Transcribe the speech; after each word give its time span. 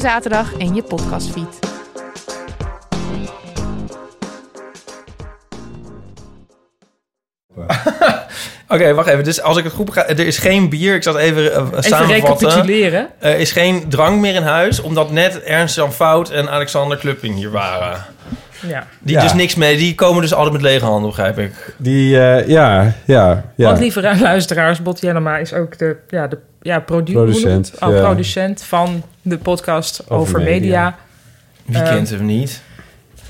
zaterdag 0.00 0.52
in 0.56 0.74
je 0.74 0.82
podcastfeed. 0.82 1.58
Oké, 8.68 8.94
wacht 8.94 9.08
even. 9.08 9.24
Dus 9.24 9.42
als 9.42 9.56
ik 9.56 9.64
het 9.64 9.72
goed 9.72 9.84
begrijp, 9.84 10.08
er 10.08 10.26
is 10.26 10.38
geen 10.38 10.68
bier. 10.68 10.94
Ik 10.94 11.02
zat 11.02 11.16
even, 11.16 11.42
uh, 11.42 11.48
Even 11.48 11.82
samenvatten. 11.82 12.48
recapituleren. 12.48 13.08
Er 13.18 13.38
is 13.38 13.52
geen 13.52 13.88
drank 13.88 14.20
meer 14.20 14.34
in 14.34 14.42
huis, 14.42 14.80
omdat 14.80 15.10
net 15.10 15.42
Ernst 15.42 15.74
Jan 15.74 15.92
Fout 15.92 16.30
en 16.30 16.50
Alexander 16.50 16.98
Klupping 16.98 17.34
hier 17.34 17.50
waren. 17.50 18.04
Ja. 18.68 18.86
Die 19.00 19.14
Ja. 19.16 19.22
dus 19.22 19.32
niks 19.32 19.54
mee, 19.54 19.76
die 19.76 19.94
komen 19.94 20.22
dus 20.22 20.34
altijd 20.34 20.52
met 20.52 20.62
lege 20.62 20.84
handen, 20.84 21.08
begrijp 21.10 21.38
ik. 21.38 21.74
Die, 21.76 22.20
eh, 22.20 22.48
ja, 22.48 22.92
ja, 23.04 23.44
ja. 23.56 23.66
Want 23.66 23.78
lieve 23.78 24.16
luisteraars, 24.20 24.82
Bot 24.82 25.00
Jellema 25.00 25.36
is 25.36 25.52
ook 25.52 25.78
de, 25.78 25.96
ja, 26.08 26.26
de 26.26 26.38
ja, 26.64 26.80
produ- 26.80 27.12
Producent, 27.12 27.72
oh, 27.80 27.92
ja. 27.94 28.00
producent 28.00 28.62
van 28.62 29.02
de 29.22 29.38
podcast 29.38 30.02
over, 30.04 30.16
Over 30.16 30.38
media. 30.38 30.54
media. 30.54 30.96
Wie 31.64 31.76
Eh, 31.82 31.88
kent 31.94 32.10
hem 32.10 32.24
niet? 32.24 32.62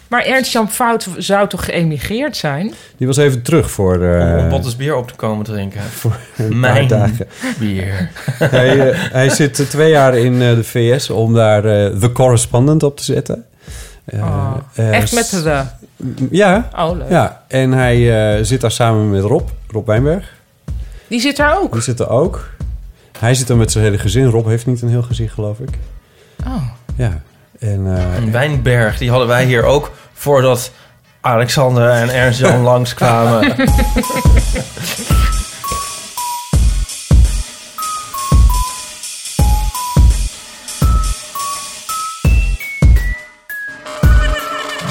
Maar 0.09 0.25
Ernst-Jan 0.25 0.71
Fout 0.71 1.09
zou 1.19 1.49
toch 1.49 1.65
geëmigreerd 1.65 2.37
zijn? 2.37 2.73
Die 2.97 3.07
was 3.07 3.17
even 3.17 3.43
terug 3.43 3.71
voor, 3.71 3.95
Om 3.95 4.03
eh 4.03 4.77
bier 4.77 4.97
op 4.97 5.09
te 5.09 5.15
komen 5.15 5.45
drinken. 5.45 5.81
voor 6.01 6.17
een 6.37 6.61
Mijn 6.61 6.87
paar 6.87 6.99
dagen. 6.99 7.27
bier. 7.59 8.11
hij, 8.39 8.91
eh, 8.91 8.99
hij 9.13 9.29
zit 9.29 9.61
eh, 9.61 9.67
twee 9.67 9.91
jaar 9.91 10.17
in 10.17 10.43
eh, 10.43 10.55
de 10.55 10.65
VS 10.65 11.11
om 11.11 11.35
daar 11.35 11.63
The 11.99 12.11
Correspondent 12.13 12.83
op 12.83 12.97
te 12.97 13.05
zetten. 13.05 13.45
Eh, 14.05 14.21
Oh, 14.23 14.55
Echt 14.93 15.15
met 15.15 15.31
de... 15.31 15.63
Ja, 16.31 16.69
Oh, 16.77 16.97
leuk. 16.99 17.09
ja. 17.11 17.43
En 17.49 17.73
hij 17.73 18.35
eh, 18.39 18.45
zit 18.45 18.61
daar 18.61 18.71
samen 18.71 19.11
met 19.11 19.23
Rob, 19.23 19.49
Rob 19.69 19.87
Wijnberg. 19.87 20.33
Die 21.09 21.21
zit 21.21 21.37
daar 21.37 21.59
ook. 21.61 21.73
Die 21.73 21.83
zit 21.83 22.01
er 22.01 22.09
ook. 22.09 22.49
Hij 23.19 23.35
zit 23.35 23.49
er 23.49 23.57
met 23.57 23.73
zijn 23.73 23.85
hele 23.85 23.99
gezin. 23.99 24.25
Rob 24.27 24.47
heeft 24.47 24.67
niet 24.67 24.83
een 24.83 24.89
heel 24.89 25.03
gezin, 25.03 25.29
geloof 25.29 25.59
ik. 25.59 25.69
Oh. 26.47 26.63
Ja. 26.97 27.23
En, 27.59 27.97
eh, 27.97 28.17
Een 28.17 28.31
Wijnberg, 28.33 28.99
die 28.99 29.11
hadden 29.11 29.29
wij 29.29 29.45
hier 29.45 29.63
ook 29.65 29.91
voordat 30.13 30.73
Alexander 31.21 31.91
en 31.91 32.15
Ernst 32.15 32.39
Jan 32.39 32.61
langskwamen. 32.73 33.55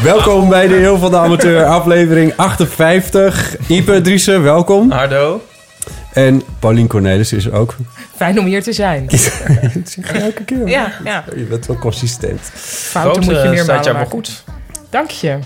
welkom 0.04 0.50
bij 0.50 0.68
de 0.68 0.74
Heel 0.76 0.98
van 0.98 1.12
de 1.12 1.18
Amateur, 1.18 1.66
aflevering 1.66 2.34
58. 2.36 3.56
Ipe 3.68 4.02
Driessen, 4.02 4.44
welkom. 4.44 4.92
Hardo. 4.92 5.42
En 6.14 6.42
Paulien 6.60 6.88
Cornelis 6.88 7.34
is 7.34 7.46
er 7.46 7.54
ook. 7.54 7.76
Fijn 8.16 8.40
om 8.40 8.46
hier 8.46 8.64
te 8.64 8.74
zijn. 8.74 9.06
Dat 9.74 9.90
zeg 9.90 10.12
je 10.14 10.20
elke 10.20 10.44
keer. 10.44 10.68
Ja, 10.68 10.92
ja. 11.04 11.24
Je 11.36 11.44
bent 11.44 11.66
wel 11.66 11.78
consistent. 11.78 12.40
Fouten 12.54 13.24
moet 13.24 13.42
je 13.42 13.50
meer 13.50 13.64
staat 13.64 13.84
jou 13.86 13.98
maar 13.98 14.06
goed. 14.06 14.44
Dank 14.90 15.10
je. 15.10 15.40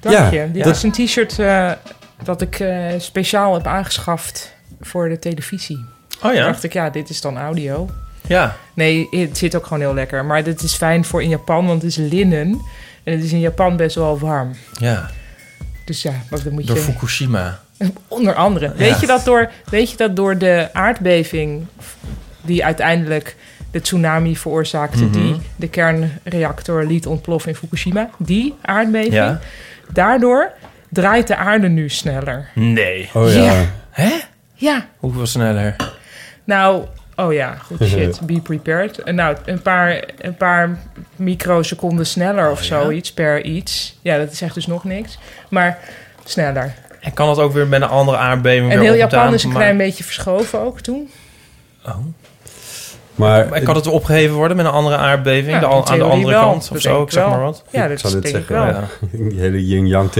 Dank 0.00 0.16
Ja, 0.16 0.30
je. 0.42 0.50
Dit 0.52 0.64
dat- 0.64 0.76
is 0.76 0.82
een 0.82 0.90
t-shirt 0.92 1.38
eh, 1.38 1.72
dat 2.24 2.40
ik 2.40 2.60
eh, 2.60 2.86
speciaal 2.98 3.54
heb 3.54 3.66
aangeschaft 3.66 4.52
voor 4.80 5.08
de 5.08 5.18
televisie. 5.18 5.84
Oh 6.16 6.22
Toen 6.22 6.34
ja? 6.34 6.44
dacht 6.46 6.62
ik, 6.64 6.72
ja, 6.72 6.90
dit 6.90 7.08
is 7.10 7.20
dan 7.20 7.38
audio. 7.38 7.90
Ja. 8.26 8.56
Nee, 8.74 9.08
het 9.10 9.38
zit 9.38 9.56
ook 9.56 9.64
gewoon 9.64 9.80
heel 9.80 9.94
lekker. 9.94 10.24
Maar 10.24 10.42
dit 10.42 10.62
is 10.62 10.74
fijn 10.74 11.04
voor 11.04 11.22
in 11.22 11.28
Japan, 11.28 11.66
want 11.66 11.82
het 11.82 11.90
is 11.90 11.96
linnen. 11.96 12.60
En 13.02 13.12
het 13.12 13.22
is 13.24 13.32
in 13.32 13.40
Japan 13.40 13.76
best 13.76 13.94
wel 13.94 14.18
warm. 14.18 14.54
Ja, 14.78 15.10
Dus 15.84 16.02
ja, 16.02 16.12
wat 16.30 16.42
dan 16.44 16.52
moet 16.52 16.66
door 16.66 16.76
je... 16.76 16.82
Fukushima. 16.82 17.60
Onder 18.08 18.34
andere. 18.34 18.72
Weet, 18.76 19.00
je 19.00 19.06
dat 19.06 19.24
door, 19.24 19.50
weet 19.70 19.90
je 19.90 19.96
dat 19.96 20.16
door 20.16 20.38
de 20.38 20.68
aardbeving... 20.72 21.66
die 22.42 22.64
uiteindelijk 22.64 23.36
de 23.70 23.80
tsunami 23.80 24.36
veroorzaakte... 24.36 25.04
Mhm. 25.04 25.12
die 25.12 25.36
de 25.56 25.68
kernreactor 25.68 26.84
liet 26.86 27.06
ontploffen 27.06 27.50
in 27.50 27.56
Fukushima... 27.56 28.10
die 28.18 28.54
aardbeving, 28.62 29.14
Ja. 29.14 29.40
daardoor 29.92 30.50
draait 30.90 31.26
de 31.26 31.36
aarde 31.36 31.68
nu 31.68 31.88
sneller. 31.88 32.48
Nee. 32.54 33.10
Oh 33.14 33.32
ja. 33.32 33.42
Ja. 33.42 33.64
Hè? 33.90 34.12
Ja, 34.54 34.86
Hoeveel 34.98 35.26
sneller? 35.26 35.76
nou... 36.44 36.84
Oh 37.16 37.32
ja, 37.32 37.54
goed 37.54 37.88
shit. 37.88 38.20
Be 38.26 38.40
prepared. 38.40 38.98
En 38.98 39.14
Nou, 39.14 39.36
een 39.44 39.62
paar, 39.62 40.04
een 40.18 40.36
paar 40.36 40.78
microseconden 41.16 42.06
sneller 42.06 42.50
of 42.50 42.58
Oh 42.58 42.64
ja? 42.64 42.80
zoiets 42.82 43.12
per 43.12 43.44
iets. 43.44 43.98
Ja, 44.02 44.18
dat 44.18 44.32
is 44.32 44.40
echt 44.42 44.54
dus 44.54 44.66
nog 44.66 44.84
niks. 44.84 45.18
Maar 45.48 45.78
sneller. 46.24 46.74
En 47.04 47.12
kan 47.14 47.26
dat 47.26 47.38
ook 47.38 47.52
weer 47.52 47.66
met 47.66 47.82
een 47.82 47.88
andere 47.88 48.16
aardbeving 48.16 48.62
En 48.72 48.78
weer 48.78 48.92
heel 48.92 49.02
opgedaan 49.04 49.18
Japan 49.20 49.34
is 49.34 49.42
een 49.44 49.48
maar- 49.50 49.58
klein 49.60 49.76
beetje 49.76 50.04
verschoven 50.04 50.60
ook 50.60 50.80
toen. 50.80 51.10
Oh. 51.86 51.96
Maar 53.14 53.48
Maar 53.48 53.60
kan 53.60 53.74
het 53.74 53.86
opgeheven 53.86 54.34
worden 54.36 54.56
met 54.56 54.66
een 54.66 54.72
andere 54.72 54.96
aardbeving? 54.96 55.52
Ja, 55.52 55.58
de, 55.60 55.66
in 55.66 55.72
aan 55.72 55.80
de 55.80 55.86
theorie 55.86 56.10
andere 56.12 56.34
wel. 56.34 56.42
kant 56.50 56.62
of 56.62 56.68
Dat 56.68 56.80
zo? 56.82 56.88
denk 56.88 57.00
Ik 57.00 57.06
ik 57.06 57.12
zeg 57.12 57.22
wel. 57.22 57.32
maar 57.32 57.42
wat. 57.42 57.64
Ja, 57.70 57.82
Ik 57.84 57.88
dat 57.90 58.00
zou 58.00 58.12
denk 58.12 58.24
dit 58.24 58.34
ik 58.34 58.46
zeggen, 58.46 58.66
wel. 58.66 58.74
Ja. 58.74 58.88
die 59.30 59.40
hele 59.40 59.66
yin-yang 59.66 60.10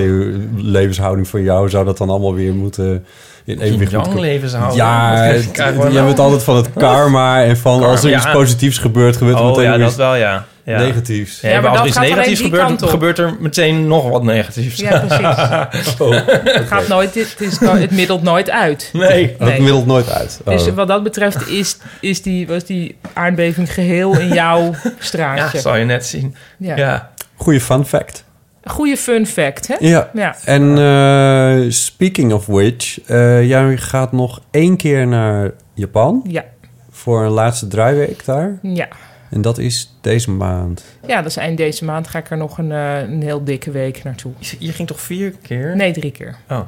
levenshouding 0.56 1.28
van 1.28 1.43
jou... 1.43 1.69
zou 1.69 1.84
dat 1.84 1.99
dan 1.99 2.11
allemaal 2.11 2.34
weer 2.34 2.55
moeten 2.55 3.06
in 3.44 3.60
evenwicht 3.60 3.91
Young 3.91 4.05
moeten 4.06 4.22
levenshouden. 4.25 4.77
Ja, 4.77 5.15
het- 5.16 5.50
je 5.93 6.03
bent 6.05 6.19
altijd 6.19 6.43
van 6.43 6.56
het 6.56 6.69
karma 6.77 7.43
en 7.44 7.56
van 7.56 7.72
Karma, 7.78 7.91
als 7.93 8.05
er 8.05 8.15
iets 8.15 8.31
positiefs 8.31 8.78
gebeurt, 8.78 9.16
gebeurt 9.16 9.37
er 9.38 9.43
Oh 9.44 9.49
meteen 9.49 9.65
ja, 9.72 9.77
dat 9.78 9.88
iets 9.88 9.97
wel, 9.97 10.15
ja. 10.16 10.44
ja. 10.65 10.78
negatiefs. 10.78 11.41
Ja, 11.41 11.49
Ja, 11.49 11.60
maar 11.60 11.71
maar 11.71 11.81
als 11.81 11.93
dat 11.93 11.97
er 11.97 12.03
iets 12.05 12.15
negatiefs 12.15 12.41
gebeurt, 12.41 12.82
gebeurt 12.91 13.19
er 13.19 13.37
meteen 13.41 13.87
nog 13.87 14.09
wat 14.09 14.22
negatiefs. 14.22 14.81
Ja, 14.81 14.99
precies. 14.99 15.94
Oh, 15.99 16.10
Het, 16.44 16.66
gaat 16.66 16.88
nooit, 16.88 17.15
het, 17.15 17.37
is 17.38 17.59
het 17.60 17.91
middelt 17.91 18.22
nooit 18.22 18.50
uit. 18.50 18.91
Nee. 18.93 19.34
dat 19.38 19.49
Nee. 19.49 19.61
middelt 19.61 19.87
nooit 19.87 20.11
uit. 20.11 20.41
Oh. 20.44 20.53
Dus 20.53 20.69
wat 20.75 20.88
dat 20.88 21.03
betreft 21.03 21.49
is, 21.49 21.76
is 22.00 22.22
die, 22.22 22.47
was 22.47 22.65
die 22.65 22.97
aardbeving 23.12 23.72
geheel 23.72 24.19
in 24.19 24.28
jouw 24.28 24.62
Ja, 24.82 24.93
straatje. 24.99 25.59
zal 25.61 25.76
je 25.76 25.84
net 25.84 26.06
zien. 26.06 26.37
Ja. 26.59 26.76
Ja. 26.76 27.11
Goeie 27.37 27.61
fun 27.61 27.84
fact. 27.87 28.25
Goeie 28.64 28.97
fun 28.97 29.26
fact, 29.26 29.66
hè? 29.69 29.75
Ja. 29.78 30.10
Ja. 30.14 30.36
En 30.44 30.78
eh, 30.78 31.70
speaking 31.70 32.32
of 32.32 32.47
which, 32.47 33.00
eh, 33.06 33.48
jij 33.48 33.76
gaat 33.76 34.12
nog 34.12 34.41
één 34.50 34.76
keer 34.76 35.06
naar 35.06 35.50
Japan 35.75 36.25
Ja. 36.28 36.44
voor 36.91 37.25
een 37.25 37.30
laatste 37.30 37.66
draaiweek 37.66 38.25
daar. 38.25 38.58
Ja. 38.62 38.88
En 39.30 39.42
dat 39.42 39.58
is 39.58 39.97
deze 40.00 40.30
maand. 40.30 40.84
ja, 41.06 41.16
dat 41.16 41.30
is 41.30 41.36
eind 41.36 41.56
deze 41.56 41.84
maand 41.84 42.08
ga 42.08 42.19
ik 42.19 42.30
er 42.30 42.36
nog 42.36 42.58
een, 42.58 42.72
eh, 42.72 42.99
een 43.00 43.22
heel 43.22 43.44
dikke 43.44 43.70
week 43.70 44.02
naartoe. 44.05 44.32
Je- 44.58 44.72
ging 44.72 44.88
toch 44.88 45.00
vier 45.00 45.34
keer? 45.43 45.76
Nee, 45.76 45.93
drie 45.93 46.10
keer. 46.10 46.37
Oh. 46.50 46.60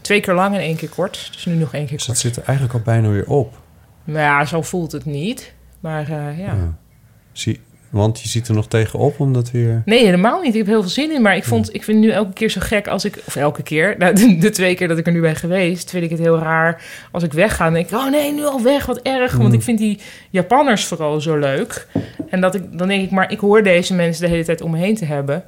Twee 0.00 0.20
keer 0.20 0.34
lang 0.34 0.54
en 0.54 0.60
één 0.60 0.76
keer 0.76 0.88
kort. 0.88 1.28
Dus 1.32 1.44
nu 1.46 1.54
nog 1.54 1.74
één 1.74 1.86
keer 1.86 1.96
Dus 1.96 2.06
dat 2.06 2.18
zit 2.18 2.36
er 2.36 2.42
eigenlijk 2.42 2.78
al 2.78 2.84
bijna 2.84 3.08
weer 3.08 3.26
op. 3.26 3.58
Nou 4.04 4.18
ja, 4.18 4.44
zo 4.44 4.62
voelt 4.62 4.92
het 4.92 5.04
niet. 5.04 5.52
Maar 5.80 6.02
eh, 6.02 6.38
ja. 6.38 6.44
Ja. 6.44 6.74
Zie, 7.32 7.60
want 7.90 8.20
je 8.20 8.28
ziet 8.28 8.48
er 8.48 8.54
nog 8.54 8.68
tegenop 8.68 9.20
om 9.20 9.32
dat 9.32 9.50
weer... 9.50 9.82
Nee, 9.84 10.04
helemaal 10.04 10.40
niet. 10.40 10.52
Ik 10.52 10.58
heb 10.58 10.66
heel 10.66 10.80
veel 10.80 10.90
zin 10.90 11.12
in. 11.12 11.22
Maar 11.22 11.36
ik, 11.36 11.44
vond, 11.44 11.74
ik 11.74 11.84
vind 11.84 11.96
het 11.96 12.06
nu 12.06 12.12
elke 12.12 12.32
keer 12.32 12.50
zo 12.50 12.60
gek 12.60 12.88
als 12.88 13.04
ik... 13.04 13.22
Of 13.26 13.36
elke 13.36 13.62
keer. 13.62 13.94
Nou, 13.98 14.14
de, 14.14 14.36
de 14.36 14.50
twee 14.50 14.74
keer 14.74 14.88
dat 14.88 14.98
ik 14.98 15.06
er 15.06 15.12
nu 15.12 15.20
ben 15.20 15.36
geweest... 15.36 15.90
vind 15.90 16.04
ik 16.04 16.10
het 16.10 16.18
heel 16.18 16.38
raar 16.38 16.82
als 17.10 17.22
ik 17.22 17.32
wegga. 17.32 17.64
Dan 17.64 17.72
denk 17.72 17.86
ik, 17.86 17.96
oh 17.96 18.10
nee, 18.10 18.32
nu 18.32 18.44
al 18.44 18.62
weg. 18.62 18.86
Wat 18.86 19.00
erg. 19.02 19.36
Want 19.36 19.52
ik 19.52 19.62
vind 19.62 19.78
die 19.78 19.98
Japanners 20.30 20.84
vooral 20.84 21.20
zo 21.20 21.36
leuk. 21.36 21.86
En 22.28 22.40
dat 22.40 22.54
ik, 22.54 22.78
dan 22.78 22.88
denk 22.88 23.02
ik, 23.02 23.10
maar 23.10 23.32
ik 23.32 23.38
hoor 23.38 23.62
deze 23.62 23.94
mensen 23.94 24.22
de 24.22 24.30
hele 24.30 24.44
tijd 24.44 24.60
om 24.60 24.70
me 24.70 24.78
heen 24.78 24.96
te 24.96 25.04
hebben. 25.04 25.44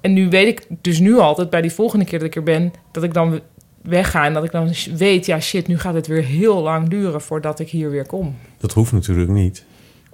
En 0.00 0.12
nu 0.12 0.28
weet 0.28 0.46
ik 0.46 0.66
dus 0.80 0.98
nu 0.98 1.18
altijd 1.18 1.50
bij 1.50 1.60
die 1.60 1.72
volgende 1.72 2.04
keer 2.04 2.18
dat 2.18 2.28
ik 2.28 2.36
er 2.36 2.42
ben... 2.42 2.72
dat 2.92 3.02
ik 3.02 3.14
dan 3.14 3.40
wegga 3.82 4.24
en 4.24 4.32
dat 4.32 4.44
ik 4.44 4.50
dan 4.50 4.72
weet... 4.96 5.26
ja, 5.26 5.40
shit, 5.40 5.66
nu 5.66 5.78
gaat 5.78 5.94
het 5.94 6.06
weer 6.06 6.24
heel 6.24 6.62
lang 6.62 6.88
duren 6.88 7.20
voordat 7.20 7.60
ik 7.60 7.68
hier 7.68 7.90
weer 7.90 8.06
kom. 8.06 8.36
Dat 8.58 8.72
hoeft 8.72 8.92
natuurlijk 8.92 9.30
niet. 9.30 9.64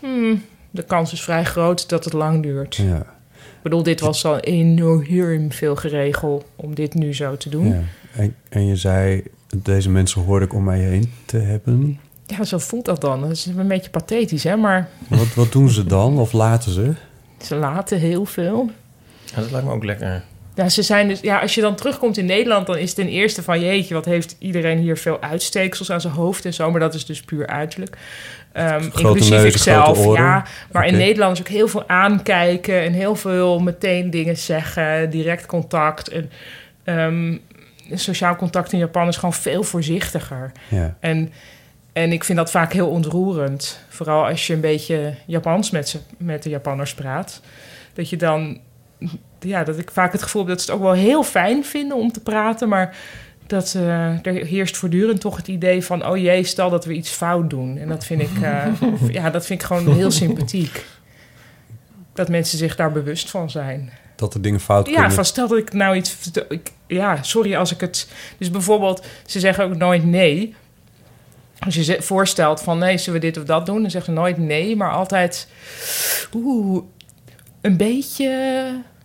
Hmm, 0.00 0.43
de 0.75 0.82
kans 0.82 1.12
is 1.12 1.23
vrij 1.23 1.44
groot 1.44 1.88
dat 1.88 2.05
het 2.05 2.12
lang 2.12 2.43
duurt. 2.43 2.75
Ja. 2.75 2.99
Ik 3.37 3.62
bedoel, 3.71 3.82
dit 3.82 4.00
was 4.00 4.25
al 4.25 4.38
enorm 4.41 5.53
veel 5.53 5.76
geregeld 5.76 6.44
om 6.56 6.75
dit 6.75 6.94
nu 6.94 7.15
zo 7.15 7.37
te 7.37 7.49
doen. 7.49 7.69
ja. 7.69 7.81
En, 8.17 8.35
en 8.49 8.67
je 8.67 8.76
zei, 8.76 9.23
deze 9.56 9.91
mensen 9.91 10.23
hoorde 10.23 10.44
ik 10.44 10.53
om 10.55 10.65
mij 10.65 10.79
heen 10.79 11.12
te 11.25 11.37
hebben. 11.38 11.99
Ja, 12.26 12.44
zo 12.44 12.59
voelt 12.59 12.85
dat 12.85 13.00
dan. 13.00 13.21
Dat 13.21 13.31
is 13.31 13.47
een 13.47 13.69
beetje 13.69 13.91
pathetisch, 13.91 14.44
hè? 14.44 14.56
Maar 14.56 14.88
Wat, 15.09 15.35
wat 15.35 15.53
doen 15.53 15.69
ze 15.71 15.85
dan? 15.87 16.19
Of 16.19 16.32
laten 16.32 16.73
ze? 16.73 16.93
ze 17.43 17.55
laten 17.56 17.99
heel 17.99 18.25
veel. 18.25 18.70
Ja, 19.35 19.41
dat 19.41 19.50
lijkt 19.50 19.67
me 19.67 19.73
ook 19.73 19.85
lekker. 19.85 20.25
Ja, 20.55 20.69
ze 20.69 20.83
zijn 20.83 21.09
dus, 21.09 21.21
ja, 21.21 21.39
als 21.39 21.55
je 21.55 21.61
dan 21.61 21.75
terugkomt 21.75 22.17
in 22.17 22.27
Nederland, 22.27 22.67
dan 22.67 22.77
is 22.77 22.87
het 22.87 22.97
ten 22.97 23.09
eerste 23.09 23.43
van 23.43 23.61
jeetje, 23.61 23.95
wat 23.95 24.05
heeft 24.05 24.37
iedereen 24.39 24.79
hier 24.79 24.97
veel 24.97 25.21
uitsteeksels 25.21 25.91
aan 25.91 26.01
zijn 26.01 26.12
hoofd 26.12 26.45
en 26.45 26.55
zo, 26.55 26.71
maar 26.71 26.81
dat 26.81 26.95
is 26.95 27.06
dus 27.06 27.21
puur 27.21 27.47
uiterlijk. 27.47 27.97
Ehm, 28.53 28.83
inclusief 28.83 29.31
neuzen, 29.31 29.49
ikzelf, 29.49 30.17
ja. 30.17 30.45
Maar 30.73 30.87
in. 30.87 30.97
Nederland 30.97 31.33
is 31.33 31.41
ook 31.41 31.49
heel 31.49 31.69
veel 31.69 31.89
aankijken 31.89 32.83
en 32.83 32.93
heel 32.93 33.17
veel 33.17 33.59
meteen 33.59 34.11
dingen 34.11 34.37
zeggen, 34.37 35.11
direct 35.11 35.47
contact. 35.47 36.09
En 36.09 36.31
ehm, 36.85 37.37
sociaal 37.93 38.37
contact 38.37 38.73
in 38.73 38.79
Japan 38.79 39.09
is 39.09 39.17
gewoon 39.17 39.33
veel 39.33 39.62
voorzichtiger. 39.62 40.53
Ja. 40.69 40.97
En, 41.01 41.33
en 41.93 42.12
ik 42.12 42.25
vind 42.25 42.39
dat 42.39 42.51
vaak 42.51 42.73
heel 42.73 42.89
ontroerend. 42.89 43.81
Vooral 43.89 44.27
als 44.27 44.47
je 44.47 44.53
een 44.53 44.61
beetje 44.61 45.15
Japans 45.27 45.71
met, 45.71 45.89
ze, 45.89 45.99
met 46.17 46.43
de 46.43 46.51
Japanners 46.51 46.95
praat. 46.95 47.41
Dat 47.93 48.11
je 48.11 48.17
dan... 48.17 48.61
Ja, 49.41 49.65
dat 49.65 49.79
ik 49.79 49.91
vaak 49.91 50.12
het 50.12 50.23
gevoel 50.23 50.43
heb 50.43 50.51
dat 50.51 50.61
ze 50.62 50.71
het 50.71 50.81
ook 50.81 50.87
wel 50.87 50.95
heel 50.95 51.23
fijn 51.23 51.65
vinden 51.65 51.97
om 51.97 52.12
te 52.12 52.21
praten. 52.21 52.69
Maar 52.69 52.97
dat 53.47 53.75
eh, 53.77 54.27
er 54.27 54.47
heerst 54.47 54.77
voortdurend 54.77 55.21
toch 55.21 55.37
het 55.37 55.49
idee 55.49 55.85
van... 55.85 56.06
oh 56.06 56.17
jee, 56.17 56.45
stel 56.45 56.71
dat 56.71 56.85
we 56.85 56.93
iets 56.93 57.11
fout 57.11 57.51
doen. 57.51 57.79
En 57.79 57.89
dat 57.89 58.05
vind 58.05 58.21
ik, 58.21 58.43
eh, 58.43 58.67
ja, 59.19 59.31
dat 59.31 59.47
vind 59.47 59.61
ik 59.61 59.67
gewoon 59.67 59.95
heel 59.95 60.11
sympathiek. 60.11 60.85
Dat 62.12 62.29
mensen 62.29 62.59
zich 62.59 62.77
daar 62.77 62.93
bewust 62.93 63.31
van 63.31 63.51
zijn. 63.51 63.93
Dat 64.17 64.35
er 64.35 64.43
dingen 64.43 64.61
fout 64.61 64.87
Ja, 64.87 64.93
kunnen. 64.93 65.12
van 65.12 65.25
stel 65.25 65.49
dat 65.49 65.59
ik 65.59 65.73
nou 65.73 65.97
iets... 65.97 66.31
Ik, 66.49 66.73
ja, 66.87 67.23
sorry 67.23 67.56
als 67.56 67.73
ik 67.73 67.81
het... 67.81 68.09
Dus 68.39 68.51
bijvoorbeeld, 68.51 69.06
ze 69.27 69.41
zeggen 69.41 69.65
ook 69.65 69.77
nooit 69.77 70.05
nee. 70.05 70.55
Als 71.59 71.75
je 71.75 72.03
voorstelt 72.03 72.61
van 72.61 72.79
nee, 72.79 72.99
zullen 72.99 73.21
we 73.21 73.27
dit 73.27 73.37
of 73.37 73.45
dat 73.45 73.67
doen? 73.67 73.83
Dan 73.83 73.91
zeggen 73.91 74.15
ze 74.15 74.21
nooit 74.21 74.39
nee, 74.39 74.77
maar 74.77 74.91
altijd... 74.91 75.49
Oeh, 76.35 76.83
een 77.61 77.77
beetje... 77.77 78.29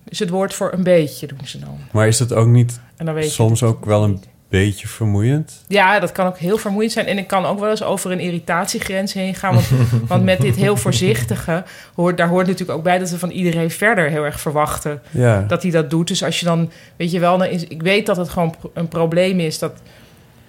Dus 0.10 0.20
het 0.20 0.30
woord 0.30 0.54
voor 0.54 0.74
een 0.74 0.84
beetje 0.84 1.28
doen 1.28 1.40
ze 1.44 1.60
dan. 1.60 1.78
Maar 1.92 2.08
is 2.08 2.20
het 2.20 2.34
ook 2.34 2.48
niet 2.48 2.80
En 2.98 3.06
dan 3.06 3.14
weet 3.16 3.24
je 3.24 3.30
soms 3.30 3.60
dat- 3.60 3.70
ook 3.70 3.86
wel 3.86 4.04
een 4.04 4.24
beetje 4.50 4.88
vermoeiend? 4.88 5.64
Ja, 5.68 6.00
dat 6.00 6.12
kan 6.12 6.28
ook 6.28 6.38
heel 6.38 6.58
vermoeiend 6.58 6.92
zijn. 6.92 7.06
En 7.06 7.18
ik 7.18 7.28
kan 7.28 7.46
ook 7.46 7.60
wel 7.60 7.70
eens 7.70 7.84
over 7.84 8.12
een 8.12 8.20
irritatiegrens 8.20 9.14
heen 9.14 9.36
gaan. 9.36 9.54
Want, 9.54 9.68
want 10.08 10.24
met 10.24 10.42
dit 10.42 10.56
heel 10.56 10.78
voorzichtige... 10.78 11.64
Hoort, 11.96 12.18
daar 12.18 12.28
hoort 12.28 12.48
natuurlijk 12.48 12.78
ook 12.78 12.84
bij 12.84 12.98
dat 12.98 13.10
we 13.10 13.20
van 13.20 13.30
iedereen 13.30 13.72
verder 13.72 14.10
heel 14.10 14.24
erg 14.26 14.40
verwachten... 14.40 15.02
Ja. 15.12 15.42
dat 15.48 15.62
hij 15.62 15.72
dat 15.72 15.90
doet. 15.90 16.08
Dus 16.08 16.24
als 16.24 16.40
je 16.40 16.46
dan, 16.46 16.72
weet 16.96 17.12
je 17.12 17.20
wel, 17.20 17.44
is, 17.44 17.64
ik 17.64 17.82
weet 17.82 18.06
dat 18.06 18.18
het 18.18 18.30
gewoon 18.30 18.56
een 18.74 18.88
probleem 18.88 19.40
is 19.40 19.60
dat 19.60 19.82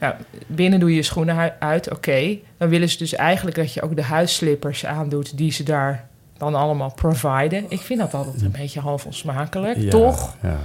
ja, 0.00 0.16
binnen 0.46 0.80
doe 0.80 0.88
je 0.90 0.96
je 0.96 1.02
schoenen 1.02 1.54
uit, 1.58 1.90
oké. 1.90 2.36
Dan 2.58 2.68
willen 2.68 2.88
ze 2.88 2.98
dus 2.98 3.14
eigenlijk 3.14 3.56
dat 3.56 3.74
je 3.74 3.82
ook 3.82 3.96
de 3.96 4.02
huisslippers 4.02 4.86
aandoet 4.86 5.36
die 5.36 5.52
ze 5.52 5.62
daar 5.62 6.08
dan 6.40 6.54
allemaal 6.54 6.92
providen. 6.94 7.64
Ik 7.68 7.80
vind 7.80 7.98
dat 8.00 8.14
altijd 8.14 8.42
een 8.42 8.54
beetje 8.58 8.80
half 8.80 9.04
onsmakelijk, 9.06 9.76
Ja, 9.78 9.90
toch? 9.90 10.36
Ja. 10.42 10.56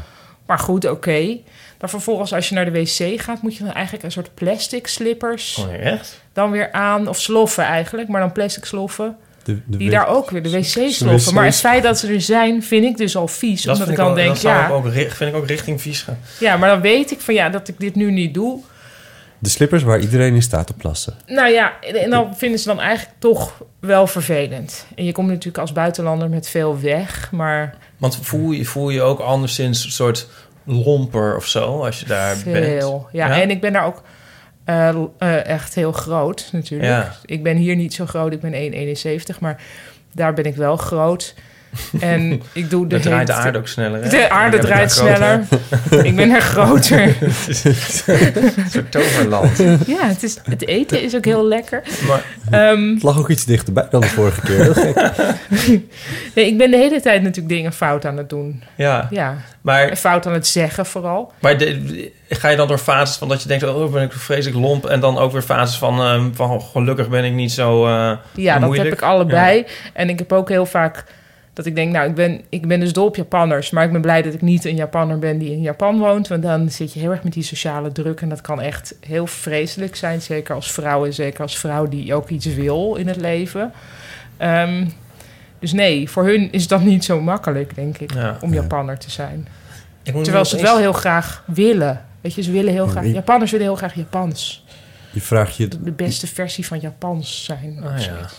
Maar 0.46 0.60
goed, 0.60 0.90
oké. 0.90 1.38
Dan 1.78 1.90
vervolgens, 1.90 2.34
als 2.34 2.50
je 2.50 2.56
naar 2.56 2.66
de 2.66 2.72
wc 2.72 3.22
gaat, 3.22 3.42
moet 3.42 3.56
je 3.56 3.64
dan 3.64 3.74
eigenlijk 3.74 4.06
een 4.06 4.12
soort 4.12 4.34
plastic 4.34 4.88
slippers 4.88 5.58
Oh, 5.58 5.74
echt? 5.74 6.22
dan 6.34 6.52
weer 6.52 6.72
aan. 6.72 7.08
Of 7.08 7.20
sloffen 7.20 7.64
eigenlijk, 7.64 8.08
maar 8.08 8.22
dan 8.22 8.32
plastic 8.32 8.66
sloffen. 8.66 9.18
De, 9.44 9.60
de 9.66 9.78
Die 9.78 9.90
daar 9.90 10.08
ook 10.08 10.30
weer, 10.30 10.44
de 10.44 10.50
wc-sloffen. 10.50 11.08
wc's. 11.16 11.32
Maar 11.32 11.46
het 11.46 11.56
feit 11.56 11.84
dat 11.84 11.98
ze 12.00 12.08
er 12.14 12.22
zijn, 12.22 12.64
vind 12.64 12.86
ik 12.86 12.98
dus 12.98 13.16
al 13.16 13.28
vies. 13.28 13.62
Dat 13.64 13.74
omdat 13.74 13.88
vind 13.88 14.00
ik 14.00 14.04
dan 14.04 14.12
ook, 14.12 14.18
denk, 14.18 14.30
dat 14.30 14.40
zou 14.40 14.56
ja... 14.58 14.66
ik 14.68 14.72
ook, 14.72 14.86
ri- 14.86 15.10
vind 15.10 15.30
ik 15.32 15.36
ook 15.36 15.48
richting 15.48 15.82
vies 15.82 16.02
gaan. 16.02 16.18
Ja, 16.40 16.58
maar 16.58 16.70
dan 16.70 16.82
weet 16.82 17.12
ik 17.12 17.20
van 17.22 17.34
ja, 17.34 17.50
dat 17.50 17.68
ik 17.68 17.80
dit 17.80 17.96
nu 17.96 18.12
niet 18.12 18.34
doe. 18.34 18.62
De 19.40 19.50
slippers 19.50 19.84
waar 19.84 20.00
iedereen 20.00 20.34
in 20.36 20.42
staat 20.42 20.68
te 20.68 20.74
plassen. 20.74 21.14
Nou 21.26 21.50
ja, 21.50 21.74
en 21.82 22.10
dan 22.10 22.36
vinden 22.38 22.60
ze 22.60 22.68
dan 22.68 22.80
eigenlijk 22.80 23.16
toch 23.20 23.64
wel 23.80 24.08
vervelend. 24.08 24.86
En 24.96 25.06
je 25.06 25.12
komt 25.12 25.28
natuurlijk 25.28 25.58
als 25.58 25.72
buitenlander 25.72 26.30
met 26.30 26.50
veel 26.50 26.80
weg, 26.80 27.32
maar 27.32 27.76
Want 27.98 28.20
voel 28.22 28.52
je, 28.52 28.66
voel 28.66 28.90
je 28.90 29.02
ook 29.02 29.20
anderszins 29.20 29.86
een 29.86 29.92
soort 29.92 30.28
lomper 30.64 31.36
of 31.36 31.48
zo 31.48 31.84
als 31.84 32.00
je 32.00 32.06
daar 32.06 32.38
bent? 32.44 32.66
veel. 32.66 33.08
Ja, 33.12 33.28
Ja? 33.28 33.42
en 33.42 33.50
ik 33.50 33.62
ben 33.62 33.74
daar 33.74 33.86
ook 33.86 34.04
eh, 34.66 34.90
eh, 35.18 35.46
echt 35.46 35.76
heel 35.76 35.92
groot 35.92 36.50
natuurlijk. 36.52 36.90
Ja. 36.90 37.16
Ik 37.26 37.44
ben 37.44 37.58
hier 37.58 37.76
niet 37.76 37.94
zo 37.94 38.06
groot, 38.06 38.34
ik 38.34 38.42
ben 38.42 38.54
1,71, 38.54 39.40
maar 39.40 39.62
daar 40.14 40.34
ben 40.34 40.46
ik 40.46 40.56
wel 40.56 40.78
groot. 40.78 41.36
En 42.00 42.42
ik 42.54 42.70
doe 42.70 42.88
de 42.88 43.00
draait 43.00 43.28
de 43.28 43.34
aarde 43.34 43.58
ook 43.58 43.68
sneller. 43.68 44.04
hè? 44.04 44.10
De 44.10 44.30
aarde 44.30 44.58
draait 44.58 44.92
sneller. 44.92 45.40
ik 46.04 46.16
ben 46.16 46.32
er 46.32 46.42
groter. 46.42 47.02
Een 48.06 48.70
soort 48.72 48.92
toverland. 48.92 49.58
Ja, 49.88 50.08
het, 50.08 50.24
is, 50.24 50.38
het 50.44 50.68
eten 50.68 51.02
is 51.02 51.16
ook 51.16 51.26
heel 51.26 51.46
lekker. 51.48 51.82
Maar 52.08 52.24
Ehm, 52.52 52.94
Het 52.94 53.04
lag 53.04 53.18
ook 53.20 53.30
iets 53.30 53.46
dichterbij 53.46 53.88
dan 53.90 54.02
de 54.02 54.08
vorige 54.08 54.42
keer. 54.42 54.62
Heel 54.62 54.74
gek. 54.74 54.96
nee, 56.36 56.46
ik 56.48 56.58
ben 56.58 56.72
de 56.72 56.78
hele 56.78 57.02
tijd 57.02 57.22
natuurlijk 57.22 57.56
dingen 57.56 57.74
fout 57.74 58.06
aan 58.06 58.18
het 58.18 58.30
doen. 58.30 58.64
ja, 58.76 59.08
Ja, 59.12 59.36
maar, 59.62 59.90
en 59.90 59.98
fout 59.98 60.26
aan 60.28 60.34
het 60.34 60.48
zeggen 60.48 60.86
vooral. 60.86 61.32
maar 61.40 61.58
de- 61.58 62.12
ga 62.30 62.50
je 62.50 62.56
dan 62.58 62.68
door 62.68 62.78
fases 62.78 63.16
van 63.18 63.28
dat 63.28 63.42
je 63.42 63.48
denkt... 63.48 63.64
oh, 63.64 63.92
ben 63.92 64.04
ik 64.04 64.12
vreselijk 64.14 64.60
lomp... 64.60 64.86
en 64.86 65.00
dan 65.00 65.18
ook 65.18 65.32
weer 65.32 65.42
fases 65.42 65.78
van, 65.78 66.00
ehm, 66.02 66.34
van 66.34 66.50
oh, 66.52 66.64
gelukkig 66.72 67.10
ben 67.10 67.24
ik 67.24 67.34
niet 67.34 67.52
zo... 67.52 67.86
eh, 67.86 68.12
Ja, 68.36 68.60
dat 68.60 68.78
heb 68.78 68.92
ik 68.94 69.02
allebei. 69.02 69.66
En 69.94 70.10
ik 70.10 70.20
heb 70.20 70.34
ook 70.34 70.50
heel 70.50 70.66
vaak 70.66 71.04
dat 71.56 71.66
ik 71.66 71.76
denk, 71.76 71.92
nou, 71.92 72.10
ik 72.10 72.16
ben, 72.16 72.42
ik 72.50 72.68
ben 72.68 72.80
dus 72.80 72.94
dol 72.94 73.06
op 73.06 73.16
Japanners. 73.16 73.70
Maar 73.70 73.84
ik 73.86 73.92
ben 73.92 74.02
blij 74.02 74.22
dat 74.22 74.34
ik 74.34 74.42
niet 74.42 74.66
een 74.66 74.76
Japanner 74.76 75.20
ben 75.20 75.38
die 75.38 75.52
in 75.52 75.62
Japan 75.62 76.00
woont. 76.00 76.28
Want 76.28 76.44
dan 76.44 76.70
zit 76.70 76.94
je 76.94 77.00
heel 77.00 77.12
erg 77.12 77.24
met 77.24 77.34
die 77.34 77.44
sociale 77.44 77.92
druk. 77.92 78.22
En 78.22 78.30
dat 78.30 78.42
kan 78.42 78.62
echt 78.62 78.96
heel 79.00 79.28
vreselijk 79.28 79.96
zijn. 79.96 80.22
Zeker 80.22 80.56
als 80.56 80.72
vrouw 80.72 81.06
en 81.06 81.14
zeker 81.14 81.42
als 81.42 81.58
vrouw 81.58 81.88
die 81.88 82.14
ook 82.14 82.30
iets 82.30 82.46
wil 82.46 82.96
in 82.96 83.08
het 83.08 83.16
leven. 83.22 83.72
Ehm, 84.38 84.86
dus 85.60 85.74
nee, 85.74 86.10
voor 86.10 86.24
hun 86.24 86.52
is 86.52 86.68
dat 86.68 86.82
niet 86.82 87.06
zo 87.06 87.22
makkelijk, 87.22 87.76
denk 87.76 87.98
ik, 87.98 88.14
Ja. 88.14 88.38
om 88.42 88.54
Ja. 88.54 88.62
Japanner 88.62 88.98
te 88.98 89.12
zijn. 89.12 89.48
Terwijl 90.04 90.46
ze 90.46 90.56
het 90.56 90.66
wel 90.66 90.78
heel 90.78 90.94
graag 90.94 91.44
willen. 91.48 92.06
Weet 92.22 92.34
je, 92.34 92.42
ze 92.42 92.52
willen 92.52 92.74
heel 92.74 92.88
graag... 92.88 93.06
Japanners 93.06 93.52
willen 93.52 93.66
heel 93.66 93.76
graag 93.76 93.94
Japans. 93.94 94.65
Je 95.16 95.22
vraagt 95.22 95.56
je 95.56 95.68
De, 95.68 95.92
beste 95.92 96.28
versie 96.28 96.66
van 96.66 96.80
Japans 96.80 97.44
zijn. 97.44 97.84
Ah, 97.84 98.00
ja. 98.00 98.30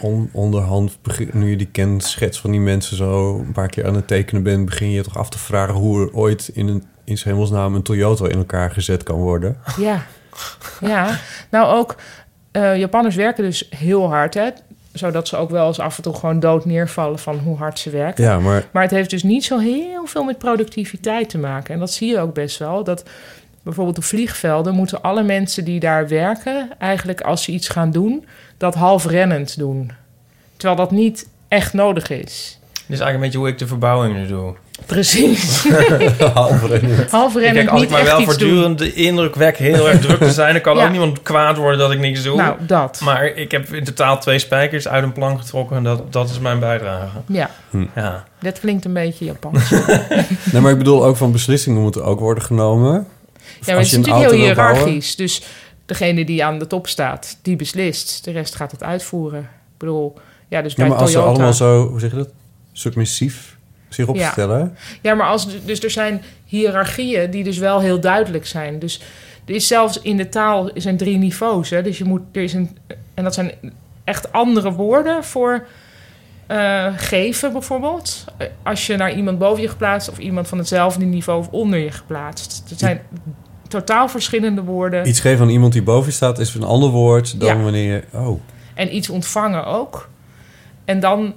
on- 0.00 0.30
onderhand, 0.32 0.98
begin- 1.02 1.30
nu 1.32 1.50
je 1.50 1.56
die 1.56 1.68
kenschets 1.72 2.40
van 2.40 2.50
die 2.50 2.60
mensen 2.60 2.96
zo 2.96 3.38
een 3.38 3.52
paar 3.52 3.68
keer 3.68 3.86
aan 3.86 3.94
het 3.94 4.06
tekenen 4.06 4.42
bent, 4.42 4.64
begin 4.64 4.90
je 4.90 5.02
toch 5.02 5.18
af 5.18 5.28
te 5.30 5.38
vragen 5.38 5.74
hoe 5.74 6.00
er 6.06 6.14
ooit 6.14 6.50
in, 6.54 6.68
een, 6.68 6.84
in 7.04 7.18
zijn 7.18 7.34
hemelsnaam 7.34 7.74
een 7.74 7.82
Toyota 7.82 8.28
in 8.28 8.36
elkaar 8.38 8.70
gezet 8.70 9.02
kan 9.02 9.16
worden. 9.18 9.56
Ja, 9.76 10.02
ja. 10.80 11.18
Nou 11.50 11.76
ook, 11.78 11.96
eh 12.50 12.76
Japanners 12.78 13.14
werken 13.14 13.44
dus 13.44 13.66
heel 13.76 14.08
hard, 14.08 14.34
hè. 14.34 14.48
Zodat 14.92 15.28
ze 15.28 15.36
ook 15.36 15.50
wel 15.50 15.66
eens 15.66 15.78
af 15.78 15.96
en 15.96 16.02
toe 16.02 16.14
gewoon 16.14 16.40
dood 16.40 16.64
neervallen 16.64 17.18
van 17.18 17.38
hoe 17.38 17.56
hard 17.56 17.78
ze 17.78 17.90
werken. 17.90 18.24
Ja, 18.24 18.38
maar 18.40 18.64
Maar 18.70 18.82
het 18.82 18.90
heeft 18.90 19.10
dus 19.10 19.22
niet 19.22 19.44
zo 19.44 19.58
heel 19.58 20.06
veel 20.06 20.24
met 20.24 20.38
productiviteit 20.38 21.28
te 21.28 21.38
maken. 21.38 21.74
En 21.74 21.80
dat 21.80 21.92
zie 21.92 22.08
je 22.08 22.18
ook 22.20 22.34
best 22.34 22.58
wel. 22.58 22.84
Dat 22.84 23.02
bijvoorbeeld 23.62 23.96
op 23.98 24.04
vliegvelden 24.04 24.74
moeten 24.74 25.02
alle 25.02 25.22
mensen 25.22 25.64
die 25.64 25.80
daar 25.80 26.08
werken... 26.08 26.68
eigenlijk 26.78 27.20
als 27.20 27.42
ze 27.42 27.52
iets 27.52 27.68
gaan 27.68 27.90
doen, 27.90 28.24
dat 28.56 28.74
half 28.74 29.06
rennend 29.06 29.58
doen. 29.58 29.92
Terwijl 30.56 30.80
dat 30.80 30.90
niet 30.90 31.28
echt 31.48 31.72
nodig 31.72 32.10
is. 32.10 32.58
Dit 32.72 32.98
is 32.98 33.04
eigenlijk 33.04 33.14
een 33.14 33.20
beetje 33.20 33.38
hoe 33.38 33.48
ik 33.48 33.58
de 33.58 33.66
verbouwing 33.66 34.14
nu 34.16 34.26
doe. 34.26 34.54
Precies. 34.86 35.68
half 36.34 36.60
half 37.10 37.34
rennend 37.34 37.54
denk, 37.54 37.68
als 37.68 37.80
niet 37.80 37.90
ik 37.90 37.96
maar 37.96 38.04
wel 38.04 38.22
voortdurend 38.22 38.78
de 38.78 38.92
indruk 38.92 39.34
wek 39.34 39.56
heel 39.56 39.88
erg 39.88 40.00
druk 40.00 40.18
te 40.18 40.32
zijn... 40.32 40.52
dan 40.52 40.62
kan 40.62 40.76
Ja. 40.78 40.84
ook 40.84 40.90
niemand 40.90 41.22
kwaad 41.22 41.56
worden 41.56 41.78
dat 41.78 41.90
ik 41.90 41.98
niks 41.98 42.22
doe. 42.22 42.36
Nou, 42.36 42.56
dat. 42.66 43.00
Maar 43.04 43.26
ik 43.26 43.50
heb 43.50 43.72
in 43.74 43.84
totaal 43.84 44.18
twee 44.20 44.38
spijkers 44.38 44.88
uit 44.88 45.02
een 45.02 45.12
plank 45.12 45.40
getrokken... 45.40 45.76
en 45.76 45.82
dat, 45.82 46.12
dat 46.12 46.30
is 46.30 46.38
mijn 46.38 46.58
bijdrage. 46.58 47.18
Ja, 47.26 47.50
Ja. 47.94 48.24
dat 48.40 48.60
klinkt 48.60 48.84
een 48.84 48.92
beetje 48.92 49.24
Japans. 49.24 49.70
Nee, 50.52 50.62
maar 50.62 50.72
ik 50.72 50.78
bedoel 50.78 51.04
ook 51.04 51.16
van 51.16 51.32
beslissingen 51.32 51.82
moeten 51.82 52.04
ook 52.04 52.20
worden 52.20 52.44
genomen. 52.44 53.06
Ja, 53.60 53.66
maar 53.66 53.76
het 53.76 53.86
is 53.92 53.96
natuurlijk 53.96 54.30
heel 54.30 54.40
hiërarchisch. 54.40 55.16
Dus 55.16 55.42
degene 55.86 56.24
die 56.24 56.44
aan 56.44 56.58
de 56.58 56.66
top 56.66 56.86
staat, 56.86 57.38
die 57.42 57.56
beslist. 57.56 58.24
De 58.24 58.30
rest 58.30 58.54
gaat 58.54 58.70
het 58.72 58.82
uitvoeren. 58.82 59.40
Ik 59.40 59.78
bedoel, 59.78 60.18
ja, 60.48 60.62
dus 60.62 60.72
Ja, 60.72 60.78
bij 60.78 60.88
maar 60.88 60.98
als 60.98 61.12
ze 61.12 61.18
allemaal 61.18 61.52
zo, 61.52 61.88
hoe 61.88 62.00
zeg 62.00 62.10
je 62.10 62.16
dat, 62.16 62.30
submissief 62.72 63.56
zich 63.88 64.06
Ja. 64.06 64.12
opstellen. 64.12 64.76
Ja, 65.02 65.14
maar 65.14 65.26
als, 65.26 65.46
dus 65.64 65.82
er 65.82 65.90
zijn 65.90 66.22
hiërarchieën 66.44 67.30
die 67.30 67.44
dus 67.44 67.58
wel 67.58 67.80
heel 67.80 68.00
duidelijk 68.00 68.46
zijn. 68.46 68.78
Dus 68.78 69.00
er 69.44 69.54
is 69.54 69.66
zelfs 69.66 70.00
in 70.00 70.16
de 70.16 70.28
taal 70.28 70.70
er 70.74 70.80
zijn 70.80 70.96
drie 70.96 71.16
niveaus. 71.18 71.70
Hè? 71.70 71.82
Dus 71.82 71.98
je 71.98 72.04
moet, 72.04 72.20
er 72.32 72.42
is 72.42 72.52
een, 72.52 72.78
en 73.14 73.24
dat 73.24 73.34
zijn 73.34 73.52
echt 74.04 74.32
andere 74.32 74.72
woorden 74.72 75.24
voor 75.24 75.66
eh, 76.46 76.86
geven 76.96 77.52
bijvoorbeeld. 77.52 78.24
Als 78.62 78.86
je 78.86 78.96
naar 78.96 79.12
iemand 79.14 79.38
boven 79.38 79.62
je 79.62 79.68
geplaatst 79.68 80.08
of 80.10 80.18
iemand 80.18 80.48
van 80.48 80.58
hetzelfde 80.58 81.04
niveau 81.04 81.38
of 81.40 81.48
onder 81.48 81.78
je 81.78 81.90
geplaatst. 81.90 82.62
Het 82.68 82.78
zijn 82.78 83.00
totaal 83.70 84.08
verschillende 84.08 84.62
woorden. 84.62 85.08
Iets 85.08 85.20
geven 85.20 85.44
aan 85.44 85.50
iemand 85.50 85.72
die 85.72 85.82
boven 85.82 86.08
je 86.08 86.14
staat 86.14 86.38
is 86.38 86.54
een 86.54 86.62
ander 86.62 86.88
woord 86.90 87.40
dan 87.40 87.56
Ja. 87.56 87.62
wanneer 87.62 87.92
je... 87.94 88.18
Oh, 88.18 88.40
En 88.74 88.94
iets 88.96 89.08
ontvangen 89.10 89.66
ook. 89.66 90.08
En 90.84 91.00
dan 91.00 91.34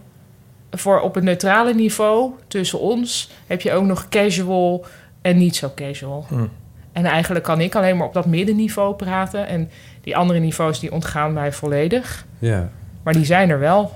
voor 0.71 0.99
op 1.01 1.15
het 1.15 1.23
neutrale 1.23 1.73
niveau 1.73 2.31
tussen 2.47 2.79
ons 2.79 3.29
heb 3.47 3.61
je 3.61 3.73
ook 3.73 3.83
nog 3.83 4.09
casual 4.09 4.85
en 5.21 5.37
niet 5.37 5.55
zo 5.55 5.71
casual. 5.75 6.25
Hm. 6.29 6.45
En 6.91 7.05
eigenlijk 7.05 7.45
kan 7.45 7.61
ik 7.61 7.75
alleen 7.75 7.97
maar 7.97 8.07
op 8.07 8.13
dat 8.13 8.25
middenniveau 8.25 8.95
praten. 8.95 9.47
En 9.47 9.69
die 10.01 10.17
andere 10.17 10.39
niveaus 10.39 10.79
die 10.79 10.91
ontgaan 10.91 11.33
mij 11.33 11.51
volledig. 11.51 12.25
Ja. 12.39 12.69
Maar 13.03 13.13
die 13.13 13.25
zijn 13.25 13.49
er 13.49 13.59
wel. 13.59 13.91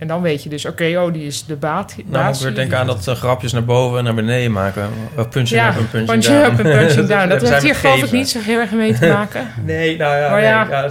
En 0.00 0.06
dan 0.06 0.22
weet 0.22 0.42
je 0.42 0.48
dus, 0.48 0.64
oké, 0.66 0.98
oh, 0.98 1.12
die 1.12 1.26
is 1.26 1.44
de 1.44 1.56
baat. 1.56 1.94
Nou, 2.04 2.34
ik 2.34 2.40
weer 2.40 2.54
denken 2.54 2.78
aan 2.78 2.86
dat 2.86 3.08
eh, 3.08 3.14
grapjes 3.14 3.52
naar 3.52 3.64
boven 3.64 3.98
en 3.98 4.04
naar 4.04 4.14
beneden 4.14 4.52
maken. 4.52 4.90
Uh, 5.18 5.24
punching 5.28 5.48
Ja, 5.60 5.68
up 5.68 5.76
en 5.76 5.88
punching 5.88 6.06
punching 6.06 6.38
down. 6.40 6.52
up 6.52 6.58
en 6.66 6.78
punching 6.78 7.08
down. 7.16 7.28
Dat 7.28 7.48
heeft 7.48 7.62
hier 7.62 7.74
geloof 7.74 8.02
ik 8.02 8.12
niet 8.12 8.28
zo 8.30 8.38
heel 8.40 8.58
erg 8.58 8.70
mee 8.70 8.94
te 8.98 9.06
maken. 9.06 9.48
Nee, 9.64 9.96
nou 9.96 10.16
ja, 10.16 10.30
Maar 10.30 10.40
nee, 10.40 10.48
ja, 10.50 10.90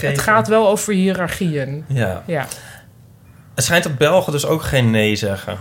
het, 0.00 0.20
gaat 0.20 0.48
wel 0.48 0.68
over 0.68 0.92
hiërarchieën. 0.92 1.84
Ja. 1.88 2.22
Ja. 2.26 2.46
Het 3.54 3.64
schijnt 3.64 3.84
dat 3.84 3.98
Belgen 3.98 4.32
dus 4.32 4.46
ook 4.46 4.62
geen 4.62 4.90
nee 4.90 5.16
zeggen. 5.16 5.56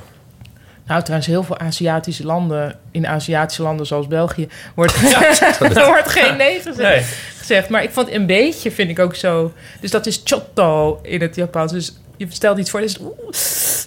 Nou, 0.85 1.01
trouwens, 1.01 1.27
heel 1.29 1.43
veel 1.43 1.57
Aziatische 1.59 2.25
landen, 2.25 2.75
in 2.91 3.07
Aziatische 3.07 3.61
landen 3.61 3.85
zoals 3.85 4.07
België, 4.07 4.47
wordt, 4.75 4.93
er 5.75 5.85
wordt 5.85 6.09
geen 6.09 6.37
nee 6.37 6.55
gezegd, 6.55 6.77
Nee. 6.77 7.01
gezegd. 7.37 7.69
Maar 7.69 7.83
ik 7.83 7.91
vond 7.91 8.11
een 8.11 8.25
beetje, 8.25 8.71
vind 8.71 8.89
ik 8.89 8.99
ook 8.99 9.15
zo. 9.15 9.53
Dus 9.79 9.91
dat 9.91 10.05
is 10.05 10.21
chotto 10.23 10.99
in 11.03 11.21
het 11.21 11.35
Japans. 11.35 11.71
Dus 11.71 11.93
je 12.17 12.27
stelt 12.29 12.57
iets 12.57 12.69
voor, 12.69 12.81
dus 12.81 12.97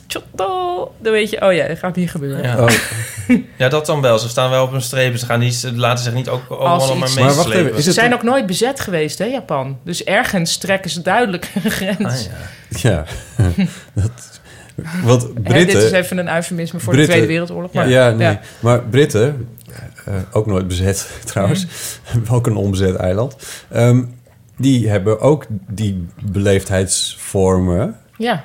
chotto. 0.06 0.92
Dan 0.99 1.12
weet 1.12 1.30
je, 1.30 1.46
oh 1.46 1.52
ja, 1.52 1.68
dat 1.68 1.78
gaat 1.78 1.96
niet 1.96 2.10
gebeuren. 2.10 2.42
Ja. 2.42 2.62
Oh, 2.64 2.70
ja, 3.58 3.68
dat 3.68 3.87
dan 3.87 4.00
wel. 4.00 4.18
Ze 4.18 4.28
staan 4.28 4.50
wel 4.50 4.64
op 4.64 4.70
hun 4.70 4.82
strepen. 4.82 5.18
Ze, 5.18 5.26
gaan 5.26 5.38
niet, 5.38 5.54
ze 5.54 5.76
laten 5.76 6.04
zich 6.04 6.14
niet 6.14 6.28
ook 6.28 6.42
overal 6.49 6.96
maar 6.96 7.10
meeslepen. 7.14 7.82
Ze 7.82 7.92
zijn 7.92 8.14
ook 8.14 8.22
nooit 8.22 8.46
bezet 8.46 8.80
geweest, 8.80 9.18
hè, 9.18 9.25
Japan. 9.25 9.78
Dus 9.84 10.04
ergens 10.04 10.56
trekken 10.56 10.90
ze 10.90 11.02
duidelijk 11.02 11.50
een 11.64 11.70
grens. 11.80 12.28
Ah, 12.72 12.80
ja. 12.80 13.04
Ja. 13.37 13.52
dat, 14.02 14.40
want 15.02 15.25
En 15.25 15.42
Britten... 15.42 15.66
dit 15.80 15.84
is 15.84 15.90
even 15.90 16.18
een 16.18 16.34
eufemisme 16.34 16.80
voor 16.80 16.92
Britten- 16.92 17.14
de 17.14 17.20
Tweede 17.20 17.38
Wereldoorlog. 17.38 17.72
Maar, 17.72 17.88
ja, 17.88 18.10
nee. 18.10 18.28
ja. 18.28 18.40
Maar 18.60 18.82
Britten, 18.82 19.49
eh, 20.04 20.14
ook 20.30 20.46
nooit 20.46 20.68
bezet 20.68 21.10
trouwens, 21.25 21.66
ook 22.30 22.46
een 22.46 22.56
onbezet 22.56 22.96
eiland, 22.96 23.37
ehm, 23.68 24.02
die 24.56 24.88
hebben 24.88 25.20
ook 25.20 25.46
die 25.68 26.06
beleefdheidsvormen. 26.22 28.00
Ja. 28.20 28.44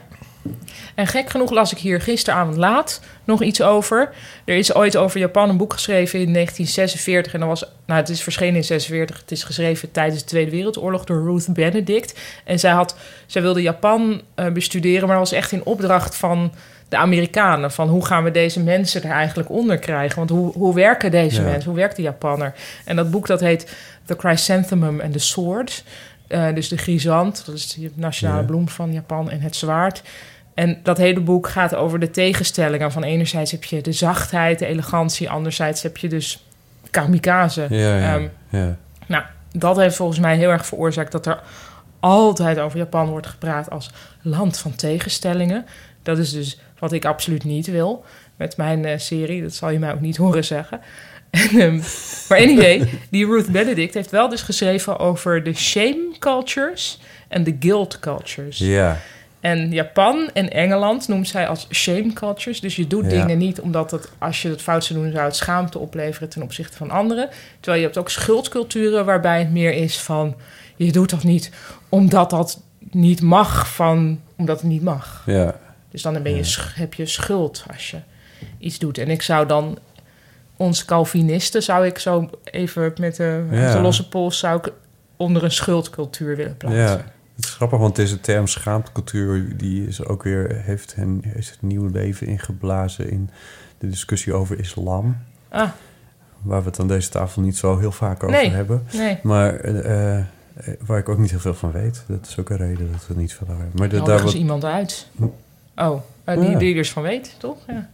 En 0.96 1.08
gek 1.08 1.30
genoeg 1.30 1.52
las 1.52 1.72
ik 1.72 1.78
hier 1.78 2.02
gisteravond 2.02 2.58
laat 2.58 3.02
nog 3.24 3.44
iets 3.44 3.62
over. 3.62 4.10
Er 4.46 4.56
is 4.56 4.74
ooit 4.74 4.98
over 4.98 5.20
Japan 5.20 5.50
een 5.50 5.58
boek 5.58 5.74
geschreven 5.74 6.20
in 6.20 6.34
1946. 6.34 7.34
En 7.34 7.40
dat 7.40 7.50
was, 7.50 7.66
nou, 7.86 8.00
het 8.00 8.10
is 8.10 8.22
verschenen 8.24 8.56
in 8.56 8.64
46. 8.64 9.20
Het 9.20 9.32
is 9.32 9.44
geschreven 9.44 9.92
tijdens 9.92 10.20
de 10.22 10.26
Tweede 10.28 10.52
Wereldoorlog 10.52 11.04
door 11.04 11.24
Ruth 11.24 11.54
Benedict. 11.54 12.20
En 12.44 12.60
zij, 12.60 12.72
had, 12.72 12.96
zij 13.26 13.42
wilde 13.42 13.62
Japan 13.62 14.22
eh, 14.36 14.48
bestuderen, 14.48 15.08
maar 15.08 15.18
dat 15.18 15.30
was 15.30 15.40
echt 15.40 15.52
in 15.52 15.66
opdracht 15.66 16.16
van 16.16 16.52
de 16.90 16.98
Amerikanen. 16.98 17.72
Van 17.72 17.90
hoe 17.90 18.06
gaan 18.06 18.24
we 18.24 18.32
deze 18.32 18.60
mensen 18.60 19.04
er 19.04 19.12
eigenlijk 19.12 19.50
onder 19.50 19.78
krijgen? 19.78 20.18
Want 20.18 20.30
hoe, 20.30 20.52
hoe 20.54 20.74
werken 20.76 21.12
deze 21.12 21.42
Ja. 21.42 21.48
mensen? 21.48 21.70
Hoe 21.70 21.80
werkt 21.80 21.96
de 21.96 22.02
Japanner? 22.02 22.54
En 22.86 22.96
dat 22.96 23.12
boek 23.12 23.28
dat 23.28 23.40
heet 23.40 23.76
The 24.06 24.16
Chrysanthemum 24.18 25.02
and 25.02 25.14
the 25.14 25.20
Sword. 25.20 25.84
Eh, 26.28 26.54
dus 26.54 26.68
de 26.68 26.78
grisant, 26.78 27.46
dat 27.46 27.56
is 27.56 27.74
de 27.74 27.92
nationale 27.96 28.40
Ja. 28.40 28.46
bloem 28.46 28.70
van 28.70 28.94
Japan, 28.94 29.30
en 29.30 29.40
het 29.42 29.56
zwaard. 29.56 30.02
En 30.54 30.80
dat 30.84 30.98
hele 30.98 31.20
boek 31.20 31.48
gaat 31.50 31.76
over 31.76 32.00
de 32.00 32.12
tegenstellingen. 32.12 32.92
Van 32.92 33.04
enerzijds 33.04 33.52
heb 33.52 33.64
je 33.64 33.82
de 33.82 33.92
zachtheid, 33.92 34.60
de 34.60 34.66
elegantie. 34.66 35.30
Anderzijds 35.30 35.82
heb 35.84 35.98
je 35.98 36.08
dus 36.10 36.46
kamikaze. 36.92 37.66
Ja, 37.70 37.98
ja, 37.98 38.14
Ehm, 38.16 38.28
ja. 38.50 38.78
nou, 39.08 39.24
dat 39.52 39.76
heeft 39.78 39.96
volgens 39.96 40.20
mij 40.20 40.38
heel 40.38 40.50
erg 40.50 40.66
veroorzaakt 40.66 41.12
dat 41.12 41.26
er 41.26 41.40
altijd 42.00 42.60
over 42.60 42.78
Japan 42.78 43.08
wordt 43.10 43.28
gepraat 43.28 43.70
als 43.70 43.90
land 44.22 44.58
van 44.58 44.76
tegenstellingen. 44.76 45.66
Dat 46.04 46.18
is 46.18 46.32
dus 46.32 46.60
wat 46.80 46.92
ik 46.92 47.06
absoluut 47.06 47.44
niet 47.44 47.68
wil 47.68 48.04
met 48.36 48.58
mijn 48.58 48.86
eh, 48.86 48.98
serie. 49.00 49.42
Dat 49.42 49.54
zal 49.54 49.70
je 49.70 49.80
mij 49.80 49.94
ook 49.94 50.02
niet 50.02 50.18
horen 50.18 50.46
zeggen. 50.46 50.80
En, 51.36 51.60
ehm, 51.60 51.76
maar 52.30 52.38
anyway, 52.40 52.90
die 53.10 53.26
Ruth 53.26 53.48
Benedict 53.52 53.94
heeft 53.94 54.12
wel 54.12 54.30
dus 54.30 54.42
geschreven 54.42 55.00
over 55.00 55.44
de 55.44 55.54
shame 55.54 56.08
cultures 56.20 57.00
en 57.28 57.44
de 57.44 57.56
guilt 57.60 58.00
cultures. 58.00 58.58
ja. 58.58 59.00
En 59.40 59.72
Japan 59.72 60.30
en 60.34 60.52
Engeland 60.52 61.08
noemt 61.08 61.28
zij 61.28 61.48
als 61.48 61.68
shame 61.72 62.14
cultures. 62.14 62.60
Dus 62.60 62.76
je 62.76 62.88
doet 62.88 63.04
Ja. 63.04 63.10
dingen 63.10 63.38
niet 63.38 63.60
omdat 63.62 63.92
het, 63.92 64.10
als 64.18 64.42
je 64.42 64.50
het 64.50 64.62
fout 64.62 64.84
zou 64.86 65.00
doen, 65.00 65.12
zou 65.12 65.26
het 65.26 65.36
schaamte 65.36 65.80
opleveren 65.80 66.30
ten 66.30 66.42
opzichte 66.42 66.78
van 66.78 66.90
anderen. 66.92 67.30
Terwijl 67.60 67.78
je 67.82 67.86
hebt 67.86 67.98
ook 67.98 68.10
schuldculturen 68.10 69.06
waarbij 69.06 69.40
het 69.40 69.52
meer 69.52 69.74
is 69.74 69.98
van 70.00 70.36
je 70.76 70.92
doet 70.92 71.10
dat 71.10 71.24
niet 71.24 71.52
omdat 71.90 72.30
dat 72.30 72.62
niet 72.92 73.22
mag, 73.22 73.74
van, 73.74 74.22
omdat 74.38 74.60
het 74.62 74.70
niet 74.70 74.84
mag. 74.84 75.24
ja. 75.26 75.60
Dus 75.92 76.02
dan 76.02 76.22
ben 76.24 76.36
je, 76.36 76.44
Ja. 76.44 76.62
heb 76.76 76.94
je 76.94 77.06
schuld 77.06 77.64
als 77.74 77.90
je 77.92 77.98
iets 78.58 78.80
doet. 78.80 78.98
En 78.98 79.10
ik 79.10 79.22
zou 79.22 79.48
dan 79.48 79.78
ons 80.58 80.86
Calvinisten, 80.86 81.64
zou 81.64 81.86
ik 81.86 82.00
zo 82.00 82.30
even 82.44 82.94
met 83.00 83.16
de, 83.16 83.46
Ja. 83.52 83.74
de 83.76 83.82
losse 83.82 84.10
pols, 84.10 84.40
zou 84.40 84.58
ik 84.58 84.74
onder 85.18 85.44
een 85.44 85.52
schuldcultuur 85.52 86.36
willen 86.36 86.58
plaatsen. 86.58 86.82
Ja, 86.82 87.06
het 87.36 87.46
is 87.46 87.50
grappig, 87.54 87.80
want 87.80 87.96
deze 87.96 88.20
term 88.20 88.48
schaamtecultuur... 88.48 89.58
die 89.58 89.88
is 89.88 90.06
ook 90.06 90.24
weer, 90.24 90.62
heeft, 90.64 90.96
hen, 90.96 91.22
heeft 91.28 91.50
het 91.50 91.62
nieuw 91.62 91.90
leven 91.92 92.28
ingeblazen... 92.28 93.10
in 93.10 93.30
de 93.78 93.90
discussie 93.90 94.34
over 94.34 94.60
islam. 94.60 95.18
Ah, 95.50 95.70
Waar 96.42 96.62
we 96.64 96.70
het 96.70 96.80
aan 96.80 96.88
deze 96.88 97.10
tafel 97.10 97.42
niet 97.42 97.58
zo 97.58 97.78
heel 97.80 97.92
vaak 97.92 98.24
over 98.24 98.36
Nee. 98.36 98.50
hebben. 98.50 98.84
nee. 98.94 99.20
Maar 99.24 99.56
eh, 99.56 100.18
eh, 100.18 100.26
waar 100.86 100.98
ik 101.00 101.10
ook 101.10 101.18
niet 101.18 101.30
heel 101.30 101.40
veel 101.40 101.54
van 101.54 101.72
weet. 101.72 102.04
Dat 102.08 102.28
is 102.28 102.40
ook 102.40 102.50
een 102.50 102.58
reden 102.58 102.92
dat 102.92 103.00
we 103.02 103.08
het 103.08 103.18
niet 103.18 103.34
van 103.34 103.48
hebben. 103.48 103.70
Maar 103.74 103.90
de, 103.90 103.98
Nodig 103.98 104.16
daar 104.16 104.24
wat, 104.24 104.34
iemand 104.34 104.64
uit. 104.66 105.08
Oh, 105.76 106.02
eh, 106.24 106.40
die, 106.40 106.50
Ja. 106.50 106.58
die 106.58 106.70
er 106.70 106.76
dus 106.76 106.92
van 106.92 107.04
weet, 107.04 107.36
toch? 107.38 107.58
Ja. 107.68 107.90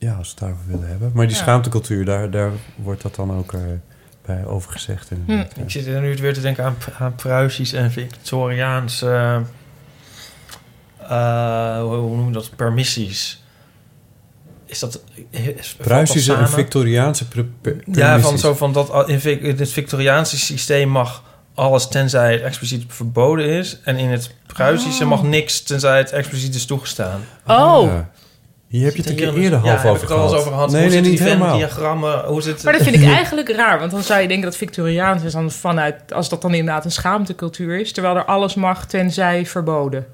Ja, 0.00 0.14
als 0.14 0.26
we 0.26 0.30
het 0.30 0.38
daarover 0.38 0.66
willen 0.66 0.88
hebben. 0.88 1.10
Maar 1.14 1.26
die 1.26 1.36
Ja. 1.36 1.42
schaamtecultuur, 1.42 2.04
daar, 2.04 2.30
daar 2.30 2.50
wordt 2.76 3.02
dat 3.02 3.14
dan 3.14 3.32
ook 3.38 3.52
eh, 3.52 3.60
bij 4.26 4.44
over 4.46 4.72
gezegd. 4.72 5.10
En, 5.10 5.22
Hm. 5.26 5.60
Ik 5.62 5.70
zit 5.70 5.86
er 5.86 6.00
nu 6.00 6.16
weer 6.16 6.34
te 6.34 6.40
denken 6.40 6.64
aan, 6.64 6.76
aan 6.98 7.14
Pruisisch 7.14 7.72
en 7.72 7.90
Victoriaans... 7.90 9.02
eh, 9.02 9.36
eh, 11.08 11.80
hoe 11.82 11.96
hoe 11.96 12.16
noem 12.16 12.26
je 12.26 12.32
dat? 12.32 12.50
Permissies. 12.56 13.42
Is 14.66 14.78
dat... 14.78 15.02
Is, 15.30 15.74
Pruisische 15.74 16.34
en? 16.34 16.48
Victoriaanse 16.48 17.28
pre- 17.28 17.76
Ja, 17.92 18.20
van 18.20 18.38
zo 18.38 18.54
van 18.54 18.72
dat 18.72 18.90
al- 18.90 19.08
in, 19.08 19.40
in 19.42 19.58
het 19.58 19.72
Victoriaanse 19.72 20.38
systeem 20.38 20.88
mag 20.88 21.22
alles 21.54 21.88
tenzij 21.88 22.32
het 22.32 22.42
expliciet 22.42 22.84
verboden 22.88 23.46
is. 23.46 23.78
En 23.84 23.96
in 23.96 24.08
het 24.10 24.34
Pruisische 24.46 25.02
Oh. 25.02 25.08
mag 25.08 25.22
niks 25.22 25.62
tenzij 25.62 25.98
het 25.98 26.10
expliciet 26.12 26.54
is 26.54 26.64
toegestaan. 26.66 27.20
Oh, 27.46 27.82
Ja. 27.84 28.10
Hier 28.70 28.84
heb 28.84 28.96
je 28.96 29.02
het 29.02 29.10
een 29.10 29.16
Hier 29.18 29.32
keer 29.32 29.42
eerder 29.42 29.58
half 29.58 29.84
over 29.84 30.06
gehad. 30.06 30.34
over 30.34 30.52
gehad. 30.52 30.70
Nee, 30.70 30.82
hoe 30.82 30.90
nee, 30.90 31.00
niet 31.00 31.10
die 31.10 31.22
helemaal. 31.22 31.48
Venn-diagrammen? 31.48 32.24
Hoe 32.24 32.42
zit 32.42 32.62
maar 32.62 32.72
dat 32.72 32.82
vind 32.82 32.96
ik 32.96 33.04
eigenlijk 33.18 33.50
raar. 33.50 33.78
Want 33.78 33.90
dan 33.90 34.02
zou 34.02 34.20
je 34.20 34.28
denken 34.28 34.44
dat 34.46 34.56
Victoriaans 34.56 35.22
is 35.22 35.32
dan 35.32 35.50
vanuit... 35.50 36.12
als 36.12 36.28
dat 36.28 36.42
dan 36.42 36.54
inderdaad 36.54 36.84
een 36.84 36.90
schaamtecultuur 36.90 37.80
is... 37.80 37.92
terwijl 37.92 38.16
er 38.16 38.24
alles 38.24 38.54
mag 38.54 38.86
tenzij 38.86 39.46
verboden. 39.46 40.06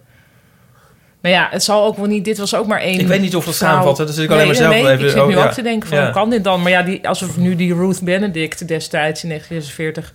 Nou 1.20 1.34
ja, 1.34 1.48
het 1.50 1.62
zal 1.62 1.84
ook 1.84 1.96
wel 1.96 2.06
niet... 2.06 2.25
Dit 2.25 2.38
was 2.38 2.54
ook 2.54 2.66
maar 2.66 2.80
één... 2.80 3.00
Ik 3.00 3.06
weet 3.06 3.20
niet 3.20 3.36
of 3.36 3.48
samenvat. 3.50 3.98
hè. 3.98 4.06
Dus 4.06 4.18
ik 4.18 4.30
alleen 4.30 4.46
maar 4.46 4.54
zelf 4.54 4.75
nee, 4.75 4.82
even... 4.82 5.04
ik 5.04 5.10
zit 5.10 5.20
oh, 5.20 5.26
nu 5.26 5.36
ja. 5.36 5.44
ook 5.44 5.52
te 5.52 5.62
denken 5.62 5.88
van, 5.88 5.98
Ja. 5.98 6.04
hoe 6.04 6.12
kan 6.12 6.30
dit 6.30 6.44
dan? 6.44 6.62
Maar 6.62 6.70
ja, 6.70 6.82
die, 6.82 7.08
alsof 7.08 7.36
nu 7.36 7.56
die 7.56 7.75
Ruth 7.75 8.02
Benedict 8.02 8.68
destijds 8.68 9.22
in 9.22 9.28
1946... 9.28 10.12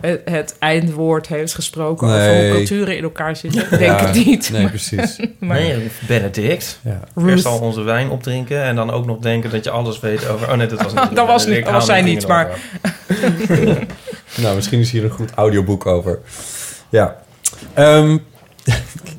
Het, 0.00 0.20
het 0.24 0.54
eindwoord 0.58 1.26
heeft 1.26 1.54
gesproken 1.54 2.06
over 2.08 2.18
Nee. 2.20 2.48
hoe 2.48 2.56
culturen 2.56 2.96
in 2.96 3.02
elkaar 3.02 3.36
zitten. 3.36 3.60
Ik 3.62 3.70
denk 3.70 4.00
Ja, 4.00 4.06
het 4.06 4.24
niet. 4.26 4.50
Nee, 4.52 4.68
precies. 4.68 5.16
Maar- 5.38 5.58
Nee, 5.60 5.90
Benedict. 6.08 6.80
Ja. 6.84 7.00
Eerst 7.26 7.46
al 7.46 7.58
onze 7.58 7.82
wijn 7.82 8.10
opdrinken 8.10 8.62
en 8.62 8.76
dan 8.76 8.90
ook 8.90 9.06
nog 9.06 9.18
denken 9.18 9.50
dat 9.50 9.64
je 9.64 9.70
alles 9.70 10.00
weet 10.00 10.28
over... 10.28 10.50
Oh 10.50 10.54
nee, 10.56 10.66
dat 10.66 10.82
was 10.82 10.92
niet. 10.94 11.16
Dat 11.16 11.26
was 11.26 11.46
niet- 11.46 11.64
dat 11.64 11.72
was 11.72 11.86
zij 11.86 12.02
niet, 12.02 12.26
maar- 12.26 12.50
Nou, 14.36 14.54
misschien 14.54 14.80
is 14.80 14.90
hier 14.90 15.04
een 15.04 15.10
goed 15.10 15.30
audioboek 15.34 15.86
over. 15.86 16.18
Ja. 16.88 17.16
Ehm, 17.74 18.16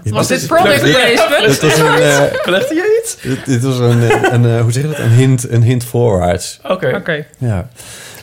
Was 0.03 0.27
dit 0.27 0.39
dit 0.39 0.47
product 0.47 0.81
placement? 0.81 1.47
dit 1.49 1.61
was 1.61 1.77
een, 1.77 1.85
eh, 2.01 2.21
Legt 2.45 2.69
hij 2.69 2.83
iets? 3.01 3.17
dit, 3.21 3.45
dit 3.45 3.63
was 3.63 3.77
een, 3.79 4.01
eh, 4.09 4.31
een, 4.31 4.45
eh, 4.45 4.61
hoe 4.61 4.71
zeg 4.71 4.83
je 4.83 4.89
dat? 4.89 4.97
Een 4.99 5.09
hint, 5.11 5.49
een 5.49 5.63
hint 5.63 5.83
voorwaarts. 5.83 6.59
Oké. 6.63 6.95
Oké. 6.95 7.25
Ja. 7.37 7.69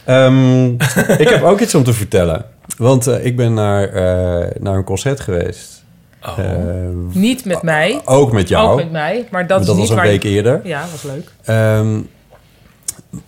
Ehm, 0.04 0.66
ik 1.22 1.28
heb 1.28 1.42
ook 1.42 1.60
iets 1.60 1.74
om 1.74 1.84
te 1.84 1.92
vertellen. 1.92 2.44
Want 2.76 3.06
eh, 3.06 3.24
ik 3.24 3.36
ben 3.36 3.54
naar, 3.54 3.88
eh, 3.88 4.60
naar 4.60 4.76
een 4.76 4.84
concert 4.84 5.20
geweest. 5.20 5.82
Oh. 6.26 6.38
Eh, 6.38 6.88
Niet 7.12 7.44
met 7.44 7.62
mij. 7.62 8.00
ook 8.04 8.32
met 8.32 8.48
jou. 8.48 8.70
Ook 8.70 8.76
met 8.76 8.90
mij. 8.92 9.26
Maar 9.30 9.46
dat, 9.46 9.48
Maar 9.50 9.60
is 9.60 9.66
dat 9.66 9.76
niet 9.76 9.88
was 9.88 9.90
een 9.90 9.96
waar... 10.02 10.06
week 10.12 10.22
eerder. 10.22 10.60
Ja, 10.64 10.80
dat 10.80 10.90
was 10.90 11.02
leuk. 11.02 11.30
Ehm, 11.44 12.00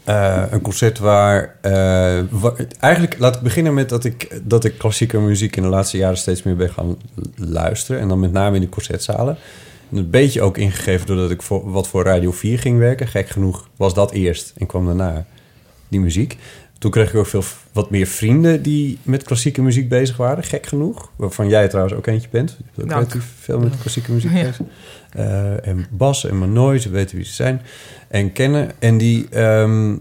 eh, 0.04 0.42
een 0.50 0.60
concert 0.60 0.98
waar, 0.98 1.54
eh, 1.60 1.72
wa- 2.30 2.52
Eigenlijk, 2.80 3.18
laat 3.18 3.36
ik 3.36 3.40
beginnen 3.42 3.74
met 3.74 3.88
dat 3.88 4.04
ik, 4.04 4.40
dat 4.42 4.64
ik 4.64 4.78
klassieke 4.78 5.18
muziek 5.18 5.56
in 5.56 5.62
de 5.62 5.68
laatste 5.68 5.96
jaren 5.96 6.16
steeds 6.16 6.42
meer 6.42 6.56
ben 6.56 6.70
gaan 6.70 6.96
luisteren. 7.36 8.00
En 8.00 8.08
dan 8.08 8.20
met 8.20 8.32
name 8.32 8.54
in 8.54 8.60
de 8.60 8.68
concertzalen. 8.68 9.36
En 9.90 9.96
een 9.96 10.10
beetje 10.10 10.42
ook 10.42 10.58
ingegeven 10.58 11.06
doordat 11.06 11.30
ik 11.30 11.42
voor, 11.42 11.70
wat 11.70 11.88
voor 11.88 12.04
Radio 12.04 12.32
4 12.32 12.58
ging 12.58 12.78
werken. 12.78 13.06
Gek 13.08 13.28
genoeg 13.28 13.68
was 13.76 13.94
dat 13.94 14.10
eerst 14.12 14.52
en 14.58 14.66
kwam 14.66 14.86
daarna 14.86 15.24
die 15.88 16.00
muziek. 16.00 16.36
Toen 16.78 16.90
kreeg 16.90 17.08
ik 17.10 17.16
ook 17.18 17.26
veel 17.26 17.42
wat 17.72 17.90
meer 17.90 18.06
vrienden 18.06 18.62
die 18.62 18.98
met 19.02 19.22
klassieke 19.22 19.62
muziek 19.62 19.88
bezig 19.88 20.16
waren, 20.16 20.44
gek 20.44 20.66
genoeg. 20.66 21.10
Waarvan 21.16 21.48
jij 21.48 21.68
trouwens 21.68 21.96
ook 21.96 22.06
eentje 22.06 22.28
bent. 22.30 22.56
Je 22.58 22.64
bent 22.74 22.88
ook 22.92 22.98
relatief 22.98 23.32
veel 23.40 23.58
met 23.58 23.78
klassieke 23.80 24.12
muziek 24.12 24.30
Ja. 24.32 24.42
bezig. 24.42 24.60
Eh, 25.10 25.66
en 25.66 25.86
Bas 25.90 26.26
en 26.26 26.38
Manoy, 26.38 26.78
ze 26.78 26.90
weten 26.90 27.16
wie 27.16 27.24
ze 27.24 27.32
zijn 27.32 27.60
en 28.08 28.32
kennen. 28.32 28.70
En 28.78 28.98
die, 28.98 29.28
ehm, 29.28 29.96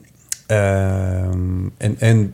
en, 1.78 1.96
en 2.00 2.34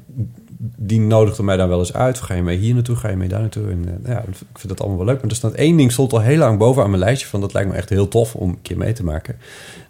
die 0.76 1.00
nodigde 1.00 1.44
mij 1.44 1.58
dan 1.58 1.70
wel 1.70 1.80
eens 1.80 1.94
uit. 1.94 2.20
Ga 2.22 2.34
je 2.34 2.42
mee 2.42 2.58
hier 2.58 2.74
naartoe? 2.74 2.96
Ga 2.96 3.10
je 3.10 3.16
mee 3.16 3.28
daar 3.28 3.40
naartoe? 3.40 3.70
En 3.70 4.00
eh, 4.04 4.12
ja, 4.12 4.20
ik 4.20 4.58
vind 4.58 4.68
dat 4.68 4.80
allemaal 4.80 4.98
wel 4.98 5.08
leuk. 5.08 5.22
Maar 5.22 5.30
er 5.30 5.36
staat 5.36 5.54
één 5.54 5.78
ding 5.78 5.92
stond 5.92 6.14
al 6.14 6.22
heel 6.22 6.38
lang 6.38 6.58
boven 6.58 6.84
aan 6.84 6.90
mijn 6.90 7.02
lijstje 7.02 7.28
van 7.28 7.42
dat 7.42 7.54
lijkt 7.54 7.70
me 7.70 7.76
echt 7.76 7.90
heel 7.90 8.08
tof 8.08 8.36
om 8.36 8.50
een 8.50 8.62
keer 8.62 8.78
mee 8.78 8.94
te 8.94 9.04
maken. 9.04 9.36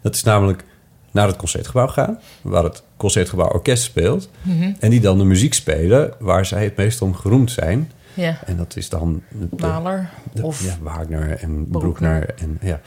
Dat 0.01 0.15
is 0.15 0.23
namelijk 0.23 0.63
naar 1.11 1.27
het 1.27 1.35
concertgebouw 1.35 1.87
gaan, 1.87 2.19
waar 2.41 2.63
het 2.63 2.83
concertgebouw 2.97 3.47
orkest 3.49 3.83
speelt. 3.83 4.29
Mhm. 4.41 4.71
En 4.79 4.89
die 4.89 4.99
dan 4.99 5.17
de 5.17 5.23
muziek 5.23 5.53
spelen 5.53 6.13
waar 6.19 6.45
zij 6.45 6.63
het 6.63 6.77
meest 6.77 7.01
om 7.01 7.15
geroemd 7.15 7.51
zijn. 7.51 7.91
Ja. 8.13 8.37
En 8.45 8.57
dat 8.57 8.75
is 8.75 8.89
dan 8.89 9.21
de, 9.29 9.47
Mahler 9.57 10.09
de- 10.33 10.43
of... 10.43 10.63
ja, 10.63 10.77
Wagner 10.81 11.37
en 11.39 11.67
Bruckner. 11.69 12.19
Bruckner. 12.19 12.33
En, 12.39 12.59
ja. 12.61 12.79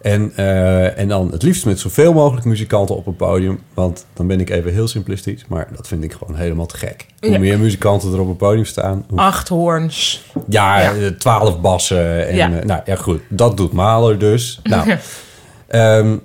en, 0.00 0.32
eh, 0.36 0.98
en 0.98 1.08
dan 1.08 1.30
het 1.32 1.42
liefst 1.42 1.64
met 1.66 1.78
zoveel 1.78 2.12
mogelijk 2.12 2.46
muzikanten 2.46 2.96
op 2.96 3.06
een 3.06 3.16
podium. 3.16 3.60
Want 3.74 4.06
dan 4.14 4.26
ben 4.26 4.40
ik 4.40 4.50
even 4.50 4.72
heel 4.72 4.88
simplistisch. 4.88 5.44
Maar 5.48 5.68
dat 5.76 5.88
vind 5.88 6.04
ik 6.04 6.12
gewoon 6.12 6.36
helemaal 6.36 6.66
te 6.66 6.76
gek. 6.76 7.06
Hoe 7.20 7.30
Ja. 7.30 7.38
meer 7.38 7.58
muzikanten 7.58 8.12
er 8.12 8.20
op 8.20 8.28
een 8.28 8.36
podium 8.36 8.64
staan. 8.64 9.04
Hoe, 9.08 9.18
Acht 9.18 9.48
hoorns. 9.48 10.24
ja, 10.48 10.80
ja. 10.80 10.94
eh, 10.94 11.06
twaalf 11.06 11.60
bassen. 11.60 12.28
En, 12.28 12.34
Ja. 12.36 12.52
eh, 12.58 12.64
nou 12.64 12.80
ja, 12.84 12.96
goed. 12.96 13.20
Dat 13.28 13.56
doet 13.56 13.72
Mahler 13.72 14.18
dus. 14.18 14.60
Nou, 14.62 14.90
ehm, 15.66 16.16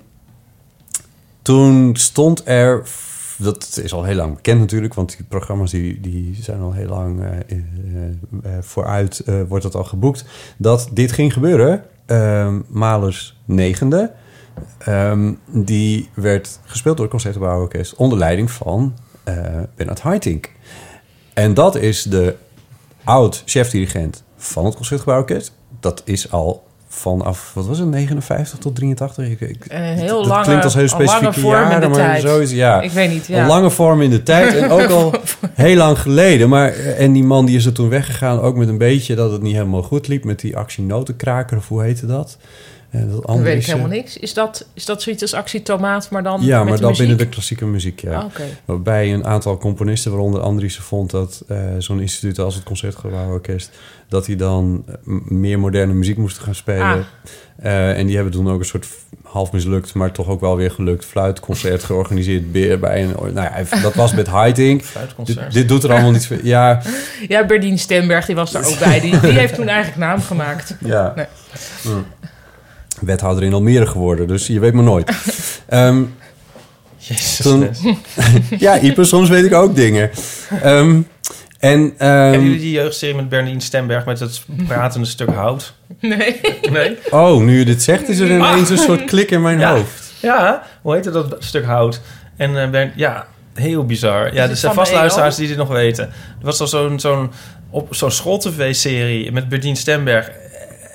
toen 1.48 1.96
stond 1.96 2.42
er... 2.44 2.82
Dat 3.36 3.80
is 3.82 3.92
al 3.92 4.04
heel 4.04 4.14
lang 4.14 4.34
bekend 4.34 4.60
natuurlijk, 4.60 4.94
want 4.94 5.16
die 5.16 5.26
programma's 5.28 5.70
die, 5.70 6.00
die 6.00 6.36
zijn 6.40 6.60
al 6.60 6.72
heel 6.72 6.88
lang 6.88 7.20
eh, 7.22 7.28
eh, 7.28 7.58
eh, 8.42 8.52
vooruit, 8.60 9.22
wordt 9.48 9.64
het 9.64 9.74
al 9.74 9.84
geboekt, 9.84 10.24
dat 10.56 10.88
dit 10.92 11.12
ging 11.12 11.32
gebeuren. 11.32 11.84
Ehm 12.06 12.60
Mahlers 12.66 13.40
negende, 13.44 14.12
ehm, 14.78 15.32
die 15.46 16.10
werd 16.14 16.60
gespeeld 16.64 16.96
door 16.96 17.04
het 17.04 17.14
Concertgebouworkest 17.14 17.94
onder 17.94 18.18
leiding 18.18 18.50
van 18.50 18.94
Bernard 19.74 20.00
Haitink. 20.00 20.52
En 21.34 21.54
dat 21.54 21.76
is 21.76 22.02
de 22.02 22.36
oud-chefdirigent 23.04 24.24
van 24.36 24.64
het 24.64 24.74
Concertgebouworkest. 24.74 25.52
Dat 25.80 26.02
is 26.04 26.30
al 26.30 26.67
vanaf, 26.98 27.50
wat 27.54 27.66
was 27.66 27.78
het, 27.78 27.88
59 27.88 28.58
tot 28.58 28.74
83? 28.74 29.28
Ik, 29.28 29.40
ik, 29.40 29.64
Een 29.68 29.82
heel 29.82 30.18
dat 30.18 30.26
lange, 30.26 30.44
klinkt 30.44 30.64
als 30.64 30.74
heel 30.74 30.88
specifieke 30.88 31.40
jaren, 31.40 31.90
maar 31.90 31.98
tijd. 31.98 32.22
zoiets, 32.22 32.52
ja. 32.52 32.80
Ik 32.80 32.90
weet 32.90 33.10
niet, 33.10 33.26
ja. 33.26 33.40
Een 33.40 33.46
lange 33.46 33.70
vorm 33.70 34.02
in 34.02 34.10
de 34.10 34.22
tijd 34.22 34.54
en 34.54 34.70
ook 34.70 34.90
al 35.00 35.14
heel 35.52 35.76
lang 35.76 35.98
geleden. 35.98 36.48
Maar, 36.48 36.68
eh, 36.68 37.00
en 37.00 37.12
die 37.12 37.24
man 37.24 37.46
die 37.46 37.56
is 37.56 37.66
er 37.66 37.72
toen 37.72 37.88
weggegaan, 37.88 38.40
ook 38.40 38.56
met 38.56 38.68
een 38.68 38.78
beetje 38.78 39.14
dat 39.14 39.32
het 39.32 39.42
niet 39.42 39.54
helemaal 39.54 39.82
goed 39.82 40.08
liep 40.08 40.24
met 40.24 40.40
die 40.40 40.56
actie 40.56 40.84
Notenkraker, 40.84 41.56
of 41.56 41.68
hoe 41.68 41.82
heette 41.82 42.06
dat? 42.06 42.38
Eh, 42.90 43.00
dat 43.26 43.38
weet 43.38 43.52
ik 43.52 43.58
is, 43.58 43.66
helemaal 43.66 43.88
niks. 43.88 44.16
Is 44.16 44.34
dat, 44.34 44.66
is 44.74 44.84
dat 44.84 45.02
zoiets 45.02 45.22
als 45.22 45.34
actie 45.34 45.62
tomaat, 45.62 46.10
maar 46.10 46.22
dan 46.22 46.40
Ja, 46.42 46.64
maar 46.64 46.78
dan 46.78 46.88
muziek? 46.88 47.06
binnen 47.06 47.26
de 47.26 47.32
klassieke 47.32 47.66
muziek, 47.66 48.00
ja. 48.00 48.18
Ah, 48.18 48.24
Oké. 48.24 48.42
Waarbij 48.64 49.12
een 49.12 49.26
aantal 49.26 49.58
componisten, 49.58 50.10
waaronder 50.10 50.40
Andriessen, 50.40 50.82
vond 50.82 51.10
dat 51.10 51.44
eh, 51.48 51.58
zo'n 51.78 52.00
instituut 52.00 52.38
als 52.38 52.54
het 52.54 52.64
Concertgebouworkest... 52.64 53.70
dat 54.08 54.24
die 54.24 54.36
dan 54.36 54.84
eh, 54.86 54.94
meer 55.24 55.58
moderne 55.58 55.92
muziek 55.94 56.16
moesten 56.16 56.42
gaan 56.42 56.54
spelen. 56.54 56.86
Ah. 56.86 56.98
Eh, 57.58 57.98
en 57.98 58.06
die 58.06 58.14
hebben 58.14 58.32
toen 58.32 58.50
ook 58.50 58.58
een 58.58 58.64
soort 58.64 58.86
half 59.24 59.52
mislukt, 59.52 59.94
maar 59.94 60.12
toch 60.12 60.28
ook 60.28 60.40
wel 60.40 60.56
weer 60.56 60.70
gelukt... 60.70 61.04
fluitconcert 61.04 61.84
georganiseerd 61.84 62.52
bij 62.52 62.78
bij 62.88 63.02
een... 63.02 63.14
Nou 63.34 63.48
ja, 63.70 63.80
dat 63.82 63.94
was 63.94 64.14
met 64.14 64.26
Haitink. 64.26 64.82
Fluitconcert. 64.82 65.44
Dit, 65.44 65.52
dit 65.52 65.68
doet 65.68 65.84
er 65.84 65.90
allemaal 65.90 66.10
niet 66.10 66.26
veel... 66.26 66.38
Ja, 66.42 66.82
Ja, 67.28 67.46
Berdien 67.46 67.78
Stemberg, 67.78 68.26
die 68.26 68.34
was 68.34 68.52
daar 68.52 68.66
ook 68.66 68.78
bij. 68.78 69.00
Die, 69.00 69.20
die 69.20 69.30
heeft 69.30 69.54
toen 69.54 69.68
eigenlijk 69.68 69.98
naam 69.98 70.20
gemaakt. 70.20 70.74
ja. 70.80 71.12
Nee. 71.16 71.26
Mm. 71.84 72.06
Wethouder 73.00 73.42
in 73.44 73.52
Almere 73.52 73.86
geworden, 73.86 74.26
dus 74.28 74.46
je 74.46 74.60
weet 74.60 74.72
maar 74.72 74.84
nooit. 74.84 75.10
Ehm, 75.68 76.02
Jezus. 76.96 77.36
Toen- 77.36 77.70
ja, 78.58 78.78
Ipe, 78.78 79.04
soms 79.04 79.28
weet 79.28 79.44
ik 79.44 79.54
ook 79.54 79.76
dingen. 79.76 80.10
Ehm, 80.62 81.00
en... 81.58 81.94
ehm, 81.98 82.08
Hebben 82.10 82.42
jullie 82.42 82.58
die 82.60 82.70
jeugdserie 82.72 83.14
met 83.14 83.28
Bernardine 83.28 83.60
Stemberg 83.62 84.04
met 84.04 84.20
het 84.20 84.42
pratende 84.66 85.06
stuk 85.06 85.30
hout? 85.30 85.74
Nee. 86.00 86.40
Nee? 86.70 86.96
Oh, 87.10 87.40
nu 87.42 87.58
je 87.58 87.64
dit 87.64 87.82
zegt, 87.82 88.08
is 88.08 88.18
er 88.18 88.30
ineens 88.30 88.70
een 88.70 88.78
soort 88.78 89.04
klik 89.04 89.30
in 89.30 89.42
mijn 89.42 89.58
Ja. 89.58 89.74
hoofd. 89.74 90.12
Ja, 90.22 90.62
hoe 90.82 90.94
heette 90.94 91.10
dat 91.10 91.36
stuk 91.38 91.64
hout? 91.64 92.00
En 92.36 92.62
eh, 92.62 92.70
Bern, 92.70 92.92
ja, 92.96 93.26
heel 93.54 93.84
bizar. 93.86 94.34
Ja, 94.34 94.48
er 94.48 94.56
zijn 94.56 94.74
van 94.74 94.74
vast 94.74 94.90
de 94.90 94.96
luisteraars 94.98 95.34
EO? 95.34 95.38
die 95.40 95.48
dit 95.48 95.56
nog 95.56 95.68
weten. 95.68 96.04
Er 96.04 96.12
was 96.44 96.60
al 96.60 96.66
zo'n 96.66 97.00
zo'n 97.00 97.30
op 97.70 97.94
zo'n 97.94 98.10
school-tv-serie 98.10 99.32
met 99.32 99.48
Berdien 99.48 99.76
Stemberg. 99.76 100.30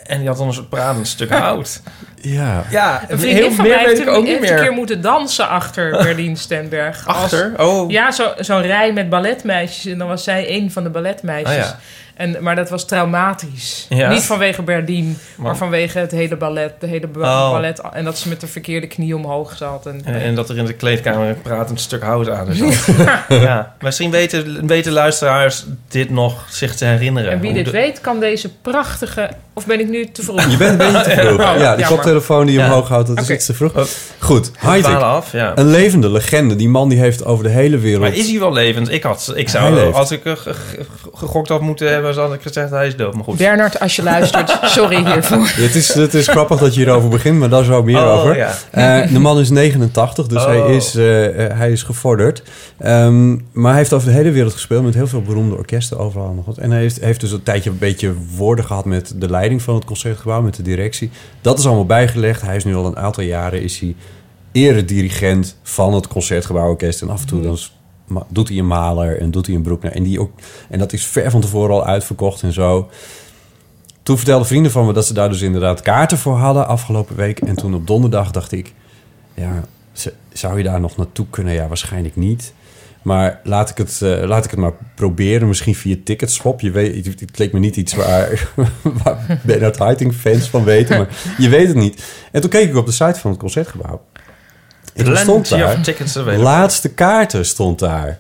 En 0.05 0.19
die 0.19 0.27
had 0.27 0.37
dan 0.37 0.47
een 0.47 0.53
soort 0.53 0.69
pratend 0.69 1.07
stuk 1.07 1.29
hout. 1.31 1.81
Ja. 2.25 2.63
Ja, 2.69 3.01
Een 3.01 3.07
heel 3.07 3.17
vriendin 3.17 3.53
van 3.53 3.65
meer 3.65 3.75
mij 3.75 3.85
weet 3.85 3.87
heeft, 3.97 4.01
ik 4.01 4.07
ook 4.09 4.15
een, 4.15 4.23
niet 4.23 4.37
heeft 4.37 4.49
een 4.49 4.55
keer 4.55 4.65
meer. 4.65 4.73
moeten 4.73 5.01
dansen 5.01 5.47
achter 5.49 5.91
Berdien 6.03 6.37
Stemberg. 6.37 7.07
Als- 7.07 7.17
Achter? 7.17 7.53
Oh, 7.57 7.91
Ja, 7.91 8.11
zo- 8.11 8.33
zo'n 8.37 8.61
rij 8.61 8.93
met 8.93 9.09
balletmeisjes. 9.09 9.91
En 9.91 9.97
dan 9.97 10.07
was 10.07 10.23
zij 10.23 10.45
een 10.49 10.71
van 10.71 10.83
de 10.83 10.89
balletmeisjes. 10.89 11.49
Ah, 11.55 11.63
ja. 11.63 11.79
En, 12.15 12.38
maar 12.41 12.56
dat 12.56 12.69
was 12.69 12.86
traumatisch. 12.86 13.86
Ja? 13.89 14.10
Niet 14.10 14.21
vanwege 14.23 14.62
Berdien, 14.62 15.06
maar, 15.36 15.45
Maar- 15.45 15.58
vanwege 15.58 15.99
het 15.99 16.12
hele 16.12 16.36
ballet. 16.38 16.73
De 16.80 16.88
hele 16.88 17.08
ba- 17.08 17.19
Oh. 17.45 17.52
ballet. 17.52 17.82
En 17.93 18.04
dat 18.04 18.17
ze 18.17 18.30
met 18.30 18.41
de 18.41 18.47
verkeerde 18.47 18.88
knie 18.88 19.15
omhoog 19.15 19.58
zat. 19.58 19.86
En, 19.86 20.02
En, 20.06 20.13
en 20.21 20.36
dat 20.36 20.49
er 20.49 20.58
in 20.58 20.65
de 20.65 20.73
kleedkamer 20.73 21.28
een 21.30 21.41
pratend 21.41 21.80
stuk 21.80 22.04
hout 22.04 22.30
aan 22.30 22.47
is. 22.47 22.86
ja. 23.28 23.76
Misschien 23.80 24.12
weten, 24.12 24.67
weten 24.67 24.91
luisteraars 24.91 25.65
dit 25.88 26.10
nog 26.10 26.45
zich 26.49 26.76
te 26.76 26.86
herinneren. 26.86 27.32
en 27.32 27.39
wie 27.39 27.54
dit 27.54 27.65
de- 27.65 27.71
weet, 27.71 28.02
kan 28.02 28.19
deze 28.19 28.49
prachtige... 28.62 29.30
Of 29.56 29.65
ben 29.65 29.80
ik 29.80 29.89
nu 29.89 30.12
te 30.12 30.23
vroeg? 30.23 30.49
Je 30.52 30.58
bent 30.58 30.71
een 30.71 30.78
beetje 30.93 31.04
te 31.04 31.10
vroeg. 31.28 31.39
Oh, 31.54 31.58
ja, 31.60 31.76
die 31.76 31.86
koptelefoon 31.86 32.45
die 32.45 32.56
je 32.56 32.62
Ja. 32.62 32.65
omhoog 32.67 32.88
houdt, 32.88 33.08
dat 33.08 33.19
is 33.21 33.30
iets 33.30 33.45
te 33.45 33.54
vroeg. 33.54 33.76
Oh. 33.76 33.84
Goed, 34.19 34.52
dwalen 34.54 35.02
af, 35.04 35.32
ja. 35.32 35.52
Een 35.56 35.69
levende 35.69 36.10
legende. 36.10 36.56
Die 36.56 36.69
man 36.69 36.89
die 36.89 36.99
heeft 36.99 37.26
over 37.26 37.43
de 37.43 37.49
hele 37.49 37.78
wereld... 37.78 38.02
Maar 38.02 38.13
is 38.13 38.30
hij 38.30 38.39
wel 38.39 38.54
levend? 38.54 38.91
Ik, 38.91 39.04
had, 39.04 39.32
ik 39.36 39.49
zou, 39.49 39.91
als 39.93 40.12
ik 40.12 40.21
ge- 40.23 40.36
ge- 40.36 40.86
gegokt 41.13 41.49
had 41.49 41.62
moeten 41.62 41.88
hebben, 42.03 42.23
zou 42.23 42.33
ik 42.33 42.41
gezegd 42.41 42.69
hij 42.69 42.87
is 42.87 42.95
dood. 42.95 43.13
Maar 43.13 43.23
goed. 43.23 43.37
Bernard, 43.37 43.79
als 43.79 43.95
je 43.95 44.03
luistert, 44.13 44.57
sorry 44.63 45.05
hiervoor. 45.05 45.47
Het 45.47 45.75
is, 45.75 45.93
het 45.93 46.13
is 46.13 46.27
grappig 46.27 46.59
dat 46.59 46.73
je 46.73 46.79
hierover 46.79 47.09
begint, 47.09 47.39
maar 47.39 47.49
daar 47.49 47.63
zo 47.63 47.83
meer 47.83 47.97
Oh, 48.03 48.19
over. 48.19 48.35
ja. 48.37 48.51
Eh, 48.71 49.11
de 49.13 49.19
man 49.19 49.39
is 49.39 49.49
89, 49.49 50.27
dus 50.27 50.41
Oh. 50.41 50.47
hij, 50.47 50.75
is, 50.75 50.95
eh, 50.95 51.45
eh, 51.45 51.57
hij 51.57 51.71
is 51.71 51.83
gevorderd. 51.83 52.43
Ehm, 52.79 53.31
maar 53.51 53.69
hij 53.69 53.77
heeft 53.77 53.93
over 53.93 54.07
de 54.07 54.13
hele 54.13 54.31
wereld 54.31 54.53
gespeeld 54.53 54.83
met 54.83 54.93
heel 54.93 55.07
veel 55.07 55.21
beroemde 55.21 55.55
orkesten 55.55 55.97
overal 55.99 56.33
nog 56.33 56.45
wat. 56.45 56.57
En 56.57 56.71
hij 56.71 56.79
heeft, 56.79 56.99
heeft 56.99 57.19
dus 57.19 57.31
een 57.31 57.43
tijdje 57.43 57.69
een 57.69 57.77
beetje 57.77 58.13
woorden 58.37 58.65
gehad 58.65 58.85
met 58.85 59.13
de 59.15 59.29
leiding 59.29 59.61
van 59.61 59.75
het 59.75 59.85
concertgebouw, 59.85 60.41
met 60.41 60.55
de 60.55 60.63
directie. 60.63 61.11
Dat 61.41 61.59
is 61.59 61.65
allemaal 61.65 61.85
bijgelegd. 61.85 62.41
Hij 62.41 62.55
is 62.55 62.63
nu 62.63 62.75
al 62.75 62.85
een 62.85 62.97
aantal 62.97 63.23
jaren 63.23 63.61
is 63.61 63.79
hij 63.79 63.95
eredirigent 64.51 65.57
van 65.63 65.93
het 65.93 66.07
concertgebouworkest. 66.07 67.01
En 67.01 67.09
af 67.09 67.21
en 67.21 67.27
toe 67.27 67.41
dan 67.41 67.57
s- 67.57 67.73
ma- 67.82 67.82
doet 68.27 68.47
hij 68.47 68.57
een 68.57 68.67
Maler 68.67 69.19
en 69.19 69.31
doet 69.31 69.45
hij 69.45 69.55
een 69.55 69.61
Broekner. 69.61 69.91
En, 69.91 70.03
die 70.03 70.19
ook, 70.19 70.31
en 70.69 70.79
dat 70.79 70.93
is 70.93 71.05
ver 71.05 71.31
van 71.31 71.41
tevoren 71.41 71.75
al 71.75 71.85
uitverkocht 71.85 72.41
en 72.41 72.53
zo. 72.53 72.89
Toen 74.03 74.17
vertelden 74.17 74.47
vrienden 74.47 74.71
van 74.71 74.85
me 74.85 74.93
dat 74.93 75.05
ze 75.05 75.13
daar 75.13 75.29
dus 75.29 75.41
inderdaad 75.41 75.81
kaarten 75.81 76.17
voor 76.17 76.37
hadden 76.37 76.67
afgelopen 76.67 77.15
week. 77.15 77.39
En 77.39 77.55
toen 77.55 77.73
op 77.73 77.87
donderdag 77.87 78.31
dacht 78.31 78.51
ik, 78.51 78.73
ja, 79.33 79.63
zou 80.33 80.57
je 80.57 80.63
daar 80.63 80.79
nog 80.79 80.97
naartoe 80.97 81.25
kunnen? 81.29 81.53
Ja, 81.53 81.67
waarschijnlijk 81.67 82.15
niet. 82.15 82.53
Maar 83.01 83.39
laat 83.43 83.69
ik 83.69 83.77
het, 83.77 84.01
eh, 84.01 84.23
laat 84.27 84.45
ik 84.45 84.51
het 84.51 84.59
maar 84.59 84.73
proberen. 84.95 85.47
Misschien 85.47 85.75
via 85.75 85.95
Ticketshop. 86.03 86.61
Je 86.61 86.71
weet, 86.71 87.05
het, 87.05 87.39
leek 87.39 87.53
me 87.53 87.59
niet 87.59 87.75
iets 87.75 87.93
waar, 87.93 88.49
waar 89.03 89.77
Haitink 89.77 90.13
fans 90.13 90.49
van 90.49 90.63
weten. 90.63 90.97
Maar 90.97 91.35
je 91.37 91.49
weet 91.49 91.67
het 91.67 91.77
niet. 91.77 92.03
En 92.31 92.41
toen 92.41 92.49
keek 92.49 92.69
ik 92.69 92.75
op 92.75 92.85
de 92.85 92.91
site 92.91 93.19
van 93.19 93.31
het 93.31 93.39
Concertgebouw. 93.39 94.01
En 94.95 95.06
toen 95.06 95.17
stond 95.17 95.47
Plenty 95.47 95.65
daar... 95.65 95.77
of 95.77 95.84
tickets 95.84 96.17
available. 96.17 96.43
Laatste 96.43 96.93
kaarten 96.93 97.45
stond 97.45 97.79
daar. 97.79 98.19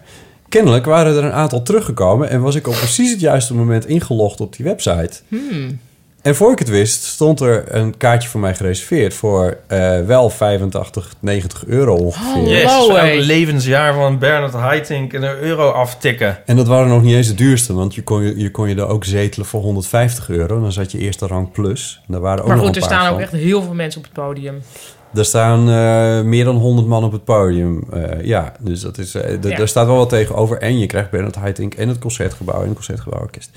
Kennelijk 0.49 0.85
waren 0.85 1.15
er 1.15 1.23
een 1.23 1.31
aantal 1.31 1.61
teruggekomen 1.61 2.29
en 2.29 2.41
was 2.41 2.55
ik 2.55 2.67
op 2.67 2.75
precies 2.75 3.11
het 3.11 3.19
juiste 3.19 3.53
moment 3.53 3.85
ingelogd 3.85 4.41
op 4.41 4.55
die 4.55 4.65
website. 4.65 5.19
Hmm. 5.27 5.79
En 6.23 6.35
voor 6.35 6.51
ik 6.51 6.59
het 6.59 6.69
wist, 6.69 7.03
stond 7.03 7.39
er 7.39 7.75
een 7.75 7.97
kaartje 7.97 8.29
voor 8.29 8.39
mij 8.39 8.55
gereserveerd 8.55 9.13
voor 9.13 9.57
eh, 9.67 9.99
wel 9.99 10.29
85, 10.29 11.13
90 11.19 11.65
euro 11.65 11.95
ongeveer. 11.95 12.41
Oh. 12.41 12.47
Yes, 12.47 12.63
Wow, 12.63 12.95
hey. 12.95 13.19
levensjaar 13.19 13.93
van 13.93 14.19
Bernard 14.19 14.53
Haitink 14.53 15.13
een 15.13 15.23
euro 15.23 15.69
aftikken. 15.69 16.37
En 16.45 16.55
dat 16.55 16.67
waren 16.67 16.87
nog 16.87 17.03
niet 17.03 17.15
eens 17.15 17.27
de 17.27 17.33
duurste, 17.33 17.73
want 17.73 17.95
je 17.95 18.03
kon 18.03 18.23
je, 18.23 18.39
je, 18.39 18.51
kon 18.51 18.69
je 18.69 18.75
er 18.75 18.87
ook 18.87 19.05
zetelen 19.05 19.45
voor 19.45 19.61
150 19.61 20.29
euro. 20.29 20.61
Dan 20.61 20.71
zat 20.71 20.91
je 20.91 20.97
eerste 20.97 21.27
rang 21.27 21.51
plus. 21.51 22.01
En 22.07 22.13
daar 22.13 22.21
waren 22.21 22.41
ook 22.41 22.47
Maar 22.47 22.57
nog 22.57 22.65
goed, 22.65 22.75
een 22.75 22.81
er 22.81 22.87
paar 22.87 22.99
staan 22.99 23.13
ook 23.13 23.19
echt 23.19 23.31
heel 23.31 23.61
veel 23.61 23.73
mensen 23.73 24.01
op 24.01 24.05
het 24.05 24.13
podium. 24.13 24.61
Er 25.13 25.25
staan 25.25 25.69
eh, 25.69 26.21
meer 26.21 26.45
dan 26.45 26.55
100 26.55 26.87
man 26.87 27.03
op 27.03 27.11
het 27.11 27.23
podium. 27.23 27.83
Eh, 27.91 28.25
ja, 28.25 28.53
dus 28.59 28.81
dat 28.81 28.97
is, 28.97 29.15
eh, 29.15 29.31
Ja. 29.41 29.57
daar 29.57 29.67
staat 29.67 29.85
wel 29.87 29.95
wat 29.95 30.09
tegenover. 30.09 30.57
En 30.57 30.79
je 30.79 30.85
krijgt 30.85 31.09
Bernard 31.09 31.35
Haitink 31.35 31.73
en 31.73 31.87
het 31.87 31.99
Concertgebouw 31.99 32.59
en 32.59 32.65
het 32.65 32.73
Concertgebouworkest. 32.73 33.49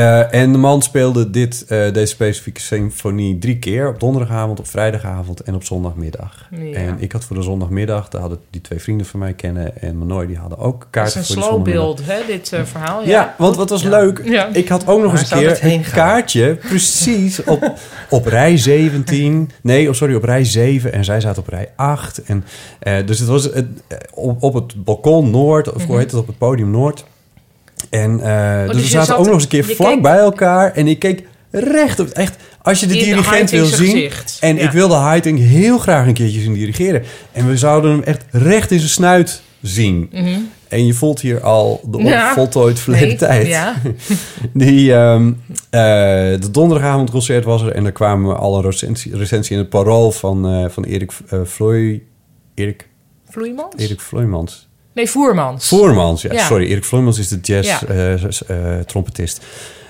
Eh, 0.00 0.34
en 0.34 0.52
de 0.52 0.58
man 0.58 0.82
speelde 0.82 1.30
dit, 1.30 1.64
eh, 1.68 1.92
deze 1.92 2.06
specifieke 2.06 2.60
symfonie 2.60 3.38
drie 3.38 3.58
keer. 3.58 3.88
Op 3.88 4.00
donderdagavond, 4.00 4.58
op 4.58 4.66
vrijdagavond 4.66 5.40
en 5.40 5.54
op 5.54 5.64
zondagmiddag. 5.64 6.48
Ja. 6.50 6.72
En 6.72 6.96
ik 6.98 7.12
had 7.12 7.24
voor 7.24 7.36
de 7.36 7.42
zondagmiddag, 7.42 8.08
daar 8.08 8.20
hadden 8.20 8.38
die 8.50 8.60
twee 8.60 8.80
vrienden 8.80 9.06
van 9.06 9.20
mij 9.20 9.32
kennen... 9.32 9.82
en 9.82 9.98
Manoy, 9.98 10.26
die 10.26 10.36
hadden 10.36 10.58
ook 10.58 10.86
Dat 10.90 11.06
is 11.06 11.12
kaarten 11.12 11.18
een 11.18 11.26
voor 11.26 11.34
die 11.34 11.44
slow 11.44 11.54
zondagmiddag. 11.54 12.06
beeld, 12.06 12.06
hè, 12.06 12.26
dit 12.26 12.52
eh, 12.52 12.64
verhaal. 12.64 13.04
Ja, 13.04 13.34
want 13.38 13.56
wat 13.56 13.70
was 13.70 13.82
leuk. 13.82 14.20
Ja. 14.24 14.48
Ik 14.52 14.68
had 14.68 14.86
ook 14.86 15.02
nog 15.02 15.12
Waar 15.12 15.20
eens 15.20 15.30
een 15.30 15.38
keer 15.38 15.48
het 15.48 15.62
een 15.62 15.84
kaartje. 15.92 16.54
Precies 16.54 17.44
op, 17.44 17.72
op 18.10 18.26
rij 18.26 18.56
17. 18.56 19.50
Nee, 19.62 19.88
oh, 19.88 19.94
sorry, 19.94 20.14
op 20.14 20.24
rij 20.24 20.44
7. 20.44 20.92
En 20.92 21.04
zij 21.04 21.20
zaten 21.20 21.42
op 21.42 21.48
rij 21.48 21.68
8. 21.76 22.22
En, 22.22 22.44
eh, 22.78 23.06
dus 23.06 23.18
het 23.18 23.28
was 23.28 23.44
het, 23.44 23.66
op, 24.14 24.42
op 24.42 24.54
het 24.54 24.84
balkon 24.84 25.30
Noord. 25.30 25.72
Of 25.72 25.84
hoe 25.84 25.98
heet 25.98 26.10
het? 26.10 26.20
Op 26.20 26.26
het 26.26 26.38
podium 26.38 26.70
Noord. 26.70 27.04
En 27.90 28.20
eh, 28.20 28.66
dus, 28.66 28.72
dus 28.72 28.82
we 28.82 28.88
zaten 28.88 29.06
zat- 29.06 29.18
ook 29.18 29.24
nog 29.24 29.34
eens 29.34 29.42
een 29.42 29.48
keer 29.48 29.64
vlak 29.64 29.92
keek- 29.92 30.02
bij 30.02 30.18
elkaar. 30.18 30.72
En 30.72 30.86
ik 30.88 30.98
keek 30.98 31.22
recht 31.50 32.00
op... 32.00 32.08
Echt, 32.08 32.36
als 32.62 32.80
je 32.80 32.86
de 32.86 32.98
In 32.98 33.04
dirigent 33.04 33.50
wil 33.50 33.64
zien... 33.66 33.86
gezicht. 33.90 34.36
En 34.40 34.56
Ja. 34.56 34.62
ik 34.62 34.70
wilde 34.70 34.96
Heiting 34.96 35.38
heel 35.38 35.78
graag 35.78 36.06
een 36.06 36.14
keertje 36.14 36.40
zien 36.40 36.52
dirigeren. 36.52 37.02
En 37.32 37.48
we 37.48 37.56
zouden 37.56 37.90
hem 37.90 38.02
echt 38.02 38.24
recht 38.30 38.70
in 38.70 38.78
zijn 38.78 38.90
snuit 38.90 39.42
zien. 39.62 40.10
En 40.68 40.86
je 40.86 40.92
voelt 40.94 41.20
hier 41.20 41.40
al 41.42 41.80
de 41.90 41.98
Mhm. 41.98 42.06
Ja. 42.06 42.32
voltooid 42.34 42.78
verleden 42.78 43.08
Nee, 43.08 43.16
tijd. 43.16 43.46
Ja. 43.46 43.74
Die, 44.54 44.94
ehm, 44.94 45.32
eh, 45.70 45.80
de 46.40 46.48
donderdagavondconcert 46.50 47.44
was 47.44 47.62
er 47.62 47.72
en 47.72 47.84
er 47.84 47.92
kwamen 47.92 48.38
al 48.38 48.56
een 48.56 48.62
recensie, 48.62 49.16
recensie 49.16 49.52
in 49.52 49.58
het 49.62 49.70
parool 49.70 50.10
van, 50.10 50.46
eh, 50.48 50.64
van 50.68 50.84
Erik 50.84 51.12
uh, 51.32 51.40
Vloei, 51.44 52.06
Erik, 52.54 52.88
Vloeimans? 53.30 53.74
Erik 53.76 54.00
Vloeimans. 54.00 54.68
Nee, 54.94 55.10
Voermans. 55.10 55.68
Voermans, 55.68 56.22
ja, 56.22 56.32
Ja. 56.32 56.44
sorry. 56.46 56.66
Erik 56.66 56.84
Vloeimans 56.84 57.18
is 57.18 57.28
de 57.28 57.38
Ja. 57.42 57.60
jazz-trompetist. 57.60 59.44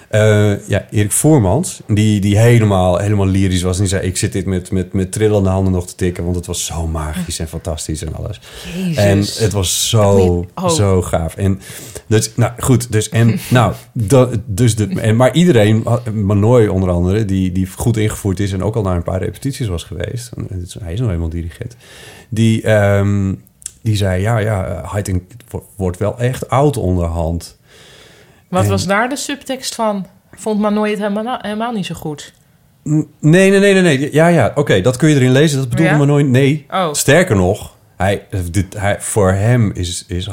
Eh, 0.09 0.69
ja, 0.69 0.87
Erik 0.91 1.13
Voermans, 1.13 1.81
die, 1.87 2.21
die 2.21 2.39
helemaal, 2.39 2.99
helemaal 2.99 3.27
lyrisch 3.27 3.63
was. 3.63 3.75
En 3.77 3.81
die 3.83 3.91
zei, 3.91 4.07
ik 4.07 4.17
zit 4.17 4.33
dit 4.33 4.47
met, 4.47 4.71
met, 4.71 4.93
met 4.93 5.13
trillende 5.13 5.49
handen 5.49 5.73
nog 5.73 5.87
te 5.87 5.95
tikken... 5.95 6.25
want 6.25 6.37
het 6.37 6.47
was 6.47 6.65
zo 6.65 6.87
magisch 6.87 7.39
en 7.39 7.49
fantastisch 7.49 8.05
en 8.05 8.15
alles. 8.15 8.41
Jezus. 8.77 8.97
En 8.97 9.19
het 9.45 9.53
was 9.53 9.89
zo, 9.89 10.47
Oh. 10.55 10.69
zo 10.69 11.03
gaaf. 11.03 11.37
En 11.37 11.61
dus, 12.07 12.31
nou 12.37 12.53
goed, 12.59 12.93
dus 12.93 13.09
en 13.09 13.39
nou, 13.51 13.75
dat, 13.93 14.37
dus 14.47 14.77
de, 14.77 14.87
en, 15.01 15.17
maar 15.17 15.35
iedereen, 15.35 15.85
Manoy 16.15 16.67
onder 16.67 16.91
andere, 16.91 17.25
die, 17.25 17.53
die 17.53 17.69
goed 17.77 17.97
ingevoerd 17.97 18.41
is 18.41 18.53
en 18.53 18.63
ook 18.63 18.77
al 18.77 18.83
naar 18.83 18.97
een 18.97 19.03
paar 19.03 19.23
repetities 19.23 19.67
was 19.67 19.85
geweest, 19.85 20.31
hij 20.81 20.93
is 20.93 21.01
nog 21.01 21.11
eenmaal 21.11 21.29
dirigent, 21.29 21.77
die, 22.29 22.63
ehm, 22.63 23.35
die 23.83 23.97
zei: 23.97 24.23
Ja, 24.23 24.39
ja, 24.39 24.83
Heiting 24.87 25.23
wordt 25.77 25.99
wel 25.99 26.19
echt 26.19 26.49
oud 26.49 26.77
onderhand. 26.77 27.59
Wat 28.49 28.65
En- 28.65 28.71
was 28.71 28.87
daar 28.87 29.09
de 29.09 29.17
subtekst 29.17 29.75
van? 29.75 30.07
Vond 30.33 30.61
Manoy 30.61 30.91
het 30.91 30.99
helemaal, 30.99 31.39
helemaal 31.41 31.73
niet 31.73 31.87
zo 31.87 31.95
goed. 31.95 32.33
Nee, 32.83 33.07
nee, 33.21 33.51
nee, 33.51 33.73
nee, 33.75 33.83
nee. 33.83 34.13
Ja, 34.13 34.27
ja, 34.29 34.53
oké, 34.55 34.81
dat 34.81 34.97
kun 34.97 35.09
je 35.09 35.15
erin 35.15 35.33
lezen. 35.33 35.59
Dat 35.59 35.69
bedoelde 35.69 35.91
Ja? 35.93 35.99
Manoy. 35.99 36.23
Nee, 36.23 36.67
Oh. 36.71 36.93
Sterker 36.93 37.37
nog, 37.37 37.75
hij, 37.97 38.27
dit, 38.51 38.75
hij, 38.79 39.01
voor 39.01 39.33
hem 39.33 39.71
is, 39.75 40.05
is 40.09 40.27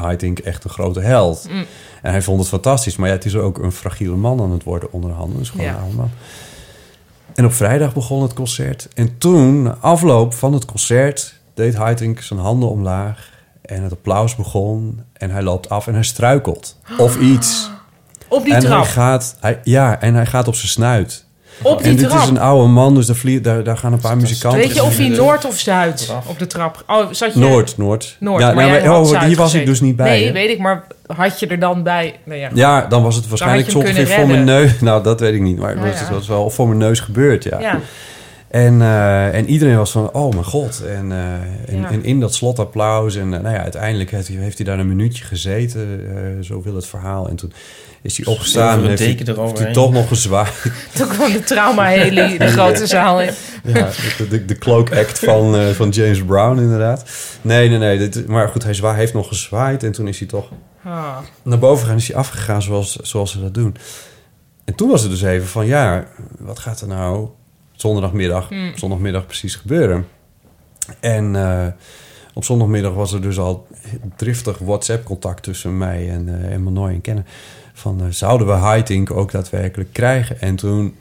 echt 0.43 0.63
een 0.63 0.69
grote 0.69 0.99
held. 0.99 1.47
Mm. 1.49 1.65
En 2.01 2.11
hij 2.11 2.21
vond 2.21 2.39
het 2.39 2.47
fantastisch. 2.47 2.95
Maar 2.95 3.07
ja, 3.09 3.13
het 3.15 3.25
is 3.25 3.35
ook 3.35 3.57
een 3.57 3.71
fragiele 3.71 4.15
man 4.15 4.41
aan 4.41 4.51
het 4.51 4.63
worden 4.63 4.91
onderhanden. 4.91 5.37
Dus 5.37 5.49
gewoon 5.49 5.65
Ja. 5.65 5.71
een 5.73 5.79
oude 5.79 5.95
man. 5.95 6.09
En 7.35 7.45
op 7.45 7.53
vrijdag 7.53 7.93
begon 7.93 8.21
het 8.21 8.33
concert. 8.33 8.87
En 8.95 9.17
toen, 9.17 9.61
na 9.63 9.77
afloop 9.81 10.33
van 10.33 10.53
het 10.53 10.65
concert, 10.65 11.33
deed 11.53 11.75
Haitink 11.75 12.21
zijn 12.21 12.39
handen 12.39 12.69
omlaag. 12.69 13.29
En 13.67 13.83
het 13.83 13.91
applaus 13.91 14.35
begon. 14.35 15.01
En 15.13 15.31
hij 15.31 15.41
loopt 15.43 15.69
af 15.69 15.87
en 15.87 15.93
hij 15.93 16.03
struikelt. 16.03 16.77
Of 16.97 17.19
iets. 17.19 17.69
Op 18.27 18.43
die 18.43 18.53
en 18.53 18.59
trap. 18.59 18.83
hij 18.83 18.91
gaat, 18.91 19.35
hij, 19.39 19.59
ja, 19.63 20.01
en 20.01 20.13
hij 20.15 20.25
gaat 20.25 20.47
op 20.47 20.55
zijn 20.55 20.67
snuit. 20.67 21.25
Op 21.61 21.77
die 21.77 21.87
en 21.91 21.95
dit 21.97 22.09
trap. 22.09 22.21
is 22.23 22.29
een 22.29 22.39
oude 22.39 22.67
man, 22.67 22.95
dus 22.95 23.05
daar, 23.05 23.15
vlie- 23.15 23.41
daar, 23.41 23.63
daar 23.63 23.77
gaan 23.77 23.93
een 23.93 23.99
paar 23.99 24.17
muzikanten... 24.17 24.59
Weet 24.59 24.75
je 24.75 24.83
of 24.83 24.97
hij 24.97 25.07
Noord 25.07 25.45
of 25.45 25.57
Zuid 25.57 26.13
op 26.27 26.39
de 26.39 26.47
trap? 26.47 26.83
Oh, 26.87 27.11
zat 27.11 27.33
je... 27.33 27.39
Noord, 27.39 27.77
Noord. 27.77 28.15
Noord, 28.19 28.41
Ja, 28.41 28.51
maar 28.53 28.67
nou, 28.69 28.87
maar- 28.87 28.99
oh, 28.99 29.23
hier 29.23 29.37
was 29.37 29.53
ik 29.53 29.65
dus 29.65 29.81
niet 29.81 29.95
bij. 29.95 30.09
Nee, 30.09 30.25
hè? 30.25 30.31
weet 30.31 30.49
ik, 30.49 30.59
maar 30.59 30.83
had 31.15 31.39
je 31.39 31.47
er 31.47 31.59
dan 31.59 31.83
bij... 31.83 32.19
Nee, 32.23 32.39
ja. 32.39 32.49
Ja, 32.53 32.81
dan 32.85 33.03
was 33.03 33.15
het 33.15 33.27
waarschijnlijk 33.27 33.75
ongeveer 33.75 34.07
voor 34.07 34.27
mijn 34.27 34.43
neus. 34.43 34.79
Nou, 34.81 35.03
dat 35.03 35.19
weet 35.19 35.33
ik 35.33 35.41
niet. 35.41 35.57
Maar 35.57 35.69
het 35.69 35.77
Nou 35.79 35.89
was, 35.91 35.99
ja. 35.99 36.05
het 36.05 36.15
was 36.15 36.27
wel 36.27 36.49
voor 36.49 36.67
mijn 36.67 36.79
neus 36.79 36.99
gebeurd, 36.99 37.43
ja. 37.43 37.79
En, 38.49 38.81
eh, 38.81 39.35
en 39.35 39.49
iedereen 39.49 39.77
was 39.77 39.91
van, 39.91 40.11
oh 40.13 40.31
mijn 40.31 40.43
god. 40.45 40.81
En, 40.87 41.11
eh, 41.11 41.33
en, 41.73 41.79
Ja. 41.81 41.89
en 41.91 42.03
in 42.03 42.19
dat 42.19 42.33
slotapplaus. 42.33 43.15
En 43.15 43.33
eh, 43.33 43.39
nou 43.41 43.55
ja, 43.55 43.61
uiteindelijk 43.61 44.11
heeft 44.11 44.27
hij, 44.27 44.37
heeft 44.37 44.57
hij 44.57 44.65
daar 44.65 44.79
een 44.79 44.87
minuutje 44.87 45.23
gezeten. 45.23 46.15
eh, 46.15 46.43
zo 46.43 46.61
wil 46.61 46.75
het 46.75 46.85
verhaal. 46.87 47.29
En 47.29 47.35
toen 47.35 47.53
is 48.01 48.17
hij 48.17 48.25
opgestaan. 48.25 48.79
En 48.81 48.87
heeft 48.87 48.99
hij, 48.99 49.15
deken 49.15 49.41
heeft 49.41 49.59
hij 49.59 49.73
toch 49.73 49.91
nog 49.91 50.07
gezwaaid. 50.07 50.71
Toen 50.95 51.07
kwam 51.07 51.31
de 51.31 51.43
trauma-heli 51.43 52.37
de 52.37 52.47
grote 52.47 52.87
zaal 52.87 53.21
in. 53.21 53.31
Ja, 53.63 53.89
de, 54.17 54.27
de, 54.29 54.45
de 54.45 54.57
cloak 54.57 54.91
act 54.95 55.19
van, 55.19 55.73
van 55.73 55.89
James 55.89 56.23
Brown 56.23 56.59
inderdaad. 56.59 57.03
Nee, 57.41 57.69
nee, 57.69 57.77
nee. 57.77 57.97
Dit, 57.97 58.27
maar 58.27 58.49
goed, 58.49 58.63
hij 58.63 58.73
zwa, 58.73 58.93
heeft 58.93 59.13
nog 59.13 59.27
gezwaaid. 59.27 59.83
En 59.83 59.91
toen 59.91 60.07
is 60.07 60.19
hij 60.19 60.27
toch 60.27 60.49
Ah. 60.83 61.17
naar 61.43 61.59
boven 61.59 61.81
gegaan. 61.83 61.97
Is 61.97 62.07
hij 62.07 62.15
afgegaan 62.17 62.61
zoals, 62.61 62.95
zoals 62.95 63.31
ze 63.31 63.41
dat 63.41 63.53
doen. 63.53 63.75
En 64.65 64.75
toen 64.75 64.89
was 64.89 65.01
het 65.01 65.11
dus 65.11 65.21
even 65.21 65.47
van... 65.47 65.65
Ja, 65.65 66.05
wat 66.39 66.59
gaat 66.59 66.81
er 66.81 66.87
nou 66.87 67.27
zondagmiddag, 67.77 68.49
Hmm. 68.49 68.71
zondagmiddag 68.75 69.25
precies 69.25 69.55
gebeuren? 69.55 70.07
En 70.99 71.35
eh, 71.35 71.67
op 72.33 72.43
zondagmiddag 72.43 72.93
was 72.93 73.13
er 73.13 73.21
dus 73.21 73.39
al 73.39 73.67
driftig 74.15 74.57
WhatsApp-contact 74.57 75.43
tussen 75.43 75.77
mij 75.77 76.09
en, 76.09 76.43
eh 76.43 76.53
en 76.53 76.63
Manoy 76.63 76.89
en 76.89 77.01
Kennen. 77.01 77.25
Van, 77.73 78.01
eh, 78.01 78.05
zouden 78.09 78.47
we 78.47 78.53
Haitink 78.53 79.11
ook 79.11 79.31
daadwerkelijk 79.31 79.93
krijgen? 79.93 80.41
En 80.41 80.55
toen 80.55 80.95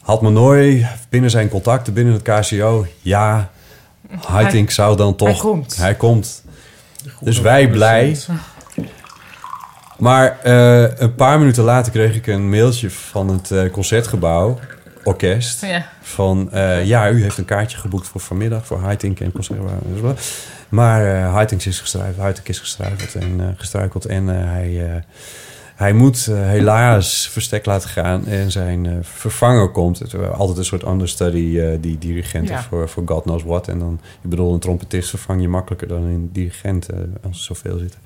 had 0.00 0.22
Manoy 0.22 0.88
binnen 1.08 1.30
zijn 1.30 1.48
contacten, 1.48 1.92
binnen 1.92 2.14
het 2.14 2.22
KCO... 2.22 2.86
Ja, 3.00 3.50
Haitink 4.26 4.70
zou 4.70 4.96
dan 4.96 5.16
toch... 5.16 5.28
hij 5.28 5.38
komt. 5.38 5.76
Hij 5.76 5.94
komt. 5.94 6.44
Dus 7.20 7.40
wij 7.40 7.68
blij. 7.70 8.16
Maar 9.98 10.38
eh, 10.42 10.98
een 10.98 11.14
paar 11.14 11.38
minuten 11.38 11.64
later 11.64 11.92
kreeg 11.92 12.14
ik 12.14 12.26
een 12.26 12.50
mailtje 12.50 12.90
van 12.90 13.28
het 13.28 13.50
eh, 13.50 13.70
concertgebouw, 13.70 14.58
orkest. 15.04 15.64
Ja. 15.64 15.88
Van 16.00 16.52
eh, 16.52 16.84
ja, 16.84 17.10
u 17.10 17.22
heeft 17.22 17.38
een 17.38 17.44
kaartje 17.44 17.78
geboekt 17.78 18.06
voor 18.06 18.20
vanmiddag 18.20 18.66
voor 18.66 18.78
Haitink 18.78 19.20
en 19.20 19.32
concertgebouw. 19.32 20.14
Maar 20.68 21.20
Haitink 21.20 21.62
is 21.62 21.80
gestruikeld, 21.80 22.16
Haitink 22.18 22.48
is 22.48 22.58
gestruikeld 22.58 23.14
en 23.14 23.40
eh, 23.40 23.46
gestruikeld 23.56 24.06
en 24.06 24.26
hij, 24.26 25.02
hij 25.74 25.92
moet 25.92 26.24
helaas 26.32 27.28
verstek 27.28 27.66
laten 27.66 27.88
gaan 27.88 28.26
en 28.26 28.50
zijn 28.50 28.98
vervanger 29.02 29.68
komt. 29.68 29.98
Het 29.98 30.14
altijd 30.32 30.58
een 30.58 30.64
soort 30.64 30.86
understudy, 30.86 31.78
die 31.80 31.98
dirigenten 31.98 32.54
Ja. 32.54 32.62
voor, 32.62 32.88
voor 32.88 33.02
God 33.06 33.22
knows 33.22 33.42
what. 33.42 33.68
En 33.68 33.78
dan, 33.78 34.00
ik 34.22 34.30
bedoel, 34.30 34.52
een 34.54 34.60
trompetist 34.60 35.10
vervang 35.10 35.40
je 35.40 35.48
makkelijker 35.48 35.88
dan 35.88 36.02
een 36.02 36.30
dirigent 36.32 36.88
als 37.22 37.38
er 37.38 37.44
zoveel 37.44 37.78
zitten. 37.78 38.00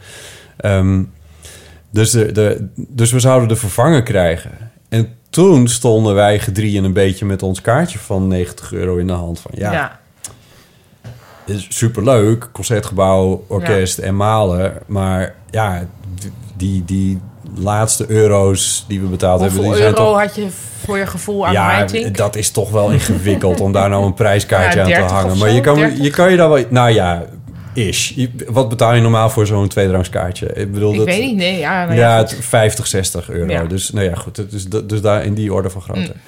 Ehm, 0.56 1.02
dus, 1.90 2.10
de, 2.10 2.32
de, 2.32 2.68
dus 2.74 3.12
we 3.12 3.20
zouden 3.20 3.48
de 3.48 3.56
vervanger 3.56 4.02
krijgen. 4.02 4.50
En 4.88 5.08
toen 5.32 5.68
stonden 5.68 6.14
wij 6.14 6.38
gedrieën 6.38 6.84
een 6.84 6.92
beetje 6.92 7.24
met 7.24 7.42
ons 7.42 7.60
kaartje 7.60 7.98
van 7.98 8.28
90 8.28 8.72
euro 8.72 8.96
in 8.96 9.06
de 9.06 9.12
hand. 9.12 9.40
Van 9.40 9.50
ja, 9.54 9.72
Ja. 9.72 10.00
is 11.44 11.66
superleuk, 11.68 12.48
concertgebouw, 12.52 13.44
orkest 13.46 13.98
en 13.98 14.16
malen. 14.16 14.74
Maar 14.86 15.34
ja, 15.50 15.86
die, 16.56 16.84
die 16.84 17.20
laatste 17.54 18.04
euro's 18.08 18.84
die 18.88 19.00
we 19.00 19.06
betaald 19.06 19.40
hebben... 19.40 19.64
Hoeveel 19.64 19.82
euro 19.82 19.94
toch, 19.94 20.20
had 20.20 20.34
je 20.34 20.46
voor 20.84 20.98
je 20.98 21.06
gevoel 21.06 21.46
aan 21.46 21.52
ja, 21.52 21.70
Haitink? 21.70 22.16
dat 22.16 22.36
is 22.36 22.50
toch 22.50 22.70
wel 22.70 22.90
ingewikkeld 22.90 23.60
om 23.60 23.72
daar 23.72 23.88
nou 23.88 24.04
een 24.04 24.14
prijskaartje 24.14 24.78
Ja, 24.78 24.84
aan 24.84 24.90
30 24.90 25.06
te 25.06 25.14
hangen. 25.14 25.38
Maar 25.38 25.50
je 25.50 25.60
kan, 25.60 25.74
30. 25.74 26.04
je 26.04 26.10
kan 26.10 26.30
je 26.30 26.36
daar 26.36 26.48
wel... 26.48 26.64
Nou 26.68 26.90
ja, 26.90 27.24
is. 27.74 28.14
Wat 28.46 28.68
betaal 28.68 28.94
je 28.94 29.00
normaal 29.00 29.30
voor 29.30 29.46
zo'n 29.46 29.68
tweedrangskaartje? 29.68 30.46
Ik 30.46 30.72
bedoel, 30.72 30.90
ik 30.92 30.96
dat, 30.98 31.06
weet 31.06 31.24
niet, 31.24 31.36
nee. 31.36 31.58
Ja, 31.58 31.84
nou 31.84 31.96
ja, 31.98 32.08
ja, 32.14 32.16
het 32.18 32.36
50, 32.40 32.86
60 32.86 33.30
euro. 33.30 33.52
Ja. 33.52 33.64
Dus 33.64 33.90
nou 33.90 34.06
ja, 34.06 34.14
goed. 34.14 34.50
Dus, 34.50 34.68
dus 34.68 35.00
daar 35.00 35.24
in 35.24 35.34
die 35.34 35.52
orde 35.52 35.70
van 35.70 35.82
grootte. 35.82 36.12
Mm. 36.14 36.20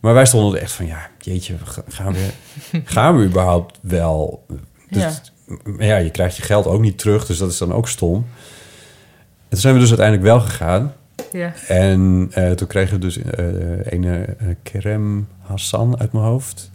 Maar 0.00 0.14
wij 0.14 0.26
stonden 0.26 0.54
er 0.56 0.62
echt 0.62 0.72
van, 0.72 0.86
ja, 0.86 1.08
jeetje, 1.18 1.54
ga- 1.64 1.82
gaan 1.88 2.12
we, 2.12 2.28
gaan 2.84 3.16
we 3.18 3.24
überhaupt 3.24 3.78
wel? 3.80 4.44
Dus, 4.90 5.02
Ja. 5.02 5.12
Maar 5.64 5.86
ja, 5.86 5.96
je 5.96 6.10
krijgt 6.10 6.36
je 6.36 6.42
geld 6.42 6.66
ook 6.66 6.80
niet 6.80 6.98
terug, 6.98 7.26
dus 7.26 7.38
dat 7.38 7.50
is 7.50 7.58
dan 7.58 7.72
ook 7.72 7.88
stom. 7.88 8.14
En 8.14 8.24
toen 9.48 9.58
zijn 9.60 9.74
we 9.74 9.80
dus 9.80 9.88
uiteindelijk 9.88 10.26
wel 10.28 10.40
gegaan. 10.40 10.92
ja. 11.32 11.52
En 11.68 12.28
eh, 12.32 12.50
toen 12.50 12.66
kregen 12.68 12.92
we 12.94 12.98
dus 13.00 13.18
eh 13.18 13.44
een 13.82 14.04
eh, 14.04 14.48
Kerem 14.62 15.28
Hassan 15.40 16.00
uit 16.00 16.12
mijn 16.12 16.24
hoofd. 16.24 16.70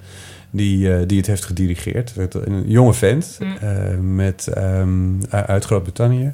Die, 0.56 0.94
eh, 0.94 1.02
die 1.08 1.18
het 1.18 1.28
heeft 1.28 1.46
gedirigeerd. 1.46 2.14
Een 2.32 2.64
jonge 2.68 2.94
vent 2.94 3.38
Mm. 3.40 3.58
eh, 3.58 3.98
met, 4.00 4.48
ehm, 4.48 5.12
uit 5.30 5.66
Groot-Brittannië. 5.66 6.34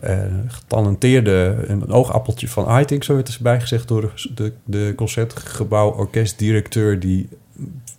Eh, 0.00 0.18
getalenteerde, 0.48 1.54
een 1.66 1.88
oogappeltje 1.90 2.48
van 2.48 2.64
Haitink, 2.66 3.04
zo 3.04 3.14
werd 3.14 3.28
er 3.28 3.36
bij 3.40 3.60
gezegd 3.60 3.88
door 3.88 4.12
de, 4.34 4.52
de, 4.64 4.92
concertgebouw 4.96 5.90
orkestdirecteur 5.90 7.00
die 7.00 7.28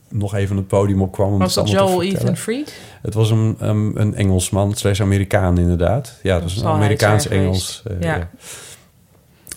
nog 0.10 0.36
even 0.36 0.56
het 0.56 0.68
podium 0.68 1.02
opkwam. 1.02 1.38
Was 1.38 1.54
dat 1.54 1.70
Joel. 1.70 2.04
Ethan 2.04 2.38
Fried? 2.38 2.74
Het 3.02 3.14
was 3.14 3.30
een, 3.30 3.58
um, 3.64 3.98
een 3.98 4.16
Engelsman, 4.16 4.74
slash 4.74 5.02
Amerikaan 5.02 5.58
inderdaad. 5.58 6.20
Ja, 6.24 6.34
het 6.34 6.44
was 6.44 6.56
Dat 6.56 6.64
een 6.64 6.70
Amerikaans-Engels. 6.70 7.84
ja. 8.00 8.30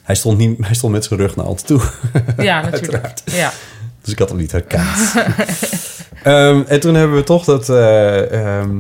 Hij 0.02 0.14
stond, 0.14 0.38
niet, 0.38 0.58
hij 0.66 0.74
stond 0.74 0.92
met 0.92 1.04
zijn 1.04 1.20
rug 1.20 1.36
naar 1.36 1.46
ons 1.46 1.62
toe. 1.62 1.80
Ja, 2.36 2.60
natuurlijk. 2.70 3.12
Ja. 3.32 3.52
Dus 4.02 4.12
ik 4.12 4.18
had 4.18 4.28
hem 4.28 4.38
niet 4.38 4.52
herkend. 4.52 5.14
Ehm, 6.22 6.62
en 6.66 6.80
toen 6.80 6.94
hebben 6.94 7.16
we 7.16 7.22
toch 7.22 7.44
dat, 7.44 7.68
eh, 7.68 8.58
ehm, 8.58 8.76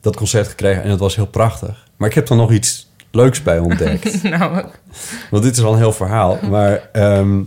dat 0.00 0.16
concert 0.16 0.48
gekregen. 0.48 0.82
En 0.82 0.90
het 0.90 1.00
was 1.00 1.16
heel 1.16 1.26
prachtig. 1.26 1.86
Maar 1.96 2.08
ik 2.08 2.14
heb 2.14 2.28
er 2.28 2.36
nog 2.36 2.52
iets 2.52 2.90
leuks 3.10 3.42
bij 3.42 3.58
ontdekt. 3.58 4.22
nou, 4.38 4.64
Want 5.30 5.42
dit 5.42 5.56
is 5.56 5.62
al 5.62 5.72
een 5.72 5.78
heel 5.78 5.92
verhaal. 5.92 6.38
Maar 6.50 6.88
ehm, 6.92 7.40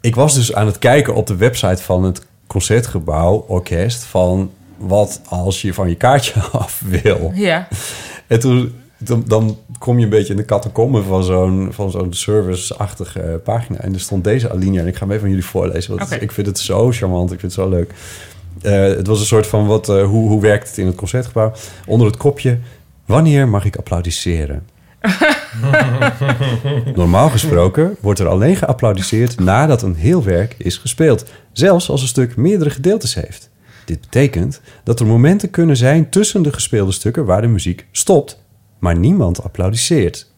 ik 0.00 0.14
was 0.14 0.34
dus 0.34 0.54
aan 0.54 0.66
het 0.66 0.78
kijken 0.78 1.14
op 1.14 1.26
de 1.26 1.36
website 1.36 1.82
van 1.82 2.04
het 2.04 2.26
Concertgebouw 2.46 3.44
Orkest... 3.48 4.04
van 4.04 4.50
wat 4.76 5.20
als 5.28 5.62
je 5.62 5.74
van 5.74 5.88
je 5.88 5.94
kaartje 5.94 6.40
af 6.52 6.82
wil. 6.84 7.32
ja. 7.34 7.68
En 8.26 8.40
toen, 8.40 8.74
dan, 8.98 9.24
dan 9.26 9.58
kom 9.78 9.98
je 9.98 10.04
een 10.04 10.10
beetje 10.10 10.32
in 10.32 10.36
de 10.36 10.44
catacomben 10.44 11.04
van 11.04 11.24
zo'n, 11.24 11.68
van 11.70 11.90
zo'n 11.90 12.12
service-achtige 12.12 13.20
eh, 13.20 13.34
pagina. 13.44 13.78
En 13.78 13.94
er 13.94 14.00
stond 14.00 14.24
deze 14.24 14.50
alinea. 14.50 14.80
En 14.80 14.86
ik 14.86 14.96
ga 14.96 15.00
hem 15.00 15.10
even 15.10 15.24
aan 15.24 15.30
jullie 15.30 15.44
voorlezen. 15.44 15.96
Want 15.96 16.22
ik 16.22 16.32
vind 16.32 16.46
het 16.46 16.58
zo 16.58 16.90
charmant. 16.90 17.32
Ik 17.32 17.40
vind 17.40 17.54
het 17.54 17.60
zo 17.62 17.68
leuk. 17.68 17.92
Eh, 18.62 18.82
het 18.82 19.06
was 19.06 19.20
een 19.20 19.26
soort 19.26 19.46
van, 19.46 19.66
wat, 19.66 19.88
eh, 19.88 20.04
hoe, 20.04 20.28
hoe 20.28 20.40
werkt 20.40 20.68
het 20.68 20.78
in 20.78 20.86
het 20.86 20.94
Concertgebouw? 20.94 21.52
Onder 21.86 22.06
het 22.06 22.16
kopje, 22.16 22.58
wanneer 23.06 23.48
mag 23.48 23.64
ik 23.64 23.76
applaudisseren? 23.76 24.66
Normaal 26.94 27.28
gesproken 27.30 27.96
wordt 28.00 28.20
er 28.20 28.28
alleen 28.28 28.56
geapplaudiseerd 28.56 29.40
nadat 29.40 29.82
een 29.82 29.94
heel 29.94 30.24
werk 30.24 30.54
is 30.58 30.76
gespeeld. 30.76 31.24
Zelfs 31.52 31.90
als 31.90 32.02
een 32.02 32.08
stuk 32.08 32.36
meerdere 32.36 32.70
gedeeltes 32.70 33.14
heeft. 33.14 33.50
Dit 33.84 34.00
betekent 34.00 34.60
dat 34.84 35.00
er 35.00 35.06
momenten 35.06 35.50
kunnen 35.50 35.76
zijn 35.76 36.10
tussen 36.10 36.42
de 36.42 36.52
gespeelde 36.52 36.92
stukken 36.92 37.24
waar 37.24 37.40
de 37.40 37.46
muziek 37.46 37.86
stopt, 37.92 38.40
maar 38.78 38.96
niemand 38.96 39.42
applaudisseert. 39.42 40.30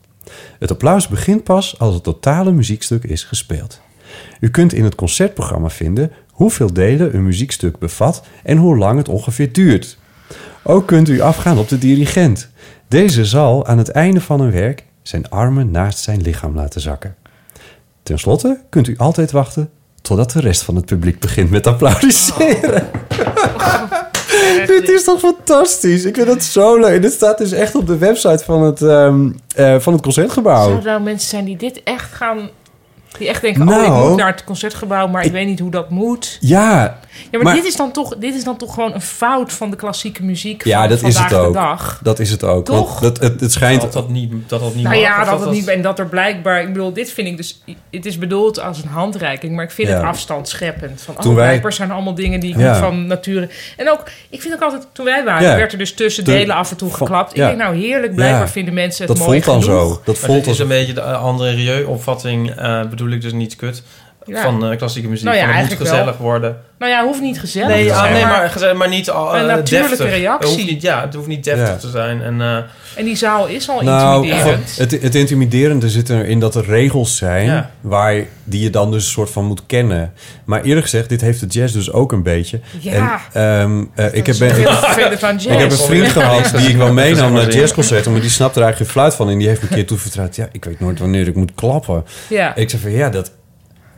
Het 0.59 0.71
applaus 0.71 1.09
begint 1.09 1.45
pas 1.45 1.79
als 1.79 1.95
het 1.95 2.03
totale 2.03 2.53
muziekstuk 2.53 3.05
is 3.05 3.25
gespeeld. 3.25 3.81
U 4.41 4.51
kunt 4.51 4.73
in 4.73 4.85
het 4.85 4.95
concertprogramma 4.95 5.71
vinden 5.71 6.13
hoeveel 6.31 6.73
delen 6.73 7.15
een 7.15 7.23
muziekstuk 7.23 7.79
bevat 7.79 8.23
en 8.43 8.57
hoe 8.57 8.77
lang 8.77 8.99
het 8.99 9.09
ongeveer 9.09 9.53
duurt. 9.53 9.99
Ook 10.63 10.87
kunt 10.87 11.09
u 11.09 11.21
afgaan 11.21 11.59
op 11.59 11.69
de 11.69 11.79
dirigent. 11.79 12.49
Deze 12.89 13.25
zal 13.25 13.67
aan 13.67 13.79
het 13.79 13.89
einde 13.89 14.21
van 14.21 14.41
een 14.41 14.51
werk 14.51 14.85
zijn 15.03 15.29
armen 15.29 15.71
naast 15.71 15.99
zijn 15.99 16.21
lichaam 16.21 16.55
laten 16.55 16.81
zakken. 16.81 17.17
Ten 18.03 18.19
slotte 18.19 18.61
kunt 18.69 18.89
u 18.89 18.97
altijd 18.97 19.31
wachten 19.31 19.71
totdat 20.03 20.31
de 20.31 20.41
rest 20.41 20.63
van 20.63 20.77
het 20.77 20.85
publiek 20.85 21.19
begint 21.19 21.51
met 21.51 21.67
applaudisseren. 21.67 22.91
Dit 24.67 24.89
is 24.89 25.05
toch 25.05 25.19
fantastisch? 25.19 26.05
Ik 26.05 26.15
vind 26.15 26.29
het 26.29 26.45
zo 26.45 26.79
leuk. 26.79 27.03
Dit 27.03 27.13
staat 27.13 27.39
dus 27.39 27.53
echt 27.53 27.75
op 27.75 27.87
de 27.87 27.99
website 27.99 28.45
van 28.45 28.63
het, 28.63 28.83
ehm, 28.83 29.31
eh, 29.55 29.79
van 29.79 29.93
het 29.93 30.03
concertgebouw. 30.03 30.63
Zouden 30.63 30.79
er 30.79 30.85
nou 30.85 31.03
mensen 31.03 31.29
zijn 31.29 31.45
die 31.45 31.57
dit 31.57 31.83
echt 31.85 32.13
gaan... 32.13 32.51
Die 33.19 33.29
echt 33.29 33.41
denken, 33.41 33.63
oh, 33.63 33.69
Nou, 33.69 33.85
ik 34.03 34.09
moet 34.09 34.17
naar 34.19 34.27
het 34.33 34.45
concertgebouw, 34.45 35.07
maar 35.09 35.25
ik, 35.25 35.33
weet 35.33 35.47
niet 35.47 35.59
hoe 35.61 35.71
dat 35.71 35.91
moet. 35.91 36.39
Ja, 36.41 36.99
Ja, 37.13 37.27
maar, 37.31 37.43
Maar- 37.43 37.55
dit, 37.55 37.65
is 37.65 37.77
dan 37.77 37.93
toch, 37.93 38.17
dit 38.17 38.35
is 38.35 38.45
dan 38.45 38.57
toch 38.57 38.75
gewoon 38.75 38.95
een 38.95 39.01
fout 39.01 39.53
van 39.53 39.71
de 39.71 39.77
klassieke 39.77 40.23
muziek 40.25 40.65
ja 40.65 40.81
van 40.81 40.89
dat 40.89 40.97
is 40.97 41.03
vandaag 41.03 41.23
het 41.31 41.41
de 41.41 41.47
ook. 41.47 41.55
dag. 41.55 42.01
Dat 42.03 42.19
is 42.19 42.31
het 42.31 42.45
ook. 42.45 42.65
Toch? 42.65 43.01
Want 43.01 43.17
het, 43.17 43.21
het, 43.33 43.41
het 43.41 43.53
schijnt... 43.53 43.81
Dat 43.81 43.93
dat 43.93 44.09
niet, 44.09 44.33
dat 44.47 44.61
dat 44.61 44.75
niet 44.75 44.83
Nou 44.85 44.95
mag, 44.97 45.05
ja, 45.05 45.25
dat 45.25 45.41
het 45.41 45.51
niet, 45.51 45.69
en 45.69 45.83
dat 45.83 45.99
er 45.99 46.07
blijkbaar... 46.07 46.61
Ik 46.61 46.73
bedoel, 46.73 46.93
dit 46.93 47.11
vind 47.11 47.29
ik 47.29 47.37
dus... 47.37 47.63
Het 47.91 48.07
is 48.07 48.19
bedoeld 48.19 48.61
als 48.61 48.83
een 48.83 48.89
handreiking, 48.89 49.55
maar 49.55 49.65
ik 49.65 49.71
vind 49.71 49.89
Ja. 49.89 49.95
het 49.95 50.05
afstandscheppend. 50.05 51.03
Van, 51.03 51.15
Toen 51.15 51.31
oh, 51.31 51.37
wij- 51.37 51.47
blijkbaar 51.47 51.73
zijn 51.73 51.91
allemaal 51.91 52.15
dingen 52.15 52.41
die 52.41 52.53
ik 52.53 52.59
Ja. 52.61 52.71
niet 52.71 52.81
van 52.81 53.07
nature... 53.07 53.49
En 53.77 53.91
ook, 53.91 54.03
ik 54.31 54.43
vind 54.43 54.55
ook 54.55 54.63
altijd, 54.63 54.87
toen 54.93 55.05
wij 55.05 55.25
waren, 55.25 55.49
Ja. 55.49 55.57
werd 55.57 55.73
er 55.73 55.79
dus 55.79 55.95
tussen 55.95 56.25
De- 56.25 56.31
delen 56.31 56.57
af 56.57 56.71
en 56.71 56.77
toe 56.77 56.93
geklapt. 56.95 57.37
ja. 57.37 57.43
Ik 57.43 57.49
denk, 57.57 57.63
nou 57.71 57.77
heerlijk, 57.87 58.15
blijkbaar 58.15 58.41
Ja. 58.41 58.49
vinden 58.49 58.75
mensen 58.75 59.07
het 59.07 59.17
Dat 59.17 59.27
mooi 59.27 59.43
voelt 59.43 59.55
dan 59.61 59.65
genoeg. 59.75 59.95
zo. 59.95 60.01
Dat 60.05 60.19
voelt 60.19 60.47
als 60.47 60.55
is 60.55 60.59
een 60.59 60.69
beetje 60.69 60.93
de 60.93 61.03
andere 61.03 61.51
Rieu-opvatting, 61.51 62.51
eh, 62.51 62.81
bedoel 63.01 63.17
ik 63.17 63.23
dus 63.23 63.33
niet 63.33 63.57
kut, 63.57 63.83
Ja. 64.31 64.43
van 64.43 64.71
eh, 64.71 64.77
klassieke 64.79 65.09
muziek. 65.09 65.25
Nou 65.25 65.37
ja, 65.37 65.43
Van, 65.45 65.53
het 65.55 65.61
moet 65.69 65.77
eigenlijk 65.77 65.97
gezellig 65.99 66.19
worden. 66.19 66.57
Nou 66.79 66.93
ja, 66.93 67.05
hoeft 67.05 67.21
niet 67.21 67.41
gezellig 67.41 67.69
Nee, 67.69 67.87
te 67.87 67.93
ah, 67.93 68.01
zijn, 68.01 68.13
nee 68.13 68.23
maar- 68.25 68.31
maar, 68.39 68.51
gezellig, 68.51 68.77
maar 68.77 68.89
niet 68.89 69.11
al 69.11 69.35
Een 69.35 69.41
eh, 69.41 69.47
natuurlijke 69.47 69.97
deftig. 69.97 70.19
reactie. 70.19 70.49
Het 70.49 70.57
hoeft 70.59 70.71
niet, 70.71 70.83
ja, 70.83 71.01
het 71.01 71.15
hoeft 71.15 71.27
niet 71.27 71.45
deftig 71.45 71.69
Ja. 71.69 71.77
te 71.77 71.91
zijn. 71.91 72.23
En, 72.23 72.41
eh, 72.41 72.57
En 72.97 73.05
die 73.05 73.17
zaal 73.17 73.47
is 73.47 73.69
al 73.69 73.83
Nou, 73.83 74.25
intimiderend. 74.27 74.77
het, 74.77 75.03
het 75.03 75.15
intimiderende 75.15 75.89
zit 75.91 76.11
erin 76.11 76.41
dat 76.41 76.55
er 76.55 76.65
regels 76.65 77.17
zijn 77.17 77.45
Ja. 77.45 77.71
waar, 77.81 78.25
die 78.45 78.63
je 78.63 78.71
dan 78.71 78.91
dus 78.91 79.05
een 79.05 79.11
soort 79.11 79.31
van 79.31 79.45
moet 79.45 79.63
kennen. 79.67 80.13
Maar 80.45 80.63
eerlijk 80.63 80.83
gezegd, 80.83 81.09
dit 81.09 81.21
heeft 81.21 81.41
de 81.41 81.47
jazz 81.47 81.75
dus 81.75 81.93
ook 81.93 82.13
een 82.13 82.23
beetje. 82.23 82.61
Ja. 82.79 83.21
En, 83.33 83.43
ehm, 83.43 83.85
eh, 83.95 84.15
ik, 84.19 84.27
heb, 84.27 84.39
ben, 84.39 84.51
van 84.55 84.61
jazz. 85.37 85.45
ik 85.55 85.59
heb 85.59 85.71
een 85.71 85.77
vriend 85.77 86.09
gehad 86.09 86.53
die 86.57 86.69
ik 86.69 86.77
wel 86.77 86.93
meenam 87.03 87.33
naar 87.33 87.51
jazzconcerten, 87.51 88.13
maar 88.13 88.21
die 88.21 88.31
snapt 88.31 88.57
er 88.57 88.63
eigenlijk 88.63 88.91
geen 88.93 89.01
fluit 89.01 89.15
van. 89.15 89.31
En 89.31 89.39
die 89.39 89.49
heeft 89.49 89.63
me 89.63 89.69
een 89.69 89.75
keer 89.75 89.87
toevertrouwd, 89.87 90.37
ja, 90.37 90.49
ik 90.53 90.65
weet 90.65 90.81
nooit 90.81 90.99
wanneer 90.99 91.27
ik 91.27 91.35
moet 91.35 91.55
klappen. 91.55 92.05
Ja. 92.29 92.55
Ik 92.55 92.71
zeg 92.71 92.81
van, 92.81 92.91
ja, 92.91 93.09
dat... 93.09 93.33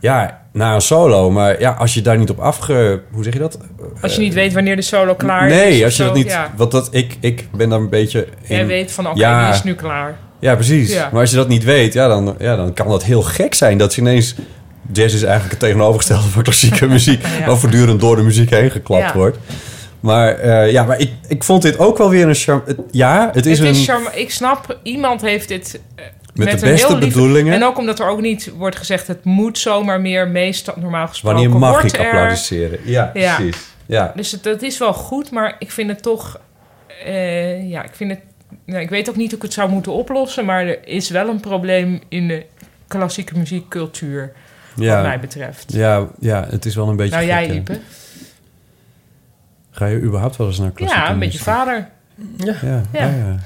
Ja, 0.03 0.41
na 0.53 0.73
een 0.75 0.81
solo, 0.81 1.31
maar 1.31 1.59
ja, 1.59 1.71
als 1.71 1.93
je 1.93 2.01
daar 2.01 2.17
niet 2.17 2.29
op 2.29 2.39
afge... 2.39 3.01
Hoe 3.11 3.23
zeg 3.23 3.33
je 3.33 3.39
dat? 3.39 3.57
Als 4.01 4.15
je 4.15 4.21
niet 4.21 4.33
weet 4.33 4.53
wanneer 4.53 4.75
de 4.75 4.81
solo 4.81 5.15
klaar 5.15 5.47
is. 5.47 5.53
nee, 5.55 5.83
als 5.83 5.95
je 5.97 6.03
zo, 6.03 6.07
dat 6.09 6.17
niet... 6.17 6.27
Ja. 6.27 6.51
Want 6.55 6.71
dat, 6.71 6.87
ik, 6.91 7.17
ik 7.19 7.47
ben 7.51 7.69
daar 7.69 7.79
een 7.79 7.89
beetje... 7.89 8.27
In, 8.41 8.55
Jij 8.55 8.65
weet 8.65 8.91
van, 8.91 9.07
oké, 9.07 9.19
Ja. 9.19 9.45
die 9.45 9.53
is 9.53 9.63
nu 9.63 9.73
klaar. 9.73 10.15
Ja, 10.39 10.55
precies. 10.55 10.93
Ja. 10.93 11.09
Maar 11.11 11.21
als 11.21 11.29
je 11.29 11.35
dat 11.35 11.47
niet 11.47 11.63
weet, 11.63 11.93
ja 11.93 12.07
dan, 12.07 12.35
ja, 12.39 12.55
dan 12.55 12.73
kan 12.73 12.87
dat 12.87 13.03
heel 13.03 13.21
gek 13.21 13.53
zijn. 13.53 13.77
Dat 13.77 13.95
je 13.95 14.01
ineens... 14.01 14.35
Jazz 14.93 15.13
is 15.15 15.21
eigenlijk 15.23 15.51
het 15.51 15.59
tegenovergestelde 15.59 16.27
van 16.27 16.43
klassieke 16.43 16.87
muziek. 16.97 17.23
Waar 17.45 17.57
voortdurend 17.57 17.99
door 17.99 18.15
de 18.15 18.21
muziek 18.21 18.49
heen 18.49 18.71
geklapt 18.71 19.13
wordt. 19.13 19.37
Maar 19.99 20.35
eh, 20.35 20.71
ja, 20.71 20.83
maar 20.83 20.99
ik, 20.99 21.11
ik 21.27 21.43
vond 21.43 21.61
dit 21.61 21.79
ook 21.79 21.97
wel 21.97 22.09
weer 22.09 22.27
een 22.27 22.35
charme... 22.35 22.63
Ja, 22.91 23.29
het 23.33 23.45
is 23.45 23.59
het 23.59 23.67
een... 23.67 23.73
is 23.75 23.85
charma- 23.85 24.13
ik 24.13 24.31
snap, 24.31 24.77
iemand 24.83 25.21
heeft 25.21 25.47
dit 25.47 25.79
eh, 25.95 26.05
met, 26.33 26.47
met 26.51 26.59
de 26.59 26.65
beste 26.65 26.97
bedoelingen. 26.97 27.53
En 27.53 27.63
ook 27.63 27.77
omdat 27.77 27.99
er 27.99 28.07
ook 28.07 28.21
niet 28.21 28.51
wordt 28.57 28.75
gezegd, 28.75 29.07
het 29.07 29.23
moet 29.23 29.57
zomaar 29.57 30.01
meer, 30.01 30.27
meestal 30.27 30.73
normaal 30.77 31.07
gesproken 31.07 31.39
Wanneer 31.41 31.59
mag 31.59 31.71
wordt 31.71 31.93
ik 31.93 31.99
er. 31.99 32.05
applaudisseren? 32.05 32.79
Ja, 32.83 33.11
Ja. 33.13 33.35
precies. 33.35 33.57
Ja. 33.85 34.11
Dus 34.15 34.31
het, 34.31 34.43
dat 34.43 34.61
is 34.61 34.77
wel 34.77 34.93
goed, 34.93 35.31
maar 35.31 35.55
ik 35.59 35.71
vind 35.71 35.89
het 35.89 36.01
toch... 36.01 36.39
eh, 37.05 37.69
ja, 37.69 37.83
ik 37.83 37.95
vind 37.95 38.09
het... 38.11 38.19
Nou, 38.65 38.81
ik 38.81 38.89
weet 38.89 39.09
ook 39.09 39.15
niet 39.15 39.27
hoe 39.29 39.35
ik 39.37 39.43
het 39.43 39.53
zou 39.53 39.69
moeten 39.69 39.91
oplossen, 39.91 40.45
maar 40.45 40.67
er 40.67 40.87
is 40.87 41.09
wel 41.09 41.29
een 41.29 41.39
probleem 41.39 42.01
in 42.09 42.27
de 42.27 42.45
klassieke 42.87 43.37
muziekcultuur, 43.37 44.31
wat 44.75 44.85
mij 45.01 45.19
betreft. 45.19 45.73
Ja, 45.73 46.07
ja, 46.19 46.45
het 46.49 46.65
is 46.65 46.75
wel 46.75 46.89
een 46.89 46.95
beetje 46.95 47.15
nou, 47.15 47.25
jij, 47.27 47.41
gek, 47.45 47.51
hè. 47.53 47.55
Ipe? 47.59 47.79
Ga 49.71 49.85
je 49.85 49.99
überhaupt 50.01 50.35
wel 50.35 50.47
eens 50.47 50.59
naar 50.59 50.71
klassieke 50.71 51.03
Ja, 51.05 51.11
een 51.11 51.19
beetje 51.19 51.39
muziek? 51.39 51.53
vader. 51.55 51.89
Ja, 52.37 52.55
ja. 52.61 52.81
Ja. 52.93 53.37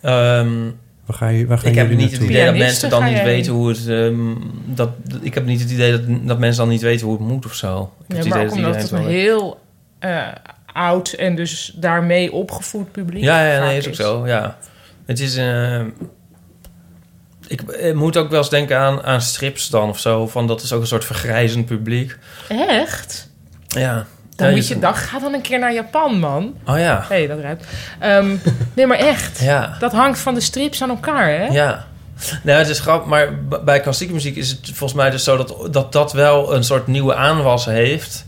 ja, 0.00 0.38
ehm, 0.40 0.70
Waar, 1.10 1.18
ga 1.18 1.28
je, 1.28 1.46
waar 1.46 1.58
gaan 1.58 1.68
ik 1.70 1.74
heb 1.74 1.90
niet 1.90 2.12
het 2.12 2.20
idee 2.22 2.44
dat 2.44 2.56
mensen 2.56 2.90
dan 2.90 3.04
niet 3.04 3.22
weten 3.22 3.52
hoe 3.52 3.68
het... 3.68 3.86
ehm, 3.88 4.34
dat, 4.66 4.90
ik 5.22 5.34
heb 5.34 5.44
niet 5.44 5.60
het 5.60 5.70
idee 5.70 5.90
dat, 5.90 6.00
dat 6.26 6.38
mensen 6.38 6.60
dan 6.62 6.68
niet 6.72 6.80
weten 6.82 7.06
hoe 7.06 7.16
het 7.16 7.26
moet 7.26 7.44
of 7.46 7.54
zo. 7.54 7.92
Ik 8.08 8.16
heb 8.16 8.16
Ja, 8.16 8.16
het 8.16 8.28
maar 8.28 8.38
idee 8.38 8.50
ook 8.50 8.72
dat 8.80 8.90
omdat 8.90 9.00
het 9.00 9.08
heel 9.08 9.60
eh, 9.98 10.26
oud 10.72 11.12
en 11.12 11.34
dus 11.36 11.72
daarmee 11.76 12.32
opgevoed 12.32 12.92
publiek 12.92 13.22
Ja, 13.22 13.52
ja, 13.52 13.64
nee, 13.64 13.78
is 13.78 13.88
ook 13.88 13.94
zo, 13.94 14.26
ja. 14.26 14.56
Het 15.06 15.20
is... 15.20 15.36
eh, 15.36 15.80
ik, 17.46 17.62
ik 17.62 17.94
moet 17.94 18.16
ook 18.16 18.30
wel 18.30 18.38
eens 18.38 18.50
denken 18.50 18.78
aan, 18.78 19.02
aan 19.02 19.20
strips 19.20 19.68
dan 19.68 19.88
of 19.88 19.98
zo. 19.98 20.26
Van 20.26 20.46
dat 20.46 20.62
is 20.62 20.72
ook 20.72 20.80
een 20.80 20.86
soort 20.86 21.04
vergrijzend 21.04 21.66
publiek. 21.66 22.16
Echt? 22.48 23.30
Ja. 23.66 24.06
Dan 24.40 24.48
Ja, 24.48 24.54
moet 24.56 24.68
je- 24.68 24.78
dan 24.78 24.94
ga 24.94 25.18
dan 25.18 25.34
een 25.34 25.40
keer 25.40 25.58
naar 25.58 25.72
Japan, 25.72 26.18
man. 26.18 26.54
Oh 26.66 26.78
ja. 26.78 27.04
Hé, 27.08 27.14
hey, 27.16 27.26
dat 27.26 27.38
ruikt. 27.40 27.66
Ehm, 27.98 28.36
nee, 28.74 28.86
maar 28.86 28.98
echt. 28.98 29.38
Ja. 29.40 29.76
Dat 29.78 29.92
hangt 29.92 30.18
van 30.18 30.34
de 30.34 30.40
strips 30.40 30.82
aan 30.82 30.88
elkaar, 30.90 31.26
hè? 31.28 31.46
Ja. 31.46 31.84
Nou, 32.42 32.58
het 32.58 32.68
is 32.68 32.80
grappig, 32.80 33.08
maar 33.08 33.28
bij 33.64 33.80
klassieke 33.80 34.12
muziek 34.12 34.36
is 34.36 34.50
het 34.50 34.60
volgens 34.64 34.92
mij 34.92 35.10
dus 35.10 35.24
zo 35.24 35.36
dat 35.36 35.72
dat, 35.72 35.92
dat 35.92 36.12
wel 36.12 36.54
een 36.54 36.64
soort 36.64 36.86
nieuwe 36.86 37.14
aanwas 37.14 37.64
heeft. 37.64 38.24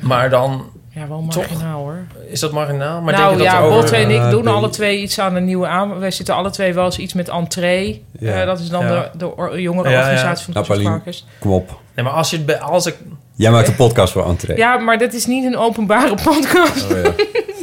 Maar 0.00 0.30
dan 0.30 0.70
Ja, 0.92 1.08
wel 1.08 1.24
Toch? 1.28 1.48
marginaal, 1.48 1.78
hoor. 1.80 1.98
is 2.28 2.40
dat 2.40 2.52
marginaal. 2.52 3.00
Maar 3.00 3.12
nou 3.14 3.26
denk 3.36 3.38
je 3.38 3.44
dat 3.44 3.62
ja, 3.62 3.68
Botte 3.68 3.96
en 3.96 4.10
ik 4.10 4.30
doen 4.30 4.46
alle 4.46 4.68
twee 4.68 5.00
iets 5.02 5.18
aan 5.18 5.34
een 5.34 5.44
nieuwe 5.44 5.66
aan. 5.66 5.98
Wij 5.98 6.10
zitten 6.10 6.34
alle 6.34 6.50
twee 6.50 6.74
wel 6.74 6.84
eens 6.84 6.98
iets 6.98 7.12
met 7.14 7.28
entree. 7.28 8.04
Ja. 8.18 8.40
Eh, 8.40 8.46
dat 8.46 8.58
is 8.58 8.68
dan 8.68 8.86
Ja. 8.86 9.10
de, 9.16 9.48
de 9.52 9.60
jongere 9.60 9.88
Ja, 9.88 9.94
ja. 9.94 10.00
organisatie 10.00 10.44
van 10.44 10.52
de 10.54 10.58
Nou, 10.60 10.66
Paulien. 10.66 10.86
Concertparkers. 11.02 11.24
Kom 11.38 11.50
op. 11.52 11.80
Nee, 11.94 12.04
maar 12.04 12.14
als 12.14 12.30
je 12.30 12.36
het 12.36 12.46
bij, 12.46 12.58
als 12.60 12.86
ik 12.86 12.96
Jij 13.40 13.50
maakt 13.50 13.68
een 13.68 13.74
podcast 13.74 14.12
voor 14.12 14.26
entree. 14.26 14.56
Ja, 14.56 14.78
maar 14.78 14.98
dat 14.98 15.12
is 15.12 15.26
niet 15.26 15.44
een 15.44 15.56
openbare 15.56 16.14
podcast. 16.14 16.90
Oh, 16.90 16.90
ja. 16.90 16.96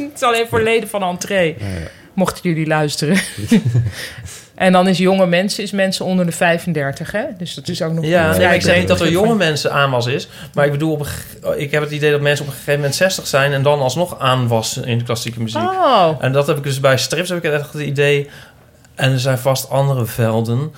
Het 0.04 0.12
is 0.16 0.22
alleen 0.22 0.48
voor 0.50 0.62
leden 0.62 0.90
van 0.90 1.04
entree. 1.04 1.56
Mochten 2.14 2.50
jullie 2.50 2.68
luisteren. 2.68 3.18
en 4.56 4.72
dan 4.72 4.88
is 4.88 4.98
jonge 4.98 5.26
mensen, 5.26 5.64
is 5.64 5.72
mensen 5.72 6.06
onder 6.06 6.26
de 6.26 6.32
35, 6.32 7.12
hè? 7.12 7.24
Dus 7.38 7.54
dat 7.54 7.68
is 7.68 7.82
ook 7.82 7.94
nog... 7.94 8.06
Ja, 8.06 8.38
nee, 8.38 8.56
ik 8.56 8.62
zeg 8.62 8.78
niet 8.78 8.88
dat 8.88 9.02
er 9.02 9.10
jonge 9.10 9.36
mensen. 9.36 9.72
aanwas 9.72 10.06
is. 10.06 10.28
Maar 10.54 10.66
ik 10.66 10.72
bedoel, 10.72 10.92
op 10.92 11.08
ik 11.58 11.72
heb 11.72 11.82
het 11.82 11.92
idee 11.92 12.12
dat 12.12 12.22
mensen 12.22 12.46
op 12.46 12.52
een 12.52 12.58
gegeven 12.58 12.80
moment 12.80 12.96
60 12.96 13.28
zijn... 13.28 13.54
en 13.54 13.64
dan 13.64 13.80
alsnog 13.80 14.20
aanwas 14.20 14.78
in 14.78 14.98
de 14.98 15.04
klassieke 15.04 15.42
muziek. 15.42 15.62
Oh, 15.62 16.10
En 16.20 16.32
dat 16.32 16.48
heb 16.48 16.58
ik 16.58 16.64
dus 16.64 16.80
bij 16.80 16.98
strips 16.98 17.30
heb 17.30 17.44
ik 17.44 17.52
echt 17.52 17.74
het 17.74 17.82
idee... 17.82 18.30
En 18.98 19.12
er 19.12 19.20
zijn 19.20 19.38
vast 19.38 19.70
andere 19.70 20.06
velden 20.06 20.74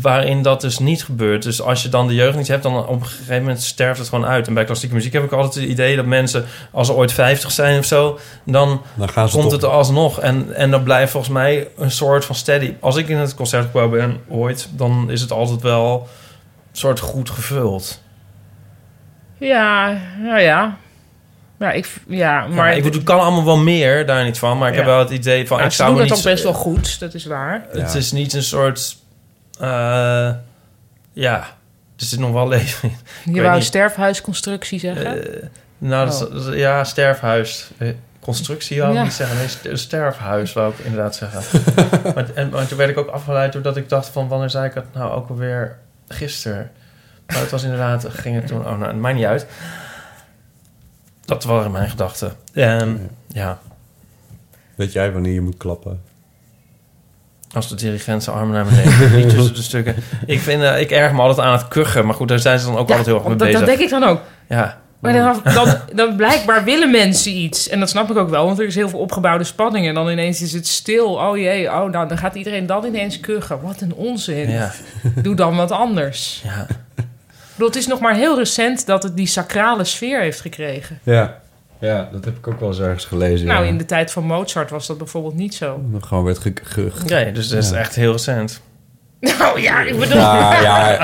waarin 0.00 0.42
dat 0.42 0.60
dus 0.60 0.78
niet 0.78 1.04
gebeurt. 1.04 1.42
Dus 1.42 1.62
als 1.62 1.82
je 1.82 1.88
dan 1.88 2.06
de 2.06 2.14
jeugd 2.14 2.36
niet 2.36 2.48
hebt, 2.48 2.62
dan 2.62 2.86
op 2.86 3.00
een 3.00 3.06
gegeven 3.06 3.38
moment 3.42 3.62
sterft 3.62 3.98
het 3.98 4.08
gewoon 4.08 4.26
uit. 4.26 4.46
En 4.46 4.54
bij 4.54 4.64
klassieke 4.64 4.94
muziek 4.94 5.12
heb 5.12 5.24
ik 5.24 5.32
altijd 5.32 5.54
het 5.54 5.64
idee 5.72 5.96
dat 5.96 6.06
mensen, 6.06 6.44
als 6.70 6.86
ze 6.86 6.92
ooit 6.92 7.12
50 7.12 7.50
zijn 7.50 7.78
of 7.78 7.84
zo, 7.84 8.18
dan 8.44 8.82
Dan 8.94 9.08
gaan 9.08 9.28
ze 9.28 9.32
komt 9.34 9.44
toch- 9.44 9.52
het 9.52 9.62
er 9.62 9.68
alsnog. 9.76 10.20
En, 10.20 10.54
en 10.54 10.70
dan 10.70 10.82
blijft 10.82 11.10
volgens 11.12 11.32
mij 11.32 11.68
een 11.76 11.90
soort 11.90 12.24
van 12.24 12.34
steady. 12.34 12.74
Als 12.80 12.96
ik 12.96 13.08
in 13.08 13.16
het 13.16 13.34
concertgebouw 13.34 13.88
ben 13.88 14.20
ooit, 14.28 14.68
dan 14.72 15.10
is 15.10 15.20
het 15.20 15.32
altijd 15.32 15.62
wel 15.62 16.08
een 16.72 16.78
soort 16.78 17.00
goed 17.00 17.30
gevuld. 17.30 18.02
Ja, 19.38 19.98
nou 20.22 20.40
ja. 20.40 20.76
Ja, 21.58 21.72
ik, 21.72 21.90
ja 22.06 22.46
maar 22.46 22.76
ik 22.76 22.82
bedoel, 22.82 22.98
het 22.98 23.08
kan 23.08 23.20
allemaal 23.20 23.44
wel 23.44 23.56
meer, 23.58 24.06
daar 24.06 24.24
niet 24.24 24.38
van. 24.38 24.58
Maar 24.58 24.68
ik 24.68 24.74
Ja. 24.74 24.80
heb 24.80 24.88
wel 24.90 24.98
het 24.98 25.10
idee 25.10 25.46
van, 25.46 25.58
Ja, 25.58 25.64
ik 25.64 25.70
ze 25.70 25.76
zou 25.76 25.88
doen 25.88 25.98
me 25.98 26.04
het 26.04 26.14
niet... 26.14 26.24
ook 26.26 26.32
best 26.32 26.42
wel 26.44 26.52
goed, 26.52 27.00
dat 27.00 27.14
is 27.14 27.24
waar. 27.24 27.64
Het 27.72 27.94
is 27.94 28.12
niet 28.12 28.32
een 28.32 28.42
soort... 28.42 28.96
eh, 29.60 30.30
ja, 31.12 31.36
er 31.98 32.04
zit 32.04 32.18
nog 32.18 32.32
wel 32.32 32.48
leven 32.48 32.92
in. 33.24 33.34
Je 33.34 33.42
wou 33.42 33.54
niet. 33.54 33.64
sterfhuisconstructie 33.64 34.78
zeggen? 34.78 35.34
Eh, 35.34 35.42
nou, 35.78 36.08
dat 36.08 36.18
dat 36.32 36.46
is- 36.46 36.54
ja, 36.58 36.84
sterfhuis. 36.84 37.70
Constructie 38.20 38.78
wou 38.80 38.90
ik 38.92 38.96
Ja. 38.98 39.02
niet 39.04 39.12
zeggen. 39.12 39.36
Nee, 39.36 39.48
st- 39.48 39.68
sterfhuis 39.82 40.52
wou 40.52 40.72
ik 40.72 40.84
inderdaad 40.84 41.14
zeggen. 41.16 41.42
maar, 42.14 42.26
en, 42.34 42.48
maar 42.48 42.66
toen 42.66 42.78
werd 42.78 42.90
ik 42.90 42.98
ook 42.98 43.08
afgeleid 43.08 43.52
doordat 43.52 43.76
ik 43.76 43.88
dacht 43.88 44.08
van... 44.08 44.28
wanneer 44.28 44.50
zei 44.50 44.66
ik 44.66 44.74
het 44.74 44.84
nou 44.94 45.12
ook 45.12 45.28
alweer 45.28 45.76
gisteren? 46.08 46.70
Maar 47.26 47.38
het 47.38 47.50
was 47.50 47.62
inderdaad... 47.62 48.06
ging 48.10 48.34
het 48.36 48.46
toen... 48.46 48.58
Oh, 48.66 48.78
nou, 48.78 48.84
het 48.86 48.96
maakt 48.96 49.14
niet 49.16 49.24
uit. 49.24 49.46
Dat 51.24 51.44
waren 51.44 51.70
mijn 51.70 51.90
gedachten. 51.90 52.32
En 52.52 53.10
ja, 53.28 53.58
Weet 54.74 54.92
jij 54.92 55.12
wanneer 55.12 55.32
je 55.32 55.40
moet 55.40 55.56
klappen? 55.56 56.00
als 57.52 57.68
de 57.68 57.74
dirigent 57.74 58.22
zijn 58.22 58.36
armen 58.36 58.54
naar 58.54 58.64
beneden... 58.64 59.16
niet 59.16 59.28
tussen 59.28 59.54
de 59.54 59.62
stukken. 59.72 59.94
Ik, 60.26 60.40
vind, 60.40 60.62
eh, 60.62 60.80
ik 60.80 60.90
erg 60.90 61.12
me 61.12 61.20
altijd 61.20 61.46
aan 61.46 61.52
het 61.52 61.68
kuchen. 61.68 62.06
Maar 62.06 62.14
goed, 62.14 62.28
daar 62.28 62.38
zijn 62.38 62.58
ze 62.58 62.66
dan 62.66 62.76
ook 62.76 62.88
Ja, 62.88 62.96
altijd 62.96 63.06
heel 63.06 63.14
erg 63.14 63.24
mee 63.28 63.36
dat, 63.36 63.46
bezig. 63.46 63.60
dat 63.60 63.68
denk 63.68 63.80
ik 63.80 63.90
dan 63.90 64.04
ook. 64.04 64.20
Ja, 64.48 64.80
Maar 65.00 65.12
dan, 65.12 65.40
dan, 65.54 65.76
dan 65.94 66.16
blijkbaar 66.16 66.64
willen 66.64 66.90
mensen 66.90 67.32
iets. 67.32 67.68
En 67.68 67.80
dat 67.80 67.88
snap 67.88 68.10
ik 68.10 68.16
ook 68.16 68.28
wel, 68.30 68.44
want 68.46 68.58
er 68.58 68.66
is 68.66 68.74
heel 68.74 68.88
veel 68.88 68.98
opgebouwde 68.98 69.44
spanning. 69.44 69.86
En 69.88 69.94
dan 69.94 70.08
ineens 70.08 70.42
is 70.42 70.52
het 70.52 70.66
stil. 70.66 71.14
Oh 71.14 71.36
jee, 71.36 71.66
oh, 71.68 71.90
nou, 71.90 72.08
dan 72.08 72.18
gaat 72.18 72.34
iedereen 72.34 72.66
dan 72.66 72.84
ineens 72.84 73.20
kuchen. 73.20 73.60
Wat 73.62 73.80
een 73.80 73.94
onzin. 73.94 74.50
ja, 74.50 74.72
Doe 75.22 75.34
dan 75.34 75.56
wat 75.56 75.70
anders. 75.70 76.42
ja. 76.44 76.66
Bedoel, 77.54 77.68
het 77.68 77.76
is 77.76 77.86
nog 77.86 78.00
maar 78.00 78.14
heel 78.14 78.38
recent 78.38 78.86
dat 78.86 79.02
het 79.02 79.16
die 79.16 79.26
sacrale 79.26 79.84
sfeer 79.84 80.20
heeft 80.20 80.40
gekregen. 80.40 80.98
Ja. 81.02 81.42
Ja, 81.80 82.08
dat 82.12 82.24
heb 82.24 82.36
ik 82.36 82.48
ook 82.48 82.60
wel 82.60 82.68
eens 82.68 82.80
ergens 82.80 83.04
gelezen. 83.04 83.46
Nou, 83.46 83.62
ja. 83.62 83.68
in 83.68 83.78
de 83.78 83.84
tijd 83.84 84.10
van 84.12 84.24
Mozart 84.24 84.70
was 84.70 84.86
dat 84.86 84.98
bijvoorbeeld 84.98 85.34
niet 85.34 85.54
zo. 85.54 85.80
Dat 85.84 86.06
Gewoon 86.06 86.24
werd 86.24 86.38
ge... 86.38 86.52
ge- 86.62 86.90
ge- 86.90 87.04
Nee, 87.14 87.32
dus 87.32 87.48
dat 87.48 87.62
is 87.62 87.70
Ja. 87.70 87.76
echt 87.76 87.94
heel 87.94 88.12
recent. 88.12 88.60
Nou 89.20 89.60
ja, 89.60 89.80
ik 89.80 89.98
bedoel... 89.98 90.16
Nou 90.16 90.62
ja, 90.62 90.98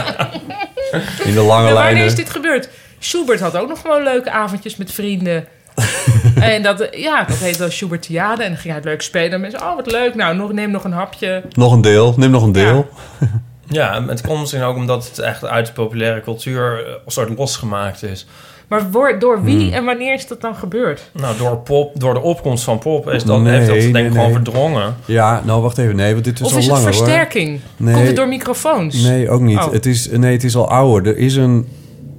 in 1.24 1.34
de 1.34 1.40
lange 1.40 1.68
Ja, 1.68 1.72
wanneer 1.72 1.74
lijnen. 1.74 2.04
is 2.04 2.14
dit 2.14 2.30
gebeurd? 2.30 2.68
Schubert 2.98 3.40
had 3.40 3.56
ook 3.56 3.68
nog 3.68 3.80
gewoon 3.80 4.02
leuke 4.02 4.30
avondjes 4.30 4.76
met 4.76 4.92
vrienden. 4.92 5.44
en 6.40 6.62
dat, 6.62 6.88
ja, 6.92 7.24
dat 7.24 7.36
heet 7.36 7.58
dan 7.58 7.70
Schubertiade. 7.70 8.42
En 8.42 8.48
dan 8.48 8.58
ging 8.58 8.68
hij 8.68 8.76
het 8.76 8.84
leuk 8.84 9.02
spelen. 9.02 9.32
En 9.32 9.40
mensen, 9.40 9.60
oh, 9.62 9.76
wat 9.76 9.90
leuk. 9.90 10.14
Nou, 10.14 10.36
nog, 10.36 10.52
neem 10.52 10.70
nog 10.70 10.84
een 10.84 10.92
hapje. 10.92 11.42
Nog 11.52 11.72
een 11.72 11.80
deel, 11.80 12.14
neem 12.16 12.30
nog 12.30 12.42
een 12.42 12.52
deel. 12.52 12.88
Ja, 13.20 13.26
en 13.70 14.08
het 14.08 14.20
komt 14.20 14.40
misschien 14.40 14.62
ook 14.62 14.76
omdat 14.76 15.08
het 15.08 15.18
echt 15.18 15.44
uit 15.44 15.66
de 15.66 15.72
populaire 15.72 16.20
cultuur 16.20 16.86
eh, 16.86 16.92
een 17.04 17.12
soort 17.12 17.38
losgemaakt 17.38 18.02
is. 18.02 18.26
Maar 18.68 18.86
voor, 18.90 19.18
door 19.18 19.42
wie 19.42 19.64
Hmm. 19.64 19.72
en 19.72 19.84
wanneer 19.84 20.14
is 20.14 20.26
dat 20.26 20.40
dan 20.40 20.54
gebeurd? 20.54 21.10
Nou, 21.12 21.36
door 21.38 21.56
pop, 21.58 22.00
door 22.00 22.14
de 22.14 22.20
opkomst 22.20 22.64
van 22.64 22.78
pop 22.78 23.10
is 23.10 23.24
dat, 23.24 23.40
Nee, 23.40 23.52
heeft 23.52 23.66
dat 23.66 23.76
denk 23.76 23.92
nee, 23.92 24.04
ik 24.04 24.10
gewoon 24.10 24.24
nee. 24.24 24.34
verdrongen. 24.34 24.94
Ja, 25.04 25.42
nou 25.44 25.62
wacht 25.62 25.78
even. 25.78 25.96
Nee, 25.96 26.12
want 26.12 26.24
dit 26.24 26.40
is 26.40 26.46
of 26.46 26.52
al 26.52 26.58
is 26.58 26.66
langer 26.66 26.82
hoor. 26.82 26.94
versterking? 26.94 27.60
Nee. 27.76 27.94
Komt 27.94 28.06
het 28.06 28.16
door 28.16 28.28
microfoons? 28.28 29.02
Nee, 29.02 29.30
ook 29.30 29.40
niet. 29.40 29.58
Oh. 29.58 29.72
Het 29.72 29.86
is, 29.86 30.10
nee, 30.10 30.32
het 30.32 30.44
is 30.44 30.56
al 30.56 30.68
ouder. 30.70 31.12
Er 31.12 31.18
is 31.18 31.36
een 31.36 31.68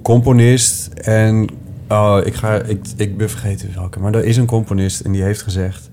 componist 0.02 0.86
en... 0.94 1.48
Oh, 1.88 2.18
ik, 2.24 2.34
ga, 2.34 2.54
ik, 2.62 2.80
ik 2.96 3.16
ben 3.16 3.30
vergeten 3.30 3.70
welke. 3.74 4.00
Maar 4.00 4.14
er 4.14 4.24
is 4.24 4.36
een 4.36 4.46
componist 4.46 5.00
en 5.00 5.12
die 5.12 5.22
heeft 5.22 5.42
gezegd... 5.42 5.90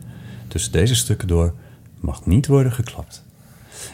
tussen 0.48 0.72
deze 0.72 0.96
stukken 0.96 1.28
door 1.28 1.54
mag 2.00 2.26
niet 2.26 2.48
worden 2.48 2.72
geklapt. 2.72 3.26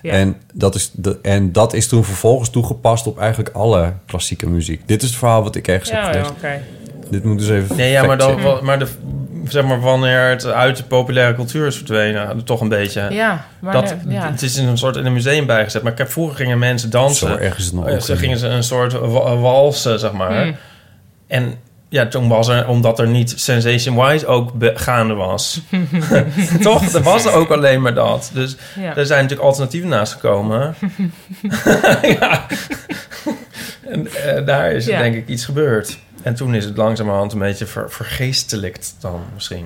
Ja. 0.05 0.11
En, 0.11 0.35
dat 0.53 0.75
is 0.75 0.91
de, 0.93 1.17
en 1.21 1.51
dat 1.51 1.73
is 1.73 1.87
toen 1.87 2.03
vervolgens 2.03 2.49
toegepast 2.49 3.07
op 3.07 3.19
eigenlijk 3.19 3.55
alle 3.55 3.93
klassieke 4.05 4.49
muziek. 4.49 4.81
Dit 4.87 5.01
is 5.03 5.09
het 5.09 5.17
verhaal 5.17 5.43
wat 5.43 5.55
ik 5.55 5.67
ergens 5.67 5.91
heb 5.91 5.99
ja, 5.99 6.05
ja, 6.07 6.11
gelezen. 6.11 6.35
oké. 6.35 6.61
Dit 7.09 7.23
moet 7.23 7.39
dus 7.39 7.49
even 7.49 7.75
Nee, 7.75 7.91
ja, 7.91 8.05
maar, 8.05 8.17
dan, 8.17 8.39
maar, 8.63 8.79
de, 8.79 8.87
zeg 9.47 9.63
maar 9.65 9.79
wanneer 9.79 10.29
het 10.29 10.45
uit 10.45 10.77
de 10.77 10.83
populaire 10.83 11.35
cultuur 11.35 11.67
is 11.67 11.75
verdwenen, 11.75 12.43
toch 12.43 12.61
een 12.61 12.69
beetje. 12.69 13.07
Ja, 13.09 13.45
maar 13.59 13.73
dat, 13.73 13.91
eh, 13.91 14.11
ja. 14.11 14.31
Het 14.31 14.41
is 14.41 14.57
in 14.57 14.67
een 14.67 14.77
soort 14.77 14.95
in 14.95 15.05
een 15.05 15.13
museum 15.13 15.45
bijgezet. 15.45 15.81
Maar 15.83 15.91
ik 15.91 15.97
heb 15.97 16.09
vroeger 16.11 16.35
gingen 16.35 16.59
mensen 16.59 16.89
dansen. 16.89 17.27
Zo 17.27 17.35
erg 17.35 17.57
is 17.57 17.65
het 17.65 17.73
nog 17.73 17.87
ook 17.89 18.01
ze 18.01 18.15
gingen 18.15 18.37
ze 18.37 18.47
een 18.47 18.63
soort 18.63 18.93
wa- 18.93 19.35
walsen, 19.37 19.99
zeg 19.99 20.11
maar. 20.11 20.43
Hmm. 20.43 20.55
En 21.27 21.53
ja, 21.95 22.07
toen 22.07 22.27
was 22.27 22.47
er, 22.47 22.67
omdat 22.67 22.99
er 22.99 23.07
niet 23.07 23.33
Sensation 23.35 23.95
Wise 23.95 24.27
ook 24.27 24.51
gaande 24.59 25.13
was. 25.13 25.61
Toch? 26.61 26.93
Er 26.93 27.01
was 27.01 27.25
er 27.25 27.31
ook 27.31 27.49
alleen 27.49 27.81
maar 27.81 27.93
dat. 27.93 28.29
Dus 28.33 28.55
ja. 28.79 28.95
er 28.95 29.05
zijn 29.05 29.21
natuurlijk 29.21 29.47
alternatieven 29.47 29.89
naast 29.89 30.13
gekomen. 30.13 30.75
ja. 32.19 32.45
En 33.81 34.07
eh, 34.13 34.45
daar 34.45 34.71
is 34.71 34.85
Ja. 34.85 35.01
denk 35.01 35.15
ik 35.15 35.27
iets 35.27 35.45
gebeurd. 35.45 35.97
En 36.21 36.35
toen 36.35 36.55
is 36.55 36.65
het 36.65 36.77
langzamerhand 36.77 37.33
een 37.33 37.39
beetje 37.39 37.65
ver, 37.65 37.91
vergeestelijkt 37.91 38.95
dan 38.99 39.21
misschien. 39.33 39.65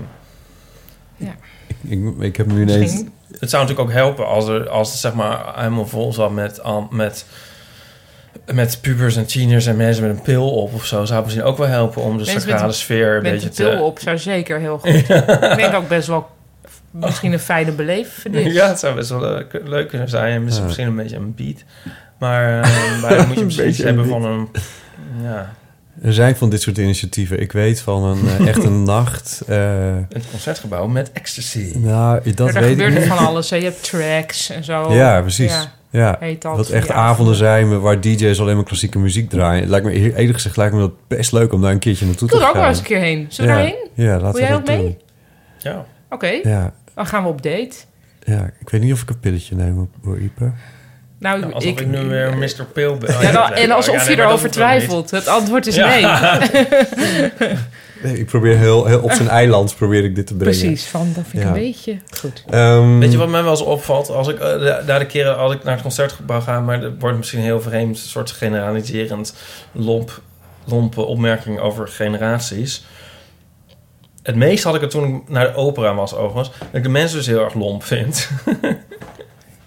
Ik, 1.81 1.99
ik 2.19 2.35
heb 2.37 2.47
nu 2.47 2.61
ineens... 2.61 3.03
Het 3.39 3.49
zou 3.49 3.63
natuurlijk 3.63 3.89
ook 3.89 3.95
helpen 3.95 4.27
als, 4.27 4.47
er, 4.47 4.69
als 4.69 4.91
het 4.91 4.99
zeg 4.99 5.13
maar 5.13 5.53
helemaal 5.55 5.87
vol 5.87 6.13
zat 6.13 6.31
met, 6.31 6.61
met, 6.89 7.25
met 8.53 8.77
pubers 8.81 9.15
en 9.15 9.25
tieners 9.25 9.65
en 9.65 9.75
mensen 9.75 10.07
met 10.07 10.15
een 10.17 10.21
pil 10.21 10.49
op 10.51 10.73
of 10.73 10.85
zo. 10.85 11.05
Zou 11.05 11.23
misschien 11.23 11.43
ook 11.45 11.57
wel 11.57 11.67
helpen 11.67 12.01
om 12.01 12.09
de 12.11 12.15
Mensen 12.17 12.33
met 12.33 12.43
sacrale 12.43 12.67
een- 12.67 12.73
sfeer 12.73 13.15
een 13.15 13.21
Met 13.21 13.31
beetje 13.31 13.49
de 13.49 13.55
pil 13.55 13.71
te... 13.77 13.83
op 13.83 13.99
zou 13.99 14.17
zeker 14.17 14.59
heel 14.59 14.77
goed. 14.77 14.89
Ik 15.51 15.55
denk 15.55 15.73
ook 15.73 15.87
best 15.87 16.07
wel 16.07 16.27
misschien 16.91 17.33
een 17.33 17.39
fijne 17.39 17.71
belevenis. 17.71 18.53
Ja, 18.53 18.67
het 18.67 18.79
zou 18.79 18.95
best 18.95 19.09
wel 19.09 19.19
leuk, 19.19 19.61
leuk 19.65 19.87
kunnen 19.89 20.09
zijn. 20.09 20.33
En 20.33 20.43
misschien, 20.43 20.61
Ja. 20.63 20.67
misschien 20.67 20.87
een 20.87 20.95
beetje 20.95 21.15
een 21.15 21.35
beat. 21.35 21.63
Maar 22.19 22.61
eh, 22.61 23.01
maar 23.01 23.15
dan 23.15 23.27
moet 23.27 23.37
je 23.37 23.45
misschien 23.45 23.67
iets 23.67 23.77
beetje 23.77 23.83
hebben 23.95 24.03
een 24.03 24.21
van 24.21 24.25
een... 24.31 24.47
Ja, 25.23 25.53
Er 26.03 26.13
zijn 26.13 26.35
van 26.35 26.49
dit 26.49 26.61
soort 26.61 26.77
initiatieven. 26.77 27.39
Ik 27.41 27.51
weet 27.51 27.81
van 27.81 28.03
een 28.03 28.27
eh, 28.39 28.47
echt 28.47 28.63
een 28.63 28.83
nacht... 28.95 29.41
eh, 29.47 29.85
een 29.95 30.23
concertgebouw 30.31 30.87
met 30.87 31.11
ecstasy. 31.11 31.71
nou, 31.75 32.33
dat 32.33 32.47
Ja, 32.49 32.53
er 32.55 32.61
weet 32.61 32.71
ik 32.79 32.83
gebeurt 32.85 32.95
er 33.03 33.15
van 33.15 33.25
alles. 33.25 33.49
hè. 33.49 33.55
Je 33.55 33.63
hebt 33.63 33.83
tracks 33.89 34.49
en 34.49 34.63
zo. 34.63 34.93
Ja, 34.93 35.21
precies. 35.21 35.51
Ja, 35.51 35.71
Ja. 35.91 36.15
heet 36.19 36.41
dat. 36.41 36.55
Wat 36.55 36.69
echt 36.69 36.91
avonden 36.91 37.35
zijn 37.35 37.79
waar 37.81 38.01
DJ's 38.01 38.39
alleen 38.39 38.55
maar 38.55 38.65
klassieke 38.65 38.99
muziek 38.99 39.29
draaien. 39.29 39.59
Het 39.61 39.69
lijkt 39.69 39.85
me 39.85 39.91
eerlijk 39.93 40.33
gezegd 40.33 40.57
lijkt 40.57 40.73
me 40.73 40.79
dat 40.79 40.91
best 41.07 41.31
leuk 41.31 41.53
om 41.53 41.61
daar 41.61 41.71
een 41.71 41.79
keertje 41.79 42.05
naartoe 42.05 42.27
Ik 42.27 42.33
wil 42.33 42.39
te 42.41 42.45
er 42.45 42.51
ook 42.51 42.55
gaan. 42.55 42.65
wel 42.65 42.71
eens 42.71 42.79
een 42.79 42.85
keer 42.93 42.99
heen. 42.99 43.25
Zullen 43.29 43.55
we 43.55 43.57
ja. 43.61 43.63
daarheen? 43.67 43.87
Ja, 43.93 44.11
laten 44.19 44.31
Wil 44.39 44.41
jij 44.41 44.55
ook 44.55 44.67
mee? 44.67 44.77
doen. 44.77 44.97
Ja. 45.57 45.85
Oké, 46.09 46.27
Ja, 46.43 46.73
dan 46.93 47.05
gaan 47.05 47.23
we 47.23 47.29
op 47.29 47.41
date. 47.41 47.71
ja, 48.23 48.49
ik 48.59 48.69
weet 48.69 48.81
niet 48.81 48.93
of 48.93 49.01
ik 49.01 49.09
een 49.09 49.19
pilletje 49.19 49.55
neem 49.55 49.89
hoor, 50.03 50.17
Ipe. 50.19 50.51
Nou, 51.19 51.39
Nou, 51.39 51.53
alsof 51.53 51.79
ik, 51.79 51.87
nu 51.87 51.99
weer 52.07 52.37
Mr. 52.37 52.65
Pil 52.73 52.97
ben. 52.97 53.21
Ja, 53.21 53.31
dan- 53.31 53.53
en 53.53 53.71
alsof 53.71 53.95
ja, 53.95 54.05
nee, 54.07 54.15
je 54.15 54.21
erover 54.21 54.51
twijfelt. 54.51 55.11
Het 55.11 55.27
antwoord 55.27 55.67
is 55.67 55.75
Ja. 55.75 55.87
nee. 55.87 56.03
Nee, 58.03 58.17
ik 58.19 58.25
probeer 58.25 58.57
heel, 58.57 58.85
heel 58.85 58.99
op 59.01 59.11
zijn 59.11 59.27
eiland 59.39 59.75
probeer 59.75 60.03
ik 60.03 60.15
dit 60.15 60.27
te 60.27 60.35
brengen. 60.35 60.59
Precies, 60.59 60.85
van 60.85 61.11
dat 61.15 61.23
vind 61.27 61.33
ik 61.33 61.41
Ja. 61.41 61.47
een 61.47 61.53
beetje 61.53 61.97
goed. 62.19 62.43
Ehm, 62.49 62.99
Weet 62.99 63.11
je 63.11 63.17
wat 63.17 63.29
mij 63.29 63.41
wel 63.43 63.51
eens 63.51 63.61
opvalt? 63.61 64.09
Als 64.09 64.27
ik 64.27 64.39
eh, 64.39 64.85
daar 64.85 64.99
de 64.99 65.05
keren 65.05 65.37
als 65.37 65.53
ik 65.53 65.63
naar 65.63 65.73
het 65.73 65.81
concertgebouw 65.81 66.41
ga, 66.41 66.59
maar 66.59 66.81
dat 66.81 66.91
wordt 66.99 67.17
misschien 67.17 67.39
heel 67.41 67.61
vreemd, 67.61 67.95
een 67.97 68.01
soort 68.09 68.31
generaliserend 68.31 69.33
lomp, 69.71 70.21
lompe 70.65 71.01
opmerking 71.01 71.59
over 71.59 71.87
generaties. 71.87 72.85
Het 74.23 74.35
meest 74.35 74.63
had 74.63 74.75
ik 74.75 74.81
het 74.81 74.89
toen 74.89 75.15
ik 75.15 75.29
naar 75.29 75.47
de 75.47 75.55
opera 75.55 75.95
was, 75.95 76.15
overigens, 76.15 76.57
dat 76.59 76.67
ik 76.71 76.83
de 76.83 76.89
mensen 76.89 77.17
dus 77.17 77.27
heel 77.27 77.43
erg 77.43 77.53
lomp 77.53 77.83
vind. 77.83 78.29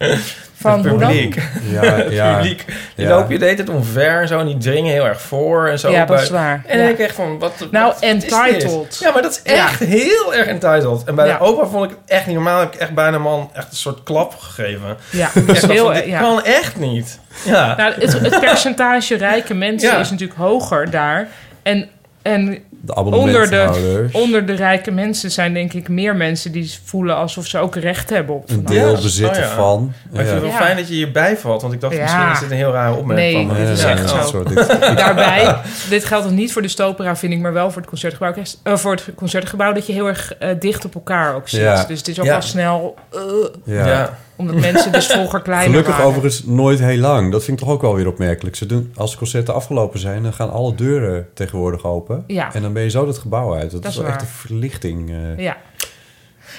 Van 0.62 0.78
het 0.78 0.88
hoe 0.88 0.98
dan? 0.98 1.08
publiek. 1.08 1.42
Ja, 1.70 1.82
Het 1.96 2.12
ja, 2.12 2.34
publiek. 2.34 2.64
Die 2.94 3.06
ja. 3.06 3.14
lopen 3.16 3.32
je 3.32 3.38
de 3.38 3.44
hele 3.44 3.56
tijd 3.56 3.68
omver 3.68 4.20
en 4.20 4.28
zo, 4.28 4.38
en 4.38 4.46
die 4.46 4.56
dringen 4.56 4.92
heel 4.92 5.06
erg 5.06 5.20
voor 5.20 5.66
en 5.68 5.78
zo. 5.78 5.90
Ja, 5.90 6.04
dat 6.04 6.20
is 6.20 6.30
waar. 6.30 6.62
En 6.66 6.76
dan 6.76 6.86
denk 6.86 6.98
ik 6.98 7.04
echt 7.06 7.14
van, 7.14 7.38
wat 7.38 7.52
Nou, 7.70 7.86
wat 7.86 8.00
entitled. 8.02 8.98
Ja, 9.00 9.12
maar 9.12 9.22
dat 9.22 9.30
is 9.44 9.52
Ja. 9.52 9.64
echt 9.68 9.78
heel 9.80 10.34
erg 10.34 10.46
entitled. 10.46 11.04
En 11.04 11.14
bij 11.14 11.26
Ja. 11.26 11.38
de 11.38 11.44
opera 11.44 11.66
vond 11.66 11.84
ik 11.84 11.90
het 11.90 11.98
echt 12.10 12.26
niet 12.26 12.34
normaal. 12.34 12.60
Heb 12.60 12.74
ik 12.74 12.80
echt 12.80 12.94
bijna 12.94 13.18
man 13.18 13.50
echt 13.52 13.70
een 13.70 13.76
soort 13.76 14.02
klap 14.02 14.34
gegeven. 14.38 14.96
Ja, 15.10 15.30
dat 15.46 15.56
heel... 15.60 15.84
van, 15.84 15.94
dit 15.94 16.04
ja. 16.06 16.20
kan 16.20 16.44
echt 16.44 16.76
niet. 16.76 17.18
Ja. 17.44 17.76
Nou, 17.76 17.92
het, 18.00 18.12
het 18.12 18.40
percentage 18.40 19.16
rijke 19.16 19.54
mensen 19.54 19.90
Ja. 19.90 19.98
is 19.98 20.10
natuurlijk 20.10 20.38
hoger 20.38 20.90
daar. 20.90 21.28
En, 21.62 21.88
en 22.22 22.58
de 22.84 22.94
abonnementhouders. 22.94 24.12
onder 24.12 24.46
de 24.46 24.52
rijke 24.52 24.90
mensen 24.90 25.30
zijn 25.30 25.54
denk 25.54 25.72
ik 25.72 25.88
meer 25.88 26.16
mensen 26.16 26.52
die 26.52 26.72
voelen 26.84 27.16
alsof 27.16 27.46
ze 27.46 27.58
ook 27.58 27.76
recht 27.76 28.10
hebben 28.10 28.34
op 28.34 28.50
een 28.50 28.54
van 28.54 28.64
deel 28.64 28.94
Ja, 28.96 29.00
bezitten 29.02 29.42
oh 29.42 29.48
ja. 29.48 29.54
van. 29.54 29.92
Maar 30.10 30.20
ik 30.20 30.28
vind 30.28 30.40
het 30.42 30.50
wel 30.50 30.60
fijn 30.60 30.76
dat 30.76 30.88
je 30.88 30.94
hierbij 30.94 31.36
valt. 31.36 31.62
Want 31.62 31.74
ik 31.74 31.80
dacht, 31.80 31.94
Ja. 31.94 32.02
misschien 32.02 32.30
is 32.32 32.38
dit 32.40 32.50
een 32.50 32.56
heel 32.56 32.72
rare 32.72 32.94
opmerking 32.96 33.36
Nee, 33.36 33.46
van 33.46 33.56
me. 33.56 33.64
dit 33.66 33.78
is 33.78 33.84
echt 33.84 34.08
zo. 34.10 34.22
Soort, 34.22 34.48
dit, 34.48 34.68
Daarbij, 34.96 35.56
dit 35.88 36.04
geldt 36.04 36.28
dus 36.28 36.34
niet 36.36 36.52
voor 36.52 36.62
de 36.62 36.68
Stopera, 36.68 37.16
vind 37.16 37.32
ik, 37.32 37.38
maar 37.40 37.52
wel 37.52 37.70
voor 37.70 37.80
het 37.80 37.90
concertgebouw. 37.90 38.34
eh, 38.62 38.76
voor 38.76 38.92
het 38.92 39.04
concertgebouw 39.14 39.72
dat 39.72 39.86
je 39.86 39.92
heel 39.92 40.06
erg 40.08 40.34
eh, 40.34 40.48
dicht 40.58 40.84
op 40.84 40.94
elkaar 40.94 41.34
ook 41.34 41.48
zit. 41.48 41.60
Ja. 41.60 41.84
Dus 41.84 41.98
het 41.98 42.08
is 42.08 42.18
ook 42.20 42.24
Ja. 42.26 42.32
wel 42.32 42.42
snel. 42.42 42.94
eh, 43.12 43.20
ja. 43.64 44.18
Omdat 44.36 44.54
mensen 44.56 44.92
dus 44.92 45.06
vroeger 45.06 45.42
kleiner 45.42 45.68
Gelukkig 45.68 45.92
waren. 45.92 46.08
overigens 46.10 46.44
nooit 46.44 46.78
heel 46.78 46.96
lang. 46.98 47.32
Dat 47.32 47.44
vind 47.44 47.60
ik 47.60 47.64
toch 47.66 47.74
ook 47.74 47.82
wel 47.82 47.94
weer 47.94 48.06
opmerkelijk. 48.06 48.56
Ze 48.56 48.66
doen, 48.66 48.92
als 48.96 49.10
de 49.10 49.16
concerten 49.16 49.54
afgelopen 49.54 49.98
zijn, 50.00 50.22
dan 50.22 50.32
gaan 50.32 50.50
alle 50.50 50.74
deuren 50.74 51.28
tegenwoordig 51.34 51.84
open. 51.84 52.24
Ja. 52.26 52.54
En 52.54 52.62
dan 52.62 52.72
ben 52.72 52.82
je 52.82 52.90
zo 52.90 53.04
dat 53.06 53.18
gebouw 53.18 53.54
uit. 53.54 53.70
Dat, 53.70 53.82
Dat 53.82 53.90
is 53.92 53.98
wel 53.98 54.06
echt 54.06 54.20
een 54.20 54.26
verlichting. 54.26 55.10
eh. 55.10 55.38
Ja. 55.38 55.56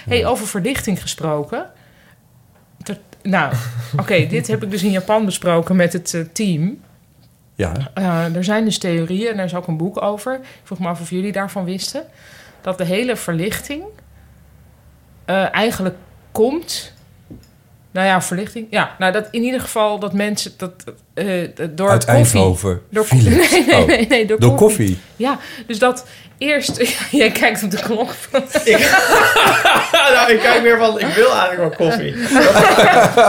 Hey, 0.08 0.26
over 0.26 0.48
verlichting 0.48 1.02
gesproken. 1.02 1.66
Ter- 2.84 2.98
nou, 3.24 3.54
oké, 4.02 4.26
dit 4.28 4.48
heb 4.48 4.64
ik 4.64 4.72
dus 4.72 4.84
in 4.84 4.92
Japan 4.92 5.26
besproken 5.26 5.76
met 5.76 5.94
het 5.94 6.14
eh, 6.14 6.22
team. 6.34 6.80
Ja, 7.56 7.74
Eh, 7.94 8.36
er 8.36 8.44
zijn 8.44 8.66
dus 8.66 8.78
theorieën, 8.78 9.30
en 9.32 9.36
daar 9.38 9.46
is 9.46 9.56
ook 9.56 9.68
een 9.68 9.78
boek 9.78 10.02
over. 10.02 10.34
Ik 10.34 10.42
vroeg 10.64 10.80
me 10.80 10.88
af 10.88 11.02
of 11.02 11.10
jullie 11.10 11.32
daarvan 11.32 11.64
wisten. 11.64 12.04
Dat 12.62 12.78
de 12.78 12.86
hele 12.86 13.16
verlichting 13.16 13.84
eigenlijk 15.52 15.96
komt... 16.32 16.93
Nou 17.94 18.08
ja, 18.08 18.22
verlichting. 18.22 18.68
Ja, 18.70 18.96
nou 18.98 19.12
dat 19.12 19.28
in 19.32 19.44
ieder 19.44 19.60
geval 19.60 20.00
dat 20.00 20.14
mensen 20.14 20.52
dat 20.58 20.72
eh, 21.14 21.26
door 21.72 21.90
uit 21.90 22.06
koffie. 22.06 22.24
Eindhoven. 22.24 22.82
Door, 22.90 23.04
Philips. 23.06 23.52
nee, 23.52 23.66
nee, 23.66 23.76
Oh. 23.82 23.86
nee, 23.88 24.08
nee, 24.08 24.26
door, 24.26 24.40
Door 24.40 24.56
koffie. 24.56 24.88
koffie. 24.88 25.00
Ja, 25.16 25.38
dus 25.68 25.80
dat 25.80 26.06
eerst. 26.38 26.96
Jij 27.12 27.32
kijkt 27.32 27.64
op 27.64 27.72
de 27.72 27.80
klok. 27.82 28.10
nou, 30.14 30.32
ik 30.32 30.40
kijk 30.40 30.62
weer 30.62 30.78
van, 30.78 31.00
ik 31.00 31.08
wil 31.08 31.32
eigenlijk 31.36 31.78
wel 31.78 31.90
koffie. 31.90 32.14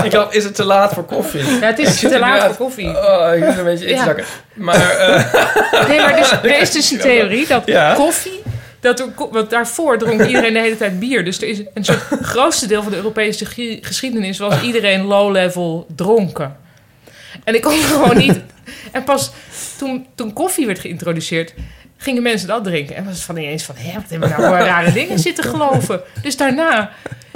ik 0.05 0.11
dacht, 0.11 0.35
is 0.35 0.45
het 0.45 0.55
te 0.55 0.65
laat 0.65 0.93
voor 0.93 1.05
koffie? 1.05 1.45
Ja, 1.45 1.67
het 1.67 1.79
is 1.79 1.99
te 2.01 2.19
laat 2.19 2.45
voor 2.45 2.55
koffie. 2.55 2.89
Oh, 2.89 3.31
ik 3.35 3.41
ben 3.41 3.59
een 3.59 3.65
beetje 3.65 3.89
Ja. 3.89 3.97
inzakken. 3.99 4.25
Maar, 4.55 4.91
eh, 4.91 5.89
Nee, 5.89 5.99
maar 6.01 6.17
dus, 6.17 6.31
er 6.33 6.61
is 6.61 6.71
dus 6.73 6.91
een 6.91 6.99
theorie 6.99 7.47
dat 7.47 7.63
Ja. 7.67 7.95
koffie... 7.95 8.43
Dat 8.85 9.01
er, 9.01 9.13
want 9.31 9.51
daarvoor 9.51 9.99
dronk 9.99 10.25
iedereen 10.33 10.53
de 10.53 10.59
hele 10.59 10.77
tijd 10.77 10.99
bier. 10.99 11.25
Dus 11.25 11.41
er 11.43 11.49
is 11.49 11.63
een 11.75 11.85
soort 11.85 12.03
grootste 12.33 12.67
deel 12.67 12.83
van 12.83 12.91
de 12.91 12.97
Europese 12.97 13.47
geschiedenis... 13.81 14.39
was 14.39 14.63
iedereen 14.63 15.03
low-level 15.03 15.87
dronken. 15.95 16.57
En 17.45 17.55
ik 17.55 17.63
kon 17.63 17.79
gewoon 17.79 18.17
niet... 18.17 18.41
En 18.93 19.05
pas 19.05 19.33
toen, 19.79 20.07
toen 20.15 20.33
koffie 20.33 20.67
werd 20.67 20.79
geïntroduceerd... 20.79 21.55
gingen 22.05 22.23
mensen 22.23 22.49
dat 22.49 22.65
drinken. 22.65 22.97
En 22.97 23.05
was 23.05 23.15
het 23.15 23.23
van 23.23 23.37
ineens 23.37 23.63
van... 23.65 23.75
Hé, 23.79 23.93
wat 23.95 24.03
hebben 24.09 24.29
we 24.29 24.35
nou 24.43 24.49
voor 24.49 24.67
rare 24.73 24.93
dingen 24.93 25.19
zitten 25.19 25.45
geloven? 25.45 26.01
Dus 26.23 26.37
daarna 26.37 26.91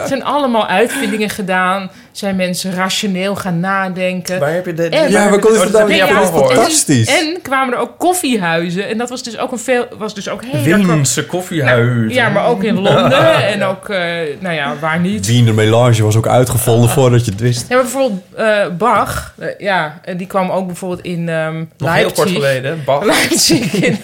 zijn 0.06 0.24
allemaal 0.24 0.66
uitvindingen 0.66 1.30
gedaan. 1.30 1.90
Zijn 2.12 2.36
mensen 2.36 2.74
rationeel 2.74 3.36
gaan 3.36 3.60
nadenken. 3.60 4.38
waar 4.38 4.52
heb 4.52 4.66
je 4.66 4.74
de... 4.74 4.88
En- 4.88 5.10
Ja, 5.10 5.28
waar 5.30 5.38
kon 5.38 5.52
je 5.52 5.58
Oh, 5.58 5.64
het 5.64 5.72
dan? 5.72 5.88
ja, 5.94 6.06
Fantastisch. 6.26 7.08
En 7.08 7.38
kwamen 7.42 7.74
er 7.74 7.80
ook 7.80 7.98
koffiehuizen. 7.98 8.88
En 8.88 8.98
dat 8.98 9.08
was 9.08 9.22
dus 9.22 9.38
ook 9.38 9.52
een 9.52 9.58
veel... 9.58 9.86
Was 9.98 10.14
dus 10.14 10.28
ook 10.28 10.42
heel 10.44 10.62
Wiense 10.86 11.26
koffiehuis. 11.26 12.14
Ja, 12.14 12.28
maar 12.28 12.46
ook 12.46 12.64
in 12.64 12.74
Londen. 12.88 13.34
en 13.46 13.62
ook, 13.62 13.88
eh, 13.88 13.98
nou 14.38 14.54
ja, 14.54 14.74
waar 14.80 15.00
niet. 15.00 15.26
Wiener 15.26 15.54
Melange 15.54 16.02
was 16.02 16.16
ook 16.16 16.26
uitgevonden 16.28 16.90
voordat 16.90 17.24
je 17.24 17.30
het 17.30 17.40
wist. 17.40 17.68
Ja, 17.68 17.74
maar 17.74 17.84
bijvoorbeeld 17.84 18.22
eh, 18.36 18.66
Bach. 18.78 19.34
eh, 19.38 19.48
ja, 19.58 20.00
en 20.04 20.16
die 20.16 20.26
kwam 20.26 20.50
ook 20.50 20.66
bijvoorbeeld 20.66 21.02
in 21.02 21.28
ehm 21.28 21.64
Nog 21.76 21.94
heel 21.94 22.04
kort 22.04 22.16
Leipzig. 22.16 22.32
geleden. 22.32 22.82
Bach. 22.84 23.04
Leipzig 23.14 23.72
in 23.74 23.98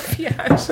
koffiehuis. 0.06 0.66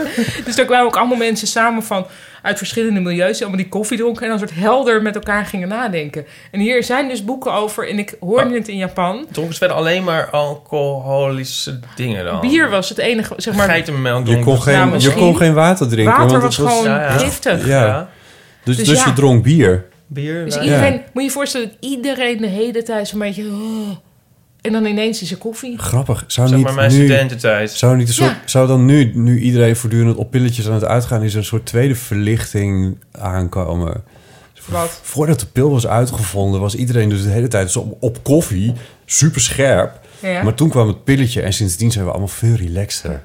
Dus 0.44 0.56
daar 0.56 0.64
kwamen 0.66 0.86
ook 0.86 0.96
allemaal 0.96 1.16
mensen 1.16 1.46
samen 1.48 1.82
van 1.82 2.06
uit 2.42 2.58
verschillende 2.58 3.00
milieus 3.00 3.32
die 3.32 3.40
allemaal 3.40 3.62
die 3.62 3.68
koffie 3.68 3.98
dronken 3.98 4.22
en 4.22 4.28
dan 4.28 4.38
soort 4.38 4.54
helder 4.54 5.02
met 5.02 5.14
elkaar 5.14 5.46
gingen 5.46 5.68
nadenken. 5.68 6.26
En 6.50 6.60
hier 6.60 6.84
zijn 6.84 7.08
dus 7.08 7.24
boeken 7.24 7.52
over 7.52 7.88
en 7.88 7.98
ik 7.98 8.16
hoorde 8.20 8.54
het 8.54 8.68
in 8.68 8.76
Japan. 8.76 9.26
Dronken 9.30 9.52
ze 9.54 9.58
verder 9.58 9.76
alleen 9.76 10.04
maar 10.04 10.30
alcoholische 10.30 11.78
dingen 11.96 12.24
dan? 12.24 12.40
Bier 12.40 12.70
was 12.70 12.88
het 12.88 12.98
enige, 12.98 13.34
zeg 13.36 13.54
maar. 13.54 13.68
Geitenmelk 13.68 14.26
Je 14.26 14.38
kon 14.38 14.62
geen, 14.62 14.74
Nou, 14.74 14.98
je 14.98 15.12
kon 15.12 15.36
geen 15.36 15.54
water 15.54 15.88
drinken. 15.88 16.16
Water 16.16 16.30
want 16.30 16.42
was 16.42 16.56
het 16.56 16.66
gewoon 16.68 16.84
Ja, 16.84 17.02
ja. 17.02 17.18
giftig. 17.18 17.66
Ja. 17.66 17.86
Ja. 17.86 18.08
Dus, 18.64 18.76
Dus 18.76 18.88
dus 18.88 18.98
ja. 18.98 19.04
je 19.06 19.12
dronk 19.12 19.42
bier. 19.42 19.84
Bier. 20.06 20.44
Dus 20.44 20.60
iedereen, 20.60 20.92
Ja. 20.92 20.98
moet 20.98 21.22
je 21.22 21.22
je 21.22 21.30
voorstellen 21.30 21.68
dat 21.68 21.76
iedereen 21.90 22.38
de 22.38 22.46
hele 22.46 22.82
tijd 22.82 23.08
zo'n 23.08 23.18
beetje... 23.18 23.44
oh, 23.44 23.96
en 24.68 24.82
dan 24.82 24.84
ineens 24.92 25.22
is 25.22 25.30
er 25.30 25.36
koffie. 25.36 25.78
Grappig. 25.78 26.24
Zou 26.26 26.48
Zeg 26.48 26.56
niet 26.56 26.66
maar 26.66 26.74
mijn 26.74 26.90
nu... 26.92 27.04
studententijd. 27.04 27.70
Zou, 27.70 27.96
niet 27.96 28.08
een 28.08 28.14
soort, 28.14 28.30
Ja. 28.30 28.42
zou 28.44 28.66
dan 28.66 28.84
nu, 28.84 29.10
nu 29.14 29.38
iedereen 29.40 29.76
voortdurend 29.76 30.16
op 30.16 30.30
pilletjes 30.30 30.66
aan 30.66 30.72
het 30.74 30.84
uitgaan... 30.84 31.22
is 31.22 31.32
er 31.32 31.38
een 31.38 31.44
soort 31.44 31.66
tweede 31.66 31.94
verlichting 31.94 32.96
aankomen? 33.12 34.04
Wat? 34.66 35.00
Voordat 35.02 35.40
de 35.40 35.46
pil 35.46 35.70
was 35.70 35.86
uitgevonden... 35.86 36.60
was 36.60 36.74
iedereen 36.74 37.08
dus 37.08 37.22
de 37.22 37.28
hele 37.28 37.48
tijd 37.48 37.70
zo 37.70 37.78
op, 37.80 37.96
op 38.00 38.22
koffie. 38.24 38.72
Super 39.04 39.40
scherp. 39.40 40.00
Ja. 40.20 40.42
Maar 40.42 40.54
toen 40.54 40.68
kwam 40.68 40.86
het 40.88 41.04
pilletje... 41.04 41.42
en 41.42 41.52
sindsdien 41.52 41.90
zijn 41.90 42.04
we 42.04 42.10
allemaal 42.10 42.28
veel 42.28 42.54
relaxter. 42.54 43.22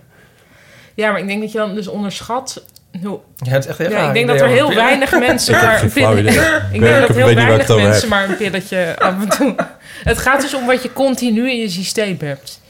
ja, 0.94 1.12
maar 1.12 1.20
ik 1.20 1.28
denk 1.28 1.42
dat 1.42 1.52
je 1.52 1.58
dan 1.58 1.76
dus 1.76 1.88
onderschat... 1.88 2.64
Ja, 3.02 3.10
het 3.52 3.64
is 3.64 3.70
echt 3.70 3.78
heel 3.78 3.90
Ja, 3.90 4.08
ik 4.08 4.14
denk 4.14 4.28
dat 4.28 4.42
er 4.42 4.48
heel 4.48 4.54
over 4.56 4.68
pillen. 4.68 4.84
weinig 4.86 5.20
mensen 5.20 5.54
maar 5.54 5.84
een 5.84 5.92
pilletje... 5.92 6.62
Ik 6.72 6.82
denk 6.82 7.08
dat 7.08 7.16
heel 7.16 7.26
weinig 7.36 7.58
het 7.58 7.72
over 7.72 7.84
mensen 7.84 8.02
heb. 8.02 8.10
maar 8.10 8.30
een 8.30 8.38
pilletje 8.38 8.96
af 9.00 9.14
en 9.22 9.30
toe... 9.30 9.56
Het 10.04 10.18
gaat 10.18 10.42
dus 10.42 10.54
om 10.54 10.66
wat 10.66 10.84
je 10.84 10.94
continu 10.94 11.50
in 11.52 11.60
je 11.60 11.70
systeem 11.70 12.18
hebt. 12.24 12.62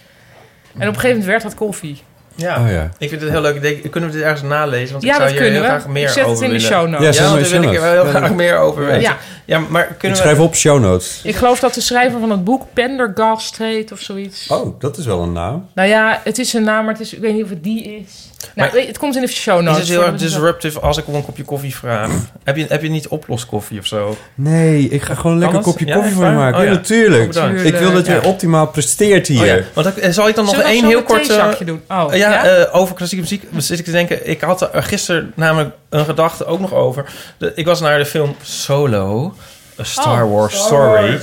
En 0.77 0.79
op 0.79 0.79
een 0.81 0.85
gegeven 0.87 1.09
moment 1.09 1.25
werd 1.25 1.41
dat 1.41 1.53
koffie. 1.55 2.01
Ja. 2.35 2.59
Oh 2.63 2.71
ja. 2.71 2.89
Ik 2.97 3.09
vind 3.09 3.21
het 3.21 3.29
heel 3.29 3.41
leuk. 3.41 3.55
Ik 3.55 3.61
denk, 3.61 3.91
kunnen 3.91 4.09
we 4.09 4.15
dit 4.15 4.25
ergens 4.25 4.41
nalezen? 4.41 4.91
Want 4.91 5.03
Ja, 5.03 5.09
ik 5.09 5.15
zou 5.15 5.23
dat 5.29 5.31
hier 5.31 5.41
kunnen 5.41 5.61
heel 5.61 5.71
we. 5.73 5.79
graag 5.79 5.87
meer 5.91 6.03
ik 6.03 6.09
zet 6.09 6.17
het 6.23 6.25
over 6.31 6.43
in 6.45 6.49
de 6.51 6.55
willen. 6.55 6.71
show 6.71 6.85
Ja, 6.85 6.99
notes. 6.99 7.17
Ja, 7.17 7.23
daar 7.23 7.49
wil 7.49 7.63
ik 7.63 7.75
er 7.75 7.81
wel 7.81 7.91
heel 8.03 8.05
graag 8.05 8.33
meer 8.33 8.57
over 8.57 8.85
weten. 8.85 9.15
Ja. 9.45 9.59
Maar 9.59 9.83
kunnen 9.85 9.97
Ik 10.01 10.09
we... 10.09 10.15
schrijf 10.15 10.39
op 10.39 10.55
show 10.55 10.79
notes. 10.81 11.19
Ik 11.23 11.35
geloof 11.35 11.59
dat 11.59 11.73
de 11.73 11.81
schrijver 11.81 12.19
van 12.19 12.29
het 12.31 12.43
boek 12.43 12.63
Pendergast 12.73 13.57
heet 13.57 13.91
of 13.91 13.99
zoiets. 13.99 14.47
Oh, 14.47 14.79
dat 14.79 14.97
is 14.97 15.05
wel 15.05 15.21
een 15.21 15.31
naam. 15.33 15.69
Nou 15.75 15.87
ja, 15.89 16.21
het 16.23 16.39
is 16.39 16.53
een 16.53 16.63
naam, 16.63 16.83
maar 16.85 16.93
het 16.93 17.01
is, 17.03 17.13
ik 17.13 17.19
weet 17.19 17.33
niet 17.33 17.43
of 17.43 17.49
het 17.49 17.63
die 17.63 17.83
is. 17.83 18.31
Nou, 18.55 18.71
Maar- 18.73 18.81
het 18.85 18.97
komt 18.97 19.15
in 19.15 19.21
de 19.21 19.27
show 19.27 19.57
Is 19.59 19.63
notes. 19.63 19.79
het 19.79 19.89
heel 19.89 20.03
erg 20.05 20.15
disruptive 20.17 20.79
als 20.79 20.97
ik 20.97 21.07
om 21.07 21.15
een 21.15 21.25
kopje 21.25 21.43
koffie 21.43 21.75
vraag? 21.75 22.11
heb, 22.43 22.55
je, 22.55 22.65
heb 22.69 22.81
je 22.81 22.89
niet 22.89 23.07
oploskoffie 23.07 23.79
of 23.79 23.85
zo? 23.85 24.17
Nee, 24.35 24.89
ik 24.89 25.01
ga 25.01 25.13
gewoon 25.15 25.31
een 25.31 25.37
lekker 25.39 25.57
dat? 25.57 25.67
kopje 25.67 25.85
Ja, 25.85 25.93
koffie 25.95 26.13
voor 26.13 26.25
je 26.25 26.31
maken. 26.31 26.57
Oh 26.59 26.63
ja, 26.63 26.69
ja. 26.69 26.75
natuurlijk. 26.75 27.21
Oh, 27.21 27.27
bedankt. 27.27 27.63
ik 27.65 27.75
wil 27.75 27.91
dat 27.93 28.05
je 28.05 28.13
Ja. 28.13 28.19
optimaal 28.21 28.67
presteert 28.67 29.27
hier. 29.27 29.39
Oh 29.41 29.45
ja. 29.45 29.59
Want 29.73 30.01
dan, 30.01 30.13
zal 30.13 30.27
ik 30.27 30.35
dan 30.35 30.45
nog 30.45 30.53
Zullen 30.55 30.69
één 30.69 30.85
heel 30.85 30.97
een 30.97 31.03
kort... 31.03 31.21
eh, 31.21 31.27
theezakje 31.27 31.65
doen? 31.65 31.81
Oh, 31.89 32.05
ja, 32.09 32.15
ja? 32.15 32.43
eh, 32.45 32.75
over 32.75 32.95
klassieke 32.95 33.23
muziek 33.23 33.43
zit 33.57 33.79
ik 33.79 33.85
te 33.85 33.91
denken. 33.91 34.29
Ik 34.29 34.41
had 34.41 34.61
er 34.73 34.83
gisteren 34.83 35.31
namelijk 35.35 35.75
een 35.89 36.05
gedachte 36.05 36.45
ook 36.45 36.59
nog 36.59 36.73
over. 36.73 37.05
De, 37.37 37.51
ik 37.55 37.65
was 37.65 37.79
naar 37.81 37.97
de 37.97 38.05
film 38.05 38.35
Solo, 38.41 39.32
A 39.79 39.83
Star 39.83 40.23
Oh, 40.23 40.31
Wars 40.31 40.55
Story. 40.65 41.19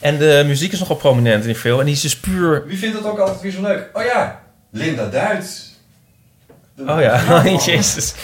En 0.00 0.18
de 0.18 0.42
muziek 0.46 0.72
is 0.72 0.78
nogal 0.78 0.96
prominent 0.96 1.40
in 1.40 1.46
die 1.48 1.58
film. 1.58 1.78
En 1.78 1.84
die 1.84 1.94
is 1.94 2.00
dus 2.00 2.16
puur... 2.16 2.66
Wie 2.66 2.78
vindt 2.78 3.02
dat 3.02 3.12
ook 3.12 3.18
altijd 3.18 3.40
weer 3.40 3.52
zo 3.52 3.60
leuk? 3.60 3.88
Oh 3.92 4.04
ja, 4.04 4.40
Linda 4.70 5.06
Duits. 5.06 5.72
Oh 6.78 7.00
ja, 7.00 7.42
jezus. 7.66 8.14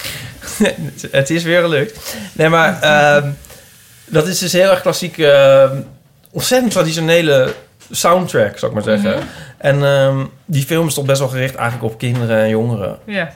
het 1.11 1.31
is 1.31 1.43
weer 1.43 1.61
gelukt. 1.61 2.17
Nee, 2.33 2.49
maar 2.49 2.81
ehm, 2.83 3.31
dat 4.07 4.27
is 4.27 4.39
dus 4.39 4.53
heel 4.53 4.71
erg 4.71 4.81
klassiek... 4.81 5.19
ehm, 5.19 5.77
ontzettend 6.31 6.73
traditionele 6.73 7.55
soundtrack, 7.91 8.59
zou 8.59 8.77
ik 8.77 8.85
maar 8.85 8.99
zeggen. 8.99 9.19
Mhm. 9.19 9.27
En 9.59 9.85
ehm, 9.85 10.25
die 10.45 10.65
film 10.65 10.87
is 10.87 10.95
toch 10.95 11.05
best 11.05 11.19
wel 11.19 11.29
gericht 11.29 11.55
eigenlijk 11.55 11.93
op 11.93 11.99
kinderen 11.99 12.39
en 12.39 12.49
jongeren. 12.49 12.99
Ja. 13.05 13.33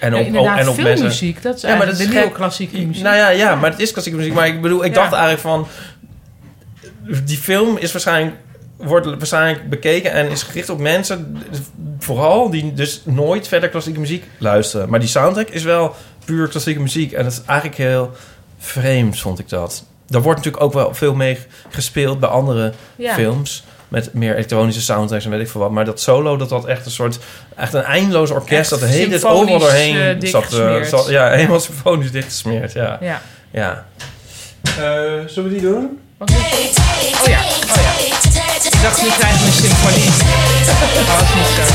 En 0.00 0.12
Ja, 0.14 0.20
op, 0.20 0.26
inderdaad, 0.26 0.58
en 0.58 0.68
op 0.68 0.76
mensen... 0.76 0.96
filmmuziek, 0.96 1.42
dat 1.42 1.56
is 1.56 1.62
Ja, 1.62 1.76
maar 1.76 1.86
dat 1.86 1.98
is 1.98 2.06
gek. 2.06 2.32
klassieke 2.32 2.78
muziek. 2.86 3.02
Nou 3.02 3.16
ja, 3.16 3.28
ja, 3.28 3.54
maar 3.54 3.70
het 3.70 3.80
is 3.80 3.92
klassieke 3.92 4.18
muziek. 4.18 4.34
Maar 4.34 4.46
ik 4.46 4.60
bedoel, 4.62 4.84
ik 4.84 4.94
Ja. 4.94 5.00
dacht 5.00 5.12
eigenlijk 5.12 5.40
van... 5.42 5.66
Die 7.24 7.36
film 7.36 7.76
is 7.76 7.92
waarschijnlijk, 7.92 8.36
wordt 8.76 9.06
waarschijnlijk 9.06 9.68
bekeken 9.70 10.12
en 10.12 10.30
is 10.30 10.42
gericht 10.42 10.70
op 10.70 10.78
mensen... 10.78 11.36
vooral 11.98 12.50
die 12.50 12.72
dus 12.74 13.00
nooit 13.04 13.48
verder 13.48 13.68
klassieke 13.68 14.00
muziek 14.00 14.24
luisteren. 14.38 14.88
Maar 14.88 15.00
die 15.00 15.08
soundtrack 15.08 15.48
is 15.48 15.62
wel 15.62 15.94
puur 16.24 16.48
klassieke 16.48 16.80
muziek. 16.80 17.12
En 17.12 17.22
dat 17.24 17.32
is 17.32 17.42
eigenlijk 17.46 17.78
heel 17.78 18.10
vreemd, 18.58 19.18
vond 19.20 19.38
ik 19.38 19.48
dat. 19.48 19.84
Daar 20.06 20.22
wordt 20.22 20.38
natuurlijk 20.38 20.64
ook 20.64 20.72
wel 20.72 20.94
veel 20.94 21.14
mee 21.14 21.38
gespeeld 21.70 22.20
bij 22.20 22.28
andere 22.28 22.72
Ja. 22.96 23.14
films... 23.14 23.64
met 23.88 24.14
meer 24.14 24.34
elektronische 24.34 24.80
soundtracks 24.82 25.24
en 25.24 25.30
weet 25.30 25.40
ik 25.40 25.48
veel 25.48 25.60
wat. 25.60 25.70
Maar 25.70 25.84
dat 25.84 26.00
solo, 26.00 26.36
dat 26.36 26.50
had 26.50 26.64
echt 26.66 26.84
een 26.84 26.90
soort... 26.90 27.18
echt 27.56 27.74
een 27.74 27.82
eindeloos 27.82 28.30
orkest... 28.30 28.60
Echt 28.60 28.70
dat 28.70 28.80
de 28.80 28.86
hele 28.86 29.08
tijd 29.08 29.24
overal 29.24 29.58
doorheen 29.58 29.96
eh, 30.22 30.30
zat, 30.30 30.52
eh, 30.52 30.82
zat- 30.82 31.08
Ja, 31.08 31.30
helemaal 31.30 31.60
symfonisch 31.60 32.10
dichtgesmeerd, 32.10 32.72
ja. 32.72 32.98
Ja. 33.00 33.22
Ja. 33.50 33.84
zullen 35.26 35.48
we 35.50 35.58
die 35.58 35.60
doen? 35.70 35.98
Wat? 36.18 36.30
Oh 36.30 36.36
ja, 36.36 36.44
oh 37.22 37.26
ja. 37.26 37.40
Ik 38.64 38.82
dacht, 38.84 39.02
nu 39.02 39.08
krijgen 39.08 39.38
we 39.40 39.46
een 39.46 39.52
symfonie. 39.52 40.08
Oh, 40.08 41.08
dat 41.18 41.22
is 41.22 41.34
niet 41.34 41.66
zo. 41.66 41.74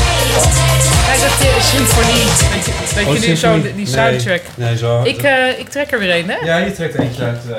Kijk, 1.06 1.20
dat 1.20 1.30
je 1.40 1.54
een 1.56 1.62
symfonie. 1.62 2.24
Dat 2.24 2.64
je, 2.64 2.72
dat 2.94 3.22
je 3.22 3.28
nu 3.28 3.36
zo 3.36 3.62
die, 3.76 3.86
soundtrack... 3.86 4.40
Nee, 4.54 4.76
zo. 4.76 5.02
Ik, 5.02 5.22
eh, 5.22 5.58
ik 5.58 5.68
trek 5.68 5.92
er 5.92 5.98
weer 5.98 6.14
een, 6.16 6.30
hè? 6.30 6.36
Ja, 6.44 6.56
je 6.56 6.72
trekt 6.72 6.94
eentje 6.94 7.22
uit. 7.24 7.38
eh. 7.50 7.56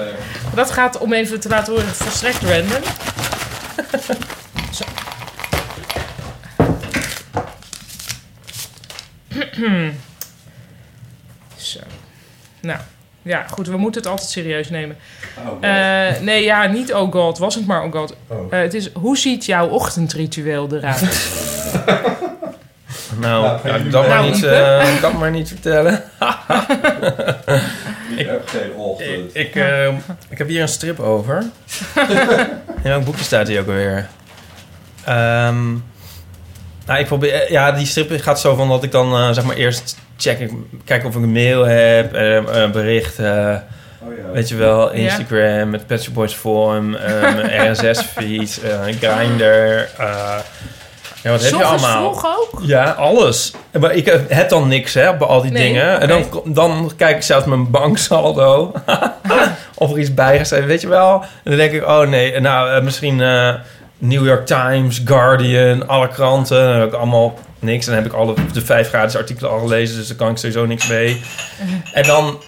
Dat 0.55 0.71
gaat 0.71 0.97
om 0.97 1.13
even 1.13 1.39
te 1.39 1.49
laten 1.49 1.73
horen, 1.73 1.87
volstrekt 1.95 2.41
random. 2.41 2.81
Zo. 11.57 11.79
Nou, 12.61 12.79
ja, 13.21 13.45
goed, 13.47 13.67
we 13.67 13.77
moeten 13.77 14.01
het 14.01 14.09
altijd 14.09 14.29
serieus 14.29 14.69
nemen. 14.69 14.97
Eh, 15.61 16.19
nee, 16.21 16.43
ja, 16.43 16.65
niet 16.65 16.93
oh 16.93 17.11
god, 17.11 17.37
was 17.37 17.55
het 17.55 17.65
maar 17.65 17.83
oh 17.83 17.91
god. 17.91 18.15
Oh. 18.27 18.53
Eh, 18.53 18.59
het 18.59 18.73
is, 18.73 18.91
hoe 18.93 19.17
ziet 19.17 19.45
jouw 19.45 19.67
ochtendritueel 19.67 20.67
eruit? 20.71 21.01
Nou, 23.19 23.59
Nou, 23.63 23.83
je 23.83 23.89
dat, 23.89 24.07
maar 24.07 24.23
niet, 24.23 24.43
eh, 24.43 25.01
dat 25.01 25.13
maar 25.13 25.31
niet 25.31 25.47
vertellen. 25.47 25.93
ik, 28.15 28.29
geen 28.45 28.73
ochtend. 28.75 29.35
Ik, 29.35 29.55
eh, 29.55 29.87
ik 30.29 30.37
heb 30.37 30.47
hier 30.47 30.61
een 30.61 30.67
strip 30.67 30.99
over. 30.99 31.37
In 32.83 32.89
welk 32.91 33.05
boekje 33.05 33.23
staat 33.23 33.45
die 33.45 33.59
ook 33.59 33.67
alweer? 33.67 34.07
Ehm, 35.05 35.75
nou, 36.85 36.99
ik 36.99 37.05
probeer... 37.05 37.33
eh, 37.33 37.49
Ja, 37.49 37.71
die 37.71 37.85
strip 37.85 38.21
gaat 38.21 38.39
zo 38.39 38.55
van 38.55 38.69
dat 38.69 38.83
ik 38.83 38.91
dan 38.91 39.13
eh, 39.15 39.29
zeg 39.31 39.43
maar 39.43 39.55
eerst 39.55 39.97
check... 40.17 40.39
Ik, 40.39 40.51
kijk 40.85 41.05
of 41.05 41.15
ik 41.15 41.21
een 41.21 41.31
mail 41.31 41.63
heb, 41.63 42.13
eh, 42.13 42.61
een 42.61 42.71
bericht... 42.71 43.19
eh, 43.19 43.55
Weet 44.33 44.49
je 44.49 44.55
wel, 44.55 44.91
Instagram, 44.91 45.69
met 45.69 45.87
Pet 45.87 46.03
Shop 46.03 46.13
Boys 46.13 46.33
Forum, 46.33 46.95
eh, 46.95 47.21
mijn 47.21 47.71
RSS-feed, 47.71 48.59
eh 48.63 48.79
Grindr. 49.09 49.43
eh 49.97 50.37
ja, 51.23 51.31
wat 51.31 51.43
heb 51.43 51.53
je 51.53 51.63
allemaal? 51.63 52.13
vroeg 52.13 52.25
ook? 52.37 52.59
Ja, 52.63 52.83
alles. 52.91 53.53
Maar 53.79 53.93
ik 53.93 54.05
heb- 54.05 54.49
dan 54.49 54.67
niks, 54.67 54.93
hè, 54.93 55.15
bij 55.17 55.27
al 55.27 55.41
die 55.41 55.51
Nee, 55.51 55.63
dingen. 55.67 56.01
En 56.01 56.07
dan, 56.07 56.41
dan 56.45 56.91
kijk 56.97 57.15
ik 57.15 57.21
zelfs 57.23 57.45
mijn 57.45 57.71
banksaldo. 57.71 58.73
of 59.75 59.91
er 59.91 59.99
iets 59.99 60.13
bijgeschreven, 60.13 60.67
weet 60.67 60.81
je 60.81 60.87
wel. 60.87 61.21
En 61.21 61.27
dan 61.43 61.55
denk 61.57 61.71
ik, 61.71 61.87
oh 61.87 62.01
nee, 62.07 62.39
nou, 62.39 62.69
eh, 62.75 62.81
misschien 62.83 63.21
eh, 63.21 63.53
New 63.97 64.25
York 64.25 64.45
Times, 64.45 65.01
Guardian, 65.05 65.87
alle 65.87 66.07
kranten. 66.07 66.63
Dan 66.65 66.79
heb 66.79 66.87
ik 66.87 66.93
allemaal 66.93 67.39
niks. 67.59 67.87
En 67.87 67.93
dan 67.93 68.03
heb 68.03 68.11
ik 68.11 68.17
alle 68.17 68.33
de 68.53 68.61
vijf 68.65 68.87
gratis 68.87 69.15
artikelen 69.17 69.51
al 69.51 69.59
gelezen, 69.59 69.97
dus 69.97 70.07
daar 70.07 70.17
kan 70.17 70.29
ik 70.29 70.37
sowieso 70.37 70.65
niks 70.65 70.87
mee. 70.87 71.21
En 71.93 72.03
dan 72.03 72.39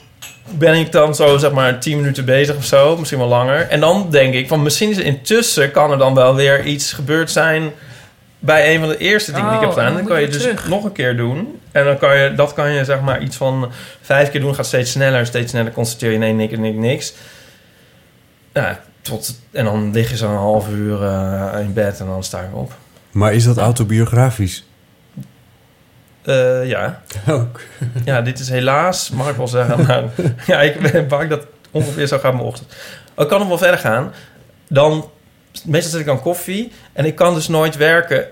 ben 0.50 0.74
ik 0.74 0.92
dan 0.92 1.16
zo, 1.16 1.38
zeg 1.38 1.52
maar, 1.52 1.80
tien 1.80 1.98
minuten 1.98 2.26
bezig 2.26 2.56
of 2.56 2.66
zo. 2.66 2.98
Misschien 2.98 3.20
wel 3.20 3.28
langer. 3.28 3.68
En 3.68 3.80
dan 3.80 4.08
denk 4.10 4.34
ik, 4.34 4.48
van 4.48 4.62
misschien 4.64 4.90
is 4.90 4.98
intussen... 4.98 5.72
kan 5.72 5.92
er 5.92 5.98
dan 5.98 6.14
wel 6.16 6.36
weer 6.36 6.64
iets 6.66 6.94
gebeurd 6.94 7.32
zijn... 7.32 7.72
bij 8.40 8.74
een 8.74 8.80
van 8.80 8.90
de 8.90 8.98
eerste 8.98 9.32
dingen 9.32 9.48
die 9.50 9.56
ik 9.56 9.62
heb 9.62 9.70
Oh, 9.70 9.76
gedaan. 9.78 9.94
dan 9.94 10.06
kan 10.06 10.22
je 10.22 10.28
dus 10.28 10.42
terug. 10.42 10.68
nog 10.68 10.84
een 10.84 10.92
keer 10.92 11.18
doen. 11.18 11.60
En 11.72 11.86
dan 11.86 11.98
kan 11.98 12.18
je, 12.18 12.34
dat 12.36 12.54
kan 12.54 12.72
je 12.72 12.86
zeg 12.86 13.02
maar 13.02 13.22
iets 13.22 13.36
van 13.36 13.72
vijf 14.02 14.30
keer 14.32 14.42
doen. 14.42 14.56
Gaat 14.56 14.66
steeds 14.66 14.92
sneller, 14.92 15.26
steeds 15.26 15.52
sneller. 15.52 15.72
Concentreer 15.72 16.12
je, 16.12 16.18
nee, 16.18 16.34
niks, 16.34 16.58
niks, 16.58 16.78
niks. 16.78 17.14
Nou, 18.54 18.76
tot, 19.08 19.40
en 19.52 19.66
dan 19.66 19.92
lig 19.92 20.10
je 20.10 20.18
zo'n 20.18 20.36
half 20.36 20.70
uur 20.70 21.04
eh, 21.04 21.60
in 21.60 21.74
bed 21.74 22.00
en 22.00 22.06
dan 22.06 22.24
sta 22.24 22.42
ik 22.42 22.56
op. 22.56 22.74
Maar 23.12 23.34
is 23.34 23.44
dat 23.44 23.58
autobiografisch? 23.58 24.66
Eh, 26.24 26.68
ja. 26.68 27.02
Ook. 27.28 27.60
Ja, 28.06 28.22
dit 28.22 28.40
is 28.40 28.50
helaas, 28.50 29.10
mag 29.10 29.30
ik 29.30 29.36
wel 29.36 29.48
zeggen. 29.48 29.88
Nou, 29.88 30.10
ja, 30.48 30.62
ik 30.62 30.92
ben 30.92 31.08
bang 31.08 31.30
dat 31.30 31.46
ongeveer 31.72 32.08
zo 32.08 32.18
gaat 32.20 32.34
mijn 32.34 32.46
ochtend. 32.46 32.74
Oh, 33.16 33.24
Ik 33.24 33.30
kan 33.30 33.40
nog 33.40 33.48
wel 33.48 33.58
verder 33.58 33.80
gaan. 33.80 34.14
Dan, 34.68 35.10
meestal 35.66 35.92
zet 35.92 36.02
ik 36.02 36.08
aan 36.08 36.22
koffie. 36.22 36.72
En 36.94 37.06
ik 37.06 37.16
kan 37.16 37.34
dus 37.34 37.48
nooit 37.48 37.78
werken 37.78 38.28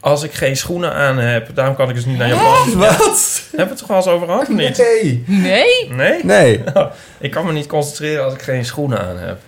als 0.00 0.22
ik 0.22 0.32
geen 0.32 0.56
schoenen 0.56 0.92
aan 0.92 1.18
heb. 1.18 1.54
Daarom 1.54 1.76
kan 1.76 1.88
ik 1.88 1.94
dus 1.94 2.04
niet 2.04 2.18
naar 2.18 2.28
Japan. 2.28 2.78
Wat? 2.78 3.42
Hebben 3.50 3.66
we 3.66 3.70
het 3.70 3.78
toch 3.78 3.88
wel 3.88 3.96
eens 3.96 4.06
over 4.06 4.26
gehad 4.26 4.48
niet? 4.48 4.78
Nee. 4.78 5.24
Nee? 5.26 5.88
Nee? 5.90 6.24
Nee. 6.24 6.64
Ik 7.18 7.30
kan 7.30 7.46
me 7.46 7.52
niet 7.52 7.66
concentreren 7.66 8.24
als 8.24 8.34
ik 8.34 8.42
geen 8.42 8.64
schoenen 8.64 9.00
aan 9.00 9.18
heb. 9.18 9.38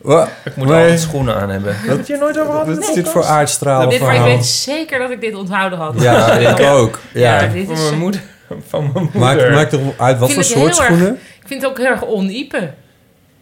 Wa- 0.00 0.28
Ik 0.44 0.56
moet 0.56 0.66
Nee. 0.68 0.80
altijd 0.80 1.00
schoenen 1.00 1.34
aan 1.36 1.50
hebben. 1.50 1.74
Heb 1.76 1.84
je 1.90 1.96
het 1.96 2.06
hier 2.08 2.18
nooit 2.18 2.38
over 2.38 2.50
gehad? 2.52 2.66
Wat 2.66 2.78
is 2.88 2.94
dit 2.94 3.08
voor 3.08 3.24
aardstraal 3.24 3.88
Dit, 3.88 4.00
maar 4.00 4.08
ik 4.10 4.14
verhaal? 4.16 4.36
weet 4.36 4.46
zeker 4.46 4.98
dat 4.98 5.10
ik 5.10 5.20
dit 5.20 5.34
onthouden 5.34 5.78
had. 5.78 5.94
Ja, 6.02 6.32
ik 6.56 6.60
ook. 6.60 6.98
Ja. 7.12 7.40
Ja, 7.40 7.46
dit 7.52 7.66
Van 7.66 7.74
is, 7.74 7.80
mijn 7.82 7.98
moeder. 7.98 8.20
Van 8.68 8.82
mijn 8.92 8.92
moeder. 9.04 9.20
Maakt, 9.20 9.50
maakt 9.50 9.72
er 9.72 9.80
uit 9.96 10.18
wat 10.18 10.28
voor 10.28 10.38
het 10.38 10.46
soort 10.46 10.58
heel 10.58 10.66
erg- 10.68 10.76
schoenen? 10.76 11.12
ik 11.14 11.46
vind 11.46 11.62
het 11.62 11.70
ook 11.70 11.76
heel 11.78 11.86
erg 11.86 12.06
oniepen. 12.06 12.74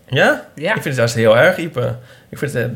Ja? 0.06 0.44
Ja. 0.54 0.66
Ik 0.68 0.72
vind 0.72 0.84
het 0.84 0.96
juist 0.96 1.14
heel 1.14 1.36
erg, 1.38 1.56
Ipe. 1.58 1.96
Ik 2.28 2.38
vind 2.38 2.52
het... 2.52 2.62
eh, 2.64 2.68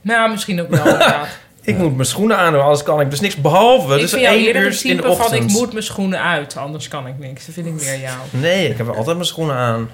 Nou, 0.00 0.30
misschien 0.30 0.60
ook 0.60 0.68
wel 0.70 0.78
inderdaad. 0.84 1.26
Ik 1.62 1.76
moet 1.78 1.94
mijn 1.94 2.08
schoenen 2.08 2.36
aandoen, 2.36 2.62
anders 2.62 2.82
kan 2.82 3.00
ik 3.00 3.10
dus 3.10 3.20
niks 3.20 3.36
behalve. 3.36 3.94
ik 3.94 4.00
dus 4.00 4.10
vind 4.10 4.22
jou 4.22 4.34
één 4.36 4.46
eerder 4.46 4.62
uur 4.62 4.70
het 4.70 4.82
in 4.82 4.96
de 4.96 5.02
type 5.02 5.14
van 5.14 5.24
ochtend. 5.24 5.42
ik 5.44 5.50
moet 5.50 5.72
mijn 5.72 5.84
schoenen 5.84 6.22
uit, 6.22 6.56
anders 6.56 6.88
kan 6.88 7.06
ik 7.06 7.18
niks. 7.18 7.46
Dat 7.46 7.54
vind 7.54 7.66
ik 7.66 7.72
meer 7.72 8.00
jou. 8.00 8.14
Nee, 8.30 8.68
ik 8.68 8.76
heb 8.76 8.88
altijd 8.88 9.16
mijn 9.16 9.28
schoenen 9.28 9.56
aan. 9.56 9.90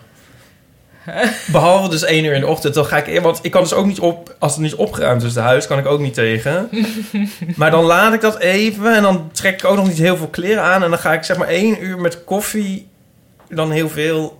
Behalve 1.52 1.88
dus 1.88 2.04
één 2.04 2.24
uur 2.24 2.32
in 2.32 2.40
de 2.40 2.46
ochtend. 2.46 2.74
Dan 2.74 2.84
ga 2.84 3.04
ik... 3.04 3.20
Want 3.20 3.38
ik 3.42 3.50
kan 3.50 3.62
dus 3.62 3.72
ook 3.72 3.86
niet 3.86 4.00
op... 4.00 4.34
Als 4.38 4.52
het 4.52 4.60
niet 4.60 4.74
opgeruimd 4.74 5.22
is, 5.22 5.32
de 5.32 5.40
huis, 5.40 5.66
kan 5.66 5.78
ik 5.78 5.86
ook 5.86 6.00
niet 6.00 6.14
tegen. 6.14 6.70
maar 7.56 7.70
dan 7.70 7.84
laat 7.84 8.12
ik 8.12 8.20
dat 8.20 8.38
even. 8.38 8.94
En 8.96 9.02
dan 9.02 9.30
trek 9.32 9.54
ik 9.54 9.64
ook 9.64 9.76
nog 9.76 9.86
niet 9.86 9.98
heel 9.98 10.16
veel 10.16 10.28
kleren 10.28 10.62
aan. 10.62 10.82
En 10.82 10.90
dan 10.90 10.98
ga 10.98 11.12
ik 11.12 11.22
zeg 11.22 11.36
maar 11.36 11.48
één 11.48 11.84
uur 11.84 11.98
met 11.98 12.24
koffie... 12.24 12.88
Dan 13.48 13.70
heel 13.70 13.88
veel... 13.88 14.38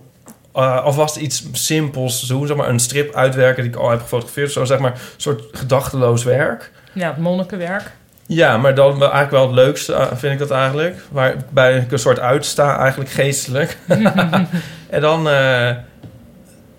eh, 0.53 0.83
alvast 0.83 1.15
iets 1.15 1.43
simpels 1.51 2.21
doen. 2.21 2.47
Zeg 2.47 2.57
maar 2.57 2.69
een 2.69 2.79
strip 2.79 3.15
uitwerken 3.15 3.63
die 3.63 3.71
ik 3.71 3.77
al 3.77 3.89
heb 3.89 4.01
gefotografeerd. 4.01 4.51
Zo 4.51 4.65
zeg 4.65 4.79
maar 4.79 4.91
een 4.91 4.97
soort 5.17 5.43
gedachteloos 5.51 6.23
werk. 6.23 6.71
Ja, 6.93 7.07
het 7.07 7.17
monnikenwerk. 7.17 7.91
Ja, 8.27 8.57
maar 8.57 8.75
dan 8.75 9.01
eigenlijk 9.01 9.31
wel 9.31 9.41
het 9.41 9.55
leukste 9.55 9.93
eh, 9.93 10.07
vind 10.15 10.33
ik 10.33 10.39
dat 10.39 10.51
eigenlijk. 10.51 10.97
Waarbij 11.11 11.77
ik 11.77 11.91
een 11.91 11.99
soort 11.99 12.19
uitsta, 12.19 12.77
eigenlijk 12.77 13.09
geestelijk. 13.09 13.77
en 14.89 15.01
dan, 15.01 15.29
eh, 15.29 15.69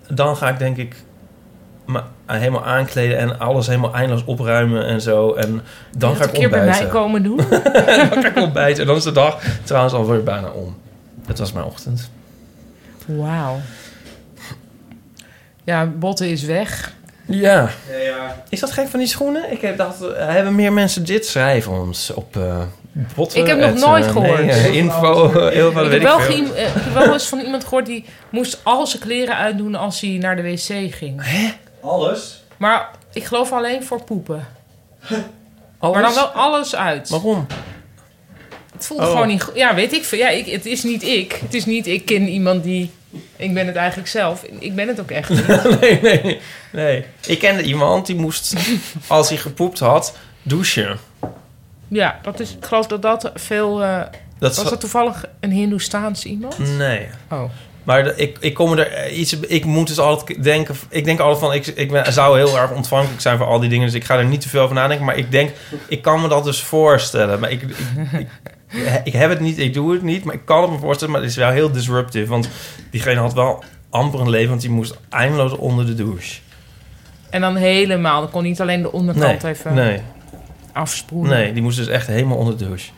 dan 0.07 0.37
ga 0.37 0.49
ik 0.49 0.59
denk 0.59 0.77
ik 0.77 0.95
me 1.85 2.01
helemaal 2.25 2.65
aankleden 2.65 3.17
en 3.17 3.39
alles 3.39 3.67
helemaal 3.67 3.93
eindeloos 3.93 4.25
opruimen 4.25 4.85
en 4.85 5.01
zo. 5.01 5.33
En 5.33 5.61
dan 5.97 6.15
ga 6.15 6.23
ik 6.23 6.29
een 6.29 6.39
keer 6.39 6.49
bij 6.49 6.65
mij 6.65 6.87
komen 6.87 7.23
doen. 7.23 7.37
dan 8.09 8.21
ga 8.21 8.27
ik 8.27 8.37
ontbijten 8.37 8.81
en 8.81 8.87
dan 8.87 8.95
is 8.95 9.03
de 9.03 9.11
dag 9.11 9.41
trouwens 9.63 9.93
alweer 9.93 10.23
bijna 10.23 10.49
om. 10.49 10.77
Dat 11.25 11.39
was 11.39 11.51
mijn 11.51 11.65
ochtend. 11.65 12.09
Wauw. 13.05 13.59
Ja, 15.63 15.85
Botten 15.85 16.29
is 16.29 16.43
weg. 16.43 16.93
Ja. 17.27 17.69
Is 18.49 18.59
dat 18.59 18.71
gek 18.71 18.87
van 18.87 18.99
die 18.99 19.07
schoenen? 19.07 19.51
Ik 19.51 19.61
heb 19.61 19.77
dat, 19.77 20.01
eh, 20.01 20.27
hebben 20.27 20.55
meer 20.55 20.73
mensen 20.73 21.05
dit 21.05 21.25
schrijven 21.25 21.71
ons 21.71 22.13
op 22.13 22.35
eh 22.35 22.61
botten? 23.15 23.39
Ik 23.41 23.47
heb 23.47 23.59
nog 23.59 23.73
nooit 23.73 24.05
eh, 24.05 24.11
gehoord. 24.11 24.45
nee, 24.45 24.49
eh, 24.49 24.75
info, 24.75 25.29
heel 25.49 25.71
veel, 25.71 25.83
ik, 25.83 25.89
weet 25.89 25.91
heb 25.91 26.01
wel 26.01 26.19
veel. 26.19 26.45
ik 26.45 26.53
heb 26.55 26.93
wel 26.93 27.13
eens 27.13 27.27
van 27.27 27.39
iemand 27.39 27.63
gehoord 27.63 27.85
die 27.85 28.05
moest 28.29 28.59
al 28.63 28.87
zijn 28.87 29.01
kleren 29.01 29.35
uitdoen 29.35 29.75
als 29.75 30.01
hij 30.01 30.09
naar 30.09 30.35
de 30.35 30.41
wc 30.41 30.93
ging. 30.93 31.21
Alles? 31.81 32.43
Maar 32.57 32.89
ik 33.13 33.23
geloof 33.23 33.51
alleen 33.51 33.83
voor 33.83 34.03
poepen. 34.03 34.47
Maar 35.79 36.01
dan 36.01 36.13
wel 36.13 36.27
alles 36.27 36.75
uit. 36.75 37.09
Waarom? 37.09 37.47
Het 38.73 38.85
voelt 38.85 38.99
Oh. 39.01 39.07
gewoon 39.07 39.27
niet 39.27 39.43
goed. 39.43 39.55
Ja, 39.55 39.75
weet 39.75 39.93
ik 39.93 40.03
veel. 40.03 40.19
Ja, 40.19 40.29
ik, 40.29 40.45
het 40.45 40.65
is 40.65 40.83
niet 40.83 41.03
ik. 41.03 41.39
Het 41.41 41.53
is 41.53 41.65
niet 41.65 41.87
ik 41.87 42.05
ken 42.05 42.27
iemand 42.27 42.63
die... 42.63 42.91
Ik 43.35 43.53
ben 43.53 43.67
het 43.67 43.75
eigenlijk 43.75 44.09
zelf. 44.09 44.43
Ik 44.59 44.75
ben 44.75 44.87
het 44.87 44.99
ook 44.99 45.11
echt 45.11 45.29
niet. 45.35 45.47
nee, 45.81 45.99
nee, 46.01 46.39
nee. 46.71 47.05
Ik 47.25 47.39
kende 47.39 47.61
iemand 47.63 48.05
die 48.05 48.15
moest, 48.15 48.53
als 49.07 49.29
hij 49.29 49.37
gepoept 49.37 49.79
had, 49.79 50.17
douchen. 50.41 50.97
Ja, 51.87 52.19
dat 52.21 52.39
is, 52.39 52.51
ik 52.55 52.65
geloof 52.65 52.87
dat 52.87 53.01
dat 53.01 53.31
veel... 53.35 53.83
eh, 53.83 54.01
Dat 54.39 54.55
was 54.55 54.69
dat 54.69 54.79
toevallig 54.79 55.25
een 55.39 55.51
Hindoestaans 55.51 56.25
iemand? 56.25 56.57
Nee. 56.77 57.07
Oh. 57.31 57.43
Maar 57.83 58.03
de- 58.03 58.13
ik, 58.15 58.37
ik 58.39 58.53
kom 58.53 58.71
er 58.77 58.91
eh, 58.91 59.19
iets... 59.19 59.39
Ik 59.39 59.65
moet 59.65 59.87
dus 59.87 59.99
altijd 59.99 60.43
denken... 60.43 60.75
Ik 60.89 61.05
denk 61.05 61.19
altijd 61.19 61.39
van... 61.39 61.53
Ik, 61.53 61.67
ik 61.67 61.91
ben, 61.91 62.13
zou 62.13 62.37
heel 62.37 62.57
erg 62.57 62.71
ontvankelijk 62.71 63.21
zijn 63.21 63.37
voor 63.37 63.47
al 63.47 63.59
die 63.59 63.69
dingen. 63.69 63.85
Dus 63.85 63.95
ik 63.95 64.03
ga 64.03 64.17
er 64.17 64.25
niet 64.25 64.41
te 64.41 64.49
veel 64.49 64.61
over 64.61 64.75
nadenken. 64.75 65.05
Maar 65.05 65.17
ik 65.17 65.31
denk... 65.31 65.51
Ik 65.87 66.01
kan 66.01 66.21
me 66.21 66.27
dat 66.27 66.43
dus 66.43 66.61
voorstellen. 66.63 67.39
Maar 67.39 67.51
ik... 67.51 67.61
ik, 67.61 67.69
ik 68.19 68.27
ik 69.03 69.13
heb 69.13 69.29
het 69.29 69.39
niet, 69.39 69.59
ik 69.59 69.73
doe 69.73 69.93
het 69.93 70.01
niet, 70.01 70.23
maar 70.23 70.33
ik 70.33 70.45
kan 70.45 70.61
het 70.61 70.71
me 70.71 70.77
voorstellen. 70.77 71.13
Maar 71.13 71.21
het 71.21 71.29
is 71.31 71.37
wel 71.37 71.49
heel 71.49 71.71
disruptive. 71.71 72.27
Want 72.27 72.49
diegene 72.91 73.19
had 73.19 73.33
wel 73.33 73.63
amper 73.89 74.19
een 74.19 74.29
leven, 74.29 74.49
want 74.49 74.61
die 74.61 74.69
moest 74.69 74.97
eindeloos 75.09 75.51
onder 75.51 75.85
de 75.85 75.95
douche. 75.95 76.39
En 77.29 77.41
dan 77.41 77.55
helemaal. 77.55 78.21
Dan 78.21 78.31
kon 78.31 78.43
niet 78.43 78.61
alleen 78.61 78.81
de 78.81 78.91
onderkant 78.91 79.41
Nee, 79.43 79.51
even 79.53 79.73
nee. 79.73 80.01
afspoelen. 80.73 81.37
Nee, 81.37 81.53
die 81.53 81.61
moest 81.61 81.77
dus 81.77 81.87
echt 81.87 82.07
helemaal 82.07 82.37
onder 82.37 82.57
de 82.57 82.65
douche. 82.65 82.91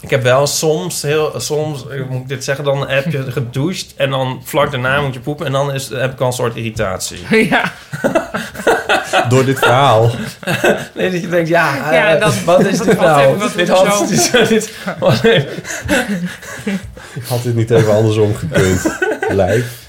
Ik 0.00 0.10
heb 0.10 0.22
wel 0.22 0.46
soms, 0.46 1.02
heel, 1.02 1.32
soms, 1.40 1.88
eh, 1.88 2.08
moet 2.08 2.20
ik 2.20 2.28
dit 2.28 2.44
zeggen, 2.44 2.64
dan 2.64 2.88
heb 2.88 3.10
je 3.10 3.32
gedoucht 3.32 3.94
en 3.96 4.10
dan 4.10 4.40
vlak 4.44 4.70
daarna 4.70 5.00
moet 5.00 5.14
je 5.14 5.20
poepen 5.20 5.46
en 5.46 5.52
dan 5.52 5.72
is, 5.72 5.88
heb 5.88 6.12
ik 6.12 6.20
al 6.20 6.26
een 6.26 6.32
soort 6.32 6.56
irritatie. 6.56 7.18
ja. 7.50 7.72
Door 9.28 9.44
dit 9.44 9.58
verhaal. 9.58 10.10
Nee, 10.94 11.10
dat 11.10 11.20
je 11.20 11.28
denkt, 11.28 11.48
ja, 11.48 11.92
Ja, 11.92 12.14
eh, 12.14 12.20
dat- 12.20 12.42
wat 12.44 12.64
is 12.66 12.78
wat- 12.78 12.86
dit 12.86 13.00
nou? 13.00 13.36
wat 13.36 13.52
dit 13.56 13.68
had, 13.68 13.94
zo- 13.96 14.06
dit, 14.06 14.32
dit 14.48 14.70
even- 15.02 15.46
Had 17.28 17.42
dit 17.42 17.54
niet 17.54 17.70
even 17.70 17.94
andersom 17.94 18.34
gekund? 18.34 18.98
Lijf. 19.28 19.88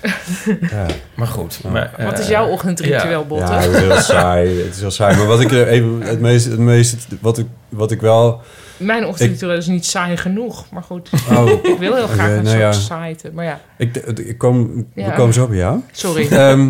Ja. 0.71 0.85
Maar 1.15 1.27
goed. 1.27 1.59
Maar, 1.71 1.91
Wat 1.97 2.19
is 2.19 2.25
eh, 2.25 2.31
jouw 2.31 2.47
ochtendritueel, 2.47 3.19
ja. 3.19 3.23
Botte? 3.25 3.51
Ja, 3.53 3.59
het 3.59 3.71
is 3.73 3.79
heel 3.79 3.95
saai. 4.15 4.63
Het 4.63 4.73
is 4.75 4.79
heel 4.79 4.91
saai. 4.91 5.15
Maar 5.17 5.25
wat 5.27 5.41
ik 5.41 5.51
er 5.51 5.67
even 5.67 6.01
het 6.01 6.19
meest, 6.19 6.45
het 6.45 6.59
meest 6.59 6.95
wat 7.21 7.37
ik, 7.37 7.45
wat 7.69 7.91
ik 7.91 8.01
wel. 8.01 8.41
Mijn 8.77 9.05
ochtendritueel 9.05 9.57
is 9.57 9.67
niet 9.67 9.85
saai 9.85 10.17
genoeg. 10.17 10.65
Maar 10.71 10.83
goed, 10.83 11.09
Oh, 11.31 11.49
ik 11.63 11.77
wil 11.79 11.95
heel 11.95 12.07
graag 12.07 12.27
een 12.29 12.33
nou 12.35 12.47
soort 12.47 12.59
ja. 12.59 12.71
saaite. 12.71 13.31
Maar 13.33 13.45
ja, 13.45 13.59
ik, 13.77 13.95
ik 14.17 14.37
kom, 14.37 14.85
Ja. 14.95 15.05
we 15.05 15.11
komen 15.11 15.33
zo 15.33 15.47
bij 15.47 15.57
jou. 15.57 15.79
sorry. 15.91 16.27
Ehm, 16.31 16.69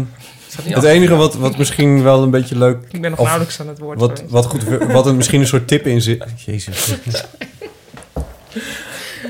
het 0.55 0.83
enige 0.83 1.15
wat, 1.15 1.35
wat 1.35 1.57
misschien 1.57 2.03
wel 2.03 2.23
een 2.23 2.29
beetje 2.29 2.57
leuk. 2.57 2.77
ik 2.91 3.01
ben 3.01 3.09
nog 3.09 3.19
nauwelijks 3.19 3.59
aan 3.59 3.67
het 3.67 3.79
woord 3.79 3.99
Wat, 3.99 4.23
wat 4.29 4.45
goed, 4.45 4.63
wat 4.91 5.05
er 5.05 5.15
misschien 5.15 5.39
een 5.39 5.47
soort 5.47 5.67
tip 5.67 5.87
in 5.87 6.01
zit. 6.01 6.25
Jezus. 6.45 6.93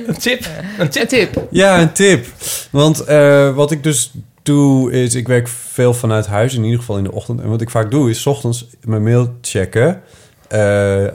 Een 0.08 0.18
tip. 0.18 0.48
Een 0.78 0.90
tip. 0.90 1.02
Een 1.02 1.08
tip. 1.08 1.48
Ja, 1.52 1.82
een 1.82 1.92
tip. 1.92 2.26
Want 2.72 3.04
eh, 3.04 3.56
wat 3.56 3.72
ik 3.72 3.84
dus 3.84 4.12
doe 4.44 4.92
is, 4.92 5.16
ik 5.16 5.28
werk 5.28 5.48
veel 5.48 5.94
vanuit 5.94 6.26
huis, 6.26 6.54
in 6.54 6.64
ieder 6.64 6.80
geval 6.80 6.98
in 6.98 7.04
de 7.04 7.12
ochtend. 7.12 7.42
En 7.42 7.50
wat 7.50 7.62
ik 7.62 7.70
vaak 7.70 7.92
doe 7.92 8.10
is, 8.10 8.22
's 8.22 8.26
ochtends 8.26 8.66
mijn 8.82 9.04
mail 9.04 9.38
checken. 9.42 10.02
Eh, 10.48 10.60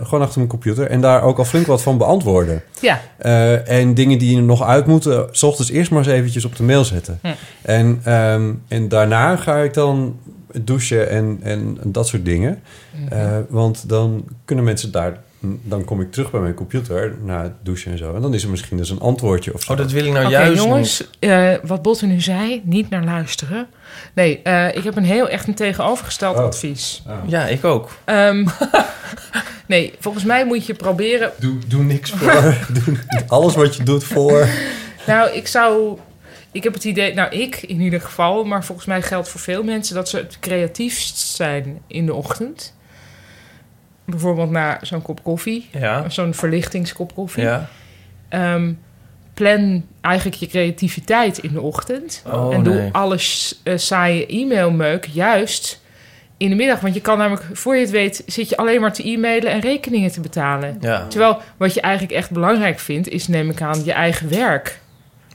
gewoon 0.02 0.20
achter 0.22 0.36
mijn 0.38 0.48
computer. 0.48 0.86
En 0.86 1.00
daar 1.00 1.22
ook 1.22 1.38
al 1.38 1.44
flink 1.44 1.66
wat 1.66 1.82
van 1.82 1.98
beantwoorden. 1.98 2.62
Ja, 2.80 3.00
Eh, 3.18 3.68
en 3.68 3.94
dingen 3.94 4.18
die 4.18 4.36
er 4.36 4.42
nog 4.42 4.62
uit 4.62 4.86
moeten, 4.86 5.28
s 5.30 5.42
ochtends 5.42 5.70
eerst 5.70 5.90
maar 5.90 5.98
eens 5.98 6.12
eventjes 6.12 6.44
op 6.44 6.56
de 6.56 6.62
mail 6.62 6.84
zetten. 6.84 7.18
Hm. 7.22 7.28
En, 7.62 8.00
ehm, 8.04 8.52
en 8.68 8.88
daarna 8.88 9.36
ga 9.36 9.56
ik 9.56 9.74
dan 9.74 10.16
douchen 10.60 11.08
en, 11.10 11.38
en 11.42 11.78
dat 11.84 12.06
soort 12.08 12.24
dingen. 12.24 12.62
Mhm. 12.90 13.12
Eh, 13.12 13.36
want 13.48 13.88
dan 13.88 14.24
kunnen 14.44 14.64
mensen 14.64 14.92
daar... 14.92 15.16
Dan 15.62 15.84
kom 15.84 16.00
ik 16.00 16.12
terug 16.12 16.30
bij 16.30 16.40
mijn 16.40 16.54
computer 16.54 17.16
na 17.22 17.42
het 17.42 17.52
douchen 17.62 17.92
en 17.92 17.98
zo. 17.98 18.14
En 18.14 18.22
dan 18.22 18.34
is 18.34 18.42
er 18.42 18.50
misschien 18.50 18.76
dus 18.76 18.90
een 18.90 19.00
antwoordje 19.00 19.54
of 19.54 19.62
zo. 19.62 19.72
Oh, 19.72 19.78
dat 19.78 19.90
wil 19.90 20.04
ik 20.04 20.12
nou 20.12 20.24
Oké, 20.24 20.32
juist 20.34 20.62
jongens, 20.62 21.04
eh, 21.18 21.52
wat 21.62 21.82
Botte 21.82 22.06
nu 22.06 22.20
zei, 22.20 22.62
niet 22.64 22.90
naar 22.90 23.04
luisteren. 23.04 23.66
Nee, 24.14 24.42
eh, 24.42 24.76
ik 24.76 24.84
heb 24.84 24.96
een 24.96 25.04
heel 25.04 25.28
echt 25.28 25.48
een 25.48 25.54
tegenovergesteld 25.54 26.36
Oh. 26.36 26.44
advies. 26.44 27.02
Ja, 27.26 27.46
ik 27.46 27.64
ook. 27.64 27.90
Ehm, 28.04 28.46
nee, 29.66 29.94
volgens 29.98 30.24
mij 30.24 30.46
moet 30.46 30.66
je 30.66 30.74
proberen... 30.74 31.32
Doe, 31.38 31.58
doe 31.66 31.82
niks 31.82 32.10
voor. 32.10 32.56
doe 32.84 32.96
alles 33.26 33.54
wat 33.54 33.76
je 33.76 33.82
doet 33.82 34.04
voor. 34.04 34.48
Nou, 35.06 35.30
ik 35.30 35.46
zou... 35.46 35.98
Ik 36.52 36.62
heb 36.64 36.74
het 36.74 36.84
idee, 36.84 37.14
nou 37.14 37.30
ik 37.36 37.62
in 37.62 37.80
ieder 37.80 38.00
geval, 38.00 38.44
maar 38.44 38.64
volgens 38.64 38.86
mij 38.86 39.02
geldt 39.02 39.28
voor 39.28 39.40
veel 39.40 39.62
mensen 39.62 39.94
dat 39.94 40.08
ze 40.08 40.16
het 40.16 40.36
creatiefst 40.40 41.18
zijn 41.18 41.82
in 41.86 42.06
de 42.06 42.14
ochtend. 42.14 42.74
Bijvoorbeeld 44.04 44.50
na 44.50 44.78
zo'n 44.82 45.02
kop 45.02 45.22
koffie, 45.22 45.68
Ja. 45.72 46.08
zo'n 46.08 46.34
verlichtingskop 46.34 47.14
koffie. 47.14 47.42
Ja. 47.42 47.68
Ehm, 48.28 48.72
plan 49.34 49.84
eigenlijk 50.00 50.36
je 50.36 50.46
creativiteit 50.46 51.38
in 51.38 51.52
de 51.52 51.60
ochtend. 51.60 52.22
Oh, 52.32 52.54
en 52.54 52.62
doe 52.62 52.74
nee. 52.74 52.88
alle 52.92 53.18
s- 53.18 53.60
eh, 53.64 53.76
saaie 53.76 54.26
e-mailmeuk 54.26 55.04
juist 55.12 55.80
in 56.36 56.48
de 56.48 56.54
middag. 56.54 56.80
Want 56.80 56.94
je 56.94 57.00
kan 57.00 57.18
namelijk, 57.18 57.44
voor 57.52 57.74
je 57.74 57.80
het 57.80 57.90
weet, 57.90 58.22
zit 58.26 58.48
je 58.48 58.56
alleen 58.56 58.80
maar 58.80 58.92
te 58.92 59.08
e-mailen 59.08 59.50
en 59.52 59.60
rekeningen 59.60 60.12
te 60.12 60.20
betalen. 60.20 60.76
Ja. 60.80 61.06
Terwijl 61.06 61.38
wat 61.56 61.74
je 61.74 61.80
eigenlijk 61.80 62.14
echt 62.14 62.30
belangrijk 62.30 62.78
vindt, 62.78 63.08
is 63.08 63.28
neem 63.28 63.50
ik 63.50 63.60
aan 63.62 63.84
je 63.84 63.92
eigen 63.92 64.28
werk. 64.28 64.80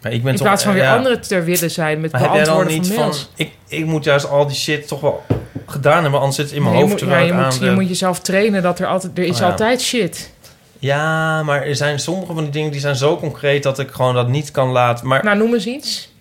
Maar 0.01 0.11
ik 0.11 0.21
ben 0.23 0.31
In 0.31 0.37
toch, 0.37 0.47
plaats 0.47 0.63
van 0.63 0.73
weer 0.73 0.83
ja. 0.83 0.95
anderen 0.95 1.21
ter 1.21 1.43
willen 1.45 1.71
zijn 1.71 2.01
met 2.01 2.11
Maar 2.11 2.21
beantwoorden 2.21 2.73
niet 2.73 2.87
van 2.87 2.95
van... 2.95 3.03
mails. 3.03 3.29
Ik, 3.35 3.51
ik 3.67 3.85
moet 3.85 4.03
juist 4.03 4.29
al 4.29 4.47
die 4.47 4.55
shit 4.55 4.87
toch 4.87 5.01
wel 5.01 5.23
gedaan 5.67 6.01
hebben. 6.01 6.19
Anders 6.19 6.35
zit 6.35 6.45
het 6.45 6.55
in 6.55 6.61
mijn 6.61 6.73
Nee, 6.73 6.83
hoofd 6.83 7.01
moet, 7.01 7.09
ja, 7.11 7.17
je, 7.17 7.33
moet, 7.33 7.57
je 7.59 7.71
moet 7.71 7.87
jezelf 7.87 8.19
trainen 8.19 8.61
dat 8.61 8.79
er 8.79 8.87
altijd... 8.87 9.17
Er 9.17 9.23
is 9.23 9.35
Oh, 9.35 9.37
ja. 9.39 9.49
altijd 9.49 9.81
shit. 9.81 10.33
Ja, 10.79 11.43
maar 11.43 11.61
er 11.61 11.75
zijn 11.75 11.99
sommige 11.99 12.33
van 12.33 12.43
die 12.43 12.51
dingen 12.51 12.71
die 12.71 12.79
zijn 12.79 12.95
zo 12.95 13.17
concreet... 13.17 13.63
dat 13.63 13.79
ik 13.79 13.91
gewoon 13.91 14.13
dat 14.13 14.27
niet 14.27 14.51
kan 14.51 14.69
laten. 14.69 15.07
Maar 15.07 15.23
Nou, 15.23 15.37
noem 15.37 15.53
eens 15.53 15.65
iets. 15.65 16.15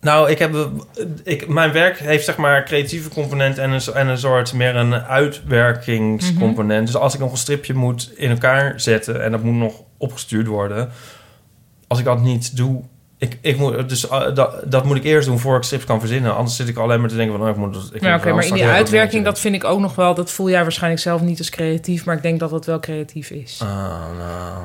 Nou, 0.00 0.30
ik 0.30 0.38
heb, 0.38 0.56
ik, 1.24 1.48
mijn 1.48 1.72
werk 1.72 1.98
heeft 1.98 2.24
zeg 2.24 2.36
maar 2.36 2.64
creatieve 2.64 3.08
component 3.08 3.58
en 3.58 3.70
een, 3.70 3.80
en 3.94 4.08
een 4.08 4.18
soort 4.18 4.52
meer 4.52 4.76
een 4.76 4.94
uitwerkingscomponent. 4.94 6.82
Mhm. 6.82 6.92
Dus 6.92 6.96
als 6.96 7.14
ik 7.14 7.20
nog 7.20 7.30
een 7.30 7.36
stripje 7.36 7.74
moet 7.74 8.12
in 8.14 8.30
elkaar 8.30 8.80
zetten 8.80 9.22
en 9.22 9.30
dat 9.30 9.42
moet 9.42 9.54
nog 9.54 9.82
opgestuurd 9.96 10.46
worden, 10.46 10.90
als 11.86 11.98
ik 11.98 12.04
dat 12.04 12.20
niet 12.20 12.56
doe, 12.56 12.82
ik, 13.18 13.38
ik 13.40 13.58
moet, 13.58 13.88
dus 13.88 14.04
uh, 14.04 14.34
dat, 14.34 14.54
dat 14.64 14.84
moet 14.84 14.96
ik 14.96 15.04
eerst 15.04 15.28
doen 15.28 15.38
voor 15.38 15.56
ik 15.56 15.62
strips 15.62 15.84
kan 15.84 16.00
verzinnen. 16.00 16.36
Anders 16.36 16.56
zit 16.56 16.68
ik 16.68 16.76
alleen 16.76 17.00
maar 17.00 17.08
te 17.08 17.16
denken 17.16 17.36
van, 17.38 17.46
oh, 17.46 17.52
ik 17.52 17.56
moet, 17.56 17.90
ik 17.92 18.02
Ja, 18.02 18.16
oké, 18.16 18.32
maar 18.32 18.46
in 18.46 18.54
die 18.54 18.66
uitwerking, 18.66 19.24
dat 19.24 19.40
vind 19.40 19.54
ik 19.54 19.64
ook 19.64 19.80
nog 19.80 19.94
wel... 19.94 20.14
Dat 20.14 20.30
voel 20.30 20.50
jij 20.50 20.62
waarschijnlijk 20.62 21.02
zelf 21.02 21.20
niet 21.20 21.38
als 21.38 21.50
creatief, 21.50 22.04
maar 22.04 22.16
ik 22.16 22.22
denk 22.22 22.40
dat 22.40 22.50
dat 22.50 22.66
wel 22.66 22.80
creatief 22.80 23.30
is. 23.30 23.58
Ah, 23.62 23.68
nou, 24.18 24.62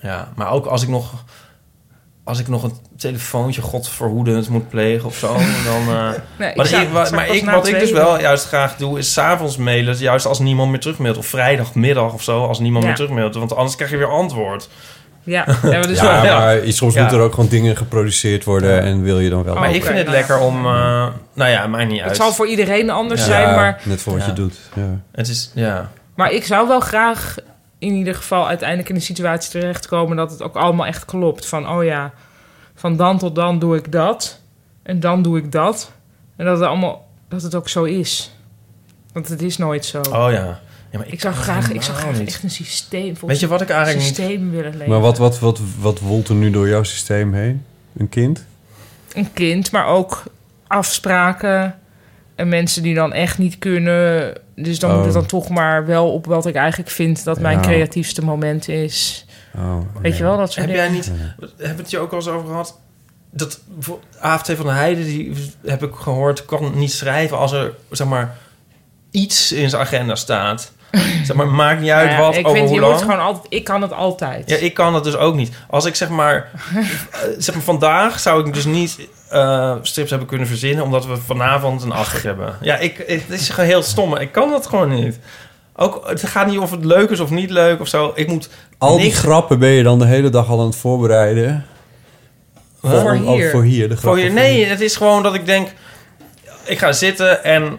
ja. 0.00 0.32
Maar 0.36 0.50
ook 0.50 0.66
als 0.66 0.82
ik 0.82 0.88
nog, 0.88 1.24
als 2.24 2.38
ik 2.38 2.48
nog 2.48 2.62
een 2.62 2.74
telefoontje 2.96 3.62
godverhoedend 3.62 4.48
moet 4.48 4.68
plegen 4.68 5.06
of 5.08 5.16
zo, 5.16 5.36
dan. 5.64 5.84
Nee, 6.38 6.50
ik 6.50 6.56
Maar, 6.56 6.66
zou- 6.66 6.82
ik, 6.82 6.88
wat, 6.88 7.10
maar 7.10 7.28
ik, 7.34 7.42
na 7.44 7.52
wat 7.54 7.66
ik 7.68 7.78
dus 7.78 7.90
wel 7.90 8.20
juist 8.20 8.46
graag 8.46 8.76
doe, 8.76 8.98
is 8.98 9.12
s'avonds 9.12 9.56
mailen. 9.56 9.96
Juist 9.96 10.26
als 10.26 10.38
niemand 10.38 10.70
meer 10.70 10.80
terugmailt. 10.80 11.16
Of 11.16 11.26
vrijdagmiddag 11.26 12.12
of 12.12 12.22
zo, 12.22 12.46
als 12.46 12.58
niemand 12.58 12.82
Ja. 12.82 12.88
meer 12.88 12.98
terugmailt. 12.98 13.34
Want 13.34 13.56
anders 13.56 13.76
krijg 13.76 13.90
je 13.90 13.96
weer 13.96 14.10
antwoord. 14.10 14.68
Ja, 15.24 15.44
ja 15.62 15.68
maar 15.70 15.86
dus 15.86 16.00
Ja, 16.00 16.22
wel- 16.22 16.38
maar 16.38 16.58
soms 16.64 16.94
Ja. 16.94 17.00
moeten 17.00 17.18
er 17.18 17.24
ook 17.24 17.34
gewoon 17.34 17.48
dingen 17.48 17.76
geproduceerd 17.76 18.44
worden. 18.44 18.80
En 18.82 19.02
wil 19.02 19.18
je 19.18 19.30
dan 19.30 19.42
wel... 19.42 19.54
Maar 19.54 19.74
ik 19.74 19.84
vind 19.84 19.98
het 19.98 20.08
lekker 20.08 20.38
om... 20.38 20.56
eh, 20.66 21.06
nou 21.34 21.50
ja, 21.50 21.66
mij 21.66 21.84
niet 21.84 22.00
uit. 22.00 22.08
Het 22.08 22.16
zal 22.16 22.32
voor 22.32 22.46
iedereen 22.46 22.90
anders 22.90 23.20
Ja. 23.20 23.26
zijn, 23.26 23.54
maar, 23.54 23.80
Net 23.84 24.02
voor 24.02 24.12
wat 24.12 24.22
Ja. 24.22 24.28
je 24.28 24.32
doet. 24.32 24.58
Ja. 24.74 25.00
Het 25.12 25.28
is, 25.28 25.50
ja. 25.54 25.90
maar 26.14 26.32
ik 26.32 26.44
zou 26.44 26.68
wel 26.68 26.80
graag 26.80 27.34
in 27.78 27.92
ieder 27.94 28.14
geval 28.14 28.48
uiteindelijk 28.48 28.88
in 28.88 28.94
de 28.94 29.00
situatie 29.00 29.50
terechtkomen 29.50 30.16
dat 30.16 30.30
het 30.30 30.42
ook 30.42 30.56
allemaal 30.56 30.86
echt 30.86 31.04
klopt. 31.04 31.46
Van, 31.46 31.68
oh 31.68 31.84
ja, 31.84 32.12
van 32.74 32.96
dan 32.96 33.18
tot 33.18 33.34
dan 33.34 33.58
doe 33.58 33.76
ik 33.76 33.92
dat 33.92 34.40
en 34.82 35.00
dan 35.00 35.22
doe 35.22 35.38
ik 35.38 35.52
dat. 35.52 35.92
En 36.36 36.44
dat 36.44 36.58
het 36.58 36.68
allemaal, 36.68 37.08
dat 37.28 37.42
het 37.42 37.54
ook 37.54 37.68
zo 37.68 37.84
is. 37.84 38.36
Want 39.12 39.28
het 39.28 39.42
is 39.42 39.56
nooit 39.58 39.84
zo. 39.84 40.00
Oh 40.00 40.26
ja. 40.30 40.60
Ja 40.92 40.98
maar 40.98 41.08
ik 41.08 41.20
zou 41.20 41.34
graag, 41.34 41.70
ik 41.70 41.82
zou 41.82 41.96
graag 41.96 42.20
echt 42.20 42.42
een 42.42 42.50
systeem, 42.50 43.02
Weet 43.06 43.18
volgens 43.18 43.40
je 43.40 43.46
wat 43.46 43.60
ik 43.60 43.68
een 43.68 43.74
eigenlijk 43.74 44.06
niet... 44.06 44.16
systeem 44.16 44.50
willen 44.50 44.72
leven. 44.72 44.88
Maar 44.88 45.00
wat, 45.00 45.18
wat, 45.18 45.38
wat, 45.38 45.60
wat 45.78 45.98
woelt 46.00 46.28
er 46.28 46.34
nu 46.34 46.50
door 46.50 46.68
jouw 46.68 46.82
systeem 46.82 47.32
heen? 47.34 47.64
Een 47.96 48.08
kind? 48.08 48.44
een 49.14 49.32
kind, 49.32 49.72
maar 49.72 49.86
ook 49.86 50.22
afspraken 50.66 51.78
en 52.34 52.48
mensen 52.48 52.82
die 52.82 52.94
dan 52.94 53.12
echt 53.12 53.38
niet 53.38 53.58
kunnen. 53.58 54.32
Dus 54.56 54.78
dan 54.78 54.90
Oh. 54.90 54.96
moet 54.96 55.04
het 55.04 55.14
dan 55.14 55.26
toch 55.26 55.48
maar 55.48 55.86
wel 55.86 56.12
op 56.12 56.26
wat 56.26 56.46
ik 56.46 56.54
eigenlijk 56.54 56.90
vind 56.90 57.24
dat 57.24 57.40
mijn 57.40 57.60
creatiefste 57.60 58.24
moment 58.24 58.68
is. 58.68 59.26
Oh, 59.56 59.76
Weet 60.02 60.16
je 60.16 60.22
wel, 60.22 60.36
dat 60.36 60.52
soort 60.52 60.66
Heb 60.66 60.74
jij 60.74 60.84
dingen. 60.88 60.96
niet... 60.96 61.12
Hebben 61.38 61.76
we 61.76 61.82
het 61.82 61.90
je 61.90 61.98
ook 61.98 62.10
al 62.10 62.16
eens 62.16 62.28
over 62.28 62.48
gehad? 62.48 62.78
Dat 63.30 63.60
voor- 63.78 64.00
AFT 64.20 64.52
van 64.56 64.66
de 64.66 64.72
Heide, 64.72 65.04
die 65.04 65.32
heb 65.66 65.82
ik 65.82 65.94
gehoord, 65.94 66.44
kan 66.44 66.72
niet 66.78 66.92
schrijven 66.92 67.38
als 67.38 67.52
er, 67.52 67.72
zeg 67.90 68.06
maar, 68.06 68.36
iets 69.10 69.52
in 69.52 69.70
zijn 69.70 69.82
agenda 69.82 70.14
staat. 70.14 70.72
zeg 71.26 71.36
maar, 71.36 71.46
maakt 71.48 71.80
niet 71.80 71.90
uit 71.90 72.08
Nou 72.08 72.20
ja, 72.20 72.26
wat, 72.26 72.36
ik 72.36 72.46
over 72.46 72.56
vind, 72.56 72.68
hoe 72.68 72.74
je 72.76 72.80
lang. 72.82 72.92
moet 72.92 73.02
gewoon 73.02 73.20
altijd, 73.20 73.46
ik 73.48 73.64
kan 73.64 73.82
het 73.82 73.92
altijd. 73.92 74.50
Ja, 74.50 74.56
ik 74.56 74.74
kan 74.74 74.94
het 74.94 75.04
dus 75.04 75.16
ook 75.16 75.34
niet. 75.34 75.50
Als 75.70 75.84
ik 75.84 75.94
zeg 75.94 76.08
maar, 76.08 76.36
eh, 76.74 76.82
zeg 77.38 77.54
maar 77.54 77.64
vandaag 77.64 78.20
zou 78.20 78.46
ik 78.46 78.54
dus 78.54 78.64
niet 78.64 78.98
eh, 79.30 79.74
strips 79.82 80.10
hebben 80.10 80.28
kunnen 80.28 80.46
verzinnen, 80.46 80.84
omdat 80.84 81.06
we 81.06 81.16
vanavond 81.16 81.82
een 81.82 81.92
afspraak 81.92 82.22
hebben. 82.22 82.56
Ja, 82.60 82.76
ik, 82.78 82.96
het 83.06 83.22
is 83.28 83.48
gewoon 83.48 83.68
heel 83.68 83.82
stom. 83.82 84.16
Ik 84.16 84.32
kan 84.32 84.50
dat 84.50 84.66
gewoon 84.66 84.88
niet. 84.88 85.18
Ook, 85.76 86.08
het 86.08 86.26
gaat 86.26 86.46
niet 86.46 86.58
of 86.58 86.70
het 86.70 86.84
leuk 86.84 87.10
is 87.10 87.20
of 87.20 87.30
niet 87.30 87.50
leuk 87.50 87.80
of 87.80 87.88
zo. 87.88 88.12
Ik 88.14 88.28
moet 88.28 88.48
Al 88.78 88.96
die 88.96 89.04
niks- 89.06 89.18
grappen 89.18 89.58
ben 89.58 89.70
je 89.70 89.82
dan 89.82 89.98
de 89.98 90.06
hele 90.06 90.30
dag 90.30 90.48
al 90.48 90.60
aan 90.60 90.66
het 90.66 90.76
voorbereiden. 90.76 91.66
Voor 92.82 93.14
hier. 93.14 93.50
voor 93.50 93.62
hier, 93.62 93.88
de 93.88 93.96
Voor 93.96 94.18
je, 94.18 94.30
nee, 94.30 94.64
het 94.66 94.80
is 94.80 94.96
gewoon 94.96 95.22
dat 95.22 95.34
ik 95.34 95.46
denk, 95.46 95.68
ik 96.64 96.78
ga 96.78 96.92
zitten 96.92 97.44
en 97.44 97.78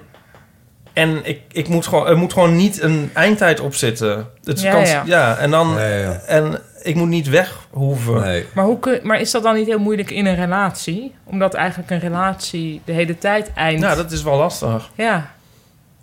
en 0.93 1.19
ik, 1.25 1.41
ik 1.51 1.67
moet 1.67 1.87
gewoon, 1.87 2.07
er 2.07 2.17
moet 2.17 2.33
gewoon 2.33 2.55
niet 2.55 2.81
een 2.81 3.09
eindtijd 3.13 3.59
op 3.59 3.75
zitten. 3.75 4.29
Het 4.43 4.61
Ja, 4.61 4.71
kan, 4.71 4.85
ja. 4.85 5.03
ja. 5.05 5.37
en 5.37 5.51
dan 5.51 5.69
Ja, 5.69 5.87
ja, 5.87 5.97
ja. 5.97 6.21
en 6.27 6.59
ik 6.81 6.95
moet 6.95 7.07
niet 7.07 7.29
weg 7.29 7.57
hoeven. 7.69 8.21
Nee. 8.21 8.45
Maar, 8.53 8.65
hoe 8.65 8.79
kun, 8.79 8.99
maar 9.03 9.19
is 9.19 9.31
dat 9.31 9.43
dan 9.43 9.55
niet 9.55 9.67
heel 9.67 9.79
moeilijk 9.79 10.11
in 10.11 10.25
een 10.25 10.35
relatie? 10.35 11.15
Omdat 11.23 11.53
eigenlijk 11.53 11.89
een 11.91 11.99
relatie 11.99 12.81
de 12.85 12.91
hele 12.91 13.17
tijd 13.17 13.51
eindigt. 13.55 13.83
Nou, 13.83 13.95
dat 13.95 14.11
is 14.11 14.23
wel 14.23 14.37
lastig. 14.37 14.89
Ja. 14.95 15.31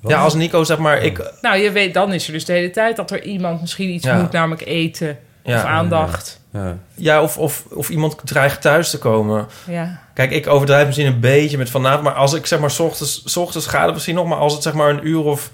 Wat? 0.01 0.13
Ja, 0.13 0.21
als 0.21 0.35
Nico 0.35 0.65
zeg 0.65 0.79
maar, 0.79 1.03
ik, 1.03 1.33
Nou, 1.41 1.57
je 1.59 1.71
weet, 1.71 1.95
dan 1.95 2.13
is 2.13 2.27
er 2.27 2.33
dus 2.33 2.45
de 2.45 2.53
hele 2.53 2.71
tijd 2.71 2.97
dat 2.97 3.11
er 3.11 3.23
iemand 3.23 3.61
misschien 3.61 3.89
iets 3.89 4.05
Ja. 4.05 4.17
moet, 4.21 4.33
namelijk 4.33 4.67
eten 4.67 5.19
ja, 5.43 5.57
of 5.57 5.65
aandacht. 5.65 6.40
Ja. 6.53 6.77
ja 6.95 7.23
of, 7.23 7.39
of, 7.39 7.65
of 7.71 7.89
iemand 7.89 8.17
dreigt 8.25 8.61
thuis 8.61 8.91
te 8.91 8.99
komen. 8.99 9.47
Ja. 9.67 10.01
Kijk, 10.15 10.31
ik 10.31 10.47
overdrijf 10.47 10.87
misschien 10.87 11.07
een 11.07 11.21
beetje 11.21 11.59
met 11.59 11.71
vanavond, 11.71 12.03
maar 12.03 12.13
als 12.13 12.33
ik 12.33 12.47
zeg 12.47 12.59
maar 12.59 12.71
's 12.71 12.79
ochtends, 12.79 13.23
's 13.25 13.37
ochtends 13.37 13.67
gaat 13.67 13.85
het 13.85 13.93
misschien 13.93 14.15
nog, 14.15 14.27
maar 14.27 14.39
als 14.39 14.53
het 14.53 14.63
zeg 14.63 14.73
maar 14.73 14.91
een 14.91 15.07
uur 15.07 15.25
of 15.25 15.51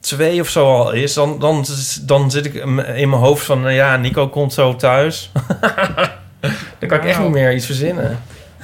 twee 0.00 0.40
of 0.40 0.48
zo 0.48 0.66
al 0.66 0.92
is, 0.92 1.14
dan, 1.14 1.38
dan, 1.38 1.66
dan 2.02 2.30
zit 2.30 2.44
ik 2.46 2.54
in 2.54 2.74
mijn 2.74 3.10
hoofd 3.10 3.44
van, 3.44 3.60
nou 3.60 3.72
ja, 3.72 3.96
Nico 3.96 4.28
komt 4.28 4.52
zo 4.52 4.76
thuis. 4.76 5.30
dan 6.78 6.88
kan 6.88 6.98
ik 6.98 7.04
echt 7.04 7.20
niet 7.20 7.30
meer 7.30 7.54
iets 7.54 7.66
verzinnen. 7.66 8.18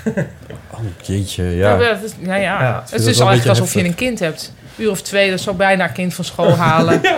Oh, 0.75 0.79
jeetje, 1.03 1.45
Ja. 1.45 1.81
ja. 1.81 1.91
is, 1.91 2.12
ja, 2.20 2.35
ja. 2.35 2.62
Ja, 2.62 2.83
het 2.91 2.93
is 2.93 2.99
wel 2.99 3.07
dus 3.07 3.18
een 3.18 3.27
eigenlijk 3.27 3.59
alsof 3.61 3.75
je 3.75 3.85
een 3.85 3.95
kind 3.95 4.18
hebt. 4.18 4.53
Uur 4.77 4.91
of 4.91 5.03
twee, 5.03 5.31
dat 5.31 5.41
zou 5.41 5.57
bijna 5.57 5.85
een 5.85 5.93
kind 5.93 6.14
van 6.14 6.25
school 6.25 6.57
halen. 6.57 7.01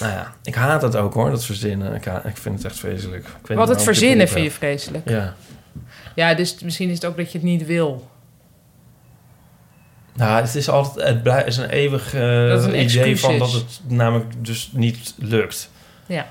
Nou 0.00 0.12
ja, 0.12 0.34
ik 0.42 0.54
haat 0.54 0.82
het 0.82 0.96
ook 0.96 1.14
hoor, 1.14 1.30
dat 1.30 1.44
verzinnen. 1.44 1.94
Ik, 1.94 2.36
vind 2.36 2.56
het 2.56 2.64
echt 2.64 2.78
vreselijk. 2.78 3.26
Ik 3.48 3.56
Wat 3.56 3.68
het 3.68 3.82
verzinnen 3.82 4.28
vind 4.28 4.44
je 4.44 4.50
vreselijk. 4.50 5.08
Ja. 5.08 5.34
Ja, 6.14 6.34
dus 6.34 6.60
misschien 6.62 6.88
is 6.88 6.94
het 6.94 7.04
ook 7.04 7.16
dat 7.16 7.32
je 7.32 7.38
het 7.38 7.46
niet 7.46 7.66
wil. 7.66 8.08
Nou, 10.12 10.40
het 10.40 10.54
is 10.54 10.68
altijd, 10.68 11.24
het 11.24 11.46
is 11.46 11.56
een 11.56 11.68
eeuwig 11.68 12.14
eh, 12.14 12.48
een 12.48 12.80
idee 12.80 13.18
van 13.18 13.38
dat 13.38 13.52
het 13.52 13.80
namelijk 13.86 14.44
dus 14.44 14.70
niet 14.72 15.14
lukt. 15.18 15.70
Ja. 16.06 16.26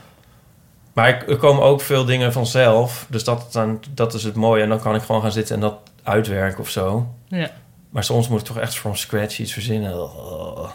Maar 0.93 1.27
er 1.27 1.37
komen 1.37 1.63
ook 1.63 1.81
veel 1.81 2.05
dingen 2.05 2.33
vanzelf. 2.33 3.05
Dus 3.09 3.23
dat, 3.23 3.53
dan, 3.53 3.83
dat 3.93 4.13
is 4.13 4.23
het 4.23 4.35
mooie. 4.35 4.63
En 4.63 4.69
dan 4.69 4.79
kan 4.79 4.95
ik 4.95 5.01
gewoon 5.01 5.21
gaan 5.21 5.31
zitten 5.31 5.55
en 5.55 5.61
dat 5.61 5.77
uitwerken 6.03 6.59
of 6.59 6.69
zo. 6.69 7.13
Ja. 7.27 7.51
Maar 7.89 8.03
soms 8.03 8.27
moet 8.27 8.39
ik 8.39 8.45
toch 8.45 8.59
echt 8.59 8.75
from 8.75 8.95
scratch 8.95 9.39
iets 9.39 9.53
verzinnen. 9.53 10.03
Oh. 10.03 10.69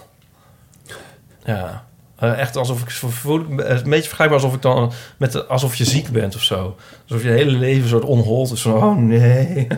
Ja. 1.45 1.88
Eh, 2.19 2.39
Echt 2.39 2.57
alsof 2.57 2.83
ik 2.83 2.91
voel, 2.91 3.45
het 3.57 3.69
is 3.69 3.81
een 3.81 3.91
beetje 3.91 4.09
vergelijkbaar 4.09 4.41
alsof 4.41 4.55
ik 4.55 4.62
dan 4.62 4.93
met 5.16 5.33
de- 5.33 5.47
alsof 5.47 5.75
je 5.75 5.85
ziek 5.85 6.09
bent 6.11 6.35
of 6.35 6.43
zo. 6.43 6.77
Alsof 7.09 7.23
je 7.23 7.29
hele 7.31 7.51
leven 7.51 7.83
een 7.83 7.89
soort 7.89 8.05
onhold 8.05 8.53
is 8.53 8.62
van 8.62 8.73
oh 8.73 8.97
nee. 8.97 9.66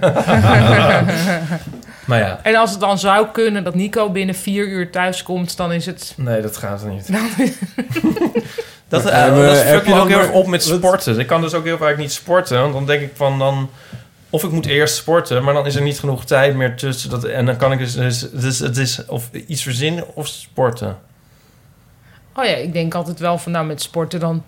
Maar 2.07 2.19
ja, 2.19 2.41
En 2.43 2.55
als 2.55 2.71
het 2.71 2.81
dan 2.81 2.99
zou 2.99 3.27
kunnen 3.33 3.65
dat 3.65 3.75
Nico 3.75 4.11
binnen 4.11 4.35
vier 4.35 4.67
uur 4.69 4.91
thuis 4.91 5.23
komt, 5.23 5.57
dan 5.57 5.73
is 5.73 5.87
het... 5.87 6.15
nee, 6.17 6.41
dat 6.41 6.57
gaat 6.57 6.85
niet. 6.87 7.07
dat 8.89 9.07
uh, 9.07 9.27
eh, 9.27 9.35
dat 9.37 9.63
heb 9.65 9.87
je 9.87 9.95
ook 9.95 10.09
heel 10.09 10.19
erg 10.19 10.31
op 10.31 10.47
met 10.47 10.67
wat- 10.69 10.77
sporten. 10.79 11.19
Ik 11.19 11.27
kan 11.27 11.41
dus 11.41 11.55
ook 11.55 11.65
heel 11.65 11.79
vaak 11.79 11.97
niet 11.97 12.13
sporten. 12.13 12.61
Want 12.61 12.73
dan 12.73 12.87
denk 12.87 13.03
ik 13.03 13.11
van 13.15 13.39
dan... 13.39 13.71
Of 14.31 14.45
ik 14.45 14.51
moet 14.51 14.67
eerst 14.67 14.95
sporten, 14.95 15.45
maar 15.45 15.55
dan 15.55 15.67
is 15.67 15.75
er 15.75 15.83
niet 15.83 15.99
genoeg 16.01 16.25
tijd 16.25 16.55
meer 16.55 16.77
tussen. 16.77 17.11
Dat, 17.11 17.25
en 17.25 17.47
dan 17.47 17.57
kan 17.57 17.73
ik 17.73 17.79
dus, 17.79 17.93
dus, 17.95 18.27
dus 18.33 18.59
het 18.59 18.77
is 18.77 19.05
of 19.07 19.31
iets 19.47 19.63
verzinnen 19.63 20.05
of 20.15 20.27
sporten. 20.27 20.97
Oh 22.37 22.45
ja, 22.45 22.55
ik 22.55 22.73
denk 22.73 22.95
altijd 22.95 23.19
wel 23.19 23.39
van 23.39 23.53
nou 23.53 23.67
met 23.67 23.83
sporten 23.83 24.21
dan 24.21 24.43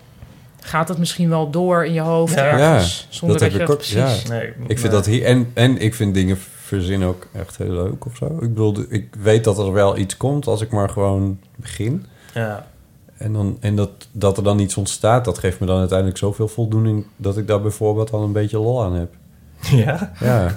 gaat 0.59 0.87
het 0.87 0.97
misschien 0.97 1.29
wel 1.29 1.49
door 1.49 1.85
in 1.85 1.93
je 1.93 2.01
hoofd 2.01 2.33
Ja. 2.33 2.43
ergens. 2.43 3.07
Ja, 3.09 3.15
zonder 3.15 3.39
dat 3.39 3.39
dat, 3.39 3.41
heb 3.41 3.51
je 3.51 3.57
dat 3.57 3.69
ook, 3.69 3.77
precies... 3.77 4.21
ja. 4.23 4.29
Nee, 4.29 4.47
Ik 4.47 4.67
nee. 4.67 4.79
vind 4.79 4.91
dat 4.91 5.05
hier... 5.05 5.23
En, 5.23 5.51
en 5.53 5.77
ik 5.77 5.93
vind 5.93 6.13
dingen 6.13 6.37
verzinnen 6.37 7.07
ook 7.07 7.27
echt 7.33 7.57
heel 7.57 7.71
leuk 7.71 8.05
of 8.05 8.15
zo. 8.15 8.25
Ik 8.25 8.39
bedoel, 8.39 8.75
ik 8.89 9.15
weet 9.19 9.43
dat 9.43 9.57
er 9.57 9.71
wel 9.73 9.97
iets 9.97 10.17
komt 10.17 10.47
als 10.47 10.61
ik 10.61 10.71
maar 10.71 10.89
gewoon 10.89 11.39
begin. 11.55 12.05
Ja. 12.33 12.67
En, 13.17 13.33
dan, 13.33 13.57
en 13.59 13.75
dat, 13.75 13.89
dat 14.11 14.37
er 14.37 14.43
dan 14.43 14.59
iets 14.59 14.77
ontstaat, 14.77 15.25
dat 15.25 15.37
geeft 15.37 15.59
me 15.59 15.65
dan 15.65 15.79
uiteindelijk 15.79 16.17
zoveel 16.17 16.47
voldoening... 16.47 17.05
dat 17.15 17.37
ik 17.37 17.47
daar 17.47 17.61
bijvoorbeeld 17.61 18.11
al 18.11 18.23
een 18.23 18.31
beetje 18.31 18.59
lol 18.59 18.83
aan 18.83 18.93
heb. 18.93 19.13
Ja. 19.85 20.11
Ja. 20.19 20.47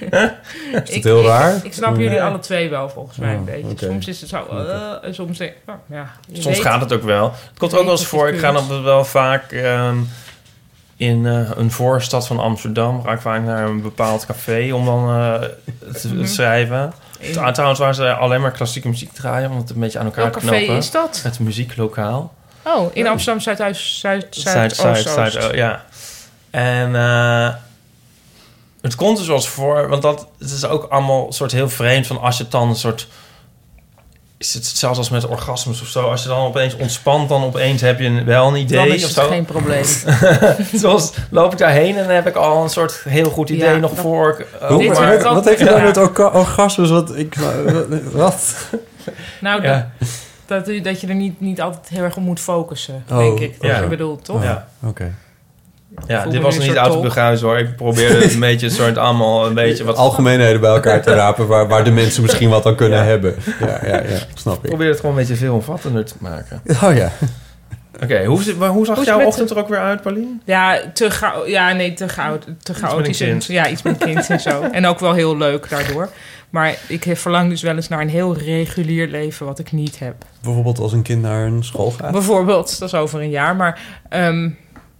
Is 0.84 1.02
heel 1.04 1.20
ik- 1.20 1.26
raar? 1.26 1.54
Ik, 1.62 1.72
snap 1.72 1.96
jullie 1.96 2.22
alle 2.22 2.38
twee 2.38 2.70
wel 2.70 2.88
volgens 2.88 3.16
mij 3.18 3.32
een 3.34 3.38
Oh, 3.38 3.44
beetje. 3.44 3.86
Soms 3.86 4.06
is 4.08 4.20
het 4.20 4.30
zo... 4.30 4.46
eh, 4.50 5.04
en 5.08 5.14
soms 5.14 5.40
oh, 5.40 5.46
ja, 5.86 6.06
Soms 6.32 6.44
weet- 6.44 6.60
gaat 6.60 6.80
het 6.80 6.92
ook 6.92 7.02
wel. 7.02 7.24
Het 7.30 7.58
komt 7.58 7.74
ook 7.74 7.82
wel 7.82 7.90
eens 7.92 8.06
voor. 8.06 8.28
Ik 8.28 8.38
ga 8.38 8.52
dan 8.52 8.82
wel 8.82 9.04
vaak 9.04 9.52
ehm, 9.52 9.96
in 10.96 11.26
eh, 11.26 11.50
een 11.56 11.70
voorstad 11.70 12.26
van 12.26 12.38
Amsterdam. 12.38 13.02
Ga 13.02 13.12
ik 13.12 13.20
vaak 13.20 13.42
naar 13.42 13.64
een 13.68 13.82
bepaald 13.82 14.26
café 14.26 14.72
om 14.72 14.84
dan 14.84 15.08
eh, 15.08 15.40
te 16.00 16.08
Mhm. 16.14 16.26
schrijven. 16.26 16.92
In- 17.18 17.32
Trouw- 17.32 17.52
Trouwens, 17.52 17.80
waar 17.80 17.94
ze 17.94 18.12
alleen 18.12 18.40
maar 18.40 18.50
klassieke 18.52 18.88
muziek 18.88 19.12
draaien, 19.12 19.50
om 19.50 19.56
het 19.56 19.70
een 19.70 19.80
beetje 19.80 19.98
aan 19.98 20.04
elkaar 20.04 20.22
Welk 20.24 20.38
te 20.38 20.46
café 20.46 20.56
knopen. 20.58 20.76
is 20.76 20.90
dat? 20.90 21.20
Het 21.22 21.38
muzieklokaal. 21.40 22.34
Oh, 22.62 22.90
in 22.92 23.06
Amsterdam 23.06 23.40
Zuid, 23.42 23.56
Zuid, 23.58 23.76
Zuid, 24.30 24.74
Zuid, 24.76 25.02
Zuid, 25.08 25.36
oh, 25.48 25.54
ja. 25.54 25.84
En 26.50 26.94
eh, 26.96 27.54
het 28.80 28.94
komt 28.94 29.16
dus 29.16 29.26
wel 29.26 29.36
eens 29.36 29.48
voor, 29.48 29.88
want 29.88 30.02
dat 30.02 30.28
het 30.38 30.50
is 30.50 30.64
ook 30.66 30.84
allemaal 30.90 31.32
soort 31.32 31.52
heel 31.52 31.68
vreemd 31.68 32.06
van 32.06 32.20
als 32.20 32.36
je 32.36 32.42
het 32.42 32.52
dan 32.52 32.68
een 32.68 32.76
soort 32.76 33.08
is 34.38 34.54
het 34.54 34.66
hetzelfde 34.66 34.98
als 34.98 35.08
met 35.10 35.26
orgasmes 35.26 35.80
of 35.82 35.86
zo? 35.88 36.10
Als 36.10 36.22
je 36.22 36.28
dan 36.28 36.38
opeens 36.46 36.76
ontspant, 36.76 37.28
dan 37.28 37.44
opeens 37.44 37.80
heb 37.80 37.98
je 38.00 38.06
een- 38.06 38.24
wel 38.24 38.48
een 38.48 38.56
idee 38.56 38.78
Dan 38.78 38.86
is 38.96 39.02
of 39.04 39.08
het 39.14 39.18
zo. 39.24 39.28
geen 39.28 39.44
probleem. 39.44 39.84
Zoals 40.82 41.12
loop 41.30 41.52
ik 41.52 41.58
daarheen 41.58 41.96
en 41.96 42.04
dan 42.06 42.14
heb 42.14 42.26
ik 42.26 42.34
al 42.34 42.62
een 42.62 42.68
soort 42.70 43.00
heel 43.04 43.30
goed 43.30 43.48
idee 43.48 43.68
Ja, 43.68 43.76
nog 43.76 43.90
dat- 43.90 44.00
voor. 44.00 44.36
ik- 44.38 44.46
Hoe- 44.60 44.68
oh, 44.70 44.78
Dit 44.78 44.88
wat, 44.88 44.98
maar- 44.98 45.14
ook- 45.14 45.22
wat 45.34 45.44
heeft 45.44 45.58
je 45.58 45.64
nou 45.64 45.76
ja. 45.78 45.84
met 45.84 45.96
orga- 45.96 46.30
orgasmes? 46.30 46.90
Wat? 46.90 47.16
Ik, 47.16 47.34
wat? 48.12 48.54
Nou, 49.40 49.62
Ja. 49.62 49.90
dat, 50.46 50.66
dat, 50.66 50.84
dat 50.84 51.00
je 51.00 51.06
er 51.06 51.14
niet, 51.14 51.40
niet 51.40 51.60
altijd 51.60 51.88
heel 51.88 52.02
erg 52.02 52.16
op 52.16 52.22
moet 52.22 52.40
focussen, 52.40 53.04
Oh, 53.10 53.18
denk 53.18 53.38
ik. 53.40 53.60
Dat 53.60 53.70
ja. 53.70 53.80
je 53.80 53.86
bedoelt, 53.86 54.24
toch? 54.24 54.42
Ja. 54.42 54.68
Oké. 54.84 55.14
Ja, 56.06 56.26
dit 56.26 56.42
was 56.42 56.58
niet 56.58 56.74
autobegruis 56.74 57.40
hoor. 57.40 57.58
Ik 57.58 57.76
probeerde 57.76 58.22
het 58.22 58.32
een 58.32 58.40
beetje 58.50 58.66
een 58.66 58.72
soort 58.72 58.98
allemaal 58.98 59.46
een 59.46 59.54
beetje 59.54 59.84
wat... 59.84 59.96
Algemeenheden 59.96 60.60
bij 60.60 60.70
elkaar 60.70 61.02
te 61.02 61.14
rapen 61.14 61.46
waar, 61.46 61.68
waar 61.68 61.84
de 61.84 61.90
mensen 61.90 62.22
misschien 62.22 62.48
wat 62.48 62.66
aan 62.66 62.74
kunnen 62.76 62.98
Ja. 62.98 63.04
hebben. 63.04 63.34
Ja, 63.60 63.80
ja, 63.86 63.94
ja, 63.94 64.02
snap 64.34 64.54
Ik 64.56 64.62
ik. 64.62 64.68
probeerde 64.68 64.92
het 64.92 65.00
gewoon 65.00 65.14
een 65.14 65.20
beetje 65.20 65.36
veelomvattender 65.36 66.04
te 66.04 66.14
maken. 66.18 66.62
Oh 66.82 66.96
ja. 66.96 67.10
Oké, 68.02 68.24
hoe, 68.24 68.40
maar 68.58 68.68
hoe 68.68 68.86
zag 68.86 68.96
Hoe 68.96 69.04
jouw 69.04 69.20
ochtend 69.24 69.50
er 69.50 69.58
ook 69.58 69.68
weer 69.68 69.78
uit, 69.78 70.02
Paulien? 70.02 70.42
Ja, 70.44 70.80
te 70.94 71.10
gauw. 71.10 71.46
Ja, 71.46 71.72
nee, 71.72 71.92
te 71.92 72.08
gauw. 72.08 72.38
Te 72.62 72.74
chaotisch. 72.74 73.20
en-. 73.20 73.40
Ja, 73.46 73.68
iets 73.68 73.82
met 73.82 73.98
kind 73.98 74.28
en 74.30 74.40
zo. 74.40 74.62
En 74.72 74.86
ook 74.86 74.98
wel 74.98 75.12
heel 75.12 75.36
leuk 75.36 75.70
daardoor. 75.70 76.08
Maar 76.50 76.74
ik 76.88 77.04
verlang 77.12 77.50
dus 77.50 77.62
wel 77.62 77.74
eens 77.74 77.88
naar 77.88 78.00
een 78.00 78.08
heel 78.08 78.36
regulier 78.36 79.08
leven 79.08 79.46
wat 79.46 79.58
ik 79.58 79.72
niet 79.72 79.98
heb. 79.98 80.14
Bijvoorbeeld 80.42 80.78
als 80.78 80.92
een 80.92 81.02
kind 81.02 81.22
naar 81.22 81.46
een 81.46 81.64
school 81.64 81.90
gaat. 81.90 82.12
Bijvoorbeeld, 82.12 82.78
dat 82.78 82.88
is 82.88 82.94
over 82.94 83.20
een 83.20 83.30
jaar. 83.30 83.56
Maar 83.56 83.80
ehm, 84.08 84.48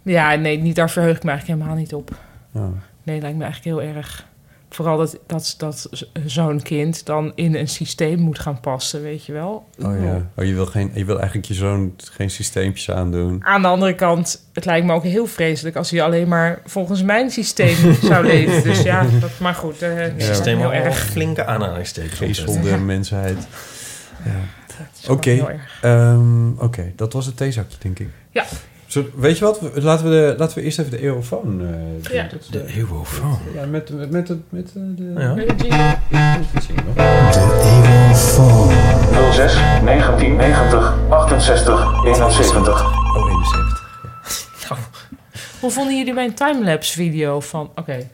ja, 0.09 0.35
nee, 0.35 0.57
niet, 0.59 0.75
daar 0.75 0.89
verheug 0.89 1.17
ik 1.17 1.23
me 1.23 1.29
eigenlijk 1.29 1.59
helemaal 1.59 1.79
niet 1.81 1.93
op. 1.93 2.11
Ja. 2.51 2.69
Nee, 3.03 3.21
lijkt 3.21 3.37
me 3.37 3.43
eigenlijk 3.43 3.81
heel 3.81 3.95
erg. 3.95 4.27
Vooral 4.71 4.97
dat, 4.97 5.19
dat, 5.27 5.55
dat 5.57 5.89
zo'n 6.25 6.61
kind 6.61 7.05
dan 7.05 7.31
in 7.35 7.55
een 7.55 7.67
systeem 7.67 8.19
moet 8.19 8.39
gaan 8.39 8.59
passen, 8.59 9.01
weet 9.01 9.25
je 9.25 9.33
wel. 9.33 9.67
Oh 9.83 10.01
ja. 10.03 10.27
Oh, 10.35 10.45
je, 10.45 10.53
wil 10.53 10.65
geen, 10.65 10.91
je 10.93 11.05
wil 11.05 11.15
eigenlijk 11.17 11.47
je 11.47 11.53
zoon 11.53 11.93
geen 12.11 12.29
systeempjes 12.29 12.91
aandoen. 12.91 13.45
Aan 13.45 13.61
de 13.61 13.67
andere 13.67 13.95
kant, 13.95 14.45
het 14.53 14.65
lijkt 14.65 14.85
me 14.85 14.93
ook 14.93 15.03
heel 15.03 15.25
vreselijk 15.25 15.75
als 15.75 15.91
hij 15.91 16.01
alleen 16.01 16.27
maar 16.27 16.59
volgens 16.65 17.03
mijn 17.03 17.31
systeem 17.31 17.93
zou 18.03 18.25
leven. 18.25 18.63
Dus 18.63 18.81
ja, 18.81 19.05
dat, 19.19 19.39
maar 19.39 19.55
goed. 19.55 19.81
eh 19.81 20.17
Ja. 20.17 20.25
Systeem 20.25 20.57
heel 20.57 20.69
heel 20.69 20.83
erg. 20.83 20.97
flinke 20.99 21.45
aanhalingstekens. 21.45 22.17
Geestelde 22.17 22.77
mensheid. 22.77 23.47
Ja. 24.25 24.39
Oké. 25.09 25.59
Ehm, 25.81 26.49
Oké, 26.57 26.91
dat 26.95 27.13
was 27.13 27.25
het 27.25 27.37
theezakje, 27.37 27.77
denk 27.79 27.99
ik. 27.99 28.07
Ja. 28.31 28.45
Zo, 28.89 29.05
weet 29.15 29.37
je 29.37 29.45
wat? 29.45 29.59
Laten 29.73 30.05
we, 30.05 30.11
de, 30.11 30.35
laten 30.37 30.57
we 30.57 30.63
eerst 30.63 30.79
even 30.79 30.91
de 30.91 31.01
eeuwofoon 31.01 31.61
eh 31.61 31.67
doen. 31.67 32.13
Ja. 32.15 32.23
Dat 32.31 32.39
is 32.41 32.47
De 32.47 32.65
eeuwofoon. 32.75 33.37
Ja, 33.55 33.65
met, 33.65 33.89
met, 33.89 34.11
met, 34.11 34.27
het- 34.27 34.41
met, 34.49 34.67
eh, 34.75 34.81
de... 34.95 35.13
Ja. 35.17 35.33
De 35.33 35.45
jingle. 36.67 36.97
06 39.31 39.53
1990 39.83 40.93
68 41.09 42.03
71. 42.05 42.81
Oh, 43.15 43.31
71. 43.31 43.87
Hoe 45.59 45.71
vonden 45.71 45.97
jullie 45.97 46.13
mijn 46.13 46.33
timelapse 46.33 46.93
video 46.93 47.39
van... 47.39 47.71
Oké, 47.75 48.07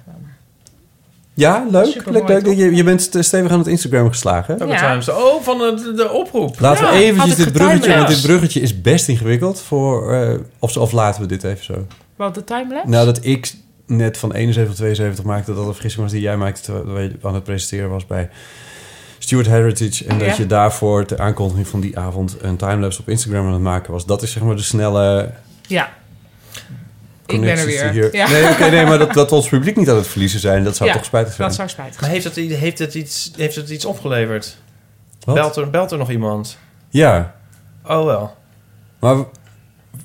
Ja, 1.37 1.65
leuk. 1.71 2.01
Leuk, 2.09 2.27
leuk. 2.27 2.45
Je, 2.45 2.75
je 2.75 2.83
bent 2.83 3.01
st- 3.01 3.17
stevig 3.19 3.51
aan 3.51 3.57
het 3.59 3.67
Instagram 3.67 4.09
geslagen. 4.09 4.61
Ook 4.61 4.69
Ja. 4.69 4.89
times. 4.89 5.09
Oh, 5.09 5.41
van 5.41 5.57
de, 5.57 5.93
de 5.95 6.09
oproep. 6.11 6.59
Laten 6.59 6.85
Ja, 6.85 6.91
we 6.91 6.97
eventjes 6.97 7.35
dit 7.35 7.51
bruggetje... 7.53 7.95
Want 7.95 8.07
dit 8.07 8.21
bruggetje 8.21 8.59
is 8.59 8.81
best 8.81 9.07
ingewikkeld. 9.07 9.61
Voor, 9.61 10.13
eh, 10.13 10.39
of, 10.59 10.77
of 10.77 10.91
laten 10.91 11.21
we 11.21 11.27
dit 11.27 11.43
even 11.43 11.65
zo. 11.65 11.85
wat 12.15 12.35
de 12.35 12.43
timelapse? 12.43 12.89
Nou, 12.89 13.05
dat 13.05 13.19
ik 13.25 13.53
net 13.85 14.17
van 14.17 14.33
71 14.33 14.75
72 14.75 15.25
maakte... 15.25 15.53
dat 15.55 15.65
een 15.65 15.73
vergissing 15.73 16.03
was 16.03 16.11
die 16.11 16.21
jij 16.21 16.37
maakte... 16.37 16.61
terwijl 16.61 16.99
je 17.07 17.15
aan 17.21 17.33
het 17.33 17.43
presenteren 17.43 17.89
was 17.89 18.05
bij 18.07 18.29
Stuart 19.19 19.47
Heritage... 19.47 20.05
en 20.05 20.17
dat 20.17 20.27
Ja. 20.27 20.33
je 20.37 20.45
daarvoor 20.47 21.07
de 21.07 21.17
aankondiging 21.17 21.67
van 21.67 21.79
die 21.79 21.99
avond... 21.99 22.35
een 22.41 22.57
timelapse 22.57 22.99
op 23.01 23.09
Instagram 23.09 23.45
aan 23.45 23.53
het 23.53 23.61
maken 23.61 23.91
was. 23.91 24.05
Dat 24.05 24.21
is 24.21 24.31
zeg 24.31 24.43
maar 24.43 24.55
de 24.55 24.61
snelle... 24.61 25.31
Ja. 25.67 25.89
Ik 27.25 27.41
ben 27.41 27.57
er 27.57 27.65
weer. 27.65 27.89
Hier... 27.91 28.15
Ja. 28.15 28.29
Nee, 28.29 28.49
oké, 28.49 28.69
nee, 28.69 28.85
maar 28.85 28.97
dat, 28.97 29.13
dat 29.19 29.29
we 29.29 29.35
ons 29.35 29.49
publiek 29.49 29.75
niet 29.75 29.89
aan 29.89 29.95
het 29.95 30.07
verliezen 30.07 30.39
zijn... 30.39 30.63
dat 30.63 30.75
zou 30.75 30.89
Ja, 30.89 30.95
toch 30.95 31.05
spijtig 31.05 31.33
zijn. 31.33 31.47
Dat 31.47 31.57
zou 31.57 31.69
spijtig 31.69 32.01
Maar 32.01 32.09
zijn. 32.09 32.21
heeft 32.21 32.35
het, 32.35 32.59
heeft, 32.59 32.79
het 32.79 32.93
iets, 32.93 33.31
heeft 33.37 33.55
het 33.55 33.69
iets 33.69 33.85
opgeleverd? 33.85 34.57
Wat? 35.23 35.35
Belt 35.35 35.55
er, 35.55 35.69
belt 35.69 35.91
er 35.91 35.97
nog 35.97 36.09
iemand? 36.11 36.57
Ja, 36.89 37.33
Oh 37.87 38.05
wel. 38.05 38.35
maar... 38.99 39.15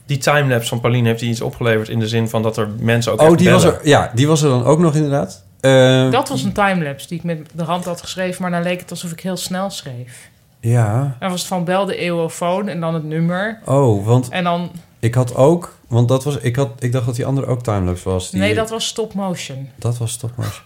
Die 0.07 0.19
timelapse 0.19 0.69
van 0.69 0.81
Pauline 0.81 1.09
heeft 1.09 1.21
die 1.21 1.31
iets 1.31 1.41
opgeleverd... 1.41 1.89
in 1.89 1.99
de 1.99 2.09
zin 2.09 2.29
van 2.29 2.43
dat 2.43 2.57
er 2.57 2.69
mensen 2.79 3.13
ook 3.13 3.21
Oh, 3.21 3.27
echt 3.27 3.39
die 3.39 3.51
was, 3.51 3.65
er, 3.65 3.81
ja, 3.83 4.11
die 4.15 4.27
was 4.29 4.43
er 4.43 4.49
dan 4.49 4.65
ook 4.65 4.79
nog 4.79 4.95
inderdaad. 4.95 5.45
Eh, 5.61 6.11
Dat 6.11 6.29
was 6.29 6.43
een 6.43 6.53
timelapse 6.53 7.09
die 7.09 7.19
ik 7.19 7.25
met 7.25 7.49
de 7.55 7.63
hand 7.63 7.85
had 7.85 8.01
geschreven... 8.01 8.43
maar 8.43 8.51
dan 8.51 8.63
leek 8.63 8.81
het 8.81 8.91
alsof 8.91 9.11
ik 9.13 9.21
heel 9.21 9.37
snel 9.37 9.71
schreef. 9.71 10.29
Ja. 10.61 11.17
Dan 11.21 11.31
was 11.31 11.39
het 11.41 11.49
van 11.49 11.65
bel 11.65 11.85
de 11.87 11.97
eeuwofoon 11.97 12.69
en 12.69 12.81
dan 12.81 12.95
het 12.95 13.05
nummer. 13.05 13.59
Oh, 13.65 14.07
want 14.07 14.29
En 14.29 14.45
dan... 14.45 14.71
ik 15.01 15.15
had 15.15 15.35
ook... 15.35 15.79
Want 15.89 16.09
dat 16.09 16.25
was... 16.25 16.37
Ik, 16.37 16.57
had, 16.57 16.71
ik 16.79 16.93
dacht 16.93 17.07
dat 17.07 17.15
die 17.17 17.27
andere 17.27 17.47
ook 17.47 17.63
timelapse 17.63 18.09
was. 18.09 18.31
Die, 18.31 18.41
Nee, 18.41 18.55
dat 18.55 18.71
was 18.71 18.87
stop 18.87 19.15
motion. 19.15 19.69
Dat 19.77 19.99
was 19.99 20.17
toch 20.17 20.31
maar... 20.37 20.63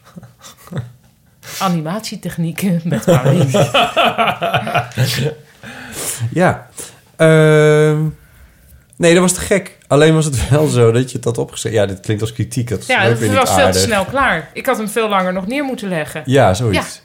Animatietechnieken 1.58 2.80
met 2.84 3.04
Paulien. 3.04 3.50
Ja. 6.32 6.68
Ehm, 7.16 8.02
nee, 8.96 9.12
dat 9.12 9.22
was 9.22 9.32
te 9.32 9.40
gek. 9.40 9.78
Alleen 9.86 10.14
was 10.14 10.24
het 10.24 10.48
wel 10.48 10.66
zo 10.66 10.92
dat 10.92 11.10
je 11.10 11.16
het 11.16 11.24
had 11.24 11.38
opgeschreven. 11.38 11.80
Ja, 11.80 11.86
dit 11.86 12.00
klinkt 12.00 12.22
als 12.22 12.32
kritiek. 12.32 12.68
Dat 12.68 12.86
Ja, 12.86 13.00
het 13.00 13.32
was 13.34 13.54
veel 13.54 13.70
te 13.70 13.78
snel 13.78 14.04
klaar. 14.04 14.50
Ik 14.52 14.66
had 14.66 14.76
hem 14.76 14.88
veel 14.88 15.08
langer 15.08 15.32
nog 15.32 15.46
neer 15.46 15.64
moeten 15.64 15.88
leggen. 15.88 16.22
Ja, 16.24 16.54
zoiets. 16.54 16.94
Ja. 16.94 17.03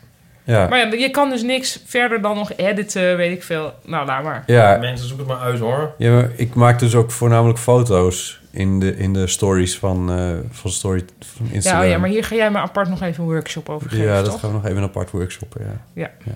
Maar 0.49 0.77
ja, 0.77 0.91
je 0.91 1.09
kan 1.09 1.29
dus 1.29 1.41
niks 1.43 1.81
verder 1.85 2.21
dan 2.21 2.35
nog 2.35 2.51
editen, 2.55 3.17
weet 3.17 3.31
ik 3.31 3.43
veel. 3.43 3.73
Nou, 3.85 4.05
laat 4.05 4.23
maar. 4.23 4.43
Ja, 4.45 4.77
Mensen, 4.81 5.07
zoek 5.07 5.17
het 5.17 5.27
maar 5.27 5.37
uit 5.39 5.59
hoor. 5.59 5.93
ja, 5.97 6.11
maar 6.11 6.29
ik 6.35 6.53
maak 6.53 6.79
dus 6.79 6.95
ook 6.95 7.11
voornamelijk 7.11 7.59
foto's 7.59 8.38
in 8.59 8.79
de, 8.79 8.97
in 8.97 9.13
de 9.13 9.27
stories 9.27 9.77
van, 9.77 10.11
eh, 10.11 10.17
van, 10.51 10.71
story, 10.71 11.03
van 11.19 11.45
Ja, 11.47 11.53
Instagram. 11.53 11.83
oh 11.83 11.89
ja, 11.89 11.97
maar 11.97 12.09
hier 12.09 12.23
ga 12.23 12.35
jij 12.35 12.51
me 12.51 12.57
apart 12.57 12.89
nog 12.89 13.01
even 13.01 13.23
een 13.23 13.29
workshop 13.29 13.69
over 13.69 13.89
geven, 13.89 14.05
Ja, 14.05 14.21
dat 14.21 14.31
toch? 14.31 14.39
gaan 14.39 14.49
we 14.49 14.55
nog 14.55 14.65
even 14.65 14.77
een 14.77 14.83
apart 14.83 15.11
workshoppen, 15.11 15.61
ja. 15.93 16.09
Ja. 16.25 16.31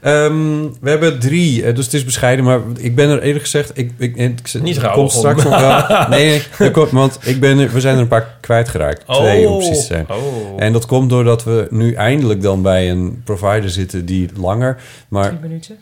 Ehm, 0.00 0.62
we 0.80 0.90
hebben 0.90 1.18
drie, 1.20 1.64
eh, 1.64 1.74
dus 1.74 1.84
het 1.84 1.94
is 1.94 2.04
bescheiden, 2.04 2.44
maar 2.44 2.60
ik 2.76 2.94
ben 2.94 3.08
er 3.10 3.22
eerlijk 3.22 3.44
gezegd... 3.44 3.70
Ik, 3.78 3.92
ik, 3.96 4.16
ik, 4.16 4.40
ik 4.40 4.62
Niet 4.62 4.76
ik 4.76 4.82
rauw 4.82 4.94
kom 4.94 5.08
straks 5.08 5.44
nog 5.44 5.60
wel. 5.60 6.06
Nee, 6.18 6.42
nee, 6.58 6.70
komt, 6.70 6.90
want 6.90 7.18
ik 7.22 7.40
ben 7.40 7.58
er, 7.58 7.72
we 7.72 7.80
zijn 7.80 7.94
er 7.94 8.00
een 8.00 8.08
paar 8.08 8.36
kwijtgeraakt. 8.40 9.06
Twee, 9.06 9.48
om 9.48 9.56
precies 9.58 9.78
te 9.80 9.86
zijn. 9.86 10.06
Oh. 10.10 10.16
En 10.56 10.72
dat 10.72 10.86
komt 10.86 11.10
doordat 11.10 11.44
we 11.44 11.66
nu 11.70 11.92
eindelijk 11.94 12.42
dan 12.42 12.62
bij 12.62 12.90
een 12.90 13.20
provider 13.24 13.70
zitten 13.70 14.06
die 14.06 14.28
langer... 14.36 14.76
Maar 15.08 15.28
Drie 15.28 15.40
minuten. 15.40 15.76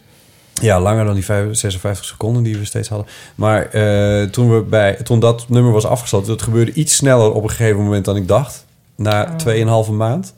Ja, 0.63 0.81
langer 0.81 1.05
dan 1.05 1.15
die 1.15 1.25
vijf- 1.25 1.55
56 1.57 2.05
seconden 2.05 2.43
die 2.43 2.57
we 2.59 2.65
steeds 2.65 2.89
hadden. 2.89 3.07
Maar 3.35 3.65
eh, 3.71 4.23
toen, 4.29 4.55
we 4.55 4.63
bij, 4.63 4.95
toen 4.95 5.21
dat 5.21 5.45
nummer 5.49 5.73
was 5.73 5.85
afgesloten, 5.87 6.29
dat 6.29 6.43
gebeurde 6.43 6.73
iets 6.73 6.97
sneller 6.97 7.33
op 7.33 7.43
een 7.43 7.51
gegeven 7.51 7.83
moment 7.83 8.05
dan 8.05 8.17
ik 8.17 8.29
dacht. 8.29 8.65
Na 8.97 9.37
Oh. 9.47 9.85
2,5 9.87 9.91
maand. 9.93 10.35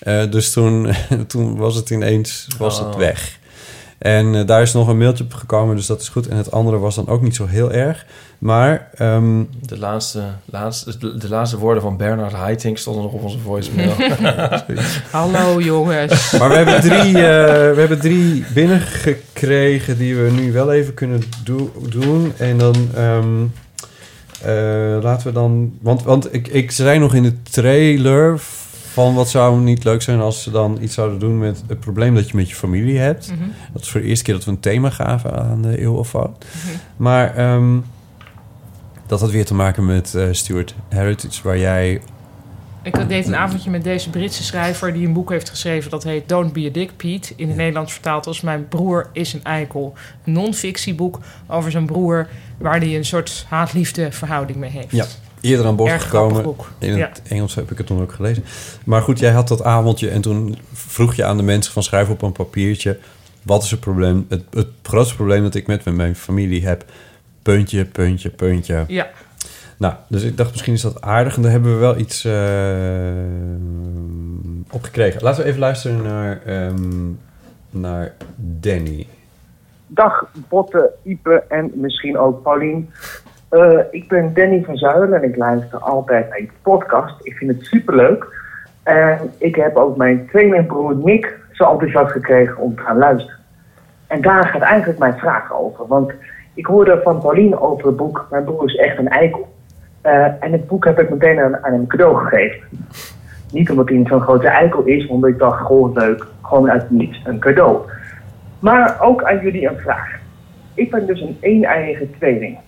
Eh, 0.00 0.30
dus 0.30 0.50
toen, 0.52 0.88
toen 1.28 1.56
was 1.56 1.74
het 1.74 1.90
ineens 1.90 2.46
was 2.58 2.78
het 2.78 2.88
Oh. 2.88 2.96
weg. 2.96 3.38
En 4.00 4.34
eh, 4.34 4.46
daar 4.46 4.62
is 4.62 4.72
nog 4.72 4.88
een 4.88 4.98
mailtje 4.98 5.24
op 5.24 5.34
gekomen, 5.34 5.76
dus 5.76 5.86
dat 5.86 6.00
is 6.00 6.08
goed. 6.08 6.28
En 6.28 6.36
het 6.36 6.50
andere 6.50 6.78
was 6.78 6.94
dan 6.94 7.08
ook 7.08 7.22
niet 7.22 7.34
zo 7.34 7.46
heel 7.46 7.72
erg. 7.72 8.06
Maar 8.38 8.88
ehm, 8.94 9.42
De 9.62 9.78
laatste, 9.78 10.22
laatste, 10.44 10.98
de, 10.98 11.16
de 11.18 11.28
laatste 11.28 11.58
woorden 11.58 11.82
van 11.82 11.96
Bernard 11.96 12.32
Haitink 12.32 12.78
stonden 12.78 13.02
nog 13.02 13.12
op 13.12 13.22
onze 13.22 13.38
voicemail. 13.38 13.92
Hallo 15.10 15.60
jongens. 15.60 16.32
Maar 16.38 16.48
we 16.48 16.54
hebben 16.54 16.80
drie, 16.80 17.16
eh, 17.16 17.74
we 17.74 17.74
hebben 17.78 18.00
drie 18.00 18.44
binnengekregen 18.54 19.98
die 19.98 20.16
we 20.16 20.30
nu 20.30 20.52
wel 20.52 20.72
even 20.72 20.94
kunnen 20.94 21.22
do- 21.44 21.72
doen. 21.88 22.32
En 22.36 22.58
dan 22.58 22.74
ehm, 22.94 23.42
eh, 24.42 25.02
laten 25.02 25.26
we 25.26 25.32
dan... 25.32 25.72
Want, 25.80 26.02
want 26.02 26.34
ik, 26.34 26.48
ik 26.48 26.70
zei 26.70 26.98
nog 26.98 27.14
in 27.14 27.22
de 27.22 27.42
trailer 27.42 28.40
van 28.92 29.14
wat 29.14 29.28
zou 29.28 29.60
niet 29.60 29.84
leuk 29.84 30.02
zijn 30.02 30.20
als 30.20 30.42
ze 30.42 30.50
dan 30.50 30.78
iets 30.80 30.94
zouden 30.94 31.18
doen 31.18 31.38
met 31.38 31.62
het 31.66 31.80
probleem 31.80 32.14
dat 32.14 32.28
je 32.28 32.36
met 32.36 32.48
je 32.48 32.54
familie 32.54 32.98
hebt. 32.98 33.30
Mhm. 33.30 33.48
Dat 33.72 33.82
is 33.82 33.88
voor 33.88 34.00
de 34.00 34.06
eerste 34.06 34.24
keer 34.24 34.34
dat 34.34 34.44
we 34.44 34.50
een 34.50 34.60
thema 34.60 34.90
gaven 34.90 35.38
aan 35.38 35.62
de 35.62 35.78
Eeuwofoon. 35.78 36.36
Maar 36.96 37.36
ehm, 37.36 37.78
dat 39.06 39.20
had 39.20 39.30
weer 39.30 39.44
te 39.44 39.54
maken 39.54 39.86
met 39.86 40.14
eh 40.14 40.28
Stuart 40.30 40.74
Heritage, 40.88 41.42
waar 41.42 41.58
jij... 41.58 42.00
Ik 42.82 43.08
deed 43.08 43.26
een 43.26 43.36
avondje 43.36 43.70
met 43.70 43.84
deze 43.84 44.10
Britse 44.10 44.42
schrijver 44.42 44.92
die 44.92 45.06
een 45.06 45.12
boek 45.12 45.30
heeft 45.30 45.48
geschreven 45.48 45.90
dat 45.90 46.04
heet 46.04 46.28
Don't 46.28 46.52
Be 46.52 46.66
a 46.66 46.72
Dick 46.72 46.96
Pete. 46.96 47.32
In 47.36 47.48
het 47.48 47.56
Nederlands 47.56 47.92
vertaald 47.92 48.26
als 48.26 48.40
Mijn 48.40 48.68
broer 48.68 49.08
is 49.12 49.32
een 49.32 49.44
eikel. 49.44 49.94
Een 50.24 50.32
non-fictieboek 50.32 51.18
over 51.46 51.70
zijn 51.70 51.86
broer 51.86 52.28
waar 52.58 52.78
hij 52.78 52.96
een 52.96 53.04
soort 53.04 53.46
haat-liefde 53.48 54.12
verhouding 54.12 54.58
mee 54.58 54.70
heeft. 54.70 54.90
Ja, 54.90 55.06
eerder 55.40 55.66
aan 55.66 55.76
bod 55.76 55.88
Erg 55.88 56.02
gekomen. 56.02 56.54
In 56.78 56.96
Ja. 56.96 57.08
het 57.08 57.22
Engels 57.28 57.54
heb 57.54 57.70
ik 57.70 57.78
het 57.78 57.86
toen 57.86 58.00
ook 58.00 58.12
gelezen. 58.12 58.44
Maar 58.84 59.02
goed, 59.02 59.18
jij 59.18 59.30
had 59.30 59.48
dat 59.48 59.62
avondje 59.62 60.10
en 60.10 60.20
toen 60.20 60.56
vroeg 60.72 61.14
je 61.14 61.24
aan 61.24 61.36
de 61.36 61.42
mensen 61.42 61.72
van 61.72 61.82
schrijf 61.82 62.08
op 62.08 62.22
een 62.22 62.32
papiertje. 62.32 62.98
Wat 63.42 63.62
is 63.62 63.70
het 63.70 63.80
probleem? 63.80 64.26
Het, 64.28 64.42
het 64.50 64.66
grootste 64.82 65.14
probleem 65.14 65.42
dat 65.42 65.54
ik 65.54 65.66
met 65.66 65.84
mijn 65.84 66.16
familie 66.16 66.66
heb. 66.66 66.84
Puntje, 67.42 67.84
puntje, 67.84 68.30
puntje. 68.30 68.84
Ja, 68.88 69.10
Nou, 69.76 69.94
dus 70.08 70.22
ik 70.22 70.36
dacht 70.36 70.50
misschien 70.50 70.72
is 70.72 70.80
dat 70.80 71.00
aardig 71.00 71.36
en 71.36 71.42
daar 71.42 71.50
hebben 71.50 71.72
we 71.72 71.78
wel 71.78 71.98
iets 71.98 72.24
eh, 72.24 72.32
op 74.70 74.82
gekregen. 74.82 75.22
Laten 75.22 75.42
we 75.42 75.48
even 75.48 75.60
luisteren 75.60 76.02
naar, 76.02 76.40
ehm, 76.46 77.08
naar 77.70 78.12
Danny. 78.36 79.06
Dag 79.86 80.24
Botte, 80.48 80.90
Ipe 81.02 81.44
en 81.48 81.70
misschien 81.74 82.18
ook 82.18 82.42
Paulien. 82.42 82.90
Eh, 83.50 83.78
ik 83.90 84.08
ben 84.08 84.34
Danny 84.34 84.62
van 84.64 84.76
Zuilen 84.76 85.12
en 85.12 85.28
ik 85.28 85.36
luister 85.36 85.78
altijd 85.78 86.28
naar 86.28 86.40
je 86.40 86.48
podcast. 86.62 87.14
Ik 87.22 87.36
vind 87.36 87.50
het 87.50 87.64
superleuk. 87.64 88.26
En 88.82 89.32
ik 89.38 89.54
heb 89.54 89.76
ook 89.76 89.96
mijn 89.96 90.26
tweelingbroer 90.26 90.96
Nick 90.96 91.38
zo 91.52 91.70
enthousiast 91.70 92.12
gekregen 92.12 92.56
om 92.56 92.76
te 92.76 92.82
gaan 92.82 92.98
luisteren. 92.98 93.38
En 94.06 94.20
daar 94.20 94.46
gaat 94.46 94.62
eigenlijk 94.62 94.98
mijn 94.98 95.18
vraag 95.18 95.52
over. 95.52 95.86
Want 95.86 96.12
ik 96.54 96.66
hoorde 96.66 97.00
van 97.02 97.20
Paulien 97.20 97.58
over 97.58 97.86
het 97.86 97.96
boek 97.96 98.26
Mijn 98.30 98.44
broer 98.44 98.64
is 98.64 98.76
echt 98.76 98.98
een 98.98 99.08
eikel. 99.08 99.48
Eh, 100.00 100.24
en 100.24 100.52
het 100.52 100.66
boek 100.66 100.84
heb 100.84 101.00
ik 101.00 101.10
meteen 101.10 101.40
aan, 101.40 101.64
aan 101.64 101.72
hem 101.72 101.86
cadeau 101.86 102.16
gegeven. 102.16 102.68
Niet 103.52 103.70
omdat 103.70 103.88
hij 103.88 104.04
zo'n 104.08 104.20
grote 104.20 104.48
eikel 104.48 104.82
is, 104.82 105.02
maar 105.02 105.14
omdat 105.14 105.30
ik 105.30 105.38
dacht, 105.38 105.66
gewoon 105.66 105.92
leuk, 105.92 106.26
gewoon 106.42 106.70
uit 106.70 106.90
niets 106.90 107.20
een 107.24 107.38
cadeau. 107.38 107.78
Maar 108.58 108.96
ook 109.00 109.22
aan 109.22 109.40
jullie 109.40 109.68
een 109.68 109.78
vraag. 109.78 110.18
Ik 110.74 110.90
ben 110.90 111.06
dus 111.06 111.20
een 111.20 111.38
een-eigen 111.40 112.10
tweeling. 112.18 112.58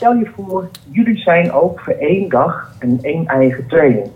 Stel 0.00 0.14
je 0.14 0.30
voor, 0.36 0.68
jullie 0.90 1.18
zijn 1.18 1.52
ook 1.52 1.80
voor 1.80 1.92
één 1.92 2.28
dag 2.28 2.70
een 2.78 2.98
een-eigen 3.02 3.66
tweeling. 3.66 4.10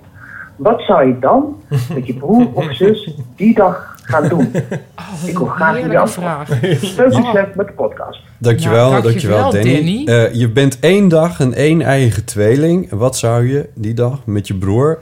Wat 0.57 0.83
zou 0.83 1.07
je 1.07 1.19
dan 1.19 1.63
met 1.95 2.07
je 2.07 2.15
broer 2.15 2.47
of 2.53 2.75
zus 2.75 3.15
die 3.37 3.55
dag 3.55 3.97
gaan 4.03 4.29
doen? 4.29 4.53
Ik 5.27 5.39
wil 5.39 5.47
graag 5.47 5.81
jullie 5.81 6.07
vraag. 6.07 6.49
Veel 6.49 7.13
succes 7.13 7.47
met 7.55 7.67
de 7.67 7.73
podcast. 7.77 8.21
Dankjewel, 8.39 8.91
Nou, 8.91 9.03
dankjewel, 9.03 9.51
dankjewel, 9.51 9.75
Danny. 9.75 10.05
Danny. 10.05 10.25
Eh, 10.25 10.35
je 10.35 10.51
bent 10.51 10.81
één 10.81 11.09
dag 11.09 11.39
een 11.41 11.55
één 11.55 11.83
eigen 11.83 12.25
tweeling. 12.25 12.91
Wat 12.91 13.17
zou 13.17 13.49
je 13.49 13.69
die 13.75 13.95
dag 13.95 14.27
met 14.27 14.47
je 14.47 14.55
broer... 14.55 14.99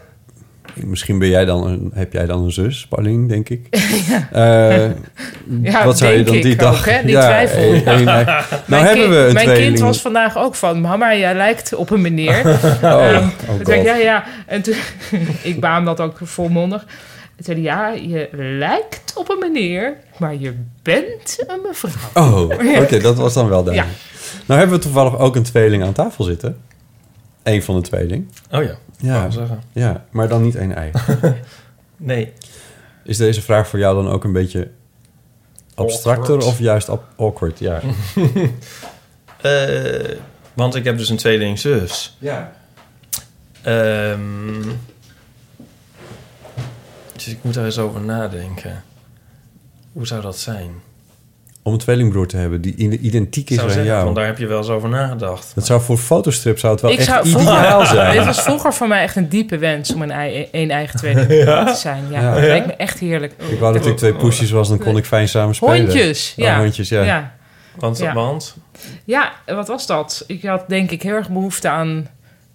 Misschien 0.75 1.19
ben 1.19 1.29
jij 1.29 1.45
dan 1.45 1.67
een, 1.67 1.91
heb 1.95 2.13
jij 2.13 2.27
dan 2.27 2.45
een 2.45 2.53
zus, 2.53 2.87
Paulien, 2.89 3.29
denk 3.29 3.49
ik. 3.49 3.67
Eh, 4.33 4.91
Ja, 5.63 5.85
wat 5.85 5.99
zou 5.99 6.11
je 6.11 6.17
denk 6.17 6.27
dan 6.27 6.37
ik 6.37 6.43
die 6.43 6.53
ook, 6.53 6.59
dag... 6.59 6.85
hè, 6.85 7.03
die 7.05 7.15
twijfel. 7.17 7.71
nou 7.85 8.05
mijn 8.67 8.85
hebben 8.85 8.95
kind, 8.95 9.09
we 9.09 9.17
een 9.17 9.33
Mijn 9.33 9.47
tweeling. 9.47 9.67
kind 9.67 9.79
was 9.81 10.01
vandaag 10.01 10.39
ook 10.39 10.55
van... 10.55 10.81
Mama, 10.81 11.15
jij 11.17 11.35
lijkt 11.35 11.75
op 11.75 11.91
een 11.91 12.01
meneer. 12.01 12.47
Oh, 12.47 13.07
Ehm, 13.07 13.25
oh 13.25 13.57
toen 13.57 13.65
zei 13.65 13.81
ik, 13.81 13.87
God. 13.87 13.87
ja, 13.87 13.95
ja. 13.97 14.25
En 14.47 14.63
toen... 14.63 14.75
ik 15.43 15.61
baam 15.61 15.85
dat 15.85 16.01
ook 16.01 16.19
volmondig. 16.23 16.87
Zei 17.39 17.63
ja, 17.63 17.89
je 17.89 18.29
lijkt 18.59 19.13
op 19.17 19.31
een 19.31 19.39
meneer... 19.39 19.97
maar 20.19 20.35
je 20.35 20.55
bent 20.83 21.45
een 21.47 21.61
mevrouw. 21.67 22.25
Oh, 22.25 22.43
oké, 22.83 22.99
dat 22.99 23.17
was 23.17 23.35
dan 23.35 23.49
wel 23.49 23.65
duidelijk. 23.65 23.95
Nou 24.47 24.61
hebben 24.61 24.79
we 24.79 24.85
toevallig 24.85 25.19
ook 25.19 25.37
een 25.37 25.43
tweeling 25.43 25.83
aan 25.85 25.93
tafel 25.93 26.25
zitten. 26.25 26.57
Eén 27.43 27.63
van 27.63 27.75
de 27.75 27.81
tweeling. 27.89 28.27
Oh 28.51 28.63
ja, 28.63 28.75
Ja. 29.03 29.31
zeggen. 29.31 29.63
Ja, 29.73 30.05
maar 30.11 30.29
dan 30.29 30.43
niet 30.43 30.55
één 30.57 30.75
eigen. 30.77 31.19
Nee. 31.97 32.33
Is 33.05 33.17
deze 33.17 33.43
vraag 33.43 33.69
voor 33.69 33.79
jou 33.79 34.03
dan 34.05 34.13
ook 34.13 34.25
een 34.25 34.33
beetje 34.33 34.71
abstracter 35.75 36.35
Awkward. 36.35 36.45
of 36.53 36.59
juist 36.59 36.89
ab- 36.89 37.09
awkward? 37.17 37.59
Ja. 37.59 37.81
Eh, 39.43 40.17
want 40.55 40.75
ik 40.75 40.85
heb 40.85 40.99
dus 40.99 41.09
een 41.09 41.17
tweeling 41.17 41.59
zus. 41.59 42.17
ja. 42.19 42.53
Ehm, 43.63 44.63
dus 47.13 47.27
ik 47.29 47.39
moet 47.43 47.55
daar 47.55 47.65
eens 47.65 47.79
over 47.79 48.01
nadenken. 48.01 48.85
Hoe 49.93 50.07
zou 50.07 50.21
dat 50.23 50.39
zijn? 50.39 50.71
Om 51.65 51.73
een 51.73 51.79
tweelingbroer 51.79 52.27
te 52.27 52.37
hebben 52.37 52.61
die 52.61 52.99
identiek 52.99 53.51
is 53.51 53.59
aan 53.59 53.67
zeggen, 53.69 53.85
jou. 53.87 54.05
want 54.05 54.17
daar 54.17 54.27
heb 54.27 54.39
je 54.39 54.47
wel 54.47 54.59
eens 54.59 54.69
over 54.69 54.89
nagedacht. 54.89 55.53
Dat 55.55 55.67
zou 55.67 55.81
voor 55.81 55.97
fotostrip 55.99 56.59
zou 56.59 56.73
het 56.73 56.83
wel 56.83 56.91
Ik 56.91 56.99
echt 56.99 57.07
zou 57.09 57.29
ideaal 57.29 57.79
Dit 57.81 57.89
zijn. 57.89 58.25
was 58.25 58.43
vroeger 58.43 58.75
voor 58.75 58.89
mij 58.89 59.03
echt 59.03 59.17
een 59.17 59.29
diepe 59.29 59.59
wens... 59.59 59.95
om 59.95 60.03
een, 60.03 60.11
ei- 60.11 60.49
een 60.53 60.71
eigen 60.71 60.99
tweeling 60.99 61.27
te 61.27 61.73
zijn. 61.77 62.05
Ja, 62.11 62.21
Ja. 62.21 62.35
dat 62.35 62.43
lijkt 62.43 62.67
me 62.67 62.73
echt 62.75 62.99
heerlijk. 62.99 63.35
Ik 63.51 63.59
wou 63.59 63.73
dat 63.79 63.87
ik 63.87 63.97
twee 63.97 64.15
poesjes 64.15 64.51
was, 64.51 64.69
dan 64.69 64.79
kon 64.79 64.97
ik 64.97 65.05
fijn 65.05 65.29
samen 65.29 65.55
spelen. 65.55 65.77
Hondjes, 65.81 66.35
Oh, 66.39 66.45
ja. 66.45 66.59
hondjes, 66.59 66.89
ja. 66.89 67.03
ja. 67.03 67.35
Want, 67.77 67.99
Ja. 67.99 68.13
want 68.15 68.57
Ja, 69.05 69.33
wat 69.47 69.69
was 69.69 69.87
dat? 69.87 70.25
Ik 70.27 70.43
had 70.45 70.65
denk 70.69 70.91
ik 70.91 71.03
heel 71.03 71.15
erg 71.15 71.29
behoefte 71.31 71.69
aan 71.69 72.07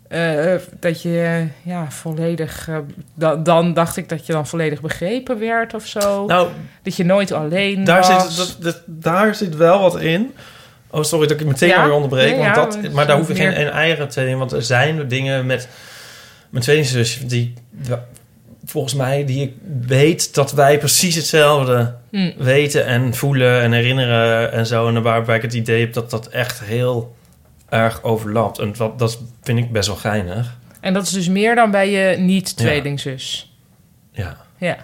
eh, 0.08 0.56
dat 0.80 1.02
je 1.02 1.22
eh, 1.22 1.72
ja, 1.72 1.92
volledig. 1.92 2.68
eh, 2.70 2.78
da- 3.14 3.36
dan 3.36 3.74
dacht 3.74 3.98
ik 3.98 4.10
dat 4.10 4.26
je 4.26 4.34
dan 4.34 4.48
volledig 4.48 4.82
begrepen 4.82 5.40
werd 5.40 5.74
of 5.74 5.86
zo. 5.86 6.26
nou, 6.26 6.48
dat 6.84 6.96
je 6.96 7.04
nooit 7.06 7.32
alleen 7.32 7.84
daar 7.84 8.02
was. 8.02 8.28
zit, 8.28 8.38
dat, 8.38 8.58
dat- 8.64 8.82
daar 8.86 9.36
zit 9.36 9.56
wel 9.56 9.80
wat 9.80 10.00
in. 10.00 10.34
Oh, 10.90 11.04
sorry 11.04 11.28
dat 11.28 11.40
ik 11.40 11.48
meteen 11.48 11.70
Ja? 11.70 11.84
weer 11.84 11.94
onderbreek. 11.94 12.30
Nee, 12.36 12.40
want 12.54 12.56
ja, 12.74 12.82
dat, 12.82 12.92
maar 12.94 13.08
daar 13.08 13.18
hoef 13.18 13.28
je 13.28 13.34
meer- 13.34 13.52
geen 13.52 13.62
een 13.66 13.72
eigen 13.72 14.08
tweeling. 14.10 14.38
Want 14.40 14.52
er 14.52 14.62
zijn 14.64 15.08
dingen 15.08 15.46
met 15.46 15.68
mijn 16.50 16.64
tweelingzus 16.64 17.20
die 17.26 17.54
ja, 17.82 18.06
volgens 18.66 18.94
mij 18.94 19.26
die 19.26 19.42
ik 19.42 19.54
weet 19.88 20.34
dat 20.36 20.52
wij 20.52 20.78
precies 20.78 21.16
hetzelfde 21.16 21.94
Hm. 22.12 22.32
weten 22.38 22.86
en 22.86 23.14
voelen 23.14 23.62
en 23.62 23.72
herinneren 23.72 24.52
en 24.52 24.66
zo. 24.66 24.88
En 24.88 25.02
waarbij 25.02 25.36
ik 25.36 25.42
het 25.42 25.54
idee 25.54 25.80
heb 25.80 25.94
dat 25.94 26.10
dat 26.10 26.28
echt 26.28 26.60
heel 26.64 27.16
erg 27.70 28.04
overlapt. 28.04 28.60
En 28.60 28.74
dat, 28.78 29.00
dat 29.00 29.20
vind 29.42 29.60
ik 29.60 29.72
best 29.72 29.88
wel 29.88 29.98
geinig. 29.98 30.58
En 30.80 30.94
dat 30.94 31.04
is 31.04 31.10
dus 31.10 31.30
meer 31.30 31.56
dan 31.56 31.72
bij 31.72 31.90
je 31.90 32.18
niet-tweelingzus. 32.18 33.56
Ja. 34.12 34.38
Ja. 34.58 34.78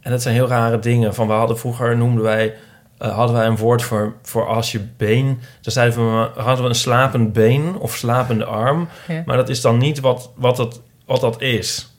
En 0.00 0.10
dat 0.10 0.22
zijn 0.22 0.34
heel 0.34 0.48
rare 0.48 0.78
dingen. 0.78 1.14
Van 1.14 1.26
we 1.26 1.32
hadden 1.32 1.58
vroeger 1.58 1.96
noemden 1.96 2.22
wij 2.22 2.54
eh, 2.98 3.14
hadden 3.14 3.36
wij 3.36 3.46
een 3.46 3.56
woord 3.56 3.82
voor, 3.82 4.14
voor 4.22 4.46
als 4.46 4.72
je 4.72 4.80
been. 4.96 5.40
Dan 5.60 5.72
zeiden 5.72 5.98
we 5.98 6.40
hadden 6.40 6.62
we 6.62 6.68
een 6.68 6.74
slapend 6.74 7.32
been 7.32 7.76
of 7.78 7.96
slapende 7.96 8.44
arm. 8.44 8.88
Ja. 9.08 9.22
Maar 9.26 9.36
dat 9.36 9.48
is 9.48 9.60
dan 9.60 9.78
niet 9.78 10.00
wat, 10.00 10.30
wat, 10.34 10.56
dat, 10.56 10.80
wat 11.06 11.20
dat 11.20 11.40
is. 11.40 11.90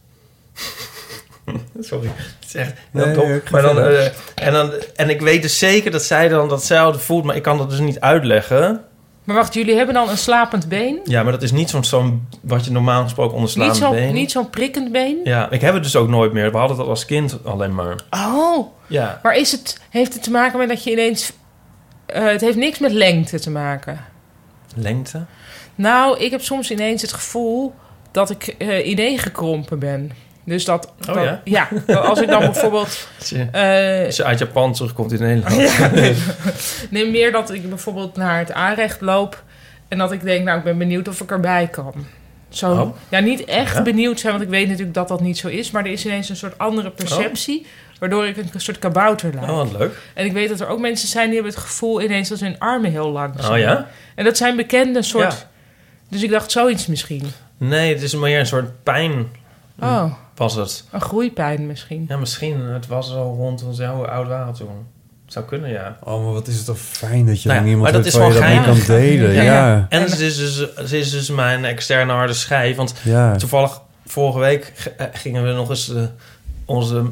Sorry. 1.79 2.07
Het 2.15 2.47
is 2.47 2.55
echt 2.55 2.73
heel 2.91 3.05
Nee, 3.05 3.41
Maar 3.51 3.61
dan, 3.61 3.79
eh, 3.79 4.05
en, 4.35 4.53
dan, 4.53 4.71
en 4.95 5.09
ik 5.09 5.21
weet 5.21 5.41
dus 5.41 5.59
zeker 5.59 5.91
dat 5.91 6.03
zij 6.03 6.27
dan 6.27 6.49
datzelfde 6.49 6.99
voelt, 6.99 7.23
maar 7.23 7.35
ik 7.35 7.43
kan 7.43 7.57
dat 7.57 7.69
dus 7.69 7.79
niet 7.79 7.99
uitleggen. 7.99 8.83
Maar 9.27 9.35
wacht, 9.35 9.53
jullie 9.53 9.75
hebben 9.75 9.93
dan 9.95 10.09
een 10.09 10.17
slapend 10.17 10.67
been? 10.69 10.99
Ja, 11.03 11.23
maar 11.23 11.31
dat 11.31 11.43
is 11.43 11.51
niet 11.51 11.69
zo'n 11.81 12.27
wat 12.41 12.65
je 12.65 12.71
normaal 12.71 13.03
gesproken 13.03 13.33
onder 13.37 13.47
Niet 13.49 13.57
slaand 13.57 13.75
zo'n 13.75 13.91
been. 13.91 14.13
niet 14.13 14.31
zo'n 14.31 14.49
prikkend 14.49 14.91
been? 14.91 15.17
Ja, 15.23 15.49
ik 15.49 15.61
heb 15.61 15.73
het 15.73 15.83
dus 15.83 15.95
ook 15.95 16.07
nooit 16.07 16.33
meer. 16.33 16.51
We 16.51 16.57
hadden 16.57 16.77
dat 16.77 16.87
als 16.87 17.05
kind 17.05 17.37
alleen 17.45 17.75
maar. 17.75 17.95
Oh, 18.09 18.67
Ja. 18.87 19.19
maar 19.23 19.35
is 19.35 19.51
het, 19.51 19.81
heeft 19.89 20.13
het 20.13 20.23
te 20.23 20.31
maken 20.31 20.57
met 20.59 20.69
dat 20.69 20.83
je 20.83 20.91
ineens... 20.91 21.31
eh, 22.05 22.23
het 22.25 22.41
heeft 22.41 22.57
niks 22.57 22.79
met 22.79 22.91
lengte 22.91 23.39
te 23.39 23.49
maken. 23.49 24.05
Lengte? 24.75 25.25
Nou, 25.75 26.19
ik 26.19 26.31
heb 26.31 26.41
soms 26.41 26.71
ineens 26.71 27.01
het 27.01 27.13
gevoel 27.13 27.73
dat 28.11 28.29
ik 28.29 28.47
eh 28.47 28.87
ineengekrompen 28.87 29.79
ben. 29.79 30.11
Dus 30.47 30.65
dat... 30.65 30.91
Oh, 31.09 31.15
dat- 31.15 31.39
ja? 31.43 31.67
dat 31.85 32.05
als 32.05 32.21
ik 32.21 32.27
dan 32.27 32.39
bijvoorbeeld... 32.51 33.07
Als 33.19 33.29
je, 33.29 33.47
eh, 33.51 34.05
als 34.05 34.15
je 34.15 34.23
uit 34.23 34.39
Japan 34.39 34.73
terugkomt 34.73 35.11
in 35.11 35.19
Nederland. 35.19 35.71
nee, 36.89 37.11
meer 37.11 37.31
dat 37.31 37.51
ik 37.53 37.69
bijvoorbeeld 37.69 38.15
naar 38.15 38.37
het 38.39 38.51
aanrecht 38.51 39.01
loop... 39.01 39.43
en 39.87 39.97
dat 39.97 40.11
ik 40.11 40.23
denk, 40.23 40.45
nou, 40.45 40.57
ik 40.57 40.63
ben 40.63 40.77
benieuwd 40.77 41.07
of 41.07 41.21
ik 41.21 41.31
erbij 41.31 41.67
kan. 41.67 41.93
zo, 42.49 42.71
Oh. 42.71 42.95
ja, 43.09 43.19
niet 43.19 43.45
echt 43.45 43.75
Ja? 43.75 43.81
benieuwd 43.81 44.19
zijn, 44.19 44.31
want 44.33 44.43
ik 44.45 44.49
weet 44.49 44.67
natuurlijk 44.67 44.93
dat 44.93 45.07
dat 45.07 45.21
niet 45.21 45.37
zo 45.37 45.47
is. 45.47 45.71
Maar 45.71 45.85
er 45.85 45.91
is 45.91 46.05
ineens 46.05 46.29
een 46.29 46.35
soort 46.35 46.57
andere 46.57 46.89
perceptie, 46.89 47.65
waardoor 47.99 48.25
ik 48.25 48.37
een 48.37 48.49
soort 48.61 48.79
kabouter 48.79 49.33
lijk. 49.33 49.49
Oh, 49.49 49.55
wat 49.55 49.71
leuk. 49.77 49.93
En 50.13 50.25
ik 50.25 50.31
weet 50.33 50.49
dat 50.49 50.59
er 50.59 50.67
ook 50.67 50.79
mensen 50.79 51.07
zijn 51.07 51.25
die 51.25 51.33
hebben 51.35 51.53
het 51.53 51.61
gevoel 51.63 52.01
ineens 52.01 52.29
dat 52.29 52.39
hun 52.39 52.59
armen 52.59 52.91
heel 52.91 53.11
lang 53.11 53.33
zijn. 53.37 53.51
Oh 53.51 53.57
ja? 53.57 53.87
En 54.15 54.23
dat 54.25 54.37
zijn 54.37 54.55
bekende 54.55 55.01
soort... 55.01 55.31
Ja. 55.31 55.49
Dus 56.09 56.23
ik 56.23 56.29
dacht 56.29 56.51
zoiets 56.51 56.87
misschien. 56.87 57.23
Nee, 57.57 57.93
het 57.93 58.01
is 58.03 58.15
meer 58.15 58.39
een 58.39 58.45
soort 58.45 58.83
pijn 58.83 59.27
Oh, 59.79 60.13
was 60.37 60.55
het. 60.55 60.83
een 60.91 61.01
groeipijn 61.01 61.67
misschien. 61.67 62.05
Ja, 62.09 62.17
misschien. 62.17 62.61
Het 62.61 62.87
was 62.87 63.11
al 63.13 63.35
rond 63.35 63.63
ons 63.63 63.79
hoe 63.79 64.07
oud 64.07 64.27
waren 64.27 64.53
toen. 64.53 64.85
Zou 65.25 65.45
kunnen, 65.45 65.69
ja. 65.69 65.97
Oh, 66.03 66.23
maar 66.23 66.33
wat 66.33 66.47
is 66.47 66.55
het 66.57 66.65
toch 66.65 66.77
fijn 66.79 67.25
dat 67.25 67.41
je 67.41 67.47
Nou 67.49 67.59
ja, 67.59 67.65
dan 67.65 67.73
iemand 67.73 67.83
maar 67.93 68.01
dat 68.03 68.13
hebt 68.13 68.15
is 68.15 68.19
waar 68.21 68.27
je 68.27 68.39
wel 68.39 68.63
dat 68.65 68.75
mee 68.75 68.85
kan 68.85 68.95
delen. 68.95 69.31
Ja. 69.33 69.41
Ja, 69.43 69.85
En 69.89 70.09
ze 70.09 70.25
is, 70.25 70.37
dus, 70.37 70.73
ze 70.89 70.97
is 70.99 71.11
dus 71.11 71.29
mijn 71.29 71.65
externe 71.65 72.11
harde 72.13 72.33
schijf. 72.33 72.75
Want 72.75 72.93
ja. 73.03 73.35
toevallig 73.35 73.81
vorige 74.05 74.39
week 74.39 74.91
eh, 74.97 75.05
gingen 75.11 75.43
we 75.43 75.51
nog 75.51 75.69
eens 75.69 75.93
eh, 75.93 76.01
onze 76.65 77.03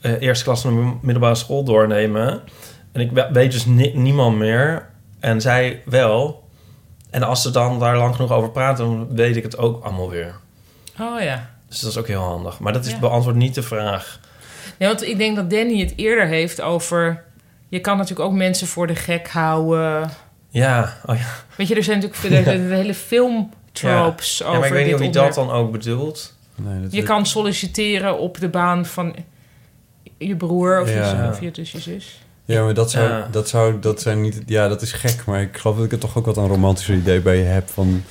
eh, 0.00 0.20
eerste 0.20 0.44
klas 0.44 0.60
van 0.60 0.76
de 0.76 0.92
middelbare 1.02 1.34
school 1.34 1.64
doornemen. 1.64 2.40
En 2.92 3.00
ik 3.00 3.10
we- 3.12 3.28
weet 3.32 3.52
dus 3.52 3.64
ni- 3.66 3.92
niemand 3.94 4.36
meer. 4.36 4.88
En 5.20 5.40
zij 5.40 5.82
wel. 5.84 6.48
En 7.10 7.22
als 7.22 7.42
ze 7.42 7.50
dan 7.50 7.78
daar 7.78 7.96
lang 7.96 8.14
genoeg 8.14 8.30
over 8.32 8.50
praten, 8.50 8.84
dan 8.84 9.08
weet 9.16 9.36
ik 9.36 9.42
het 9.42 9.58
ook 9.58 9.84
allemaal 9.84 10.10
weer. 10.10 10.34
Oh 11.00 11.20
ja. 11.20 11.50
Dus 11.70 11.80
dat 11.80 11.90
is 11.90 11.96
ook 11.96 12.06
heel 12.06 12.22
handig. 12.22 12.58
Maar 12.58 12.72
dat 12.72 12.84
is 12.84 12.90
Ja. 12.92 12.98
beantwoord 12.98 13.36
niet 13.36 13.54
de 13.54 13.62
vraag. 13.62 14.20
Ja, 14.78 14.86
want 14.86 15.02
ik 15.06 15.18
denk 15.18 15.36
dat 15.36 15.50
Danny 15.50 15.80
het 15.80 15.92
eerder 15.96 16.26
heeft 16.26 16.60
over... 16.60 17.24
Je 17.68 17.80
kan 17.80 17.96
natuurlijk 17.96 18.28
ook 18.28 18.34
mensen 18.36 18.66
voor 18.66 18.86
de 18.86 18.94
gek 18.94 19.28
houden. 19.28 20.10
Ja, 20.48 20.96
oh 21.06 21.16
ja. 21.16 21.24
Weet 21.56 21.68
je, 21.68 21.74
er 21.74 21.82
zijn 21.84 22.00
natuurlijk 22.00 22.44
de, 22.44 22.52
de 22.68 22.74
hele 22.82 22.94
filmtropes 22.94 24.38
ja 24.38 24.46
over 24.46 24.58
maar 24.58 24.66
ik 24.68 24.72
weet 24.74 24.84
niet 24.84 24.94
of 24.94 25.00
hij 25.00 25.10
dat 25.10 25.34
dan 25.34 25.50
ook 25.50 25.72
bedoelt. 25.72 26.34
Nee, 26.54 26.82
dat 26.82 26.92
Je 26.92 27.02
kan 27.02 27.26
solliciteren 27.26 28.18
op 28.18 28.38
de 28.40 28.48
baan 28.48 28.86
van 28.86 29.14
je 30.18 30.36
broer 30.36 30.80
of, 30.80 30.88
je, 30.88 30.94
Ja. 30.94 31.08
zus- 31.26 31.28
of 31.36 31.40
je, 31.40 31.50
dus 31.50 31.72
je 31.72 31.80
zus. 31.80 32.20
Ja, 32.44 32.64
maar 32.64 32.74
dat 32.74 32.90
zou, 32.90 33.08
Ja. 33.08 33.28
dat 33.30 33.48
zou, 33.48 33.78
dat 33.80 34.00
zijn 34.00 34.20
niet, 34.20 34.42
ja, 34.46 34.68
dat 34.68 34.82
is 34.82 34.92
gek. 34.92 35.24
Maar 35.26 35.40
ik 35.40 35.56
geloof 35.56 35.76
dat 35.76 35.84
ik 35.84 35.92
er 35.92 35.98
toch 35.98 36.16
ook 36.16 36.26
wat 36.26 36.36
een 36.36 36.46
romantischer 36.46 36.94
idee 36.94 37.20
bij 37.20 37.36
je 37.36 37.44
heb 37.44 37.68
van, 37.68 38.04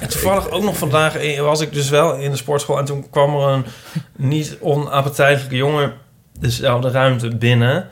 En 0.00 0.08
toevallig 0.08 0.50
ook 0.50 0.62
nog 0.62 0.76
vandaag 0.76 1.16
eh, 1.16 1.40
was 1.40 1.60
ik 1.60 1.72
dus 1.72 1.88
wel 1.88 2.14
in 2.14 2.30
de 2.30 2.36
sportschool... 2.36 2.78
en 2.78 2.84
toen 2.84 3.10
kwam 3.10 3.34
er 3.36 3.48
een 3.48 3.64
niet 4.16 4.58
onappetijtelijke 4.60 5.56
jongen 5.56 5.92
dezelfde 6.40 6.90
ruimte 6.90 7.36
binnen. 7.36 7.88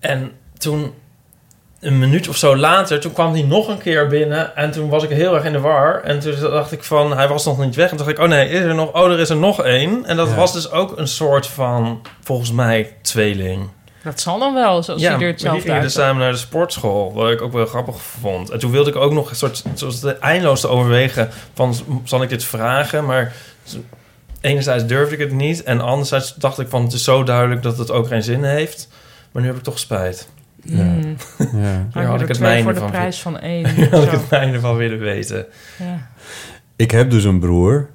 En 0.00 0.32
toen, 0.58 0.92
een 1.80 1.98
minuut 1.98 2.28
of 2.28 2.36
zo 2.36 2.56
later, 2.56 3.00
toen 3.00 3.12
kwam 3.12 3.32
hij 3.32 3.42
nog 3.42 3.68
een 3.68 3.78
keer 3.78 4.06
binnen... 4.06 4.56
en 4.56 4.70
toen 4.70 4.88
was 4.88 5.02
ik 5.02 5.10
heel 5.10 5.34
erg 5.34 5.44
in 5.44 5.52
de 5.52 5.60
war. 5.60 6.02
En 6.02 6.18
toen 6.20 6.40
dacht 6.40 6.72
ik 6.72 6.84
van, 6.84 7.16
hij 7.16 7.28
was 7.28 7.44
nog 7.44 7.58
niet 7.58 7.74
weg. 7.74 7.90
En 7.90 7.96
toen 7.96 8.06
dacht 8.06 8.18
ik, 8.18 8.24
oh 8.24 8.28
nee, 8.30 8.48
is 8.48 8.60
er 8.60 8.74
nog, 8.74 8.92
oh, 8.92 9.10
er 9.12 9.18
is 9.20 9.28
er 9.30 9.36
nog 9.36 9.62
één. 9.62 10.04
En 10.04 10.16
dat 10.16 10.28
Ja. 10.28 10.34
was 10.34 10.52
dus 10.52 10.70
ook 10.70 10.98
een 10.98 11.08
soort 11.08 11.46
van, 11.46 12.02
volgens 12.22 12.52
mij, 12.52 12.96
tweeling. 13.02 13.68
Dat 14.02 14.20
zal 14.20 14.38
dan 14.38 14.54
wel, 14.54 14.82
zoals 14.82 15.00
Ja, 15.00 15.12
hij 15.12 15.20
er 15.20 15.26
hetzelfde 15.26 15.60
gingen 15.60 15.82
dus 15.82 15.96
uit. 15.96 16.06
samen 16.06 16.22
naar 16.22 16.32
de 16.32 16.38
sportschool, 16.38 17.12
wat 17.12 17.30
ik 17.30 17.42
ook 17.42 17.52
wel 17.52 17.66
grappig 17.66 17.96
vond. 18.20 18.50
En 18.50 18.58
toen 18.58 18.70
wilde 18.70 18.90
ik 18.90 18.96
ook 18.96 19.12
nog 19.12 19.30
een 19.30 19.36
soort, 19.36 19.62
zoals 19.74 20.00
de 20.00 20.12
eindeloos 20.12 20.60
te 20.60 20.68
overwegen 20.68 21.28
van, 21.54 21.74
zal 22.04 22.22
ik 22.22 22.28
dit 22.28 22.44
vragen? 22.44 23.04
Maar 23.04 23.32
enerzijds 24.40 24.86
durfde 24.86 25.14
ik 25.14 25.20
het 25.20 25.32
niet 25.32 25.62
en 25.62 25.80
anderzijds 25.80 26.34
dacht 26.34 26.58
ik 26.58 26.68
van, 26.68 26.82
het 26.82 26.92
is 26.92 27.04
zo 27.04 27.22
duidelijk 27.24 27.62
dat 27.62 27.78
het 27.78 27.90
ook 27.90 28.06
geen 28.06 28.22
zin 28.22 28.44
heeft. 28.44 28.88
Maar 29.32 29.42
nu 29.42 29.48
heb 29.48 29.56
ik 29.56 29.62
toch 29.64 29.78
spijt. 29.78 30.28
Ja. 30.62 30.82
Mm. 30.82 31.16
ja. 31.52 31.86
Daar 31.92 32.04
had 32.04 32.20
ik 32.20 32.28
het 32.28 32.36
twee 32.36 32.48
mijne 32.48 32.62
voor 32.62 32.72
de 32.72 32.78
van. 32.78 32.90
prijs 32.90 33.20
van 33.20 33.40
één. 33.40 33.66
had 33.90 34.02
ik 34.04 34.10
het 34.10 34.30
mijne 34.30 34.60
van 34.60 34.76
willen 34.76 34.98
weten. 34.98 35.46
Ja. 35.78 36.06
Ik 36.76 36.90
heb 36.90 37.10
dus 37.10 37.24
een 37.24 37.40
broer. 37.40 37.88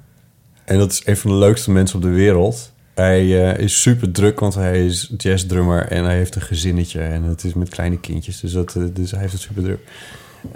En 0.64 0.78
dat 0.78 0.92
is 0.92 1.02
een 1.04 1.16
van 1.16 1.30
de 1.30 1.36
leukste 1.36 1.70
mensen 1.70 1.96
op 1.96 2.02
de 2.02 2.08
wereld. 2.08 2.72
Hij 2.98 3.50
eh, 3.50 3.58
is 3.58 3.82
super 3.82 4.10
druk, 4.12 4.40
want 4.40 4.54
hij 4.54 4.86
is 4.86 5.12
jazzdrummer 5.16 5.88
en 5.88 6.04
hij 6.04 6.16
heeft 6.16 6.34
een 6.34 6.42
gezinnetje. 6.42 7.00
En 7.00 7.22
het 7.22 7.44
is 7.44 7.54
met 7.54 7.68
kleine 7.68 8.00
kindjes, 8.00 8.40
dus, 8.40 8.52
dat, 8.52 8.74
eh, 8.76 8.82
dus 8.92 9.10
hij 9.10 9.20
heeft 9.20 9.32
het 9.32 9.42
super 9.42 9.62
druk. 9.62 9.80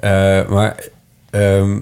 Eh, 0.01 0.49
maar 0.49 0.88
ehm, 1.30 1.80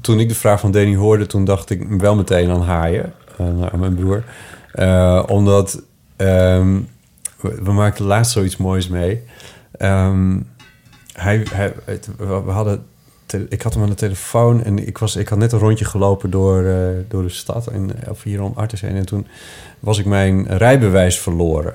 toen 0.00 0.20
ik 0.20 0.28
de 0.28 0.34
vraag 0.34 0.60
van 0.60 0.70
Danny 0.70 0.96
hoorde, 0.96 1.26
toen 1.26 1.44
dacht 1.44 1.70
ik 1.70 1.88
wel 1.88 2.14
meteen 2.14 2.50
aan 2.50 2.62
haaien. 2.62 3.12
Aan, 3.38 3.78
mijn 3.78 3.94
broer. 3.94 4.24
Omdat 5.26 5.82
ehm, 6.16 6.80
we, 7.40 7.72
maakten 7.72 8.04
laatst 8.04 8.32
zoiets 8.32 8.56
moois 8.56 8.88
mee. 8.88 9.22
Ehm, 9.72 10.40
hij, 11.12 11.44
we 12.16 12.50
hadden 12.50 12.84
ik 13.48 13.62
had 13.62 13.74
hem 13.74 13.82
aan 13.82 13.88
de 13.88 13.94
telefoon 13.94 14.64
en 14.64 14.86
ik, 14.86 14.98
was, 14.98 15.16
ik 15.16 15.28
had 15.28 15.38
net 15.38 15.52
een 15.52 15.58
rondje 15.58 15.84
gelopen 15.84 16.30
door, 16.30 16.64
eh, 16.64 16.74
door 17.08 17.22
de 17.22 17.28
stad, 17.28 17.66
en, 17.66 17.90
of 18.08 18.22
hier 18.22 18.42
om 18.42 18.52
Artes 18.54 18.80
heen. 18.80 18.96
En 18.96 19.06
toen 19.06 19.26
was 19.80 19.98
ik 19.98 20.04
mijn 20.04 20.46
rijbewijs 20.56 21.18
verloren. 21.18 21.74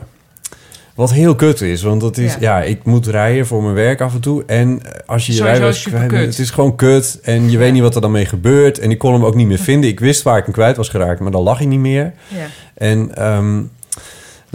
Wat 0.95 1.12
heel 1.14 1.36
kut 1.36 1.62
is, 1.62 1.82
want 1.82 2.01
dat 2.01 2.18
is, 2.18 2.34
Ja. 2.34 2.39
ja. 2.39 2.64
ik 2.64 2.84
moet 2.84 3.08
rijden 3.08 3.45
voor 3.45 3.64
mijn 3.64 3.74
werk 3.76 4.01
af 4.01 4.14
en 4.14 4.22
toe. 4.22 4.43
En 4.45 4.80
eh, 4.84 4.99
als 5.06 5.26
je 5.26 5.34
je 5.34 5.43
rijbewijs 5.43 5.84
kwijt 5.84 6.12
het 6.12 6.39
is 6.39 6.49
gewoon 6.49 6.76
kut. 6.76 7.20
En 7.24 7.49
je 7.49 7.58
weet 7.58 7.74
niet 7.74 7.82
wat 7.82 7.95
er 7.95 8.01
dan 8.01 8.12
mee 8.12 8.26
gebeurt. 8.26 8.80
En 8.80 8.91
ik 8.91 8.97
kon 8.97 9.14
hem 9.14 9.26
ook 9.26 9.36
niet 9.36 9.47
meer 9.47 9.58
vinden. 9.58 9.89
Ik 9.89 9.99
wist 9.99 10.22
waar 10.22 10.38
ik 10.38 10.43
hem 10.43 10.53
kwijt 10.53 10.78
was 10.78 10.89
geraakt, 10.89 11.20
maar 11.20 11.32
dan 11.32 11.43
lag 11.43 11.58
hij 11.58 11.68
niet 11.68 11.80
meer. 11.80 12.14
Ja. 12.28 12.45
En 12.74 13.16
ehm, 13.16 13.62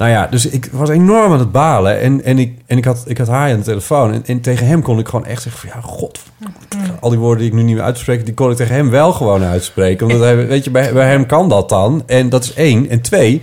nou 0.01 0.12
ja, 0.12 0.26
dus 0.26 0.46
ik 0.46 0.68
was 0.72 0.88
enorm 0.88 1.32
aan 1.32 1.38
het 1.38 1.53
balen. 1.53 2.01
En, 2.01 2.24
en, 2.24 2.38
ik, 2.38 2.59
en 2.66 2.78
ik, 2.78 2.84
had, 2.84 3.05
ik 3.07 3.18
had 3.18 3.28
haar 3.28 3.51
aan 3.51 3.59
de 3.59 3.64
telefoon. 3.64 4.12
En, 4.12 4.22
en 4.26 4.40
tegen 4.40 4.66
hem 4.66 4.82
kon 4.82 4.98
ik 4.98 5.09
gewoon 5.09 5.26
echt 5.26 5.42
zeggen 5.42 5.68
van... 5.68 5.80
Ja, 5.80 5.88
god, 5.88 6.20
al 7.01 7.11
die 7.11 7.18
woorden 7.18 7.38
die 7.38 7.48
ik 7.48 7.55
nu 7.55 7.62
niet 7.62 7.74
meer 7.74 7.84
uitspreek... 7.84 8.24
die 8.24 8.34
kon 8.34 8.51
ik 8.51 8.57
tegen 8.57 8.74
hem 8.74 8.90
wel 8.90 9.12
gewoon 9.12 9.42
uitspreken. 9.42 10.07
Omdat 10.07 10.20
hij, 10.20 10.46
weet 10.46 10.64
je, 10.64 10.70
bij, 10.70 10.92
bij 10.92 11.09
hem 11.09 11.26
kan 11.26 11.48
dat 11.48 11.68
dan. 11.68 12.03
En 12.07 12.28
dat 12.28 12.44
is 12.44 12.55
één. 12.55 12.88
En 12.88 13.01
twee, 13.01 13.42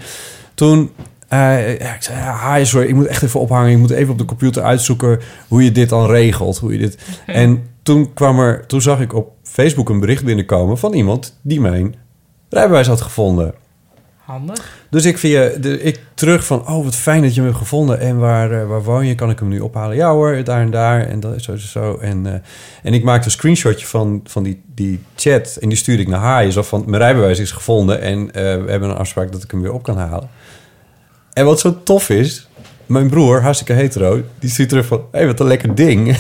toen... 0.53 0.91
ja, 1.30 1.58
ik 1.58 1.97
zei, 1.99 2.18
ja, 2.18 2.53
hi, 2.55 2.66
sorry, 2.66 2.88
ik 2.88 2.95
moet 2.95 3.08
echt 3.08 3.24
even 3.24 3.39
ophangen. 3.39 3.72
Ik 3.72 3.78
moet 3.78 3.91
even 3.91 4.12
op 4.12 4.18
de 4.18 4.26
computer 4.26 4.64
uitzoeken 4.64 5.20
hoe 5.47 5.64
je 5.64 5.72
dit 5.72 5.89
dan 5.89 6.05
regelt. 6.05 6.58
Hoe 6.58 6.72
je 6.72 6.80
dit... 6.80 6.97
En 7.26 7.64
toen 7.84 8.14
kwam 8.14 8.39
er... 8.39 8.66
Toen 8.66 8.82
zag 8.82 8.99
ik 8.99 9.14
op 9.14 9.32
Facebook 9.43 9.89
een 9.89 9.99
bericht 9.99 10.26
binnenkomen... 10.26 10.78
van 10.78 10.93
iemand 10.93 11.39
die 11.41 11.62
mijn 11.62 11.95
rijbewijs 12.49 12.88
had 12.88 13.01
gevonden. 13.01 13.53
Handig. 14.28 14.78
Dus 14.90 15.06
ik 15.06 15.18
via 15.18 15.50
de, 15.60 15.82
ik 15.82 16.00
terug 16.14 16.46
van, 16.46 16.68
oh 16.68 16.84
wat 16.84 16.96
fijn 16.96 17.22
dat 17.22 17.30
je 17.30 17.36
hem 17.36 17.50
hebt 17.50 17.62
gevonden. 17.62 18.00
En 18.00 18.18
waar, 18.18 18.52
eh, 18.52 18.68
waar 18.68 18.84
woon 18.84 19.06
je? 19.06 19.16
Kan 19.16 19.30
ik 19.30 19.40
hem 19.40 19.48
nu 19.48 19.60
ophalen? 19.60 19.96
Ja 19.96 20.12
hoor, 20.12 20.44
daar 20.44 20.62
en 20.62 20.72
daar. 20.72 21.08
En 21.08 21.20
dat 21.20 21.42
zo, 21.42 21.56
zo, 21.56 21.68
zo. 21.68 21.98
En, 21.98 22.26
eh, 22.26 22.40
en 22.84 22.94
ik 22.94 23.04
maakte 23.04 23.26
een 23.26 23.32
screenshotje 23.32 23.86
van, 23.86 24.22
van 24.24 24.44
die, 24.44 24.62
die 24.76 25.04
chat. 25.16 25.58
En 25.62 25.70
die 25.70 25.78
stuurde 25.78 26.02
ik 26.02 26.08
naar 26.08 26.20
haar. 26.20 26.46
Je 26.46 26.52
zag 26.52 26.68
van, 26.68 26.84
mijn 26.88 27.02
rijbewijs 27.02 27.40
is 27.40 27.52
gevonden. 27.52 28.02
En 28.02 28.32
eh, 28.32 28.44
we 28.64 28.72
hebben 28.72 28.90
een 28.90 28.96
afspraak 28.96 29.32
dat 29.32 29.44
ik 29.44 29.52
hem 29.52 29.62
weer 29.62 29.74
op 29.74 29.84
kan 29.84 29.98
halen. 29.98 30.30
En 31.34 31.46
wat 31.46 31.60
zo 31.60 31.84
tof 31.84 32.10
is... 32.10 32.47
Mijn 32.88 33.10
broer, 33.10 33.42
hartstikke 33.42 33.74
hetero, 33.74 34.22
die 34.40 34.50
stuurt 34.50 34.70
terug 34.70 34.86
van... 34.86 34.98
Hé, 35.12 35.18
hey, 35.18 35.28
wat 35.28 35.40
een 35.40 35.48
lekker 35.48 35.76
ding. 35.76 36.18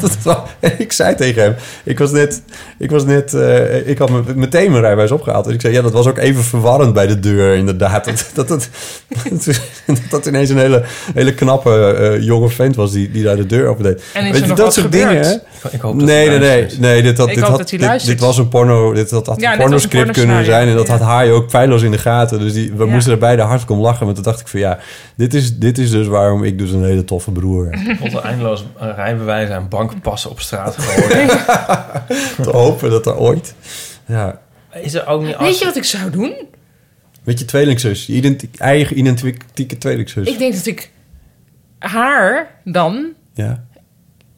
ik 0.78 0.92
zei 0.92 1.14
tegen 1.14 1.42
hem... 1.42 1.54
Ik 1.84 1.98
was 1.98 2.10
net... 2.10 2.42
Ik, 2.78 2.90
was 2.90 3.04
net, 3.04 3.34
eh, 3.34 3.88
ik 3.88 3.98
had 3.98 4.10
me- 4.10 4.22
meteen 4.34 4.70
mijn 4.70 4.82
rijbewijs 4.82 5.10
opgehaald. 5.10 5.46
En 5.46 5.52
ik 5.54 5.60
zei, 5.60 5.72
ja, 5.72 5.82
dat 5.82 5.92
was 5.92 6.06
ook 6.06 6.18
even 6.18 6.44
verwarrend 6.44 6.94
bij 6.94 7.06
de 7.06 7.20
deur, 7.20 7.54
inderdaad. 7.56 8.04
Dat 8.04 8.30
dat, 8.34 8.48
dat, 8.48 8.68
dat, 9.44 9.60
dat 10.10 10.26
ineens 10.26 10.50
een 10.50 10.58
hele, 10.58 10.84
hele 11.14 11.34
knappe 11.34 11.94
eh, 11.94 12.22
jonge 12.24 12.48
vent 12.48 12.76
was... 12.76 12.92
Die, 12.92 13.10
die 13.10 13.22
daar 13.22 13.36
de 13.36 13.46
deur 13.46 13.66
open 13.68 13.82
deed. 13.84 14.02
En 14.14 14.24
is 14.24 14.30
Weet 14.30 14.34
er 14.34 14.40
je, 14.42 14.46
nog 14.46 14.56
dat 14.56 14.66
wat 14.66 14.74
soort 14.74 14.86
gebeurd? 14.94 15.08
dingen... 15.08 15.24
hè? 15.26 15.32
Ik, 15.68 15.72
ik 15.72 15.80
hoop 15.80 15.98
dat 15.98 16.08
Nee, 16.08 16.28
nee, 16.28 16.38
nee, 16.38 16.66
nee. 16.78 17.02
Dit, 17.02 17.18
had, 17.18 17.28
Ik 17.28 17.34
dit, 17.34 17.42
hoop 17.42 17.50
had, 17.58 17.70
dat 17.70 17.80
hij 17.80 17.98
dit, 17.98 18.20
was 18.20 18.38
een 18.38 18.48
porno. 18.48 18.92
Dit 18.92 19.10
had, 19.10 19.26
had 19.26 19.40
Ja, 19.40 19.52
een 19.52 19.58
pornoscript 19.58 20.10
kunnen 20.10 20.44
zijn. 20.44 20.68
En 20.68 20.74
dat 20.76 20.86
ja. 20.86 20.92
had 20.92 21.02
Haai 21.02 21.30
ook 21.30 21.50
feilloos 21.50 21.82
in 21.82 21.90
de 21.90 21.98
gaten. 21.98 22.38
Dus 22.38 22.52
die, 22.52 22.72
we 22.76 22.84
Ja. 22.84 22.90
moesten 22.90 23.12
er 23.12 23.18
beide 23.18 23.42
hartstikke 23.42 23.72
om 23.74 23.80
lachen. 23.80 24.06
Maar 24.06 24.14
toen 24.14 24.24
dacht 24.24 24.40
ik 24.40 24.48
van 24.48 24.60
ja, 24.60 24.78
dit 25.16 25.34
is, 25.34 25.56
dit 25.58 25.78
is 25.78 25.90
dus 25.90 26.06
waarom 26.08 26.44
ik 26.44 26.58
dus 26.58 26.70
een 26.70 26.84
hele 26.84 27.04
toffe 27.04 27.30
broer 27.30 27.70
heb. 27.70 27.96
Tot 27.98 28.12
een 28.12 28.20
eindeloos 28.20 28.64
rijbewijzen 28.78 29.54
en 29.54 29.68
bankpassen 29.68 30.30
op 30.30 30.40
straat 30.40 30.76
geworden. 30.78 31.26
Te 32.44 32.50
hopen 32.50 32.90
dat 32.90 33.06
er 33.06 33.16
ooit... 33.16 33.54
Ja. 34.06 34.40
is 34.72 34.94
er 34.94 35.06
ook 35.06 35.22
niet... 35.22 35.34
Als, 35.36 35.46
Weet 35.48 35.58
je 35.58 35.64
wat 35.64 35.76
ik 35.76 35.84
zou 35.84 36.10
doen? 36.10 36.34
Weet 37.22 37.38
je, 37.38 37.44
tweelingzus. 37.44 38.06
Je 38.06 38.12
identi- 38.12 38.50
eigen 38.56 38.98
identieke 38.98 39.78
tweelingzus. 39.78 40.26
Ik 40.28 40.38
denk 40.38 40.54
dat 40.54 40.66
ik 40.66 40.90
haar 41.78 42.50
dan 42.64 43.06
Ja. 43.34 43.64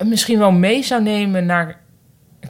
misschien 0.05 0.39
wel 0.39 0.51
mee 0.51 0.83
zou 0.83 1.03
nemen 1.03 1.47
naar 1.47 1.79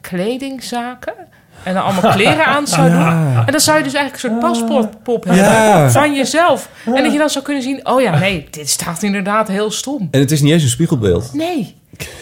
kledingzaken. 0.01 1.15
En 1.63 1.75
dan 1.75 1.83
allemaal 1.85 2.13
kleren 2.13 2.45
aan 2.47 2.67
zou 2.67 2.91
doen. 2.91 3.07
En 3.47 3.47
dan 3.53 3.61
zou 3.61 3.79
je 3.79 3.85
dus 3.85 3.95
eigenlijk 3.95 4.25
een 4.25 4.31
soort 4.31 4.39
paspoortpop 4.41 5.25
hebben 5.25 5.45
Ja. 5.45 5.91
van 5.91 6.15
jezelf. 6.15 6.69
En 6.85 7.03
dat 7.03 7.13
je 7.13 7.19
dan 7.19 7.31
zou 7.31 7.45
kunnen 7.45 7.63
zien... 7.63 7.87
oh 7.87 8.01
ja, 8.01 8.19
nee, 8.19 8.47
dit 8.51 8.69
staat 8.69 9.03
inderdaad 9.03 9.49
heel 9.49 9.71
stom. 9.71 10.09
En 10.11 10.21
het 10.21 10.31
is 10.31 10.41
niet 10.41 10.53
eens 10.53 10.63
een 10.63 10.69
spiegelbeeld. 10.69 11.33
Nee. 11.33 11.77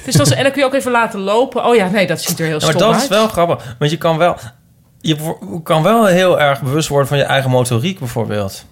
Dus 0.05 0.14
dat 0.14 0.26
is, 0.26 0.32
en 0.32 0.43
dan 0.43 0.53
kun 0.53 0.61
je 0.61 0.66
ook 0.66 0.74
even 0.74 0.91
laten 0.91 1.20
lopen. 1.20 1.64
Oh 1.64 1.74
ja, 1.74 1.89
nee, 1.89 2.07
dat 2.07 2.20
ziet 2.22 2.39
er 2.39 2.47
heel 2.47 2.59
Ja, 2.59 2.64
maar 2.66 2.74
stom 2.74 2.86
dat 2.86 2.93
uit. 2.95 3.03
is 3.03 3.09
wel 3.09 3.28
grappig. 3.28 3.76
Want 3.78 3.91
je 3.91 3.97
kan 3.97 4.18
wel... 4.18 4.36
Je 5.01 5.16
kan 5.62 5.82
wel 5.82 6.07
heel 6.07 6.41
erg 6.41 6.62
bewust 6.62 6.89
worden 6.89 7.09
van 7.09 7.18
je 7.18 7.24
eigen 7.24 7.51
motoriek 7.51 7.99
bijvoorbeeld. 7.99 8.64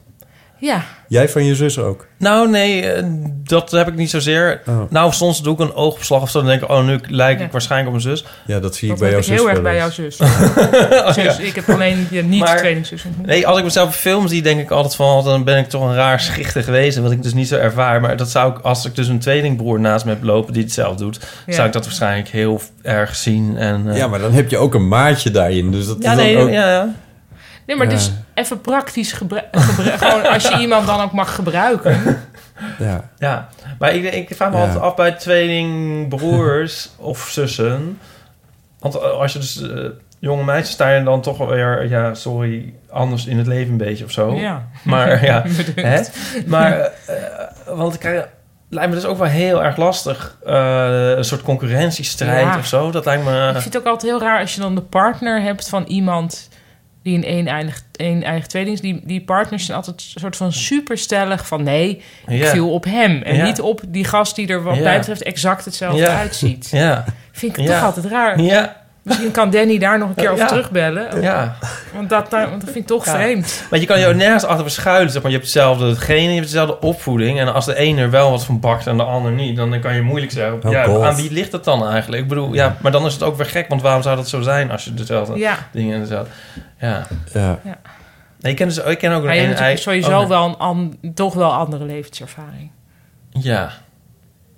Ja, 0.66 0.84
Jij 1.08 1.28
van 1.28 1.44
je 1.44 1.54
zus 1.54 1.78
ook? 1.78 2.06
Nou, 2.18 2.50
nee, 2.50 2.90
eh, 2.92 3.04
dat 3.44 3.70
heb 3.70 3.88
ik 3.88 3.94
niet 3.94 4.10
zozeer. 4.10 4.60
Oh. 4.66 4.80
Nou, 4.90 5.12
soms 5.12 5.42
doe 5.42 5.54
ik 5.54 5.60
een 5.60 5.74
oogopslag 5.74 6.22
of 6.22 6.30
zo. 6.30 6.38
Dan 6.38 6.48
denk 6.48 6.62
ik, 6.62 6.68
oh, 6.70 6.84
nu 6.84 7.00
lijk 7.08 7.38
ik 7.38 7.44
Ja. 7.44 7.50
waarschijnlijk 7.52 7.94
op 7.94 8.02
mijn 8.02 8.16
zus. 8.16 8.24
Ja, 8.46 8.60
dat 8.60 8.74
zie 8.74 8.88
dat 8.88 8.96
ik 8.96 9.02
bij 9.02 9.10
jouw 9.10 9.20
ik 9.20 9.24
zus 9.26 9.36
heel 9.36 9.48
erg 9.50 9.62
bij 9.62 9.76
jouw 9.76 9.90
zus. 9.90 10.18
Oh, 11.06 11.12
Zus, 11.12 11.36
ja. 11.36 11.38
Ik 11.38 11.54
heb 11.54 11.68
alleen 11.68 12.06
je 12.10 12.22
niet 12.22 12.40
Maar- 12.40 12.56
tweelingzus. 12.56 13.04
Nee, 13.24 13.46
als 13.46 13.58
ik 13.58 13.64
mezelf 13.64 13.88
op 13.88 13.94
film 13.94 14.28
zie, 14.28 14.42
denk 14.42 14.60
ik 14.60 14.70
altijd 14.70 14.94
van... 14.94 15.24
dan 15.24 15.44
ben 15.44 15.58
ik 15.58 15.68
toch 15.68 15.82
een 15.82 15.94
raar 15.94 16.20
schichtig 16.20 16.66
wezen, 16.66 17.02
wat 17.02 17.12
ik 17.12 17.22
dus 17.22 17.34
niet 17.34 17.48
zo 17.48 17.56
ervaar. 17.56 18.00
Maar 18.00 18.16
dat 18.16 18.30
zou 18.30 18.50
ik, 18.52 18.58
als 18.58 18.84
ik 18.86 18.94
dus 18.94 19.08
een 19.08 19.18
tweelingbroer 19.18 19.80
naast 19.80 20.04
me 20.04 20.10
heb 20.10 20.22
lopen 20.22 20.52
die 20.52 20.62
het 20.62 20.72
zelf 20.72 20.96
doet... 20.96 21.20
Ja. 21.46 21.52
zou 21.52 21.66
ik 21.66 21.72
dat 21.72 21.84
waarschijnlijk 21.84 22.28
heel 22.28 22.60
erg 22.82 23.16
zien. 23.16 23.56
En, 23.56 23.90
eh, 23.90 23.96
Ja, 23.96 24.06
maar 24.08 24.18
dan 24.20 24.32
heb 24.32 24.50
je 24.50 24.56
ook 24.58 24.74
een 24.74 24.88
maatje 24.88 25.30
daarin. 25.30 25.70
Dus 25.70 25.86
dat 25.86 25.96
ja, 26.00 26.10
is 26.10 26.16
dan 26.16 26.26
nee, 26.26 26.36
ook... 26.38 26.50
ja, 26.50 26.70
ja. 26.70 26.94
Nee, 27.66 27.76
maar 27.76 27.86
Ja. 27.86 27.92
dus 27.92 28.10
even 28.34 28.60
praktisch 28.60 29.12
gebruiken. 29.12 29.60
gewoon 30.00 30.26
als 30.26 30.48
je 30.48 30.58
iemand 30.58 30.86
dan 30.86 31.00
ook 31.00 31.12
mag 31.12 31.34
gebruiken. 31.34 32.00
Ja. 32.78 33.08
Ja, 33.18 33.48
maar 33.78 33.94
ik, 33.94 34.12
ik 34.14 34.36
vraag 34.36 34.50
me 34.50 34.56
Ja. 34.56 34.62
altijd 34.62 34.80
af 34.80 34.94
bij 34.94 35.12
tweelingbroers 35.12 36.90
of 36.96 37.28
zussen. 37.30 37.98
Want 38.78 39.00
als 39.00 39.32
je 39.32 39.38
dus 39.38 39.62
eh, 39.70 39.84
jonge 40.18 40.44
meisjes 40.44 40.70
sta 40.70 40.90
je 40.90 41.02
dan 41.04 41.20
toch 41.20 41.38
wel 41.38 41.46
weer, 41.46 41.88
ja, 41.88 42.14
sorry, 42.14 42.74
anders 42.90 43.26
in 43.26 43.38
het 43.38 43.46
leven 43.46 43.70
een 43.72 43.76
beetje 43.78 44.04
of 44.04 44.10
zo. 44.10 44.34
Ja. 44.34 44.68
Maar 44.82 45.24
ja, 45.24 45.44
hè? 45.74 46.00
Maar, 46.46 46.72
eh, 46.72 46.86
eh, 47.16 47.76
want 47.76 47.94
ik 47.94 48.00
krijg, 48.00 48.28
lijkt 48.70 48.88
me 48.90 48.94
dus 48.96 49.04
ook 49.04 49.18
wel 49.18 49.28
heel 49.28 49.64
erg 49.64 49.76
lastig, 49.76 50.36
eh, 50.46 51.10
een 51.16 51.24
soort 51.24 51.42
concurrentiestrijd 51.42 52.46
Ja. 52.46 52.58
of 52.58 52.66
zo. 52.66 52.90
Dat 52.90 53.04
lijkt 53.04 53.24
me... 53.24 53.46
Ik 53.46 53.52
vind 53.60 53.74
het 53.74 53.76
ook 53.82 53.88
altijd 53.88 54.12
heel 54.12 54.20
raar 54.20 54.40
als 54.40 54.54
je 54.54 54.60
dan 54.60 54.74
de 54.74 54.82
partner 54.82 55.42
hebt 55.42 55.68
van 55.68 55.84
iemand 55.84 56.48
die 57.06 57.16
een 57.26 57.38
een-eigen, 57.38 57.82
een 57.92 58.24
eigen 58.24 58.48
tweeling 58.48 58.74
is. 58.74 58.80
Die, 58.80 59.00
die 59.04 59.20
partners 59.24 59.64
zijn 59.64 59.76
altijd 59.76 59.96
een 60.14 60.20
soort 60.20 60.36
van 60.36 60.52
superstellig 60.52 61.46
van 61.46 61.62
nee, 61.62 62.02
ik 62.26 62.38
Ja. 62.42 62.50
viel 62.50 62.72
op 62.72 62.84
hem. 62.84 63.22
En 63.22 63.36
Ja. 63.36 63.44
niet 63.44 63.60
op 63.60 63.80
die 63.88 64.04
gast 64.04 64.36
die 64.36 64.48
er 64.48 64.62
wat 64.62 64.78
mij 64.78 64.98
betreft 64.98 65.22
exact 65.22 65.64
hetzelfde 65.64 66.08
uitziet. 66.08 66.68
Ja, 66.70 67.04
Vind 67.32 67.58
ik 67.58 67.66
toch 67.66 67.82
altijd 67.82 68.06
raar. 68.06 68.40
ja, 68.40 68.84
Misschien 69.06 69.30
kan 69.30 69.50
Danny 69.50 69.78
daar 69.78 69.98
nog 69.98 70.08
een 70.08 70.14
keer 70.14 70.30
over 70.30 70.42
Ja. 70.42 70.46
terugbellen. 70.48 71.20
ja. 71.22 71.56
Want, 71.94 72.08
dat, 72.08 72.28
want 72.30 72.50
dat 72.50 72.64
vind 72.64 72.76
ik 72.76 72.86
toch 72.86 73.04
Ja. 73.04 73.12
vreemd. 73.14 73.64
Maar 73.70 73.78
je 73.78 73.86
kan 73.86 73.98
je 74.00 74.06
ook 74.06 74.14
nergens 74.14 74.44
achter 74.44 74.64
verschuilen. 74.64 75.10
Zeg 75.12 75.22
maar. 75.22 75.30
Je 75.30 75.36
hebt 75.36 75.48
hetzelfde 75.50 75.94
genen, 75.96 76.28
je 76.28 76.34
hebt 76.34 76.42
dezelfde 76.46 76.80
opvoeding. 76.80 77.38
En 77.40 77.52
als 77.54 77.64
de 77.66 77.80
een 77.80 77.98
er 77.98 78.10
wel 78.10 78.30
wat 78.30 78.44
van 78.44 78.60
bakt 78.60 78.86
en 78.86 78.96
de 78.96 79.02
ander 79.02 79.32
niet... 79.32 79.56
dan 79.56 79.80
kan 79.80 79.94
je 79.94 80.02
moeilijk 80.02 80.32
zeggen... 80.32 80.64
Oh 80.64 80.72
ja, 80.72 80.84
God. 80.84 81.02
aan 81.02 81.14
wie 81.16 81.32
ligt 81.32 81.52
het 81.52 81.64
dan 81.64 81.86
eigenlijk? 81.88 82.22
Ik 82.22 82.28
bedoel, 82.28 82.54
ja, 82.54 82.76
maar 82.80 82.92
dan 82.92 83.06
is 83.06 83.12
het 83.12 83.22
ook 83.22 83.36
weer 83.36 83.46
gek. 83.46 83.68
Want 83.68 83.82
waarom 83.82 84.02
zou 84.02 84.16
dat 84.16 84.28
zo 84.28 84.40
zijn 84.40 84.70
als 84.70 84.84
je 84.84 84.94
dezelfde 84.94 85.38
Ja. 85.38 85.56
dingen... 85.72 85.94
en 85.94 86.00
dezelfde... 86.00 86.30
Ja. 86.80 87.06
Ja. 87.32 87.58
Nee, 88.40 88.52
ik 88.52 88.56
ken, 88.58 88.68
dus, 88.68 88.78
ik 88.78 88.98
ken 88.98 89.12
ook 89.12 89.24
Maar 89.24 89.36
een 89.36 89.48
je 89.48 89.54
hebt 89.54 89.80
sowieso 89.80 90.20
oh, 90.20 90.28
wel 90.28 90.44
een 90.44 90.56
an- 90.56 90.98
toch 91.14 91.34
wel 91.34 91.52
andere 91.52 91.84
levenservaring. 91.84 92.70
Ja. 93.30 93.70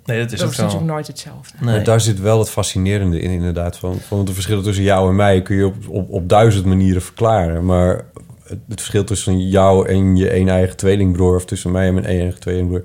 Nee, 0.09 0.19
dat 0.23 0.31
is 0.31 0.37
dat 0.39 0.45
ook 0.47 0.51
is 0.53 0.57
zo. 0.57 0.63
natuurlijk 0.63 0.91
nooit 0.91 1.07
hetzelfde. 1.07 1.53
Nee. 1.59 1.75
Maar 1.75 1.83
daar 1.83 2.01
zit 2.01 2.19
wel 2.19 2.39
het 2.39 2.49
fascinerende 2.49 3.19
in, 3.19 3.29
inderdaad. 3.31 3.77
Van, 3.77 3.99
van 4.07 4.25
de 4.25 4.33
verschillen 4.33 4.63
tussen 4.63 4.83
jou 4.83 5.09
en 5.09 5.15
mij 5.15 5.41
kun 5.41 5.55
je 5.55 5.65
op, 5.65 5.75
op, 5.87 6.09
op 6.09 6.29
duizend 6.29 6.65
manieren 6.65 7.01
verklaren. 7.01 7.65
Maar 7.65 8.05
het, 8.43 8.59
het 8.69 8.79
verschil 8.79 9.03
tussen 9.03 9.49
jou 9.49 9.87
en 9.89 10.15
je 10.15 10.35
een 10.35 10.49
eigen 10.49 10.75
tweelingbroer... 10.77 11.35
of 11.35 11.45
tussen 11.45 11.71
mij 11.71 11.87
en 11.87 11.93
mijn 11.93 12.05
een 12.09 12.19
eigen 12.19 12.39
tweelingbroer... 12.39 12.83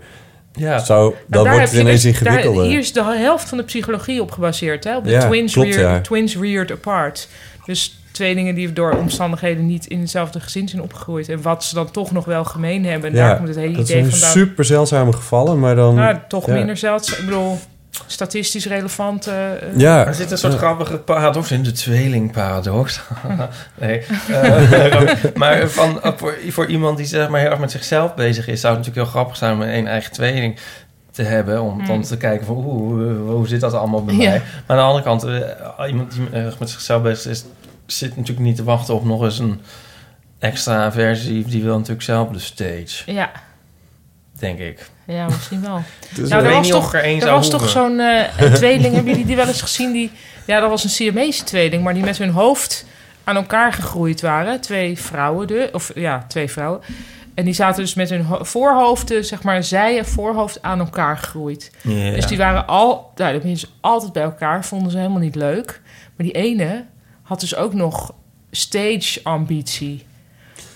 Ja. 0.56 0.78
Zou, 0.78 1.10
Maar 1.10 1.20
dan 1.26 1.44
daar 1.44 1.52
wordt 1.54 1.70
het 1.70 1.80
ineens 1.80 2.02
dus- 2.02 2.12
daar- 2.12 2.22
ingewikkelder. 2.26 2.64
hier 2.70 2.78
is 2.78 2.92
de 2.92 3.02
helft 3.04 3.48
van 3.48 3.58
de 3.58 3.64
psychologie 3.64 4.20
op 4.22 4.30
gebaseerd. 4.30 4.84
Hè? 4.84 4.96
Op 4.96 5.04
de 5.04 5.10
Ja, 5.10 5.26
twins, 5.26 5.52
klopt, 5.52 5.68
reared, 5.74 5.90
ja. 5.94 6.00
twins 6.00 6.36
reared 6.36 6.70
apart. 6.70 7.28
Dus 7.64 7.98
tweelingen 8.14 8.54
die 8.54 8.72
door 8.72 8.92
omstandigheden 8.96 9.66
niet 9.66 9.86
in 9.86 10.00
hetzelfde 10.00 10.40
gezin 10.40 10.68
zijn 10.68 10.82
opgegroeid. 10.82 11.28
En 11.28 11.42
wat 11.42 11.64
ze 11.64 11.74
dan 11.74 11.90
toch 11.90 12.12
nog 12.12 12.24
wel 12.24 12.44
gemeen 12.44 12.84
hebben. 12.86 13.10
En 13.10 13.16
daar 13.16 13.36
komt 13.36 13.48
het 13.48 13.56
hele 13.56 13.72
dat 13.76 13.88
idee 13.88 14.00
zijn 14.00 14.10
vandaan. 14.10 14.30
super 14.30 14.64
zeldzame 14.64 15.12
gevallen, 15.12 15.58
maar 15.60 15.74
dan... 15.74 15.94
Nou, 15.94 16.16
toch 16.28 16.46
ja. 16.46 16.52
minder 16.52 16.76
zeldzaam. 16.76 17.18
Ik 17.18 17.24
bedoel, 17.24 17.58
statistisch 18.06 18.66
relevant. 18.66 19.26
eh, 19.26 19.52
eh, 19.52 19.58
Ja, 19.76 20.06
Er 20.06 20.14
zit 20.14 20.30
een 20.30 20.38
soort 20.38 20.52
Ja. 20.52 20.58
grappige 20.58 20.98
paradox 20.98 21.50
in, 21.50 21.62
de 21.62 21.72
tweelingparadox. 21.72 23.00
nee. 23.80 23.98
eh, 24.32 25.14
maar 25.34 25.68
van, 25.68 26.00
voor, 26.16 26.34
voor 26.48 26.66
iemand 26.66 26.96
die 26.96 27.06
zeg 27.06 27.28
maar 27.28 27.40
heel 27.40 27.50
erg 27.50 27.58
met 27.58 27.70
zichzelf 27.70 28.14
bezig 28.14 28.48
is, 28.48 28.60
zou 28.60 28.74
het 28.76 28.84
natuurlijk 28.84 29.06
heel 29.06 29.18
grappig 29.20 29.36
zijn 29.36 29.54
om 29.54 29.62
een 29.62 29.86
eigen 29.86 30.12
tweeling 30.12 30.56
te 31.10 31.22
hebben. 31.22 31.62
Om 31.62 31.78
Mm. 31.78 31.86
dan 31.86 32.02
te 32.02 32.16
kijken 32.16 32.46
van, 32.46 32.56
oeh, 32.56 32.66
hoe, 32.66 33.30
hoe 33.32 33.48
zit 33.48 33.60
dat 33.60 33.74
allemaal 33.74 34.04
bij 34.04 34.14
Ja. 34.14 34.28
mij? 34.30 34.42
Maar 34.66 34.76
aan 34.76 34.76
de 34.76 34.82
andere 34.82 35.04
kant, 35.04 35.26
iemand 35.88 36.12
die 36.12 36.28
erg 36.32 36.58
met 36.58 36.70
zichzelf 36.70 37.02
bezig 37.02 37.30
is, 37.30 37.44
zit 37.86 38.16
natuurlijk 38.16 38.46
niet 38.46 38.56
te 38.56 38.64
wachten 38.64 38.94
op 38.94 39.04
nog 39.04 39.22
eens 39.22 39.38
een 39.38 39.60
extra 40.38 40.92
versie. 40.92 41.44
Die 41.44 41.62
wil 41.62 41.74
natuurlijk 41.76 42.02
zelf 42.02 42.28
de 42.28 42.38
stage, 42.38 43.12
ja. 43.12 43.30
denk 44.38 44.58
ik. 44.58 44.90
ja, 45.06 45.26
misschien 45.26 45.60
wel. 45.60 45.82
Dus 46.14 46.28
Nou, 46.28 46.44
er 46.44 46.52
was 46.52 46.68
toch, 46.68 46.94
er 46.94 47.22
er 47.22 47.30
was 47.30 47.50
toch 47.50 47.68
zo'n 47.68 48.00
eh, 48.00 48.52
tweeling, 48.54 48.94
hebben 48.94 49.10
jullie 49.12 49.26
die 49.26 49.36
wel 49.36 49.46
eens 49.46 49.62
gezien? 49.62 49.92
Die, 49.92 50.10
ja, 50.46 50.60
dat 50.60 50.70
was 50.70 50.84
een 50.84 50.90
Siamese 50.90 51.44
tweeling, 51.44 51.82
maar 51.82 51.94
die 51.94 52.04
met 52.04 52.18
hun 52.18 52.30
hoofd 52.30 52.86
aan 53.24 53.36
elkaar 53.36 53.72
gegroeid 53.72 54.20
waren. 54.20 54.60
Twee 54.60 54.98
vrouwen, 54.98 55.46
de, 55.46 55.68
of 55.72 55.92
ja, 55.94 56.24
twee 56.28 56.50
vrouwen. 56.50 56.80
En 57.34 57.44
die 57.44 57.54
zaten 57.54 57.82
dus 57.82 57.94
met 57.94 58.10
hun 58.10 58.22
ho- 58.24 58.44
voorhoofden, 58.44 59.24
zeg 59.24 59.42
maar, 59.42 59.62
zij 59.64 59.98
en 59.98 60.04
voorhoofd 60.06 60.62
aan 60.62 60.78
elkaar 60.78 61.16
gegroeid. 61.18 61.70
Ja. 61.80 62.10
Dus 62.10 62.26
die 62.26 62.38
waren 62.38 62.66
al, 62.66 63.12
nou, 63.16 63.32
dat 63.32 63.44
mensen 63.44 63.68
altijd 63.80 64.12
bij 64.12 64.22
elkaar, 64.22 64.64
vonden 64.64 64.90
ze 64.90 64.96
helemaal 64.98 65.18
niet 65.20 65.34
leuk. 65.34 65.80
Maar 66.16 66.26
die 66.26 66.34
ene 66.34 66.84
had 67.24 67.40
dus 67.40 67.56
ook 67.56 67.74
nog 67.74 68.12
stage-ambitie. 68.50 70.04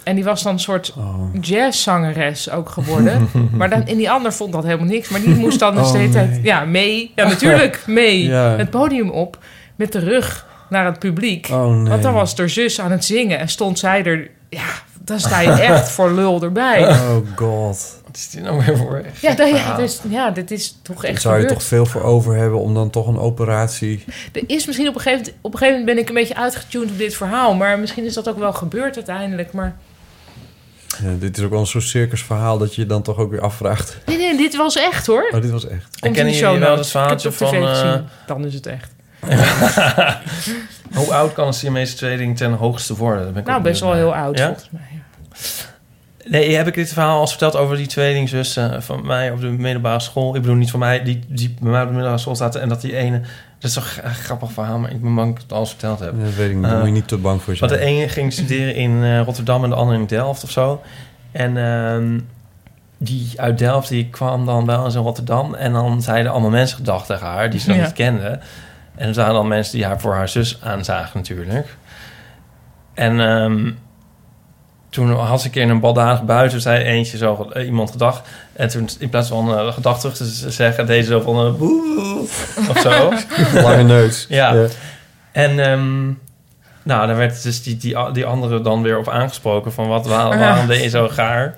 En 0.03 0.15
die 0.15 0.25
was 0.25 0.43
dan 0.43 0.53
een 0.53 0.59
soort 0.61 0.95
Oh. 0.97 1.21
jazzzangeres 1.41 2.51
ook 2.51 2.69
geworden. 2.69 3.29
maar 3.53 3.71
dan, 3.71 3.87
en 3.87 3.97
die 3.97 4.11
ander 4.11 4.33
vond 4.33 4.53
dat 4.53 4.65
helemaal 4.65 4.87
niks. 4.87 5.09
Maar 5.09 5.21
die 5.21 5.35
moest 5.35 5.59
dan 5.59 5.75
dus 5.75 5.87
Oh, 5.87 5.93
tijd 5.93 6.13
nee. 6.31 6.43
ja, 6.43 6.65
mee. 6.65 7.13
Ja, 7.15 7.29
natuurlijk 7.29 7.83
mee. 7.87 8.23
Ja. 8.25 8.57
Het 8.57 8.71
podium 8.71 9.11
op 9.11 9.39
met 9.77 9.93
de 9.93 9.99
rug 9.99 10.47
naar 10.69 10.85
het 10.85 10.99
publiek. 10.99 11.49
Oh 11.53 11.75
nee. 11.77 11.89
Want 11.89 12.03
dan 12.03 12.13
was 12.15 12.37
haar 12.37 12.49
zus 12.49 12.81
aan 12.81 12.91
het 12.91 13.05
zingen 13.05 13.39
en 13.39 13.49
stond 13.49 13.79
zij 13.79 14.05
er... 14.05 14.31
Ja, 14.49 14.67
dan 15.05 15.21
sta 15.21 15.41
je 15.41 15.51
echt 15.73 15.89
voor 15.91 16.11
lul 16.13 16.43
erbij. 16.43 16.89
Oh 16.89 17.17
god. 17.37 18.03
Is 18.19 18.29
dit 18.31 18.43
nou 18.43 18.65
weer 18.65 18.77
voor? 18.77 19.03
Ja, 19.21 19.35
dat, 19.35 19.49
ja, 19.49 19.77
dus, 19.77 20.01
ja, 20.09 20.31
dit 20.31 20.51
is 20.51 20.79
toch 20.83 21.05
echt 21.05 21.21
zou 21.21 21.35
je 21.35 21.41
gebeurd. 21.41 21.59
toch 21.59 21.69
veel 21.69 21.87
voor 21.87 22.03
over 22.03 22.37
hebben 22.37 22.59
om 22.61 22.75
dan 22.75 22.91
toch 22.91 23.07
een 23.07 23.19
operatie... 23.19 24.05
Er 24.33 24.43
is 24.47 24.67
misschien 24.67 24.89
op 24.89 24.95
een 24.95 25.01
gegeven 25.01 25.25
moment... 25.25 25.39
Op 25.45 25.53
een 25.53 25.59
gegeven 25.59 25.79
moment 25.81 25.97
ben 25.97 26.05
ik 26.05 26.09
een 26.09 26.15
beetje 26.15 26.37
uitgetuned 26.37 26.91
op 26.91 26.99
dit 26.99 27.15
verhaal. 27.15 27.55
Maar 27.55 27.79
misschien 27.79 28.05
is 28.05 28.15
dat 28.15 28.29
ook 28.29 28.39
wel 28.39 28.53
gebeurd 28.53 28.97
uiteindelijk. 28.97 29.53
Maar 29.53 29.77
Ja, 31.03 31.15
dit 31.19 31.39
is 31.39 31.45
ook 31.45 31.51
wel 31.51 31.61
een 31.61 31.67
soort 31.67 31.85
circusverhaal 31.85 32.59
dat 32.59 32.75
je 32.75 32.81
je 32.81 32.87
dan 32.87 33.03
toch 33.03 33.17
ook 33.17 33.31
weer 33.31 33.41
afvraagt. 33.41 33.99
nee, 34.07 34.17
nee, 34.17 34.37
dit 34.37 34.57
was 34.57 34.77
echt 34.77 35.07
hoor. 35.07 35.29
Oh, 35.31 35.43
dit 35.43 35.51
was 35.51 35.69
echt. 35.69 36.01
Komt 36.01 36.15
kennen 36.15 36.35
in 36.35 36.41
de 36.41 36.45
jullie 36.45 36.59
wel 36.59 36.69
show 36.69 36.79
het 36.79 36.89
verhaaltje 36.89 37.33
van, 37.33 37.55
eh, 37.55 37.71
gezien. 37.71 38.09
Dan 38.27 38.45
is 38.45 38.55
het 38.55 38.67
echt. 38.67 38.93
Hoe 40.99 41.15
oud 41.15 41.33
kan 41.33 41.47
een 41.47 41.53
Siamese 41.53 41.97
tweeling 41.97 42.37
ten 42.37 42.53
hoogste 42.53 42.97
worden? 42.97 43.33
Ben 43.33 43.43
ik 43.43 43.49
Nou, 43.49 43.63
best 43.63 43.81
wel 43.81 43.95
heel 43.95 44.15
oud 44.15 44.39
Ja? 44.39 44.47
volgens 44.47 44.69
mij. 44.71 45.03
Nee, 46.31 46.55
heb 46.57 46.67
ik 46.67 46.75
dit 46.75 46.93
verhaal 46.93 47.19
al 47.21 47.27
verteld 47.27 47.57
over 47.57 47.77
die 47.77 47.87
tweelingzussen 47.87 48.83
van 48.83 49.07
mij 49.07 49.31
op 49.31 49.41
de 49.41 49.47
middelbare 49.47 50.01
school? 50.01 50.35
Ik 50.35 50.41
bedoel 50.41 50.57
niet 50.57 50.71
van 50.71 50.81
mij, 50.81 51.03
die, 51.03 51.21
die 51.29 51.55
bij 51.61 51.71
mij 51.71 51.81
op 51.81 51.87
de 51.87 51.93
middelbare 51.93 52.21
school 52.23 52.37
zaten. 52.37 52.61
En 52.61 52.69
dat 52.69 52.81
die 52.81 52.97
ene... 52.97 53.21
Dat 53.59 53.69
is 53.71 53.73
toch 53.77 53.99
een 54.03 54.15
grappig 54.15 54.53
verhaal, 54.53 54.79
maar 54.79 54.91
ik 54.91 55.03
ben 55.03 55.15
bang 55.15 55.29
dat 55.29 55.37
ik 55.37 55.43
het 55.43 55.53
al 55.53 55.61
eens 55.61 55.69
verteld 55.69 55.99
heb. 56.01 56.13
Dat 56.25 56.35
weet 56.35 56.49
ik 56.51 56.55
niet. 56.55 56.63
Daar 56.65 56.73
Eh, 56.73 56.79
moet 56.79 56.87
je 56.87 56.93
niet 56.95 57.09
te 57.09 57.17
bang 57.17 57.43
voor 57.43 57.57
zijn. 57.57 57.71
Want 57.71 57.83
de 57.83 57.87
ene 57.87 58.09
ging 58.09 58.33
studeren 58.33 58.75
in 58.75 59.03
eh, 59.03 59.21
Rotterdam 59.23 59.65
en 59.65 59.71
de 59.71 59.77
andere 59.77 59.99
in 59.99 60.07
Delft 60.07 60.45
of 60.45 60.51
zo. 60.51 60.83
En 61.33 61.57
ehm, 61.57 62.19
die 62.99 63.33
uit 63.37 63.59
Delft 63.59 63.89
die 63.89 64.09
kwam 64.09 64.47
dan 64.47 64.67
bij 64.67 64.77
ons 64.77 64.95
in 64.95 65.01
Rotterdam. 65.03 65.55
En 65.55 65.73
dan 65.73 66.03
zeiden 66.03 66.33
allemaal 66.33 66.51
mensen 66.51 66.77
gedacht 66.77 67.07
tegen 67.07 67.27
haar, 67.27 67.51
die 67.51 67.61
ze 67.61 67.69
nog 67.69 67.77
Ja. 67.77 67.83
niet 67.85 67.93
kenden. 67.93 68.41
En 68.95 69.09
er 69.09 69.15
waren 69.15 69.35
dan 69.35 69.49
mensen 69.49 69.77
die 69.77 69.87
haar 69.87 70.01
voor 70.01 70.15
haar 70.15 70.29
zus 70.29 70.59
aanzagen 70.63 71.11
natuurlijk. 71.19 71.77
En 72.95 73.21
ehm, 73.21 73.71
toen 74.91 75.13
had 75.15 75.41
ze 75.41 75.47
een 75.47 75.53
keer 75.53 75.63
in 75.63 75.69
een 75.69 75.81
baldadig 75.81 76.23
buiten, 76.25 76.61
zei 76.61 76.85
eentje 76.85 77.17
zo 77.17 77.51
eh, 77.53 77.67
iemand 77.67 77.91
gedag. 77.91 78.23
En 78.53 78.69
toen 78.69 78.89
in 78.99 79.09
plaats 79.09 79.29
van 79.29 79.59
eh 79.59 79.73
gedag 79.73 80.01
terug 80.01 80.17
te 80.17 80.25
zeggen, 80.51 80.87
deed 80.87 81.05
ze 81.05 81.11
zo 81.11 81.21
van 81.21 81.47
eh, 81.47 81.53
boe 81.55 82.19
of 82.71 82.79
zo. 82.83 83.13
Lange 83.63 83.83
neus. 83.83 84.27
Ja. 84.29 84.67
En 85.33 85.59
ehm, 85.71 86.05
nou, 86.83 87.07
daar 87.07 87.17
werd 87.17 87.43
dus 87.43 87.63
die, 87.63 87.77
die, 87.77 87.97
die 88.13 88.25
andere 88.27 88.61
dan 88.61 88.83
weer 88.83 88.99
op 88.99 89.09
aangesproken 89.09 89.73
van 89.73 89.89
wat, 89.89 90.07
waar- 90.07 90.39
waarom 90.39 90.67
deed 90.67 90.83
je 90.83 90.89
zo 90.89 91.09
gaar? 91.09 91.55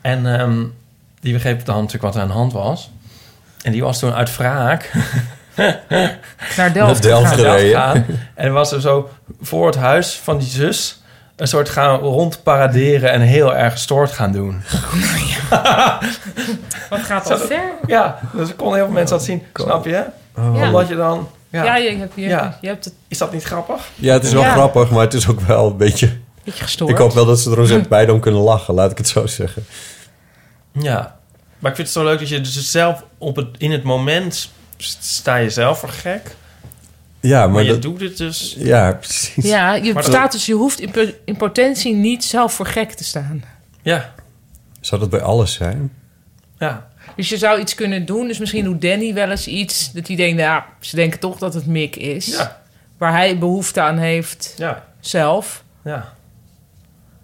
En 0.00 0.38
ehm, 0.40 0.64
die 1.20 1.32
begreep 1.32 1.64
dan 1.64 1.74
natuurlijk 1.76 2.04
wat 2.04 2.14
er 2.14 2.20
aan 2.20 2.26
de 2.28 2.32
hand 2.34 2.52
was. 2.52 2.90
En 3.62 3.72
die 3.72 3.82
was 3.82 3.98
toen 3.98 4.14
uit 4.14 4.36
wraak 4.36 4.90
Naar 6.56 6.72
Delft. 6.72 6.92
Naar 6.92 7.00
Delft 7.00 7.32
gegaan. 7.34 7.56
gereden. 7.96 8.20
En 8.34 8.52
was 8.52 8.72
er 8.72 8.80
zo 8.80 9.10
voor 9.40 9.66
het 9.66 9.76
huis 9.76 10.20
van 10.22 10.38
die 10.38 10.48
zus 10.48 10.97
een 11.38 11.48
soort 11.48 11.68
gaan 11.68 11.98
rondparaderen 11.98 13.10
en 13.10 13.20
heel 13.20 13.54
erg 13.56 13.72
gestoord 13.72 14.10
gaan 14.10 14.32
doen. 14.32 14.62
Wat 16.90 17.00
gaat 17.00 17.26
dat 17.28 17.46
ver? 17.46 17.72
Ja, 17.86 18.18
dus 18.32 18.48
ik 18.48 18.56
kon 18.56 18.74
heel 18.74 18.84
veel 18.84 18.94
mensen 18.94 19.16
dat 19.16 19.24
zien. 19.26 19.42
Snap 19.54 19.84
je? 19.84 20.04
Oh. 20.36 20.62
Omdat 20.62 20.88
je 20.88 20.96
dan... 20.96 21.28
Ja, 21.50 21.64
Ja, 21.64 21.76
je, 21.76 21.96
hebt, 21.96 22.12
je, 22.14 22.22
Ja. 22.22 22.58
je 22.60 22.66
hebt 22.66 22.84
het 22.84 22.94
Is 23.08 23.18
dat 23.18 23.32
niet 23.32 23.42
grappig? 23.44 23.88
Ja, 23.94 24.12
het 24.12 24.24
is 24.24 24.32
wel 24.32 24.42
Ja. 24.42 24.52
grappig, 24.52 24.90
maar 24.90 25.00
het 25.00 25.14
is 25.14 25.28
ook 25.28 25.40
wel 25.40 25.66
een 25.66 25.76
beetje... 25.76 26.06
een 26.06 26.22
beetje 26.44 26.62
gestoord. 26.64 26.90
Ik 26.90 26.96
hoop 26.96 27.12
wel 27.12 27.26
dat 27.26 27.40
ze 27.40 27.50
er 27.50 27.58
ons 27.58 27.88
bij 27.88 28.06
dan 28.06 28.20
kunnen 28.20 28.40
lachen, 28.40 28.74
laat 28.74 28.90
ik 28.90 28.98
het 28.98 29.08
zo 29.08 29.26
zeggen. 29.26 29.64
Ja. 30.72 31.16
Maar 31.58 31.70
ik 31.70 31.76
vind 31.76 31.88
het 31.88 31.96
zo 31.96 32.04
leuk 32.04 32.18
dat 32.18 32.28
je 32.28 32.40
dus 32.40 32.70
zelf 32.70 33.04
op 33.18 33.36
het, 33.36 33.46
in 33.58 33.70
het 33.72 33.82
moment 33.82 34.50
sta 34.98 35.36
je 35.36 35.50
zelf 35.50 35.78
voor 35.78 35.88
gek. 35.88 36.34
Ja, 37.28 37.38
Maar, 37.40 37.50
maar, 37.50 37.62
je 37.62 37.68
dat, 37.70 37.82
doet 37.82 38.00
het 38.00 38.16
dus... 38.16 38.54
ja, 38.58 38.92
precies. 38.92 39.44
Ja, 39.44 39.74
je 39.74 39.92
Maar 39.92 40.02
dat- 40.02 40.12
staat 40.12 40.32
dus, 40.32 40.46
je 40.46 40.54
hoeft 40.54 40.80
in, 40.80 40.90
po- 40.90 41.12
in 41.24 41.36
potentie 41.36 41.94
niet 41.94 42.24
zelf 42.24 42.52
voor 42.52 42.66
gek 42.66 42.92
te 42.92 43.04
staan. 43.04 43.44
Ja. 43.82 44.14
Zou 44.80 45.00
dat 45.00 45.10
bij 45.10 45.20
alles 45.22 45.52
zijn? 45.52 45.92
Ja. 46.58 46.86
Dus 47.16 47.28
je 47.28 47.38
zou 47.38 47.60
iets 47.60 47.74
kunnen 47.74 48.04
doen. 48.06 48.26
Dus 48.26 48.38
misschien 48.38 48.64
doet 48.64 48.80
Danny 48.82 49.14
wel 49.14 49.30
eens 49.30 49.46
iets. 49.46 49.92
Dat 49.92 50.06
hij 50.06 50.16
denkt, 50.16 50.36
nou, 50.36 50.48
ja, 50.48 50.66
ze 50.80 50.96
denken 50.96 51.18
toch 51.18 51.38
dat 51.38 51.54
het 51.54 51.66
Mick 51.66 51.96
is. 51.96 52.26
Ja. 52.26 52.60
Waar 52.98 53.12
hij 53.12 53.38
behoefte 53.38 53.80
aan 53.80 53.98
heeft 53.98 54.54
Ja. 54.56 54.84
zelf. 55.00 55.64
Ja. 55.84 56.12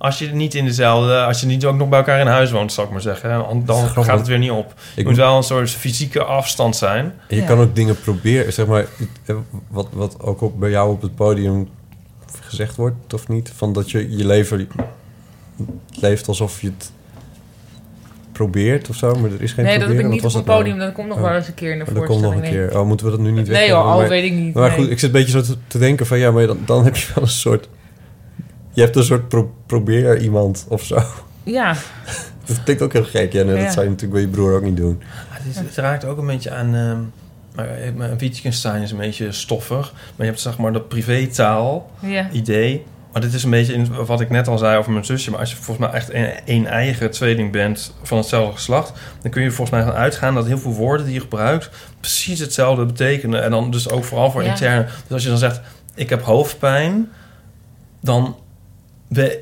Als 0.04 0.18
je 0.18 0.26
niet 0.26 0.54
in 0.54 0.64
dezelfde... 0.64 1.24
Als 1.24 1.40
je 1.40 1.46
niet 1.46 1.64
ook 1.64 1.76
nog 1.76 1.88
bij 1.88 1.98
elkaar 1.98 2.20
in 2.20 2.26
huis 2.26 2.50
woont, 2.50 2.72
zal 2.72 2.84
ik 2.84 2.90
maar 2.90 3.00
zeggen. 3.00 3.44
Dan, 3.64 3.88
gaat 3.88 4.18
het 4.18 4.26
weer 4.26 4.38
niet 4.38 4.50
op. 4.50 4.70
Ik 4.70 4.76
Het 4.94 5.04
moet 5.06 5.16
wel 5.16 5.36
een 5.36 5.42
soort 5.42 5.70
fysieke 5.70 6.22
afstand 6.24 6.76
zijn. 6.76 7.04
En 7.04 7.36
je 7.36 7.42
Ja. 7.42 7.46
kan 7.46 7.58
ook 7.58 7.74
dingen 7.74 8.00
proberen, 8.00 8.52
zeg 8.52 8.66
maar, 8.66 8.86
wat, 9.68 9.88
wat 9.92 10.20
ook 10.20 10.40
op, 10.40 10.60
bij 10.60 10.70
jou 10.70 10.90
op 10.92 11.02
het 11.02 11.14
podium 11.14 11.68
gezegd 12.40 12.76
wordt, 12.76 13.14
of 13.14 13.28
niet? 13.28 13.52
Van 13.56 13.72
dat 13.72 13.90
je 13.90 14.16
je 14.16 14.26
leven 14.26 14.68
leeft 16.00 16.28
alsof 16.28 16.60
je 16.60 16.66
het 16.78 16.90
probeert 18.32 18.88
of 18.88 18.96
zo, 18.96 19.14
maar 19.14 19.30
er 19.30 19.42
is 19.42 19.52
geen 19.52 19.64
nee, 19.64 19.78
dat 19.78 19.88
heb 19.88 19.98
ik 19.98 20.06
niet 20.08 20.24
op 20.24 20.32
dat 20.32 20.44
nou? 20.46 20.58
podium. 20.58 20.78
Dat 20.78 20.92
komt 20.92 21.08
nog 21.08 21.16
Oh. 21.16 21.22
wel 21.22 21.34
eens 21.34 21.48
een 21.48 21.54
keer 21.54 21.72
in 21.72 21.78
de 21.78 21.84
Maar 21.84 21.94
dat 21.94 22.04
komt 22.06 22.20
nog 22.20 22.34
een 22.34 22.42
keer. 22.42 22.78
Oh, 22.78 22.86
moeten 22.86 23.06
we 23.06 23.12
dat 23.12 23.20
nu 23.20 23.26
niet 23.30 23.36
Nee 23.36 23.46
weggeven? 23.46 23.76
joh, 23.76 23.86
al 23.86 23.98
Maar- 23.98 24.08
weet 24.08 24.24
ik 24.24 24.32
niet. 24.32 24.54
Maar 24.54 24.68
nee. 24.68 24.78
goed, 24.78 24.90
ik 24.90 24.98
zit 24.98 25.02
een 25.14 25.20
beetje 25.24 25.30
zo 25.30 25.52
te, 25.52 25.56
te 25.66 25.78
denken 25.78 26.06
van 26.06 26.18
ja, 26.18 26.30
maar 26.30 26.46
dan, 26.46 26.58
dan 26.66 26.84
heb 26.84 26.96
je 26.96 27.06
wel 27.14 27.24
een 27.24 27.30
soort. 27.30 27.68
Je 28.74 28.80
hebt 28.82 28.96
een 28.96 29.04
soort 29.04 29.28
pro- 29.28 29.54
probeer 29.66 30.18
iemand 30.20 30.66
of 30.68 30.82
zo. 30.84 31.02
Ja, 31.42 31.74
Dat 32.46 32.62
klinkt 32.64 32.82
ook 32.82 32.92
heel 32.92 33.04
gek. 33.04 33.32
Ja, 33.32 33.42
nee, 33.44 33.56
Ja. 33.56 33.62
dat 33.64 33.72
zou 33.72 33.84
je 33.84 33.90
natuurlijk 33.90 34.12
bij 34.12 34.20
je 34.30 34.36
broer 34.36 34.54
ook 34.54 34.62
niet 34.62 34.76
doen. 34.76 34.96
Ja, 35.00 35.06
het, 35.30 35.42
is- 35.50 35.56
het 35.56 35.76
raakt 35.76 36.04
ook 36.04 36.18
een 36.18 36.26
beetje 36.26 36.50
aan... 36.50 36.74
ehm 36.74 36.98
maar 37.54 37.68
eh, 37.68 38.16
Wittgenstein 38.18 38.82
is 38.82 38.90
een 38.90 38.96
beetje 38.96 39.32
stoffig. 39.32 39.92
Maar 39.92 40.12
je 40.16 40.24
hebt 40.24 40.40
zeg 40.40 40.58
maar 40.58 40.72
dat 40.72 40.88
privétaal 40.88 41.90
ja. 42.00 42.28
idee. 42.32 42.84
Maar 43.12 43.22
dit 43.22 43.32
is 43.34 43.44
een 43.44 43.50
beetje 43.50 43.72
in 43.72 44.04
wat 44.06 44.20
ik 44.20 44.30
net 44.30 44.48
al 44.48 44.58
zei 44.58 44.78
over 44.78 44.92
mijn 44.92 45.04
zusje. 45.04 45.30
Maar 45.30 45.40
als 45.40 45.50
je 45.50 45.56
volgens 45.56 45.86
mij 45.86 45.96
echt 45.96 46.12
een, 46.14 46.30
een 46.44 46.66
eigen 46.66 47.10
tweeling 47.10 47.52
bent 47.52 47.94
van 48.02 48.18
hetzelfde 48.18 48.52
geslacht... 48.54 48.92
dan 49.22 49.30
kun 49.30 49.42
je 49.42 49.50
volgens 49.50 49.70
mij 49.76 49.86
gaan 49.86 49.98
uitgaan 50.00 50.34
dat 50.34 50.46
heel 50.46 50.58
veel 50.58 50.72
woorden 50.72 51.06
die 51.06 51.14
je 51.14 51.20
gebruikt... 51.20 51.70
precies 52.00 52.38
hetzelfde 52.38 52.84
betekenen. 52.84 53.42
En 53.42 53.50
dan 53.50 53.70
dus 53.70 53.90
ook 53.90 54.04
vooral 54.04 54.30
voor 54.30 54.42
Ja. 54.42 54.50
interne. 54.50 54.84
Dus 54.84 55.12
als 55.12 55.22
je 55.22 55.28
dan 55.28 55.38
zegt, 55.38 55.60
ik 55.94 56.08
heb 56.10 56.22
hoofdpijn... 56.22 57.08
dan... 58.00 58.36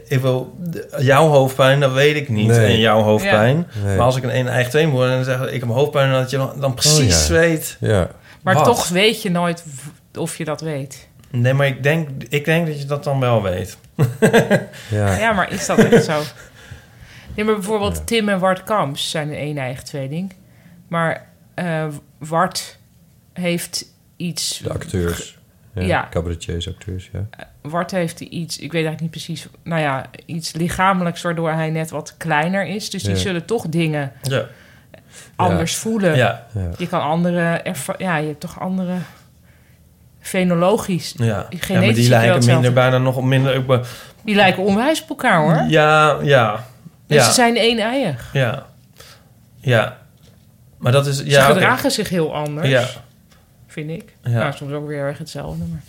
Ik 0.09 0.21
wil, 0.21 0.59
jouw 0.99 1.29
hoofdpijn, 1.29 1.81
dat 1.81 1.93
weet 1.93 2.17
ik 2.17 2.29
niet. 2.29 2.47
Nee. 2.47 2.67
En 2.67 2.79
jouw 2.79 3.03
hoofdpijn. 3.03 3.67
Nee. 3.85 3.97
Maar 3.97 4.07
als 4.07 4.17
ik 4.17 4.23
een, 4.23 4.39
een 4.39 4.49
eigen 4.49 4.71
tweeling 4.71 4.95
word 4.95 5.09
en 5.09 5.15
dan 5.15 5.25
zeg 5.25 5.51
ik, 5.51 5.61
heb 5.61 5.69
hoofdpijn... 5.69 6.11
dan 6.11 6.21
dat 6.21 6.31
je 6.31 6.37
dan, 6.37 6.53
dan 6.61 6.75
precies 6.75 7.23
Oh, 7.23 7.29
ja. 7.29 7.41
weet... 7.41 7.77
Ja. 7.81 8.09
Maar 8.43 8.55
Wat? 8.55 8.65
toch 8.65 8.89
weet 8.89 9.23
je 9.23 9.31
nooit 9.31 9.65
of 10.19 10.37
je 10.37 10.45
dat 10.45 10.61
weet. 10.61 11.09
Nee, 11.31 11.55
maar 11.55 11.67
ik 11.67 11.83
denk, 11.83 12.09
ik 12.29 12.45
denk 12.45 12.67
dat 12.67 12.81
je 12.81 12.87
dat 12.87 13.05
dan 13.05 13.21
wel 13.21 13.43
weet. 13.43 13.77
Ja. 14.91 15.17
Ja, 15.17 15.33
maar 15.33 15.53
is 15.53 15.67
dat 15.67 15.79
echt 15.79 16.05
zo? 16.05 16.23
Nee, 17.35 17.45
maar 17.45 17.55
bijvoorbeeld 17.55 18.07
Tim 18.07 18.29
en 18.29 18.39
Wart 18.39 18.63
Kamps 18.63 19.11
zijn 19.11 19.29
een 19.29 19.41
een 19.49 19.59
eigen 19.59 19.85
tweeling. 19.85 20.33
Maar 20.89 21.27
eh 21.55 21.87
Wart 22.19 22.79
heeft 23.33 23.85
iets... 24.17 24.59
De 24.59 24.71
acteurs. 24.73 25.39
Ja, 25.75 25.83
Ja. 25.83 26.07
Cabaretiers, 26.11 26.69
acteurs, 26.69 27.11
ja. 27.13 27.27
Wart 27.63 27.91
heeft 27.91 28.21
iets, 28.21 28.55
ik 28.59 28.73
weet 28.73 28.85
eigenlijk 28.85 29.01
niet 29.01 29.11
precies... 29.11 29.47
Nou 29.63 29.81
ja, 29.81 30.05
iets 30.27 30.53
lichamelijks 30.53 31.23
waardoor 31.23 31.51
hij 31.51 31.71
net 31.71 31.91
wat 31.91 32.15
kleiner 32.17 32.67
is. 32.67 32.91
Dus 32.91 33.03
die 33.03 33.13
Ja. 33.15 33.19
zullen 33.19 33.45
toch 33.45 33.69
dingen 33.69 34.13
Ja. 34.23 34.45
anders 35.37 35.75
voelen. 35.75 36.17
Ja. 36.17 36.47
ja. 36.55 36.69
Je 36.79 36.89
kan 36.89 37.01
andere... 37.01 37.63
Ja, 37.99 38.17
je 38.17 38.27
hebt 38.27 38.41
toch 38.41 38.61
andere... 38.61 38.95
Fenologisch. 40.21 41.15
Ja. 41.17 41.47
maar 41.69 41.81
die 41.93 42.09
lijken 42.09 42.45
minder, 42.47 42.73
bijna 42.73 42.99
nog 42.99 43.23
minder... 43.23 43.55
Ik 43.55 43.67
ben- 43.67 43.83
Die 44.25 44.35
lijken 44.35 44.63
onwijs 44.63 45.03
op 45.03 45.09
elkaar, 45.09 45.41
hoor. 45.41 45.71
Ja, 45.71 46.19
ja. 46.23 46.65
Dus 47.07 47.17
ja. 47.17 47.23
ze 47.25 47.33
zijn 47.33 47.57
één-eiig. 47.57 48.31
Ja. 48.33 48.67
Ja. 49.61 49.97
Maar 50.79 50.93
dat 50.93 51.07
is... 51.07 51.17
Ze 51.17 51.27
Ja, 51.31 51.45
oké. 51.45 51.53
gedragen 51.53 51.91
zich 51.91 52.09
heel 52.09 52.35
anders, 52.35 52.69
Ja. 52.69 52.85
Vind 53.73 53.91
ik. 53.91 54.17
Ja. 54.23 54.31
Nou, 54.31 54.53
soms 54.53 54.73
ook 54.73 54.87
weer 54.87 54.99
erg 54.99 55.19
hetzelfde. 55.19 55.65
Maar... 55.71 55.83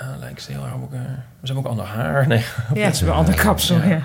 Ja, 0.00 0.16
lijken 0.20 0.42
ze 0.42 0.52
heel 0.52 0.62
erg 0.64 0.74
op 0.74 0.80
elkaar. 0.80 1.24
Ze 1.42 1.52
hebben 1.52 1.64
ook 1.64 1.70
ander 1.70 1.84
haar. 1.84 2.26
Nee. 2.28 2.44
Ja, 2.74 2.80
het 2.84 2.94
is 2.94 3.00
wel 3.00 3.10
een 3.12 3.16
andere 3.18 3.36
kapsel, 3.36 3.76
Ja. 3.76 3.84
ja. 3.84 4.02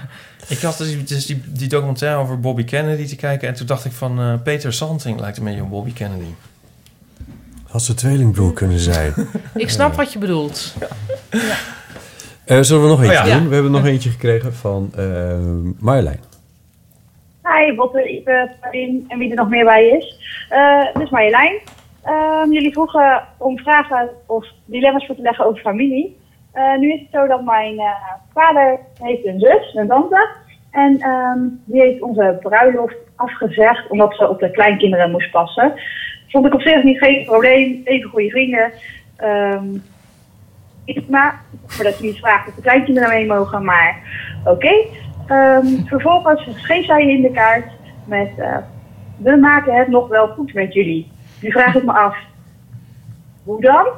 Ik 0.47 0.59
had 0.61 0.77
dus, 0.77 1.05
dus 1.07 1.26
die, 1.26 1.41
die 1.47 1.68
documentaire 1.69 2.18
over 2.19 2.39
Bobby 2.39 2.64
Kennedy 2.64 3.05
te 3.07 3.15
kijken... 3.15 3.47
en 3.47 3.53
toen 3.53 3.65
dacht 3.68 3.85
ik 3.85 3.91
van... 3.91 4.19
eh, 4.19 4.34
Peter 4.43 4.73
Santing 4.73 5.19
lijkt 5.19 5.38
een 5.38 5.43
beetje 5.43 5.61
op 5.61 5.69
Bobby 5.69 5.93
Kennedy. 5.93 6.34
Had 7.68 7.81
ze 7.84 7.93
tweelingbroer 7.93 8.53
kunnen 8.53 8.80
zijn. 8.80 9.14
Ik 9.55 9.69
snap 9.69 9.93
wat 9.95 10.14
je 10.14 10.19
bedoelt. 10.19 10.73
Eh, 12.45 12.61
zullen 12.61 12.84
we 12.84 12.89
nog 12.89 13.01
eentje 13.03 13.19
Oh 13.19 13.26
ja. 13.27 13.34
doen? 13.34 13.43
Ja. 13.43 13.47
We 13.47 13.53
hebben 13.53 13.72
nog 13.72 13.85
eentje 13.85 14.09
gekregen 14.09 14.53
van 14.53 14.91
eh 14.97 15.38
Marjolein. 15.80 16.19
Hi, 17.43 17.76
Botte, 17.76 18.09
Ipe, 18.11 18.51
Parin 18.61 19.05
en 19.07 19.19
wie 19.19 19.30
er 19.30 19.35
nog 19.35 19.49
meer 19.49 19.65
bij 19.65 19.88
is. 19.88 20.15
Eh 20.49 20.93
dit 20.93 21.03
is 21.03 21.09
Marjolein. 21.09 21.59
Ehm, 22.07 22.51
jullie 22.51 22.71
vroegen 22.71 23.23
om 23.38 23.57
vragen 23.57 24.09
of 24.25 24.45
dilemma's 24.65 25.05
voor 25.05 25.15
te 25.15 25.21
leggen 25.21 25.45
over 25.45 25.61
familie. 25.61 26.17
Eh, 26.51 26.77
nu 26.77 26.93
is 26.93 26.99
het 26.99 27.09
zo 27.11 27.27
dat 27.27 27.43
mijn 27.43 27.79
eh, 27.79 27.91
vader 28.34 28.79
heeft 29.01 29.25
een 29.25 29.39
zus, 29.39 29.73
een 29.73 29.88
tante. 29.88 30.27
En 30.71 30.99
ehm, 30.99 31.39
die 31.65 31.81
heeft 31.81 32.01
onze 32.01 32.38
bruiloft 32.41 32.95
afgezegd 33.15 33.89
omdat 33.89 34.15
ze 34.15 34.29
op 34.29 34.39
de 34.39 34.51
kleinkinderen 34.51 35.11
moest 35.11 35.31
passen. 35.31 35.73
Vond 36.27 36.45
ik 36.45 36.53
op 36.53 36.61
zich 36.61 36.84
niet 36.84 36.97
geen 36.97 37.25
probleem. 37.25 37.81
Even 37.84 38.09
goede 38.09 38.29
vrienden. 38.29 38.71
Ehm 39.17 39.65
maar 41.07 41.41
voordat 41.65 41.97
je 41.97 42.05
niet 42.05 42.17
vraagt 42.17 42.47
of 42.47 42.55
de 42.55 42.61
kleinkinderen 42.61 43.09
mee 43.09 43.25
mogen, 43.25 43.63
maar 43.63 43.99
oké. 44.45 44.73
Vervolgens 45.85 46.47
schreef 46.55 46.85
zij 46.85 47.07
in 47.07 47.21
de 47.21 47.31
kaart 47.31 47.71
met 48.05 48.29
eh, 48.38 48.57
we 49.17 49.35
maken 49.35 49.73
het 49.73 49.88
nog 49.88 50.07
wel 50.07 50.27
goed 50.27 50.53
met 50.53 50.73
jullie. 50.73 51.11
Nu 51.41 51.51
vraag 51.51 51.76
ik 51.76 51.84
me 51.84 51.91
af, 51.91 52.18
hoe 53.43 53.61
dan? 53.61 53.88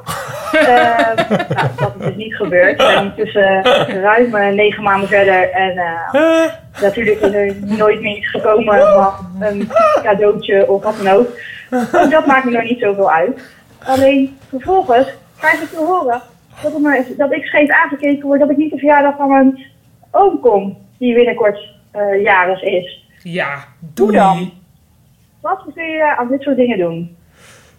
Ehm, 0.50 1.14
nou, 1.54 1.68
dat 1.76 1.94
is 1.98 2.06
dus 2.06 2.16
niet 2.16 2.34
gebeurd. 2.34 2.76
We 2.76 2.82
zijn 2.82 3.04
intussen 3.04 3.62
ruim 4.02 4.34
eh, 4.34 4.54
negen 4.54 4.82
maanden 4.82 5.08
verder 5.08 5.50
en 5.50 5.78
eh, 5.78 6.52
natuurlijk 6.80 7.20
is 7.20 7.32
er 7.32 7.54
nooit 7.60 8.00
meer 8.00 8.16
iets 8.16 8.30
gekomen 8.30 8.80
van 8.80 9.12
een 9.40 9.68
cadeautje 10.02 10.70
of 10.70 10.82
wat 10.82 10.96
dan 11.02 11.14
ook. 11.14 11.28
Dus 11.70 12.10
dat 12.10 12.26
maakt 12.26 12.44
me 12.44 12.50
nog 12.50 12.62
niet 12.62 12.80
zoveel 12.80 13.10
uit. 13.10 13.54
Alleen 13.84 14.38
vervolgens 14.48 15.08
krijg 15.38 15.60
ik 15.62 15.68
te 15.68 15.76
horen 15.76 16.22
dat, 16.62 16.78
maar, 16.78 17.04
dat 17.16 17.32
ik 17.32 17.44
scheef 17.44 17.70
aangekeken 17.70 18.26
word 18.26 18.40
dat 18.40 18.50
ik 18.50 18.56
niet 18.56 18.70
de 18.70 18.78
verjaardag 18.78 19.16
van 19.16 19.28
mijn 19.28 19.66
oom 20.10 20.40
kom, 20.40 20.76
die 20.98 21.14
binnenkort 21.14 21.68
eh, 21.90 22.22
jarig 22.22 22.62
is. 22.62 23.06
Ja, 23.22 23.64
doei. 23.94 24.16
dan? 24.16 24.50
Wat 25.40 25.62
kun 25.74 25.84
je 25.84 26.16
aan 26.16 26.28
dit 26.28 26.42
soort 26.42 26.56
dingen 26.56 26.78
doen? 26.78 27.16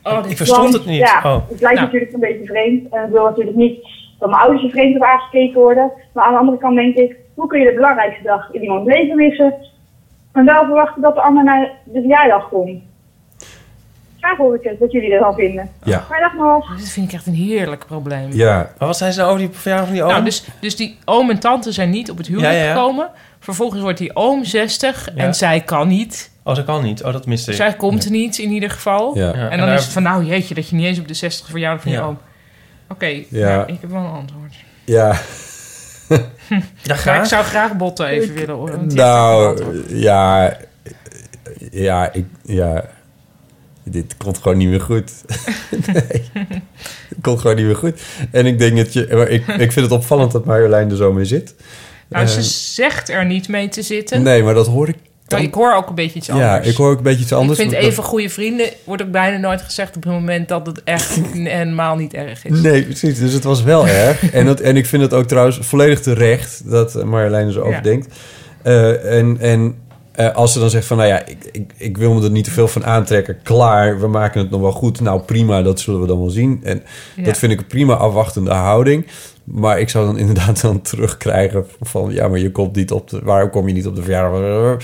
Oh, 0.03 0.29
Ik 0.29 0.37
verstond 0.37 0.61
Want, 0.61 0.73
het 0.73 0.85
niet. 0.85 0.99
Ja, 0.99 1.21
Oh. 1.23 1.49
het 1.49 1.61
lijkt 1.61 1.79
Nou. 1.79 1.85
natuurlijk 1.85 2.13
een 2.13 2.19
beetje 2.19 2.45
vreemd. 2.45 2.93
En 2.93 3.03
ik 3.05 3.11
wil 3.11 3.23
natuurlijk 3.23 3.55
niet 3.57 3.87
dat 4.19 4.29
mijn 4.29 4.41
ouders 4.41 4.63
er 4.63 4.69
vreemd 4.69 4.95
op 4.95 5.03
aangekeken 5.03 5.59
worden. 5.61 5.91
Maar 6.13 6.25
aan 6.25 6.33
de 6.33 6.39
andere 6.39 6.57
kant 6.57 6.75
denk 6.75 6.95
ik, 6.95 7.15
hoe 7.35 7.47
kun 7.47 7.59
je 7.59 7.65
de 7.69 7.73
belangrijkste 7.75 8.23
dag 8.23 8.49
in 8.51 8.61
iemands 8.61 8.87
leven 8.93 9.15
missen? 9.15 9.53
En 10.33 10.45
wel 10.45 10.63
verwachten 10.65 11.01
dat 11.01 11.15
de 11.15 11.21
ander 11.21 11.43
naar 11.43 11.71
de 11.83 11.99
verjaardag 11.99 12.49
komt. 12.49 12.81
Graag 14.19 14.37
hoor 14.37 14.55
ik 14.55 14.63
het, 14.63 14.79
wat 14.79 14.91
jullie 14.91 15.13
ervan 15.13 15.33
vinden. 15.33 15.69
Ja. 15.83 16.05
Maar 16.09 16.19
dag 16.19 16.33
nog. 16.33 16.77
dit 16.77 16.89
vind 16.89 17.07
ik 17.07 17.13
echt 17.13 17.25
een 17.27 17.33
heerlijk 17.33 17.85
probleem. 17.85 18.27
Ja, 18.31 18.55
Maar 18.77 18.87
wat 18.87 18.97
zijn 18.97 19.13
ze 19.13 19.23
over 19.23 19.37
die 19.39 19.49
verjaardag 19.51 19.85
van 19.85 19.95
die 19.95 20.03
oom? 20.03 20.11
Nou, 20.11 20.23
dus, 20.23 20.47
dus 20.59 20.75
die 20.75 20.97
oom 21.05 21.29
en 21.29 21.39
tante 21.39 21.71
zijn 21.71 21.89
niet 21.89 22.11
op 22.11 22.17
het 22.17 22.27
huwelijk 22.27 22.53
Ja, 22.53 22.59
ja, 22.59 22.65
ja. 22.65 22.73
gekomen. 22.73 23.09
Vervolgens 23.39 23.81
wordt 23.81 23.97
die 23.97 24.15
oom 24.15 24.43
60 24.43 25.09
Ja. 25.15 25.23
en 25.23 25.33
zij 25.33 25.61
kan 25.61 25.87
niet. 25.87 26.30
Oh, 26.43 26.55
dat 26.55 26.65
kan 26.65 26.84
niet. 26.84 27.03
Oh, 27.03 27.13
dat 27.13 27.26
miste 27.26 27.49
ik. 27.51 27.57
Zij 27.57 27.73
komt 27.76 28.05
er 28.05 28.11
niet 28.11 28.38
in 28.38 28.49
ieder 28.51 28.69
geval. 28.69 29.18
ja. 29.18 29.34
En 29.34 29.57
dan 29.57 29.68
daar- 29.68 29.77
is 29.77 29.84
het 29.84 29.93
van, 29.93 30.03
nou 30.03 30.26
jeetje, 30.26 30.53
dat 30.53 30.69
je 30.69 30.76
niet 30.76 30.85
eens 30.85 30.99
op 30.99 31.07
de 31.07 31.13
60 31.13 31.49
verjaardag 31.49 31.81
van 31.84 31.91
je 31.91 32.01
oom. 32.01 32.18
Oké, 32.89 33.05
Ja. 33.05 33.55
nou, 33.55 33.72
ik 33.73 33.77
heb 33.81 33.89
wel 33.89 33.99
een 34.03 34.11
antwoord. 34.11 34.53
ja. 34.85 35.15
Ja, 36.84 36.95
graag. 36.95 37.19
ik 37.22 37.26
zou 37.30 37.43
graag 37.43 37.76
Botten 37.77 38.05
even 38.07 38.34
willen 38.35 38.55
horen. 38.55 38.88
Nou, 38.95 39.63
ja, 39.88 40.57
ja, 41.72 42.13
ik, 42.13 42.26
ja, 42.43 42.85
dit 43.84 44.18
komt 44.18 44.38
gewoon 44.38 44.57
niet 44.57 44.68
meer 44.68 44.81
goed. 44.81 45.11
nee, 45.93 46.30
het 47.09 47.18
komt 47.22 47.39
gewoon 47.39 47.55
niet 47.55 47.65
meer 47.65 47.76
goed. 47.76 48.01
En 48.31 48.45
ik 48.45 48.59
denk 48.59 48.77
dat 48.77 48.93
je, 48.93 49.07
maar 49.11 49.27
ik, 49.27 49.47
ik 49.47 49.72
vind 49.72 49.85
het 49.85 49.91
opvallend 49.91 50.31
dat 50.31 50.45
Marjolein 50.45 50.89
er 50.89 50.95
zo 50.95 51.13
mee 51.13 51.26
zit. 51.26 51.55
Nou, 52.07 52.26
ze 52.27 52.38
Eh, 52.38 52.43
zegt 52.43 53.09
er 53.09 53.26
niet 53.26 53.47
mee 53.47 53.69
te 53.69 53.81
zitten. 53.81 54.22
nee, 54.23 54.43
maar 54.43 54.53
dat 54.53 54.68
hoor 54.68 54.88
ik. 54.89 54.97
Ik 55.39 55.53
hoor 55.53 55.75
ook 55.75 55.89
een 55.89 55.95
beetje 55.95 56.17
iets 56.19 56.29
anders. 56.29 56.47
Ja, 56.47 56.59
ik 56.59 56.75
hoor 56.75 56.91
ook 56.91 56.97
een 56.97 57.03
beetje 57.03 57.21
iets 57.23 57.33
anders. 57.33 57.59
Ik 57.59 57.69
vind 57.69 57.83
even 57.83 58.03
goede 58.03 58.29
vrienden, 58.29 58.67
wordt 58.83 59.01
ook 59.03 59.11
bijna 59.11 59.37
nooit 59.37 59.61
gezegd 59.61 59.95
op 59.95 60.03
het 60.03 60.11
moment 60.13 60.47
dat 60.47 60.65
het 60.65 60.83
echt 60.83 61.19
helemaal 61.33 61.95
niet 61.95 62.13
erg 62.13 62.45
is. 62.45 62.61
Nee, 62.61 62.83
precies. 62.83 63.19
Dus 63.19 63.33
het 63.33 63.43
was 63.43 63.63
wel 63.63 63.87
erg. 63.87 64.19
En, 64.33 64.45
dat, 64.45 64.59
en 64.59 64.77
ik 64.77 64.85
vind 64.85 65.01
het 65.01 65.13
ook 65.13 65.25
trouwens 65.27 65.57
volledig 65.61 65.99
terecht 65.99 66.61
dat 66.69 67.03
Marjolein 67.05 67.47
er 67.47 67.53
zo 67.53 67.59
over 67.59 67.71
Ja. 67.73 67.81
denkt. 67.81 68.15
Eh, 68.61 69.17
en, 69.17 69.37
en 69.39 69.75
eh, 70.11 70.35
als 70.35 70.53
ze 70.53 70.59
dan 70.59 70.69
zegt 70.69 70.85
van, 70.85 70.97
nou 70.97 71.09
ja, 71.09 71.25
ik, 71.25 71.37
ik, 71.51 71.71
ik 71.77 71.97
wil 71.97 72.13
me 72.13 72.23
er 72.23 72.31
niet 72.31 72.43
te 72.43 72.51
veel 72.51 72.67
van 72.67 72.85
aantrekken. 72.85 73.37
Klaar, 73.43 73.99
we 73.99 74.07
maken 74.07 74.41
het 74.41 74.49
nog 74.49 74.61
wel 74.61 74.71
goed. 74.71 74.99
Nou 75.01 75.21
prima, 75.21 75.61
dat 75.61 75.79
zullen 75.79 76.01
we 76.01 76.07
dan 76.07 76.19
wel 76.19 76.29
zien. 76.29 76.59
En 76.63 76.83
Ja. 77.15 77.23
dat 77.23 77.37
vind 77.37 77.51
ik 77.51 77.59
een 77.59 77.67
prima 77.67 77.93
afwachtende 77.93 78.51
houding. 78.53 79.07
Maar 79.43 79.79
ik 79.79 79.89
zou 79.89 80.05
dan 80.05 80.17
inderdaad 80.23 80.61
dan 80.61 80.81
terugkrijgen 80.81 81.65
van... 81.81 82.11
ja, 82.13 82.27
maar 82.27 82.39
je 82.39 82.51
komt 82.51 82.75
niet 82.75 82.91
op 82.91 83.09
de... 83.09 83.19
waarom 83.23 83.49
kom 83.49 83.67
je 83.67 83.73
niet 83.73 83.87
op 83.87 83.95
de 83.95 84.01
verjaardag? 84.03 84.77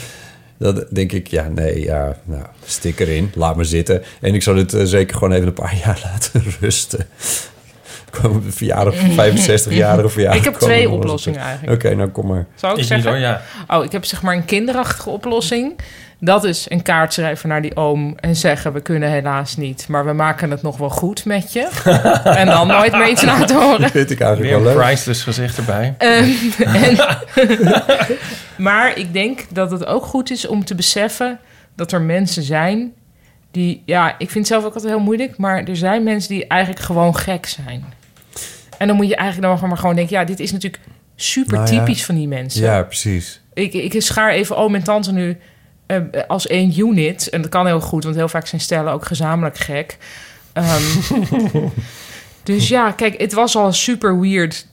Dan 0.59 0.85
denk 0.89 1.11
ik, 1.11 1.27
ja, 1.27 1.47
nee, 1.55 1.81
ja, 1.83 2.15
nou, 2.23 2.43
stik 2.65 2.99
erin. 2.99 3.31
Laat 3.35 3.55
me 3.55 3.63
zitten. 3.63 4.03
En 4.21 4.33
ik 4.33 4.43
zou 4.43 4.55
dit 4.55 4.73
eh, 4.73 4.83
zeker 4.85 5.17
gewoon 5.17 5.31
even 5.33 5.47
een 5.47 5.53
paar 5.53 5.75
jaar 5.85 5.99
laten 6.03 6.43
rusten. 6.59 7.07
Komen 8.21 8.43
de 8.43 8.51
verjaardag, 8.51 8.93
65-jarige 9.19 10.09
verjaardag. 10.09 10.37
Ik 10.39 10.43
heb 10.43 10.53
twee 10.53 10.89
oplossingen 10.89 11.39
op. 11.39 11.45
eigenlijk. 11.45 11.83
Oké, 11.85 11.95
nou 11.95 12.09
kom 12.09 12.27
maar. 12.27 12.45
Zou 12.55 12.71
ik 12.73 12.77
Ik 12.77 12.83
niet 12.83 12.87
zeggen? 13.03 13.11
hoor, 13.11 13.19
ja. 13.19 13.41
Oh, 13.67 13.83
ik 13.83 13.91
heb 13.91 14.05
zeg 14.05 14.21
maar 14.21 14.35
een 14.35 14.45
kinderachtige 14.45 15.09
oplossing. 15.09 15.79
Dat 16.19 16.43
is 16.43 16.65
een 16.69 16.81
kaart 16.81 17.13
schrijven 17.13 17.49
naar 17.49 17.61
die 17.61 17.75
oom 17.75 18.15
en 18.19 18.35
zeggen... 18.35 18.73
we 18.73 18.81
kunnen 18.81 19.09
helaas 19.09 19.55
niet, 19.57 19.85
maar 19.87 20.05
we 20.05 20.13
maken 20.13 20.51
het 20.51 20.61
nog 20.61 20.77
wel 20.77 20.89
goed 20.89 21.25
met 21.25 21.53
je. 21.53 21.69
en 22.23 22.45
dan 22.45 22.67
nooit 22.67 22.91
meer 22.91 23.09
iets 23.09 23.21
laten 23.23 23.55
horen. 23.61 23.81
Dat 23.81 23.91
vind 23.91 24.11
ik 24.11 24.19
eigenlijk 24.19 24.51
wel 24.53 24.63
leuk. 24.63 24.75
priceless 24.85 25.23
gezicht 25.23 25.57
erbij. 25.57 25.95
Ehm, 25.97 26.29
en- 26.63 26.97
maar 28.57 28.97
ik 28.97 29.13
denk 29.13 29.45
dat 29.49 29.71
het 29.71 29.85
ook 29.85 30.03
goed 30.03 30.31
is 30.31 30.47
om 30.47 30.65
te 30.65 30.75
beseffen 30.75 31.39
dat 31.75 31.91
er 31.91 32.01
mensen 32.01 32.43
zijn 32.43 32.93
die, 33.51 33.83
ja, 33.85 34.11
ik 34.11 34.29
vind 34.29 34.33
het 34.33 34.47
zelf 34.47 34.63
ook 34.63 34.73
altijd 34.73 34.93
heel 34.93 35.01
moeilijk, 35.01 35.37
maar 35.37 35.63
er 35.63 35.75
zijn 35.75 36.03
mensen 36.03 36.29
die 36.29 36.47
eigenlijk 36.47 36.81
gewoon 36.81 37.15
gek 37.15 37.45
zijn. 37.45 37.85
En 38.77 38.87
dan 38.87 38.95
moet 38.95 39.07
je 39.07 39.15
eigenlijk 39.15 39.59
dan 39.59 39.69
maar 39.69 39.77
gewoon 39.77 39.95
denken, 39.95 40.17
ja, 40.17 40.23
dit 40.23 40.39
is 40.39 40.51
natuurlijk 40.51 40.83
super 41.15 41.57
Nou 41.57 41.73
ja. 41.73 41.79
typisch 41.79 42.05
van 42.05 42.15
die 42.15 42.27
mensen. 42.27 42.61
Ja, 42.61 42.83
precies. 42.83 43.41
Ik, 43.53 43.73
ik 43.73 44.01
schaar 44.01 44.31
even 44.31 44.57
oom 44.57 44.75
en 44.75 44.83
tante 44.83 45.11
nu 45.11 45.37
eh, 45.85 46.01
als 46.27 46.47
één 46.47 46.79
unit. 46.79 47.29
En 47.29 47.41
dat 47.41 47.51
kan 47.51 47.65
heel 47.65 47.81
goed, 47.81 48.03
want 48.03 48.15
heel 48.15 48.29
vaak 48.29 48.47
zijn 48.47 48.61
stellen 48.61 48.93
ook 48.93 49.05
gezamenlijk 49.05 49.57
gek. 49.57 49.97
Ehm, 50.53 50.81
dus 52.43 52.67
ja, 52.67 52.91
kijk, 52.91 53.21
het 53.21 53.33
was 53.33 53.55
al 53.55 53.73
super 53.73 54.19
weird 54.19 54.67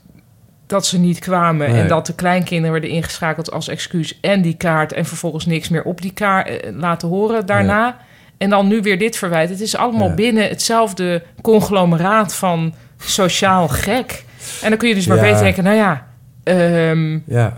dat 0.67 0.85
ze 0.85 0.99
niet 0.99 1.19
kwamen. 1.19 1.71
Nee. 1.71 1.81
En 1.81 1.87
dat 1.87 2.05
de 2.05 2.15
kleinkinderen 2.15 2.71
werden 2.71 2.89
ingeschakeld 2.89 3.51
als 3.51 3.67
excuus. 3.67 4.19
En 4.21 4.41
die 4.41 4.57
kaart. 4.57 4.93
En 4.93 5.05
vervolgens 5.05 5.45
niks 5.45 5.69
meer 5.69 5.83
op 5.83 6.01
die 6.01 6.13
kaart 6.13 6.47
eh, 6.49 6.71
laten 6.73 7.07
horen 7.07 7.45
daarna. 7.45 7.97
En 8.37 8.49
dan 8.49 8.67
nu 8.67 8.81
weer 8.81 8.99
dit 8.99 9.17
verwijt. 9.17 9.49
Het 9.49 9.61
is 9.61 9.75
allemaal 9.75 10.07
Ja. 10.07 10.13
binnen 10.15 10.47
hetzelfde 10.49 11.23
conglomeraat 11.41 12.35
van 12.35 12.73
sociaal 12.97 13.67
gek. 13.67 14.23
En 14.61 14.69
dan 14.69 14.77
kun 14.77 14.89
je 14.89 14.95
dus 14.95 15.07
maar 15.07 15.19
beter 15.19 15.43
denken, 15.43 15.63
nou 15.63 15.75
ja... 15.75 16.07
ehm, 16.43 17.19
Ja, 17.25 17.57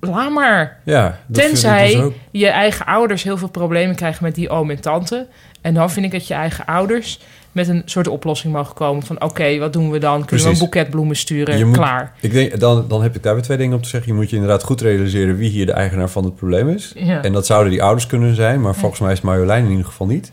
laat 0.00 0.30
maar. 0.30 0.78
ja. 0.84 1.18
Tenzij 1.32 1.86
dus 1.86 2.00
ook. 2.02 2.12
je 2.30 2.48
eigen 2.48 2.86
ouders 2.86 3.22
heel 3.22 3.36
veel 3.38 3.48
problemen 3.48 3.96
krijgen 3.96 4.24
met 4.24 4.34
die 4.34 4.48
oom 4.50 4.70
en 4.70 4.80
tante. 4.80 5.26
En 5.60 5.74
dan 5.74 5.90
vind 5.90 6.06
ik 6.06 6.12
dat 6.12 6.26
je 6.26 6.34
eigen 6.34 6.64
ouders 6.66 7.20
met 7.54 7.68
een 7.68 7.82
soort 7.84 8.08
oplossing 8.08 8.52
mogen 8.52 8.74
komen. 8.74 9.02
Van 9.02 9.22
oké, 9.22 9.58
wat 9.58 9.72
doen 9.72 9.90
we 9.90 9.98
dan? 9.98 10.24
Kunnen 10.24 10.46
we 10.46 10.52
een 10.52 10.58
boeket 10.58 10.90
bloemen 10.90 11.16
sturen? 11.16 11.66
Moet- 11.66 11.76
Klaar. 11.76 12.12
Ik 12.20 12.32
denk, 12.32 12.60
dan, 12.60 12.84
dan 12.88 13.02
heb 13.02 13.14
ik 13.16 13.22
daar 13.22 13.34
weer 13.34 13.42
twee 13.42 13.56
dingen 13.56 13.76
op 13.76 13.82
te 13.82 13.88
zeggen. 13.88 14.12
Je 14.12 14.18
moet 14.18 14.30
je 14.30 14.36
inderdaad 14.36 14.62
goed 14.62 14.80
realiseren 14.80 15.36
wie 15.36 15.50
hier 15.50 15.66
de 15.66 15.72
eigenaar 15.72 16.08
van 16.10 16.24
het 16.24 16.36
probleem 16.36 16.68
is. 16.68 16.92
Ja. 16.96 17.22
En 17.22 17.32
dat 17.32 17.46
zouden 17.46 17.70
die 17.72 17.82
ouders 17.82 18.06
kunnen 18.06 18.34
zijn, 18.34 18.60
maar 18.60 18.74
volgens 18.74 19.00
mij 19.00 19.12
is 19.12 19.20
Marjolein 19.20 19.64
in 19.64 19.70
ieder 19.70 19.84
geval 19.86 20.06
niet. 20.06 20.32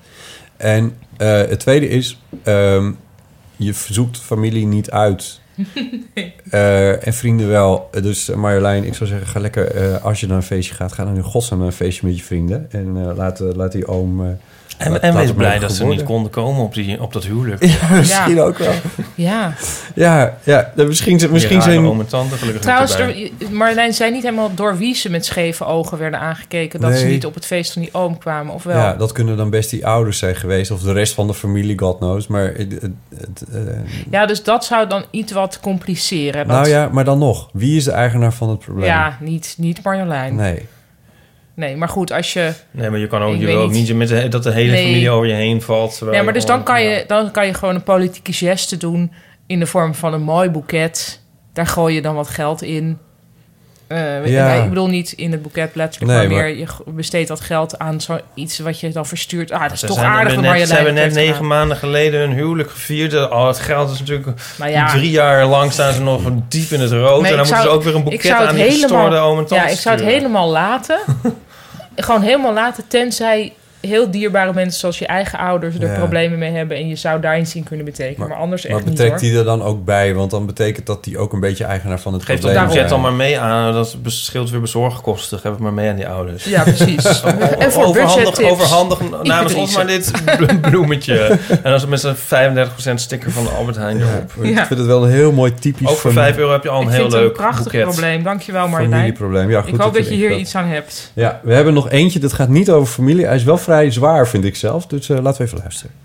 En 0.57 0.93
eh, 1.18 1.27
het 1.27 1.60
tweede 1.60 1.88
is, 1.88 2.19
ehm, 2.43 2.91
je 3.56 3.73
zoekt 3.89 4.18
familie 4.19 4.65
niet 4.65 4.91
uit. 4.91 5.39
Eh, 6.49 7.07
en 7.07 7.14
vrienden 7.14 7.48
wel. 7.48 7.89
Dus 8.02 8.30
eh, 8.30 8.35
Marjolein, 8.35 8.84
ik 8.84 8.93
zou 8.93 9.10
zeggen, 9.10 9.27
ga 9.27 9.39
lekker, 9.39 9.99
als 9.99 10.19
je 10.19 10.27
naar 10.27 10.38
een 10.38 10.43
feestje 10.43 10.73
gaat, 10.76 10.91
ga 10.93 11.06
dan 11.06 11.15
in 11.15 11.23
godsnaam 11.23 11.60
naar 11.60 11.68
een 11.68 11.73
feestje 11.73 12.07
met 12.07 12.18
je 12.18 12.23
vrienden. 12.23 12.68
En 12.72 13.15
laat, 13.15 13.39
laat 13.39 13.72
die 13.72 13.88
oom... 13.88 14.38
En, 14.77 14.91
laat- 14.91 15.02
en 15.02 15.15
wees 15.15 15.31
blij 15.34 15.60
dat 15.60 15.72
ze 15.72 15.85
niet 15.85 16.03
konden 16.03 16.31
komen 16.31 16.64
op, 16.64 16.73
die, 16.73 17.02
op 17.02 17.14
dat 17.14 17.23
huwelijk. 17.23 17.64
Ja, 17.81 17.95
misschien 17.98 18.41
ook 18.41 18.57
wel. 18.57 18.73
Ja. 19.15 19.53
Ja, 19.95 20.38
ja 20.43 20.72
misschien, 20.76 21.11
misschien 21.14 21.31
Misschien 21.31 21.61
zijn... 21.61 21.85
oom 21.85 21.99
en 21.99 22.07
tante 22.07 22.35
gelukkig 22.35 22.61
Trouwens, 22.61 22.95
er- 22.95 23.30
Marjolein 23.52 23.93
zei 23.93 24.11
niet 24.11 24.23
helemaal 24.23 24.53
door 24.56 24.77
wie 24.77 24.95
ze 24.95 25.10
met 25.10 25.26
scheve 25.26 25.65
ogen 25.65 25.98
werden 25.98 26.19
aangekeken. 26.19 26.80
Dat 26.81 26.98
ze 26.98 27.06
niet 27.06 27.26
op 27.26 27.34
het 27.34 27.45
feest 27.45 27.73
van 27.73 27.81
die 27.81 27.93
oom 27.93 28.18
kwamen. 28.18 28.53
Of 28.53 28.64
wel? 28.64 28.77
Ja, 28.77 28.93
dat 28.93 29.11
kunnen 29.11 29.38
dan 29.38 29.49
best 29.49 29.69
die 29.69 29.85
ouders 29.88 30.18
zijn 30.18 30.35
geweest. 30.35 30.72
Of 30.72 30.81
de 30.81 30.93
rest 30.93 31.14
van 31.14 31.27
de 31.27 31.34
familie, 31.34 31.80
god 31.80 31.98
knows. 31.98 32.27
Maar 32.27 32.45
het, 32.56 32.72
het, 32.81 32.91
het, 33.18 33.43
eh, 33.53 33.61
Ja, 34.11 34.26
dus 34.26 34.43
dat 34.43 34.65
zou 34.65 34.88
dan 34.89 35.03
iets 35.11 35.31
wat 35.31 35.60
compliceren. 35.61 36.48
Dat, 36.48 36.56
nou 36.57 36.68
ja, 36.69 36.89
maar 36.91 37.06
dan 37.06 37.19
nog. 37.19 37.49
Wie 37.53 37.77
is 37.77 37.84
de 37.84 37.91
eigenaar 37.91 38.34
van 38.34 38.49
het 38.49 38.60
probleem? 38.60 38.85
ja, 38.85 39.18
niet, 39.19 39.56
niet 39.57 39.84
Marjolein. 39.84 40.35
Nee. 40.35 40.68
Nee. 41.56 41.76
maar 41.76 41.90
goed, 41.90 42.11
als 42.11 42.34
je... 42.34 42.53
Nee, 42.72 42.90
maar 42.90 42.99
je 42.99 43.07
kan 43.07 43.22
ook, 43.22 43.36
je 43.36 43.45
wil 43.45 43.61
ook 43.61 43.72
niet. 43.72 43.95
met 43.95 44.07
de, 44.07 44.28
dat 44.28 44.44
de 44.44 44.52
hele 44.52 44.72
Nee. 44.72 44.86
familie 44.86 45.10
over 45.10 45.28
je 45.28 45.34
heen 45.34 45.61
valt. 45.61 45.98
Ja, 45.99 46.06
maar 46.06 46.26
je 46.26 46.32
dus 46.32 46.45
dan 46.45 46.64
kan, 46.64 46.84
ja. 46.84 46.90
je, 46.90 47.03
dan 47.07 47.32
kan 47.32 47.45
je 47.45 47.53
gewoon 47.53 47.76
een 47.76 47.84
politieke 47.84 48.34
geste 48.34 48.78
doen... 48.78 49.11
in 49.48 49.60
de 49.60 49.65
vorm 49.68 49.95
van 49.95 50.14
een 50.14 50.22
mooi 50.22 50.49
boeket. 50.49 51.22
Daar 51.53 51.68
gooi 51.68 51.95
je 51.95 52.02
dan 52.02 52.15
wat 52.15 52.28
geld 52.30 52.61
in. 52.61 52.98
Eh, 53.91 54.27
Ja. 54.27 54.53
Ik 54.53 54.69
bedoel 54.69 54.88
niet 54.88 55.11
in 55.11 55.31
het 55.31 55.41
boeket 55.41 55.76
letterlijk... 55.76 56.13
Nee, 56.13 56.27
maar 56.27 56.38
meer 56.38 56.57
je 56.57 56.68
besteedt 56.85 57.27
dat 57.27 57.39
geld 57.39 57.80
aan 57.80 58.01
zoiets 58.01 58.59
wat 58.59 58.80
je 58.80 58.89
dan 58.89 59.05
verstuurt. 59.05 59.51
Ah, 59.51 59.61
dat 59.61 59.72
is 59.72 59.80
Ze 59.80 59.85
toch 59.88 59.97
aardig 59.97 60.34
van 60.34 60.43
net, 60.43 60.68
Ze 60.68 60.73
hebben 60.76 60.93
net 60.93 61.13
negen 61.13 61.47
maanden 61.47 61.77
geleden 61.77 62.19
hun 62.19 62.31
huwelijk 62.31 62.69
gevierd. 62.72 63.30
Al 63.30 63.47
het 63.47 63.59
geld 63.59 63.91
is 63.91 63.99
natuurlijk... 63.99 64.27
Ja. 64.65 64.88
Drie 64.88 65.11
jaar 65.11 65.45
lang 65.45 65.72
staan 65.72 65.93
ze 65.93 66.01
nog 66.01 66.22
diep 66.47 66.69
in 66.72 66.80
het 66.80 66.91
rood. 66.91 67.22
Nee, 67.22 67.31
en 67.31 67.38
dan 67.38 67.45
moeten 67.45 67.63
ze 67.63 67.69
ook 67.69 67.84
weer 67.84 67.95
een 67.95 68.03
boeket 68.03 68.31
aan 68.31 68.55
die 68.55 68.63
gestoorde 68.72 69.18
oom 69.18 69.38
en 69.38 69.45
tante 69.45 69.63
Ja, 69.65 69.69
ik 69.72 69.77
zou 69.80 69.95
het 69.95 70.03
sturen. 70.03 70.19
helemaal 70.22 70.49
laten. 70.49 70.99
Gewoon 71.95 72.22
helemaal 72.22 72.53
laten, 72.53 72.84
tenzij 72.88 73.53
heel 73.81 74.11
dierbare 74.11 74.53
mensen 74.53 74.79
zoals 74.79 74.99
je 74.99 75.05
eigen 75.05 75.39
ouders 75.39 75.75
er 75.75 75.87
Ja. 75.87 75.97
problemen 75.97 76.39
mee 76.39 76.51
hebben 76.51 76.77
en 76.77 76.87
je 76.87 76.95
zou 76.95 77.19
daarin 77.21 77.47
zien 77.47 77.63
kunnen 77.63 77.85
betekenen. 77.85 78.27
Maar, 78.27 78.37
anders 78.37 78.65
echt 78.65 78.73
Maar 78.73 78.83
niet 78.83 78.91
betrekt 78.91 79.11
hoor. 79.21 79.29
die 79.29 79.37
er 79.39 79.43
dan 79.45 79.63
ook 79.63 79.85
bij? 79.85 80.13
Want 80.13 80.31
dan 80.31 80.45
betekent 80.45 80.85
dat 80.85 81.03
die 81.03 81.17
ook 81.17 81.33
een 81.33 81.39
beetje 81.39 81.63
eigenaar 81.63 81.99
van 81.99 82.13
het 82.13 82.21
Geef 82.23 82.35
dat 82.39 82.43
probleem 82.51 82.63
budget 82.67 82.89
dan 82.89 82.99
zijn. 83.01 83.01
maar 83.01 83.25
mee 83.25 83.39
aan. 83.39 83.73
Dat 83.73 83.95
scheelt 84.05 84.49
weer 84.49 84.61
bezorgkosten. 84.61 85.39
Geef 85.39 85.51
het 85.51 85.59
maar 85.59 85.73
mee 85.73 85.89
aan 85.89 85.95
die 85.95 86.07
ouders. 86.07 86.43
Ja, 86.43 86.63
precies. 86.63 87.21
en 87.59 87.71
voor 87.71 87.83
overhandig, 87.83 88.41
overhandig 88.41 88.99
namens 89.23 89.53
ons 89.53 89.75
maar 89.75 89.87
dit 89.87 90.11
blo- 90.37 90.69
bloemetje. 90.69 91.19
en 91.49 91.59
dan 91.63 91.73
is 91.73 91.81
het 91.81 91.89
met 91.89 91.99
zo'n 91.99 92.15
35% 92.15 92.93
sticker 93.01 93.31
van 93.31 93.43
de 93.43 93.49
Albert 93.49 93.77
Heijn 93.77 93.97
erop. 94.01 94.31
Ik 94.45 94.57
vind 94.57 94.69
het 94.79 94.85
wel 94.87 95.03
een 95.03 95.11
heel 95.11 95.31
mooi 95.31 95.53
typisch 95.53 95.87
Ook 95.87 95.95
voor 95.97 96.11
fami- 96.11 96.25
5 96.25 96.37
euro 96.37 96.51
heb 96.51 96.63
je 96.63 96.69
al 96.69 96.81
een 96.81 96.87
Ik 96.87 96.93
heel 96.93 97.09
leuk 97.09 97.25
een 97.25 97.31
prachtig 97.31 97.63
boeket. 97.71 97.81
probleem. 97.89 98.23
Dankjewel 98.23 98.67
Marjolein. 98.67 98.91
familieprobleem. 98.91 99.49
Ja, 99.49 99.61
goed 99.61 99.73
ik 99.73 99.79
hoop 99.81 99.93
dat 99.93 100.07
je 100.07 100.13
hier 100.13 100.29
dat. 100.29 100.39
iets 100.39 100.55
aan 100.55 100.65
hebt. 100.67 101.11
Ja, 101.13 101.39
we 101.43 101.53
hebben 101.53 101.73
nog 101.73 101.89
eentje. 101.89 102.19
Dat 102.19 102.33
gaat 102.33 102.49
niet 102.49 102.69
over 102.69 102.93
familie. 102.93 103.25
Hij 103.25 103.35
is 103.35 103.43
wel 103.43 103.57
vrij 103.57 103.70
zwaar, 103.89 104.27
vind 104.27 104.45
ik 104.45 104.56
zelf. 104.56 104.85
Dus 104.85 105.10
eh, 105.10 105.22
laten 105.22 105.41
we 105.41 105.48
even 105.48 105.60
luisteren. 105.60 105.95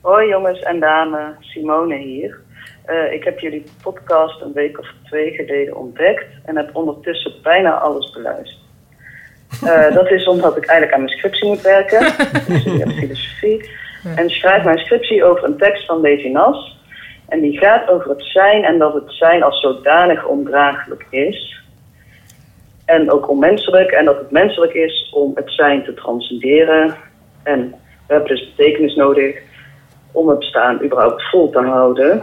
Hoi 0.00 0.28
jongens 0.28 0.60
en 0.60 0.80
dame, 0.80 1.34
Simone 1.40 1.96
hier. 1.96 2.38
Eh, 2.84 3.12
ik 3.12 3.24
heb 3.24 3.38
jullie 3.38 3.64
podcast 3.82 4.40
een 4.40 4.52
week 4.52 4.78
of 4.78 4.86
twee 5.04 5.30
geleden 5.30 5.76
ontdekt 5.76 6.26
en 6.44 6.56
heb 6.56 6.70
ondertussen 6.76 7.32
bijna 7.42 7.70
alles 7.70 8.10
beluisterd. 8.10 8.60
Eh, 9.64 9.94
dat 9.98 10.10
is 10.10 10.26
omdat 10.26 10.56
ik 10.56 10.64
eigenlijk 10.64 10.92
aan 10.92 11.04
mijn 11.04 11.16
scriptie 11.18 11.48
moet 11.48 11.60
werken. 11.60 12.06
Ik 12.54 12.60
studeer 12.60 12.90
filosofie. 12.90 13.70
En 14.16 14.30
schrijf 14.30 14.64
mijn 14.64 14.78
scriptie 14.78 15.24
over 15.24 15.44
een 15.44 15.58
tekst 15.58 15.86
van 15.86 16.00
Levinas. 16.00 16.78
En 17.28 17.40
die 17.40 17.58
gaat 17.58 17.88
over 17.88 18.10
het 18.10 18.22
zijn 18.22 18.64
en 18.64 18.78
dat 18.78 18.94
het 18.94 19.12
zijn 19.12 19.42
als 19.42 19.60
zodanig 19.60 20.24
ondraaglijk 20.24 21.06
is. 21.10 21.59
En 22.90 23.10
ook 23.10 23.28
onmenselijk. 23.28 23.90
En 23.90 24.04
dat 24.04 24.18
het 24.18 24.30
menselijk 24.30 24.72
is 24.72 25.10
om 25.14 25.32
het 25.34 25.50
zijn 25.52 25.84
te 25.84 25.94
transcenderen. 25.94 26.96
En 27.42 27.74
we 28.06 28.12
hebben 28.12 28.28
dus 28.28 28.54
betekenis 28.56 28.94
nodig 28.94 29.36
om 30.12 30.28
het 30.28 30.38
bestaan 30.38 30.82
überhaupt 30.84 31.22
vol 31.30 31.50
te 31.50 31.58
houden. 31.58 32.22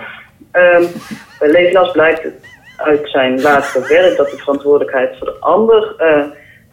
Bij 1.39 1.49
Levinas 1.51 1.91
blijkt 1.91 2.23
het 2.23 2.47
uit 2.77 3.09
zijn 3.09 3.41
laatste 3.41 3.87
werk 3.87 4.17
dat 4.17 4.29
de 4.29 4.37
verantwoordelijkheid 4.37 5.17
voor 5.17 5.27
de 5.27 5.39
ander 5.39 5.93
eh, 5.97 6.23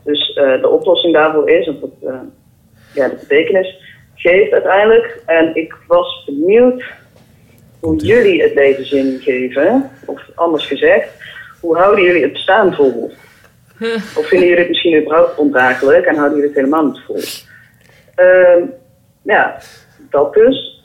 dus 0.05 0.33
eh, 0.33 0.61
de 0.61 0.69
oplossing 0.69 1.15
daarvoor 1.15 1.51
is. 1.51 1.66
En 1.66 1.79
dat 1.81 2.11
eh, 2.12 2.21
ja, 2.95 3.09
de 3.09 3.16
betekenis 3.21 3.83
geeft 4.15 4.53
uiteindelijk. 4.53 5.23
En 5.27 5.55
ik 5.55 5.75
was 5.87 6.25
benieuwd 6.27 6.85
hoe 7.81 7.97
jullie 7.97 8.43
het 8.43 8.55
leven 8.55 8.87
zin 8.87 9.21
geven. 9.21 9.91
Of 10.07 10.23
anders 10.35 10.66
gezegd, 10.66 11.09
hoe 11.61 11.77
houden 11.77 12.05
jullie 12.05 12.23
het 12.23 12.33
bestaan 12.33 12.75
vol? 12.75 13.12
Of 14.16 14.26
vinden 14.26 14.48
jullie 14.48 14.62
het 14.62 14.68
misschien 14.68 15.01
überhaupt 15.01 15.38
ondraaglijk 15.38 16.06
en 16.06 16.16
houden 16.16 16.38
jullie 16.38 16.52
het 16.52 16.59
helemaal 16.59 16.86
niet 16.86 17.01
vol? 17.06 17.20
Ehm, 18.14 18.62
ja, 19.22 19.59
dat 20.10 20.34
dus. 20.34 20.82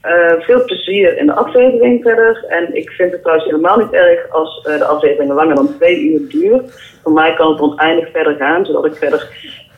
Eh, 0.00 0.40
veel 0.40 0.64
plezier 0.64 1.16
in 1.16 1.26
de 1.26 1.32
aflevering 1.32 2.02
verder. 2.02 2.44
En 2.48 2.76
ik 2.76 2.90
vind 2.90 3.12
het 3.12 3.20
trouwens 3.20 3.50
helemaal 3.50 3.78
niet 3.78 3.92
erg 3.92 4.30
als 4.30 4.66
eh, 4.66 4.78
de 4.78 4.84
afleveringen 4.84 5.34
langer 5.34 5.54
dan 5.54 5.76
twee 5.76 6.00
uur 6.00 6.28
duurt. 6.28 6.96
Voor 7.02 7.12
mij 7.12 7.34
kan 7.34 7.52
het 7.52 7.60
oneindig 7.60 8.10
verder 8.10 8.36
gaan, 8.36 8.64
zodat 8.64 8.84
ik 8.84 8.94
verder 8.94 9.28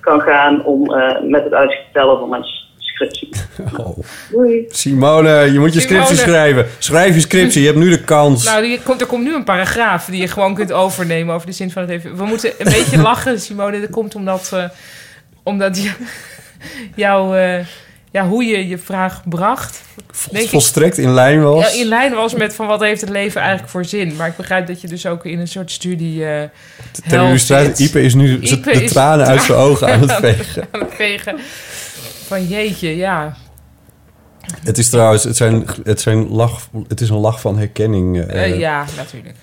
kan 0.00 0.20
gaan 0.20 0.64
om, 0.64 0.94
eh, 0.94 1.20
met 1.22 1.44
het 1.44 1.54
uitstellen 1.54 2.18
van 2.18 2.28
mijn 2.28 2.44
scriptie. 2.94 3.28
Oh. 3.76 3.98
Doei. 4.30 4.64
Simone, 4.68 5.52
je 5.52 5.58
moet 5.58 5.74
je 5.74 5.80
Simone. 5.80 6.04
scriptie 6.04 6.16
schrijven. 6.16 6.66
Schrijf 6.78 7.14
je 7.14 7.20
scriptie, 7.20 7.60
je 7.60 7.66
hebt 7.66 7.78
nu 7.78 7.90
de 7.90 8.04
kans. 8.04 8.44
Nou, 8.44 8.62
die 8.62 8.80
komt, 8.80 9.00
er 9.00 9.06
komt 9.06 9.24
nu 9.24 9.34
een 9.34 9.44
paragraaf 9.44 10.04
die 10.04 10.20
je 10.20 10.28
gewoon 10.28 10.54
kunt 10.54 10.72
overnemen 10.72 11.34
over 11.34 11.46
de 11.46 11.52
zin 11.52 11.70
van 11.70 11.82
het 11.82 11.90
leven. 11.90 12.16
We 12.16 12.24
moeten 12.24 12.52
een 12.58 12.72
beetje 12.72 12.98
lachen, 13.10 13.40
Simone. 13.40 13.80
Dat 13.80 13.90
komt 13.90 14.14
omdat, 14.14 14.50
eh, 14.52 14.64
omdat 15.42 15.82
je, 15.82 15.90
jouw, 17.04 17.34
eh, 17.34 17.64
ja, 18.10 18.26
hoe 18.26 18.44
je 18.44 18.68
je 18.68 18.78
vraag 18.78 19.22
bracht, 19.28 19.82
denk 20.30 20.44
ik, 20.44 20.50
Volstrekt 20.50 20.98
in 20.98 21.12
lijn 21.12 21.42
was. 21.42 21.72
ja, 21.72 21.80
in 21.80 21.86
lijn 21.86 22.14
was 22.14 22.34
met 22.34 22.54
van 22.54 22.66
wat 22.66 22.80
heeft 22.80 23.00
het 23.00 23.10
leven 23.10 23.40
eigenlijk 23.40 23.70
voor 23.70 23.84
zin. 23.84 24.16
Maar 24.16 24.28
ik 24.28 24.36
begrijp 24.36 24.66
dat 24.66 24.80
je 24.80 24.88
dus 24.88 25.06
ook 25.06 25.24
in 25.24 25.38
een 25.38 25.48
soort 25.48 25.70
studie 25.70 26.26
eh 26.26 26.42
Ter 27.08 27.22
illustratie. 27.22 27.86
Ipe 27.86 28.02
is 28.02 28.14
nu 28.14 28.38
Ipe 28.40 28.72
de 28.72 28.82
is 28.82 28.92
tranen 28.92 29.26
uit 29.26 29.42
zijn 29.42 29.58
ogen 29.58 29.92
aan 29.92 30.00
het 30.00 30.12
vegen. 30.12 30.68
aan 30.70 30.80
het 30.80 30.94
vegen. 30.94 31.36
Van 32.26 32.46
jeetje, 32.46 32.96
ja. 32.96 33.36
Het 34.60 34.78
is 34.78 34.90
trouwens, 34.90 35.24
het, 35.24 35.36
zijn, 35.36 35.64
het, 35.84 36.00
zijn 36.00 36.28
lach, 36.28 36.68
het 36.88 37.00
is 37.00 37.08
een 37.08 37.16
lach 37.16 37.40
van 37.40 37.58
herkenning. 37.58 38.20
Eh, 38.20 38.58
ja, 38.58 38.86
natuurlijk. 38.96 39.36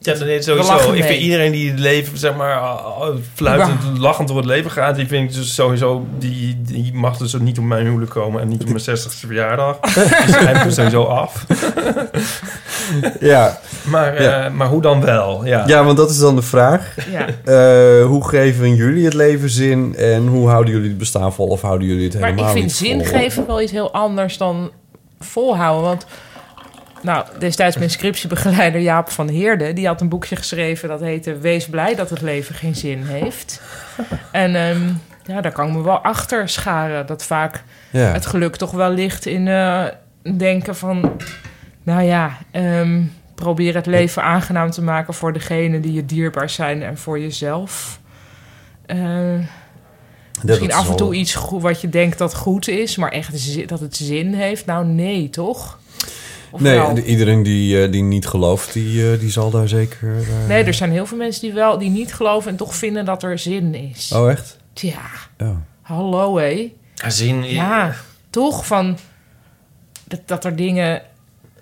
Ja, 0.00 0.12
lachen 0.12 0.44
sowieso. 0.44 0.74
Ik 0.74 0.90
mee. 0.90 1.02
vind 1.02 1.20
iedereen 1.20 1.52
die 1.52 1.70
het 1.70 1.78
leven, 1.78 2.18
zeg 2.18 2.36
maar, 2.36 2.56
uh, 2.56 2.80
uh, 3.00 3.06
fluitend, 3.34 3.98
lachend 3.98 4.28
door 4.28 4.36
het 4.36 4.46
leven 4.46 4.70
gaat, 4.70 4.96
die 4.96 5.06
vind 5.06 5.30
ik 5.30 5.36
dus 5.36 5.54
sowieso, 5.54 6.06
die, 6.18 6.62
die 6.62 6.94
mag 6.94 7.16
dus 7.16 7.34
ook 7.34 7.40
niet 7.40 7.58
op 7.58 7.64
mijn 7.64 7.86
huwelijk 7.86 8.10
komen 8.10 8.40
en 8.40 8.48
niet 8.48 8.62
op 8.62 8.68
mijn 8.68 8.80
60ste 8.98 9.26
verjaardag. 9.26 9.80
die 9.80 10.34
schrijf 10.34 10.64
ik 10.64 10.70
sowieso 10.70 11.04
af. 11.04 11.46
Ja. 13.20 13.58
Maar, 13.84 14.14
eh, 14.14 14.50
maar 14.52 14.66
hoe 14.66 14.82
dan 14.82 15.00
wel? 15.00 15.44
Ja. 15.44 15.64
Ja, 15.66 15.84
want 15.84 15.96
dat 15.96 16.10
is 16.10 16.18
dan 16.18 16.36
de 16.36 16.42
vraag. 16.42 16.94
Ja. 17.10 17.26
Eh, 17.44 18.06
hoe 18.06 18.28
geven 18.28 18.74
jullie 18.74 19.04
het 19.04 19.14
leven 19.14 19.50
zin 19.50 19.96
en 19.96 20.26
hoe 20.26 20.48
houden 20.48 20.72
jullie 20.72 20.88
het 20.88 20.98
bestaan 20.98 21.32
vol 21.32 21.46
of 21.46 21.60
houden 21.60 21.88
jullie 21.88 22.04
het 22.04 22.20
Maar 22.20 22.30
helemaal 22.30 22.50
ik 22.50 22.58
vind 22.58 22.72
zin 22.72 23.04
geven 23.04 23.46
wel 23.46 23.62
iets 23.62 23.72
heel 23.72 23.92
anders 23.92 24.36
dan 24.36 24.70
volhouden. 25.20 25.84
Want 25.84 26.06
nou, 27.02 27.26
destijds 27.38 27.76
mijn 27.76 27.90
scriptiebegeleider 27.90 28.80
Jaap 28.80 29.10
van 29.10 29.28
Heerde... 29.28 29.72
die 29.72 29.86
had 29.86 30.00
een 30.00 30.08
boekje 30.08 30.36
geschreven 30.36 30.88
dat 30.88 31.00
heette... 31.00 31.38
Wees 31.38 31.68
blij 31.68 31.94
dat 31.94 32.10
het 32.10 32.20
leven 32.20 32.54
geen 32.54 32.74
zin 32.74 33.02
heeft. 33.02 33.60
en 34.32 34.54
ehm, 34.54 34.92
ja, 35.24 35.40
daar 35.40 35.52
kan 35.52 35.68
ik 35.68 35.72
me 35.72 35.82
wel 35.82 35.98
achter 35.98 36.48
scharen. 36.48 37.06
Dat 37.06 37.24
vaak 37.24 37.62
Ja. 37.90 38.12
het 38.12 38.26
geluk 38.26 38.56
toch 38.56 38.70
wel 38.70 38.90
ligt 38.90 39.26
in 39.26 39.48
eh, 39.48 39.84
denken 40.36 40.76
van... 40.76 41.12
nou 41.82 42.02
ja, 42.02 42.38
ehm, 42.50 43.02
probeer 43.34 43.74
het 43.74 43.86
leven 43.86 44.22
aangenaam 44.22 44.70
te 44.70 44.82
maken... 44.82 45.14
voor 45.14 45.32
degenen 45.32 45.80
die 45.80 45.92
je 45.92 46.06
dierbaar 46.06 46.50
zijn 46.50 46.82
en 46.82 46.98
voor 46.98 47.20
jezelf... 47.20 48.00
Eh, 48.86 48.98
Misschien 50.42 50.68
is 50.68 50.74
af 50.74 50.90
en 50.90 50.96
toe 50.96 51.14
iets 51.14 51.38
wat 51.50 51.80
je 51.80 51.88
denkt 51.88 52.18
dat 52.18 52.34
goed 52.34 52.68
is, 52.68 52.96
maar 52.96 53.10
echt 53.10 53.68
dat 53.68 53.80
het 53.80 53.96
zin 53.96 54.34
heeft. 54.34 54.66
Nou, 54.66 54.86
nee, 54.86 55.30
toch? 55.30 55.78
Of 56.50 56.60
Nee, 56.60 56.76
wel? 56.78 56.98
iedereen 56.98 57.42
die, 57.42 57.82
eh, 57.82 57.92
die 57.92 58.02
niet 58.02 58.26
gelooft, 58.26 58.72
die, 58.72 59.12
eh, 59.12 59.20
die 59.20 59.30
zal 59.30 59.50
daar 59.50 59.68
zeker... 59.68 60.16
eh, 60.20 60.46
nee, 60.48 60.64
er 60.64 60.74
zijn 60.74 60.90
heel 60.90 61.06
veel 61.06 61.16
mensen 61.18 61.42
die 61.42 61.52
wel 61.52 61.78
die 61.78 61.90
niet 61.90 62.14
geloven 62.14 62.50
en 62.50 62.56
toch 62.56 62.74
vinden 62.74 63.04
dat 63.04 63.22
er 63.22 63.38
zin 63.38 63.74
is. 63.74 64.12
Oh, 64.12 64.30
echt? 64.30 64.56
Tja, 64.72 65.00
Ja. 65.38 65.62
hallo 65.82 66.36
hé. 66.36 66.72
Zin, 67.08 67.44
Ja, 67.44 67.94
toch 68.30 68.66
van 68.66 68.98
dat, 70.04 70.20
dat 70.24 70.44
er 70.44 70.56
dingen, 70.56 71.02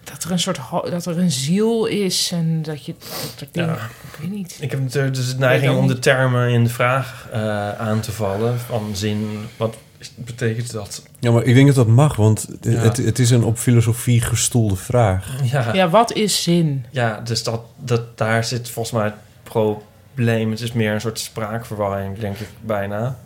dat 0.04 0.24
er 0.24 0.30
een 0.30 0.38
soort 0.38 0.58
dat 0.90 1.06
er 1.06 1.18
een 1.18 1.30
ziel 1.30 1.86
is 1.86 2.30
en 2.32 2.62
dat 2.62 2.84
je 2.84 2.94
dat 2.98 3.40
er 3.40 3.46
dingen, 3.52 3.74
ik 4.12 4.18
weet 4.20 4.30
niet. 4.30 4.56
Ik 4.60 4.70
heb 4.70 4.80
natuurlijk 4.80 5.14
dus 5.14 5.28
de 5.32 5.38
neiging 5.38 5.76
om 5.76 5.86
de 5.86 5.98
termen 5.98 6.48
in 6.50 6.64
de 6.64 6.70
vraag 6.70 7.28
eh, 7.32 7.72
aan 7.72 8.00
te 8.00 8.12
vallen. 8.12 8.58
Van 8.58 8.90
zin, 8.92 9.28
wat 9.56 9.76
betekent 10.16 10.72
dat? 10.72 11.02
Ja, 11.18 11.30
maar 11.30 11.44
ik 11.44 11.54
denk 11.54 11.66
dat 11.66 11.76
dat 11.76 11.86
mag, 11.86 12.16
want 12.16 12.48
Ja. 12.60 12.70
het, 12.70 12.96
het 12.96 13.18
is 13.18 13.30
een 13.30 13.44
op 13.44 13.58
filosofie 13.58 14.20
gestoelde 14.20 14.76
vraag. 14.76 15.50
Ja, 15.50 15.74
Ja, 15.74 15.88
wat 15.88 16.12
is 16.12 16.42
zin? 16.42 16.84
ja 16.90 17.20
dus 17.20 17.42
dat, 17.42 17.60
dat, 17.76 18.18
daar 18.18 18.44
zit 18.44 18.70
volgens 18.70 18.94
mij 18.94 19.04
het 19.04 19.14
probleem. 19.42 20.50
Het 20.50 20.60
is 20.60 20.72
meer 20.72 20.92
een 20.92 21.00
soort 21.00 21.18
spraakverwarring, 21.18 22.18
denk 22.18 22.36
ik 22.38 22.48
bijna. 22.60 23.18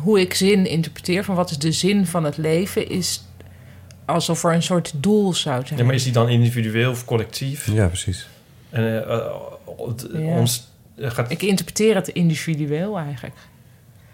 Hoe 0.00 0.20
ik 0.20 0.34
zin 0.34 0.66
interpreteer 0.66 1.24
van 1.24 1.34
wat 1.34 1.50
is 1.50 1.58
de 1.58 1.72
zin 1.72 2.06
van 2.06 2.24
het 2.24 2.36
leven 2.36 2.88
is 2.88 3.22
alsof 4.04 4.44
er 4.44 4.52
een 4.54 4.62
soort 4.62 4.92
doel 4.96 5.34
zou 5.34 5.66
zijn. 5.66 5.78
Ja, 5.78 5.84
maar 5.84 5.94
is 5.94 6.02
die 6.04 6.12
dan 6.12 6.28
individueel 6.28 6.90
of 6.90 7.04
collectief? 7.04 7.66
Ja, 7.72 7.86
precies. 7.86 8.28
En, 8.70 8.82
eh, 8.82 8.96
eh, 8.96 9.30
Ja. 10.12 10.18
ons 10.18 10.68
eh, 10.96 11.10
gaat 11.10 11.30
Ik 11.30 11.42
interpreteer 11.42 11.94
het 11.94 12.08
individueel 12.08 12.98
eigenlijk. 12.98 13.34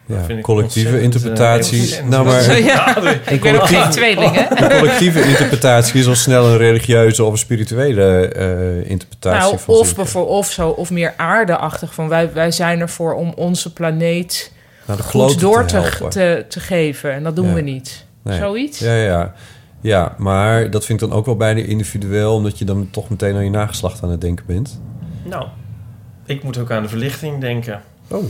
Ja, 0.06 0.24
vind 0.24 0.38
ik 0.38 0.44
collectieve 0.44 0.88
ontzettend, 0.88 1.14
interpretatie. 1.14 1.76
eh, 1.76 1.80
ontzettend. 1.82 2.10
nou, 2.10 2.24
maar 2.24 2.58
Ja, 2.60 2.96
een 2.96 3.18
ik 3.34 3.40
ben 3.40 3.52
nog 3.52 3.68
geen 3.68 3.90
tweeling, 3.90 4.34
hè? 4.34 4.62
Een 4.72 4.78
collectieve 4.78 5.22
interpretatie 5.22 6.00
is 6.00 6.06
al 6.06 6.14
snel 6.14 6.46
een 6.46 6.56
religieuze 6.56 7.24
of 7.24 7.32
een 7.32 7.38
spirituele 7.38 8.28
eh, 8.28 8.90
interpretatie 8.90 9.40
Nou, 9.40 9.58
van 9.58 9.74
of, 9.74 9.94
bijvoorbeeld, 9.94 10.36
of 10.38 10.50
zo, 10.52 10.68
of 10.68 10.90
meer 10.90 11.14
aardeachtig. 11.16 11.94
Van 11.94 12.08
wij, 12.08 12.32
wij 12.32 12.50
zijn 12.50 12.80
ervoor 12.80 13.14
om 13.14 13.32
onze 13.36 13.72
planeet 13.72 14.52
Naar 14.86 14.96
de 14.96 15.02
kloten 15.08 15.30
goed 15.32 15.40
door 15.40 15.60
te 15.60 15.66
te, 15.66 15.76
helpen. 15.80 16.10
te, 16.10 16.44
te 16.48 16.60
geven. 16.60 17.12
En 17.12 17.22
dat 17.22 17.36
doen 17.36 17.48
Ja. 17.48 17.54
we 17.54 17.60
niet. 17.60 18.04
Nee. 18.22 18.38
Zoiets? 18.38 18.78
Ja, 18.78 18.94
ja. 18.94 19.32
Ja, 19.80 20.14
maar 20.18 20.70
dat 20.70 20.84
vind 20.84 21.02
ik 21.02 21.08
dan 21.08 21.18
ook 21.18 21.26
wel 21.26 21.36
bijna 21.36 21.60
individueel... 21.60 22.34
omdat 22.34 22.58
je 22.58 22.64
dan 22.64 22.88
toch 22.90 23.08
meteen 23.08 23.34
aan 23.36 23.44
je 23.44 23.50
nageslacht 23.50 24.02
aan 24.02 24.10
het 24.10 24.20
denken 24.20 24.44
bent. 24.46 24.80
Nou, 25.24 25.46
ik 26.26 26.42
moet 26.42 26.58
ook 26.58 26.70
aan 26.70 26.82
de 26.82 26.88
verlichting 26.88 27.40
denken. 27.40 27.82
Oh. 28.08 28.24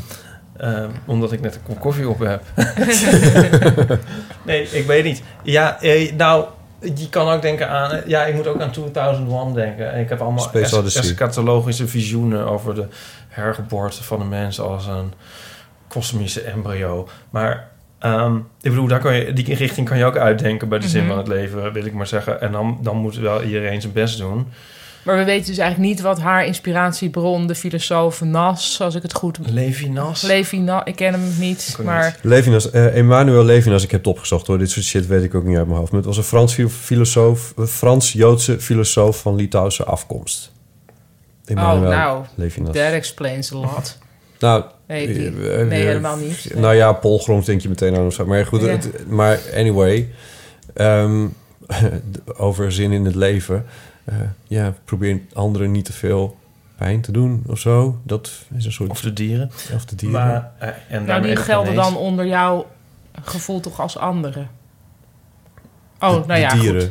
Ehm, 0.59 0.89
omdat 1.05 1.33
ik 1.33 1.41
net 1.41 1.55
een 1.55 1.63
kop 1.63 1.81
koffie 1.81 2.09
op 2.09 2.19
heb. 2.19 2.43
nee, 4.47 4.63
ik 4.71 4.87
weet 4.87 5.05
niet. 5.05 5.23
Ja, 5.43 5.81
eh, 5.81 6.13
nou, 6.13 6.45
je 6.81 7.09
kan 7.09 7.29
ook 7.29 7.43
denken 7.43 7.69
aan... 7.69 7.91
eh, 7.91 8.07
Ja, 8.07 8.25
ik 8.25 8.35
moet 8.35 8.47
ook 8.47 8.61
aan 8.61 8.71
2001 8.71 9.55
denken. 9.55 9.93
En 9.93 10.01
ik 10.01 10.09
heb 10.09 10.21
allemaal 10.21 10.51
es- 10.53 10.71
eschatologische 11.11 11.87
visioenen... 11.89 12.47
over 12.47 12.75
de 12.75 12.87
hergeboorte 13.29 14.03
van 14.05 14.19
de 14.19 14.25
mens 14.25 14.61
als 14.61 14.87
een 14.87 15.13
kosmische 15.89 16.41
embryo. 16.41 17.09
Maar 17.31 17.69
ehm, 17.99 18.37
ik 18.37 18.71
bedoel, 18.71 18.87
daar 18.89 19.01
kan 19.01 19.15
je, 19.17 19.33
die 19.33 19.55
richting 19.55 19.89
kan 19.89 19.99
je 19.99 20.05
ook 20.05 20.17
uitdenken... 20.17 20.69
bij 20.69 20.79
de 20.79 20.89
zin 20.89 21.01
Mhm. 21.01 21.09
van 21.09 21.19
het 21.19 21.29
leven, 21.29 21.73
wil 21.73 21.85
ik 21.85 21.93
maar 21.93 22.07
zeggen. 22.07 22.41
En 22.41 22.53
dan, 22.53 22.79
dan 22.83 22.97
moet 22.97 23.17
wel 23.17 23.43
iedereen 23.43 23.81
zijn 23.81 23.93
best 23.93 24.19
doen. 24.19 24.49
Maar 25.07 25.17
we 25.17 25.25
weten 25.25 25.47
dus 25.47 25.59
eigenlijk 25.59 25.91
niet 25.91 26.01
wat 26.01 26.21
haar 26.21 26.47
inspiratiebron, 26.47 27.47
de 27.47 27.55
filosoof 27.55 28.21
Nas, 28.21 28.81
als 28.81 28.95
ik 28.95 29.03
het 29.03 29.15
goed... 29.15 29.39
Levinas? 29.51 30.23
Levinas, 30.23 30.83
ik 30.85 30.97
ken 30.97 31.13
hem 31.13 31.33
niet, 31.39 31.79
maar... 31.85 32.17
Levinas, 32.23 32.71
eh 32.71 32.97
Emmanuel 32.97 33.45
Levinas, 33.45 33.83
ik 33.85 33.91
heb 33.91 34.01
het 34.05 34.09
opgezocht 34.15 34.47
hoor. 34.47 34.59
Dit 34.59 34.71
soort 34.71 34.85
shit 34.87 35.07
weet 35.07 35.23
ik 35.23 35.35
ook 35.35 35.45
niet 35.45 35.57
uit 35.57 35.67
mijn 35.67 35.79
hoofd. 35.79 35.91
Maar 35.91 36.01
het 36.01 36.09
was 36.09 36.17
een 36.19 36.23
Frans 36.25 36.55
filo- 36.55 36.69
filosoof, 36.69 37.53
een 37.57 37.67
Frans-Joodse 37.67 38.61
filosoof 38.61 39.21
van 39.21 39.35
Litouwse 39.35 39.85
afkomst. 39.85 40.53
Emmanuel 41.45 41.83
oh, 41.91 41.97
nou, 41.97 42.25
Levinas. 42.35 42.75
that 42.75 42.93
explains 42.93 43.53
a 43.53 43.57
lot. 43.57 43.99
Nou, 44.39 44.65
Nee, 44.87 45.07
eh, 45.07 45.15
die- 45.15 45.51
eh, 45.51 45.67
nee, 45.67 45.83
helemaal 45.85 46.17
niet. 46.17 46.51
Nou 46.55 46.75
ja, 46.75 46.93
Paul 46.93 47.19
Grons 47.19 47.47
denk 47.47 47.61
je 47.61 47.69
meteen 47.69 47.97
aan 47.97 48.07
of 48.07 48.13
zo. 48.15 48.27
Maar 48.27 48.47
goed, 48.47 48.61
Ja. 48.61 48.67
het- 48.67 49.09
maar 49.11 49.39
anyway. 49.57 50.09
ehm, 50.75 51.27
over 52.37 52.73
zin 52.73 52.93
in 52.93 53.05
het 53.05 53.15
leven. 53.15 53.65
Eh, 54.07 54.15
ja, 54.47 54.75
probeer 54.85 55.21
anderen 55.33 55.71
niet 55.71 55.85
te 55.85 55.93
veel 55.93 56.37
pijn 56.77 57.01
te 57.01 57.13
doen 57.13 57.43
of 57.47 57.59
zo. 57.59 58.01
Dat 58.03 58.31
is 58.57 58.65
een 58.65 58.73
soort... 58.73 58.91
Of 58.91 59.01
de 59.01 59.13
dieren. 59.13 59.51
Of 59.75 59.85
de 59.85 59.97
dieren. 59.97 60.21
Maar, 60.21 60.53
eh, 60.59 60.69
en 60.89 61.05
Nou, 61.05 61.23
die 61.23 61.35
de 61.35 61.41
gelden 61.41 61.75
dan 61.75 61.97
onder 61.97 62.27
jouw 62.27 62.67
gevoel 63.23 63.61
toch 63.61 63.81
als 63.81 63.99
anderen? 63.99 64.49
Oh, 66.01 66.09
De- 66.11 66.15
nou 66.17 66.27
de 66.27 66.39
ja, 66.39 66.55
dieren. 66.55 66.81
goed. 66.81 66.91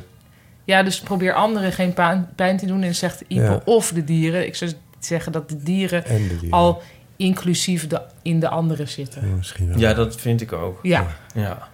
Ja, 0.63 0.83
dus 0.83 0.99
probeer 0.99 1.33
anderen 1.33 1.71
geen 1.71 1.93
pijn, 1.93 2.29
pijn 2.35 2.57
te 2.57 2.65
doen. 2.65 2.83
En 2.83 2.95
zegt 2.95 3.21
Ipe 3.27 3.41
Ja. 3.41 3.61
of 3.65 3.91
de 3.91 4.03
dieren. 4.03 4.45
Ik 4.45 4.55
zou 4.55 4.71
zeggen 4.99 5.31
dat 5.31 5.49
de 5.49 5.63
dieren, 5.63 6.05
En 6.05 6.21
de 6.27 6.27
dieren. 6.27 6.51
al 6.51 6.81
inclusief 7.15 7.87
de, 7.87 8.01
in 8.21 8.39
de 8.39 8.49
anderen 8.49 8.87
zitten. 8.87 9.27
Ja, 9.27 9.35
misschien 9.35 9.67
wel. 9.67 9.77
Ja, 9.77 9.93
dat 9.93 10.15
vind 10.15 10.41
ik 10.41 10.53
ook. 10.53 10.79
Ja. 10.81 11.05
Ja. 11.33 11.67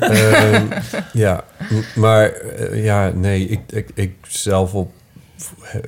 Ehm, 0.00 0.66
ja, 1.12 1.44
maar 1.94 2.30
eh, 2.30 2.84
ja, 2.84 3.08
nee, 3.08 3.48
ik, 3.48 3.60
ik, 3.72 3.90
ik 3.94 4.14
zelf 4.28 4.74
op... 4.74 4.92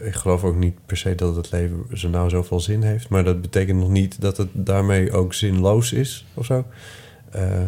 Ik 0.04 0.14
geloof 0.14 0.44
ook 0.44 0.56
niet 0.56 0.74
per 0.86 0.96
se 0.96 1.14
dat 1.14 1.36
het 1.36 1.50
leven 1.50 1.84
zo 1.92 2.08
nou 2.08 2.28
zoveel 2.28 2.60
zin 2.60 2.82
heeft. 2.82 3.08
Maar 3.08 3.24
dat 3.24 3.40
betekent 3.40 3.80
nog 3.80 3.88
niet 3.88 4.20
dat 4.20 4.36
het 4.36 4.48
daarmee 4.52 5.12
ook 5.12 5.34
zinloos 5.34 5.92
is 5.92 6.26
of 6.34 6.44
zo. 6.44 6.64
Eh, 7.30 7.62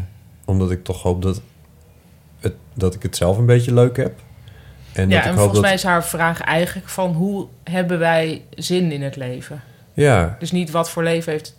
omdat 0.44 0.70
ik 0.70 0.84
toch 0.84 1.02
hoop 1.02 1.22
dat, 1.22 1.40
het, 2.40 2.54
dat 2.74 2.94
ik 2.94 3.02
het 3.02 3.16
zelf 3.16 3.38
een 3.38 3.46
beetje 3.46 3.74
leuk 3.74 3.96
heb. 3.96 4.20
En 4.92 5.08
ja, 5.08 5.16
dat 5.16 5.24
en 5.24 5.30
ik 5.30 5.36
hoop 5.36 5.36
volgens 5.36 5.52
dat, 5.52 5.62
mij 5.62 5.74
is 5.74 5.82
haar 5.82 6.04
vraag 6.04 6.40
eigenlijk 6.40 6.88
van 6.88 7.12
hoe 7.12 7.46
hebben 7.64 7.98
wij 7.98 8.42
zin 8.50 8.92
in 8.92 9.02
het 9.02 9.16
leven? 9.16 9.62
Ja, 9.92 10.36
Dus 10.38 10.52
niet 10.52 10.70
wat 10.70 10.90
voor 10.90 11.02
leven 11.02 11.32
heeft... 11.32 11.56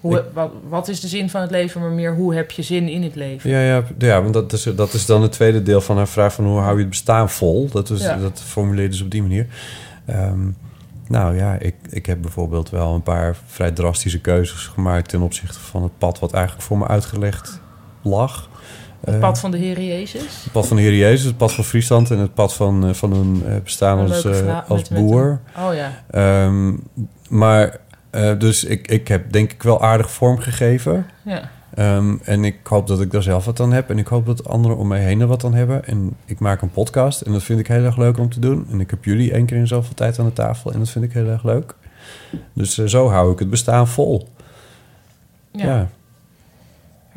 Hoe, 0.00 0.24
wat, 0.32 0.50
wat 0.68 0.88
is 0.88 1.00
de 1.00 1.08
zin 1.08 1.30
van 1.30 1.40
het 1.40 1.50
leven, 1.50 1.80
maar 1.80 1.90
meer 1.90 2.14
hoe 2.14 2.34
heb 2.34 2.50
je 2.50 2.62
zin 2.62 2.88
in 2.88 3.02
het 3.02 3.14
leven? 3.14 3.50
ja, 3.50 3.60
ja, 3.60 3.82
ja 3.98 4.22
want 4.22 4.34
dat 4.34 4.52
is, 4.52 4.62
dat 4.62 4.92
is 4.92 5.06
dan 5.06 5.22
het 5.22 5.32
tweede 5.32 5.62
deel 5.62 5.80
van 5.80 5.96
haar 5.96 6.08
vraag 6.08 6.32
van 6.32 6.44
hoe 6.46 6.58
hou 6.58 6.72
je 6.74 6.80
het 6.80 6.88
bestaan 6.88 7.30
vol. 7.30 7.68
Dat, 7.72 7.90
is, 7.90 8.00
Ja. 8.02 8.16
dat 8.16 8.40
formuleerde 8.44 8.96
ze 8.96 9.04
op 9.04 9.10
die 9.10 9.22
manier. 9.22 9.46
Ehm, 10.06 10.40
nou 11.08 11.36
ja, 11.36 11.54
ik, 11.58 11.74
ik 11.90 12.06
heb 12.06 12.22
bijvoorbeeld 12.22 12.70
wel 12.70 12.94
een 12.94 13.02
paar 13.02 13.36
vrij 13.46 13.70
drastische 13.70 14.20
keuzes 14.20 14.66
gemaakt 14.66 15.08
ten 15.08 15.20
opzichte 15.20 15.58
van 15.58 15.82
het 15.82 15.98
pad 15.98 16.18
wat 16.18 16.32
eigenlijk 16.32 16.64
voor 16.66 16.78
me 16.78 16.86
uitgelegd 16.86 17.60
lag. 18.02 18.48
Het 19.04 19.14
Eh, 19.14 19.20
pad 19.20 19.38
van 19.40 19.50
de 19.50 19.56
Heer 19.58 19.80
Jezus. 19.82 20.42
Het 20.42 20.52
pad 20.52 20.66
van 20.66 20.76
de 20.76 20.82
Heer 20.82 20.96
Jezus, 20.96 21.24
het 21.24 21.36
pad 21.36 21.52
van 21.52 21.64
Friesland 21.64 22.10
en 22.10 22.18
het 22.18 22.34
pad 22.34 22.54
van, 22.54 22.86
eh, 22.86 22.94
van 22.94 23.12
een 23.12 23.42
eh, 23.46 23.54
bestaan 23.64 23.98
als, 23.98 24.24
als 24.68 24.88
boer. 24.88 25.40
oh 25.56 25.74
ja. 25.74 25.90
Ehm, 26.10 26.72
maar 27.28 27.80
eh, 28.10 28.38
dus 28.38 28.64
ik, 28.64 28.88
ik 28.88 29.08
heb 29.08 29.32
denk 29.32 29.52
ik 29.52 29.62
wel 29.62 29.82
aardig 29.82 30.10
vorm 30.10 30.38
gegeven. 30.38 31.06
Ja. 31.22 31.50
Ehm, 31.74 32.16
en 32.22 32.44
ik 32.44 32.58
hoop 32.62 32.86
dat 32.86 33.00
ik 33.00 33.10
daar 33.10 33.22
zelf 33.22 33.44
wat 33.44 33.60
aan 33.60 33.72
heb. 33.72 33.90
En 33.90 33.98
ik 33.98 34.06
hoop 34.06 34.26
dat 34.26 34.48
anderen 34.48 34.76
om 34.76 34.88
mij 34.88 35.00
heen 35.00 35.20
er 35.20 35.26
wat 35.26 35.44
aan 35.44 35.54
hebben. 35.54 35.84
En 35.84 36.16
ik 36.24 36.38
maak 36.38 36.62
een 36.62 36.70
podcast 36.70 37.20
en 37.20 37.32
dat 37.32 37.42
vind 37.42 37.60
ik 37.60 37.66
heel 37.66 37.84
erg 37.84 37.96
leuk 37.96 38.18
om 38.18 38.30
te 38.30 38.40
doen. 38.40 38.66
En 38.70 38.80
ik 38.80 38.90
heb 38.90 39.04
jullie 39.04 39.32
één 39.32 39.46
keer 39.46 39.56
in 39.56 39.66
zoveel 39.66 39.94
tijd 39.94 40.18
aan 40.18 40.26
de 40.26 40.32
tafel 40.32 40.72
en 40.72 40.78
dat 40.78 40.90
vind 40.90 41.04
ik 41.04 41.12
heel 41.12 41.26
erg 41.26 41.44
leuk. 41.44 41.74
Dus 42.52 42.78
eh, 42.78 42.86
zo 42.86 43.08
hou 43.08 43.32
ik 43.32 43.38
het 43.38 43.50
bestaan 43.50 43.88
vol. 43.88 44.28
Ja. 45.50 45.64
ja. 45.64 45.88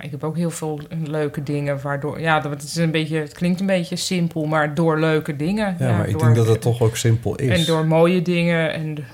Ja, 0.02 0.08
Ik 0.08 0.12
heb 0.12 0.24
ook 0.24 0.38
heel 0.38 0.52
veel 0.52 0.80
leuke 1.04 1.44
dingen 1.44 1.82
waardoor... 1.82 2.20
Ja, 2.22 2.40
dat 2.40 2.52
het, 2.52 2.64
is 2.64 2.76
een 2.76 2.92
beetje, 2.92 3.18
het 3.18 3.34
klinkt 3.34 3.60
een 3.60 3.66
beetje 3.66 3.96
simpel, 3.96 4.46
maar 4.46 4.76
door 4.76 5.00
leuke 5.00 5.36
dingen. 5.36 5.76
Ja, 5.80 5.98
maar 5.98 6.08
ik 6.08 6.20
denk 6.20 6.36
dat 6.36 6.48
het 6.48 6.62
toch 6.62 6.82
ook 6.82 6.98
simpel 6.98 7.36
is. 7.36 7.60
En 7.60 7.66
door 7.66 7.86
mooie 7.86 8.22
dingen 8.22 8.74
en 8.74 9.06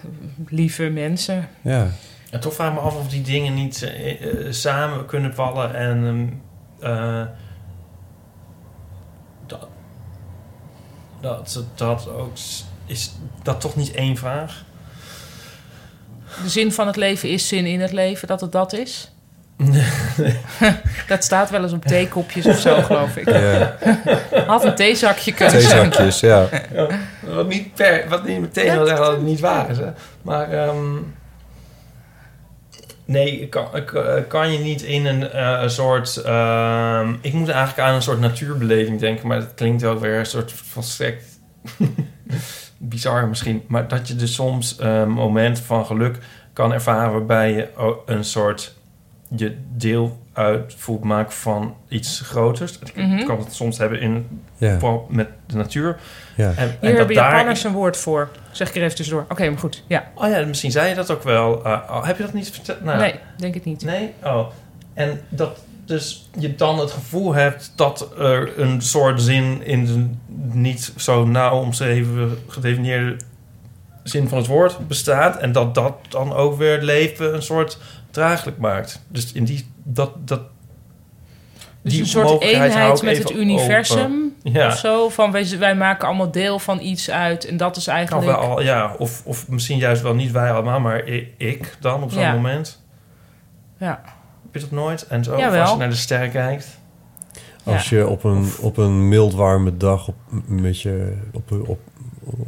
lieve 0.47 0.89
mensen. 0.89 1.49
Ja. 1.61 1.87
En 2.29 2.39
toch 2.39 2.53
vraag 2.53 2.67
ik 2.67 2.73
me 2.73 2.79
af 2.79 2.95
of 2.95 3.09
die 3.09 3.21
dingen 3.21 3.53
niet 3.53 3.83
eh, 3.83 4.45
eh, 4.45 4.51
samen 4.51 5.05
kunnen 5.05 5.33
vallen 5.33 5.75
en 5.75 6.05
ehm, 6.79 6.91
eh, 6.91 7.25
dat, 9.45 9.67
dat 11.21 11.63
dat 11.75 12.09
ook 12.09 12.37
is 12.85 13.15
dat 13.43 13.61
toch 13.61 13.75
niet 13.75 13.91
één 13.91 14.17
vraag? 14.17 14.65
De 16.43 16.49
zin 16.49 16.71
van 16.71 16.87
het 16.87 16.95
leven 16.95 17.29
is 17.29 17.47
zin 17.47 17.65
in 17.65 17.81
het 17.81 17.91
leven, 17.91 18.27
dat 18.27 18.41
het 18.41 18.51
dat 18.51 18.73
is. 18.73 19.11
dat 21.07 21.23
staat 21.23 21.49
wel 21.49 21.63
eens 21.63 21.73
op 21.73 21.85
theekopjes 21.85 22.45
of 22.45 22.59
zo, 22.59 22.81
geloof 22.81 23.17
ik. 23.17 23.29
Ja. 23.29 23.75
Had 24.47 24.63
een 24.63 24.75
theezakje 24.75 25.33
kunnen 25.33 25.61
zijn. 25.61 25.89
Theezakjes, 25.89 26.19
ja. 26.19 26.47
Ja, 26.73 26.87
wat 27.21 27.47
niet 27.47 27.73
per, 27.73 28.05
wat 28.09 28.25
niet 28.25 28.39
meteen 28.41 28.71
wil 28.71 28.85
zeggen 28.85 29.05
dat 29.05 29.13
het 29.15 29.21
niet 29.25 29.39
waar 29.39 29.69
is, 29.69 29.77
hè? 29.77 29.89
Maar 30.21 30.51
ehm, 30.51 30.85
nee, 33.05 33.47
kan, 33.47 33.67
kan- 33.85 34.27
kan 34.27 34.51
je 34.53 34.59
niet 34.59 34.81
in 34.81 35.05
een 35.05 35.31
eh, 35.31 35.67
soort. 35.67 36.17
ehm, 36.17 37.13
ik 37.21 37.33
moet 37.33 37.49
eigenlijk 37.49 37.87
aan 37.87 37.95
een 37.95 38.01
soort 38.01 38.19
natuurbeleving 38.19 38.99
denken, 38.99 39.27
maar 39.27 39.39
dat 39.39 39.53
klinkt 39.55 39.81
wel 39.81 39.99
weer 39.99 40.19
een 40.19 40.25
soort 40.25 40.51
van 40.51 40.83
sect. 40.83 41.23
Bizar 42.77 43.27
misschien, 43.27 43.63
maar 43.67 43.87
dat 43.87 44.07
je 44.07 44.15
dus 44.15 44.33
soms 44.33 44.75
een 44.79 45.09
moment 45.09 45.59
van 45.59 45.85
geluk 45.85 46.17
kan 46.53 46.73
ervaren 46.73 47.11
waarbij 47.11 47.51
je 47.53 47.67
een 48.05 48.23
soort 48.23 48.75
je 49.35 49.57
deel 49.75 50.17
uit 50.33 50.73
voelt 50.77 51.03
maken 51.03 51.31
van 51.33 51.75
iets 51.87 52.21
groters. 52.25 52.79
Ik 52.79 52.95
Mhm. 52.95 53.25
kan 53.25 53.39
het 53.39 53.53
soms 53.53 53.77
hebben 53.77 53.99
in 54.01 54.41
Ja. 54.57 54.79
met 55.09 55.27
de 55.45 55.55
natuur. 55.55 55.97
Ja. 56.35 56.47
En, 56.49 56.55
en 56.57 56.67
Hier 56.69 56.89
dat 56.89 56.97
hebben 56.97 57.15
daar- 57.15 57.63
een 57.63 57.71
woord 57.71 57.97
voor. 57.97 58.29
Zeg 58.51 58.69
ik 58.69 58.75
er 58.75 58.81
even 58.83 58.95
tussendoor. 58.95 59.25
Oké, 59.29 59.49
maar 59.49 59.59
goed. 59.59 59.83
Ja. 59.87 60.03
Oh 60.15 60.29
ja, 60.29 60.45
misschien 60.45 60.71
zei 60.71 60.89
je 60.89 60.95
dat 60.95 61.11
ook 61.11 61.23
wel. 61.23 61.65
Uh, 61.67 61.79
oh, 61.89 62.05
heb 62.05 62.17
je 62.17 62.23
dat 62.23 62.33
niet 62.33 62.49
verteld? 62.51 62.83
Nou, 62.83 62.97
Nee, 62.99 63.15
denk 63.37 63.55
ik 63.55 63.65
niet. 63.65 63.83
Nee? 63.83 64.13
Oh. 64.23 64.47
En 64.93 65.21
dat 65.29 65.57
dus 65.85 66.29
je 66.39 66.55
dan 66.55 66.79
het 66.79 66.91
gevoel 66.91 67.33
hebt 67.33 67.71
dat 67.75 68.09
er 68.19 68.59
een 68.59 68.81
soort 68.81 69.21
zin 69.21 69.63
in 69.65 69.85
de 69.85 70.09
niet 70.57 70.93
zo 70.95 71.25
nauw 71.25 71.59
omschreven, 71.59 72.37
gedefinieerde 72.47 73.15
zin 74.03 74.27
van 74.27 74.37
het 74.37 74.47
woord 74.47 74.87
bestaat. 74.87 75.37
En 75.37 75.51
dat 75.51 75.75
dat 75.75 75.93
dan 76.09 76.33
ook 76.33 76.57
weer 76.57 76.71
het 76.73 76.83
leven 76.83 77.33
een 77.33 77.41
soort 77.41 77.77
draaglijk 78.17 78.57
maakt. 78.57 79.01
Dus 79.07 79.31
in 79.33 79.43
die, 79.43 79.67
dat, 79.83 80.27
dat, 80.27 80.41
Dus 81.81 81.91
die 81.91 82.01
een 82.01 82.07
soort 82.07 82.41
eenheid 82.41 83.01
met 83.01 83.17
het 83.17 83.31
universum. 83.31 84.35
Ja. 84.43 84.67
of 84.67 84.77
zo. 84.77 85.09
Van 85.09 85.31
wij, 85.31 85.57
wij 85.59 85.75
maken 85.75 86.07
allemaal 86.07 86.31
deel 86.31 86.59
van 86.59 86.79
iets 86.81 87.09
uit. 87.09 87.45
En 87.45 87.57
dat 87.57 87.75
is 87.75 87.85
Kan 87.85 87.93
eigenlijk... 87.93 88.25
wel, 88.39 88.61
ja, 88.61 88.95
of, 88.97 89.21
of 89.25 89.47
misschien 89.47 89.77
juist 89.77 90.01
wel 90.01 90.13
niet 90.13 90.31
wij 90.31 90.51
allemaal, 90.51 90.79
maar 90.79 91.05
ik 91.37 91.77
dan 91.79 92.03
op 92.03 92.11
zo'n 92.11 92.21
Ja. 92.21 92.33
moment. 92.33 92.83
Ja. 93.77 94.01
Heb 94.43 94.53
je 94.53 94.59
dat 94.59 94.71
nooit? 94.71 95.07
En 95.07 95.23
zo, 95.23 95.33
of 95.33 95.39
Jawel. 95.39 95.61
als 95.61 95.71
je 95.71 95.77
naar 95.77 95.89
de 95.89 95.95
sterren 95.95 96.31
kijkt. 96.31 96.67
Als 97.63 97.89
je 97.89 98.07
op 98.07 98.23
een, 98.23 98.51
op 98.61 98.77
een 98.77 99.07
mild 99.09 99.33
warme 99.33 99.77
dag 99.77 100.07
op, 100.07 100.15
met 100.45 100.81
je, 100.81 101.17
op, 101.33 101.51
op, 101.51 101.79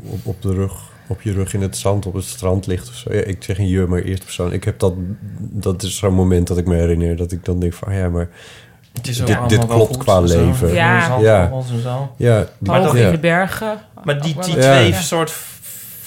op, 0.06 0.20
op 0.26 0.42
de 0.42 0.54
rug, 0.54 0.92
op 1.10 1.22
je 1.22 1.32
rug 1.34 1.54
in 1.54 1.62
het 1.62 1.78
zand 1.78 2.06
op 2.06 2.14
het 2.14 2.24
strand 2.24 2.68
ligt 2.68 2.90
of 2.90 2.96
zo. 2.96 3.14
Ja, 3.14 3.22
ik 3.22 3.44
zeg 3.44 3.58
een 3.58 3.68
je, 3.68 3.86
maar 3.86 4.02
eerste 4.02 4.26
persoon. 4.26 4.54
Ik 4.54 4.64
heb 4.64 4.80
dat, 4.80 4.94
dat 5.40 5.84
is 5.84 5.98
zo'n 5.98 6.14
moment 6.14 6.48
dat 6.48 6.58
ik 6.58 6.66
me 6.66 6.76
herinner 6.76 7.16
dat 7.16 7.32
ik 7.32 7.46
dan 7.46 7.60
denk 7.60 7.74
van, 7.74 7.88
ah 7.88 7.94
ja, 7.94 8.10
maar 8.10 8.30
Het 8.94 9.08
is 9.08 9.18
dit, 9.18 9.28
allemaal 9.30 9.48
dit 9.48 9.66
wel 9.66 9.68
klopt 9.86 9.98
qua 9.98 10.20
leven. 10.20 10.74
Ja. 10.74 11.20
Ja, 11.20 11.50
die- 12.60 12.70
Maar 12.70 12.82
dat- 12.82 12.96
in 12.96 13.02
ja. 13.02 13.12
de 13.12 13.18
bergen. 13.20 13.78
Maar 14.04 14.22
die, 14.22 14.36
die 14.40 14.56
Ja. 14.56 14.62
twee 14.62 14.94
soort, 14.94 15.34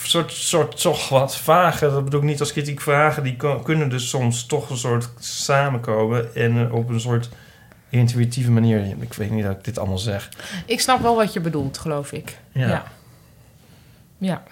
soort, 0.03 0.33
soort 0.33 0.81
toch 0.81 1.09
wat 1.09 1.37
vragen, 1.37 1.91
dat 1.91 2.05
bedoel 2.05 2.20
ik 2.20 2.27
niet 2.27 2.41
als 2.41 2.53
kritiek 2.53 2.81
vragen, 2.81 3.23
die 3.23 3.37
kunnen 3.62 3.89
dus 3.89 4.09
soms 4.09 4.47
toch 4.47 4.70
een 4.70 4.77
soort 4.77 5.09
samenkomen 5.19 6.35
en 6.35 6.59
eh, 6.69 6.74
op 6.74 6.89
een 6.89 7.01
soort 7.01 7.29
intuïtieve 7.89 8.51
manier. 8.51 8.87
Ik 9.01 9.15
weet 9.15 9.31
niet 9.31 9.45
dat 9.45 9.53
ik 9.57 9.65
dit 9.65 9.79
allemaal 9.79 9.99
zeg. 9.99 10.29
Ik 10.66 10.81
snap 10.81 11.03
wel 11.03 11.16
wat 11.16 11.33
je 11.33 11.41
bedoelt, 11.41 11.79
geloof 11.79 12.12
ik. 12.12 12.39
Ja. 12.53 12.69
Ja. 12.69 12.85
Ja. 14.19 14.43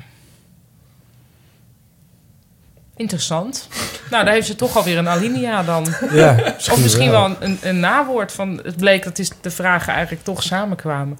Interessant. 3.00 3.68
Nou, 4.10 4.24
daar 4.24 4.34
heeft 4.34 4.46
ze 4.46 4.54
toch 4.54 4.76
alweer 4.76 4.98
een 4.98 5.08
alinea 5.08 5.62
dan. 5.62 5.86
Ja, 6.12 6.54
of 6.56 6.82
misschien 6.82 7.10
wel, 7.10 7.36
een, 7.40 7.58
een 7.62 7.80
nawoord 7.80 8.32
van... 8.32 8.60
Het 8.62 8.76
bleek 8.76 9.04
dat 9.04 9.18
is 9.18 9.30
de 9.40 9.50
vragen 9.50 9.92
eigenlijk 9.92 10.24
toch 10.24 10.42
samenkwamen. 10.42 11.18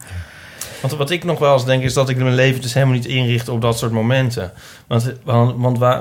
Want 0.81 0.95
wat 0.95 1.11
ik 1.11 1.25
nog 1.25 1.39
wel 1.39 1.53
eens 1.53 1.65
denk 1.65 1.83
is 1.83 1.93
dat 1.93 2.09
ik 2.09 2.17
mijn 2.17 2.35
leven 2.35 2.61
dus 2.61 2.75
helemaal 2.75 2.95
niet 2.95 3.07
inricht 3.07 3.49
op 3.49 3.61
dat 3.61 3.79
soort 3.79 3.93
momenten. 3.93 4.53
Want, 4.91 5.13
want, 5.25 5.55
want 5.57 5.79
waar, 5.79 6.01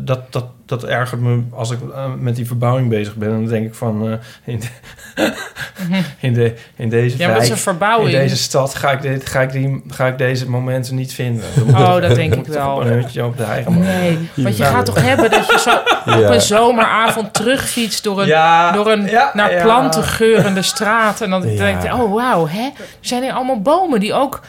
dat, 0.00 0.32
dat, 0.32 0.44
dat 0.66 0.84
ergert 0.84 1.20
me 1.20 1.42
als 1.54 1.70
ik 1.70 1.78
eh, 1.94 2.04
met 2.18 2.36
die 2.36 2.46
verbouwing 2.46 2.88
bezig 2.88 3.14
ben. 3.14 3.28
En 3.28 3.34
dan 3.34 3.46
denk 3.46 3.66
ik 3.66 3.74
van 3.74 4.10
eh, 4.10 4.16
in, 4.44 4.60
de- 4.60 5.32
in, 6.26 6.32
de, 6.34 6.54
in 6.76 6.88
deze 6.88 7.18
Ja, 7.18 7.24
maar 7.26 7.34
dat 7.34 7.42
is 7.42 7.48
wijk, 7.48 7.60
een 7.60 7.64
verbouwing. 7.64 8.12
in 8.12 8.18
deze 8.20 8.36
stad 8.36 8.74
ga 8.74 8.90
ik, 8.90 9.02
dit, 9.02 9.28
ga, 9.28 9.40
ik 9.40 9.52
die, 9.52 9.82
ga 9.88 10.06
ik 10.06 10.18
deze 10.18 10.50
momenten 10.50 10.94
niet 10.94 11.12
vinden. 11.12 11.44
Oh, 11.68 12.00
dat 12.00 12.14
denk 12.14 12.34
ik 12.34 12.46
wel. 12.46 12.86
een 12.86 13.24
op 13.24 13.36
de 13.36 13.44
eigen 13.44 13.78
Nee, 13.78 14.28
want 14.36 14.56
je 14.56 14.64
gaat 14.64 14.86
toch 14.86 15.02
hebben 15.02 15.30
dat 15.30 15.46
je 15.46 15.58
zo 15.58 15.70
op 16.18 16.28
een 16.34 16.40
zomeravond 16.40 17.34
terugfietst 17.34 18.04
door 18.04 18.20
een, 18.20 18.26
Ja, 18.26 18.72
door 18.72 18.90
een 18.90 19.06
ja, 19.06 19.30
naar 19.34 19.52
ja. 19.52 19.62
planten 19.62 20.02
geurende 20.02 20.62
straat. 20.62 21.20
En 21.20 21.30
dan 21.30 21.50
Ja. 21.50 21.56
denk 21.56 21.82
je, 21.82 21.94
oh 21.94 22.14
wauw, 22.14 22.46
hè? 22.48 22.64
Er 22.64 22.72
zijn 23.00 23.22
hier 23.22 23.32
allemaal 23.32 23.60
bomen 23.60 24.00
die 24.00 24.14
ook 24.14 24.40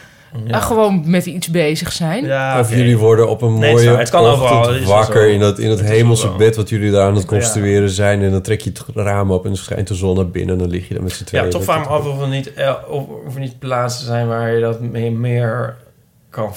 Ja. 0.46 0.54
eh, 0.54 0.62
gewoon 0.66 1.02
met 1.10 1.26
iets 1.26 1.48
bezig 1.50 1.92
zijn. 1.92 2.24
Ja, 2.24 2.60
Of 2.60 2.70
jullie 2.74 2.98
worden 2.98 3.28
op 3.28 3.42
een 3.42 3.58
Nee, 3.58 3.72
mooie 3.72 3.90
waar. 3.90 3.98
Het 3.98 4.10
kan 4.10 4.24
overal, 4.24 4.62
dat 4.62 4.82
wakker 4.82 5.28
in 5.28 5.40
dat, 5.40 5.58
in 5.58 5.70
het 5.70 5.78
Het 5.78 5.88
hemelse 5.88 6.28
bed 6.30 6.56
wat 6.56 6.68
jullie 6.68 6.90
daar 6.90 7.06
aan 7.06 7.14
het 7.14 7.22
Ja. 7.22 7.28
construeren 7.28 7.90
zijn. 7.90 8.22
En 8.22 8.30
dan 8.30 8.42
trek 8.42 8.60
je 8.60 8.70
het 8.70 8.84
raam 8.94 9.30
op 9.30 9.42
en 9.42 9.48
dan 9.48 9.58
schijnt 9.58 9.88
de 9.88 9.94
zon 9.94 10.16
naar 10.16 10.28
binnen. 10.28 10.54
En 10.54 10.60
dan 10.60 10.70
lig 10.70 10.88
je 10.88 10.94
daar 10.94 11.02
met 11.02 11.12
z'n 11.12 11.24
tweeën. 11.24 11.44
Ja, 11.44 11.50
toch 11.50 11.64
Dat- 11.64 11.78
me 11.78 11.84
af 11.84 12.06
of 12.06 12.20
er 12.20 12.28
niet, 12.28 12.52
eh, 12.54 12.74
of, 12.88 13.04
of 13.26 13.34
er 13.34 13.40
niet 13.40 13.58
plaatsen 13.58 14.06
zijn 14.06 14.28
waar 14.28 14.54
je 14.54 14.60
dat 14.60 14.80
meer, 14.80 15.12
meer 15.12 15.76
kan 16.30 16.50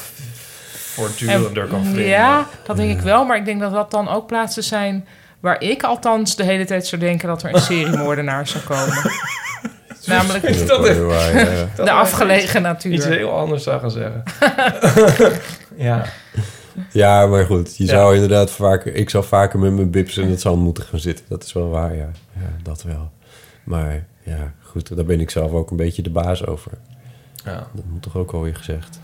voortdurender 0.93 1.65
kan 1.65 1.84
vinden. 1.85 2.03
ja, 2.06 2.47
dat 2.65 2.76
denk 2.77 2.91
ik 2.97 3.03
wel. 3.03 3.26
Maar 3.26 3.38
ik 3.38 3.45
denk 3.45 3.60
dat 3.60 3.72
dat 3.73 3.91
dan 3.91 4.10
ook 4.10 4.27
plaatsen 4.27 4.64
zijn 4.64 5.07
waar 5.39 5.61
ik 5.61 5.84
althans 5.84 6.35
de 6.35 6.43
hele 6.43 6.65
tijd 6.65 6.88
zou 6.88 7.02
denken 7.02 7.27
dat 7.27 7.43
er 7.43 7.53
een 7.56 7.61
seriemoordenaar 7.61 8.47
zou 8.57 8.64
komen. 8.64 9.11
Namelijk 10.07 10.44
is 10.44 10.65
dat 10.65 10.84
de 11.76 11.91
afgelegen 11.91 12.48
Iets 12.91 13.06
natuur. 13.06 13.18
heel 13.18 13.32
anders 13.38 13.64
zou 13.64 13.80
gaan 13.80 13.91
zeggen. 13.91 14.23
ja. 15.88 16.06
Ja, 16.91 17.26
maar 17.26 17.45
goed. 17.45 17.77
Je 17.77 17.84
Ja. 17.84 17.90
zou 17.90 18.14
inderdaad 18.14 18.52
vaker... 18.52 18.95
Ik 18.95 19.10
zou 19.10 19.23
vaker 19.23 19.60
met 19.60 19.72
mijn 19.73 19.90
bips 19.90 20.18
in 20.18 20.30
het 20.30 20.41
zand 20.41 20.61
moeten 20.61 20.84
gaan 20.84 20.99
zitten. 20.99 21.26
Dat 21.30 21.44
is 21.44 21.53
wel 21.53 21.69
waar, 21.69 21.95
ja. 21.95 22.10
Ja, 22.34 22.49
dat 22.64 22.84
wel. 22.84 23.11
Maar 23.64 24.06
ja, 24.23 24.53
goed. 24.61 24.95
Daar 24.95 25.06
ben 25.06 25.19
ik 25.19 25.30
zelf 25.30 25.52
ook 25.52 25.72
een 25.72 25.77
beetje 25.77 26.02
de 26.02 26.10
baas 26.10 26.45
over. 26.45 26.72
ja. 27.45 27.68
Dat 27.73 27.84
moet 27.91 28.02
toch 28.02 28.15
ook 28.18 28.32
alweer 28.32 28.56
gezegd. 28.56 28.99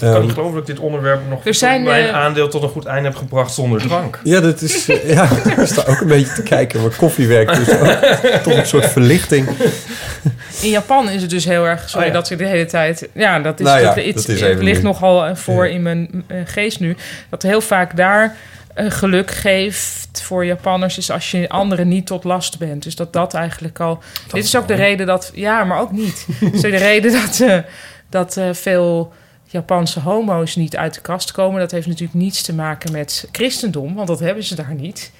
Ik 0.00 0.04
kan 0.04 0.12
Ehm, 0.14 0.22
niet 0.22 0.32
geloven 0.32 0.52
dat 0.58 0.68
ik 0.68 0.74
dit 0.74 0.84
onderwerp 0.84 1.20
nog 1.28 1.44
Er 1.46 1.54
zijn, 1.54 1.82
mijn 1.82 2.06
eh, 2.08 2.14
aandeel 2.14 2.48
tot 2.48 2.62
een 2.62 2.68
goed 2.68 2.84
einde 2.84 3.08
heb 3.08 3.16
gebracht 3.18 3.52
zonder 3.54 3.80
drank. 3.80 4.20
ja, 4.24 4.40
dat 4.40 4.60
is... 4.60 4.88
eh, 4.88 5.12
ja, 5.12 5.28
ik 5.58 5.66
sta 5.66 5.82
ook 5.86 6.00
een 6.00 6.06
beetje 6.06 6.32
te 6.34 6.42
kijken. 6.42 6.80
Maar 6.80 6.90
koffie 6.96 7.26
werkt 7.28 7.54
dus 7.56 7.70
ook. 7.78 7.86
Toch 8.42 8.56
een 8.56 8.66
soort 8.66 8.86
verlichting. 8.86 9.48
In 10.62 10.70
Japan 10.70 11.10
is 11.10 11.20
het 11.22 11.30
dus 11.30 11.44
heel 11.44 11.64
erg... 11.66 11.88
Sorry 11.88 12.06
Oh 12.06 12.12
ja. 12.12 12.18
dat 12.18 12.30
ik 12.30 12.38
de 12.38 12.46
hele 12.46 12.66
tijd... 12.66 13.08
Ja, 13.14 13.38
dat 13.40 13.60
is, 13.60 13.66
Nou 13.66 13.78
ja, 13.78 13.84
dat, 13.86 13.94
dat 13.94 14.04
iets- 14.04 14.26
is 14.26 14.40
het 14.40 14.50
even 14.50 14.64
ligt 14.64 14.78
nu. 14.82 14.84
nogal 14.84 15.24
eh, 15.26 15.34
voor 15.34 15.66
Ja. 15.66 15.72
in 15.74 15.82
mijn 15.82 16.24
geest 16.44 16.80
nu. 16.80 16.96
Dat 17.28 17.42
heel 17.42 17.60
vaak 17.60 17.96
daar 17.96 18.36
geluk 18.74 19.30
geeft 19.30 20.22
voor 20.22 20.44
Japanners... 20.44 20.98
is 20.98 21.10
als 21.10 21.30
je 21.30 21.48
anderen 21.48 21.88
niet 21.88 22.06
tot 22.06 22.24
last 22.24 22.58
bent. 22.58 22.82
Dus 22.82 22.96
dat 22.96 23.12
dat 23.12 23.34
eigenlijk 23.34 23.80
al... 23.80 24.02
dit 24.32 24.44
is 24.44 24.56
ook 24.56 24.68
de 24.68 24.74
reden 24.74 25.06
dat... 25.06 25.30
Ja, 25.34 25.64
maar 25.64 25.80
ook 25.80 25.92
niet. 25.92 26.26
Ook 26.44 26.60
de 26.60 26.68
reden 26.68 27.12
dat, 27.22 27.40
eh, 27.40 27.58
dat 28.10 28.36
eh, 28.36 28.44
veel... 28.52 29.12
Japanse 29.50 30.00
homo's 30.00 30.56
niet 30.56 30.76
uit 30.76 30.94
de 30.94 31.00
kast 31.00 31.32
komen. 31.32 31.60
Dat 31.60 31.70
heeft 31.70 31.86
natuurlijk 31.86 32.18
niets 32.18 32.42
te 32.42 32.54
maken 32.54 32.92
met 32.92 33.28
christendom, 33.32 33.94
want 33.94 34.08
dat 34.08 34.20
hebben 34.20 34.44
ze 34.44 34.54
daar 34.54 34.74
niet. 34.74 35.12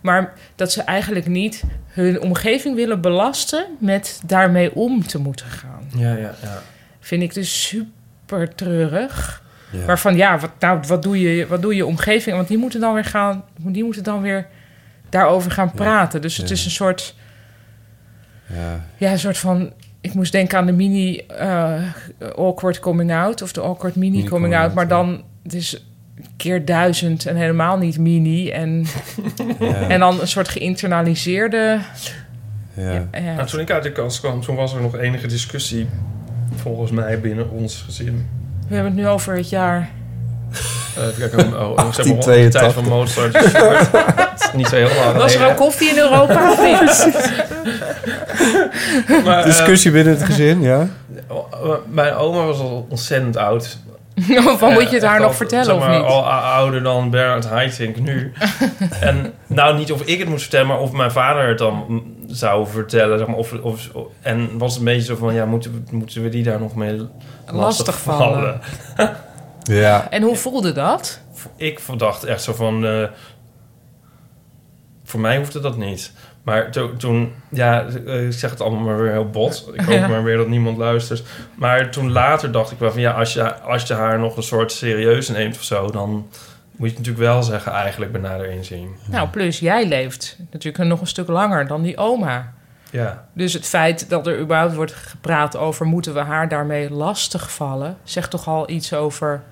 Maar 0.00 0.32
dat 0.54 0.72
ze 0.72 0.82
eigenlijk 0.82 1.26
niet 1.26 1.62
hun 1.86 2.20
omgeving 2.20 2.74
willen 2.76 3.00
belasten 3.00 3.66
met 3.80 4.20
daarmee 4.26 4.74
om 4.74 5.06
te 5.06 5.18
moeten 5.18 5.46
gaan. 5.46 5.88
Ja, 5.96 6.10
ja, 6.16 6.34
ja. 6.42 6.62
Vind 7.00 7.22
ik 7.22 7.34
dus 7.34 7.66
super 7.68 8.54
treurig. 8.54 9.42
Ja. 9.70 9.84
Waarvan, 9.84 10.16
ja, 10.16 10.38
wat, 10.38 10.50
nou, 10.58 10.80
wat, 10.86 11.02
doe 11.02 11.20
je, 11.20 11.46
wat 11.46 11.62
doe 11.62 11.74
je 11.74 11.86
omgeving? 11.86 12.36
Want 12.36 12.48
die 12.48 12.58
moeten 12.58 12.80
dan 12.80 12.94
weer 12.94 13.04
gaan, 13.04 13.44
die 13.60 13.84
moeten 13.84 14.02
dan 14.02 14.20
weer 14.22 14.46
daarover 15.08 15.50
gaan 15.50 15.70
praten. 15.72 16.20
Dus 16.22 16.36
het 16.36 16.48
Ja. 16.48 16.54
is 16.54 16.64
een 16.64 16.70
soort, 16.70 17.14
Ja. 18.46 18.84
ja, 18.96 19.12
een 19.12 19.18
soort 19.18 19.38
van. 19.38 19.72
Ik 20.04 20.14
moest 20.14 20.32
denken 20.32 20.58
aan 20.58 20.66
de 20.66 20.72
mini 20.72 21.16
eh, 21.16 21.82
awkward 22.36 22.80
coming 22.80 23.12
out 23.12 23.42
of 23.42 23.52
de 23.52 23.60
awkward 23.60 23.96
mini, 23.96 24.16
Mini 24.16 24.28
coming 24.28 24.54
out, 24.54 24.62
out, 24.64 24.74
maar 24.74 24.84
ja. 24.84 24.90
dan 24.90 25.22
het 25.42 25.54
is 25.54 25.86
keer 26.36 26.64
duizend 26.64 27.26
en 27.26 27.36
helemaal 27.36 27.78
niet 27.78 27.98
mini 27.98 28.50
en 28.50 28.86
Ja. 29.58 29.88
en 29.88 30.00
dan 30.00 30.20
een 30.20 30.28
soort 30.28 30.48
geïnternaliseerde. 30.48 31.80
Ja. 32.74 33.08
ja, 33.12 33.34
Nou, 33.34 33.46
toen 33.46 33.60
ik 33.60 33.70
uit 33.70 33.82
de 33.82 33.92
kast 33.92 34.20
kwam, 34.20 34.40
toen 34.40 34.56
was 34.56 34.74
er 34.74 34.80
nog 34.80 34.96
enige 34.96 35.26
discussie... 35.26 35.88
volgens 36.54 36.90
mij 36.90 37.20
binnen 37.20 37.50
ons 37.50 37.82
gezin. 37.82 38.26
we 38.68 38.74
hebben 38.74 38.92
het 38.92 39.02
nu 39.02 39.08
over 39.08 39.36
het 39.36 39.48
jaar. 39.48 39.90
Eh, 40.96 41.06
even 41.06 41.30
kijken, 41.30 41.60
oh, 41.60 41.70
oh, 41.70 41.92
zeg 41.92 42.06
maar, 42.06 42.06
rond 42.06 42.22
de 42.22 42.30
1882. 42.30 42.60
tijd 42.60 42.72
van 42.72 42.84
Mozart. 42.88 43.32
Dus 43.32 43.52
het 44.32 44.40
is 44.40 44.52
niet 44.60 44.68
zo 44.68 44.76
heel 44.76 45.04
lang 45.04 45.16
Was 45.16 45.34
er 45.34 45.48
ook 45.48 45.56
koffie 45.56 45.88
in 45.88 45.98
Europa 45.98 46.50
of 46.52 46.62
niet? 46.62 47.24
Maar, 49.24 49.38
eh, 49.38 49.44
Discussie 49.44 49.90
binnen 49.90 50.14
het 50.14 50.22
gezin, 50.22 50.62
ja. 50.62 50.88
oh, 51.28 51.74
mijn 51.86 52.14
oma 52.14 52.44
was 52.44 52.58
al 52.58 52.86
ontzettend 52.88 53.36
oud. 53.36 53.78
Van 54.58 54.72
moet 54.72 54.88
je 54.88 54.94
het 54.94 55.02
Eh, 55.02 55.08
haar 55.08 55.20
nog 55.20 55.28
al, 55.28 55.34
vertellen 55.34 55.64
zeg 55.64 55.74
of 55.74 55.88
niet? 55.88 56.02
Al 56.02 56.30
ouder 56.30 56.82
dan 56.82 57.10
Bernard 57.10 57.46
Haitink 57.46 57.98
nu. 57.98 58.32
en 59.00 59.32
nou, 59.46 59.76
niet 59.76 59.92
of 59.92 60.02
ik 60.02 60.18
het 60.18 60.28
moest 60.28 60.42
vertellen, 60.42 60.66
maar 60.66 60.80
of 60.80 60.92
mijn 60.92 61.10
vader 61.10 61.48
het 61.48 61.58
dan 61.58 61.84
mm, 61.88 62.02
zou 62.26 62.66
vertellen. 62.66 63.18
Zeg 63.18 63.26
maar, 63.26 63.36
of, 63.36 63.52
of, 63.62 63.90
en 64.20 64.58
was 64.58 64.70
het 64.70 64.78
een 64.78 64.84
beetje 64.84 65.04
zo 65.04 65.16
van, 65.16 65.34
ja, 65.34 65.44
moeten 65.44 65.72
we, 65.72 65.96
moeten 65.96 66.22
we 66.22 66.28
die 66.28 66.42
daar 66.42 66.60
nog 66.60 66.74
mee 66.74 67.08
lastig 67.46 67.98
vallen? 67.98 68.60
Ja. 69.64 70.10
En 70.10 70.22
hoe 70.22 70.36
voelde 70.36 70.72
dat? 70.72 71.20
Ik 71.56 71.80
dacht 71.96 72.24
echt 72.24 72.42
zo 72.42 72.52
van... 72.52 72.86
eh, 72.86 73.08
voor 75.04 75.20
mij 75.20 75.36
hoefde 75.36 75.60
dat 75.60 75.76
niet. 75.76 76.12
Maar 76.42 76.70
to- 76.70 76.96
toen... 76.96 77.32
Ja, 77.48 77.86
eh, 78.06 78.26
ik 78.26 78.32
zeg 78.32 78.50
het 78.50 78.60
allemaal 78.60 78.80
maar 78.84 78.96
weer 79.02 79.10
heel 79.12 79.30
bot. 79.30 79.68
Ik 79.72 79.80
hoop 79.80 79.94
Ja. 79.98 80.08
maar 80.08 80.22
weer 80.24 80.36
dat 80.36 80.48
niemand 80.48 80.76
luistert. 80.78 81.22
Maar 81.54 81.90
toen 81.90 82.12
later 82.12 82.52
dacht 82.52 82.70
ik 82.70 82.78
wel 82.78 82.90
van... 82.92 83.00
Ja, 83.00 83.12
als 83.12 83.32
je, 83.32 83.54
als 83.54 83.82
je 83.82 83.94
haar 83.94 84.18
nog 84.18 84.36
een 84.36 84.42
soort 84.42 84.72
serieus 84.72 85.28
neemt 85.28 85.56
of 85.56 85.62
zo... 85.62 85.90
dan 85.90 86.08
moet 86.10 86.90
je 86.90 86.96
het 86.96 87.06
natuurlijk 87.06 87.32
wel 87.32 87.42
zeggen 87.42 87.72
eigenlijk 87.72 88.12
bij 88.12 88.20
nader 88.20 88.50
inzien. 88.50 88.88
Nou, 89.06 89.28
plus 89.28 89.58
jij 89.58 89.86
leeft 89.88 90.36
natuurlijk 90.50 90.84
nog 90.84 91.00
een 91.00 91.06
stuk 91.06 91.28
langer 91.28 91.66
dan 91.66 91.82
die 91.82 91.96
oma. 91.96 92.52
Ja. 92.90 93.26
Dus 93.32 93.52
het 93.52 93.66
feit 93.66 94.08
dat 94.08 94.26
er 94.26 94.38
überhaupt 94.38 94.74
wordt 94.74 94.92
gepraat 94.92 95.56
over... 95.56 95.86
moeten 95.86 96.14
we 96.14 96.20
haar 96.20 96.48
daarmee 96.48 96.90
lastigvallen... 96.90 97.96
zegt 98.02 98.30
toch 98.30 98.48
al 98.48 98.70
iets 98.70 98.92
over... 98.94 99.42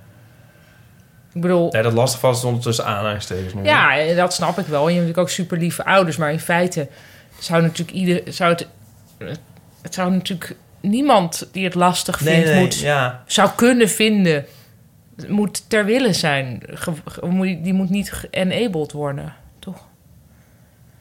Ik 1.33 1.41
bedoel, 1.41 1.71
Nee, 1.71 1.83
dat 1.83 1.93
lastig 1.93 2.21
was 2.21 2.39
stond 2.39 2.63
tussen 2.63 2.85
aanhalingstekens 2.85 3.55
nu. 3.55 3.63
ja, 3.63 4.15
dat 4.15 4.35
snap 4.35 4.59
ik 4.59 4.67
wel. 4.67 4.87
En 4.87 4.93
je 4.93 4.99
hebt 4.99 5.07
natuurlijk 5.07 5.19
ook 5.19 5.29
super 5.29 5.59
lieve 5.59 5.85
ouders. 5.85 6.17
Maar 6.17 6.33
in 6.33 6.41
feite 6.41 6.89
zou 7.39 7.63
natuurlijk 7.63 7.97
ieder... 7.97 8.23
Zou 8.33 8.51
het, 8.51 8.67
het 9.83 9.95
zou 9.95 10.11
natuurlijk 10.11 10.57
niemand 10.81 11.49
die 11.53 11.65
het 11.65 11.75
lastig 11.75 12.19
vindt... 12.19 12.47
nee, 12.47 12.61
moet, 12.61 12.79
ja. 12.79 13.23
zou 13.27 13.51
kunnen 13.57 13.89
vinden... 13.89 14.47
moet 15.29 15.65
ter 15.69 15.85
wille 15.85 16.13
zijn. 16.13 16.63
Die 17.63 17.73
moet 17.73 17.91
niet 17.91 18.29
enabled 18.31 18.93
worden, 18.93 19.35
toch? 19.59 19.87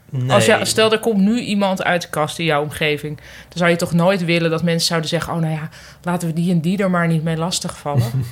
Nee. 0.10 0.32
Als 0.32 0.45
je, 0.45 0.60
stel, 0.66 0.91
er 0.91 0.99
komt 0.99 1.22
nu 1.22 1.40
iemand 1.40 1.84
uit 1.84 2.02
de 2.02 2.10
kast 2.10 2.40
in 2.40 2.45
jouw 2.45 2.62
omgeving... 2.62 3.18
dan 3.18 3.58
zou 3.58 3.70
je 3.70 3.76
toch 3.76 3.94
nooit 3.94 4.26
willen 4.26 4.49
dat 4.49 4.64
mensen 4.64 4.88
zouden 4.88 5.10
zeggen... 5.10 5.34
oh, 5.34 5.40
nou 5.40 5.53
ja, 5.53 5.70
laten 6.02 6.28
we 6.28 6.34
die 6.34 6.52
en 6.52 6.62
die 6.62 6.78
er 6.78 6.90
maar 6.90 7.08
niet 7.08 7.24
mee 7.24 7.38
lastigvallen. 7.38 8.12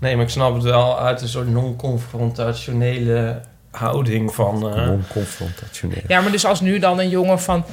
Nee, 0.00 0.14
maar 0.16 0.24
ik 0.24 0.30
snap 0.30 0.54
het 0.54 0.62
wel 0.62 0.98
uit 1.00 1.20
een 1.22 1.28
soort 1.28 1.48
non-confrontationele 1.48 3.40
houding 3.70 4.34
van... 4.34 4.54
eh, 4.74 4.86
Non-confrontationeel. 4.86 6.02
ja, 6.08 6.20
maar 6.20 6.30
dus 6.32 6.44
als 6.44 6.60
nu 6.60 6.78
dan 6.78 6.98
een 6.98 7.08
jongen 7.08 7.40
van 7.40 7.64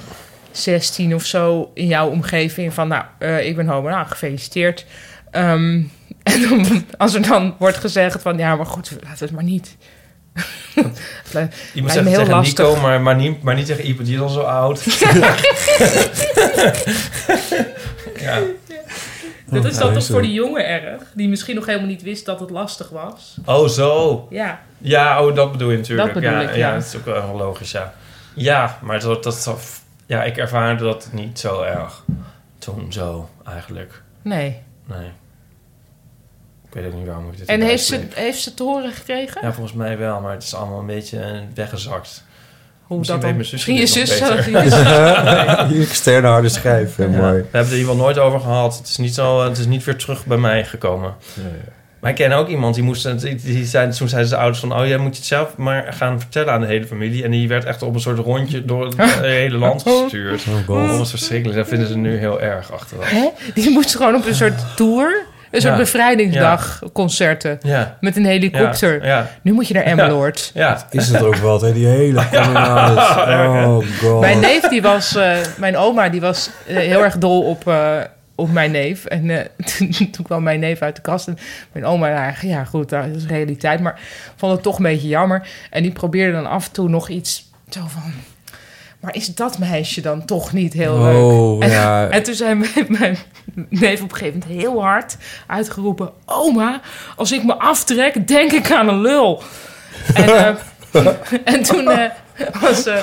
16 0.52 1.16
of 1.16 1.24
zo... 1.24 1.72
in 1.74 1.88
jouw 1.88 2.10
omgeving 2.10 2.74
van... 2.74 2.88
nou, 2.88 3.04
eh, 3.20 3.48
ik 3.48 3.56
ben 3.56 3.68
homo, 3.68 3.90
nou, 3.90 4.08
gefeliciteerd. 4.08 4.86
Ehm, 5.32 5.82
en 6.24 6.42
dan, 6.50 6.86
als 6.98 7.14
er 7.14 7.28
dan 7.28 7.56
wordt 7.60 7.78
gezegd 7.78 8.22
van... 8.22 8.38
ja, 8.38 8.56
maar 8.56 8.66
goed, 8.66 8.92
laten 8.92 9.20
we 9.20 9.26
het 9.26 9.34
maar 9.34 9.44
niet... 9.44 9.78
Moet 10.76 11.92
zeggen 11.92 12.06
heel 12.06 12.18
tegen 12.20 12.30
lastig. 12.34 12.68
Nico, 12.68 12.82
maar, 12.82 13.02
maar, 13.02 13.16
niet, 13.16 13.42
maar 13.42 13.56
niet 13.56 13.66
tegen 13.66 13.88
Ipe, 13.88 14.04
die 14.04 14.14
is 14.16 14.20
al 14.22 14.30
zo 14.30 14.40
oud. 14.42 14.84
ja. 18.20 18.40
Dat 19.62 19.72
is 19.72 19.78
Ja, 19.78 19.84
dan 19.84 19.94
toch 19.94 20.02
is 20.02 20.10
voor 20.10 20.22
die 20.22 20.34
jongen 20.34 20.68
erg... 20.68 21.04
die 21.14 21.30
misschien 21.30 21.56
nog 21.56 21.66
helemaal 21.66 21.88
niet 21.88 22.02
wist 22.02 22.26
dat 22.26 22.40
het 22.40 22.50
lastig 22.50 22.90
was. 22.90 23.38
Oh, 23.46 23.68
zo. 23.68 24.28
Ja, 24.30 24.62
Ja, 24.78 25.26
oh, 25.26 25.36
dat 25.36 25.52
bedoel 25.52 25.72
je 25.72 25.78
natuurlijk. 25.78 26.14
Dat 26.14 26.22
bedoel 26.24 26.40
ja, 26.40 26.50
ik, 26.50 26.56
ja. 26.56 26.74
dat 26.74 26.84
is 26.84 26.96
ook 26.96 27.06
wel 27.06 27.36
logisch, 27.36 27.72
ja. 27.72 27.94
Ja, 28.34 28.80
maar 28.82 29.00
dat, 29.00 29.24
dat, 29.24 29.82
ja, 30.06 30.24
ik 30.24 30.38
ervaarde 30.38 30.84
dat 30.84 31.10
niet 31.12 31.40
zo 31.40 31.62
erg. 31.62 32.04
Toen 32.58 32.94
zo, 32.94 33.30
eigenlijk. 33.46 34.02
nee. 34.22 34.62
Nee. 34.86 35.12
Ik 36.68 36.82
weet 36.82 36.86
ook 36.86 36.98
niet 37.00 37.08
waarom 37.08 37.30
ik 37.30 37.38
dit 37.38 37.48
En 37.48 37.62
heeft 37.62 37.84
ze, 37.84 38.08
heeft 38.14 38.42
ze 38.42 38.54
te 38.54 38.64
horen 38.64 38.92
gekregen? 38.92 39.42
Ja, 39.42 39.54
volgens 39.54 39.76
mij 39.76 39.98
wel, 39.98 40.22
maar 40.22 40.32
het 40.32 40.44
is 40.44 40.56
allemaal 40.56 40.80
een 40.80 40.86
beetje 40.86 41.44
weggezakt. 41.54 42.24
Hoe 42.88 42.98
Misschien 42.98 43.20
dat 43.20 43.30
dan? 43.30 43.38
mijn 43.38 43.50
Misschien 43.52 43.76
je 43.76 43.88
zus... 43.88 44.22
Externe 45.90 46.28
harde 46.28 46.50
schijf, 46.50 46.98
Ja, 46.98 47.08
mooi. 47.08 47.20
We 47.20 47.26
hebben 47.26 47.60
het 47.60 47.70
er 47.70 47.76
hier 47.76 47.86
wel 47.86 47.96
nooit 47.96 48.18
over 48.18 48.40
gehad. 48.40 48.78
Het 48.78 48.88
is 48.88 48.98
niet, 48.98 49.14
zo, 49.14 49.44
het 49.44 49.58
is 49.58 49.66
niet 49.66 49.84
weer 49.84 49.96
terug 49.96 50.26
bij 50.26 50.38
mij 50.38 50.66
gekomen. 50.66 51.14
Maar 52.00 52.10
ik 52.10 52.16
ken 52.16 52.32
ook 52.32 52.48
iemand 52.48 52.76
die 52.76 52.84
moest... 52.84 53.20
Die, 53.22 53.36
die 53.36 53.66
zei, 53.66 53.92
toen 53.92 54.08
zeiden 54.08 54.30
ze 54.30 54.38
ouders 54.38 54.60
van... 54.60 54.80
Oh, 54.80 54.88
jij 54.88 54.98
moet 54.98 55.12
je 55.12 55.18
het 55.18 55.26
zelf 55.26 55.58
maar 55.58 55.94
gaan 55.94 56.20
vertellen 56.20 56.54
aan 56.54 56.62
de 56.62 56.68
hele 56.68 56.86
familie. 56.86 57.24
En 57.24 57.32
die 57.32 57.48
werd 57.48 57.66
echt 57.66 57.82
op 57.82 57.94
een 57.94 58.00
soort 58.00 58.20
rondje 58.20 58.66
door 58.66 58.86
het 58.86 59.20
hele 59.22 59.58
land 59.58 59.82
gestuurd. 59.82 60.44
God. 60.66 60.88
Dat 60.88 60.98
was 60.98 61.10
verschrikkelijk. 61.10 61.58
Dat 61.58 61.68
vinden 61.68 61.88
ze 61.88 61.98
nu 61.98 62.18
heel 62.18 62.42
erg 62.42 62.72
achteraf. 62.72 63.10
Hè? 63.10 63.30
Die 63.54 63.70
moest 63.70 63.96
gewoon 63.96 64.16
op 64.16 64.26
een 64.26 64.36
soort 64.36 64.76
tour... 64.76 65.26
Een 65.56 65.62
soort 65.62 65.74
Ja. 65.74 65.80
bevrijdingsdag 65.80 66.82
concerten. 66.94 67.60
Ja. 67.62 67.98
Met 68.02 68.16
een 68.18 68.26
helikopter. 68.26 69.02
Ja, 69.06 69.08
ja. 69.18 69.30
Nu 69.42 69.52
moet 69.54 69.68
je 69.68 69.74
naar 69.74 69.84
Emmeloord. 69.84 70.52
Ja. 70.54 70.86
Is 70.90 71.08
het 71.10 71.24
ook 71.24 71.36
wat, 71.36 71.62
hè? 71.62 71.74
Die 71.74 71.88
hele. 71.88 72.22
Oh 73.66 73.78
god. 74.00 74.20
Mijn 74.20 74.40
neef, 74.40 74.62
die 74.68 74.82
was... 74.82 75.16
eh, 75.16 75.38
mijn 75.58 75.78
oma, 75.78 76.10
die 76.10 76.22
was 76.22 76.50
eh, 76.68 76.76
heel 76.76 77.04
erg 77.04 77.18
dol 77.18 77.42
op, 77.42 77.68
eh, 77.68 77.98
op 78.36 78.52
mijn 78.52 78.72
neef. 78.72 79.06
En 79.06 79.30
eh, 79.30 79.46
toen, 79.78 80.10
toen 80.12 80.26
kwam 80.26 80.44
mijn 80.44 80.60
neef 80.60 80.82
uit 80.82 80.96
de 80.96 81.02
kast. 81.02 81.28
En 81.28 81.38
mijn 81.72 81.86
oma, 81.86 82.10
nou, 82.10 82.48
ja 82.48 82.64
goed, 82.64 82.90
dat 82.90 83.06
is 83.16 83.26
realiteit. 83.26 83.80
Maar 83.80 84.00
vond 84.36 84.52
het 84.54 84.64
toch 84.64 84.78
een 84.78 84.84
beetje 84.84 85.08
jammer. 85.08 85.48
En 85.70 85.82
die 85.84 85.92
probeerde 85.92 86.32
dan 86.34 86.46
af 86.50 86.66
en 86.66 86.72
toe 86.72 86.90
nog 86.90 87.10
iets 87.10 87.50
zo 87.70 87.80
van... 87.88 88.14
Maar 89.06 89.16
is 89.16 89.36
dat 89.36 89.58
meisje 89.58 90.02
dan 90.02 90.26
toch 90.26 90.54
niet 90.54 90.74
heel 90.74 91.00
leuk? 91.00 91.24
Oh, 91.24 91.64
en, 91.64 91.70
ja. 91.70 92.10
en 92.10 92.24
toen 92.24 92.34
zei 92.34 92.56
mijn, 92.56 92.86
mijn 93.00 93.18
neef 93.70 94.02
op 94.02 94.12
een 94.12 94.18
gegeven 94.18 94.40
moment 94.40 94.62
heel 94.62 94.82
hard 94.82 95.18
uitgeroepen... 95.48 96.12
Oma, 96.26 96.82
als 97.16 97.32
ik 97.32 97.44
me 97.44 97.56
aftrek, 97.56 98.28
denk 98.28 98.52
ik 98.52 98.72
aan 98.72 98.88
een 98.88 99.02
lul. 99.02 99.44
En, 100.14 100.28
eh, 100.36 100.56
en 101.54 101.64
toen 101.64 101.90
eh, 101.90 102.12
was... 102.62 102.86
eh, 102.86 103.02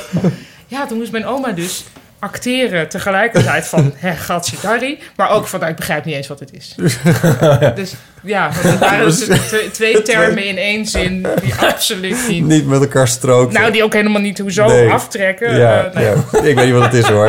ja, 0.67 0.87
toen 0.87 0.99
moest 0.99 1.13
mijn 1.13 1.27
oma 1.27 1.53
dus 1.53 1.85
acteren 2.23 2.89
tegelijkertijd 2.89 3.67
van... 3.67 3.93
Hè, 3.97 4.15
gatje 4.15 4.57
darry, 4.63 4.99
maar 5.17 5.31
ook 5.31 5.47
van... 5.47 5.59
nou, 5.61 5.71
ik 5.71 5.79
begrijp 5.79 6.05
niet 6.05 6.15
eens 6.15 6.27
wat 6.27 6.41
het 6.41 6.53
is. 6.53 6.75
Dus 7.75 7.95
ja, 8.23 8.51
waren 8.81 9.05
dus 9.05 9.19
twee, 9.49 9.71
twee 9.71 10.03
termen 10.13 10.45
in 10.45 10.57
één 10.59 10.87
zin... 10.87 11.27
die 11.43 11.55
absoluut 11.55 12.29
niet... 12.29 12.45
Niet 12.45 12.67
met 12.67 12.81
elkaar 12.81 13.09
stroken. 13.09 13.55
Nou, 13.61 13.73
die 13.73 13.85
ook 13.85 13.93
helemaal 13.93 14.21
niet 14.21 14.39
hoezo 14.39 14.67
Nee. 14.67 14.91
aftrekken. 14.91 15.57
Ja, 15.57 15.85
Eh, 15.85 15.95
nee. 15.95 16.05
ja. 16.05 16.15
Ik 16.49 16.55
weet 16.55 16.65
niet 16.65 16.75
wat 16.75 16.83
het 16.83 16.95
is, 16.95 17.09
hoor. 17.09 17.27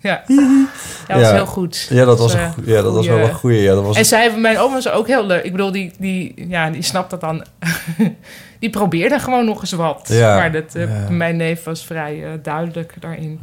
ja. 0.00 0.22
ja, 0.26 0.64
dat 1.06 1.20
was 1.20 1.30
heel 1.30 1.46
goed. 1.46 1.86
Ja, 1.90 2.04
dat 2.04 2.18
was, 2.18 2.32
een 2.32 2.40
eh, 2.40 2.50
ja, 2.64 2.82
dat 2.82 2.94
was 2.94 3.06
wel 3.06 3.18
een 3.18 3.34
goeie. 3.34 3.62
Ja, 3.62 3.74
dat 3.74 3.84
was 3.84 3.96
En 3.96 4.04
zij, 4.04 4.36
mijn 4.36 4.58
oma 4.58 4.74
was 4.74 4.88
ook 4.88 5.06
heel 5.06 5.26
leuk. 5.26 5.44
Ik 5.44 5.52
bedoel, 5.52 5.72
die, 5.72 5.92
die, 5.98 6.46
ja, 6.48 6.70
die 6.70 6.82
snapt 6.82 7.10
dat 7.10 7.20
dan. 7.20 7.44
die 8.58 8.70
probeerde 8.70 9.18
gewoon 9.18 9.44
nog 9.44 9.60
eens 9.60 9.72
wat. 9.72 10.06
Ja, 10.08 10.36
Maar 10.36 10.52
dat, 10.52 10.74
eh, 10.74 10.82
ja. 10.82 11.10
mijn 11.10 11.36
neef 11.36 11.64
was 11.64 11.84
vrij 11.84 12.22
duidelijk 12.42 12.92
daarin. 13.00 13.40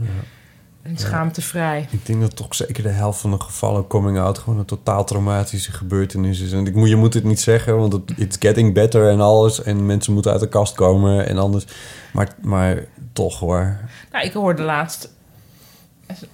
En 0.84 0.98
schaamtevrij. 0.98 1.88
Ik 1.92 2.06
denk 2.06 2.22
dat 2.22 2.36
toch 2.36 2.56
zeker 2.56 2.84
de 2.84 2.90
helft 2.90 3.20
van 3.20 3.32
de 3.32 3.40
gevallen 3.40 3.88
coming 3.88 4.18
out 4.18 4.38
gewoon 4.38 4.60
een 4.60 4.66
totaal 4.66 5.06
traumatische 5.06 5.72
gebeurtenis 5.72 6.40
is. 6.40 6.52
En 6.52 6.68
ik 6.68 6.76
moet, 6.76 6.90
je 6.90 6.96
moet 6.96 7.14
het 7.14 7.24
niet 7.24 7.40
zeggen, 7.40 7.78
want 7.78 7.94
het 7.94 8.14
it's 8.16 8.38
getting 8.40 8.74
better 8.74 9.10
en 9.10 9.20
alles. 9.20 9.64
En 9.64 9.86
mensen 9.86 10.14
moeten 10.14 10.32
uit 10.32 10.40
de 10.40 10.50
kast 10.50 10.76
komen 10.76 11.28
en 11.28 11.38
anders. 11.38 11.66
Maar, 12.14 12.30
maar 12.42 12.86
toch 13.14 13.40
hoor. 13.40 13.78
Nou, 14.12 14.26
ik 14.26 14.34
hoorde 14.34 14.62
laatst... 14.62 15.12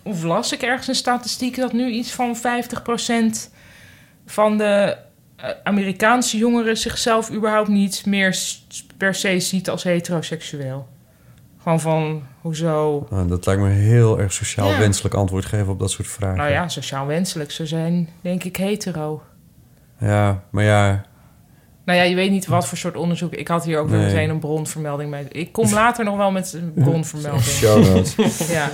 Of 0.03 0.23
las 0.23 0.51
ik 0.51 0.61
ergens 0.61 0.87
een 0.87 0.95
statistiek... 0.95 1.55
dat 1.55 1.73
nu 1.73 1.89
iets 1.89 2.11
van 2.11 2.37
50% 2.37 2.39
van 4.25 4.57
de 4.57 4.97
eh, 5.35 5.49
Amerikaanse 5.63 6.37
jongeren... 6.37 6.77
zichzelf 6.77 7.31
überhaupt 7.31 7.69
niet 7.69 8.05
meer 8.05 8.37
per 8.97 9.15
se 9.15 9.39
ziet 9.39 9.69
als 9.69 9.83
heteroseksueel. 9.83 10.87
Gewoon 11.69 11.79
van, 11.83 12.23
hoezo... 12.41 13.07
Nou, 13.09 13.27
dat 13.27 13.45
lijkt 13.45 13.61
me 13.61 13.67
een 13.67 13.75
heel 13.75 14.19
erg 14.19 14.33
sociaal 14.33 14.69
Ja. 14.71 14.79
wenselijk 14.79 15.15
antwoord 15.15 15.45
geven 15.45 15.67
op 15.67 15.79
dat 15.79 15.91
soort 15.91 16.07
vragen. 16.07 16.37
Nou 16.37 16.51
ja, 16.51 16.67
sociaal 16.67 17.05
wenselijk. 17.05 17.51
Ze 17.51 17.65
zijn, 17.65 18.09
denk 18.21 18.43
ik, 18.43 18.55
hetero. 18.55 19.21
Ja, 19.99 20.43
maar 20.49 20.63
ja, 20.63 21.05
Nou 21.85 21.97
ja, 21.99 22.05
je 22.05 22.15
weet 22.15 22.31
niet 22.31 22.47
wat 22.47 22.67
voor 22.67 22.77
soort 22.77 22.95
onderzoek. 22.95 23.33
Ik 23.33 23.47
had 23.47 23.65
hier 23.65 23.79
ook 23.79 23.89
weer 23.89 23.97
Nee. 23.97 24.07
meteen 24.07 24.29
een 24.29 24.39
bronvermelding 24.39 25.09
mee. 25.09 25.25
Ik 25.29 25.51
kom 25.51 25.73
later 25.73 26.05
nog 26.05 26.17
wel 26.17 26.31
met 26.31 26.53
een 26.53 26.73
bronvermelding. 26.83 27.43
Show 27.43 27.85
notes. 27.85 28.15
ja. 28.57 28.69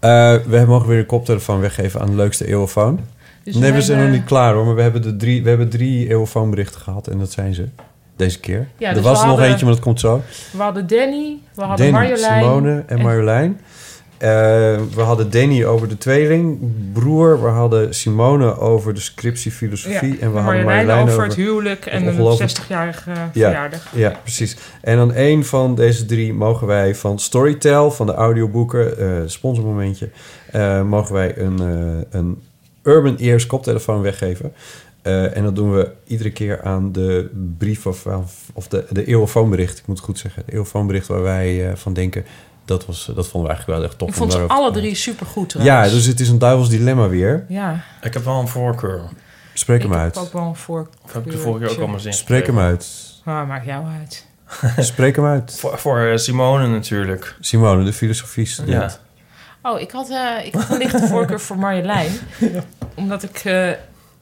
Eh, 0.00 0.42
we 0.46 0.64
mogen 0.66 0.88
weer 0.88 0.98
een 0.98 1.06
koptelefoon 1.06 1.60
weggeven 1.60 2.00
aan 2.00 2.06
de 2.10 2.16
leukste 2.16 2.46
eeuwofoon. 2.46 3.00
Dus 3.44 3.54
nee, 3.54 3.72
we, 3.72 3.82
zijn 3.82 4.02
nog 4.02 4.10
niet 4.10 4.24
klaar 4.24 4.54
hoor, 4.54 4.64
maar 4.64 4.74
we 4.74 4.82
hebben, 4.82 5.02
de 5.02 5.16
drie, 5.16 5.42
we 5.42 5.48
hebben 5.48 5.68
drie 5.68 6.08
eeuwofoonberichten 6.08 6.80
gehad 6.80 7.06
en 7.06 7.18
dat 7.18 7.32
zijn 7.32 7.54
ze. 7.54 7.68
Deze 8.16 8.40
keer. 8.40 8.68
Ja, 8.78 8.88
er 8.88 8.94
dus 8.94 9.02
was 9.02 9.12
er 9.12 9.18
nog 9.20 9.28
hadden- 9.34 9.48
eentje, 9.50 9.64
maar 9.64 9.74
dat 9.74 9.82
komt 9.84 10.00
zo. 10.00 10.22
We 10.52 10.62
hadden 10.62 10.86
Danny, 10.86 11.36
we 11.54 11.62
hadden 11.62 11.92
Danny, 11.92 12.08
Marjolein. 12.08 12.42
Simone 12.42 12.82
en 12.86 13.00
Marjolein. 13.00 13.60
Eh, 14.18 14.30
we 14.94 15.00
hadden 15.00 15.30
Danny 15.30 15.64
over 15.64 15.88
de 15.88 15.98
tweeling, 15.98 16.58
broer. 16.92 17.42
We 17.42 17.48
hadden 17.48 17.94
Simone 17.94 18.58
over 18.58 18.94
de 18.94 19.00
scriptie 19.00 19.50
filosofie. 19.52 20.12
Ja, 20.12 20.18
en 20.20 20.32
we 20.32 20.38
hadden 20.38 20.64
Marjolein 20.64 20.98
over 21.00 21.12
over 21.12 21.24
het 21.24 21.34
huwelijk 21.34 21.86
en 21.86 22.02
een 22.02 22.08
ongelooflijk- 22.12 22.50
60-jarige 22.50 23.10
ja, 23.10 23.30
verjaardag. 23.32 23.86
Ja, 23.94 24.10
precies. 24.22 24.56
En 24.80 24.96
dan 24.96 25.12
één 25.12 25.44
van 25.44 25.74
deze 25.74 26.04
drie 26.06 26.34
mogen 26.34 26.66
wij 26.66 26.94
van 26.94 27.18
Storytel, 27.18 27.90
van 27.90 28.06
de 28.06 28.14
audioboeken, 28.14 28.98
eh 28.98 29.06
sponsormomentje, 29.26 30.08
eh, 30.52 30.82
mogen 30.82 31.14
wij 31.14 31.38
een, 31.38 31.58
een 32.10 32.42
Urban 32.82 33.16
Ears 33.16 33.46
koptelefoon 33.46 34.00
weggeven. 34.02 34.52
Eh, 35.04 35.36
en 35.36 35.42
dat 35.42 35.56
doen 35.56 35.72
we 35.72 35.92
iedere 36.06 36.30
keer 36.30 36.62
aan 36.62 36.92
de 36.92 37.30
brief 37.58 37.86
of, 37.86 38.06
of 38.52 38.68
de, 38.68 38.86
de 38.90 39.04
eeuwofoonbericht, 39.04 39.78
ik 39.78 39.86
moet 39.86 39.96
het 39.96 40.04
goed 40.04 40.18
zeggen. 40.18 40.42
De 40.46 40.52
eeuwofoonbericht 40.52 41.06
waar 41.06 41.22
wij 41.22 41.68
eh, 41.68 41.76
van 41.76 41.92
denken, 41.92 42.24
dat, 42.64 42.86
was, 42.86 43.10
dat 43.14 43.28
vonden 43.28 43.50
we 43.50 43.56
eigenlijk 43.56 43.78
wel 43.78 43.88
echt 43.88 43.98
tof. 43.98 44.08
Ik 44.08 44.14
vond 44.14 44.32
ze 44.32 44.38
alle 44.38 44.70
drie 44.70 44.94
supergoed 44.94 45.52
Ja, 45.52 45.58
trouwens. 45.58 45.92
dus 45.92 46.06
het 46.06 46.20
is 46.20 46.28
een 46.28 46.38
duivels 46.38 46.68
dilemma 46.68 47.08
weer. 47.08 47.44
Ja. 47.48 47.84
Ik 48.02 48.12
heb 48.14 48.24
wel 48.24 48.40
een 48.40 48.48
voorkeur. 48.48 49.00
Spreek 49.54 49.82
ik 49.82 49.90
hem 49.90 50.00
uit. 50.00 50.14
heb 50.14 50.24
ook 50.24 50.32
wel 50.32 50.42
een 50.42 50.56
voorkeur. 50.56 50.94
Of 51.04 51.12
heb 51.12 51.26
ik 51.26 51.32
de 51.32 51.38
vorige 51.38 51.64
keer 51.64 51.74
ook 51.74 51.80
al 51.80 51.86
mijn 51.86 52.00
zin 52.00 52.12
Spreek 52.12 52.46
hem 52.46 52.58
uit. 52.58 52.86
Ah, 53.24 53.48
maakt 53.48 53.66
jou 53.66 53.84
uit. 54.00 54.26
Spreek 54.86 55.16
hem 55.16 55.24
uit. 55.24 55.56
Voor, 55.58 55.78
voor 55.78 56.00
eh, 56.00 56.16
Simone 56.16 56.66
natuurlijk. 56.66 57.36
Simone, 57.40 57.84
de 57.84 57.92
filosofie 57.92 58.48
Ja. 58.66 58.90
Oh, 59.62 59.80
ik 59.80 59.90
had, 59.90 60.10
eh, 60.10 60.46
ik 60.46 60.54
had 60.54 60.70
een 60.70 60.78
lichte 60.78 61.06
voorkeur 61.06 61.40
voor 61.40 61.58
Marjolein. 61.58 62.12
Omdat 62.94 63.22
ik 63.22 63.36
eh, 63.44 63.70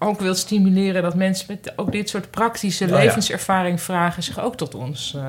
ook 0.03 0.21
wil 0.21 0.35
stimuleren 0.35 1.03
dat 1.03 1.15
mensen 1.15 1.47
met 1.49 1.73
ook 1.77 1.93
dit 1.93 2.09
soort 2.09 2.31
praktische 2.31 2.85
Oh, 2.85 2.91
ja. 2.91 2.97
levenservaring 2.97 3.81
vragen 3.81 4.23
zich 4.23 4.41
ook 4.45 4.57
tot 4.57 4.75
ons 4.75 5.15
eh, 5.17 5.23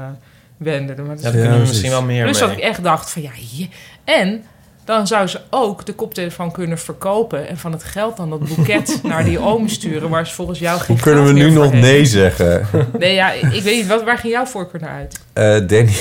wenden. 0.57 0.95
Maar 0.95 1.05
dat 1.15 1.17
is- 1.17 1.23
Ja, 1.23 1.31
daar 1.31 1.41
kunnen 1.41 1.59
we 1.61 1.67
misschien 1.67 1.89
wel 1.89 2.03
meer 2.03 2.25
Dus 2.25 2.39
mee. 2.39 2.49
dat 2.49 2.57
ik 2.57 2.63
echt 2.63 2.83
dacht 2.83 3.11
van 3.11 3.21
ja, 3.21 3.31
je- 3.51 3.67
en 4.03 4.43
dan 4.85 5.07
zou 5.07 5.27
ze 5.27 5.39
ook 5.49 5.85
de 5.85 5.93
koptelefoon 5.93 6.51
kunnen 6.51 6.77
verkopen 6.79 7.47
en 7.47 7.57
van 7.57 7.71
het 7.71 7.83
geld 7.83 8.17
dan 8.17 8.29
dat 8.29 8.39
boeket 8.55 8.99
naar 9.03 9.23
die 9.23 9.39
oom 9.39 9.67
sturen 9.67 10.09
waar 10.09 10.27
ze 10.27 10.33
volgens 10.33 10.59
jou 10.59 10.79
geen 10.79 10.95
Hoe 10.95 11.03
kunnen 11.05 11.25
we 11.25 11.31
nu 11.33 11.49
nog 11.51 11.71
heeft. 11.71 11.83
nee 11.83 12.05
zeggen? 12.05 12.67
Nee, 12.99 13.13
ja, 13.13 13.31
ik 13.31 13.63
weet 13.63 13.75
niet, 13.75 13.87
wat, 13.87 14.03
waar 14.03 14.17
ging 14.17 14.33
jouw 14.33 14.45
voorkeur 14.45 14.81
naar 14.81 14.89
uit? 14.95 15.19
Eh, 15.33 15.43
Danny. 15.67 15.93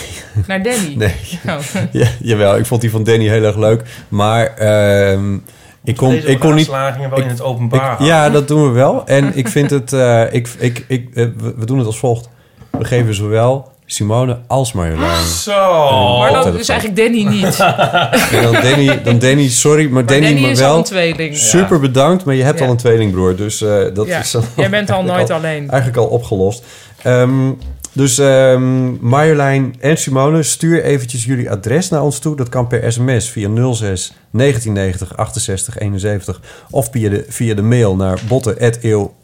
Naar 0.47 0.63
Danny? 0.63 0.95
Nee. 1.05 1.15
Oh. 1.47 1.59
Ja, 1.93 2.09
jawel, 2.21 2.57
ik 2.59 2.67
vond 2.67 2.81
die 2.81 2.91
van 2.91 3.05
Danny 3.05 3.29
heel 3.29 3.45
erg 3.45 3.57
leuk. 3.57 3.83
Maar 4.09 4.47
ehm, 4.57 5.39
ik 5.85 5.97
kon, 5.97 6.13
ik 6.15 6.39
kon 6.39 6.55
niet... 6.55 6.67
wel 6.69 6.87
ik- 6.89 7.25
in 7.25 7.29
het 7.29 7.43
openbaar 7.43 7.93
ik- 8.01 8.07
ja, 8.07 8.31
dat 8.31 8.49
doen 8.49 8.63
we 8.63 8.69
wel. 8.71 9.03
En 9.07 9.37
ik 9.37 9.49
vind 9.49 9.71
het... 9.71 9.93
eh, 9.93 10.33
ik, 10.35 10.49
ik, 10.59 10.85
ik, 10.89 11.09
eh, 11.15 11.27
we, 11.57 11.65
doen 11.65 11.79
het 11.79 11.87
als 11.87 11.99
volgt. 11.99 12.29
We 12.71 12.85
geven 12.85 13.15
zowel 13.15 13.71
Simone 13.87 14.39
als 14.47 14.73
Marjolein. 14.73 15.25
Zo. 15.27 16.19
Maar 16.19 16.33
dan 16.33 16.59
is 16.59 16.69
eigenlijk 16.69 17.01
Danny 17.01 17.23
niet. 17.25 17.61
En 17.61 18.43
dan 18.43 18.53
Danny, 18.63 19.03
dan 19.03 19.19
Danny 19.19 19.49
sorry, 19.49 19.85
maar, 19.85 19.93
Maar 19.93 20.07
Danny, 20.07 20.25
Danny 20.27 20.41
maar 20.41 20.51
is 20.51 20.59
wel. 20.59 20.71
al 20.71 20.77
een 20.79 20.85
tweeling. 20.85 21.37
Super 21.37 21.81
bedankt, 21.81 22.25
maar 22.25 22.35
je 22.35 22.43
hebt 22.43 22.59
Ja. 22.59 22.65
al 22.65 22.71
een 22.71 22.77
tweelingbroer. 22.77 23.37
Dus 23.37 23.63
eh, 23.63 23.75
dat 23.95 24.07
Ja, 24.07 24.19
is 24.19 24.31
dan 24.31 24.43
jij 24.57 24.71
bent 24.71 24.91
al 24.91 24.97
eigenlijk 24.97 25.29
nooit 25.29 25.31
alleen. 25.45 25.71
Eigenlijk 25.71 25.97
al 25.97 26.07
opgelost. 26.07 26.65
Ehm, 27.03 27.51
dus 27.93 28.19
ehm, 28.19 29.07
Marjolein 29.07 29.75
en 29.81 29.97
Simone, 29.97 30.43
stuur 30.43 30.83
eventjes 30.83 31.25
jullie 31.25 31.51
adres 31.51 31.89
naar 31.89 32.03
ons 32.03 32.19
toe. 32.19 32.37
Dat 32.37 32.49
kan 32.49 32.67
per 32.67 32.93
sms 32.93 33.31
via 33.31 33.49
06 33.75 34.13
1990 34.31 35.17
68 35.17 35.79
71 35.79 36.41
of 36.71 36.89
via 36.91 37.11
de, 37.11 37.25
via 37.29 37.55
de 37.55 37.63
mail 37.63 37.97
naar 37.97 38.21
botten@eeuw. 38.29 39.15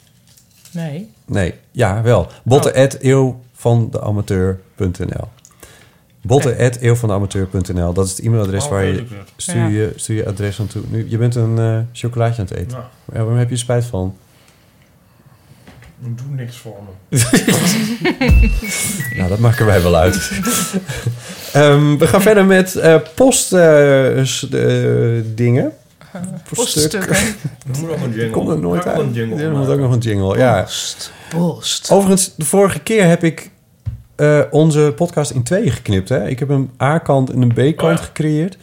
Nee. 0.71 1.11
Nee, 1.27 1.55
ja, 1.71 2.03
wel. 2.03 2.27
Botten@eeuw 2.45 3.41
van 3.55 3.89
de 3.91 4.01
amateur.nl. 4.01 5.29
Botten@eeuwvandeamateur.nl. 6.23 7.93
Dat 7.93 8.07
is 8.07 8.11
het 8.11 8.21
e-mailadres 8.27 8.65
Oh, 8.65 8.71
waar 8.71 8.85
je 8.85 9.05
stuur, 9.37 9.69
je 9.69 9.93
stuur 9.97 10.17
je 10.17 10.27
adres 10.27 10.59
naartoe. 10.59 10.83
Nu, 10.91 11.07
je 11.09 11.19
bent 11.19 11.35
een 11.35 11.59
eh, 11.59 11.79
chocolaatje 11.93 12.43
aan 12.43 12.49
het 12.49 12.57
eten. 12.57 12.79
Ja. 12.79 12.89
Ja, 13.13 13.19
waarom 13.19 13.37
heb 13.37 13.49
je 13.49 13.55
er 13.55 13.61
spijt 13.61 13.85
van? 13.85 14.17
Doe 16.01 16.35
niks 16.35 16.57
voor 16.57 16.77
me. 17.09 17.19
Nou, 19.17 19.29
dat 19.29 19.39
maken 19.39 19.67
wij 19.67 19.83
wel 19.83 19.97
uit. 19.97 20.15
Ehm, 21.53 21.97
we 21.97 22.07
gaan 22.07 22.23
verder 22.23 22.45
met 22.45 22.77
eh 22.77 22.97
post 23.15 23.53
eh, 23.53 24.19
eh, 24.21 25.25
dingen. 25.35 25.73
Poststukken. 26.55 27.17
Een 28.03 28.13
jingle. 28.13 28.31
Komt 28.31 28.49
er 28.49 28.59
nooit 28.59 28.85
moet 28.85 28.95
uit. 28.95 29.01
een 29.01 29.13
jingle 29.13 29.37
Ja, 29.37 29.43
er 29.43 29.57
moet 29.57 29.69
ook 29.69 29.79
nog 29.79 29.93
een 29.93 29.99
jingle. 29.99 30.39
Ja. 30.39 30.63
Post. 30.63 31.13
Post. 31.29 31.91
Overigens, 31.91 32.35
de 32.37 32.45
vorige 32.45 32.79
keer 32.79 33.07
heb 33.07 33.25
ik 33.25 33.51
eh, 34.17 34.41
onze 34.51 34.93
podcast 34.97 35.31
in 35.31 35.43
tweeën 35.43 35.71
geknipt. 35.71 36.09
Hè? 36.09 36.29
Ik 36.29 36.39
heb 36.39 36.49
een 36.49 36.71
A-kant 36.83 37.31
en 37.31 37.43
een 37.43 37.75
B-kant 37.75 38.01
gecreëerd. 38.01 38.55
Ik 38.55 38.61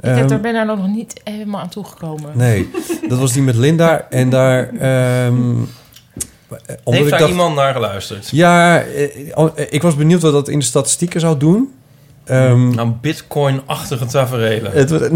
heb, 0.00 0.16
Ehm, 0.16 0.28
daar 0.28 0.40
ben 0.40 0.52
daar 0.52 0.66
nog 0.66 0.88
niet 0.88 1.20
helemaal 1.24 1.60
aan 1.60 1.68
toegekomen. 1.68 2.30
Nee, 2.34 2.70
dat 3.08 3.18
was 3.18 3.32
die 3.32 3.42
met 3.42 3.56
Linda. 3.56 4.06
En 4.10 4.30
daar... 4.30 4.68
ehm, 4.68 5.62
omdat 6.50 7.00
Heeft 7.00 7.10
daar 7.10 7.18
dacht- 7.18 7.30
iemand 7.30 7.54
naar 7.54 7.72
geluisterd? 7.72 8.28
Ja, 8.30 8.80
eh, 8.82 9.08
oh, 9.34 9.50
eh, 9.54 9.66
ik 9.70 9.82
was 9.82 9.96
benieuwd 9.96 10.22
wat 10.22 10.32
dat 10.32 10.48
in 10.48 10.58
de 10.58 10.64
statistieken 10.64 11.20
zou 11.20 11.36
doen. 11.38 11.72
Ehm, 12.24 12.68
Nou, 12.74 12.88
bitcoin-achtige 13.00 14.06
tafereelen. 14.06 14.72
het, 14.72 14.90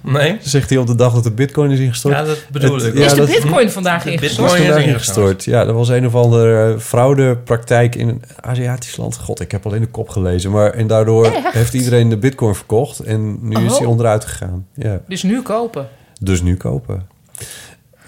Nee? 0.00 0.36
Zegt 0.40 0.70
hij 0.70 0.78
op 0.78 0.86
de 0.86 0.94
dag 0.94 1.12
dat 1.14 1.22
de 1.24 1.30
bitcoin 1.30 1.70
is 1.70 1.78
ingestort. 1.78 2.14
Ja, 2.14 2.24
dat 2.24 2.38
bedoel 2.52 2.74
Het- 2.74 2.84
ik. 2.84 2.98
ja, 2.98 3.04
is 3.04 3.10
de 3.10 3.16
dat- 3.16 3.26
bitcoin 3.26 3.70
vandaag 3.70 4.02
De 4.02 4.10
ingestort? 4.12 4.36
bitcoin 4.48 4.62
is 4.62 4.66
vandaag 4.74 4.86
ingestort. 4.94 5.44
Ja, 5.44 5.64
dat 5.64 5.74
was 5.74 5.88
een 5.88 6.06
of 6.06 6.14
andere 6.14 6.72
eh, 6.72 6.78
fraudepraktijk 6.78 7.94
in 7.94 8.08
een 8.08 8.22
Aziatisch 8.40 8.96
land. 8.96 9.16
God, 9.16 9.40
ik 9.40 9.50
heb 9.52 9.66
alleen 9.66 9.80
de 9.80 9.86
kop 9.86 10.08
gelezen. 10.08 10.50
Maar, 10.50 10.70
en 10.72 10.86
daardoor 10.86 11.24
Echt? 11.26 11.52
heeft 11.52 11.74
iedereen 11.74 12.08
de 12.08 12.16
bitcoin 12.16 12.54
verkocht. 12.54 12.98
En 12.98 13.38
nu 13.48 13.64
is 13.64 13.72
Oh. 13.72 13.78
hij 13.78 13.86
onderuit 13.86 14.24
gegaan. 14.24 14.66
Ja. 14.74 15.00
Dus 15.08 15.22
nu 15.22 15.42
kopen. 15.42 15.88
Dus 16.20 16.42
nu 16.42 16.56
kopen. 16.56 17.06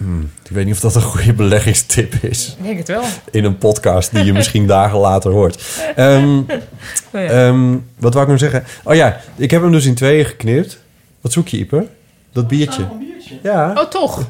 Hmm, 0.03 0.31
ik 0.43 0.51
weet 0.51 0.65
niet 0.65 0.73
of 0.73 0.79
dat 0.79 0.95
een 0.95 1.01
goede 1.01 1.33
beleggingstip 1.33 2.13
is. 2.21 2.55
Ik 2.57 2.63
denk 2.63 2.77
het 2.77 2.87
wel. 2.87 3.03
In 3.31 3.43
een 3.43 3.57
podcast 3.57 4.11
die 4.15 4.23
je 4.23 4.33
misschien 4.39 4.67
dagen 4.67 4.97
later 4.99 5.31
hoort. 5.31 5.63
Ehm, 5.95 6.37
Oh 6.37 6.45
ja. 7.11 7.19
ehm, 7.19 7.71
wat 7.97 8.13
wou 8.13 8.19
ik 8.21 8.27
nou 8.27 8.37
zeggen? 8.37 8.63
Oh 8.83 8.95
ja, 8.95 9.19
ik 9.35 9.51
heb 9.51 9.61
hem 9.61 9.71
dus 9.71 9.85
in 9.85 9.95
tweeën 9.95 10.25
geknipt. 10.25 10.79
Wat 11.21 11.31
zoek 11.31 11.47
je, 11.47 11.57
Ieper? 11.57 11.85
Dat 12.31 12.47
biertje. 12.47 12.87
Ja. 13.43 13.71
Oh, 13.77 13.83
toch? 13.89 14.27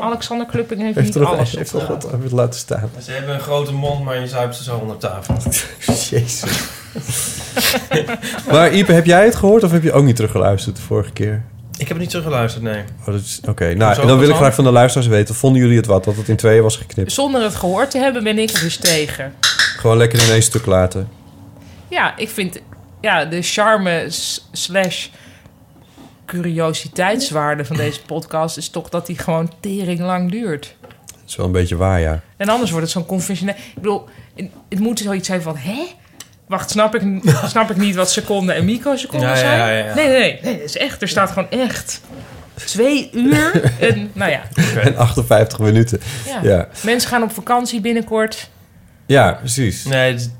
Alexander 0.00 0.46
Klupping 0.46 0.80
heeft, 0.80 0.94
Heeft 0.94 1.06
niet 1.06 1.16
er 1.16 1.22
nog 1.22 1.32
alles. 1.34 1.52
heeft 1.56 1.70
toch 1.70 1.86
wat 1.86 2.06
even 2.14 2.34
laten 2.36 2.60
staan. 2.60 2.90
Ze 3.02 3.10
hebben 3.12 3.34
een 3.34 3.40
grote 3.40 3.72
mond, 3.72 4.04
maar 4.04 4.20
je 4.20 4.26
zuipt 4.26 4.56
ze 4.56 4.62
zo 4.62 4.76
onder 4.76 4.96
tafel. 4.96 5.34
Jezus. 6.10 6.42
maar 8.50 8.72
Ipe, 8.72 8.92
heb 8.92 9.04
jij 9.06 9.24
het 9.24 9.34
gehoord 9.36 9.62
of 9.62 9.70
heb 9.72 9.82
je 9.82 9.92
ook 9.92 10.04
niet 10.04 10.16
teruggeluisterd 10.16 10.76
de 10.76 10.82
vorige 10.82 11.12
keer? 11.12 11.42
Ik 11.82 11.88
heb 11.88 11.96
het 11.96 12.06
niet 12.06 12.10
teruggeluisterd, 12.10 12.64
nee. 12.64 12.82
Oh, 13.00 13.06
dat 13.06 13.14
is- 13.20 13.40
Oké, 13.48 13.74
nou, 13.74 13.92
Hoezo, 13.94 14.06
dan 14.08 14.18
wil 14.18 14.28
ik 14.28 14.34
graag 14.34 14.54
van 14.54 14.64
de 14.64 14.70
luisteraars 14.70 15.08
weten. 15.10 15.34
Vonden 15.34 15.62
jullie 15.62 15.76
het 15.76 15.86
wat, 15.86 16.04
dat 16.04 16.16
het 16.16 16.28
in 16.28 16.36
tweeën 16.36 16.62
was 16.62 16.76
geknipt? 16.76 17.12
Zonder 17.12 17.42
het 17.42 17.54
gehoord 17.54 17.90
te 17.90 17.98
hebben 17.98 18.24
ben 18.24 18.38
ik 18.38 18.50
er 18.50 18.60
dus 18.60 18.76
tegen. 18.76 19.34
Gewoon 19.78 19.96
lekker 19.96 20.22
in 20.22 20.30
één 20.30 20.42
stuk 20.42 20.66
laten. 20.66 21.08
Ja, 21.88 22.16
ik 22.16 22.28
vind 22.28 22.60
ja, 23.00 23.24
de 23.24 23.42
charme 23.42 24.06
s- 24.08 24.48
slash 24.52 25.06
curiositeitswaarde 26.26 27.64
van 27.64 27.76
deze 27.76 28.00
podcast 28.02 28.56
is 28.56 28.68
toch 28.68 28.88
dat 28.88 29.06
die 29.06 29.18
gewoon 29.18 29.52
tering 29.60 30.00
lang 30.00 30.30
duurt. 30.30 30.76
Dat 30.80 31.20
is 31.26 31.36
wel 31.36 31.46
een 31.46 31.52
beetje 31.52 31.76
waar, 31.76 32.00
ja. 32.00 32.20
En 32.36 32.48
anders 32.48 32.70
wordt 32.70 32.84
het 32.86 32.94
zo'n 32.94 33.06
conventioneel. 33.06 33.54
Ik 33.54 33.74
bedoel, 33.74 34.04
het- 34.34 34.50
het 34.68 34.78
moet 34.78 34.98
zoiets 34.98 35.26
zijn 35.26 35.42
van, 35.42 35.56
hè? 35.56 35.86
Wacht, 36.48 36.70
snap 36.70 36.94
ik, 36.94 37.02
snap 37.46 37.70
ik 37.70 37.76
niet 37.76 37.94
wat 37.94 38.10
seconden 38.10 38.54
en 38.54 38.64
microseconden 38.64 39.28
Ja, 39.28 39.36
zijn? 39.36 39.58
ja, 39.58 39.68
ja, 39.70 39.86
ja. 39.86 39.94
Nee, 39.94 40.08
nee, 40.08 40.18
nee, 40.18 40.38
nee. 40.42 40.52
Het 40.52 40.64
is 40.64 40.76
echt, 40.76 41.02
er 41.02 41.08
staat 41.08 41.30
gewoon 41.30 41.50
echt 41.50 42.00
twee 42.54 43.10
uur. 43.12 43.50
En, 43.80 44.10
nou 44.12 44.30
ja, 44.30 44.40
En 44.82 44.96
58 44.96 45.58
minuten. 45.58 46.00
ja. 46.26 46.38
Ja, 46.42 46.68
Mensen 46.84 47.08
gaan 47.10 47.22
op 47.22 47.32
vakantie 47.32 47.80
binnenkort. 47.80 48.50
ja 49.06 49.32
precies. 49.32 49.84
Nee, 49.84 50.12
het, 50.12 50.30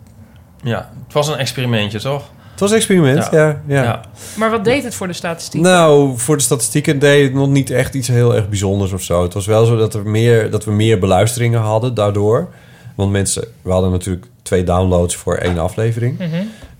ja, 0.62 0.90
het 1.04 1.12
was 1.12 1.28
een 1.28 1.36
experimentje, 1.38 2.00
toch? 2.00 2.30
Het 2.50 2.60
was 2.60 2.70
een 2.70 2.76
experiment, 2.76 3.28
ja. 3.30 3.60
ja, 3.66 3.82
Ja. 3.82 4.00
Maar 4.36 4.50
wat 4.50 4.64
deed 4.64 4.84
het 4.84 4.94
voor 4.94 5.06
de 5.06 5.12
statistiek? 5.12 5.60
Nou, 5.60 6.18
voor 6.18 6.36
de 6.36 6.42
statistieken 6.42 6.98
deed 6.98 7.24
het 7.24 7.34
nog 7.34 7.48
niet 7.48 7.70
echt 7.70 7.94
iets 7.94 8.08
heel 8.08 8.34
erg 8.34 8.48
bijzonders 8.48 8.92
of 8.92 9.02
zo. 9.02 9.22
Het 9.22 9.34
was 9.34 9.46
wel 9.46 9.64
zo 9.64 9.76
dat, 9.76 9.94
er 9.94 10.06
meer, 10.06 10.50
dat 10.50 10.64
we 10.64 10.70
meer 10.72 10.98
beluisteringen 10.98 11.60
hadden 11.60 11.94
daardoor. 11.94 12.48
Want 12.94 13.10
mensen, 13.10 13.44
we 13.62 13.70
hadden 13.70 13.90
natuurlijk 13.90 14.26
twee 14.52 14.64
downloads 14.64 15.16
voor 15.16 15.36
één 15.36 15.58
aflevering. 15.58 16.18
Mhm. 16.18 16.30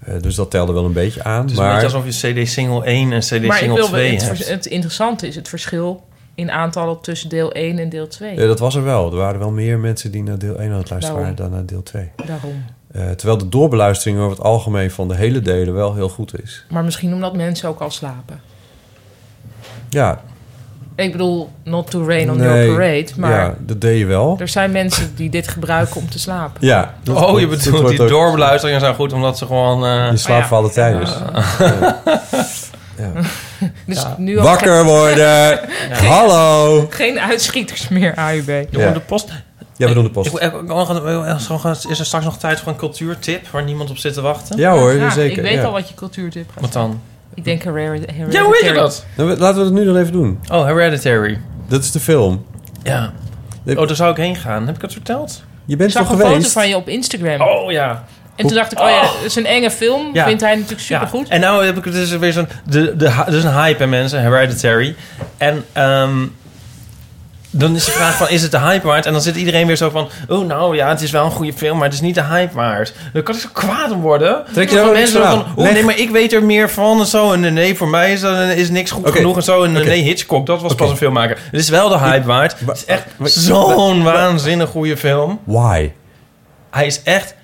Eh, 0.05 0.15
dus 0.21 0.35
dat 0.35 0.51
telde 0.51 0.73
wel 0.73 0.85
een 0.85 0.93
beetje 0.93 1.25
aan. 1.25 1.41
Het 1.41 1.51
is 1.51 1.57
een 1.57 1.63
maar 1.63 1.81
beetje 1.81 1.97
alsof 1.97 2.21
je 2.21 2.43
CD 2.43 2.49
single 2.49 2.87
1 2.87 3.13
en 3.13 3.21
CD 3.21 3.47
maar 3.47 3.57
single 3.57 3.77
wil 3.77 3.87
2 3.87 4.13
het, 4.13 4.23
hebt. 4.23 4.49
het 4.49 4.67
interessante 4.67 5.27
is 5.27 5.35
het 5.35 5.49
verschil 5.49 6.05
in 6.35 6.51
aantallen 6.51 7.01
tussen 7.01 7.29
deel 7.29 7.53
1 7.53 7.79
en 7.79 7.89
deel 7.89 8.09
2. 8.09 8.35
Ja, 8.35 8.47
dat 8.47 8.59
was 8.59 8.75
er 8.75 8.85
wel. 8.85 9.11
Er 9.11 9.17
waren 9.17 9.39
wel 9.39 9.51
meer 9.51 9.79
mensen 9.79 10.11
die 10.11 10.23
naar 10.23 10.39
deel 10.39 10.59
1 10.59 10.73
aan 10.73 10.79
het 10.79 10.91
luisteren 10.91 11.01
Daarom. 11.01 11.37
waren 11.37 11.37
dan 11.37 11.51
naar 11.51 11.67
deel 11.67 11.83
2. 11.83 12.11
Daarom. 12.27 12.65
Eh, 12.93 13.11
terwijl 13.11 13.39
de 13.39 13.49
doorbeluistering 13.49 14.19
over 14.19 14.31
het 14.31 14.47
algemeen 14.47 14.91
van 14.91 15.09
de 15.09 15.15
hele 15.15 15.41
delen 15.41 15.75
wel 15.75 15.95
heel 15.95 16.09
goed 16.09 16.43
is. 16.43 16.65
Maar 16.69 16.85
misschien 16.85 17.15
omdat 17.15 17.37
mensen 17.37 17.69
ook 17.69 17.81
al 17.81 17.91
slapen. 17.91 18.41
Ja, 19.89 20.23
Ik 20.97 21.13
bedoel, 21.13 21.51
not 21.65 21.91
to 21.91 22.07
rain 22.07 22.31
on 22.31 22.37
nee, 22.37 22.47
your 22.49 22.67
parade, 22.77 23.07
maar 23.17 23.31
Ja, 23.31 23.55
dat 23.59 23.81
deed 23.81 23.99
je 23.99 24.07
wel. 24.07 24.37
er 24.41 24.49
zijn 24.49 24.71
mensen 24.71 25.13
die 25.17 25.31
dit 25.31 25.49
gebruiken 25.49 25.97
om 25.97 26.11
te 26.11 26.19
slapen. 26.19 26.67
Ja. 26.67 26.95
dat- 27.03 27.17
Oh, 27.17 27.41
je 27.41 27.49
dat 27.49 27.59
bedoelt 27.65 27.89
die 27.89 28.03
ook- 28.03 28.09
doorbeluisteringen 28.09 28.81
zijn 28.81 28.95
goed 28.95 29.13
omdat 29.13 29.39
ze 29.39 29.47
gewoon... 29.47 29.85
eh, 29.87 30.11
Je 30.11 30.17
slaapt 30.17 30.47
voor 30.47 30.57
alle 30.57 30.71
tijden. 30.71 31.01
dus. 33.87 34.05
Nu 34.17 34.41
Wakker 34.41 34.77
geen- 34.77 34.85
worden! 34.85 35.61
Hallo! 36.09 36.87
Geen 36.91 37.21
uitschieters 37.21 37.89
meer, 37.89 38.15
AUB. 38.15 38.47
We 38.47 38.67
de 38.93 39.01
post? 39.07 39.29
Ja, 39.77 39.89
we 39.89 39.95
doen 39.95 40.05
de 40.05 40.11
post. 40.11 40.37
Is 41.89 41.99
er 41.99 42.07
straks 42.07 42.25
nog 42.25 42.39
tijd 42.39 42.61
voor 42.61 42.73
een 42.73 42.79
cultuurtip 42.79 43.49
waar 43.49 43.63
niemand 43.63 43.91
op 43.91 43.97
zit 43.97 44.15
te 44.15 44.21
wachten? 44.21 44.59
Ja 44.59 44.73
hoor, 44.73 44.93
Ja, 44.93 45.11
zeker. 45.11 45.37
Ik 45.39 45.43
weet 45.43 45.55
ja. 45.55 45.63
al 45.65 45.73
wat 45.73 45.89
je 45.89 45.95
cultuurtip 45.95 46.51
gaat 46.53 46.61
Wat 46.61 46.73
dan? 46.73 47.01
Ik 47.35 47.45
denk 47.45 47.63
Hereditary. 47.63 48.33
Ja, 48.33 48.43
hoe 48.43 48.53
weet 48.53 48.71
je 48.71 48.73
dat? 48.73 49.05
Nou, 49.17 49.37
Laten 49.37 49.59
we 49.59 49.65
het 49.65 49.73
nu 49.75 49.85
nog 49.85 49.97
even 49.97 50.13
doen. 50.13 50.41
Oh, 50.53 50.65
Hereditary. 50.65 51.41
Dat 51.69 51.83
is 51.83 51.91
de 51.91 52.01
film. 52.01 52.47
Ja. 52.83 53.13
Oh, 53.67 53.87
daar 53.87 53.97
zou 53.97 54.11
ik 54.11 54.17
heen 54.17 54.37
gaan. 54.37 54.67
Heb 54.67 54.75
ik 54.75 54.81
dat 54.81 54.93
verteld? 54.93 55.43
Je 55.65 55.73
Ik 55.73 55.79
bent 55.79 55.93
zag 55.93 56.03
toch 56.03 56.13
een 56.13 56.27
geweest? 56.27 56.47
foto 56.47 56.61
van 56.61 56.69
je 56.69 56.77
op 56.77 56.89
Instagram. 56.89 57.41
Oh, 57.41 57.71
ja. 57.71 58.05
En 58.37 58.47
toen 58.47 58.57
dacht 58.57 58.73
ik, 58.73 58.81
oh 58.81 58.89
ja, 58.89 59.01
het 59.03 59.25
is 59.25 59.37
een 59.37 59.47
enge 59.47 59.71
film. 59.71 60.11
Ja. 60.13 60.25
Vindt 60.27 60.41
hij 60.43 60.55
natuurlijk 60.55 60.81
supergoed. 60.81 61.29
Ja. 61.29 61.35
En 61.35 61.41
nou 61.41 61.65
heb 61.65 61.77
ik 61.77 61.85
het 61.85 61.95
dus 61.95 62.11
weer 62.17 62.33
zo'n... 62.33 62.49
De, 62.67 62.97
de, 62.97 63.07
er 63.27 63.35
is 63.35 63.45
een 63.45 63.53
hype 63.53 63.79
bij 63.79 63.87
mensen, 63.87 64.21
Hereditary. 64.21 64.95
En 65.37 65.65
ehm, 65.73 66.27
dan 67.55 67.75
is 67.75 67.85
de 67.85 67.91
vraag 67.91 68.17
van, 68.17 68.29
is 68.29 68.43
het 68.43 68.51
de 68.51 68.59
hype 68.59 68.87
waard? 68.87 69.07
En 69.07 69.13
dan 69.13 69.23
zit 69.23 69.37
iedereen 69.37 69.67
weer 69.67 69.77
zo 69.77 69.91
van... 69.91 70.09
Oh, 70.29 70.47
nou 70.47 70.77
ja, 70.77 70.89
het 70.89 71.01
is 71.01 71.11
wel 71.11 71.25
een 71.25 71.31
goede 71.31 71.53
film, 71.53 71.77
maar 71.77 71.85
het 71.85 71.95
is 71.95 72.01
niet 72.01 72.15
de 72.15 72.23
hype 72.23 72.55
waard. 72.55 72.93
Dan 73.13 73.23
kan 73.23 73.35
ik 73.35 73.41
zo 73.41 73.49
kwaad 73.53 73.91
om 73.91 74.01
worden. 74.01 74.45
Trek 74.53 74.71
je 74.71 74.77
niks 74.77 74.91
mensen 74.91 75.23
van? 75.23 75.45
Oh, 75.57 75.73
nee, 75.73 75.83
maar 75.85 75.99
ik 75.99 76.11
weet 76.11 76.33
er 76.33 76.43
meer 76.43 76.71
van 76.71 77.01
en 77.01 77.07
zo. 77.07 77.33
En 77.33 77.55
nee, 77.55 77.77
voor 77.77 77.89
mij 77.89 78.13
is, 78.13 78.21
dat, 78.21 78.49
is 78.49 78.71
niks 78.71 78.91
goed 78.91 79.11
genoeg 79.11 79.37
en 79.37 79.43
zo. 79.43 79.63
En 79.63 79.77
Oké. 79.77 79.87
nee, 79.87 80.03
Hitchcock, 80.03 80.47
dat 80.47 80.63
was 80.63 80.75
pas 80.75 80.91
een 80.91 80.97
filmmaker. 80.97 81.39
Het 81.51 81.61
is 81.61 81.69
wel 81.69 81.89
de 81.89 81.99
hype 81.99 82.27
waard. 82.27 82.57
Het 82.67 82.77
is 82.77 82.85
echt 82.85 83.07
zo'n 83.25 84.03
waanzinnig 84.03 84.69
goede 84.69 84.97
film. 84.97 85.41
Why? 85.45 85.93
Hij 86.71 86.87
is 86.87 87.03
echt 87.03 87.35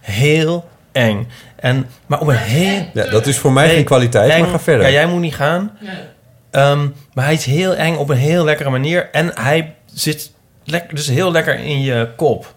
heel 0.00 0.68
eng. 0.92 1.28
En, 1.56 1.86
maar 2.06 2.20
op 2.20 2.26
een 2.26 2.36
heel... 2.36 2.86
Ja, 2.92 3.10
dat 3.10 3.26
is 3.26 3.38
voor 3.38 3.52
mij 3.52 3.66
Nee, 3.66 3.74
geen 3.74 3.84
kwaliteit, 3.84 4.40
maar 4.40 4.48
ga 4.48 4.60
verder. 4.60 4.86
Ja, 4.86 4.92
jij 4.92 5.06
moet 5.06 5.20
niet 5.20 5.34
gaan. 5.34 5.70
Ehm, 6.52 6.88
maar 7.14 7.24
hij 7.24 7.34
is 7.34 7.44
heel 7.44 7.74
eng 7.74 7.96
op 7.96 8.08
een 8.08 8.16
heel 8.16 8.44
lekkere 8.44 8.70
manier. 8.70 9.08
En 9.12 9.30
hij 9.34 9.74
zit 9.94 10.30
dus 10.90 11.08
heel 11.08 11.32
lekker 11.32 11.58
in 11.58 11.82
je 11.82 12.08
kop. 12.16 12.54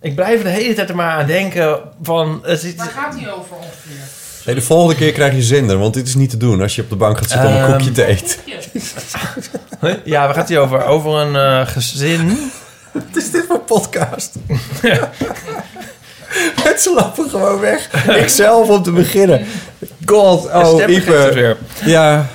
Ik 0.00 0.14
blijf 0.14 0.38
er 0.38 0.44
de 0.44 0.50
hele 0.50 0.74
tijd 0.74 0.88
er 0.88 0.96
maar 0.96 1.18
aan 1.18 1.26
denken 1.26 1.80
van... 2.02 2.40
Het 2.42 2.62
is, 2.62 2.74
gaat 2.78 3.14
hij 3.20 3.32
over 3.32 3.56
ongeveer? 3.56 4.02
Nee, 4.46 4.54
de 4.54 4.60
volgende 4.60 4.94
keer 4.94 5.12
krijg 5.12 5.34
je 5.34 5.42
zender, 5.42 5.78
want 5.78 5.94
dit 5.94 6.06
is 6.06 6.14
niet 6.14 6.30
te 6.30 6.36
doen 6.36 6.60
als 6.62 6.74
je 6.74 6.82
op 6.82 6.90
de 6.90 6.96
bank 6.96 7.18
gaat 7.18 7.30
zitten 7.30 7.48
om 7.48 7.54
een 7.54 7.60
Ehm, 7.62 7.70
koekje 7.72 7.92
te 7.92 8.04
eten. 8.04 8.36
ja, 10.04 10.24
waar 10.24 10.34
gaat 10.34 10.48
hij 10.48 10.58
over? 10.58 10.84
Over 10.84 11.10
een 11.12 11.36
eh, 11.36 11.66
gezin. 11.66 12.38
Wat 12.92 13.02
is 13.14 13.30
dit 13.30 13.44
voor 13.48 13.60
podcast? 13.60 14.34
Mensen 16.64 16.94
lopen 16.94 17.30
gewoon 17.30 17.60
weg. 17.60 18.06
Ik 18.16 18.28
zelf 18.28 18.68
om 18.68 18.82
te 18.82 18.90
beginnen. 18.92 19.46
God, 20.04 20.44
oh, 20.52 20.88
Ipe. 20.88 21.30
weer. 21.34 21.56
Ja, 21.84 22.28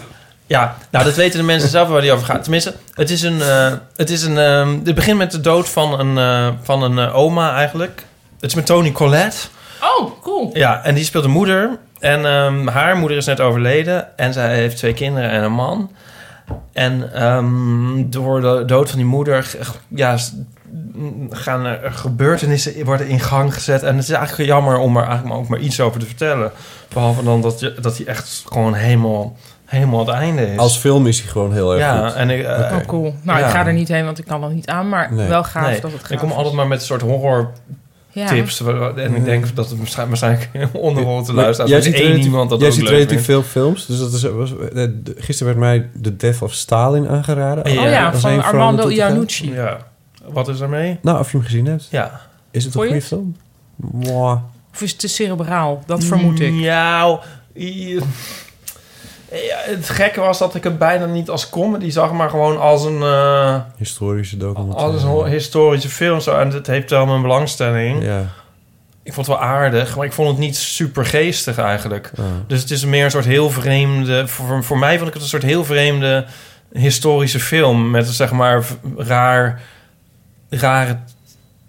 Ja, 0.48 0.78
nou 0.92 1.06
dat 1.06 1.16
weten 1.16 1.40
de 1.40 1.46
mensen 1.46 1.70
zelf 1.70 1.88
waar 1.88 2.02
die 2.02 2.12
over 2.12 2.26
gaat. 2.26 2.42
Tenminste, 2.44 2.74
het 2.94 3.10
is 3.10 3.22
een... 3.22 3.42
eh, 3.42 3.74
het, 3.96 4.10
is 4.10 4.24
een 4.24 4.38
ehm, 4.38 4.80
het 4.84 4.96
begint 4.96 5.18
met 5.18 5.32
de 5.32 5.42
dood 5.42 5.70
van 5.70 6.00
een, 6.00 6.18
eh, 6.18 6.54
van 6.62 6.84
een 6.84 7.00
eh, 7.00 7.16
oma 7.16 7.56
eigenlijk. 7.56 8.06
Het 8.40 8.50
is 8.50 8.56
met 8.56 8.66
Tony 8.66 8.92
Collette. 8.92 9.38
Oh, 9.82 10.22
cool. 10.22 10.50
Ja, 10.54 10.84
en 10.84 10.96
die 10.96 11.04
speelt 11.04 11.24
een 11.24 11.32
moeder. 11.32 11.78
En 12.00 12.26
ehm, 12.26 12.68
haar 12.68 12.98
moeder 12.98 13.18
is 13.18 13.26
net 13.26 13.40
overleden. 13.42 14.18
En 14.18 14.34
zij 14.34 14.56
heeft 14.56 14.78
twee 14.78 14.94
kinderen 14.94 15.30
en 15.30 15.44
een 15.44 15.52
man. 15.52 15.92
En 16.74 17.14
ehm, 17.14 18.10
door 18.10 18.42
de 18.42 18.64
dood 18.66 18.90
van 18.90 18.98
die 18.98 19.08
moeder 19.08 19.52
ja, 19.88 20.18
gaan 21.30 21.66
er 21.66 21.92
gebeurtenissen 21.92 22.86
worden 22.86 23.08
in 23.08 23.20
gang 23.20 23.54
gezet. 23.54 23.84
En 23.84 23.96
het 23.96 24.04
is 24.04 24.10
eigenlijk 24.10 24.50
jammer 24.50 24.78
om 24.78 24.98
er 24.98 25.04
eigenlijk 25.04 25.34
maar 25.34 25.44
ook 25.44 25.48
maar 25.48 25.60
iets 25.60 25.80
over 25.80 26.00
te 26.00 26.06
vertellen. 26.06 26.52
Behalve 26.94 27.24
dan 27.24 27.42
dat, 27.42 27.60
je, 27.60 27.76
dat 27.82 27.98
hij 27.98 28.06
echt 28.06 28.44
gewoon 28.48 28.74
helemaal, 28.74 29.36
helemaal 29.68 30.00
het 30.00 30.10
einde 30.16 30.52
is. 30.52 30.58
als 30.58 30.78
film 30.78 31.08
is 31.08 31.20
hij 31.22 31.30
gewoon 31.30 31.54
heel 31.54 31.72
erg 31.72 31.82
ja, 31.82 32.08
goed. 32.08 32.18
en 32.18 32.30
ik, 32.30 32.44
eh, 32.46 32.60
Oh, 32.78 32.86
cool. 32.86 33.16
Nou, 33.22 33.40
Ja. 33.40 33.46
ik 33.46 33.52
ga 33.52 33.66
er 33.68 33.74
niet 33.74 33.88
heen, 33.88 34.06
want 34.06 34.20
ik 34.20 34.26
kan 34.26 34.44
er 34.44 34.54
niet 34.54 34.68
aan. 34.68 34.90
Maar 34.90 35.14
Nee. 35.14 35.28
wel 35.28 35.44
gaaf 35.44 35.68
nee, 35.70 35.80
dat 35.82 35.92
het 35.92 36.02
gaaf 36.02 36.10
ik 36.12 36.18
kom 36.18 36.30
is. 36.30 36.36
altijd 36.36 36.54
maar 36.56 36.68
met 36.68 36.80
een 36.80 36.86
soort 36.86 37.02
horror 37.02 37.52
Ja. 38.12 38.28
tips. 38.28 38.62
En 38.96 39.16
ik 39.16 39.26
denk 39.26 39.56
dat 39.56 39.70
het 39.70 39.80
waarschijnlijk 40.08 40.50
onderrol 40.74 41.24
te 41.24 41.34
luisteren. 41.34 41.70
jij 41.72 41.80
Er 41.80 41.86
is 41.86 41.92
ziet 41.92 42.00
één 42.00 42.04
relatief, 42.08 42.26
iemand 42.26 42.50
dat 42.50 42.60
jij 42.60 42.68
ook 42.68 42.74
ziet 42.74 42.84
leuk 42.84 42.92
relatief 42.94 43.26
veel 43.26 43.44
films. 43.44 43.86
Dus 43.86 44.00
dat 44.00 44.14
is, 44.14 44.22
was, 44.24 44.52
eh, 44.52 44.68
de- 44.74 45.16
gisteren 45.18 45.58
werd 45.58 45.58
mij 45.70 45.90
The 46.02 46.16
Death 46.16 46.42
of 46.42 46.54
Stalin 46.54 47.08
aangeraden. 47.10 47.74
Ja. 47.74 47.84
Oh 47.84 47.90
ja, 47.90 48.12
Dat 48.12 48.20
van 48.22 48.44
Armando. 48.44 48.90
Iannucci. 48.90 49.54
Ja. 49.54 49.78
Wat 50.28 50.48
is 50.48 50.60
er 50.60 50.70
mee? 50.70 51.00
Nou, 51.02 51.20
of 51.20 51.32
je 51.32 51.38
hem 51.38 51.46
gezien 51.46 51.66
hebt. 51.66 51.88
Ja. 51.92 52.22
Is 52.52 52.64
het 52.66 52.76
een 52.76 52.82
goede 52.82 53.02
film? 53.02 53.36
Mwah. 53.76 54.38
Of 54.74 54.82
is 54.82 54.90
het 54.92 55.00
te 55.00 55.08
cerebraal? 55.08 55.84
Dat 55.86 56.04
vermoed 56.04 56.40
ik. 56.40 56.54
Nou, 56.54 57.20
i- 57.58 58.00
ja, 59.32 59.58
het 59.60 59.90
gekke 59.90 60.20
was 60.20 60.38
dat 60.38 60.56
ik 60.56 60.64
het 60.64 60.78
bijna 60.78 61.06
niet 61.06 61.30
als 61.30 61.50
comedy 61.50 61.90
zag, 61.90 62.12
maar 62.12 62.30
gewoon 62.30 62.60
als 62.60 62.84
een, 62.84 63.02
eh, 63.02 63.56
Historische 63.78 64.38
documentaire. 64.38 64.94
als 64.94 65.04
een 65.04 65.26
historische 65.26 65.90
film. 65.90 66.20
Zo. 66.20 66.38
En 66.40 66.52
het 66.52 66.68
heeft 66.68 66.90
wel 66.90 67.06
mijn 67.06 67.22
belangstelling. 67.22 68.04
Ja. 68.04 68.26
Ik 69.04 69.14
vond 69.14 69.28
het 69.28 69.38
wel 69.38 69.46
aardig, 69.46 69.96
maar 69.96 70.06
ik 70.06 70.14
vond 70.14 70.30
het 70.30 70.38
niet 70.38 70.56
super 70.56 71.06
geestig 71.06 71.58
eigenlijk. 71.58 72.12
Dus 72.48 72.62
het 72.62 72.72
is 72.72 72.86
meer 72.86 73.06
een 73.06 73.12
soort 73.12 73.26
heel 73.26 73.50
vreemde... 73.50 74.28
Voor, 74.28 74.64
voor 74.64 74.78
mij 74.78 74.96
vond 74.96 75.08
ik 75.08 75.14
het 75.14 75.24
een 75.24 75.30
soort 75.30 75.44
heel 75.44 75.66
vreemde 75.66 76.26
historische 76.72 77.40
film. 77.40 77.90
Met 77.92 78.08
zeg 78.08 78.32
maar 78.32 78.66
raar, 78.98 79.62
rare 80.50 80.98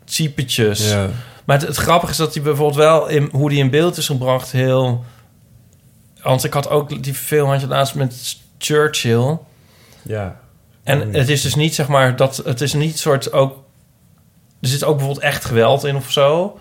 typetjes. 0.04 0.90
Ja. 0.90 1.06
Maar 1.44 1.58
het, 1.58 1.68
het 1.68 1.76
grappige 1.76 2.12
is 2.12 2.18
dat 2.18 2.34
hij 2.34 2.42
bijvoorbeeld 2.42 2.76
wel... 2.78 3.08
In, 3.08 3.28
hoe 3.32 3.48
die 3.48 3.58
in 3.58 3.70
beeld 3.70 3.96
is 3.96 4.06
gebracht 4.06 4.52
heel... 4.52 5.04
Want 6.28 6.44
ik 6.44 6.52
had 6.52 6.68
ook 6.68 7.02
die 7.02 7.14
film 7.14 7.50
had 7.50 7.60
je 7.60 7.66
laatst 7.66 7.94
met 7.94 8.36
Churchill. 8.58 9.38
Ja. 10.02 10.40
En 10.82 11.02
Oh, 11.02 11.14
het 11.14 11.28
is 11.28 11.42
dus 11.42 11.54
niet 11.54 11.74
zeg 11.74 11.88
maar 11.88 12.16
dat... 12.16 12.36
Het 12.36 12.60
is 12.60 12.72
niet 12.72 12.98
soort 12.98 13.32
ook... 13.32 13.64
Er 14.60 14.68
zit 14.68 14.84
ook 14.84 14.96
bijvoorbeeld 14.96 15.24
echt 15.24 15.44
geweld 15.44 15.84
in 15.84 15.96
of 15.96 16.10
zo. 16.10 16.58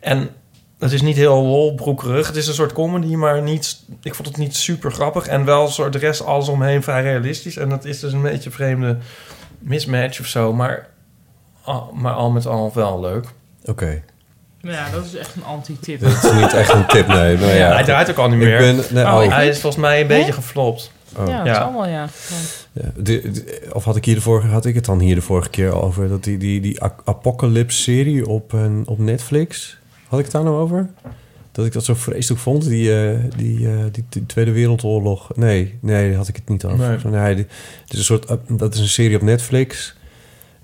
En 0.00 0.30
het 0.78 0.92
is 0.92 1.02
niet 1.02 1.16
heel 1.16 1.42
lolbroekerig. 1.42 2.26
Het 2.26 2.36
is 2.36 2.46
een 2.46 2.54
soort 2.54 2.72
comedy, 2.72 3.14
maar 3.14 3.42
niet... 3.42 3.82
Ik 4.02 4.14
vond 4.14 4.28
het 4.28 4.36
niet 4.36 4.56
super 4.56 4.92
grappig. 4.92 5.26
En 5.26 5.44
wel 5.44 5.62
een 5.62 5.72
soort 5.72 5.92
de 5.92 5.98
rest 5.98 6.24
alles 6.24 6.48
omheen 6.48 6.82
vrij 6.82 7.02
realistisch. 7.02 7.56
En 7.56 7.68
dat 7.68 7.84
is 7.84 8.00
dus 8.00 8.12
een 8.12 8.22
beetje 8.22 8.48
een 8.48 8.56
vreemde 8.56 8.98
mismatch 9.58 10.20
of 10.20 10.26
zo. 10.26 10.52
Maar, 10.52 10.88
maar 11.92 12.14
al 12.14 12.30
met 12.30 12.46
al 12.46 12.70
wel 12.74 13.00
leuk. 13.00 13.24
Oké. 13.64 14.02
Ja, 14.60 14.90
dat 14.90 15.04
is 15.04 15.14
echt 15.16 15.34
een 15.36 15.44
anti-tip. 15.44 16.00
Dat 16.00 16.10
is 16.24 16.32
niet 16.32 16.52
echt 16.54 16.72
een 16.72 16.86
tip, 16.86 17.06
nee. 17.06 17.36
Nou 17.36 17.52
ja, 17.52 17.72
hij 17.74 17.84
draait 17.84 18.10
ook 18.10 18.16
al 18.16 18.28
niet 18.28 18.40
Ik 18.40 18.46
meer. 18.46 18.58
ben- 18.58 18.76
nee, 18.90 19.04
Oh, 19.04 19.14
oh. 19.22 19.28
Hij 19.34 19.48
is 19.48 19.60
volgens 19.60 19.82
mij 19.82 20.00
een 20.00 20.08
Hè? 20.10 20.16
beetje 20.16 20.32
geflopt. 20.32 20.92
Oh. 21.16 21.26
Ja, 21.28 21.36
dat 21.36 21.46
Ja. 21.46 21.54
zal 21.54 21.72
wel, 21.72 21.86
ja. 21.86 22.08
Ja, 22.72 22.82
de- 22.96 23.30
de- 23.30 23.68
of 23.72 23.84
had 23.84 23.96
ik 23.96 24.04
hier 24.04 24.14
de 24.14 24.20
vorige, 24.20 24.46
had 24.48 24.64
ik 24.64 24.74
het 24.74 24.84
dan 24.84 25.00
hier 25.00 25.14
de 25.14 25.20
vorige 25.22 25.50
keer 25.50 25.82
over 25.82 26.08
dat 26.08 26.24
die, 26.24 26.38
die, 26.38 26.60
die 26.60 26.84
A- 26.84 26.94
Apocalypse 27.04 27.82
serie 27.82 28.26
op, 28.28 28.52
een- 28.52 28.82
op 28.86 28.98
Netflix. 28.98 29.78
Had 30.08 30.18
ik 30.18 30.24
het 30.24 30.34
daar 30.34 30.44
nou 30.44 30.56
over? 30.56 30.88
Dat 31.52 31.66
ik 31.66 31.72
dat 31.72 31.84
zo 31.84 31.94
vreselijk 31.94 32.40
vond, 32.42 32.64
die, 32.68 33.02
eh, 33.02 33.18
die, 33.36 33.68
eh, 33.68 33.74
die, 33.92 34.04
die 34.08 34.26
Tweede 34.26 34.52
Wereldoorlog. 34.52 35.30
Nee, 35.36 35.78
nee, 35.80 36.14
had 36.16 36.28
ik 36.28 36.36
het 36.36 36.48
niet 36.48 36.64
over. 36.64 36.88
Nee. 36.88 36.98
Zo, 36.98 37.08
nee, 37.08 37.34
die- 37.34 37.46
het 37.82 37.92
is 37.92 37.98
een 37.98 38.04
soort, 38.04 38.26
dat 38.48 38.74
is 38.74 38.80
een 38.80 38.88
serie 38.88 39.16
op 39.16 39.22
Netflix. 39.22 39.96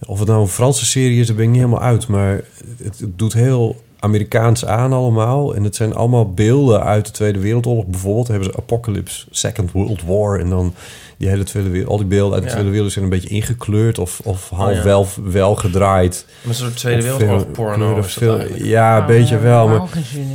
Of 0.06 0.18
het 0.18 0.28
nou 0.28 0.40
een 0.40 0.48
Franse 0.48 0.84
serie 0.84 1.20
is, 1.20 1.26
daar 1.26 1.36
ben 1.36 1.44
ik 1.44 1.50
niet 1.50 1.60
helemaal 1.60 1.82
uit. 1.82 2.08
Maar 2.08 2.40
het, 2.82 2.98
het 2.98 3.18
doet 3.18 3.32
heel 3.32 3.76
Amerikaans 3.98 4.64
aan 4.66 4.92
allemaal. 4.92 5.54
En 5.54 5.64
het 5.64 5.76
zijn 5.76 5.94
allemaal 5.94 6.30
beelden 6.32 6.82
uit 6.84 7.06
de 7.06 7.12
Tweede 7.12 7.38
Wereldoorlog. 7.38 7.86
Bijvoorbeeld 7.86 8.28
hebben 8.28 8.48
ze 8.52 8.56
Apocalypse, 8.58 9.26
Second 9.30 9.72
World 9.72 10.02
War. 10.06 10.40
En 10.40 10.48
dan 10.48 10.74
die 11.18 11.28
hele 11.28 11.42
Tweede 11.44 11.68
Wereld, 11.70 11.90
al 11.90 11.96
die 11.96 12.06
beelden 12.06 12.32
uit 12.34 12.42
de 12.42 12.48
Ja. 12.48 12.54
Tweede 12.54 12.70
Wereld 12.72 12.92
zijn 12.92 13.04
een 13.04 13.10
beetje 13.10 13.28
ingekleurd 13.28 13.98
of, 13.98 14.20
of 14.24 14.50
half 14.50 14.68
Oh, 14.70 14.74
ja. 14.76 14.82
wel, 14.82 15.06
wel 15.24 15.54
gedraaid. 15.54 16.26
Met 16.40 16.50
een 16.50 16.64
soort 16.64 16.76
Tweede 16.76 17.02
Wereldoorlog 17.02 17.50
porno 17.50 18.02
veel-. 18.02 18.40
Ja, 18.56 18.94
een 18.96 19.00
Oh, 19.00 19.06
beetje 19.06 19.38
wel. 19.38 19.68
Maar. 19.68 19.88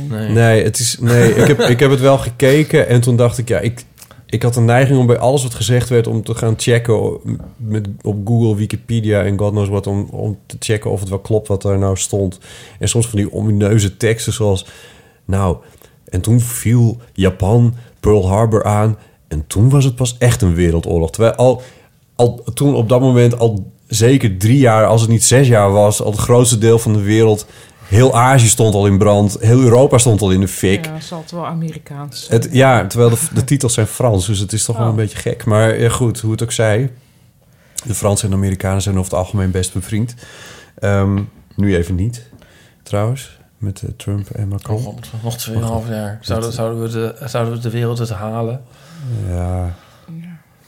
Nee. 0.08 0.28
nee, 0.30 0.64
het 0.64 0.78
is, 0.78 0.96
nee 1.00 1.34
ik, 1.34 1.46
heb, 1.46 1.60
ik 1.60 1.80
heb 1.80 1.90
het 1.90 2.00
wel 2.00 2.18
gekeken 2.18 2.88
en 2.88 3.00
toen 3.00 3.16
dacht 3.16 3.38
ik, 3.38 3.48
ja, 3.48 3.58
ik, 3.58 3.84
ik 4.30 4.42
had 4.42 4.56
een 4.56 4.64
neiging 4.64 4.98
om 4.98 5.06
bij 5.06 5.18
alles 5.18 5.42
wat 5.42 5.54
gezegd 5.54 5.88
werd 5.88 6.06
om 6.06 6.22
te 6.22 6.34
gaan 6.34 6.54
checken 6.56 7.18
met, 7.56 7.88
op 8.02 8.26
Google, 8.26 8.56
Wikipedia 8.56 9.22
en 9.22 9.38
God 9.38 9.50
knows 9.50 9.68
what, 9.68 9.86
om, 9.86 10.08
om 10.10 10.38
te 10.46 10.56
checken 10.58 10.90
of 10.90 11.00
het 11.00 11.08
wel 11.08 11.18
klopt 11.18 11.48
wat 11.48 11.64
er 11.64 11.78
nou 11.78 11.96
stond. 11.96 12.38
En 12.78 12.88
soms 12.88 13.08
van 13.08 13.18
die 13.18 13.32
omineuze 13.32 13.96
teksten 13.96 14.32
zoals, 14.32 14.66
nou, 15.24 15.56
En 16.04 16.20
toen 16.20 16.40
viel 16.40 16.98
Japan 17.12 17.74
Pearl 18.00 18.28
Harbor 18.28 18.64
aan. 18.64 18.98
En 19.28 19.44
toen 19.46 19.70
was 19.70 19.84
het 19.84 19.94
pas 19.94 20.16
echt 20.18 20.42
een 20.42 20.54
wereldoorlog. 20.54 21.10
Terwijl 21.10 21.34
al, 21.34 21.62
al 22.16 22.44
toen 22.54 22.74
op 22.74 22.88
dat 22.88 23.00
moment 23.00 23.38
al 23.38 23.72
zeker 23.86 24.38
drie 24.38 24.58
jaar, 24.58 24.86
als 24.86 25.00
het 25.00 25.10
niet 25.10 25.24
zes 25.24 25.48
jaar 25.48 25.72
was... 25.72 26.02
al 26.02 26.10
het 26.10 26.20
grootste 26.20 26.58
deel 26.58 26.78
van 26.78 26.92
de 26.92 27.02
wereld... 27.02 27.46
Heel 27.90 28.16
Azië 28.18 28.46
stond 28.48 28.74
al 28.74 28.86
in 28.86 28.98
brand. 28.98 29.36
Heel 29.40 29.60
Europa 29.60 29.98
stond 29.98 30.22
al 30.22 30.30
in 30.30 30.40
de 30.40 30.48
fik. 30.48 30.86
Ja, 30.86 31.00
zal 31.00 31.20
het 31.20 31.30
wel 31.30 31.46
Amerikaans. 31.46 32.26
Het, 32.28 32.48
ja, 32.52 32.86
terwijl 32.86 33.10
de, 33.10 33.18
de 33.34 33.44
titels 33.44 33.74
zijn 33.74 33.86
Frans, 33.86 34.26
dus 34.26 34.38
het 34.38 34.52
is 34.52 34.64
toch 34.64 34.76
wel 34.76 34.84
Oh. 34.84 34.90
een 34.90 34.96
beetje 34.98 35.18
gek. 35.18 35.44
Maar 35.44 35.78
ja, 35.80 35.88
goed, 35.88 36.20
hoe 36.20 36.30
het 36.30 36.42
ook 36.42 36.52
zij. 36.52 36.92
De 37.86 37.94
Fransen 37.94 38.24
en 38.24 38.30
de 38.30 38.36
Amerikanen 38.36 38.82
zijn 38.82 38.98
over 38.98 39.10
het 39.10 39.20
algemeen 39.20 39.50
best 39.50 39.72
bevriend. 39.72 40.14
Ehm, 40.78 41.22
nu 41.56 41.76
even 41.76 41.94
niet, 41.94 42.28
trouwens, 42.82 43.38
met 43.58 43.82
eh, 43.82 43.88
Trump 43.96 44.30
en 44.30 44.48
Macron. 44.48 44.82
Nog, 44.82 45.22
nog 45.22 45.82
2,5 45.84 45.88
jaar. 45.88 46.18
Zouden, 46.20 46.52
zouden, 46.52 46.82
we 46.82 46.88
de, 46.88 47.28
zouden 47.28 47.54
we 47.54 47.60
de 47.60 47.70
wereld 47.70 47.98
het 47.98 48.10
halen? 48.10 48.62
Ja, 49.28 49.74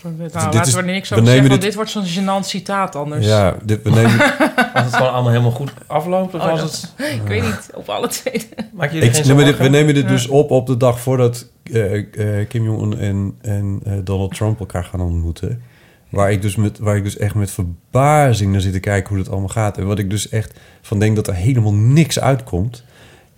Nou, 0.03 0.17
Dit 0.17 0.35
laten 0.35 0.61
is- 0.61 0.73
we 0.73 0.79
er 0.79 0.85
niks 0.85 1.13
over 1.13 1.25
nemen 1.25 1.27
zeggen, 1.27 1.49
want 1.49 1.61
dit- 1.61 1.61
dit 1.61 1.75
wordt 1.75 1.91
zo'n 1.91 2.05
gênant 2.05 2.47
citaat 2.47 2.97
anders. 2.97 3.27
ja 3.27 3.57
dit, 3.65 3.83
we 3.83 3.91
nemen... 3.91 4.19
Als 4.75 4.85
het 4.85 4.95
gewoon 4.97 5.13
allemaal 5.13 5.31
helemaal 5.31 5.51
goed 5.51 5.73
afloopt? 5.87 6.35
Of 6.35 6.41
Oh, 6.41 6.49
als 6.51 6.61
dat- 6.61 6.93
het... 6.97 7.13
Ik 7.21 7.23
weet 7.27 7.43
niet, 7.43 7.71
op 7.75 7.89
alle 7.89 8.09
twee. 8.09 8.49
Maak 8.73 8.93
jullie 8.93 9.09
Ik, 9.09 9.15
dit- 9.15 9.57
we 9.59 9.69
nemen 9.69 9.95
dit 9.95 10.03
Ja. 10.05 10.09
dus 10.09 10.29
op 10.29 10.51
op 10.51 10.67
de 10.67 10.77
dag 10.77 11.01
voordat 11.01 11.47
eh, 11.73 11.95
eh, 12.41 12.49
Kim 12.49 12.65
Jong-un 12.65 12.99
en, 12.99 13.35
en 13.43 13.81
eh, 13.85 13.93
Donald 14.05 14.35
Trump 14.35 14.61
elkaar 14.61 14.85
gaan 14.85 15.01
ontmoeten. 15.01 15.63
Waar 16.09 16.33
ik, 16.33 16.43
dus 16.43 16.57
met, 16.57 16.79
waar 16.79 16.97
ik 16.97 17.05
dus 17.05 17.17
echt 17.17 17.35
met 17.35 17.51
verbazing 17.51 18.53
naar 18.53 18.61
zit 18.61 18.73
te 18.73 18.81
kijken 18.81 19.09
hoe 19.09 19.19
dat 19.19 19.29
allemaal 19.31 19.49
gaat. 19.49 19.79
En 19.79 19.87
wat 19.87 19.99
ik 19.99 20.11
dus 20.11 20.29
echt 20.29 20.59
van 20.83 20.99
denk 20.99 21.17
dat 21.17 21.27
er 21.27 21.35
helemaal 21.35 21.75
niks 21.75 22.21
uitkomt. 22.21 22.85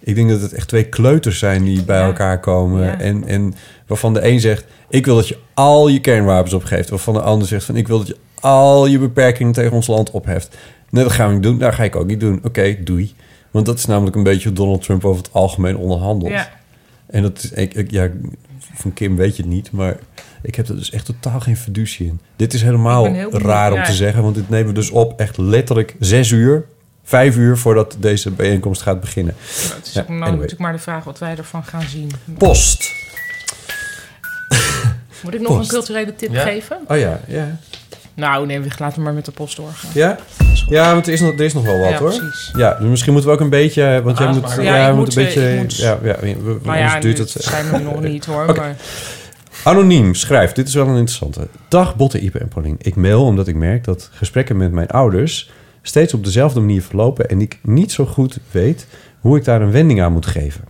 Ik 0.01 0.15
denk 0.15 0.29
dat 0.29 0.41
het 0.41 0.53
echt 0.53 0.69
twee 0.69 0.85
kleuters 0.85 1.39
zijn 1.39 1.65
die 1.65 1.85
bij 1.85 1.99
Ja. 1.99 2.07
elkaar 2.07 2.41
komen. 2.41 2.85
Ja. 2.85 2.99
En, 3.01 3.25
en 3.27 3.55
waarvan 3.87 4.15
de 4.15 4.27
een 4.29 4.41
zegt, 4.41 4.65
ik 4.95 5.05
wil 5.05 5.15
dat 5.17 5.29
je 5.29 5.39
al 5.55 5.89
je 5.89 6.01
kernwapens 6.01 6.53
opgeeft. 6.53 6.89
Waarvan 6.91 7.15
de 7.15 7.21
ander 7.21 7.49
zegt, 7.49 7.65
van, 7.65 7.77
ik 7.77 7.89
wil 7.89 7.99
dat 7.99 8.07
je 8.07 8.17
al 8.41 8.87
je 8.87 8.99
beperkingen 8.99 9.53
tegen 9.53 9.73
ons 9.73 9.87
land 9.87 10.11
opheft. 10.11 10.57
Nee, 10.91 11.05
dat 11.05 11.13
gaan 11.13 11.29
we 11.29 11.35
niet 11.35 11.43
doen. 11.43 11.59
Dat 11.59 11.75
ga 11.75 11.83
ik 11.83 11.97
ook 11.97 12.07
niet 12.07 12.21
doen. 12.21 12.41
Oké, 12.43 12.77
doei. 12.85 13.15
Want 13.51 13.67
dat 13.67 13.79
is 13.79 13.87
namelijk 13.87 14.17
een 14.17 14.23
beetje 14.23 14.49
hoe 14.49 14.57
Donald 14.57 14.83
Trump 14.83 15.05
over 15.05 15.23
het 15.23 15.33
algemeen 15.33 15.77
onderhandelt. 15.77 16.33
Ja. 16.33 16.51
En 17.07 17.23
dat 17.23 17.43
is, 17.43 17.53
ik, 17.53 17.75
ik, 17.75 17.91
ja, 17.91 18.09
van 18.75 18.93
Kim 18.93 19.17
weet 19.17 19.37
je 19.37 19.43
het 19.43 19.51
niet, 19.51 19.71
maar 19.73 19.97
ik 20.43 20.55
heb 20.55 20.69
er 20.69 20.77
dus 20.77 20.91
echt 20.91 21.05
totaal 21.05 21.41
geen 21.41 21.57
fiducie 21.57 22.07
in. 22.07 22.21
Dit 22.37 22.55
is 22.55 22.63
helemaal 22.63 23.07
raar 23.31 23.73
om 23.73 23.79
ja. 23.79 23.85
te 23.85 23.93
zeggen, 23.93 24.23
want 24.23 24.35
dit 24.35 24.49
nemen 24.49 24.67
we 24.67 24.73
dus 24.73 24.91
op 24.91 25.21
echt 25.21 25.37
letterlijk 25.37 25.97
zes 25.99 26.31
uur, 26.31 26.65
vijf 27.03 27.37
uur 27.37 27.57
voordat 27.59 27.97
deze 28.01 28.31
bijeenkomst 28.31 28.83
gaat 28.83 29.01
beginnen. 29.01 29.35
Nou, 29.63 29.75
het 29.75 29.87
is 29.87 29.93
Ja, 29.93 30.01
ook 30.01 30.09
anyway. 30.09 30.31
natuurlijk 30.31 30.61
maar 30.61 30.73
de 30.73 30.79
vraag 30.79 31.05
wat 31.05 31.19
wij 31.19 31.37
ervan 31.37 31.65
gaan 31.65 31.83
zien. 31.83 32.11
Post. 32.39 33.04
Moet 35.25 35.35
ik 35.35 35.41
nog 35.41 35.57
Post. 35.57 35.61
een 35.73 35.79
culturele 35.79 36.15
tip 36.15 36.33
Ja? 36.33 36.43
geven? 36.43 36.77
Oh 36.89 36.99
ja, 36.99 37.21
ja. 37.27 37.59
Nou, 38.15 38.47
nee, 38.47 38.61
we 38.61 38.69
laten 38.79 39.03
maar 39.03 39.13
met 39.13 39.25
de 39.25 39.31
post 39.33 39.57
doorgaan. 39.57 39.91
Ja? 39.95 40.19
Ja, 40.69 40.93
want 40.93 41.07
er 41.07 41.13
is 41.13 41.21
nog, 41.21 41.33
er 41.33 41.41
is 41.45 41.55
nog 41.55 41.65
wel 41.65 41.79
wat 41.79 41.89
Ja, 41.91 41.99
hoor. 41.99 42.09
precies. 42.09 42.51
Ja, 42.57 42.75
dus 42.81 42.89
misschien 42.89 43.13
moeten 43.13 43.31
we 43.31 43.37
ook 43.37 43.43
een 43.43 43.51
beetje, 43.51 44.01
want 44.05 44.19
jij 44.19 44.27
moet, 44.29 44.57
ja, 44.61 44.89
moet 44.89 44.97
moet, 44.97 45.17
een 45.17 45.23
eh, 45.27 45.35
beetje, 45.35 45.57
moet- 45.61 45.77
ja, 45.77 45.99
ja, 46.03 46.17
we, 46.21 46.37
we, 46.43 46.59
Nou 46.63 46.79
ja, 46.79 47.01
duurt 47.01 47.19
het. 47.19 47.31
zijn 47.31 47.71
we 47.71 47.79
nog 47.79 48.01
niet 48.01 48.25
hoor. 48.25 48.47
Maar 48.57 48.77
Anoniem 49.65 50.15
schrijft, 50.15 50.57
dit 50.57 50.69
is 50.69 50.75
wel 50.75 50.87
een 50.89 50.97
interessante. 50.97 51.49
Dag 51.69 51.97
Botte, 51.97 52.21
Ipe 52.21 52.39
en 52.39 52.49
Paulien. 52.49 52.77
Ik 52.79 52.97
mail 52.97 53.25
omdat 53.25 53.49
ik 53.49 53.55
merk 53.55 53.85
dat 53.85 54.11
gesprekken 54.13 54.57
met 54.57 54.73
mijn 54.73 54.89
ouders... 54.89 55.51
steeds 55.83 56.15
op 56.15 56.25
dezelfde 56.25 56.61
manier 56.61 56.83
verlopen... 56.83 57.29
en 57.29 57.41
ik 57.41 57.59
niet 57.63 57.93
zo 57.93 58.05
goed 58.07 58.39
weet 58.51 58.87
hoe 59.21 59.37
ik 59.37 59.45
daar 59.45 59.63
een 59.63 59.71
wending 59.71 60.03
aan 60.03 60.13
moet 60.13 60.27
geven. 60.27 60.65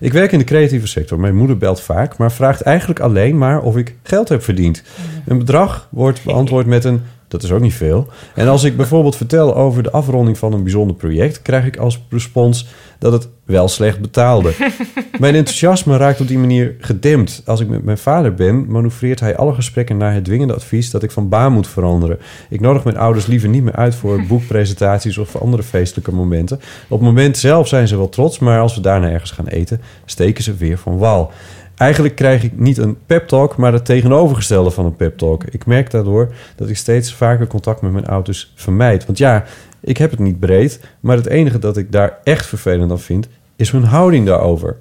Ik 0.00 0.12
werk 0.12 0.32
in 0.32 0.38
de 0.38 0.44
creatieve 0.44 0.86
sector. 0.86 1.20
Mijn 1.20 1.36
moeder 1.36 1.58
belt 1.58 1.80
vaak, 1.80 2.16
maar 2.16 2.32
vraagt 2.32 2.60
eigenlijk 2.60 3.00
alleen 3.00 3.38
maar 3.38 3.62
of 3.62 3.76
ik 3.76 3.94
geld 4.02 4.28
heb 4.28 4.42
verdiend. 4.42 4.82
Een 5.26 5.38
bedrag 5.38 5.88
wordt 5.90 6.24
beantwoord 6.24 6.66
met 6.66 6.84
een... 6.84 7.02
Dat 7.28 7.42
is 7.42 7.52
ook 7.52 7.60
niet 7.60 7.74
veel. 7.74 8.08
En 8.34 8.48
als 8.48 8.64
ik 8.64 8.76
bijvoorbeeld 8.76 9.16
vertel 9.16 9.56
over 9.56 9.82
de 9.82 9.90
afronding 9.90 10.38
van 10.38 10.52
een 10.52 10.62
bijzonder 10.62 10.96
project... 10.96 11.42
krijg 11.42 11.66
ik 11.66 11.76
als 11.76 12.02
respons 12.10 12.66
dat 12.98 13.12
het 13.12 13.28
wel 13.44 13.68
slecht 13.68 14.00
betaalde. 14.00 14.52
Mijn 15.20 15.34
enthousiasme 15.34 15.96
raakt 15.96 16.20
op 16.20 16.28
die 16.28 16.38
manier 16.38 16.74
gedempt. 16.78 17.42
Als 17.44 17.60
ik 17.60 17.68
met 17.68 17.84
mijn 17.84 17.98
vader 17.98 18.34
ben, 18.34 18.66
manoeuvreert 18.70 19.20
hij 19.20 19.36
alle 19.36 19.54
gesprekken 19.54 19.96
naar 19.96 20.14
het 20.14 20.24
dwingende 20.24 20.54
advies 20.54 20.90
dat 20.90 21.02
ik 21.02 21.10
van 21.10 21.28
baan 21.28 21.52
moet 21.52 21.68
veranderen. 21.68 22.18
Ik 22.48 22.60
nodig 22.60 22.84
mijn 22.84 22.96
ouders 22.96 23.26
liever 23.26 23.48
niet 23.48 23.62
meer 23.62 23.76
uit 23.76 23.94
voor 23.94 24.22
boekpresentaties 24.26 25.18
of 25.18 25.28
voor 25.28 25.40
andere 25.40 25.62
feestelijke 25.62 26.12
momenten. 26.12 26.56
Op 26.88 26.98
het 26.98 27.08
moment 27.08 27.38
zelf 27.38 27.68
zijn 27.68 27.88
ze 27.88 27.96
wel 27.96 28.08
trots, 28.08 28.38
maar 28.38 28.60
als 28.60 28.74
we 28.74 28.80
daarna 28.80 29.10
ergens 29.10 29.30
gaan 29.30 29.46
eten, 29.46 29.80
steken 30.04 30.44
ze 30.44 30.54
weer 30.54 30.78
van 30.78 30.98
wal. 30.98 31.32
Eigenlijk 31.76 32.14
krijg 32.14 32.42
ik 32.42 32.58
niet 32.58 32.78
een 32.78 32.96
pep 33.06 33.28
talk, 33.28 33.56
maar 33.56 33.72
het 33.72 33.84
tegenovergestelde 33.84 34.70
van 34.70 34.84
een 34.84 34.96
pep 34.96 35.18
talk. 35.18 35.44
Ik 35.44 35.66
merk 35.66 35.90
daardoor 35.90 36.34
dat 36.56 36.68
ik 36.68 36.76
steeds 36.76 37.14
vaker 37.14 37.46
contact 37.46 37.80
met 37.80 37.92
mijn 37.92 38.06
ouders 38.06 38.52
vermijd. 38.54 39.06
Want 39.06 39.18
ja, 39.18 39.44
ik 39.80 39.96
heb 39.96 40.10
het 40.10 40.20
niet 40.20 40.40
breed, 40.40 40.80
maar 41.00 41.16
het 41.16 41.26
enige 41.26 41.58
dat 41.58 41.76
ik 41.76 41.92
daar 41.92 42.18
echt 42.24 42.46
vervelend 42.46 42.90
aan 42.90 43.00
vind, 43.00 43.28
is 43.56 43.70
hun 43.70 43.84
houding 43.84 44.26
daarover. 44.26 44.76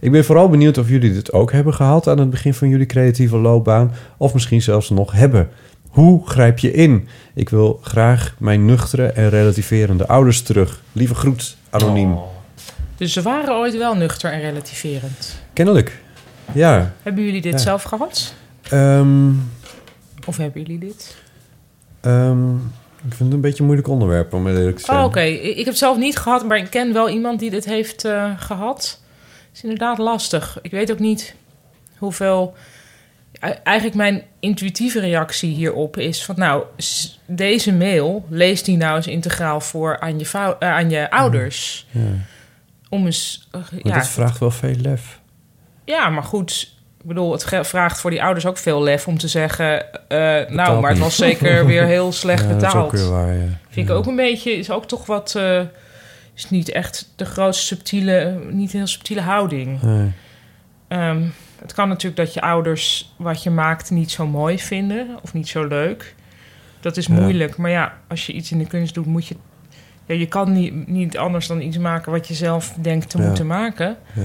Ik 0.00 0.12
ben 0.12 0.24
vooral 0.24 0.48
benieuwd 0.48 0.78
of 0.78 0.88
jullie 0.88 1.12
dit 1.12 1.32
ook 1.32 1.52
hebben 1.52 1.74
gehad 1.74 2.08
aan 2.08 2.18
het 2.18 2.30
begin 2.30 2.54
van 2.54 2.68
jullie 2.68 2.86
creatieve 2.86 3.36
loopbaan, 3.36 3.92
of 4.16 4.32
misschien 4.32 4.62
zelfs 4.62 4.90
nog 4.90 5.12
hebben. 5.12 5.48
Hoe 5.88 6.28
grijp 6.28 6.58
je 6.58 6.72
in? 6.72 7.08
Ik 7.34 7.48
wil 7.48 7.78
graag 7.82 8.34
mijn 8.38 8.64
nuchtere 8.64 9.06
en 9.06 9.28
relativerende 9.28 10.06
ouders 10.06 10.42
terug. 10.42 10.82
Lieve 10.92 11.14
groet, 11.14 11.56
anoniem. 11.70 12.12
Oh. 12.12 12.22
Dus 12.96 13.12
ze 13.12 13.22
waren 13.22 13.54
ooit 13.54 13.76
wel 13.76 13.94
nuchter 13.94 14.32
en 14.32 14.40
relativerend. 14.40 15.42
Kennelijk. 15.52 16.00
Ja. 16.54 16.92
Hebben 17.02 17.24
jullie 17.24 17.40
dit 17.42 17.52
Ja. 17.52 17.58
zelf 17.58 17.82
gehad? 17.82 18.34
Ehm, 18.70 19.30
Of 20.26 20.36
hebben 20.36 20.60
jullie 20.62 20.78
dit? 20.78 21.16
ehm, 22.00 22.54
ik 22.56 23.14
vind 23.14 23.18
het 23.18 23.32
een 23.32 23.40
beetje 23.40 23.58
een 23.58 23.64
moeilijk 23.64 23.88
onderwerp 23.88 24.32
om 24.32 24.46
eerlijk 24.46 24.76
te 24.78 24.84
zijn. 24.84 24.98
Oh, 24.98 25.04
oké. 25.04 25.20
Ik 25.20 25.42
ik 25.42 25.56
heb 25.56 25.66
het 25.66 25.78
zelf 25.78 25.96
niet 25.96 26.16
gehad, 26.16 26.44
maar 26.46 26.56
ik 26.58 26.70
ken 26.70 26.92
wel 26.92 27.08
iemand 27.08 27.40
die 27.40 27.50
dit 27.50 27.64
heeft 27.64 28.04
eh, 28.04 28.30
gehad. 28.36 29.00
Het 29.48 29.56
is 29.56 29.62
inderdaad 29.62 29.98
lastig. 29.98 30.58
Ik 30.62 30.70
weet 30.70 30.92
ook 30.92 30.98
niet 30.98 31.34
hoeveel... 31.98 32.54
E- 33.40 33.48
Eigenlijk 33.62 33.96
mijn 33.96 34.22
intuïtieve 34.40 35.00
reactie 35.00 35.54
hierop 35.54 35.96
is 35.96 36.24
van... 36.24 36.34
nou, 36.38 36.64
deze 37.26 37.72
mail, 37.72 38.24
lees 38.28 38.62
die 38.62 38.76
nou 38.76 38.96
eens 38.96 39.06
integraal 39.06 39.60
voor 39.60 40.00
aan 40.00 40.18
je, 40.18 40.24
eh, 40.58 40.68
aan 40.68 40.90
je 40.90 41.10
ouders. 41.10 41.86
Ja. 41.90 42.00
Om 42.88 43.04
eens... 43.06 43.48
eh, 43.50 43.60
ja, 43.82 43.94
dat 43.94 44.08
vraagt 44.08 44.38
wel 44.38 44.50
veel 44.50 44.74
lef. 44.74 45.19
Ja, 45.90 46.08
maar 46.08 46.22
goed... 46.22 46.78
Ik 47.00 47.06
bedoel, 47.06 47.32
het 47.32 47.66
vraagt 47.66 48.00
voor 48.00 48.10
die 48.10 48.22
ouders 48.22 48.46
ook 48.46 48.56
veel 48.56 48.82
lef 48.82 49.06
om 49.06 49.18
te 49.18 49.28
zeggen... 49.28 49.92
eh, 50.08 50.18
nou, 50.48 50.80
maar 50.80 50.90
het 50.90 50.98
was 50.98 51.16
zeker 51.16 51.66
weer 51.66 51.84
heel 51.84 52.12
slecht 52.12 52.42
Ja, 52.42 52.48
dat 52.48 52.62
is 52.62 52.62
betaald. 52.62 52.94
ook 52.94 53.10
waar, 53.10 53.34
ja. 53.34 53.46
Vind 53.68 53.88
ik 53.88 53.94
ook 53.94 54.06
een 54.06 54.16
beetje, 54.16 54.52
is 54.52 54.70
ook 54.70 54.86
toch 54.86 55.06
wat, 55.06 55.34
eh, 55.34 55.60
is 56.34 56.50
niet 56.50 56.70
echt 56.70 57.12
de 57.16 57.24
grootste 57.24 57.64
subtiele, 57.64 58.40
niet 58.50 58.72
heel 58.72 58.86
subtiele 58.86 59.20
houding. 59.20 59.82
Nee. 59.82 60.12
Ehm, 60.88 61.22
het 61.60 61.72
kan 61.72 61.88
natuurlijk 61.88 62.16
dat 62.16 62.34
je 62.34 62.40
ouders 62.40 63.14
wat 63.16 63.42
je 63.42 63.50
maakt 63.50 63.90
niet 63.90 64.10
zo 64.10 64.26
mooi 64.26 64.58
vinden 64.58 65.18
of 65.22 65.32
niet 65.32 65.48
zo 65.48 65.66
leuk. 65.66 66.14
Dat 66.80 66.96
is 66.96 67.08
moeilijk, 67.08 67.56
maar 67.56 67.70
ja, 67.70 67.98
als 68.08 68.26
je 68.26 68.32
iets 68.32 68.50
in 68.52 68.58
de 68.58 68.66
kunst 68.66 68.94
doet, 68.94 69.06
moet 69.06 69.26
je, 69.26 69.36
ja, 70.06 70.14
je 70.14 70.26
kan 70.26 70.52
niet, 70.52 70.88
niet 70.88 71.18
anders 71.18 71.46
dan 71.46 71.60
iets 71.60 71.78
maken 71.78 72.12
wat 72.12 72.28
je 72.28 72.34
zelf 72.34 72.74
denkt 72.80 73.10
te 73.10 73.18
moeten 73.20 73.46
maken. 73.46 73.96
Ja. 74.12 74.22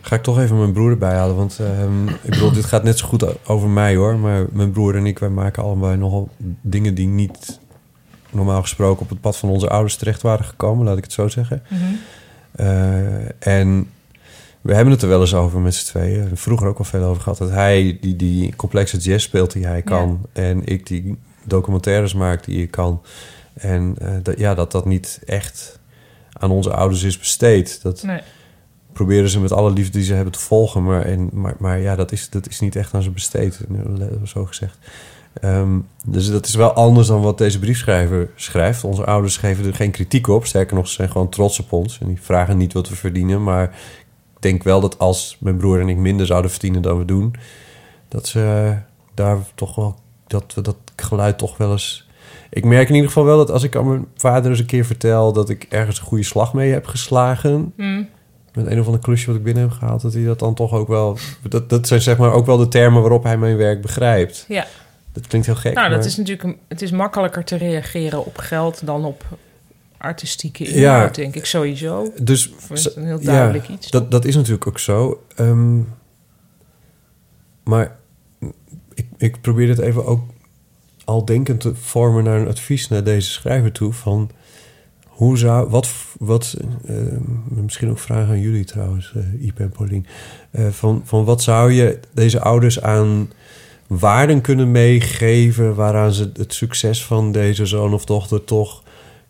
Ga 0.00 0.16
ik 0.16 0.22
toch 0.22 0.38
even 0.38 0.58
mijn 0.58 0.72
broer 0.72 0.90
erbij 0.90 1.14
halen. 1.14 1.36
Want 1.36 1.58
ehm, 1.60 2.08
ik 2.08 2.30
bedoel, 2.30 2.52
dit 2.52 2.64
gaat 2.64 2.82
net 2.82 2.98
zo 2.98 3.06
goed 3.06 3.48
over 3.48 3.68
mij 3.68 3.96
hoor. 3.96 4.18
Maar 4.18 4.46
mijn 4.52 4.70
broer 4.70 4.96
en 4.96 5.06
ik, 5.06 5.18
wij 5.18 5.28
maken 5.28 5.62
allebei 5.62 5.96
nogal 5.96 6.28
dingen 6.60 6.94
die 6.94 7.06
niet 7.06 7.60
normaal 8.30 8.60
gesproken 8.60 9.02
op 9.02 9.08
het 9.08 9.20
pad 9.20 9.36
van 9.36 9.48
onze 9.48 9.68
ouders 9.68 9.96
terecht 9.96 10.22
waren 10.22 10.44
gekomen, 10.44 10.84
laat 10.84 10.96
ik 10.96 11.04
het 11.04 11.12
zo 11.12 11.28
zeggen. 11.28 11.62
Mhm. 11.68 11.82
Eh, 12.52 13.46
en 13.46 13.90
we 14.60 14.74
hebben 14.74 14.92
het 14.92 15.02
er 15.02 15.08
wel 15.08 15.20
eens 15.20 15.34
over 15.34 15.60
met 15.60 15.74
z'n 15.74 15.86
tweeën. 15.86 16.36
Vroeger 16.36 16.66
ook 16.66 16.78
al 16.78 16.84
veel 16.84 17.02
over 17.04 17.22
gehad. 17.22 17.38
Dat 17.38 17.50
hij 17.50 17.98
die, 18.00 18.16
die 18.16 18.56
complexe 18.56 18.96
jazz 18.96 19.24
speelt 19.24 19.52
die 19.52 19.66
hij 19.66 19.82
kan. 19.82 20.26
En 20.32 20.64
ik 20.64 20.86
die 20.86 21.16
documentaires 21.44 22.14
maak 22.14 22.44
die 22.44 22.62
ik 22.62 22.70
kan. 22.70 23.02
En 23.54 23.94
eh, 23.98 24.08
dat, 24.22 24.38
ja, 24.38 24.54
dat 24.54 24.72
dat 24.72 24.84
niet 24.84 25.20
echt 25.26 25.78
aan 26.32 26.50
onze 26.50 26.72
ouders 26.72 27.02
is 27.02 27.18
besteed. 27.18 27.82
Dat 27.82 28.02
Nee. 28.02 28.20
Proberen 28.96 29.28
ze 29.28 29.40
met 29.40 29.52
alle 29.52 29.70
liefde 29.70 29.92
die 29.92 30.06
ze 30.06 30.14
hebben 30.14 30.32
te 30.32 30.38
volgen. 30.38 30.84
Maar, 30.84 31.02
en, 31.02 31.28
maar, 31.32 31.54
maar 31.58 31.80
ja, 31.80 31.96
dat 31.96 32.12
is, 32.12 32.30
dat 32.30 32.48
is 32.48 32.60
niet 32.60 32.76
echt 32.76 32.94
aan 32.94 33.02
ze 33.02 33.10
besteed, 33.10 33.60
zo 34.24 34.44
gezegd. 34.44 34.78
Ehm, 35.40 35.78
dus 36.04 36.30
dat 36.30 36.46
is 36.46 36.54
wel 36.54 36.72
anders 36.72 37.06
dan 37.06 37.20
wat 37.20 37.38
deze 37.38 37.58
briefschrijver 37.58 38.30
schrijft. 38.34 38.84
Onze 38.84 39.04
ouders 39.04 39.36
geven 39.36 39.64
er 39.64 39.74
geen 39.74 39.90
kritiek 39.90 40.26
op. 40.26 40.46
Sterker 40.46 40.76
nog, 40.76 40.88
ze 40.88 40.94
zijn 40.94 41.10
gewoon 41.10 41.28
trots 41.28 41.60
op 41.60 41.72
ons. 41.72 41.98
En 42.00 42.06
die 42.06 42.20
vragen 42.22 42.56
niet 42.56 42.72
wat 42.72 42.88
we 42.88 42.96
verdienen. 42.96 43.42
Maar 43.42 43.64
ik 44.34 44.42
denk 44.42 44.62
wel 44.62 44.80
dat 44.80 44.98
als 44.98 45.36
mijn 45.40 45.56
broer 45.56 45.80
en 45.80 45.88
ik 45.88 45.96
minder 45.96 46.26
zouden 46.26 46.50
verdienen 46.50 46.82
dan 46.82 46.98
we 46.98 47.04
doen... 47.04 47.34
dat 48.08 48.26
ze 48.26 48.74
daar 49.14 49.38
toch 49.54 49.74
wel... 49.74 49.94
dat 50.26 50.54
we 50.54 50.60
dat 50.60 50.76
geluid 50.96 51.38
toch 51.38 51.56
wel 51.56 51.72
eens... 51.72 52.08
Ik 52.50 52.64
merk 52.64 52.88
in 52.88 52.94
ieder 52.94 53.08
geval 53.08 53.24
wel 53.24 53.36
dat 53.36 53.50
als 53.50 53.62
ik 53.62 53.76
aan 53.76 53.88
mijn 53.88 54.06
vader 54.14 54.50
eens 54.50 54.60
een 54.60 54.66
keer 54.66 54.84
vertel... 54.84 55.32
dat 55.32 55.48
ik 55.48 55.66
ergens 55.68 55.98
een 55.98 56.06
goede 56.06 56.24
slag 56.24 56.54
mee 56.54 56.72
heb 56.72 56.86
geslagen... 56.86 57.72
Mm. 57.76 58.08
Met 58.56 58.66
een 58.66 58.80
of 58.80 58.86
ander 58.86 59.00
klusje 59.00 59.26
wat 59.26 59.36
ik 59.36 59.42
binnen 59.42 59.62
heb 59.62 59.72
gehaald, 59.72 60.02
dat 60.02 60.12
hij 60.12 60.24
dat 60.24 60.38
dan 60.38 60.54
toch 60.54 60.72
ook 60.72 60.88
wel. 60.88 61.18
Dat, 61.48 61.70
dat 61.70 61.86
zijn 61.86 62.00
zeg 62.00 62.18
maar 62.18 62.32
ook 62.32 62.46
wel 62.46 62.56
de 62.56 62.68
termen 62.68 63.00
waarop 63.00 63.22
hij 63.22 63.38
mijn 63.38 63.56
werk 63.56 63.82
begrijpt. 63.82 64.44
Ja. 64.48 64.66
Dat 65.12 65.26
klinkt 65.26 65.46
heel 65.46 65.56
gek. 65.56 65.74
Nou, 65.74 65.88
dat 65.88 65.98
maar- 65.98 66.06
is 66.06 66.16
natuurlijk 66.16 66.56
het 66.68 66.82
is 66.82 66.90
makkelijker 66.90 67.44
te 67.44 67.56
reageren 67.56 68.24
op 68.26 68.38
geld 68.38 68.86
dan 68.86 69.04
op 69.04 69.24
artistieke 69.98 70.64
Ja. 70.64 70.94
inhoud, 70.94 71.14
denk 71.14 71.34
ik 71.34 71.46
sowieso. 71.46 72.12
Dus 72.22 72.50
is 72.72 72.96
een 72.96 73.04
heel 73.06 73.20
duidelijk 73.20 73.66
ja, 73.66 73.74
iets. 73.74 73.90
Dat, 73.90 74.10
dat 74.10 74.24
is 74.24 74.34
natuurlijk 74.34 74.66
ook 74.66 74.78
zo. 74.78 75.22
Ehm, 75.36 75.78
maar 77.64 77.96
ik, 78.94 79.06
ik 79.16 79.40
probeer 79.40 79.68
het 79.68 79.78
even 79.78 80.06
ook 80.06 80.22
al 81.04 81.24
denkend 81.24 81.60
te 81.60 81.74
vormen 81.74 82.24
naar 82.24 82.40
een 82.40 82.48
advies 82.48 82.88
naar 82.88 83.04
deze 83.04 83.30
schrijver 83.30 83.72
toe. 83.72 83.92
Van 83.92 84.30
hoe 85.16 85.38
zou, 85.38 85.68
wat, 85.68 85.90
wat 86.18 86.56
ehm, 86.86 87.20
misschien 87.48 87.90
ook 87.90 87.98
vragen 87.98 88.28
aan 88.28 88.40
jullie 88.40 88.64
trouwens, 88.64 89.12
eh 89.14 89.46
Ipe 89.46 89.62
en 89.62 89.70
Paulien. 89.70 90.06
Eh, 90.50 90.66
van, 90.68 91.02
van 91.04 91.24
wat 91.24 91.42
zou 91.42 91.72
je 91.72 92.00
deze 92.14 92.40
ouders 92.40 92.82
aan 92.82 93.30
waarden 93.86 94.40
kunnen 94.40 94.70
meegeven 94.70 95.74
waaraan 95.74 96.12
ze 96.12 96.30
het 96.36 96.54
succes 96.54 97.04
van 97.04 97.32
deze 97.32 97.66
zoon 97.66 97.94
of 97.94 98.04
dochter 98.04 98.44
toch 98.44 98.82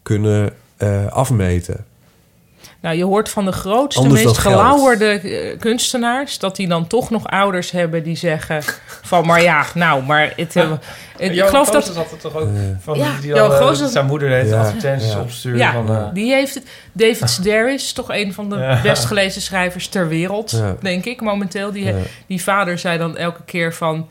kunnen 0.02 0.52
eh, 0.76 1.06
afmeten? 1.06 1.84
Nou, 2.86 2.98
je 2.98 3.04
hoort 3.04 3.28
van 3.28 3.44
de 3.44 3.52
grootste, 3.52 4.02
Anders 4.02 4.22
meest 4.24 4.38
geld. 4.38 4.54
gelauwerde 4.56 5.06
eh, 5.20 5.58
kunstenaars... 5.58 6.38
dat 6.38 6.56
die 6.56 6.68
dan 6.68 6.86
toch 6.86 7.10
nog 7.10 7.26
ouders 7.26 7.70
hebben 7.70 8.02
die 8.02 8.16
zeggen 8.16 8.62
van... 9.02 9.26
maar 9.26 9.42
ja, 9.42 9.64
nou, 9.74 10.02
maar 10.02 10.32
het, 10.36 10.56
eh, 10.56 10.70
ik 11.16 11.42
geloof 11.44 11.70
dat... 11.70 11.88
Had 11.96 12.10
het 12.10 12.20
toch 12.20 12.36
ook 12.36 12.48
van 12.80 12.98
Ja, 12.98 13.10
die, 13.20 13.34
eh, 13.34 13.72
zijn 13.72 14.06
moeder 14.06 14.28
deed 14.28 14.48
Ja, 14.48 14.60
advertenties 14.60 15.12
ja. 15.12 15.20
opsturen 15.20 15.58
Ja, 15.58 15.72
van... 15.72 15.88
eh, 15.90 16.04
die 16.12 16.32
heeft 16.32 16.54
het. 16.54 16.64
David 16.92 17.30
Sedaris, 17.36 17.92
toch 17.92 18.10
een 18.12 18.32
van 18.32 18.50
de 18.50 18.56
Ja. 18.56 18.80
best 18.82 19.04
gelezen 19.04 19.42
schrijvers 19.42 19.88
ter 19.88 20.08
wereld, 20.08 20.50
Ja. 20.50 20.76
denk 20.80 21.04
ik, 21.04 21.20
momenteel. 21.20 21.72
Die, 21.72 21.84
Ja. 21.84 21.94
die 22.26 22.42
vader 22.42 22.78
zei 22.78 22.98
dan 22.98 23.16
elke 23.16 23.42
keer 23.44 23.74
van... 23.74 24.08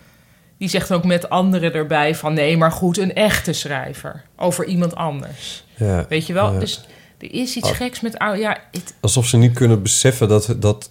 Die 0.58 0.70
zegt 0.70 0.92
ook 0.92 1.04
met 1.04 1.30
anderen 1.30 1.74
erbij 1.74 2.16
van... 2.16 2.34
nee, 2.34 2.58
maar 2.58 2.72
goed, 2.72 2.98
een 2.98 3.14
echte 3.14 3.54
schrijver. 3.54 4.24
Over 4.38 4.66
iemand 4.66 4.96
anders. 4.96 5.64
Ja, 5.76 6.06
Weet 6.10 6.28
je 6.28 6.34
wel? 6.34 6.54
ja. 6.54 6.60
Dus 6.60 6.86
er 7.20 7.34
is 7.34 7.56
iets 7.56 7.70
Ah. 7.70 7.76
geks 7.76 8.02
met... 8.02 8.18
oude. 8.18 8.40
Ja, 8.40 8.58
het, 8.72 8.94
Alsof 9.02 9.26
ze 9.28 9.38
niet 9.38 9.54
kunnen 9.54 9.82
beseffen 9.84 10.28
dat, 10.28 10.56
dat 10.58 10.90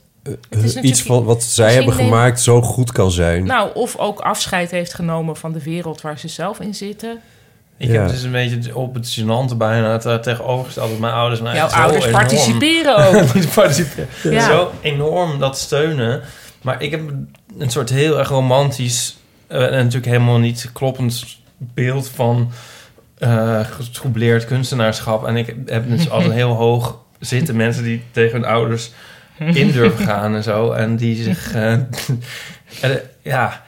eh, 0.51 0.83
iets 0.83 1.03
van 1.03 1.25
wat 1.25 1.43
zij 1.43 1.73
hebben 1.75 1.97
nemen- 1.97 2.05
gemaakt 2.13 2.41
zo 2.41 2.63
goed 2.63 2.93
kan 2.93 3.11
zijn. 3.11 3.45
nou, 3.45 3.71
of 3.75 3.97
ook 3.97 4.21
afscheid 4.21 4.71
heeft 4.71 4.95
genomen 4.95 5.37
van 5.37 5.53
de 5.53 5.63
wereld 5.63 6.01
waar 6.01 6.19
ze 6.19 6.29
zelf 6.29 6.61
in 6.61 6.75
zitten. 6.75 7.19
Ik 7.77 7.89
Ja. 7.91 8.01
heb 8.01 8.09
dus 8.11 8.23
een 8.23 8.33
beetje 8.33 8.77
op 8.77 8.95
het 8.95 9.19
gênante 9.21 9.57
bijna 9.57 9.93
het 9.93 10.07
eh, 10.07 10.15
tegenovergestelde. 10.15 10.91
dat 10.91 10.99
Mijn 11.01 11.13
ouders 11.15 11.41
nou 11.41 11.57
Jouw 11.57 11.69
ouders 11.69 12.05
enorm- 12.05 12.21
participeren 12.21 12.97
ook. 13.07 13.33
Die 13.33 13.47
participeren. 13.49 14.09
Ja. 14.23 14.47
Zo 14.49 14.71
enorm 14.81 15.39
dat 15.39 15.59
steunen. 15.59 16.23
Maar 16.63 16.83
ik 16.83 16.91
heb 16.91 17.01
een 17.59 17.71
soort 17.71 17.91
heel 17.91 18.19
erg 18.19 18.29
romantisch... 18.29 19.17
eh, 19.47 19.65
en 19.65 19.73
natuurlijk 19.73 20.07
helemaal 20.07 20.39
niet 20.39 20.71
kloppend 20.73 21.25
beeld 21.59 22.09
van... 22.09 22.51
getroubleerd 23.71 24.45
kunstenaarschap. 24.45 25.27
En 25.27 25.37
ik 25.37 25.55
heb 25.67 25.89
dus 25.89 26.11
altijd 26.11 26.33
heel 26.33 26.53
hoog 26.53 26.99
zitten. 27.21 27.57
Mensen 27.57 27.83
die 27.83 28.03
tegen 28.11 28.41
hun 28.41 28.49
ouders 28.51 28.93
in 29.39 29.71
durven 29.71 30.07
gaan 30.07 30.35
en 30.35 30.43
zo. 30.43 30.73
En 30.73 30.97
die 30.97 31.23
zich... 31.23 31.53
eh, 31.55 31.73
en, 32.81 33.01
ja... 33.23 33.63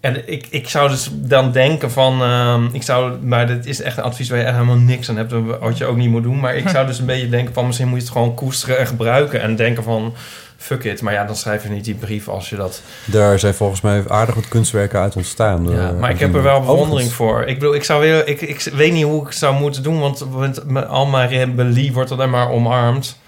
En 0.00 0.32
ik, 0.32 0.46
ik 0.50 0.68
zou 0.68 0.88
dus 0.88 1.10
dan 1.12 1.52
denken 1.52 1.90
van... 1.90 2.22
ehm, 2.22 2.64
ik 2.72 2.82
zou, 2.82 3.18
maar 3.18 3.46
dit 3.46 3.66
is 3.66 3.80
echt 3.80 3.96
een 3.96 4.02
advies 4.02 4.28
waar 4.28 4.38
je 4.38 4.44
echt 4.44 4.54
helemaal 4.54 4.76
niks 4.76 5.08
aan 5.08 5.16
hebt. 5.16 5.32
Wat 5.60 5.78
je 5.78 5.84
ook 5.84 5.96
niet 5.96 6.10
moet 6.10 6.22
doen. 6.22 6.40
Maar 6.40 6.56
ik 6.56 6.68
zou 6.74 6.86
dus 6.86 6.98
een 6.98 7.06
beetje 7.06 7.28
denken 7.28 7.54
van... 7.54 7.66
Misschien 7.66 7.88
moet 7.88 7.98
je 7.98 8.04
het 8.04 8.12
gewoon 8.12 8.34
koesteren 8.34 8.78
en 8.78 8.86
gebruiken. 8.86 9.40
En 9.40 9.56
denken 9.56 9.82
van... 9.82 10.14
Fuck 10.62 10.84
it. 10.84 11.02
Maar 11.02 11.12
ja, 11.12 11.24
dan 11.24 11.36
schrijf 11.36 11.62
je 11.62 11.68
niet 11.68 11.84
die 11.84 11.94
brief 11.94 12.28
als 12.28 12.50
je 12.50 12.56
dat... 12.56 12.82
Daar 13.04 13.38
zijn 13.38 13.54
volgens 13.54 13.80
mij 13.80 14.02
aardig 14.08 14.34
wat 14.34 14.48
kunstwerken 14.48 15.00
uit 15.00 15.16
ontstaan. 15.16 15.68
Ja, 15.68 15.88
eh, 15.88 15.98
maar 15.98 16.10
ik 16.10 16.18
heb 16.18 16.34
er 16.34 16.42
wel 16.42 16.52
overigens. 16.56 16.80
bewondering 16.80 17.12
voor. 17.12 17.42
Ik 17.42 17.58
bedoel, 17.58 17.74
ik 17.74 17.84
zou 17.84 18.00
weer... 18.00 18.28
Ik, 18.28 18.40
ik 18.40 18.70
weet 18.74 18.92
niet 18.92 19.04
hoe 19.04 19.20
ik 19.20 19.26
het 19.26 19.36
zou 19.36 19.54
moeten 19.54 19.82
doen. 19.82 20.00
Want 20.00 20.36
met, 20.38 20.64
met 20.70 20.86
al 20.88 21.06
mijn 21.06 21.28
rebellie 21.28 21.92
wordt 21.92 22.10
alleen 22.10 22.30
maar 22.30 22.50
omarmd. 22.50 23.18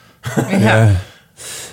Ja. 0.59 0.91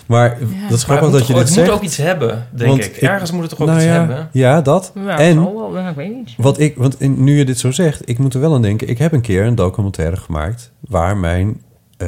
Maar 0.06 0.30
dat 0.40 0.50
is 0.50 0.70
het 0.70 0.82
grappig 0.84 1.12
dat 1.12 1.28
je 1.28 1.34
dit 1.34 1.42
het 1.42 1.52
zegt. 1.52 1.68
moet 1.68 1.76
ook 1.76 1.82
iets 1.84 1.98
hebben, 1.98 2.48
denk 2.50 2.70
Want 2.70 2.86
ik. 2.86 2.96
Ergens 2.98 3.32
moet 3.32 3.42
het 3.42 3.50
toch 3.50 3.60
ook 3.60 3.68
nou 3.68 3.80
iets 3.80 3.88
ja, 3.88 3.94
hebben? 3.94 4.30
Ja, 4.32 4.62
dat. 4.62 4.92
Ja, 4.96 5.20
en 5.20 5.44
wel, 5.44 5.78
ik 5.90 5.96
weet 5.96 6.16
niet. 6.16 6.34
wat 6.38 6.60
ik, 6.60 6.76
want 6.78 7.02
in- 7.02 7.24
nu 7.24 7.38
je 7.38 7.46
dit 7.46 7.60
zo 7.60 7.72
zegt, 7.72 8.10
ik 8.10 8.18
moet 8.18 8.34
er 8.34 8.40
wel 8.40 8.54
aan 8.54 8.62
denken. 8.62 8.88
Ik 8.90 8.98
heb 8.98 9.12
een 9.12 9.22
keer 9.22 9.46
een 9.46 9.56
documentaire 9.56 10.18
gemaakt 10.18 10.72
waar 10.80 11.18
mijn 11.18 11.62
eh, 11.98 12.08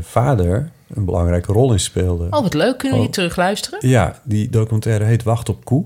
vader 0.00 0.70
een 0.88 1.04
belangrijke 1.04 1.52
rol 1.52 1.72
in 1.72 1.80
speelde. 1.80 2.24
Oh, 2.30 2.42
wat 2.42 2.54
leuk. 2.54 2.78
Kunnen 2.78 2.96
we 2.98 3.02
die 3.04 3.08
Oh. 3.12 3.14
terugluisteren? 3.14 3.88
Ja, 3.88 4.20
die 4.24 4.50
documentaire 4.50 5.04
heet 5.04 5.22
Wacht 5.22 5.48
op 5.48 5.64
Koe. 5.64 5.84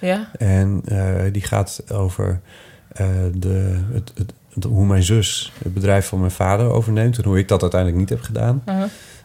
Ja. 0.00 0.30
En 0.38 0.80
eh, 0.84 1.32
die 1.32 1.42
gaat 1.42 1.82
over 1.92 2.40
eh, 2.88 3.06
de, 3.34 3.80
het, 3.92 4.12
het, 4.14 4.32
het- 4.54 4.64
hoe 4.64 4.86
mijn 4.86 5.02
zus 5.02 5.52
het 5.62 5.74
bedrijf 5.74 6.06
van 6.06 6.18
mijn 6.18 6.30
vader 6.30 6.70
overneemt... 6.70 7.18
en 7.18 7.24
hoe 7.24 7.38
ik 7.38 7.48
dat 7.48 7.62
uiteindelijk 7.62 8.00
niet 8.00 8.10
heb 8.10 8.20
gedaan. 8.20 8.62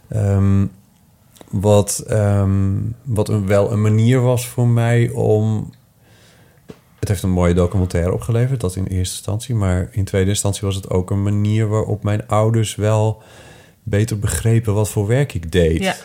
Ehm, 0.07 0.65
wat 1.49 2.03
ehm, 2.07 2.71
wat 3.03 3.29
een, 3.29 3.47
wel 3.47 3.71
een 3.71 3.81
manier 3.81 4.21
was 4.21 4.47
voor 4.47 4.67
mij 4.67 5.09
om... 5.09 5.69
Het 6.99 7.09
heeft 7.09 7.23
een 7.23 7.29
mooie 7.29 7.53
documentaire 7.53 8.13
opgeleverd, 8.13 8.59
dat 8.61 8.75
in 8.75 8.85
eerste 8.85 9.15
instantie. 9.15 9.55
Maar 9.55 9.87
in 9.91 10.03
tweede 10.05 10.29
instantie 10.29 10.61
was 10.67 10.75
het 10.75 10.89
ook 10.89 11.09
een 11.11 11.23
manier 11.23 11.67
waarop 11.67 12.03
mijn 12.03 12.27
ouders 12.27 12.75
wel 12.75 13.21
beter 13.83 14.19
begrepen 14.19 14.73
wat 14.73 14.89
voor 14.89 15.07
werk 15.07 15.33
ik 15.33 15.51
deed. 15.51 15.83
Ja. 15.83 15.95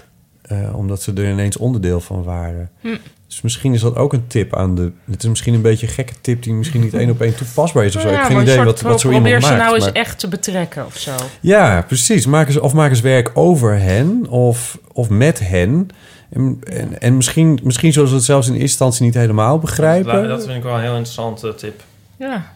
Eh, 0.43 0.77
omdat 0.77 1.03
ze 1.03 1.13
er 1.13 1.31
ineens 1.31 1.57
onderdeel 1.57 2.01
van 2.01 2.23
waren. 2.23 2.71
Hm. 2.81 2.97
Dus 3.27 3.41
misschien 3.43 3.75
is 3.75 3.81
dat 3.81 3.97
ook 3.97 4.13
een 4.13 4.27
tip 4.27 4.57
aan 4.57 4.75
de... 4.75 4.91
Het 5.11 5.23
is 5.23 5.29
misschien 5.29 5.55
een 5.55 5.63
beetje 5.63 5.87
een 5.87 5.93
gekke 5.93 6.13
tip 6.21 6.43
die 6.43 6.53
misschien 6.53 6.81
niet 6.81 6.95
één 6.95 7.11
op 7.11 7.21
één 7.21 7.35
toepasbaar 7.37 7.85
is 7.85 7.97
of 7.97 8.03
zo. 8.03 8.09
Ja, 8.09 8.15
ik 8.15 8.21
heb 8.21 8.31
geen 8.33 8.41
idee 8.43 8.65
wat, 8.65 8.81
wat 8.81 9.01
zo 9.01 9.07
iemand 9.07 9.25
Probeer 9.25 9.41
maakt. 9.41 9.55
ze 9.55 9.63
nou 9.63 9.75
eens 9.75 9.85
maar- 9.85 9.93
echt 9.95 10.19
te 10.19 10.29
betrekken 10.29 10.87
of 10.87 10.97
zo. 10.97 11.13
Ja, 11.41 11.83
precies. 11.87 12.27
Maken 12.27 12.53
ze, 12.53 12.63
of 12.63 12.73
maken 12.73 12.97
ze 12.97 13.03
werk 13.03 13.31
over 13.35 13.79
hen 13.79 14.27
of, 14.29 14.79
of 14.93 15.09
met 15.09 15.49
hen. 15.49 15.89
En, 16.31 16.59
en, 16.63 17.01
en 17.01 17.17
misschien, 17.17 17.61
misschien 17.63 17.93
zullen 17.93 18.09
ze 18.09 18.15
het 18.15 18.25
zelfs 18.25 18.47
in 18.47 18.53
eerste 18.53 18.69
instantie 18.69 19.05
niet 19.05 19.15
helemaal 19.15 19.59
begrijpen. 19.59 20.29
Dat 20.29 20.45
vind 20.45 20.57
ik 20.57 20.63
wel 20.63 20.75
een 20.75 20.81
heel 20.81 20.97
interessante 20.97 21.55
tip. 21.55 21.83
Ja. 22.17 22.55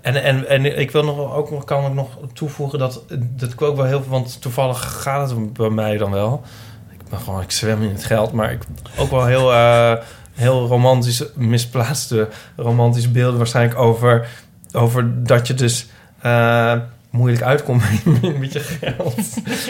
En, 0.00 0.22
en, 0.22 0.48
en 0.48 0.78
ik 0.78 0.90
wil 0.90 1.04
nog, 1.04 1.34
ook 1.34 1.50
nog, 1.50 1.64
kan 1.64 1.86
ik 1.86 1.94
nog 1.94 2.08
toevoegen 2.32 2.78
dat, 2.78 3.04
dat 3.36 3.52
ik 3.52 3.62
ook 3.62 3.76
wel 3.76 3.84
heel 3.84 4.02
veel... 4.02 4.10
Want 4.10 4.40
toevallig 4.42 5.02
gaat 5.02 5.30
het 5.30 5.52
bij 5.52 5.70
mij 5.70 5.96
dan 5.96 6.10
wel. 6.10 6.42
Ik 6.90 7.08
ben 7.10 7.18
gewoon, 7.18 7.40
ik 7.42 7.50
zwem 7.50 7.82
in 7.82 7.88
het 7.90 8.04
geld. 8.04 8.32
Maar 8.32 8.52
ik 8.52 8.62
ook 8.98 9.10
wel 9.10 9.26
heel, 9.26 9.52
eh, 9.52 9.92
heel 10.32 10.66
romantisch, 10.66 11.24
misplaatste 11.34 12.28
romantische 12.56 13.10
beelden 13.10 13.38
waarschijnlijk 13.38 13.78
over, 13.78 14.28
over 14.72 15.24
dat 15.24 15.46
je 15.46 15.54
dus... 15.54 15.86
eh, 16.20 16.74
moeilijk 17.10 17.42
uitkomt 17.42 17.82
met- 18.38 18.52
je 18.52 18.60
geld. 18.60 19.16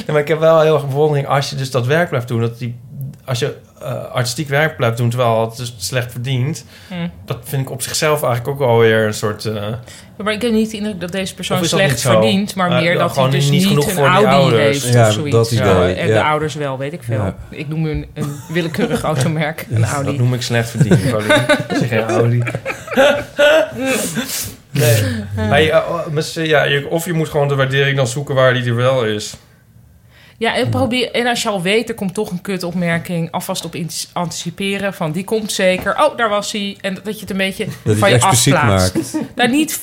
Maar 0.07 0.21
ik 0.21 0.29
heb 0.29 0.39
wel 0.39 0.61
heel 0.61 0.75
erg 0.75 0.87
bewondering 0.89 1.27
als 1.27 1.51
je 1.51 1.57
dus 1.57 1.71
dat 1.71 1.87
werk 1.87 2.09
blijft 2.09 2.29
doen. 2.29 2.41
Dat 2.41 2.59
die, 2.59 2.79
als 3.31 3.39
je 3.39 3.55
eh, 3.83 4.05
artistiek 4.13 4.49
werk 4.49 4.77
blijft 4.77 4.97
doen 4.97 5.09
terwijl 5.09 5.41
het 5.49 5.57
dus 5.57 5.75
slecht 5.79 6.13
verdient. 6.13 6.65
Hm. 6.89 6.95
Dat 7.25 7.39
vind 7.45 7.63
ik 7.63 7.71
op 7.71 7.83
zichzelf 7.83 8.23
eigenlijk 8.23 8.61
ook 8.63 8.69
alweer 8.69 9.07
een 9.07 9.15
soort... 9.15 9.45
eh, 9.45 9.55
Ja, 9.55 9.79
Maar 10.25 10.33
ik 10.33 10.43
heb 10.43 10.53
niet 10.53 10.71
de 10.71 10.77
indruk 10.77 11.01
dat 11.01 11.13
deze 11.13 11.35
persoon 11.35 11.61
is 11.61 11.69
slecht 11.69 12.01
verdient, 12.01 12.55
maar 12.55 12.71
Eh, 12.71 12.81
meer 12.81 12.99
dat 12.99 13.17
hij 13.17 13.31
dus 13.31 13.45
niet 13.45 13.53
niet, 13.61 13.67
genoeg 13.69 13.87
een 13.87 13.91
voor 13.95 14.03
die 14.05 14.13
Audi 14.13 14.27
ouders. 14.35 14.83
heeft 14.83 14.95
Ja, 14.95 15.07
of 15.07 15.13
zoiets. 15.13 15.37
dat 15.37 15.51
Ja, 15.51 15.89
en 15.89 16.07
de 16.07 16.23
ouders 16.23 16.55
wel, 16.55 16.79
weet 16.79 16.93
ik 16.93 17.03
veel. 17.03 17.17
Ja. 17.23 17.37
Ik 17.51 17.69
noem 17.69 17.83
nu 17.83 17.91
een, 17.91 18.07
een 18.15 18.37
willekeurig 18.49 19.03
automerk, 19.11 19.67
een 19.71 19.85
Audi. 19.85 20.07
Dat 20.11 20.19
noem 20.19 20.35
ik 20.35 20.43
slecht 20.43 20.71
verdiend. 20.71 21.11
Paulien. 21.11 21.45
Zeg 21.79 21.89
geen 21.89 22.09
Audi. 22.09 22.43
nee. 24.71 25.05
Maar 25.35 25.63
je, 25.63 25.73
oh, 25.89 26.07
ja, 26.47 26.63
je- 26.65 26.89
of 26.89 27.05
je 27.05 27.13
moet 27.13 27.29
gewoon 27.29 27.49
de 27.49 27.55
waardering 27.55 27.97
dan 27.97 28.07
zoeken 28.07 28.35
waar 28.35 28.55
die 28.55 28.65
er 28.65 28.77
wel 28.77 29.05
is. 29.05 29.35
Ja, 30.41 30.55
en, 30.57 30.69
probeer, 30.69 31.11
en 31.13 31.27
als 31.27 31.43
je 31.43 31.49
al 31.49 31.63
weet, 31.63 31.89
er 31.89 31.95
komt 31.95 32.15
toch 32.15 32.31
een 32.31 32.41
kutopmerking, 32.41 33.31
alvast 33.31 33.65
op 33.65 33.75
anticiperen 34.13 34.95
van 34.95 35.13
die 35.13 35.25
komt 35.25 35.53
zeker. 35.53 35.99
Oh, 36.01 36.17
daar 36.17 36.29
was 36.29 36.53
hij. 36.53 36.77
En 36.81 36.95
dat 37.03 37.15
je 37.15 37.21
het 37.21 37.31
een 37.31 37.37
beetje 37.37 37.67
je 37.85 37.97
van 37.97 38.11
je 38.11 38.21
afplaatst. 38.23 39.17
Nou, 39.35 39.51
niet, 39.51 39.81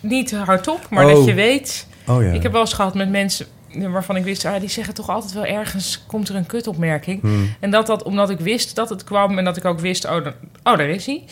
niet 0.00 0.30
hardop, 0.30 0.86
maar 0.90 1.04
Oh. 1.06 1.14
dat 1.14 1.24
je 1.24 1.34
weet. 1.34 1.86
Oh 2.06 2.22
ja. 2.22 2.30
Ik 2.30 2.42
heb 2.42 2.52
wel 2.52 2.60
eens 2.60 2.72
gehad 2.72 2.94
met 2.94 3.10
mensen 3.10 3.46
waarvan 3.72 4.16
ik 4.16 4.24
wist, 4.24 4.44
ah, 4.44 4.60
die 4.60 4.68
zeggen 4.68 4.94
toch 4.94 5.08
altijd 5.08 5.32
wel 5.32 5.44
ergens 5.44 6.04
komt 6.06 6.28
er 6.28 6.34
een 6.36 6.46
kutopmerking. 6.46 7.20
Hmm. 7.20 7.54
En 7.60 7.70
dat 7.70 7.86
dat 7.86 8.02
omdat 8.02 8.30
ik 8.30 8.38
wist 8.40 8.74
dat 8.74 8.88
het 8.88 9.04
kwam 9.04 9.38
en 9.38 9.44
dat 9.44 9.56
ik 9.56 9.64
ook 9.64 9.80
wist, 9.80 10.04
oh, 10.04 10.24
dan, 10.24 10.32
oh 10.62 10.76
daar 10.78 10.88
is 10.88 11.06
hij. 11.06 11.24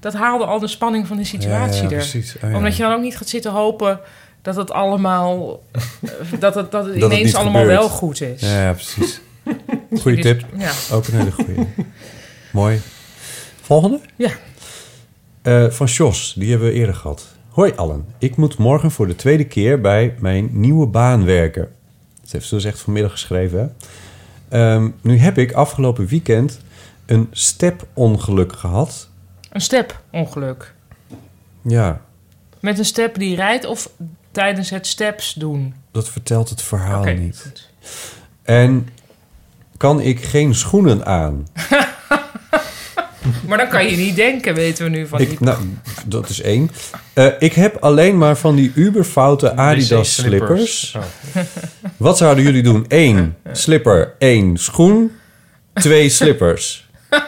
Dat 0.00 0.14
haalde 0.14 0.44
al 0.44 0.58
de 0.58 0.66
spanning 0.66 1.06
van 1.06 1.16
de 1.16 1.24
situatie 1.24 1.82
Ja, 1.82 1.88
ja, 1.88 1.94
er. 1.94 1.96
precies. 1.96 2.36
Oh, 2.42 2.50
ja. 2.50 2.56
Omdat 2.56 2.76
je 2.76 2.82
dan 2.82 2.92
ook 2.92 3.00
niet 3.00 3.16
gaat 3.16 3.28
zitten 3.28 3.50
hopen 3.52 4.00
dat 4.44 4.56
het 4.56 4.70
allemaal, 4.70 5.62
dat 6.38 6.54
het, 6.54 6.70
dat 6.70 6.86
het 6.86 7.00
Dat 7.00 7.12
ineens 7.12 7.34
allemaal 7.34 7.60
gebeurt. 7.62 7.78
wel 7.78 7.88
goed 7.88 8.20
is. 8.20 8.40
Ja, 8.40 8.72
precies. 8.72 9.20
Goeie 10.00 10.22
Dus- 10.22 10.24
tip. 10.24 10.44
ja. 10.58 10.70
Ook 10.92 11.06
een 11.06 11.14
hele 11.18 11.32
goeie. 11.32 11.66
Mooi. 12.52 12.80
Volgende? 13.60 14.00
Ja. 14.16 14.30
Eh, 15.42 15.70
van 15.70 15.86
Jos, 15.86 16.34
die 16.38 16.50
hebben 16.50 16.68
we 16.68 16.74
eerder 16.74 16.94
gehad. 16.94 17.26
Hoi 17.48 17.72
allen, 17.76 18.06
ik 18.18 18.36
moet 18.36 18.58
morgen 18.58 18.90
voor 18.90 19.06
de 19.06 19.16
tweede 19.16 19.44
keer 19.44 19.80
bij 19.80 20.14
mijn 20.18 20.48
nieuwe 20.52 20.86
baan 20.86 21.24
werken. 21.24 21.68
Dat 22.22 22.32
heeft 22.32 22.46
ze 22.46 22.54
dus 22.54 22.64
echt 22.64 22.80
vanmiddag 22.80 23.10
geschreven. 23.12 23.58
hè? 24.48 24.74
Ehm, 24.74 24.90
nu 25.00 25.18
heb 25.18 25.38
ik 25.38 25.52
afgelopen 25.52 26.06
weekend 26.06 26.60
een 27.06 27.28
step-ongeluk 27.30 28.52
gehad. 28.56 29.08
Een 29.50 29.60
step-ongeluk. 29.60 30.74
Ja, 31.62 32.00
Met 32.60 32.78
een 32.78 32.84
step 32.84 33.14
die 33.18 33.36
rijdt 33.36 33.64
of 33.64 33.90
tijdens 34.34 34.70
het 34.70 34.86
steps 34.86 35.34
doen? 35.34 35.74
dat 35.90 36.08
vertelt 36.08 36.48
het 36.48 36.62
verhaal 36.62 37.04
niet. 37.04 37.40
goed. 37.42 37.68
En 38.42 38.88
kan 39.76 40.00
ik 40.00 40.24
geen 40.24 40.54
schoenen 40.54 41.06
aan? 41.06 41.46
Maar 43.46 43.58
dan 43.58 43.68
kan 43.68 43.86
je 43.86 43.96
niet 43.96 44.16
denken, 44.16 44.54
weten 44.54 44.84
we 44.84 44.90
nu 44.90 45.06
van 45.06 45.20
Ik, 45.20 45.28
die... 45.28 45.38
nou, 45.40 45.58
dat 46.06 46.28
is 46.28 46.40
één. 46.40 46.70
Eh, 47.12 47.26
ik 47.38 47.52
heb 47.52 47.76
alleen 47.80 48.18
maar 48.18 48.36
van 48.36 48.54
die 48.54 48.72
uberfoute 48.74 49.56
Adidas 49.56 50.14
slippers. 50.14 50.96
Oh. 50.96 51.42
Wat 51.96 52.16
zouden 52.16 52.44
jullie 52.44 52.62
doen? 52.62 52.84
Eén 52.88 53.34
slipper, 53.52 54.14
één 54.18 54.56
schoen, 54.56 55.12
twee 55.72 56.08
slippers. 56.08 56.82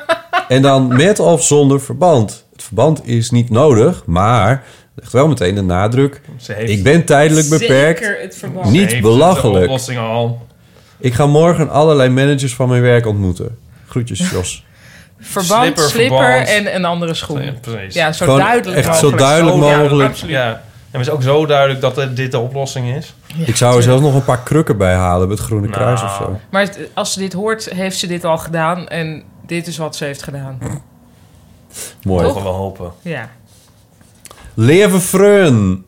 En 0.49 0.63
dan 0.63 0.87
met 0.87 1.21
of 1.21 1.45
zonder 1.45 1.81
verband. 1.81 2.45
Het 2.53 2.63
verband 2.63 3.07
is 3.07 3.31
niet 3.31 3.51
nodig, 3.51 4.03
maar 4.05 4.65
legt 4.97 5.13
wel 5.13 5.29
meteen 5.29 5.55
de 5.55 5.63
nadruk. 5.63 6.21
Ik 6.57 6.83
ben 6.83 7.05
tijdelijk 7.05 7.49
beperkt. 7.49 7.99
Zeker 8.05 8.21
het 8.21 8.71
Niet 8.71 8.91
heeft 8.91 9.03
belachelijk. 9.03 9.59
De 9.59 9.65
oplossing 9.65 9.99
al. 9.99 10.47
Ik 10.99 11.15
ga 11.15 11.27
morgen 11.27 11.71
allerlei 11.71 12.09
managers 12.11 12.55
van 12.55 12.69
mijn 12.69 12.83
werk 12.83 13.07
ontmoeten. 13.07 13.59
Groetjes, 13.89 14.31
Jos. 14.31 14.65
Verband, 15.21 15.63
Slipper, 15.65 15.83
slipper, 15.89 16.19
verband. 16.19 16.49
en 16.49 16.75
een 16.75 16.85
andere 16.85 17.15
schoen. 17.15 17.43
Ja, 17.43 17.53
precies. 17.61 17.95
Ja, 17.95 18.13
zo 18.13 18.25
Gewoon 18.25 18.41
duidelijk 18.41 18.77
echt 18.77 18.87
zo 18.87 18.93
mogelijk. 18.93 19.19
duidelijk 19.19 19.57
Zo 19.57 19.63
mogelijk. 19.79 20.09
absoluut. 20.11 20.35
Ja. 20.35 20.49
En 20.91 20.99
het 21.03 21.09
is 21.09 21.11
ook 21.15 21.23
zo 21.23 21.47
duidelijk 21.47 21.81
dat 21.81 22.17
dit 22.17 22.31
de 22.33 22.39
oplossing 22.39 22.95
is. 22.97 23.15
ik 23.45 23.57
zou 23.57 23.77
er 23.77 23.83
zelfs 23.83 24.03
nog 24.03 24.15
een 24.15 24.25
paar 24.25 24.43
krukken 24.43 24.77
bij 24.79 24.95
halen 24.95 25.29
met 25.29 25.39
het 25.39 25.47
Groene 25.47 25.69
Kruis 25.69 26.03
of 26.03 26.19
Nou. 26.19 26.33
zo. 26.33 26.41
Maar 26.51 26.69
als 26.95 27.13
ze 27.13 27.19
dit 27.19 27.33
hoort, 27.33 27.69
heeft 27.75 27.99
ze 27.99 28.07
dit 28.07 28.25
al 28.25 28.39
gedaan. 28.39 28.89
En 28.89 29.23
dit 29.47 29.67
is 29.67 29.77
wat 29.77 29.97
ze 29.97 30.05
heeft 30.05 30.23
gedaan. 30.23 30.59
Mooi. 32.03 32.25
Mogen 32.27 32.43
we 32.43 32.49
hopen. 32.49 32.93
Ja. 33.03 33.31
Leven 34.59 35.01
Freun. 35.01 35.85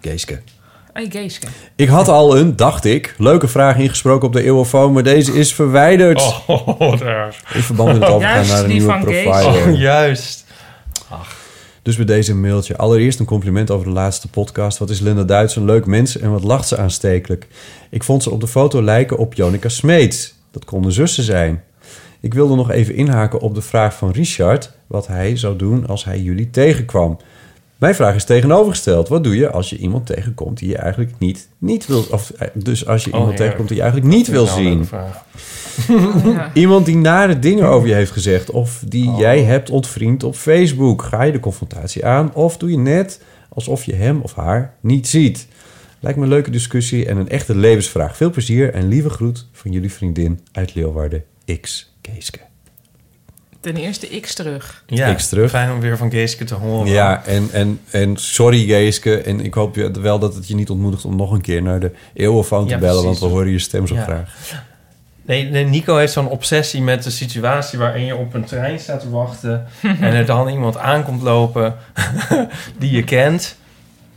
Geeske. 0.00 0.40
Hey, 0.92 1.06
Geeske. 1.10 1.46
Ik 1.76 1.88
had 1.88 2.08
al 2.08 2.38
een, 2.38 2.56
dacht 2.56 2.84
ik, 2.84 3.14
leuke 3.18 3.48
vraag 3.48 3.76
ingesproken 3.76 4.26
op 4.26 4.32
de 4.32 4.42
Eeuwofoon, 4.42 4.92
maar 4.92 5.02
deze 5.02 5.32
is 5.32 5.54
verwijderd. 5.54 6.42
Oh, 6.46 6.98
daar. 6.98 7.42
In 7.54 7.60
verband 7.60 7.92
met 7.92 8.02
het 8.02 8.10
overgaan 8.10 8.34
Juist 8.34 8.50
naar 8.50 8.60
een 8.60 8.68
die 8.68 8.78
nieuwe 8.78 8.92
van 8.92 9.00
provider. 9.00 9.52
Geeske. 9.52 9.70
Oh, 9.70 9.78
juist. 9.78 10.44
Dus 11.82 11.96
bij 11.96 12.04
deze 12.04 12.34
mailtje. 12.34 12.76
Allereerst 12.76 13.18
een 13.18 13.26
compliment 13.26 13.70
over 13.70 13.86
de 13.86 13.92
laatste 13.92 14.28
podcast. 14.28 14.78
Wat 14.78 14.90
is 14.90 15.00
Linda 15.00 15.22
Duits 15.22 15.56
een 15.56 15.64
leuk 15.64 15.86
mens 15.86 16.18
en 16.18 16.30
wat 16.30 16.44
lacht 16.44 16.68
ze 16.68 16.76
aanstekelijk. 16.76 17.46
Ik 17.90 18.02
vond 18.02 18.22
ze 18.22 18.30
op 18.30 18.40
de 18.40 18.48
foto 18.48 18.82
lijken 18.82 19.18
op 19.18 19.34
Jonica 19.34 19.68
Smeets. 19.68 20.34
Dat 20.50 20.64
konden 20.64 20.92
zussen 20.92 21.24
zijn. 21.24 21.62
Ik 22.20 22.34
wilde 22.34 22.54
nog 22.54 22.70
even 22.70 22.94
inhaken 22.94 23.40
op 23.40 23.54
de 23.54 23.62
vraag 23.62 23.94
van 23.94 24.10
Richard... 24.10 24.72
wat 24.86 25.06
hij 25.06 25.36
zou 25.36 25.56
doen 25.56 25.86
als 25.86 26.04
hij 26.04 26.20
jullie 26.20 26.50
tegenkwam. 26.50 27.18
Mijn 27.84 27.96
vraag 27.96 28.14
is 28.14 28.24
tegenovergesteld. 28.24 29.08
Wat 29.08 29.24
doe 29.24 29.36
je 29.36 29.50
als 29.50 29.70
je 29.70 29.76
iemand 29.76 30.06
tegenkomt 30.06 30.58
die 30.58 30.68
je 30.68 30.76
eigenlijk 30.76 31.12
niet, 31.18 31.48
niet 31.58 31.86
wil... 31.86 32.04
Of, 32.10 32.30
eh, 32.30 32.48
dus 32.54 32.86
als 32.86 33.04
je 33.04 33.12
Oh, 33.12 33.18
iemand 33.18 33.38
heerlijk. 33.38 33.38
tegenkomt 33.38 33.68
die 33.68 33.76
je 33.76 33.82
eigenlijk 33.82 34.14
niet 34.14 34.26
wil 34.26 34.44
Nou, 34.44 34.62
zien. 34.62 34.88
Ja. 34.90 36.50
Iemand 36.64 36.86
die 36.86 36.96
nare 36.96 37.38
dingen 37.38 37.66
over 37.68 37.88
je 37.88 37.94
heeft 37.94 38.10
gezegd... 38.10 38.50
of 38.50 38.82
die 38.86 39.08
Oh. 39.08 39.18
jij 39.18 39.42
hebt 39.42 39.70
ontvriend 39.70 40.22
op 40.22 40.34
Facebook. 40.34 41.02
Ga 41.02 41.22
je 41.22 41.32
de 41.32 41.40
confrontatie 41.40 42.06
aan 42.06 42.34
of 42.34 42.56
doe 42.56 42.70
je 42.70 42.78
net 42.78 43.20
alsof 43.48 43.84
je 43.84 43.94
hem 43.94 44.20
of 44.20 44.34
haar 44.34 44.74
niet 44.80 45.08
ziet? 45.08 45.46
Lijkt 46.00 46.18
me 46.18 46.24
een 46.24 46.30
leuke 46.30 46.50
discussie 46.50 47.06
en 47.06 47.16
een 47.16 47.28
echte 47.28 47.56
levensvraag. 47.56 48.16
Veel 48.16 48.30
plezier 48.30 48.74
en 48.74 48.88
lieve 48.88 49.10
groet 49.10 49.46
van 49.52 49.72
jullie 49.72 49.92
vriendin 49.92 50.40
uit 50.52 50.74
Leeuwarden, 50.74 51.24
X. 51.60 51.94
Keeske. 52.00 52.38
Ten 53.64 53.76
eerste 53.76 54.20
X 54.20 54.34
terug. 54.34 54.82
Ja, 54.86 55.14
X 55.14 55.28
terug. 55.28 55.50
fijn 55.50 55.72
om 55.72 55.80
weer 55.80 55.96
van 55.96 56.10
Geeske 56.10 56.44
te 56.44 56.54
horen. 56.54 56.92
Ja, 56.92 57.22
en, 57.26 57.48
en, 57.52 57.80
en 57.90 58.16
sorry 58.16 58.64
Geeske. 58.66 59.16
En 59.20 59.40
ik 59.44 59.54
hoop 59.54 59.74
je- 59.74 59.90
wel 60.00 60.18
dat 60.18 60.34
het 60.34 60.48
je 60.48 60.54
niet 60.54 60.70
ontmoedigt 60.70 61.04
om 61.04 61.16
nog 61.16 61.30
een 61.32 61.40
keer 61.40 61.62
naar 61.62 61.80
de 61.80 61.90
eeuwenfoon 62.14 62.66
te 62.66 62.72
Ja, 62.72 62.78
bellen... 62.78 63.02
precies. 63.02 63.20
want 63.20 63.32
we 63.32 63.38
horen 63.38 63.52
je 63.52 63.58
stem 63.58 63.86
zo 63.86 63.94
Ja. 63.94 64.02
graag. 64.02 64.34
Nee, 65.26 65.44
nee, 65.50 65.64
Nico 65.64 65.96
heeft 65.96 66.12
zo'n 66.12 66.28
obsessie 66.28 66.82
met 66.82 67.02
de 67.02 67.10
situatie 67.10 67.78
waarin 67.78 68.04
je 68.04 68.16
op 68.16 68.34
een 68.34 68.44
trein 68.44 68.78
staat 68.78 69.00
te 69.00 69.10
wachten 69.10 69.66
en 70.00 70.12
er 70.12 70.26
dan 70.26 70.48
iemand 70.48 70.76
aankomt 70.78 71.22
lopen 71.22 71.74
die 72.78 72.90
je 72.90 73.04
kent, 73.04 73.56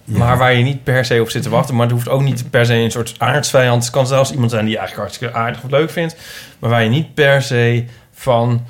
maar 0.03 0.38
waar 0.38 0.53
je 0.53 0.64
niet 0.64 0.84
per 0.84 1.06
se 1.06 1.22
op 1.22 1.30
zit 1.30 1.44
te 1.44 1.49
wachten. 1.49 1.76
Maar 1.76 1.84
het 1.86 1.94
hoeft 1.95 2.10
ook 2.10 2.22
niet 2.22 2.49
per 2.49 2.65
se 2.65 2.74
een 2.74 2.91
soort 2.91 3.15
aardsvijand. 3.18 3.84
Het 3.84 3.91
kan 3.91 4.07
zelfs 4.07 4.32
iemand 4.32 4.52
zijn 4.52 4.64
die 4.65 4.72
je 4.74 4.78
eigenlijk 4.80 5.07
hartstikke 5.10 5.38
aardig 5.40 5.64
of 5.64 5.69
leuk 5.69 5.90
vindt, 5.90 6.15
maar 6.60 6.69
waar 6.69 6.84
je 6.84 6.90
niet 6.90 7.14
per 7.14 7.41
se 7.41 7.84
van 8.14 8.65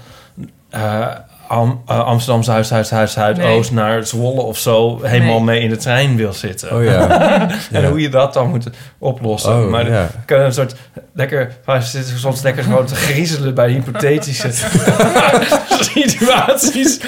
eh, 0.72 1.27
Am- 1.48 1.82
eh, 1.88 2.00
Amsterdam 2.06 2.44
Zuid, 2.44 2.68
Zuid, 2.68 2.88
Zuid, 2.88 3.10
Zuidoost 3.10 3.72
naar 3.72 4.04
Zwolle 4.06 4.42
of 4.42 4.58
zo 4.58 5.00
helemaal 5.04 5.36
Nee. 5.36 5.44
mee 5.44 5.60
in 5.60 5.70
de 5.70 5.78
trein 5.78 6.16
wil 6.16 6.34
zitten. 6.34 6.76
Oh 6.76 6.84
ja. 6.84 7.08
en 7.72 7.82
Ja. 7.82 7.90
hoe 7.90 8.02
je 8.02 8.10
dat 8.10 8.34
dan 8.34 8.50
moet 8.50 8.70
oplossen. 9.00 9.52
Oh, 9.64 9.70
maar 9.70 9.90
ja. 9.90 10.08
kunnen 10.26 10.46
een 10.46 10.54
soort 10.54 10.76
lekker, 11.14 11.52
zitten 11.80 12.18
soms 12.20 12.42
lekker 12.42 12.64
gewoon 12.64 12.86
te 12.86 12.96
griezelen 12.96 13.54
bij 13.54 13.70
hypothetische 13.70 14.50
situaties 15.70 17.00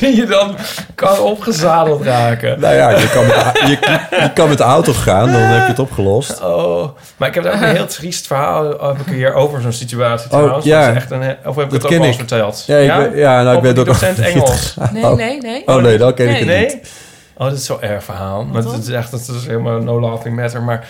die 0.00 0.16
je 0.16 0.26
dan 0.26 0.56
kan 0.94 1.18
opgezadeld 1.20 2.02
raken. 2.04 2.60
Nou 2.60 2.74
ja, 2.74 2.90
je 2.90 3.08
kan, 3.10 3.26
met 3.26 3.34
de, 3.34 3.60
je, 3.66 4.20
je 4.22 4.32
kan 4.34 4.48
met 4.48 4.58
de 4.58 4.64
auto 4.64 4.92
gaan, 4.92 5.32
dan 5.32 5.40
heb 5.40 5.62
je 5.62 5.68
het 5.68 5.78
opgelost. 5.78 6.42
Oh, 6.42 6.88
maar 7.16 7.28
ik 7.28 7.34
heb 7.34 7.44
daar 7.44 7.54
ook 7.54 7.60
een 7.60 7.74
heel 7.76 7.86
triest 7.86 8.26
verhaal 8.26 8.78
eh, 8.80 8.86
heb 8.88 9.06
ik 9.06 9.12
hier 9.12 9.34
over 9.34 9.60
zo'n 9.60 9.72
situatie 9.72 10.28
trouwens. 10.28 10.64
ja. 10.64 10.80
Dat 10.86 10.90
is 10.90 10.96
echt 10.96 11.10
een, 11.10 11.36
of 11.44 11.56
heb 11.56 11.64
ik 11.64 11.70
Dat 11.70 11.72
het 11.72 11.82
ook 11.84 11.88
ken 11.90 12.00
al 12.00 12.06
ik. 12.06 12.14
verteld? 12.14 12.64
Ja, 12.66 12.76
ik 12.76 12.86
ben- 13.10 13.16
ja, 13.18 13.42
nou, 13.42 13.56
ik 13.56 13.62
ben 13.62 13.74
docent 13.92 14.18
Engels. 14.18 14.74
Nee, 14.92 15.04
Oh. 15.04 15.16
nee, 15.16 15.40
nee. 15.40 15.62
Oh 15.66 15.82
nee, 15.82 15.98
dan 15.98 16.14
ken 16.14 16.28
ik 16.28 16.36
het 16.36 16.46
nee? 16.46 16.66
niet. 16.66 17.06
Oh, 17.36 17.48
dat 17.48 17.58
is 17.58 17.64
zo'n 17.64 17.82
erg 17.82 18.04
verhaal. 18.04 18.44
Maar 18.44 18.62
het 18.62 18.82
is 18.82 18.88
echt, 18.88 19.10
dat 19.10 19.20
is 19.20 19.46
helemaal 19.46 19.78
no 19.80 20.00
laughing 20.00 20.36
matter. 20.36 20.62
Maar 20.62 20.88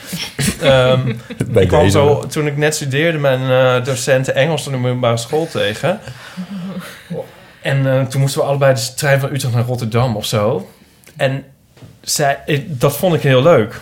ehm, 0.61 1.09
ik 1.55 1.69
kwam 1.69 1.91
zo, 1.91 2.27
toen 2.27 2.47
ik 2.47 2.57
net 2.57 2.75
studeerde, 2.75 3.19
mijn 3.19 3.41
eh 3.79 3.85
docenten 3.85 4.35
Engels 4.35 4.67
op 4.67 4.73
de 4.73 4.79
middelbare 4.79 5.17
school 5.17 5.47
tegen. 5.47 6.01
En 7.63 7.87
eh, 7.87 8.03
toen 8.07 8.21
moesten 8.21 8.41
we 8.41 8.47
allebei 8.47 8.75
de 8.75 8.95
trein 8.95 9.21
van 9.21 9.33
Utrecht 9.33 9.55
naar 9.55 9.65
Rotterdam 9.65 10.17
of 10.17 10.25
zo. 10.25 10.69
En 11.17 11.45
zij, 12.01 12.39
ik- 12.47 12.81
dat 12.81 12.97
vond 12.97 13.15
ik 13.15 13.23
heel 13.23 13.43
leuk. 13.43 13.81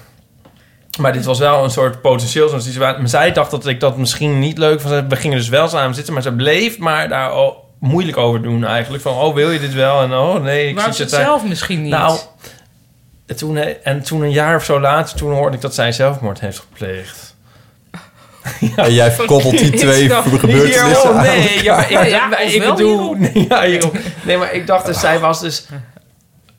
Maar 1.00 1.12
dit 1.12 1.24
was 1.24 1.38
wel 1.38 1.64
een 1.64 1.70
soort 1.70 2.00
potentieel 2.00 2.48
zo'n 2.48 2.60
situatie. 2.60 2.98
Maar 3.00 3.08
zij 3.08 3.32
dacht 3.32 3.50
dat 3.50 3.66
ik 3.66 3.80
dat 3.80 3.96
misschien 3.96 4.38
niet 4.38 4.58
leuk 4.58 4.80
vond. 4.80 5.04
We 5.08 5.16
gingen 5.16 5.36
dus 5.38 5.48
wel 5.48 5.68
samen 5.68 5.94
zitten, 5.94 6.12
maar 6.14 6.22
ze 6.22 6.32
bleef 6.32 6.78
maar 6.78 7.08
daar 7.08 7.30
al 7.30 7.65
moeilijk 7.78 8.16
over 8.16 8.42
doen 8.42 8.64
eigenlijk. 8.64 9.02
Van, 9.02 9.12
oh, 9.12 9.34
wil 9.34 9.50
je 9.50 9.60
dit 9.60 9.74
wel? 9.74 10.02
En 10.02 10.12
oh, 10.12 10.42
nee, 10.42 10.68
ik 10.68 10.74
Maar 10.74 10.84
je 10.84 11.02
het 11.02 11.08
tijd. 11.08 11.24
zelf 11.24 11.44
misschien 11.44 11.82
niet. 11.82 11.90
Nou, 11.90 12.18
toen, 13.36 13.56
en 13.56 14.02
toen 14.02 14.22
een 14.22 14.32
jaar 14.32 14.56
of 14.56 14.64
zo 14.64 14.80
later, 14.80 15.16
toen 15.16 15.32
hoorde 15.32 15.56
ik 15.56 15.62
dat 15.62 15.74
zij 15.74 15.92
zelfmoord 15.92 16.40
heeft 16.40 16.58
gepleegd. 16.58 17.34
En 18.76 18.92
jij 18.92 19.16
koppelt 19.26 19.58
die 19.58 19.70
twee 19.84 20.10
gebeurtenissen 20.10 21.10
oh, 21.10 21.16
aan 21.16 21.22
nee, 21.22 21.62
ja, 21.62 21.86
ik, 21.86 22.08
Ja, 22.08 22.38
ik 22.38 22.62
bedoel, 22.62 23.16
ja, 23.48 23.64
hierop. 23.64 23.98
nee, 24.22 24.36
maar 24.36 24.52
ik 24.52 24.66
dacht 24.66 24.86
dus, 24.86 25.00
zij 25.00 25.18
was 25.18 25.40
dus 25.40 25.66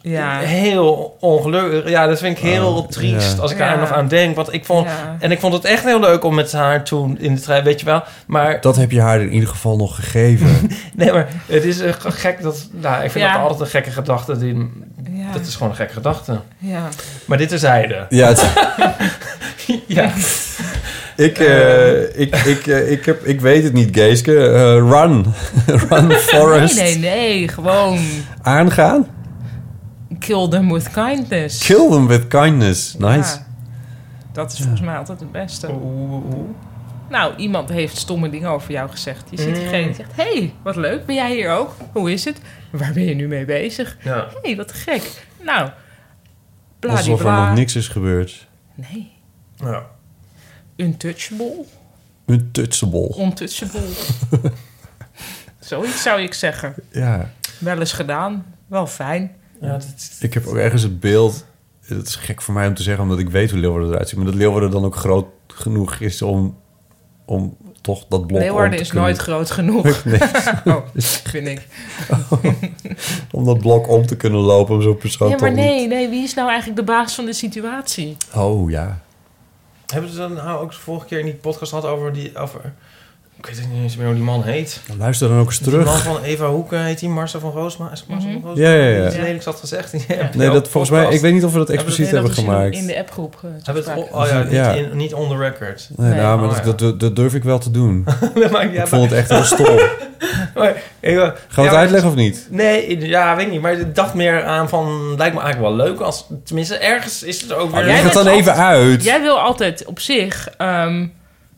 ja. 0.10 0.40
heel 0.40 1.18
ongelukkig. 1.20 1.90
Ja, 1.90 2.08
dat 2.08 2.20
vind 2.20 2.38
ik 2.38 2.44
heel 2.44 2.76
Oh, 2.76 2.88
triest 2.90 3.36
ja. 3.36 3.42
als 3.42 3.52
ik 3.52 3.58
Ja. 3.58 3.68
daar 3.70 3.78
nog 3.80 3.92
aan 3.92 4.08
denk. 4.08 4.36
Want 4.36 4.54
ik 4.54 4.66
vond, 4.66 4.86
Ja. 4.88 5.16
en 5.20 5.32
ik 5.32 5.40
vond 5.40 5.54
het 5.54 5.66
echt 5.66 5.84
heel 5.84 6.00
leuk 6.00 6.24
om 6.24 6.36
met 6.36 6.52
haar 6.52 6.84
toen 6.84 7.18
in 7.20 7.36
de 7.36 7.42
trein, 7.42 7.64
weet 7.64 7.80
je 7.80 7.86
wel. 7.86 8.04
Maar 8.28 8.62
Dat 8.62 8.76
heb 8.76 8.92
je 8.92 9.02
haar 9.02 9.22
in 9.22 9.32
ieder 9.34 9.50
geval 9.50 9.76
nog 9.78 9.96
gegeven. 9.96 10.70
nee, 10.96 11.12
maar 11.12 11.28
het 11.46 11.64
is 11.64 11.80
eh, 11.80 11.94
gek 12.00 12.42
dat, 12.42 12.68
nou, 12.72 13.04
ik 13.04 13.12
vind 13.12 13.26
Ja. 13.26 13.32
dat 13.34 13.42
altijd 13.42 13.60
een 13.60 13.68
gekke 13.68 13.92
gedachte. 13.92 14.38
Die, 14.38 14.56
Ja. 15.14 15.34
Dat 15.34 15.46
is 15.46 15.54
gewoon 15.56 15.70
een 15.70 15.76
gekke 15.78 15.94
gedachte. 15.94 16.40
ja. 16.58 16.88
Maar 17.26 17.38
dit 17.38 17.50
terzijde. 17.50 18.06
ja, 18.10 18.28
het- 18.28 18.46
Ja. 19.88 20.12
ik, 21.16 21.38
eh, 21.40 22.20
ik, 22.20 22.36
ik, 22.36 22.68
eh, 22.68 22.92
ik, 22.92 23.06
heb, 23.06 23.26
ik 23.26 23.42
weet 23.42 23.64
het 23.64 23.74
niet, 23.74 23.90
Geeske. 23.98 24.48
Eh, 24.50 24.62
run. 24.74 25.26
run, 25.90 26.12
Forest. 26.12 26.76
Nee, 26.76 26.98
nee, 26.98 27.16
nee. 27.16 27.48
Gewoon 27.48 28.00
Aangaan. 28.42 29.08
Kill 30.20 30.48
them 30.50 30.72
with 30.74 30.92
kindness. 30.92 31.66
Kill 31.66 31.90
them 31.90 32.08
with 32.08 32.28
kindness. 32.28 32.94
Nice. 32.94 33.36
Ja. 33.36 33.46
Dat 34.32 34.52
is 34.52 34.58
volgens 34.60 34.82
mij 34.82 34.98
altijd 34.98 35.20
het 35.20 35.32
beste. 35.32 35.68
Nou, 37.10 37.36
iemand 37.36 37.70
heeft 37.70 37.98
stomme 37.98 38.30
dingen 38.30 38.50
over 38.50 38.72
jou 38.72 38.90
gezegd. 38.90 39.24
Je 39.30 39.42
ziet 39.42 39.56
diegene 39.56 39.86
die 39.86 39.96
zegt... 39.96 40.16
hey, 40.16 40.54
wat 40.64 40.76
leuk. 40.76 41.06
Ben 41.06 41.16
jij 41.16 41.34
hier 41.36 41.52
ook? 41.52 41.76
Hoe 41.94 42.12
is 42.12 42.26
het? 42.26 42.38
Waar 42.72 42.94
ben 42.94 43.04
je 43.04 43.14
nu 43.14 43.28
mee 43.28 43.46
bezig? 43.46 43.98
Ja. 44.04 44.28
hey, 44.42 44.56
wat 44.56 44.72
gek. 44.72 45.26
Nou, 45.42 45.62
Alsof 45.62 45.72
er 46.80 47.16
bladibla. 47.16 47.48
nog 47.48 47.58
niks 47.58 47.76
is 47.76 47.88
gebeurd. 47.88 48.48
Nee. 48.76 49.12
Ja. 49.56 49.86
Untouchable. 50.76 51.66
Untouchable. 52.26 53.16
Untouchable. 53.20 53.90
Zoiets 55.60 56.02
zou 56.02 56.22
ik 56.22 56.34
zeggen. 56.34 56.74
Ja. 56.92 57.32
Wel 57.60 57.80
eens 57.80 57.94
gedaan. 57.94 58.46
Wel 58.68 58.88
fijn. 58.88 59.36
Ja, 59.62 59.68
dat, 59.72 60.18
Ik 60.20 60.34
heb 60.34 60.46
ook 60.46 60.56
ergens 60.56 60.82
het 60.84 61.00
beeld... 61.00 61.46
Het 61.86 62.08
is 62.08 62.16
gek 62.16 62.42
voor 62.42 62.54
mij 62.54 62.68
om 62.68 62.74
te 62.74 62.84
zeggen, 62.84 63.04
omdat 63.04 63.20
ik 63.20 63.30
weet 63.30 63.52
hoe 63.52 63.60
Leeuwarden 63.60 63.90
eruit 63.90 64.10
ziet. 64.10 64.18
Maar 64.18 64.28
dat 64.28 64.36
Leeuwarden 64.36 64.72
dan 64.72 64.86
ook 64.86 64.96
groot 64.96 65.26
genoeg 65.48 65.96
is 66.00 66.22
om, 66.22 66.58
om 67.26 67.58
toch 67.82 68.00
dat 68.10 68.28
blok 68.28 68.40
om 68.40 68.46
Leeuwarden 68.46 68.76
te 68.78 68.84
is 68.84 68.90
kunnen- 68.90 69.06
nooit 69.08 69.20
groot 69.22 69.52
genoeg. 69.52 70.04
Nee. 70.06 70.20
oh, 70.76 70.78
vind 71.24 71.48
ik. 71.48 71.68
om 73.32 73.46
dat 73.46 73.60
blok 73.60 73.88
om 73.90 74.06
te 74.06 74.16
kunnen 74.18 74.40
lopen 74.40 74.76
om 74.76 74.82
zo'n 74.82 74.98
persoon 74.98 75.30
Ja, 75.30 75.38
maar 75.40 75.50
niet- 75.52 75.60
nee, 75.66 75.88
nee, 75.88 76.10
wie 76.10 76.24
is 76.24 76.34
nou 76.34 76.48
eigenlijk 76.50 76.80
de 76.80 76.86
baas 76.86 77.16
van 77.16 77.26
de 77.26 77.34
situatie? 77.34 78.18
Oh 78.36 78.70
ja. 78.70 79.02
Hebben 79.86 80.12
ze 80.12 80.18
dan 80.18 80.34
nou 80.34 80.62
ook 80.62 80.72
de 80.72 80.78
vorige 80.78 81.06
keer 81.06 81.20
in 81.20 81.26
die 81.26 81.34
podcast 81.36 81.70
gehad 81.72 81.86
over 81.86 82.14
die... 82.14 82.38
Over, 82.38 82.74
ik 83.38 83.46
weet 83.46 83.68
niet 83.72 83.82
eens 83.84 83.96
meer 83.96 84.06
hoe 84.06 84.16
die 84.16 84.24
man 84.24 84.44
heet. 84.44 84.80
Nou, 84.88 85.00
luister 85.00 85.30
dan 85.30 85.40
ook 85.40 85.46
eens 85.46 85.60
Die 85.60 85.72
man 85.76 85.84
terug. 85.86 86.04
van 86.04 86.24
Eva 86.24 86.48
Hoeken 86.50 86.84
heet 86.84 87.00
die 87.00 87.10
Marcel 87.10 87.40
van 87.40 87.52
Roosma. 87.52 87.92
Is 87.92 88.06
Marcel 88.08 88.30
Mhm. 88.30 88.40
van 88.42 88.50
Roosma? 88.50 88.66
Ja, 88.68 88.74
ja, 88.74 88.88
ja. 88.88 88.96
Die 88.98 89.06
iets 89.08 89.16
lelijks 89.16 89.46
had 89.46 89.60
gezegd. 89.60 89.94
Nee, 90.36 90.50
dat 90.50 90.68
volgens 90.70 90.92
mij... 90.92 91.14
Ik 91.14 91.22
weet 91.22 91.34
niet 91.34 91.44
of 91.44 91.52
we 91.52 91.58
dat 91.58 91.68
Hebben 91.68 91.86
we 91.86 91.92
expliciet 91.92 92.14
hebben 92.14 92.34
gemaakt. 92.34 92.76
In 92.76 92.86
de 92.88 92.98
appgroep. 93.00 93.36
eh, 93.44 93.50
Hebben 93.64 93.84
we 93.84 93.90
het, 93.92 94.12
oh 94.12 94.28
ja, 94.28 94.44
niet, 94.44 94.52
Ja. 94.52 94.72
In, 94.72 94.98
niet 94.98 95.14
on 95.14 95.30
the 95.30 95.38
record. 95.38 95.90
Nee, 95.96 96.10
Nee. 96.10 96.20
nou, 96.20 96.40
maar 96.40 96.50
Oh, 96.50 96.56
dat, 96.56 96.66
ja. 96.66 96.86
dat, 96.88 97.00
dat 97.00 97.16
durf 97.16 97.34
ik 97.34 97.44
wel 97.44 97.60
te 97.60 97.72
doen. 97.72 98.04
maar, 98.52 98.74
ja, 98.74 98.82
ik 98.82 98.88
vond 98.88 99.04
het 99.04 99.14
echt 99.20 99.30
heel 99.30 99.44
stom. 99.44 99.66
maar, 100.56 100.70
ik, 101.00 101.16
Gaan 101.18 101.34
we 101.56 101.62
het 101.62 101.72
ja, 101.72 101.78
uitleggen 101.78 102.10
of 102.10 102.16
niet? 102.16 102.48
Nee, 102.50 103.08
ja, 103.08 103.36
weet 103.36 103.46
ik 103.46 103.52
niet. 103.52 103.62
Maar 103.62 103.74
ik 103.74 103.96
dacht 103.96 104.14
meer 104.14 104.44
aan 104.44 104.70
van... 104.70 105.16
Lijkt 105.18 105.36
me 105.36 105.42
eigenlijk 105.42 105.76
wel 105.76 105.86
leuk 105.88 106.00
als... 106.00 106.26
Tenminste, 106.44 106.78
ergens 106.78 107.24
is 107.24 107.42
het 107.42 107.54
ook 107.54 107.72
weer... 107.72 107.80
Oh, 107.80 107.86
leg 107.86 108.04
het 108.04 108.14
dan 108.14 108.28
even 108.28 108.54
uit. 108.56 109.04
Jij 109.04 109.22
wil 109.22 109.40
altijd 109.40 109.86
op 109.86 110.00
zich 110.00 110.50
ehm, 110.58 111.06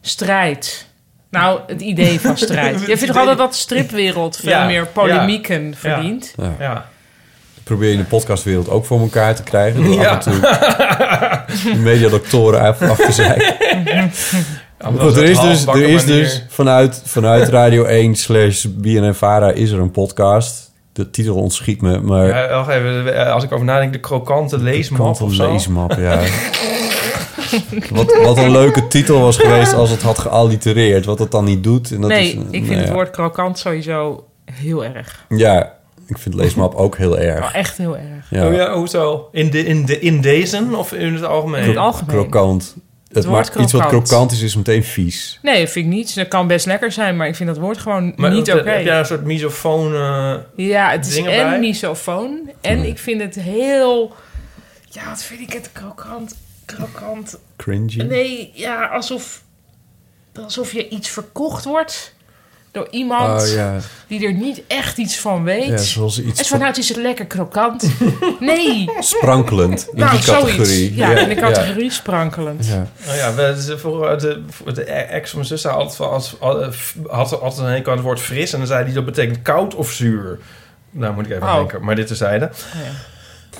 strijd. 0.01 0.87
Nou, 1.29 1.59
het 1.67 1.81
idee 1.81 2.19
van 2.19 2.37
strijd. 2.37 2.79
Jij 2.87 2.97
vindt 2.97 3.07
toch 3.13 3.17
altijd 3.17 3.37
dat 3.37 3.55
stripwereld 3.55 4.37
veel 4.37 4.49
Ja, 4.49 4.65
meer 4.65 4.85
polemieken 4.85 5.73
verdient? 5.77 6.33
Ja. 6.37 6.55
Ja. 6.59 6.85
Probeer 7.63 7.87
je 7.87 7.93
in 7.93 7.99
de 7.99 8.05
podcastwereld 8.05 8.69
ook 8.69 8.85
voor 8.85 8.99
elkaar 8.99 9.35
te 9.35 9.43
krijgen. 9.43 9.83
Door 9.83 9.93
Ja. 9.93 10.09
af 10.09 10.25
en 10.25 10.31
toe 10.31 10.41
de 11.73 11.79
mediadoktoren 11.79 12.61
af, 12.61 12.81
af 12.81 12.97
te 12.97 13.11
zijn. 13.11 13.41
Goed, 14.97 15.17
er 15.17 15.23
is 15.23 15.39
dus, 15.39 15.65
er 15.65 15.89
is 15.89 16.05
dus 16.05 16.45
vanuit, 16.49 17.01
vanuit 17.05 17.49
Radio 17.49 17.83
1 17.83 18.15
slash 18.15 18.65
BNNVARA 18.69 19.51
is 19.51 19.71
er 19.71 19.79
een 19.79 19.91
podcast. 19.91 20.71
De 20.93 21.09
titel 21.09 21.35
ontschiet 21.35 21.81
me, 21.81 21.99
maar... 21.99 22.27
Ja, 22.27 22.49
wacht 22.49 22.69
even. 22.69 23.31
Als 23.33 23.43
ik 23.43 23.51
over 23.51 23.65
nadenk, 23.65 23.93
de 23.93 23.99
krokante 23.99 24.57
leesmap 24.57 25.15
zo. 25.15 25.51
leesmap, 25.51 25.93
ja. 25.97 26.19
wat, 27.91 28.17
wat 28.23 28.37
een 28.37 28.51
leuke 28.51 28.87
titel 28.87 29.19
was 29.19 29.37
geweest 29.37 29.73
als 29.73 29.89
het 29.89 30.01
had 30.01 30.19
geallitereerd. 30.19 31.05
Wat 31.05 31.19
het 31.19 31.31
dan 31.31 31.45
niet 31.45 31.63
doet. 31.63 31.91
En 31.91 32.01
dat 32.01 32.09
nee, 32.09 32.27
is, 32.27 32.33
ik 32.33 32.37
nou 32.37 32.65
vind 32.65 32.79
het 32.79 32.87
ja. 32.87 32.93
woord 32.93 33.09
krokant 33.09 33.59
sowieso 33.59 34.27
heel 34.51 34.85
erg. 34.85 35.25
Ja, 35.29 35.77
ik 36.07 36.17
vind 36.17 36.35
leesmap 36.35 36.75
ook 36.75 36.97
heel 36.97 37.19
erg. 37.19 37.45
Oh, 37.45 37.55
echt 37.55 37.77
heel 37.77 37.97
erg. 37.97 38.29
Ja. 38.29 38.47
Oh 38.47 38.53
ja, 38.53 38.73
hoezo? 38.73 39.29
In, 39.31 39.49
de, 39.49 39.65
in, 39.65 39.85
de, 39.85 39.99
in 39.99 40.21
deze 40.21 40.67
of 40.71 40.93
in 40.93 41.13
het 41.13 41.23
algemeen? 41.23 41.61
In 41.61 41.67
het 41.67 41.77
algemeen. 41.77 42.15
Krokant. 42.15 42.75
Het 43.11 43.27
maakt 43.27 43.55
iets 43.55 43.71
wat 43.71 43.85
krokant. 43.85 44.31
is, 44.31 44.41
is 44.41 44.55
meteen 44.55 44.83
vies. 44.83 45.39
Nee, 45.41 45.59
dat 45.59 45.69
vind 45.69 45.85
ik 45.85 45.91
niet. 45.91 46.15
Dat 46.15 46.27
kan 46.27 46.47
best 46.47 46.65
lekker 46.65 46.91
zijn, 46.91 47.15
maar 47.15 47.27
ik 47.27 47.35
vind 47.35 47.49
dat 47.49 47.57
woord 47.57 47.77
gewoon 47.77 48.13
Maar 48.15 48.31
niet 48.31 48.51
oké. 48.51 48.69
Heb 48.69 48.83
jij 48.83 48.99
een 48.99 49.05
soort 49.05 49.23
misofoon... 49.23 49.91
Ja, 50.55 50.89
het 50.91 51.07
is 51.07 51.17
en 51.17 51.23
bij? 51.23 51.59
misofoon. 51.59 52.49
En 52.61 52.83
ik 52.83 52.99
vind 52.99 53.21
het 53.21 53.35
heel... 53.35 54.13
Ja, 54.89 55.09
wat 55.09 55.23
vind 55.23 55.39
ik 55.39 55.53
het 55.53 55.69
krokant? 55.71 56.35
Krokant. 56.75 57.37
Cringy. 57.57 58.01
Nee, 58.01 58.51
ja, 58.53 58.85
alsof... 58.85 59.41
Alsof 60.43 60.71
je 60.71 60.89
iets 60.89 61.09
verkocht 61.09 61.63
wordt 61.63 62.13
door 62.71 62.87
iemand 62.91 63.41
Oh 63.41 63.53
ja. 63.53 63.77
die 64.07 64.25
er 64.25 64.33
niet 64.33 64.61
echt 64.67 64.97
iets 64.97 65.19
van 65.19 65.43
weet. 65.43 65.67
ja, 65.67 65.77
zoals 65.77 66.21
iets 66.21 66.39
en 66.39 66.45
van, 66.45 66.57
nou, 66.57 66.69
het 66.69 66.79
is 66.79 66.89
het 66.89 66.97
lekker 66.97 67.25
krokant. 67.25 67.89
nee. 68.39 68.89
sprankelend 68.99 69.87
in 69.91 69.99
nou, 69.99 70.11
die 70.11 70.19
categorie. 70.25 70.65
zoiets. 70.65 70.95
Ja, 70.95 71.17
in 71.17 71.29
de 71.29 71.35
categorie 71.35 71.91
sprankelend. 71.91 72.65
Ja. 72.67 72.87
Oh 73.09 73.15
ja, 73.15 73.33
we, 73.33 73.77
voor, 73.77 74.17
de, 74.19 74.43
voor 74.49 74.73
de 74.73 74.83
ex 74.83 75.29
van 75.29 75.37
mijn 75.39 75.49
zus 75.51 75.61
zei 75.61 75.73
altijd, 75.75 75.95
van 75.95 76.09
als, 76.09 76.35
had 77.07 77.41
altijd 77.41 77.67
een 77.67 77.73
hekel 77.73 77.91
aan 77.91 77.97
het 77.97 78.05
woord 78.07 78.19
fris. 78.19 78.51
En 78.53 78.57
dan 78.57 78.67
zei 78.67 78.83
hij 78.83 78.93
dat 78.93 79.05
betekent 79.05 79.41
koud 79.41 79.75
of 79.75 79.91
zuur. 79.91 80.39
Nou 80.91 81.13
moet 81.13 81.25
ik 81.25 81.31
even 81.31 81.47
Oh. 81.47 81.55
denken. 81.55 81.83
Maar 81.83 81.95
dit 81.95 82.07
terzijde. 82.07 82.45
Oh 82.45 82.83
ja. 82.83 82.91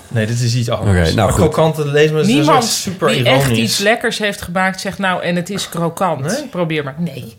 Nee, 0.10 0.26
dit 0.26 0.40
is 0.40 0.56
iets 0.56 0.70
anders. 0.70 0.98
Oké, 0.98 1.16
nou 1.16 1.16
maar 1.16 1.30
goed. 1.30 1.54
krokante 1.54 1.88
lezen 1.88 2.18
is 2.18 2.28
een 2.28 2.34
Niemand 2.34 2.64
super 2.66 3.08
die 3.08 3.18
ironisch. 3.20 3.44
echt 3.44 3.58
iets 3.58 3.78
lekkers 3.78 4.18
heeft 4.18 4.42
gemaakt 4.42 4.80
zegt 4.80 4.98
nou 4.98 5.24
en 5.24 5.36
het 5.36 5.50
is 5.50 5.70
krokant. 5.70 6.22
Nee? 6.26 6.48
Probeer 6.48 6.84
maar. 6.84 6.96
Nee. 6.98 7.38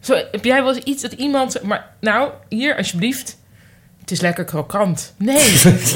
Zo, 0.00 0.14
heb 0.30 0.44
jij 0.44 0.62
wel 0.62 0.74
eens 0.74 0.84
iets 0.84 1.02
dat 1.02 1.12
iemand... 1.12 1.62
Maar 1.62 1.90
nou, 2.00 2.30
hier 2.48 2.76
alsjeblieft. 2.76 3.36
Het 4.00 4.10
is 4.10 4.20
lekker 4.20 4.44
krokant. 4.44 5.14
Nee. 5.18 5.36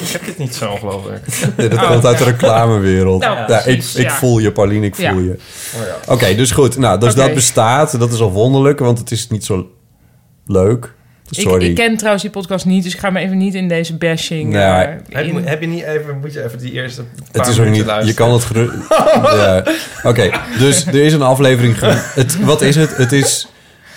ik 0.02 0.08
heb 0.12 0.24
dit 0.24 0.38
niet 0.38 0.54
zo, 0.54 0.76
geloof 0.76 1.06
ik. 1.06 1.20
Nee, 1.56 1.68
dat 1.68 1.78
Oh, 1.78 1.90
komt 1.90 2.06
uit 2.06 2.18
de 2.18 2.24
reclamewereld. 2.24 3.20
Nou, 3.20 3.36
ja, 3.52 3.64
ik, 3.64 3.84
ik 3.94 4.10
voel 4.10 4.38
je, 4.38 4.52
Pauline, 4.52 4.86
ik 4.86 4.94
voel 4.94 5.04
Ja. 5.04 5.10
je. 5.12 5.38
Oh 5.80 5.86
ja. 5.86 6.12
Oké, 6.12 6.34
dus 6.34 6.50
goed. 6.50 6.76
Nou, 6.78 7.00
dus 7.00 7.14
dat 7.14 7.34
bestaat. 7.34 7.98
Dat 7.98 8.12
is 8.12 8.20
al 8.20 8.30
wonderlijk, 8.30 8.78
want 8.78 8.98
het 8.98 9.10
is 9.10 9.28
niet 9.28 9.44
zo 9.44 9.70
leuk. 10.46 10.92
Sorry. 11.40 11.62
Ik, 11.62 11.68
ik 11.70 11.74
ken 11.74 11.96
trouwens 11.96 12.22
die 12.22 12.32
podcast 12.32 12.64
niet, 12.66 12.82
dus 12.84 12.92
ik 12.94 12.98
ga 13.00 13.10
me 13.10 13.20
even 13.20 13.36
niet 13.38 13.54
in 13.54 13.68
deze 13.68 13.96
bashing... 13.96 14.56
Eh, 14.56 14.76
Heb, 14.78 15.00
je- 15.08 15.18
in- 15.22 15.46
heb 15.46 15.60
je 15.60 15.66
niet 15.66 15.82
even... 15.84 16.18
Moet 16.20 16.32
je 16.32 16.44
even 16.44 16.58
die 16.58 16.72
eerste 16.72 17.02
paar 17.02 17.26
Het 17.32 17.46
is 17.46 17.60
ook 17.60 17.66
niet. 17.66 17.76
Je 17.76 17.84
luisteren? 17.84 18.14
kan 18.14 18.32
het. 18.32 18.44
geru- 18.44 18.70
ja. 19.38 19.64
Oké, 20.02 20.30
dus 20.58 20.86
er 20.86 20.94
is 21.04 21.12
een 21.12 21.22
aflevering. 21.22 21.76
Het, 22.14 22.40
wat 22.44 22.62
is 22.62 22.76
het? 22.76 22.96
Het 22.96 23.12
is 23.12 23.48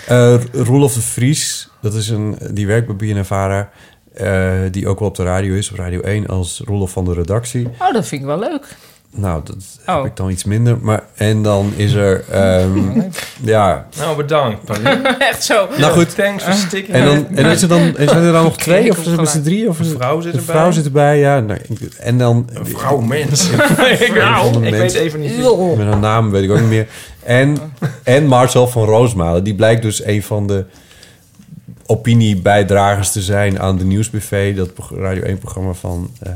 eh 0.08 0.36
Roelof 0.54 0.94
de 0.94 1.02
Vries. 1.02 1.70
Dat 1.82 1.94
is 1.94 2.10
een. 2.10 2.38
Die 2.52 2.68
werkt 2.68 2.88
bij 2.88 2.96
BNNVARA. 3.14 3.70
eh 4.14 4.52
die 4.72 4.88
ook 4.88 5.00
wel 5.00 5.08
op 5.08 5.16
de 5.16 5.24
radio 5.24 5.54
is, 5.56 5.72
op 5.72 5.78
Radio 5.78 6.00
1, 6.02 6.28
als 6.28 6.62
Roelof 6.66 6.92
van 6.92 7.06
de 7.06 7.14
redactie. 7.14 7.68
Oh, 7.80 7.94
dat 7.94 8.08
vind 8.08 8.22
ik 8.22 8.28
wel 8.28 8.40
leuk. 8.40 8.68
Nou, 9.18 9.42
dat 9.44 9.56
Oh. 9.88 9.96
heb 9.96 10.06
ik 10.06 10.16
dan 10.16 10.30
iets 10.30 10.44
minder. 10.44 10.78
Maar, 10.82 11.04
en 11.16 11.42
dan 11.42 11.74
is 11.76 11.94
er. 11.94 12.24
ehm, 12.32 12.80
ja. 13.54 13.88
Nou, 13.98 14.16
bedankt. 14.18 14.70
Echt 15.30 15.44
zo. 15.44 15.68
Nou 15.78 15.94
goed. 15.94 16.16
Thanks 16.16 16.44
for 16.44 16.54
sticking 16.54 16.98
En, 16.98 17.06
dan, 17.06 17.28
en 17.38 17.46
is 17.46 17.62
er 17.62 17.68
dan, 17.68 17.94
zijn 17.98 18.24
er 18.24 18.32
dan 18.32 18.44
nog 18.44 18.58
twee? 18.58 18.90
Of 18.92 19.00
zijn 19.04 19.20
er 19.20 19.42
drie? 19.44 19.70
Of 19.70 19.80
Een 19.80 19.86
vrouw 19.86 20.22
zit 20.22 20.34
een 20.34 20.40
erbij. 20.40 20.56
vrouw 20.56 20.72
zit 20.72 20.86
erbij, 20.86 21.20
ja. 21.20 21.40
Nou, 21.40 21.60
ik- 21.70 21.94
en 21.94 22.18
dan... 22.18 22.50
Een 22.54 22.66
vrouw, 22.66 23.00
mens. 23.00 23.50
Ik 24.62 24.72
weet 24.72 24.94
even 24.94 25.20
niet... 25.20 25.46
Oh. 25.46 25.78
Met 25.78 25.88
haar 25.88 26.00
naam 26.00 26.32
weet 26.32 26.44
ik 26.44 26.52
ook 26.52 26.60
niet 26.60 26.70
meer. 26.70 26.88
En, 27.24 27.58
en 28.04 28.26
Marcel 28.28 28.68
van 28.68 28.84
Roosmalen. 28.86 29.44
Die 29.44 29.56
blijkt 29.56 29.82
dus 29.82 30.04
een 30.06 30.24
van 30.24 30.48
de 30.48 30.66
opiniebijdragers 31.86 33.12
te 33.12 33.22
zijn 33.22 33.60
aan 33.60 33.78
de 33.78 33.86
Nieuwsbuffet. 33.86 34.56
Dat 34.56 34.70
Radio 35.00 35.36
1-programma 35.36 35.74
van, 35.74 36.10
eh 36.20 36.32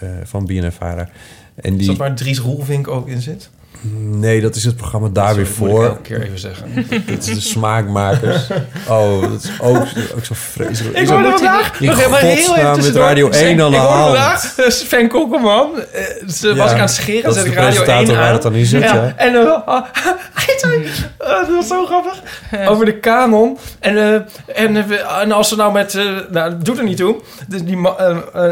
eh 0.00 0.08
van 0.24 0.46
BNNVARA. 0.46 1.08
En 1.56 1.72
Is 1.72 1.78
die, 1.78 1.86
dat 1.86 1.96
waar 1.96 2.14
Dries 2.14 2.38
Roelvink 2.38 2.88
ook 2.88 3.08
in 3.08 3.20
zit? 3.20 3.50
nee, 3.98 4.40
dat 4.40 4.54
is 4.54 4.64
het 4.64 4.76
programma 4.76 5.08
daar 5.08 5.28
Sorry, 5.28 5.42
weer 5.44 5.52
moet 5.58 5.68
ik 5.68 5.74
voor. 5.74 5.84
elke 5.84 6.00
keer 6.02 6.22
even 6.22 6.38
zeggen. 6.38 6.86
Dat 7.06 7.18
is 7.18 7.34
de 7.34 7.40
smaakmakers. 7.40 8.46
Oh, 8.88 9.20
dat 9.22 9.42
is 9.44 9.50
ook, 9.60 9.76
ook 10.16 10.24
zo 10.24 10.34
vreselijk. 10.34 10.96
Ik 10.96 11.02
Is 11.02 11.08
hoorde 11.10 11.30
vandaag... 11.30 11.80
in 11.80 11.86
nog 11.86 11.98
even 11.98 12.16
heel 12.16 12.44
godsnaam 12.46 12.76
met. 12.76 12.94
Radio 12.94 13.28
1 13.30 13.60
aan 13.60 13.70
de 13.70 13.76
Ik 13.76 13.82
hoorde 13.82 13.96
hand. 13.96 14.16
vandaag 14.16 14.56
eh, 14.58 14.68
Sven 14.70 15.08
Kokkelman. 15.08 15.70
eh, 15.92 16.28
ze 16.28 16.54
was 16.54 16.56
Ja, 16.56 16.64
ik 16.64 16.72
aan 16.72 16.80
het 16.80 16.90
scheren. 16.90 17.22
dat 17.22 17.36
is 17.36 17.42
zet 17.42 17.44
de 17.44 17.50
ik 17.50 17.56
Radio 17.56 17.82
1 17.82 17.84
presentator 17.84 18.16
waar 18.16 18.32
het 18.32 18.42
dan 18.42 18.54
in 18.54 18.66
zit, 18.66 18.82
ja. 18.82 19.12
En 19.16 19.34
eh, 19.34 19.40
oh, 19.66 19.66
dat 21.18 21.48
was 21.48 21.66
zo 21.66 21.86
grappig. 21.86 22.22
Over 22.68 22.84
de 22.84 22.98
kanon. 22.98 23.58
En, 23.80 23.96
eh, 23.96 24.62
en, 24.64 24.84
en 25.20 25.32
als 25.32 25.48
ze 25.48 25.56
nou 25.56 25.72
met... 25.72 25.94
nou, 26.30 26.50
dat 26.50 26.64
doet 26.64 26.78
er 26.78 26.84
niet 26.84 26.96
toe. 26.96 27.16
Dus 27.48 27.62
die, 27.62 27.78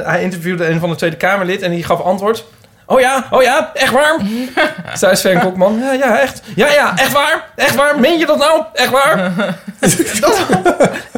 hij 0.05 0.22
interviewde 0.22 0.66
een 0.68 0.81
van 0.81 0.90
de 0.90 0.97
Tweede 0.97 1.16
Kamerlid. 1.16 1.62
En 1.62 1.70
die 1.70 1.85
gaf 1.85 2.01
antwoord... 2.01 2.44
Oh 2.86 3.01
ja, 3.01 3.27
oh 3.31 3.43
ja, 3.43 3.70
echt 3.74 3.93
waar? 3.93 4.20
Zei 4.94 5.16
Sven 5.16 5.40
Kokman. 5.40 5.78
Ja, 5.78 5.93
ja, 5.93 6.19
echt. 6.20 6.43
Ja, 6.56 6.73
ja, 6.73 6.93
echt 6.97 7.12
waar? 7.12 7.44
Echt 7.56 7.74
waar? 7.74 8.01
Meen 8.01 8.19
je 8.19 8.27
dat 8.27 8.39
nou? 8.39 8.62
Echt 8.74 8.90
waar? 8.90 9.32
Dat- 10.20 10.47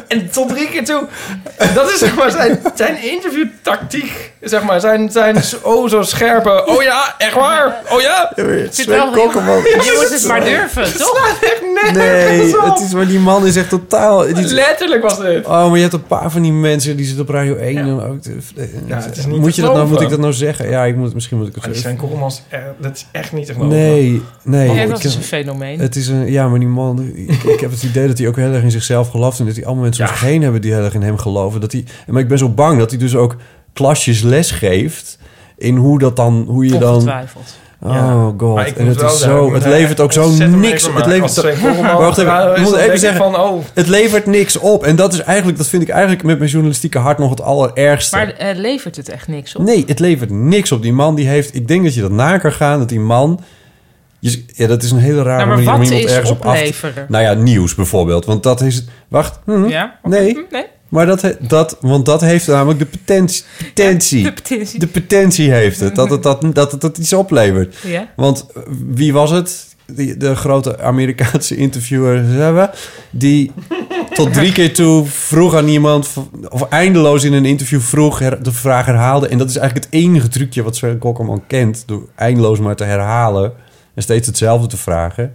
en 0.07 0.29
tot 0.31 0.49
drie 0.49 0.69
keer 0.69 0.85
toe. 0.85 1.03
Dat 1.73 1.91
is 1.91 1.99
zeg 1.99 2.15
maar 2.15 2.31
zijn, 2.31 2.59
zijn 2.75 3.01
interviewtactiek. 3.03 4.31
Zeg 4.41 4.63
maar, 4.63 4.79
zijn, 4.79 5.11
zijn 5.11 5.37
oh 5.63 5.89
zo 5.89 6.01
scherpe. 6.01 6.65
Oh 6.65 6.83
ja, 6.83 7.15
echt 7.17 7.33
waar? 7.33 7.75
Oh 7.89 8.01
ja? 8.01 8.31
zit 8.71 8.85
wel 8.85 9.13
heel- 9.13 9.31
Je 9.31 9.93
moet 10.01 10.09
het 10.09 10.27
maar 10.27 10.43
durven, 10.43 10.97
toch? 10.97 11.37
nergens 11.93 12.51
Nee, 12.51 12.69
het 12.71 12.79
is, 12.79 12.93
maar 12.93 13.07
die 13.07 13.19
man 13.19 13.45
is 13.45 13.55
echt 13.55 13.69
totaal... 13.69 14.23
is- 14.23 14.51
Letterlijk 14.51 15.01
was 15.03 15.19
dit. 15.19 15.45
Oh, 15.45 15.51
maar 15.67 15.75
je 15.75 15.81
hebt 15.81 15.93
een 15.93 16.07
paar 16.07 16.31
van 16.31 16.41
die 16.41 16.51
mensen 16.53 16.97
die 16.97 17.05
zitten 17.05 17.23
op 17.27 17.29
Radio 17.33 17.55
1 17.55 17.77
en 17.77 18.01
ook. 18.01 18.17
Ja, 18.87 18.95
het 18.95 19.17
is 19.17 19.25
niet 19.25 19.37
moet 19.39 19.55
je 19.55 19.61
dat 19.61 19.73
nou, 19.73 19.87
moet 19.87 20.01
ik 20.01 20.09
dat 20.09 20.19
nou 20.19 20.33
zeggen? 20.33 20.69
Ja, 20.69 20.83
ik 20.83 20.95
moet, 20.95 21.13
misschien 21.13 21.37
moet 21.37 21.47
ik 21.47 21.56
is 21.65 21.71
echt- 22.49 22.63
dat 22.81 22.95
is 22.95 23.05
echt 23.11 23.31
niet 23.33 23.45
te 23.45 23.53
geloven. 23.53 23.77
Nee, 23.77 24.21
nee. 24.43 24.81
Ik 24.81 24.89
dat 24.89 25.03
is 25.03 25.15
een 25.15 25.21
fenomeen. 25.23 25.79
Het 25.79 25.95
is 25.95 26.07
een, 26.07 26.31
ja, 26.31 26.47
maar 26.47 26.59
die 26.59 26.67
man, 26.67 27.01
ik, 27.15 27.43
ik 27.43 27.59
heb 27.59 27.71
het 27.71 27.83
idee 27.83 28.07
dat 28.07 28.17
hij 28.17 28.27
ook 28.27 28.35
heel 28.35 28.53
erg 28.53 28.63
in 28.63 28.71
zichzelf 28.71 29.09
gelooft 29.09 29.39
en 29.39 29.45
dat 29.45 29.55
hij 29.55 29.65
allemaal 29.65 29.83
mensen 29.83 30.03
om 30.05 30.09
Ja. 30.11 30.17
zich 30.17 30.27
heen 30.27 30.41
hebben 30.41 30.61
die 30.61 30.73
heel 30.73 30.83
erg 30.83 30.93
in 30.93 31.01
hem 31.01 31.17
geloven. 31.17 31.61
Dat 31.61 31.71
hij, 31.71 31.85
maar 32.07 32.21
ik 32.21 32.27
ben 32.27 32.37
zo 32.37 32.49
bang 32.49 32.79
dat 32.79 32.89
hij 32.89 32.99
dus 32.99 33.15
ook 33.15 33.35
klasjes 33.73 34.21
les 34.21 34.51
geeft 34.51 35.17
in 35.57 35.75
hoe 35.75 35.99
dat 35.99 36.15
dan, 36.15 36.45
hoe 36.47 36.65
je 36.65 36.77
dan. 36.77 37.11
Oh 37.79 38.27
god, 38.37 38.73
en 38.73 38.87
het 38.87 39.01
is 39.01 39.19
zo, 39.19 39.53
het 39.53 39.65
levert 39.65 39.99
ook 39.99 40.11
zo 40.11 40.29
niks. 40.29 40.87
Het 40.93 41.05
levert, 41.05 41.35
wacht 41.81 42.17
even, 42.17 42.55
ik 42.55 42.61
moet 42.61 42.75
even 42.75 42.99
zeggen, 42.99 43.17
van, 43.17 43.39
oh. 43.39 43.63
het 43.73 43.87
levert 43.87 44.25
niks 44.25 44.57
op. 44.57 44.83
En 44.83 44.95
dat 44.95 45.13
is 45.13 45.19
eigenlijk, 45.19 45.57
dat 45.57 45.67
vind 45.67 45.81
ik 45.81 45.89
eigenlijk 45.89 46.23
met 46.23 46.37
mijn 46.37 46.49
journalistieke 46.49 46.97
hart 46.97 47.17
nog 47.17 47.29
het 47.29 47.41
allerergste. 47.41 48.15
Maar 48.15 48.29
eh, 48.29 48.55
levert 48.55 48.95
het 48.95 49.09
echt 49.09 49.27
niks 49.27 49.55
op? 49.55 49.63
Nee, 49.63 49.83
het 49.87 49.99
levert 49.99 50.29
niks 50.29 50.71
op. 50.71 50.81
Die 50.81 50.93
man 50.93 51.15
die 51.15 51.27
heeft... 51.27 51.55
Ik 51.55 51.67
denk 51.67 51.83
dat 51.83 51.93
je 51.93 52.01
dat 52.01 52.11
na 52.11 52.37
kan 52.37 52.51
gaan, 52.51 52.79
dat 52.79 52.89
die 52.89 52.99
man... 52.99 53.39
Ja, 54.19 54.67
dat 54.67 54.83
is 54.83 54.91
een 54.91 54.97
hele 54.97 55.21
rare 55.23 55.45
Nou, 55.45 55.47
maar 55.47 55.57
manier 55.57 55.73
om 55.73 55.81
iemand 55.81 56.11
ergens 56.11 56.29
op 56.29 56.45
af 56.45 56.59
te... 56.59 56.91
Nou 57.07 57.23
ja, 57.23 57.33
nieuws 57.33 57.75
bijvoorbeeld. 57.75 58.25
Want 58.25 58.43
dat 58.43 58.61
is 58.61 58.75
het... 58.75 58.85
Wacht. 59.07 59.39
hm, 59.45 59.67
Ja? 59.67 59.99
Nee. 60.03 60.33
Hm, 60.33 60.39
nee. 60.49 60.65
Maar 60.89 61.05
dat, 61.05 61.35
dat, 61.39 61.77
want 61.81 62.05
dat 62.05 62.21
heeft 62.21 62.47
namelijk 62.47 62.79
de 62.79 62.85
potentie. 62.85 63.43
potentie. 63.57 64.23
de 64.33 64.33
potentie. 64.33 64.79
De 64.79 64.87
potentie 64.87 65.51
heeft 65.51 65.79
het. 65.79 65.95
Dat 65.95 66.09
het, 66.09 66.23
dat, 66.23 66.55
dat 66.55 66.71
het, 66.71 66.81
dat 66.81 66.97
iets 66.97 67.13
oplevert. 67.13 67.75
Ja. 67.83 68.09
Want 68.15 68.45
eh, 68.55 68.61
wie 68.87 69.13
was 69.13 69.31
het? 69.31 69.65
Die, 69.91 70.17
de 70.17 70.35
grote 70.35 70.81
Amerikaanse 70.81 71.55
interviewer, 71.55 72.27
we, 72.55 72.69
die 73.09 73.51
tot 74.13 74.33
drie 74.33 74.51
keer 74.51 74.73
toe 74.73 75.05
vroeg 75.05 75.55
aan 75.55 75.67
iemand, 75.67 76.09
of 76.49 76.69
eindeloos 76.69 77.23
in 77.23 77.33
een 77.33 77.45
interview 77.45 77.79
vroeg, 77.79 78.19
her- 78.19 78.43
de 78.43 78.51
vraag 78.51 78.85
herhaalde. 78.85 79.27
En 79.27 79.37
dat 79.37 79.49
is 79.49 79.55
eigenlijk 79.55 79.85
het 79.85 80.01
enige 80.01 80.27
trucje 80.27 80.63
wat 80.63 80.75
Sven 80.75 80.97
Kokkerman 80.97 81.43
kent, 81.47 81.83
door 81.85 82.07
eindeloos 82.15 82.59
maar 82.59 82.75
te 82.75 82.83
herhalen 82.83 83.53
en 83.93 84.01
steeds 84.01 84.27
hetzelfde 84.27 84.67
te 84.67 84.77
vragen. 84.77 85.31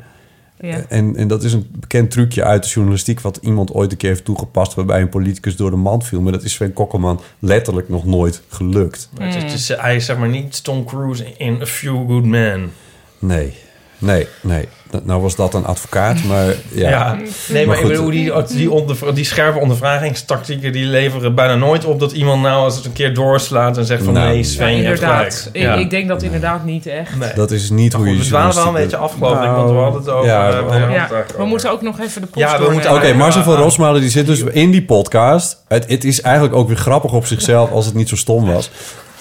Ja. 0.63 0.85
En, 0.89 1.17
en 1.17 1.29
dat 1.29 1.43
is 1.43 1.53
een 1.53 1.67
bekend 1.81 2.11
trucje 2.11 2.45
uit 2.45 2.63
de 2.63 2.69
journalistiek... 2.69 3.21
wat 3.21 3.39
iemand 3.41 3.73
ooit 3.73 3.93
een 3.93 3.97
keer 3.97 4.09
heeft 4.09 4.25
toegepast... 4.25 4.75
waarbij 4.75 5.01
een 5.01 5.09
politicus 5.09 5.57
door 5.57 5.71
de 5.71 5.77
mand 5.77 6.07
viel. 6.07 6.21
Maar 6.21 6.33
dat 6.33 6.43
is 6.43 6.53
Sven 6.53 6.73
Kokkelman 6.73 7.21
letterlijk 7.39 7.89
nog 7.89 8.05
nooit 8.05 8.43
gelukt. 8.49 9.09
Het 9.19 9.53
is, 9.53 9.69
hij 9.69 9.97
is 9.97 10.05
zeg 10.05 10.19
maar 10.19 10.29
niet 10.29 10.65
Tom 10.65 10.85
Cruise 10.85 11.25
in 11.37 11.61
A 11.61 11.67
Few 11.67 12.07
Good 12.09 12.25
Men. 12.25 12.73
Nee, 13.19 13.55
nee, 14.03 14.27
nee. 14.41 14.69
Nou- 14.91 15.05
Nou 15.07 15.23
was 15.23 15.37
dat 15.37 15.55
een 15.55 15.65
advocaat, 15.65 16.23
maar 16.25 16.47
ja. 16.69 16.89
Ja, 16.89 17.17
nee, 17.49 17.67
maar, 17.67 17.77
goed. 17.77 17.85
ik 17.85 17.91
bedoel, 17.91 18.11
die, 18.11 18.33
die, 18.47 18.71
onder, 18.71 19.15
die 19.15 19.25
scherpe 19.25 19.59
ondervragingstactieken... 19.59 20.73
die 20.73 20.85
leveren 20.85 21.35
bijna 21.35 21.55
nooit 21.55 21.85
op 21.85 22.01
dat 22.01 22.13
iemand 22.13 22.43
nou 22.43 22.65
als 22.65 22.77
het 22.77 22.85
een 22.85 22.93
keer 22.93 23.15
doorslaat... 23.15 23.77
en 23.79 23.85
zegt 23.85 24.05
van 24.05 24.13
Nou, 24.13 24.29
nee, 24.29 24.43
Sven, 24.45 24.67
Ja, 24.71 24.77
je 24.79 24.85
hebt 24.85 25.01
inderdaad. 25.01 25.35
gelijk. 25.35 25.57
Ik, 25.57 25.63
Ja. 25.63 25.75
ik 25.75 25.91
denk 25.91 26.09
dat 26.09 26.23
inderdaad 26.23 26.65
niet 26.65 26.87
echt. 26.87 27.17
Nee. 27.19 27.33
Dat 27.35 27.51
is 27.51 27.71
niet 27.71 27.93
hoe 27.93 28.09
je 28.11 28.17
we 28.19 28.25
dwalen 28.25 28.55
wel 28.55 28.67
een 28.67 28.73
beetje 28.73 28.89
doet. 28.89 28.99
af, 28.99 29.13
geloof 29.13 29.43
ik, 29.43 29.51
want 29.51 29.71
we 29.71 29.77
hadden 29.77 30.01
het 30.01 30.11
over... 30.11 30.27
Ja, 30.27 30.49
eh, 30.51 30.69
we- 30.69 30.93
Ja, 31.39 31.45
moeten 31.45 31.71
ook 31.71 31.83
nog 31.83 32.01
even 32.01 32.21
de 32.21 32.27
post 32.27 32.39
Ja, 32.47 32.59
we 32.63 32.71
moeten 32.73 32.95
Oké, 32.95 33.07
Ja, 33.07 33.15
Marcel 33.15 33.43
van. 33.43 33.55
Rosmalen 33.55 34.01
die 34.01 34.11
zit 34.11 34.27
dus 34.27 34.41
in 34.43 34.71
die 34.71 34.83
podcast. 34.85 35.63
Het, 35.69 35.85
het 35.89 36.05
is 36.05 36.21
eigenlijk 36.21 36.55
ook 36.55 36.69
weer 36.69 36.77
grappig 36.77 37.13
op 37.13 37.27
zichzelf 37.27 37.71
als 37.71 37.87
het 37.87 37.95
niet 37.95 38.09
zo 38.09 38.17
stom 38.17 38.47
was. 38.53 38.71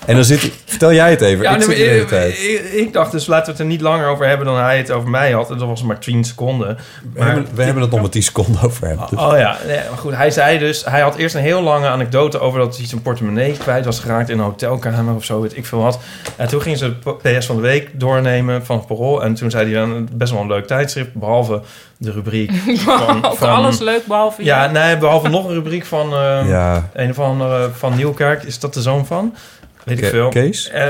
En 0.06 0.16
dan 0.16 0.24
zit. 0.24 0.52
Vertel 0.66 0.94
jij 0.94 1.10
het 1.10 1.22
even. 1.22 1.44
Ja, 1.44 1.52
ik 1.52 1.58
nee, 1.58 1.68
zit 1.68 1.78
maar 1.78 1.86
de 1.86 1.92
hele 1.92 2.02
ik, 2.02 2.08
tijd. 2.08 2.34
ik, 2.40 2.72
ik 2.74 2.94
dacht 2.94 3.12
dus 3.12 3.26
laten 3.28 3.46
we 3.46 3.52
het 3.52 3.60
er 3.60 3.66
niet 3.66 3.82
langer 3.82 4.08
over 4.08 4.28
hebben 4.28 4.46
dan 4.46 4.58
hij 4.58 4.78
het 4.78 4.92
over 4.92 5.10
mij 5.10 5.32
had. 5.32 5.52
En 5.52 5.58
dat 5.58 5.68
was 5.68 5.84
maar 5.84 6.00
10 6.00 6.24
seconden. 6.24 6.78
We 7.14 7.24
hebben, 7.24 7.48
we 7.54 7.64
hebben 7.64 7.82
het 7.82 7.92
nog 7.92 8.02
maar 8.02 8.10
10 8.10 8.24
seconden 8.24 8.62
over 8.62 8.88
hem. 8.88 9.00
Dus- 9.10 9.20
Oh 9.20 9.38
ja, 9.38 9.58
nee, 9.68 9.80
maar 9.90 9.98
goed. 9.98 10.16
Hij 10.16 10.32
zei 10.32 10.58
dus, 10.60 10.86
hij 10.86 11.02
had 11.02 11.16
eerst 11.16 11.36
een 11.36 11.42
heel 11.42 11.62
lange 11.62 11.88
anekdote 11.88 12.40
over 12.40 12.60
dat 12.60 12.78
hij 12.78 12.86
zijn 12.86 13.02
portemonnee 13.02 13.58
kwijt 13.58 13.86
was 13.86 14.00
geraakt 14.00 14.30
in 14.30 14.38
een 14.40 14.44
hotelkamer 14.46 15.16
of 15.16 15.24
zo, 15.24 15.42
weet 15.42 15.58
ik 15.58 15.66
veel 15.66 15.82
wat. 15.82 16.00
En 16.36 16.48
toen 16.48 16.62
ging 16.62 16.78
ze 16.78 16.94
de 17.04 17.40
PS 17.40 17.46
van 17.46 17.56
de 17.56 17.62
week 17.62 17.90
doornemen 17.94 18.66
van 18.66 18.78
het 18.78 18.88
Parool. 18.88 19.24
En 19.24 19.34
toen 19.34 19.50
zei 19.52 19.64
hij 19.72 19.82
dan 19.86 20.08
best 20.14 20.32
wel 20.32 20.42
een 20.42 20.48
leuk 20.48 20.68
tijdschrift, 20.68 21.14
behalve 21.14 21.62
de 21.98 22.12
rubriek 22.12 22.52
van... 22.86 23.26
Ook 23.26 23.42
alles 23.42 23.80
leuk, 23.80 24.06
behalve 24.06 24.44
Ja, 24.44 24.68
nee, 24.72 24.98
behalve 24.98 25.30
nog 25.30 25.46
een 25.48 25.54
rubriek 25.54 25.86
van 25.86 26.14
eh, 26.14 26.42
Ja. 26.48 26.90
een 26.94 27.10
of 27.10 27.20
andere 27.20 27.70
van 27.78 27.96
Nieuwkerk. 27.96 28.44
Is 28.44 28.60
dat 28.60 28.74
de 28.74 28.82
zoon 28.82 29.06
van? 29.06 29.36
Weet 29.86 29.98
ik 29.98 30.04
Ke- 30.04 30.10
veel. 30.10 30.30
Kees? 30.30 30.70
Eh, 30.70 30.90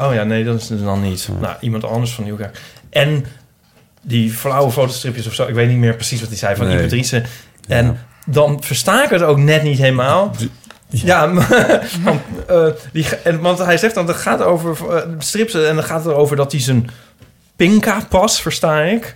oh 0.00 0.14
ja, 0.14 0.22
nee, 0.24 0.44
dat 0.44 0.60
is 0.60 0.68
het 0.68 0.84
dan 0.84 1.02
niet. 1.02 1.28
Nou, 1.40 1.54
iemand 1.60 1.84
anders 1.84 2.12
van 2.12 2.24
Nieuwkerk. 2.24 2.60
En 2.90 3.24
die 4.02 4.30
flauwe 4.32 4.70
fotostripjes 4.70 5.26
of 5.26 5.34
zo. 5.34 5.46
Ik 5.46 5.54
weet 5.54 5.68
niet 5.68 5.78
meer 5.78 5.94
precies 5.94 6.20
wat 6.20 6.28
hij 6.28 6.38
zei 6.38 6.56
van 6.56 6.66
Nee. 6.66 6.74
die 6.76 6.84
Patrice. 6.84 7.22
En 7.68 7.98
dan 8.26 8.62
versta 8.62 9.04
ik 9.04 9.10
het 9.10 9.22
ook 9.22 9.38
net 9.38 9.62
niet 9.62 9.78
helemaal. 9.78 10.34
Ja, 10.88 11.32
want, 12.04 12.20
eh, 12.48 12.66
die, 12.92 13.04
ge- 13.04 13.16
en, 13.16 13.40
want 13.40 13.58
hij 13.58 13.76
zegt 13.78 13.94
dan, 13.94 14.06
het 14.06 14.16
gaat 14.16 14.42
over 14.42 14.76
strips 15.18 15.54
en 15.54 15.74
dan 15.74 15.84
gaat 15.84 16.04
het 16.04 16.12
erover 16.12 16.36
dat 16.36 16.52
hij 16.52 16.60
zijn 16.60 16.90
Pinka-pas, 17.56 18.42
versta 18.42 18.82
ik, 18.82 19.14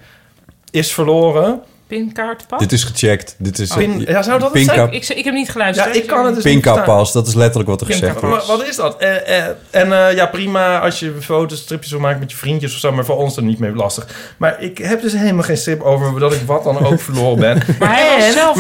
is 0.71 0.93
verloren. 0.93 1.61
Pinkaartpas? 1.87 2.59
Dit 2.61 2.73
is 2.73 2.85
gecheckt. 2.85 3.35
Dit 3.39 3.59
is, 3.59 3.75
Pin- 3.75 4.05
ja, 4.09 4.23
zou 4.23 4.41
dat 4.41 4.53
Pinka, 4.53 4.75
zijn? 4.75 4.93
Ik, 4.93 5.09
ik 5.09 5.25
heb 5.25 5.35
niet 5.35 5.51
geluisterd. 5.51 5.95
Ja, 5.95 6.01
ik 6.01 6.07
kan 6.07 6.25
het 6.25 6.35
dus 6.35 6.45
niet 6.45 6.53
Pinka 6.53 6.73
verstaan. 6.75 6.97
pas, 6.97 7.13
dat 7.13 7.27
is 7.27 7.35
letterlijk 7.35 7.69
wat 7.69 7.81
er 7.81 7.87
gezegd 7.87 8.21
Maar 8.21 8.31
wordt. 8.31 8.47
wat 8.47 8.67
is 8.67 8.77
dat? 8.77 8.97
Eh, 8.97 9.39
eh, 9.39 9.45
en 9.71 9.93
eh, 10.09 10.15
ja, 10.15 10.27
prima 10.27 10.79
als 10.81 10.99
je 10.99 11.15
foto's, 11.21 11.59
stripjes 11.59 11.91
wil 11.91 12.01
maken 12.01 12.19
met 12.19 12.31
je 12.31 12.37
vriendjes 12.37 12.75
of 12.75 12.79
zo, 12.81 12.93
maar 12.93 13.05
voor 13.05 13.17
ons 13.17 13.37
er 13.37 13.43
niet 13.43 13.59
mee 13.59 13.75
lastig. 13.75 14.07
Maar 14.37 14.63
ik 14.63 14.79
heb 14.79 15.03
dus 15.03 15.13
helemaal 15.13 15.43
geen 15.43 15.57
strip 15.57 15.83
over 15.83 16.21
dat 16.21 16.33
ik 16.33 16.41
wat 16.47 16.65
dan 16.65 16.87
ook 16.87 17.01
verloren 17.01 17.39
ben. 17.39 17.63
Maar 17.79 17.95
hij 17.97 18.17
was 18.17 18.33
zelf 18.33 18.57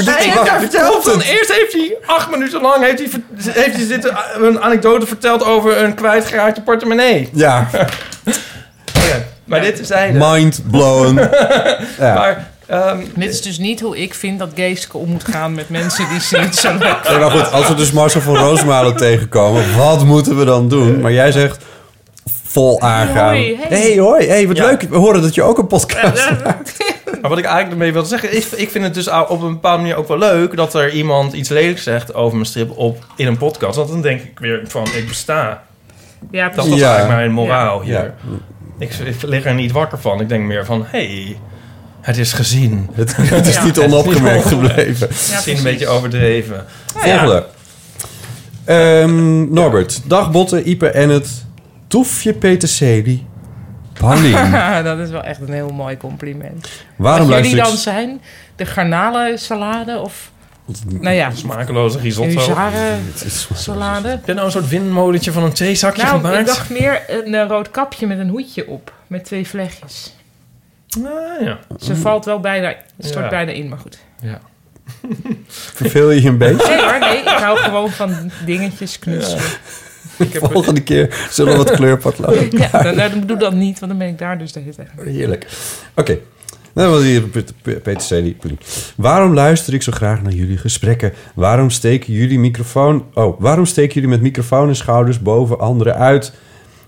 verteld. 0.60 1.05
Van, 1.05 1.20
eerst 1.20 1.52
heeft 1.52 1.72
hij 1.72 1.96
acht 2.06 2.30
minuten 2.30 2.60
lang 2.60 2.84
heeft 2.84 2.98
hij, 2.98 3.09
heeft 3.62 3.76
hij 3.76 3.86
zitten, 3.86 4.10
eh, 4.10 4.18
een 4.40 4.60
anekdote 4.60 5.06
verteld 5.06 5.44
over 5.44 5.82
een 5.82 5.94
kwijtgeraakte 5.94 6.60
portemonnee. 6.62 7.28
Ja, 7.32 7.68
maar 9.44 9.60
dit 9.60 9.78
is 9.80 9.88
hij. 9.88 10.12
mind 10.12 10.62
blown. 10.70 11.20
Ja. 11.98 12.14
Maar 12.14 12.52
ehm, 12.66 12.98
Dit 13.14 13.30
is 13.32 13.42
dus 13.42 13.58
niet 13.58 13.80
hoe 13.80 13.98
ik 14.02 14.14
vind 14.14 14.38
dat 14.38 14.50
Geeske 14.54 14.96
om 14.98 15.08
moet 15.08 15.24
gaan 15.24 15.54
met 15.54 15.68
mensen 15.68 16.08
die 16.08 16.20
ze 16.20 16.38
niet 16.38 16.56
zo 16.56 16.72
leuk 16.72 17.00
Nee, 17.08 17.18
maar 17.18 17.30
goed, 17.30 17.52
als 17.52 17.68
we 17.68 17.74
dus 17.74 17.92
Marcel 17.92 18.20
van 18.20 18.36
Roosmalen 18.36 18.96
tegenkomen, 18.96 19.76
wat 19.76 20.04
moeten 20.04 20.38
we 20.38 20.44
dan 20.44 20.68
doen? 20.68 21.00
Maar 21.00 21.12
jij 21.12 21.32
zegt 21.32 21.64
vol 22.46 22.80
aangaan. 22.80 23.28
hoi, 23.28 23.56
hey. 23.56 23.78
hey, 23.80 23.98
hoi, 23.98 24.26
hey, 24.26 24.46
wat 24.46 24.56
Ja. 24.56 24.64
leuk. 24.66 24.82
We 24.82 24.96
horen 24.96 25.22
dat 25.22 25.34
je 25.34 25.42
ook 25.42 25.58
een 25.58 25.66
podcast. 25.66 26.30
Maar 27.20 27.32
wat 27.32 27.42
ik 27.42 27.48
eigenlijk 27.48 27.78
ermee 27.80 27.92
wil 27.92 28.04
zeggen, 28.04 28.32
is, 28.32 28.48
ik 28.54 28.70
vind 28.70 28.84
het 28.84 28.94
dus 28.94 29.08
op 29.08 29.42
een 29.42 29.52
bepaalde 29.52 29.82
manier 29.82 29.96
ook 29.96 30.08
wel 30.08 30.18
leuk 30.18 30.56
dat 30.56 30.74
er 30.74 30.90
iemand 30.92 31.32
iets 31.32 31.48
lelijks 31.48 31.82
zegt 31.82 32.14
over 32.14 32.34
mijn 32.34 32.46
strip 32.46 32.78
op, 32.78 33.04
in 33.16 33.26
een 33.26 33.36
podcast. 33.36 33.76
Want 33.76 33.88
dan 33.88 34.00
denk 34.00 34.20
ik 34.20 34.38
weer 34.38 34.60
van, 34.66 34.86
ik 34.94 35.08
besta. 35.08 35.62
Ja, 36.30 36.48
Dat 36.48 36.66
is. 36.66 36.74
Ja. 36.74 36.86
eigenlijk 36.88 37.18
mijn 37.18 37.32
moraal 37.32 37.80
hier. 37.82 37.92
Ja. 37.92 38.14
Ik, 38.78 38.92
ik 38.94 39.22
lig 39.22 39.44
er 39.44 39.54
niet 39.54 39.72
wakker 39.72 39.98
van. 39.98 40.20
Ik 40.20 40.28
denk 40.28 40.44
meer 40.44 40.64
van, 40.64 40.84
hey, 40.86 41.36
het 42.05 42.16
is 42.18 42.32
gezien. 42.32 42.89
Het, 42.94 43.16
het 43.16 43.47
is 43.47 43.55
Ja. 43.55 43.64
niet 43.64 43.78
onopgemerkt 43.78 44.47
gebleven. 44.47 45.09
Misschien 45.10 45.56
een 45.56 45.62
beetje 45.62 45.89
overdreven. 45.89 46.64
Volgende. 46.97 47.47
Ehm, 48.64 49.52
Norbert, 49.52 50.01
dag 50.09 50.31
Botte, 50.31 50.62
Ipe 50.62 50.89
en 50.89 51.09
het 51.09 51.44
toefje 51.86 52.32
peterselie. 52.32 53.26
Paulien, 53.93 54.51
dat 54.85 54.98
is 54.98 55.10
wel 55.10 55.22
echt 55.22 55.40
een 55.40 55.52
heel 55.52 55.68
mooi 55.68 55.97
compliment. 55.97 56.68
waarom 56.97 57.28
Wat 57.28 57.36
jullie 57.36 57.56
ik... 57.59 57.64
dan 57.64 57.76
zijn? 57.76 58.20
De 58.56 58.66
garnalensalade 58.66 59.98
of... 59.98 60.31
Nou 61.01 61.14
ja, 61.14 61.31
Smakeloze 61.35 61.98
risotto. 61.98 62.40
salade. 63.55 64.09
Heb 64.09 64.26
je 64.26 64.32
nou 64.32 64.47
een 64.47 64.52
soort 64.52 64.68
windmolentje 64.68 65.32
van 65.32 65.43
een 65.43 65.52
theezakje 65.52 66.02
Nou, 66.02 66.16
gemaakt? 66.16 66.39
ik 66.39 66.47
dacht 66.47 66.70
meer 66.70 67.02
een 67.09 67.35
eh, 67.35 67.47
rood 67.48 67.70
kapje 67.70 68.06
met 68.06 68.18
een 68.18 68.28
hoedje 68.28 68.66
op. 68.68 68.93
Met 69.06 69.24
twee 69.24 69.47
vlechtjes. 69.48 70.14
Ah, 70.98 71.40
ja. 71.46 71.58
Ze 71.80 71.96
valt 71.96 72.24
wel 72.24 72.40
bijna, 72.40 72.74
stort 72.98 73.24
Ja. 73.24 73.30
bijna 73.30 73.50
in, 73.52 73.68
maar 73.68 73.78
goed. 73.78 73.98
ja. 74.20 74.40
Verveel 75.48 76.10
je 76.10 76.22
je 76.22 76.28
een 76.28 76.38
beetje? 76.38 76.68
Nee 76.68 76.82
hoor, 76.82 76.98
nee. 76.98 77.18
Ik 77.18 77.28
hou 77.28 77.58
gewoon 77.58 77.90
van 77.90 78.30
dingetjes 78.46 78.98
knutselen. 78.98 79.44
Ik 80.18 80.32
heb 80.32 80.48
Volgende 80.52 80.82
keer 80.82 81.26
zullen 81.30 81.52
we 81.52 81.58
wat 81.58 81.70
kleurpaklood. 81.70 82.52
Ja, 82.70 82.82
dan, 82.82 82.96
nou, 82.96 83.10
dan 83.10 83.20
doe 83.26 83.36
dat 83.36 83.54
niet, 83.54 83.78
want 83.78 83.90
dan 83.90 84.00
ben 84.00 84.08
ik 84.08 84.18
daar 84.18 84.38
dus 84.38 84.52
de 84.52 84.60
hele 84.60 84.74
tijd. 84.74 84.88
Heerlijk. 85.04 85.46
Oké. 85.94 86.18
Nou, 86.72 86.90
wel 86.90 87.02
hier 87.02 87.20
Pet- 87.22 87.52
Pet- 87.62 87.82
peterselie. 87.82 88.32
Paulien. 88.34 88.58
Waarom 88.96 89.34
luister 89.34 89.74
ik 89.74 89.82
zo 89.82 89.92
graag 89.92 90.22
naar 90.22 90.32
jullie 90.32 90.58
gesprekken? 90.58 91.12
Waarom 91.34 91.70
steken 91.70 92.12
jullie 92.12 92.38
microfoon... 92.38 93.04
Oh, 93.14 93.40
waarom 93.40 93.66
steken 93.66 93.94
jullie 93.94 94.08
met 94.08 94.20
microfoon 94.20 94.68
en 94.68 94.76
schouders 94.76 95.20
boven 95.22 95.58
anderen 95.58 95.94
uit? 95.96 96.32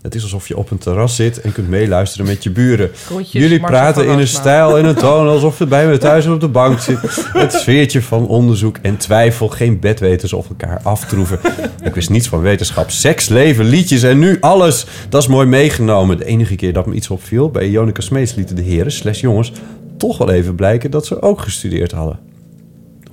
Het 0.06 0.14
is 0.14 0.22
alsof 0.22 0.48
je 0.48 0.56
op 0.56 0.70
een 0.70 0.78
terras 0.78 1.16
zit 1.16 1.40
en 1.40 1.52
kunt 1.52 1.68
meeluisteren 1.68 2.26
met 2.26 2.42
je 2.42 2.50
buren. 2.50 2.90
Groetjes, 2.94 3.42
Jullie 3.42 3.60
praten 3.60 4.06
in 4.06 4.18
een 4.18 4.26
stijl 4.26 4.78
en 4.78 4.84
een 4.84 4.94
toon 4.94 5.28
alsof 5.28 5.58
we 5.58 5.66
bij 5.66 5.86
me 5.86 5.98
thuis 5.98 6.26
op 6.26 6.40
de 6.40 6.48
bank 6.48 6.78
zitten. 6.80 7.08
Het 7.32 7.52
sfeertje 7.52 8.02
van 8.02 8.26
onderzoek 8.26 8.78
en 8.82 8.96
twijfel. 8.96 9.48
Geen 9.48 9.80
bedweters 9.80 10.32
of 10.32 10.48
elkaar 10.48 10.80
aftroeven. 10.82 11.38
Ik 11.82 11.94
wist 11.94 12.10
niets 12.10 12.28
van 12.28 12.40
wetenschap. 12.40 12.90
Seks, 12.90 13.28
leven, 13.28 13.64
liedjes 13.64 14.02
en 14.02 14.18
nu 14.18 14.36
alles. 14.40 14.86
Dat 15.08 15.22
is 15.22 15.28
mooi 15.28 15.46
meegenomen. 15.46 16.18
De 16.18 16.24
enige 16.24 16.56
keer 16.56 16.72
dat 16.72 16.86
me 16.86 16.94
iets 16.94 17.10
opviel... 17.10 17.50
bij 17.50 17.70
Jonica 17.70 18.00
Smeets 18.00 18.34
lieten 18.34 18.56
de 18.56 18.62
heren, 18.62 18.92
slash 18.92 19.20
jongens... 19.20 19.52
toch 19.96 20.18
wel 20.18 20.30
even 20.30 20.54
blijken 20.54 20.90
dat 20.90 21.06
ze 21.06 21.22
ook 21.22 21.40
gestudeerd 21.40 21.92
hadden. 21.92 22.18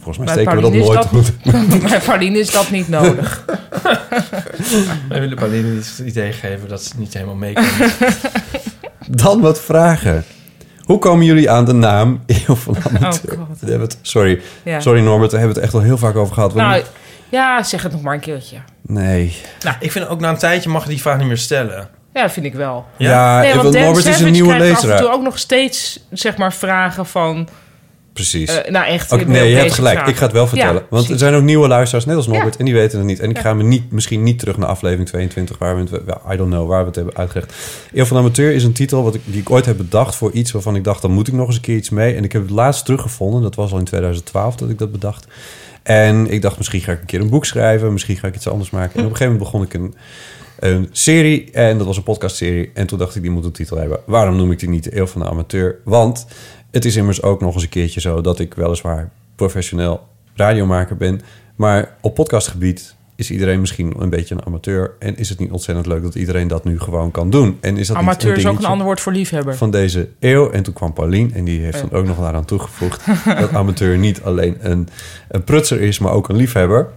Volgens 0.03 0.17
mij 0.17 0.27
steken 0.33 0.55
we 0.55 0.61
dat 0.61 0.71
nooit 0.73 0.99
is 0.99 1.05
goed. 1.05 1.31
dat, 1.81 1.89
bij 1.89 1.99
Pauline 2.05 2.39
is 2.39 2.51
dat 2.51 2.69
niet 2.69 2.89
nodig. 2.89 3.45
Wij 5.09 5.19
willen 5.19 5.35
Pauline 5.37 5.67
niet 5.67 5.93
het 5.97 6.07
idee 6.07 6.31
geven 6.31 6.67
dat 6.69 6.83
ze 6.83 6.91
niet 6.97 7.13
helemaal 7.13 7.35
mee 7.35 7.53
kan. 7.53 7.65
Dan 9.07 9.41
wat 9.41 9.61
vragen. 9.61 10.25
Hoe 10.79 10.99
komen 10.99 11.25
jullie 11.25 11.49
aan 11.49 11.65
de 11.65 11.73
naam 11.73 12.23
Eeuw 12.25 12.55
van 12.55 12.77
Amateur? 12.87 13.39
Oh. 13.39 13.49
We 13.59 13.71
het- 13.71 13.97
sorry. 14.01 14.41
Ja. 14.63 14.79
sorry 14.79 15.01
Norbert, 15.01 15.31
daar 15.31 15.39
hebben 15.39 15.57
we 15.57 15.63
het 15.63 15.71
echt 15.73 15.81
al 15.83 15.87
heel 15.87 15.97
vaak 15.97 16.15
over 16.15 16.33
gehad. 16.33 16.53
We 16.53 16.59
Nou, 16.59 16.83
ja, 17.29 17.63
zeg 17.63 17.83
het 17.83 17.91
nog 17.91 18.01
maar 18.01 18.13
een 18.13 18.19
keertje. 18.19 18.57
Nee. 18.81 19.35
ik 19.79 19.91
vind 19.91 20.07
ook 20.07 20.19
na 20.19 20.29
een 20.29 20.37
tijdje 20.37 20.69
mag 20.69 20.83
je 20.83 20.89
die 20.89 21.01
vraag 21.01 21.17
niet 21.17 21.27
meer 21.27 21.37
stellen. 21.37 21.87
Ja, 22.13 22.29
vind 22.29 22.45
ik 22.45 22.53
wel. 22.53 22.85
Ja, 22.97 23.39
Nee, 23.39 23.49
even- 23.51 23.63
want 23.63 23.75
Norbert 23.75 24.05
is 24.05 24.19
een 24.19 24.31
nieuwe 24.31 24.55
krijgt 24.55 24.75
af 24.77 24.81
en 24.83 24.87
lezer. 24.89 25.03
toe 25.05 25.13
ook 25.13 25.23
nog 25.23 25.37
steeds 25.39 25.99
zeg 26.11 26.37
maar 26.37 26.53
vragen 26.53 27.05
van... 27.05 27.47
Precies. 28.13 28.49
Eh, 28.61 28.71
nou, 28.71 28.85
echt. 28.85 29.25
Nee, 29.27 29.49
je 29.49 29.55
hebt 29.55 29.71
gelijk. 29.73 29.95
vraag. 29.95 30.09
Ik 30.09 30.15
ga 30.15 30.23
het 30.23 30.33
wel 30.33 30.47
vertellen. 30.47 30.81
Ja, 30.81 30.85
Want 30.89 31.09
er 31.09 31.17
zijn 31.17 31.33
ook 31.33 31.43
nieuwe 31.43 31.67
luisteraars, 31.67 32.05
net 32.05 32.15
als 32.15 32.27
Norbert, 32.27 32.53
Ja. 32.53 32.59
en 32.59 32.65
die 32.65 32.73
weten 32.73 32.97
het 32.97 33.07
niet. 33.07 33.19
En 33.19 33.29
ik 33.29 33.35
Ja. 33.35 33.41
ga 33.41 33.53
me 33.53 33.63
niet, 33.63 33.91
misschien 33.91 34.23
niet 34.23 34.39
terug 34.39 34.57
naar 34.57 34.67
aflevering 34.69 35.07
22, 35.07 35.57
waar 35.57 35.75
we 35.75 35.81
het, 35.81 36.01
I 36.33 36.37
don't 36.37 36.51
know, 36.51 36.67
waar 36.67 36.79
we 36.79 36.85
het 36.87 36.95
hebben 36.95 37.15
uitgelegd. 37.15 37.53
Eeuw 37.93 38.05
van 38.05 38.17
de 38.17 38.23
Amateur 38.23 38.53
is 38.53 38.63
een 38.63 38.73
titel 38.73 39.03
wat 39.03 39.15
ik, 39.15 39.21
die 39.25 39.39
ik 39.41 39.49
ooit 39.51 39.65
heb 39.65 39.77
bedacht 39.77 40.15
voor 40.15 40.31
iets 40.31 40.51
waarvan 40.51 40.75
ik 40.75 40.83
dacht, 40.83 41.01
dan 41.01 41.11
moet 41.11 41.27
ik 41.27 41.33
nog 41.33 41.47
eens 41.47 41.55
een 41.55 41.61
keer 41.61 41.75
iets 41.75 41.89
mee. 41.89 42.15
En 42.15 42.23
ik 42.23 42.31
heb 42.31 42.41
het 42.41 42.51
laatst 42.51 42.85
teruggevonden, 42.85 43.41
dat 43.41 43.55
was 43.55 43.71
al 43.71 43.77
in 43.77 43.85
2012 43.85 44.55
dat 44.55 44.69
ik 44.69 44.77
dat 44.77 44.91
bedacht. 44.91 45.27
En 45.83 46.27
ik 46.31 46.41
dacht, 46.41 46.57
misschien 46.57 46.81
ga 46.81 46.91
ik 46.91 46.99
een 46.99 47.05
keer 47.05 47.21
een 47.21 47.29
boek 47.29 47.45
schrijven, 47.45 47.93
misschien 47.93 48.17
ga 48.17 48.27
ik 48.27 48.35
iets 48.35 48.47
anders 48.47 48.69
maken. 48.69 48.93
En 48.99 49.05
op 49.05 49.11
een 49.11 49.17
gegeven 49.17 49.33
moment 49.33 49.51
begon 49.51 49.65
ik 49.67 49.73
een, 49.73 49.95
een 50.59 50.89
serie, 50.91 51.51
en 51.51 51.77
dat 51.77 51.87
was 51.87 51.97
een 51.97 52.03
podcastserie. 52.03 52.71
En 52.73 52.87
toen 52.87 52.97
dacht 52.99 53.15
ik, 53.15 53.21
die 53.21 53.31
moet 53.31 53.45
een 53.45 53.51
titel 53.51 53.77
hebben. 53.77 53.99
Waarom 54.05 54.35
noem 54.35 54.51
ik 54.51 54.59
die 54.59 54.69
niet 54.69 54.83
de 54.83 54.97
Eeuw 54.97 55.07
van 55.07 55.21
de 55.21 55.27
Amateur? 55.27 55.75
Want 55.83 56.25
het 56.73 56.85
is 56.85 56.95
immers 56.95 57.21
ook 57.21 57.41
nog 57.41 57.53
eens 57.53 57.63
een 57.63 57.69
keertje 57.69 57.99
zo 57.99 58.21
dat 58.21 58.39
ik 58.39 58.53
weliswaar 58.53 59.09
professioneel 59.35 60.07
radiomaker 60.35 60.97
ben. 60.97 61.21
Maar 61.55 61.95
op 62.01 62.15
podcastgebied 62.15 62.95
is 63.15 63.31
iedereen 63.31 63.59
misschien 63.59 63.93
een 63.99 64.09
beetje 64.09 64.35
een 64.35 64.45
amateur. 64.45 64.91
En 64.99 65.17
is 65.17 65.29
het 65.29 65.39
niet 65.39 65.51
ontzettend 65.51 65.87
leuk 65.87 66.03
dat 66.03 66.15
iedereen 66.15 66.47
dat 66.47 66.63
nu 66.63 66.79
gewoon 66.79 67.11
kan 67.11 67.29
doen? 67.29 67.57
En 67.61 67.77
is 67.77 67.87
dat 67.87 67.97
niet 67.97 68.05
Amateur 68.05 68.37
is 68.37 68.45
ook 68.45 68.57
een 68.57 68.65
ander 68.65 68.85
woord 68.85 69.01
voor 69.01 69.11
liefhebber. 69.11 69.55
Van 69.55 69.71
deze 69.71 70.09
eeuw. 70.19 70.51
En 70.51 70.63
toen 70.63 70.73
kwam 70.73 70.93
Paulien 70.93 71.33
en 71.33 71.43
die 71.43 71.61
heeft 71.61 71.79
dan 71.79 71.91
ook 71.91 72.05
nog 72.05 72.17
daaraan 72.17 72.45
toegevoegd... 72.45 73.05
dat 73.25 73.53
amateur 73.53 73.97
niet 73.97 74.21
alleen 74.21 74.57
een, 74.59 74.87
een 75.27 75.43
prutser 75.43 75.81
is, 75.81 75.99
maar 75.99 76.11
ook 76.11 76.29
een 76.29 76.35
liefhebber. 76.35 76.87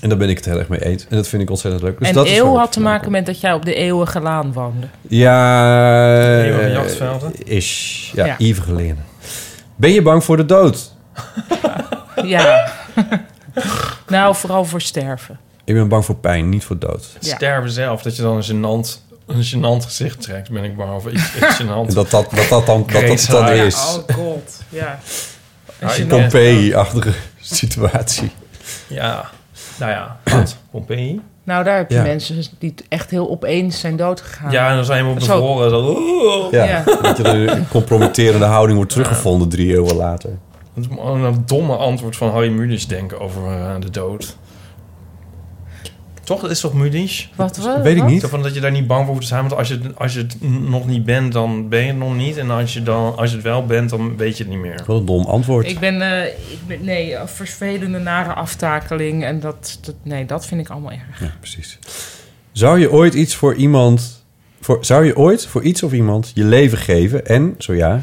En 0.00 0.08
daar 0.08 0.18
ben 0.18 0.28
ik 0.28 0.36
het 0.36 0.44
heel 0.44 0.58
erg 0.58 0.68
mee 0.68 0.84
eens. 0.84 1.06
En 1.08 1.16
dat 1.16 1.28
vind 1.28 1.42
ik 1.42 1.50
ontzettend 1.50 1.82
leuk. 1.82 1.98
Dus 1.98 2.08
en 2.08 2.14
dat 2.14 2.26
is 2.26 2.38
eeuw 2.38 2.56
had 2.56 2.72
te 2.72 2.80
maken 2.80 3.10
met 3.10 3.26
dat 3.26 3.40
jij 3.40 3.52
op 3.52 3.64
de 3.64 3.74
eeuwige 3.74 4.20
laan 4.20 4.52
woonde. 4.52 4.86
Ja, 5.08 6.42
Eeuwige 6.42 6.64
eh, 6.66 6.72
jachtvelden? 6.72 7.32
Is, 7.46 8.10
ja, 8.14 8.24
Ja. 8.24 8.38
eeuwige 8.38 8.74
leren. 8.74 9.04
Ben 9.76 9.90
je 9.90 10.02
bang 10.02 10.24
voor 10.24 10.36
de 10.36 10.46
dood? 10.46 10.92
Ja. 12.24 12.72
nou, 14.08 14.34
vooral 14.34 14.64
voor 14.64 14.80
sterven. 14.80 15.38
Ik 15.64 15.74
ben 15.74 15.88
bang 15.88 16.04
voor 16.04 16.16
pijn, 16.16 16.48
niet 16.48 16.64
voor 16.64 16.78
dood. 16.78 17.16
Sterven 17.20 17.70
zelf, 17.70 18.02
dat 18.02 18.16
je 18.16 18.22
dan 18.22 18.36
een 18.36 18.42
gênant, 18.44 18.98
een 19.26 19.44
gênant 19.44 19.84
gezicht 19.84 20.20
trekt, 20.22 20.50
ben 20.50 20.64
ik 20.64 20.76
bang 20.76 20.92
over 20.92 21.12
iets, 21.12 21.34
iets 21.42 21.62
gênant. 21.62 21.94
Dat 21.94 22.10
dat, 22.10 22.10
dat, 22.10 22.48
dat 22.48 22.66
dan, 22.66 22.84
dat, 22.92 23.06
dat 23.06 23.20
het 23.20 23.26
dan 23.30 23.48
is. 23.48 23.74
Oh 23.74 24.14
god, 24.14 24.60
ja. 24.68 24.98
Een 25.78 26.06
Pompeii-achtige 26.06 27.12
situatie. 27.40 28.30
Ja, 28.86 29.30
nou 29.78 29.90
ja, 29.92 30.16
wat? 30.36 30.56
Pompeii? 30.70 31.20
Nou, 31.44 31.64
daar 31.64 31.76
heb 31.76 31.90
je 31.90 31.96
Ja. 31.96 32.02
mensen 32.02 32.42
die 32.58 32.74
echt 32.88 33.10
heel 33.10 33.30
opeens 33.30 33.80
zijn 33.80 33.96
doodgegaan. 33.96 34.50
Ja, 34.50 34.68
en 34.68 34.74
dan 34.74 34.84
zijn 34.84 35.04
we 35.04 35.10
op 35.10 35.20
Zo. 35.20 35.34
bevroren. 35.40 35.70
Zo, 35.70 36.48
Ja, 36.50 36.64
Ja. 36.64 36.82
dat 37.02 37.16
je 37.16 37.24
een 37.50 37.68
compromitterende 37.68 38.44
houding 38.46 38.76
wordt 38.76 38.92
teruggevonden 38.92 39.48
drie 39.48 39.72
eeuwen 39.72 39.96
later. 39.96 40.30
Een, 40.74 40.98
een 41.24 41.42
domme 41.46 41.76
antwoord 41.76 42.16
van 42.16 42.30
Harry 42.30 42.50
Mulisch 42.50 42.86
denken 42.86 43.20
over 43.20 43.42
eh, 43.46 43.74
de 43.80 43.90
dood. 43.90 44.36
Toch? 46.24 46.40
Dat 46.40 46.50
is 46.50 46.60
toch 46.60 46.74
Mulisch? 46.74 47.30
Wat, 47.34 47.56
wat? 47.56 47.82
Weet 47.82 47.96
ik 47.96 48.04
niet. 48.04 48.20
Zo 48.20 48.28
van 48.28 48.42
dat 48.42 48.54
je 48.54 48.60
daar 48.60 48.70
niet 48.70 48.86
bang 48.86 49.00
voor 49.00 49.08
hoeft 49.14 49.20
te 49.20 49.26
zijn. 49.28 49.40
Want 49.40 49.54
als 49.54 49.68
je, 49.68 49.80
als 49.94 50.12
je 50.14 50.18
het 50.18 50.36
nog 50.68 50.86
niet 50.86 51.04
bent, 51.04 51.32
dan 51.32 51.68
ben 51.68 51.80
je 51.80 51.86
het 51.86 51.96
nog 51.96 52.16
niet. 52.16 52.36
En 52.36 52.50
als 52.50 52.72
je, 52.72 52.82
dan, 52.82 53.16
als 53.16 53.30
je 53.30 53.36
het 53.36 53.44
wel 53.44 53.66
bent, 53.66 53.90
dan 53.90 54.16
weet 54.16 54.36
je 54.36 54.42
het 54.42 54.52
niet 54.52 54.62
meer. 54.62 54.82
Wat 54.86 54.98
een 54.98 55.06
dom 55.06 55.24
antwoord. 55.24 55.66
Ik 55.66 55.78
ben, 55.78 56.02
eh, 56.02 56.26
ik 56.26 56.58
ben, 56.66 56.84
nee, 56.84 57.14
een 57.14 57.28
vervelende, 57.28 57.98
nare 57.98 58.32
aftakeling. 58.32 59.24
En 59.24 59.40
dat, 59.40 59.78
dat, 59.80 59.94
nee, 60.02 60.26
dat 60.26 60.46
vind 60.46 60.60
ik 60.60 60.68
allemaal 60.68 60.92
erg. 60.92 61.20
Ja, 61.20 61.34
precies. 61.40 61.78
Zou 62.52 62.78
je 62.78 62.90
ooit 62.90 63.14
iets 63.14 63.34
voor 63.34 63.54
iemand... 63.54 64.22
Voor, 64.60 64.78
zou 64.84 65.04
je 65.04 65.16
ooit 65.16 65.46
voor 65.46 65.62
iets 65.62 65.82
of 65.82 65.92
iemand 65.92 66.30
je 66.34 66.44
leven 66.44 66.78
geven? 66.78 67.26
En, 67.26 67.54
zo 67.58 67.74
ja, 67.74 68.00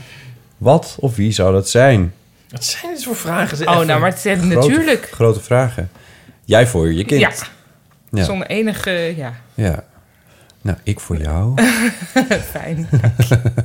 wat 0.57 0.95
of 0.99 1.15
wie 1.15 1.31
zou 1.31 1.53
dat 1.53 1.69
zijn? 1.69 2.13
Wat 2.49 2.65
zijn 2.65 2.93
dit 2.93 3.03
voor 3.03 3.15
vragen? 3.15 3.67
Oh, 3.67 3.79
nou, 3.79 3.99
maar 3.99 4.09
het 4.09 4.25
is 4.25 4.37
Grote- 4.37 4.55
natuurlijk. 4.55 5.09
Grote 5.11 5.39
vragen. 5.39 5.89
Jij 6.45 6.67
voor 6.67 6.93
je 6.93 7.05
kind. 7.05 7.21
Ja. 7.21 7.31
Ja. 8.11 8.23
Zonder 8.23 8.47
enige, 8.47 9.13
ja, 9.17 9.33
Ja. 9.53 9.83
Nou, 10.61 10.77
ik 10.83 10.99
voor 10.99 11.17
jou. 11.17 11.61
fijn. 12.53 12.87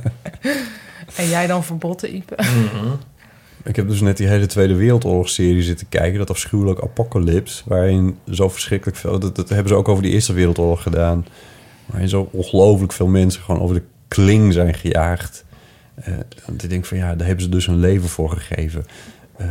en 1.15 1.29
jij 1.29 1.47
dan 1.47 1.63
verbotten, 1.63 2.15
Ipe? 2.15 2.35
Mhm. 2.37 2.93
Ik 3.63 3.75
heb 3.75 3.87
dus 3.87 4.01
net 4.01 4.17
die 4.17 4.27
hele 4.27 4.45
Tweede 4.45 4.75
Wereldoorlog-serie 4.75 5.63
zitten 5.63 5.89
kijken. 5.89 6.17
Dat 6.17 6.29
afschuwelijk 6.29 6.81
Apocalypse. 6.81 7.63
Waarin 7.65 8.17
zo 8.31 8.49
verschrikkelijk 8.49 8.97
veel... 8.97 9.19
Dat, 9.19 9.35
dat 9.35 9.49
hebben 9.49 9.67
ze 9.67 9.75
ook 9.75 9.87
over 9.87 10.03
die 10.03 10.11
Eerste 10.11 10.33
Wereldoorlog 10.33 10.81
gedaan. 10.81 11.25
Waarin 11.85 12.09
zo 12.09 12.29
ongelooflijk 12.31 12.93
veel 12.93 13.07
mensen 13.07 13.41
gewoon 13.41 13.61
over 13.61 13.75
de 13.75 13.83
kling 14.07 14.53
zijn 14.53 14.73
gejaagd. 14.73 15.45
Eh, 15.95 16.13
want 16.45 16.63
ik 16.63 16.69
denk 16.69 16.85
van 16.85 16.97
ja, 16.97 17.15
daar 17.15 17.27
hebben 17.27 17.45
ze 17.45 17.49
dus 17.51 17.65
hun 17.65 17.79
leven 17.79 18.09
voor 18.09 18.29
gegeven. 18.29 18.85
Eh, 19.37 19.47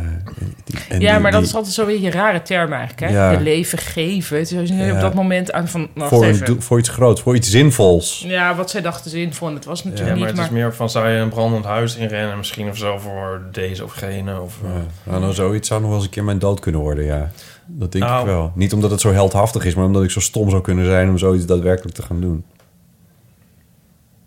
die- 0.63 0.99
ja, 0.99 1.11
die- 1.13 1.19
maar 1.21 1.31
dat 1.31 1.39
die- 1.41 1.49
is 1.49 1.55
altijd 1.55 1.73
zo'n 1.73 1.85
beetje 1.85 2.05
een 2.05 2.11
rare 2.11 2.41
term 2.41 2.71
eigenlijk, 2.73 2.99
hè? 2.99 3.07
Ja. 3.17 3.31
Je 3.31 3.39
leven 3.39 3.77
geven. 3.77 4.37
Het 4.37 4.51
is 4.51 4.69
Ja. 4.69 4.93
op 4.93 4.99
dat 4.99 5.13
moment 5.13 5.51
aan 5.51 5.67
van... 5.67 5.89
Voor, 5.95 6.25
een 6.25 6.61
voor 6.61 6.79
iets 6.79 6.89
groots, 6.89 7.21
voor 7.21 7.35
iets 7.35 7.49
zinvols. 7.49 8.23
Ja, 8.27 8.55
wat 8.55 8.69
zij 8.69 8.81
dachten 8.81 9.11
zinvol. 9.11 9.47
En 9.47 9.53
het 9.53 9.65
was 9.65 9.81
Ja, 9.81 9.89
natuurlijk 9.89 10.17
maar 10.17 10.27
niet, 10.27 10.37
het 10.37 10.45
is 10.45 10.51
maar... 10.51 10.61
meer 10.61 10.73
van, 10.75 10.89
zou 10.89 11.09
je 11.09 11.17
een 11.19 11.29
brandend 11.29 11.65
huis 11.65 11.95
inrennen? 11.95 12.37
Misschien 12.37 12.69
of 12.69 12.77
zo 12.77 12.97
voor 12.97 13.41
deze 13.51 13.83
of 13.83 13.91
gene. 13.93 14.41
Of, 14.41 14.59
Ja, 14.63 14.69
nou, 15.03 15.21
nou, 15.21 15.33
zoiets 15.33 15.67
zou 15.67 15.79
nog 15.79 15.89
wel 15.89 15.97
eens 15.97 16.07
een 16.07 16.13
keer 16.13 16.23
mijn 16.23 16.39
dood 16.39 16.59
kunnen 16.59 16.81
worden, 16.81 17.03
ja. 17.05 17.31
Dat 17.65 17.91
denk 17.91 18.03
Nou. 18.03 18.19
ik 18.19 18.25
wel. 18.25 18.51
Niet 18.55 18.73
omdat 18.73 18.91
het 18.91 19.01
zo 19.01 19.11
heldhaftig 19.13 19.65
is, 19.65 19.75
maar 19.75 19.85
omdat 19.85 20.03
ik 20.03 20.09
zo 20.11 20.19
stom 20.19 20.49
zou 20.49 20.61
kunnen 20.61 20.85
zijn 20.85 21.09
om 21.09 21.17
zoiets 21.17 21.45
daadwerkelijk 21.45 21.95
te 21.95 22.01
gaan 22.01 22.21
doen. 22.21 22.43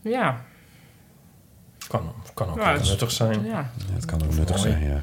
Ja, 0.03 0.41
kan, 1.89 2.01
kan 2.35 2.49
ook 2.51 2.59
Ja, 2.59 2.73
nuttig 2.73 3.11
zijn. 3.11 3.45
ja. 3.45 3.51
Ja, 3.51 3.71
het 3.95 4.05
kan 4.05 4.23
ook 4.25 4.35
nuttig 4.35 4.57
Mooi. 4.57 4.71
zijn, 4.71 4.85
ja. 4.85 5.03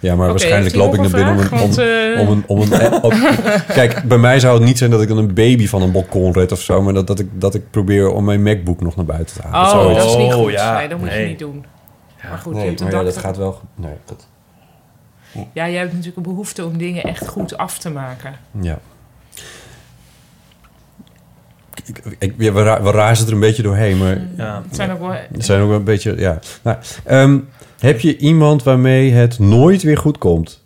Ja, 0.00 0.14
maar 0.14 0.28
waarschijnlijk 0.28 0.74
loop 0.74 0.94
ik 0.94 1.00
naar 1.00 1.10
binnen 1.10 1.34
om 1.52 1.70
een. 1.70 2.18
Om, 2.18 2.28
een, 2.28 2.44
om 2.46 2.60
een 2.60 3.02
op- 3.02 3.14
kijk, 3.78 4.02
bij 4.02 4.18
mij 4.18 4.40
zou 4.40 4.54
het 4.54 4.64
niet 4.64 4.78
zijn 4.78 4.90
dat 4.90 5.02
ik 5.02 5.08
dan 5.08 5.18
een 5.18 5.34
baby 5.34 5.66
van 5.68 5.82
een 5.82 5.92
balkon 5.92 6.32
red 6.32 6.52
of 6.52 6.60
zo... 6.60 6.82
maar 6.82 6.94
dat, 6.94 7.06
dat, 7.06 7.18
ik, 7.18 7.28
dat 7.32 7.54
ik 7.54 7.70
probeer 7.70 8.10
om 8.10 8.24
mijn 8.24 8.42
MacBook 8.42 8.80
nog 8.80 8.96
naar 8.96 9.04
buiten 9.04 9.40
te 9.40 9.46
halen. 9.46 9.70
Oh, 9.76 9.82
Zoiets. 9.82 9.98
dat 10.04 10.10
is 10.10 10.16
niet 10.16 10.34
Oh, 10.34 10.40
goed. 10.42 10.52
ja. 10.52 10.76
Nee, 10.78 10.88
dat 10.88 10.98
moet 10.98 11.12
je 11.12 11.18
niet 11.18 11.38
doen. 11.38 11.64
maar 12.28 12.38
goed, 12.38 12.56
je 12.56 12.60
hebt 12.62 12.80
een 12.80 12.86
maar 12.86 12.96
ja, 12.96 13.02
dat 13.02 13.16
gaat 13.16 13.36
wel... 13.36 13.60
Nee, 13.74 13.92
dat, 14.04 14.26
Ja, 15.32 15.68
jij 15.68 15.78
hebt 15.78 15.90
natuurlijk 15.90 16.16
een 16.16 16.22
behoefte 16.22 16.64
om 16.64 16.78
dingen 16.78 17.02
echt 17.02 17.28
goed 17.28 17.56
af 17.56 17.78
te 17.78 17.90
maken. 17.90 18.34
ja. 18.60 18.78
Ik, 21.86 22.00
ik, 22.18 22.34
ja, 22.38 22.52
we, 22.52 22.62
we 22.82 22.90
razen 22.90 23.26
er 23.26 23.32
een 23.32 23.40
beetje 23.40 23.62
doorheen, 23.62 23.98
maar... 23.98 24.20
Ja. 24.36 24.62
Het 24.66 24.76
zijn 24.76 24.90
ook 24.92 24.98
wel... 24.98 25.10
Het 25.32 25.44
zijn 25.44 25.60
ook 25.60 25.68
wel 25.68 25.76
een 25.76 25.84
beetje, 25.84 26.14
ja. 26.16 26.38
Nou, 26.62 26.76
ehm, 27.04 27.38
heb 27.78 28.00
je 28.00 28.16
iemand 28.16 28.62
waarmee 28.62 29.12
het 29.12 29.38
nooit 29.38 29.82
weer 29.82 29.98
goed 29.98 30.18
komt? 30.18 30.64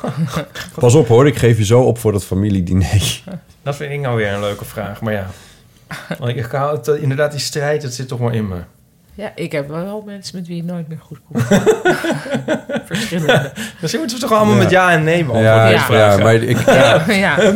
Pas 0.78 0.94
op 0.94 1.08
hoor, 1.08 1.26
ik 1.26 1.36
geef 1.36 1.58
je 1.58 1.64
zo 1.64 1.80
op 1.80 1.98
voor 1.98 2.12
dat 2.12 2.24
familiediner. 2.24 3.22
Dat 3.62 3.76
vind 3.76 3.92
ik 3.92 4.00
nou 4.00 4.16
weer 4.16 4.32
een 4.32 4.40
leuke 4.40 4.64
vraag. 4.64 5.00
Maar 5.00 5.12
ja, 5.12 5.26
Want 6.18 6.36
ik 6.36 6.44
hou 6.44 6.76
het, 6.76 6.86
inderdaad, 6.86 7.30
die 7.30 7.40
strijd, 7.40 7.82
dat 7.82 7.92
zit 7.92 8.08
toch 8.08 8.18
wel 8.18 8.30
in 8.30 8.48
me. 8.48 8.56
Ja, 9.14 9.32
ik 9.34 9.52
heb 9.52 9.68
wel 9.68 10.02
mensen 10.06 10.36
met 10.36 10.46
wie 10.46 10.56
het 10.56 10.66
nooit 10.66 10.88
meer 10.88 10.98
goed 11.00 11.18
komt. 11.28 11.44
Verschillende. 12.86 13.52
Misschien 13.80 14.00
moeten 14.00 14.18
we 14.20 14.26
toch 14.26 14.32
allemaal 14.38 14.54
Ja. 14.54 14.62
met 14.62 14.70
ja 14.70 14.90
en 14.90 15.04
nee 15.04 15.24
beantwoorden. 15.24 15.98
Ja, 15.98 16.16
maar 16.16 16.34
ik... 16.34 16.58
Ja, 16.66 17.04
ja. 17.12 17.52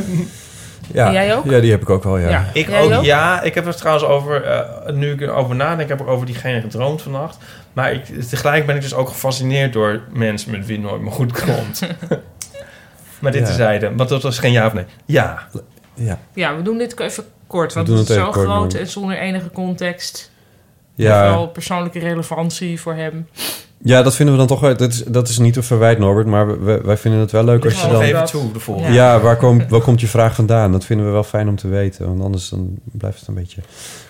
Ja, 0.93 1.06
En 1.06 1.12
jij 1.12 1.36
ook? 1.36 1.44
Ja, 1.44 1.60
die 1.60 1.70
heb 1.70 1.82
ik 1.82 1.90
ook 1.90 2.02
wel, 2.05 2.19
ja. 2.19 2.28
Ja. 2.28 2.44
Ik 2.52 2.70
ook, 2.70 2.93
ook? 2.93 3.05
ja. 3.05 3.43
Ik 3.43 3.55
heb 3.55 3.66
er 3.66 3.77
trouwens 3.77 4.06
over, 4.06 4.44
eh, 4.44 4.93
nu 4.93 5.12
ik 5.12 5.20
erover 5.20 5.56
nadenk, 5.56 5.89
heb 5.89 6.01
ik 6.01 6.06
over 6.06 6.27
diegene 6.27 6.60
gedroomd 6.60 7.02
vannacht. 7.02 7.36
Maar 7.73 7.93
ik, 7.93 8.05
tegelijk 8.28 8.66
ben 8.66 8.74
ik 8.77 8.82
dus 8.82 8.94
ook 8.94 9.09
gefascineerd 9.09 9.73
door 9.73 10.01
mensen 10.12 10.51
met 10.51 10.66
wie 10.66 10.78
nooit 10.78 11.01
meer 11.02 11.12
goed 11.12 11.32
komt. 11.44 11.81
maar 13.20 13.32
dit 13.32 13.40
Ja. 13.40 13.47
terzijde, 13.47 13.94
want 13.94 14.09
dat 14.09 14.23
was 14.23 14.39
geen 14.39 14.52
ja 14.52 14.66
of 14.66 14.73
nee. 14.73 14.85
Ja. 15.05 15.39
Ja, 15.94 16.19
Ja, 16.35 16.56
we 16.56 16.62
doen 16.62 16.78
dit 16.78 17.01
even 17.01 17.24
kort, 17.47 17.73
want 17.74 17.89
het 17.89 18.09
is 18.09 18.15
zo 18.16 18.24
kort, 18.24 18.35
groot 18.47 18.73
maar- 18.73 18.81
en 18.81 18.86
zonder 18.86 19.19
enige 19.19 19.51
context. 19.51 20.31
ja. 20.94 21.23
Wel 21.23 21.48
persoonlijke 21.48 21.98
relevantie 21.98 22.81
voor 22.81 22.94
hem. 22.94 23.28
Ja 23.82 24.02
dat 24.02 24.14
vinden 24.14 24.34
we 24.34 24.40
dan 24.40 24.48
toch... 24.48 24.60
wel- 24.60 24.76
Dat 24.76 24.92
is, 24.92 25.05
dat 25.05 25.28
is 25.28 25.38
niet 25.38 25.56
een 25.56 25.62
verwijt, 25.62 25.98
Norbert, 25.98 26.26
maar 26.26 26.64
we- 26.64 26.80
wij 26.84 26.96
vinden 26.96 27.20
het 27.20 27.30
wel 27.30 27.44
leuk 27.44 27.64
als 27.64 27.80
je 27.82 27.88
dan... 27.88 28.00
even 28.02 28.20
dat- 28.20 28.30
toe, 28.30 28.52
de 28.52 28.60
volgende. 28.60 28.92
Ja, 28.92 29.20
waar, 29.20 29.36
kom, 29.36 29.68
waar 29.68 29.80
komt 29.80 30.00
je 30.00 30.06
vraag 30.06 30.34
vandaan? 30.34 30.72
Dat 30.72 30.84
vinden 30.84 31.06
we 31.06 31.12
wel 31.12 31.22
fijn 31.24 31.48
om 31.48 31.56
te 31.56 31.68
weten. 31.68 32.06
Want 32.06 32.22
anders 32.22 32.48
dan 32.48 32.78
blijft 32.84 33.18
het 33.18 33.28
een 33.28 33.34
beetje... 33.34 33.60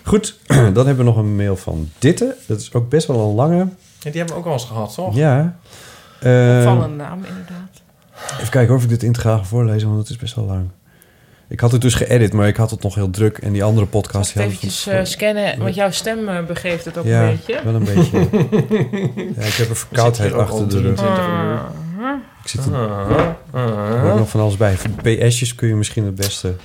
Goed, 0.03 0.37
dan 0.47 0.85
hebben 0.85 0.95
we 0.97 1.03
nog 1.03 1.17
een 1.17 1.35
mail 1.35 1.55
van 1.55 1.89
Ditte. 1.99 2.35
Dat 2.45 2.59
is 2.59 2.73
ook 2.73 2.89
best 2.89 3.07
wel 3.07 3.29
een 3.29 3.35
lange. 3.35 3.57
Ja, 3.57 3.65
die 4.11 4.17
hebben 4.17 4.33
we 4.33 4.41
ook 4.41 4.45
al 4.45 4.53
eens 4.53 4.65
gehad, 4.65 4.93
toch? 4.93 5.15
Ja. 5.15 5.57
Eh, 6.19 6.55
Opvallende 6.57 6.95
naam, 6.95 7.17
inderdaad. 7.27 7.81
even 8.37 8.49
kijken 8.49 8.75
of 8.75 8.83
ik 8.83 8.89
dit 8.89 9.03
integraal 9.03 9.37
ga 9.37 9.43
voorlezen, 9.43 9.87
want 9.87 9.99
het 9.99 10.09
is 10.09 10.17
best 10.17 10.35
wel 10.35 10.45
lang. 10.45 10.67
Ik 11.49 11.59
had 11.59 11.71
het 11.71 11.81
dus 11.81 11.95
geëdit, 11.95 12.33
maar 12.33 12.47
ik 12.47 12.55
had 12.55 12.71
het 12.71 12.83
nog 12.83 12.95
heel 12.95 13.09
druk. 13.09 13.37
En 13.37 13.53
die 13.53 13.63
andere 13.63 13.87
podcast... 13.87 14.31
Zal 14.31 14.41
ik 14.41 14.47
eventjes 14.47 14.87
eh, 14.87 15.03
scannen, 15.03 15.59
want 15.59 15.75
jouw 15.75 15.91
stem 15.91 16.29
eh, 16.29 16.45
begeeft 16.45 16.85
het 16.85 16.97
ook 16.97 17.05
ja, 17.05 17.21
een 17.23 17.35
beetje. 17.35 17.63
wel 17.63 17.75
een 17.75 17.83
beetje. 17.83 18.19
ja, 19.39 19.45
ik 19.45 19.53
heb 19.53 19.69
een 19.69 19.75
verkoudheid 19.75 20.33
achter 20.33 20.69
de 20.69 20.81
rug. 20.81 20.95
23 20.95 21.27
uur. 21.27 21.61
Ik 22.43 22.49
zit 22.49 22.65
er 22.65 22.75
ah. 23.51 24.11
ook 24.11 24.17
nog 24.17 24.29
van 24.29 24.41
alles 24.41 24.57
bij. 24.57 24.77
PS'jes 25.01 25.55
kun 25.55 25.67
je 25.67 25.75
misschien 25.75 26.05
het 26.05 26.15
beste... 26.15 26.55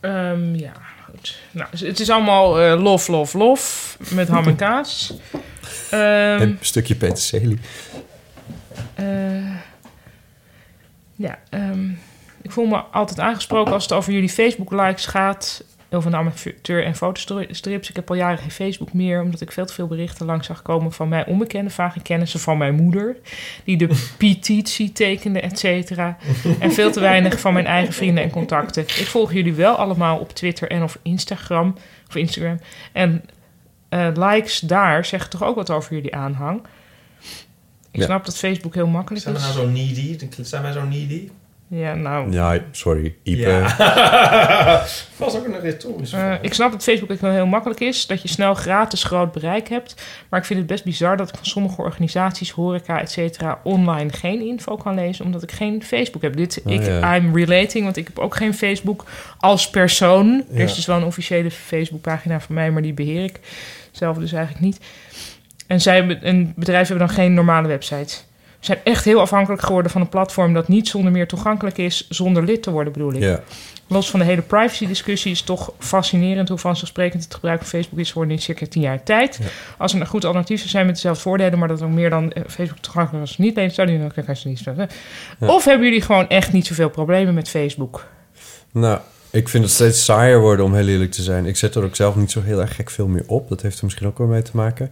Ehm, 0.00 0.54
ja, 0.54 0.72
goed. 1.04 1.38
Nou, 1.50 1.68
het 1.70 2.00
is 2.00 2.10
allemaal 2.10 2.60
eh, 2.60 2.82
lof, 2.82 3.08
lof, 3.08 3.32
lof. 3.32 3.96
Met 4.10 4.28
ham 4.28 4.46
en 4.46 4.56
kaas. 4.56 5.12
Ehm, 5.90 6.40
Een 6.40 6.58
stukje 6.60 6.94
peterselie. 6.94 7.58
Eh, 8.94 9.06
ja, 11.14 11.38
ehm, 11.50 11.88
ik 12.42 12.50
voel 12.50 12.66
me 12.66 12.76
altijd 12.76 13.20
aangesproken 13.20 13.72
als 13.72 13.82
het 13.82 13.92
over 13.92 14.12
jullie 14.12 14.28
Facebook-likes 14.28 15.06
gaat. 15.06 15.64
Over 15.92 16.10
de 16.10 16.16
amateur- 16.16 16.84
en 16.84 16.94
fotostrips. 16.96 17.88
Ik 17.90 17.96
heb 17.96 18.10
al 18.10 18.16
jaren 18.16 18.38
geen 18.38 18.50
Facebook 18.50 18.92
meer, 18.92 19.22
omdat 19.22 19.40
ik 19.40 19.52
veel 19.52 19.66
te 19.66 19.72
veel 19.72 19.86
berichten 19.86 20.26
langs 20.26 20.46
zag 20.46 20.62
komen 20.62 20.92
van 20.92 21.08
mij 21.08 21.26
onbekende, 21.26 21.70
vage 21.70 22.00
kennissen 22.00 22.40
van 22.40 22.58
mijn 22.58 22.74
moeder. 22.74 23.16
Die 23.64 23.76
de 23.76 23.88
petitie 24.18 24.92
tekende, 24.92 25.40
et 25.40 25.58
cetera. 25.58 26.16
En 26.60 26.72
veel 26.72 26.90
te 26.92 27.00
weinig 27.00 27.40
van 27.40 27.52
mijn 27.52 27.66
eigen 27.66 27.92
vrienden 27.94 28.24
en 28.24 28.30
contacten. 28.30 28.82
Ik 28.82 29.06
volg 29.06 29.32
jullie 29.32 29.54
wel 29.54 29.74
allemaal 29.76 30.18
op 30.18 30.32
Twitter 30.32 30.70
en 30.70 30.82
of 30.82 30.98
Instagram. 31.02 31.74
Of 32.08 32.14
Instagram. 32.14 32.58
En 32.92 33.24
eh, 33.88 34.08
likes 34.14 34.58
daar 34.60 35.04
zeggen 35.04 35.30
toch 35.30 35.42
ook 35.44 35.54
wat 35.56 35.70
over 35.70 35.94
jullie 35.94 36.14
aanhang. 36.14 36.60
Ik 37.90 38.00
Ja. 38.00 38.04
snap 38.04 38.24
dat 38.24 38.36
Facebook 38.38 38.74
heel 38.74 38.86
makkelijk 38.86 39.22
Zijn 39.22 39.34
we 39.34 39.40
is. 39.40 39.46
nou 39.46 39.58
zo 39.66 39.68
needy? 39.72 40.18
Zijn 40.42 40.62
wij 40.62 40.72
zo 40.72 40.84
needy? 40.84 41.28
Ja, 41.72 41.94
nou. 41.94 42.32
Ja, 42.32 42.58
sorry. 42.70 43.14
Ipe. 43.22 43.40
Ja. 43.40 43.76
was 45.16 45.36
ook 45.36 45.46
een 45.46 45.60
retorische 45.60 46.16
Eh, 46.16 46.34
ik 46.40 46.54
snap 46.54 46.72
dat 46.72 46.82
Facebook 46.82 47.10
ook 47.10 47.20
wel 47.20 47.30
heel 47.30 47.46
makkelijk 47.46 47.80
is. 47.80 48.06
Dat 48.06 48.22
je 48.22 48.28
snel 48.28 48.54
gratis 48.54 49.04
groot 49.04 49.32
bereik 49.32 49.68
hebt. 49.68 49.94
Maar 50.28 50.40
ik 50.40 50.46
vind 50.46 50.58
het 50.58 50.68
best 50.68 50.84
bizar 50.84 51.16
dat 51.16 51.28
ik 51.28 51.34
van 51.34 51.46
sommige 51.46 51.82
organisaties, 51.82 52.50
horeca, 52.50 53.00
et 53.00 53.10
cetera, 53.10 53.60
online 53.62 54.12
geen 54.12 54.40
info 54.40 54.76
kan 54.76 54.94
lezen. 54.94 55.24
Omdat 55.24 55.42
ik 55.42 55.52
geen 55.52 55.82
Facebook 55.82 56.22
heb. 56.22 56.36
Dit, 56.36 56.62
Oh, 56.64 56.72
ik, 56.72 56.82
ja. 56.84 57.16
I'm 57.16 57.36
relating, 57.36 57.84
want 57.84 57.96
ik 57.96 58.06
heb 58.06 58.18
ook 58.18 58.36
geen 58.36 58.54
Facebook 58.54 59.04
als 59.38 59.70
persoon. 59.70 60.44
Ja. 60.48 60.54
Er 60.54 60.60
is 60.60 60.74
dus 60.74 60.86
wel 60.86 60.96
een 60.96 61.04
officiële 61.04 61.50
Facebookpagina 61.50 62.40
van 62.40 62.54
mij, 62.54 62.70
maar 62.70 62.82
die 62.82 62.94
beheer 62.94 63.24
ik 63.24 63.40
zelf 63.90 64.18
dus 64.18 64.32
eigenlijk 64.32 64.64
niet. 64.64 64.80
En, 65.66 65.80
zij, 65.80 66.18
en 66.22 66.52
bedrijven 66.56 66.88
hebben 66.88 67.06
dan 67.06 67.16
geen 67.16 67.34
normale 67.34 67.68
website. 67.68 68.16
Zijn 68.60 68.78
echt 68.84 69.04
heel 69.04 69.20
afhankelijk 69.20 69.62
geworden 69.62 69.90
van 69.90 70.00
een 70.00 70.08
platform 70.08 70.52
dat 70.52 70.68
niet 70.68 70.88
zonder 70.88 71.12
meer 71.12 71.28
toegankelijk 71.28 71.78
is, 71.78 72.06
zonder 72.08 72.44
lid 72.44 72.62
te 72.62 72.70
worden, 72.70 72.92
bedoel 72.92 73.12
ik. 73.12 73.22
Ja. 73.22 73.40
Los 73.86 74.10
van 74.10 74.20
de 74.20 74.26
hele 74.26 74.42
privacy-discussie 74.42 75.30
is 75.30 75.38
het 75.38 75.46
toch 75.46 75.72
fascinerend 75.78 76.48
hoe 76.48 76.58
vanzelfsprekend 76.58 77.24
het 77.24 77.34
gebruik 77.34 77.58
van 77.58 77.68
Facebook 77.68 77.98
is 77.98 78.08
geworden 78.08 78.36
in 78.36 78.42
circa 78.42 78.66
10 78.66 78.82
jaar 78.82 79.02
tijd. 79.02 79.40
Als 79.78 79.94
er 79.94 80.00
een 80.00 80.06
goed 80.06 80.24
alternatief 80.24 80.58
zou 80.58 80.70
zijn 80.70 80.86
met 80.86 80.94
dezelfde 80.94 81.22
voordelen, 81.22 81.58
maar 81.58 81.68
dat 81.68 81.82
ook 81.82 81.90
meer 81.90 82.10
dan 82.10 82.32
eh, 82.32 82.42
Facebook 82.46 82.78
toegankelijk 82.78 83.26
was 83.26 83.38
niet 83.38 83.56
lezen, 83.56 83.74
zou 83.74 83.98
dan 83.98 84.12
kan 84.24 84.36
je 84.42 84.48
niet 84.48 84.58
zeggen. 84.58 84.88
Ja. 85.40 85.54
Of 85.54 85.64
hebben 85.64 85.86
jullie 85.86 86.02
gewoon 86.02 86.28
echt 86.28 86.52
niet 86.52 86.66
zoveel 86.66 86.90
problemen 86.90 87.34
met 87.34 87.48
Facebook? 87.48 88.06
Nou, 88.72 88.98
ik 89.30 89.48
vind 89.48 89.64
het 89.64 89.72
steeds 89.72 90.04
saaier 90.04 90.40
worden 90.40 90.64
om 90.64 90.74
heel 90.74 90.88
eerlijk 90.88 91.12
te 91.12 91.22
zijn. 91.22 91.46
Ik 91.46 91.56
zet 91.56 91.74
er 91.74 91.84
ook 91.84 91.96
zelf 91.96 92.16
niet 92.16 92.30
zo 92.30 92.42
heel 92.42 92.60
erg 92.60 92.74
gek 92.74 92.90
veel 92.90 93.08
meer 93.08 93.24
op. 93.26 93.48
Dat 93.48 93.62
heeft 93.62 93.78
er 93.78 93.84
misschien 93.84 94.06
ook 94.06 94.18
wel 94.18 94.26
mee 94.26 94.42
te 94.42 94.56
maken. 94.56 94.90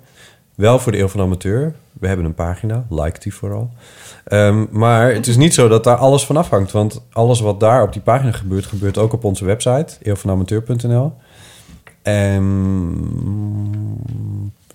Wel 0.54 0.78
voor 0.78 0.92
de 0.92 0.98
Eeuw 0.98 1.08
van 1.08 1.20
de 1.20 1.26
Amateur. 1.26 1.74
We 2.00 2.06
hebben 2.06 2.26
een 2.26 2.34
pagina, 2.34 2.86
like 2.90 3.20
die 3.20 3.34
vooral. 3.34 3.70
Ehm, 4.24 4.64
maar 4.70 5.12
het 5.14 5.26
is 5.26 5.36
niet 5.36 5.54
zo 5.54 5.68
dat 5.68 5.84
daar 5.84 5.96
alles 5.96 6.26
van 6.26 6.36
afhangt. 6.36 6.72
Want 6.72 7.02
alles 7.12 7.40
wat 7.40 7.60
daar 7.60 7.82
op 7.82 7.92
die 7.92 8.02
pagina 8.02 8.32
gebeurt, 8.32 8.66
gebeurt 8.66 8.98
ook 8.98 9.12
op 9.12 9.24
onze 9.24 9.44
website, 9.44 9.96
eeuwvanamateur.nl. 10.02 11.12
En, 12.02 12.44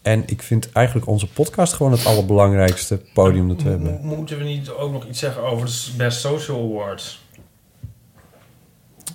en 0.01 0.23
ik 0.25 0.41
vind 0.41 0.71
eigenlijk 0.71 1.07
onze 1.07 1.27
podcast 1.27 1.73
gewoon 1.73 1.91
het 1.91 2.05
allerbelangrijkste 2.05 3.01
podium 3.13 3.47
dat 3.47 3.61
we 3.61 3.69
hebben. 3.69 3.99
Mo- 4.03 4.15
Moeten 4.15 4.37
we 4.37 4.43
niet 4.43 4.69
ook 4.69 4.91
nog 4.91 5.05
iets 5.07 5.19
zeggen 5.19 5.43
over 5.43 5.65
de 5.65 5.91
Best 5.97 6.19
Social 6.21 6.59
Awards? 6.63 7.21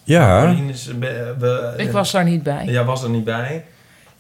Ja. 0.04 0.42
Paulien 0.42 0.68
is, 0.68 0.98
be- 0.98 1.34
be- 1.38 1.74
Ik 1.76 1.90
was 1.90 2.10
daar 2.10 2.24
niet 2.24 2.42
bij. 2.42 2.64
Ja, 2.66 2.84
was 2.84 3.02
er 3.02 3.10
niet 3.10 3.24
bij. 3.24 3.64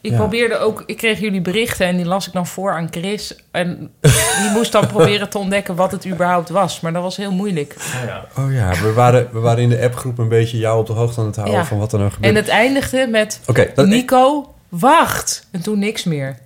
Ik 0.00 0.10
Ja. 0.10 0.16
probeerde 0.16 0.58
ook, 0.58 0.82
ik 0.86 0.96
kreeg 0.96 1.20
jullie 1.20 1.40
berichten 1.40 1.86
en 1.86 1.96
die 1.96 2.06
las 2.06 2.26
ik 2.26 2.32
dan 2.32 2.46
voor 2.46 2.72
aan 2.72 2.88
Chris. 2.90 3.36
En 3.50 3.90
die 4.42 4.50
moest 4.52 4.72
dan 4.72 4.86
proberen 4.96 5.28
te 5.28 5.38
ontdekken 5.38 5.74
wat 5.74 5.92
het 5.92 6.06
überhaupt 6.06 6.48
was. 6.48 6.80
Maar 6.80 6.92
dat 6.92 7.02
was 7.02 7.16
heel 7.16 7.32
moeilijk. 7.32 7.74
Oh 8.38 8.52
ja, 8.52 8.70
we 8.82 8.92
waren, 8.92 9.28
we 9.32 9.38
waren 9.38 9.62
in 9.62 9.68
de 9.68 9.82
appgroep 9.82 10.18
een 10.18 10.28
beetje 10.28 10.58
jou 10.58 10.78
op 10.80 10.86
de 10.86 10.92
hoogte 10.92 11.20
aan 11.20 11.26
het 11.26 11.36
houden 11.36 11.56
Ja. 11.58 11.64
van 11.64 11.78
wat 11.78 11.92
er 11.92 11.98
nou 11.98 12.10
gebeurt. 12.10 12.30
En 12.34 12.40
het 12.40 12.48
eindigde 12.50 13.06
met 13.10 13.40
dat- 13.74 13.86
Nico, 13.86 14.54
wacht. 14.68 15.46
En 15.52 15.62
toen 15.62 15.78
niks 15.78 16.04
meer. 16.04 16.38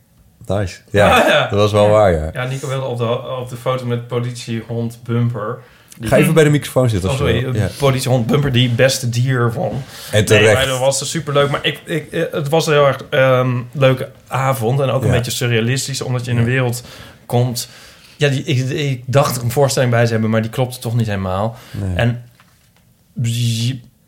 Nice. 0.46 0.78
Ja, 0.90 1.20
Ah, 1.20 1.28
ja. 1.32 1.40
dat 1.48 1.58
was 1.58 1.72
wel 1.72 1.88
waar, 1.88 2.12
ja. 2.12 2.30
Ja, 2.32 2.44
Nico 2.46 2.68
wilde 2.68 2.86
op 2.86 2.98
de, 2.98 3.28
op 3.40 3.48
de 3.48 3.56
foto 3.56 3.86
met 3.86 4.06
politiehond 4.06 4.98
Bumper. 5.04 5.58
Ga 6.00 6.16
even 6.16 6.34
bij 6.34 6.44
de 6.44 6.50
microfoon 6.50 6.88
zitten. 6.90 7.10
Oh, 7.10 7.16
sorry, 7.16 7.54
Ja. 7.56 7.68
politiehond 7.78 8.26
Bumper 8.26 8.52
die 8.52 8.68
beste 8.70 9.08
dier 9.08 9.52
van. 9.52 9.82
En 10.12 10.24
terecht. 10.24 10.58
Nee, 10.58 10.66
dat 10.66 10.78
was 10.78 11.10
superleuk. 11.10 11.50
Maar 11.50 11.64
ik, 11.66 11.80
ik, 11.84 12.06
het 12.32 12.48
was 12.48 12.66
een 12.66 12.72
heel 12.72 12.86
erg 12.86 13.04
ehm, 13.10 13.60
leuke 13.72 14.10
avond. 14.26 14.80
En 14.80 14.90
ook 14.90 15.02
een 15.02 15.08
Ja. 15.08 15.14
beetje 15.16 15.30
surrealistisch. 15.30 16.02
Omdat 16.02 16.24
je 16.24 16.30
in 16.30 16.36
een 16.36 16.44
wereld 16.44 16.82
komt... 17.26 17.68
Ja, 18.16 18.28
die, 18.28 18.42
ik, 18.44 18.68
ik 18.70 19.02
dacht 19.06 19.36
er 19.36 19.42
een 19.42 19.50
voorstelling 19.50 19.90
bij 19.90 20.04
te 20.04 20.12
hebben. 20.12 20.30
Maar 20.30 20.42
die 20.42 20.50
klopte 20.50 20.78
toch 20.78 20.94
niet 20.96 21.06
helemaal. 21.06 21.56
Nee. 21.70 21.94
En 21.96 22.22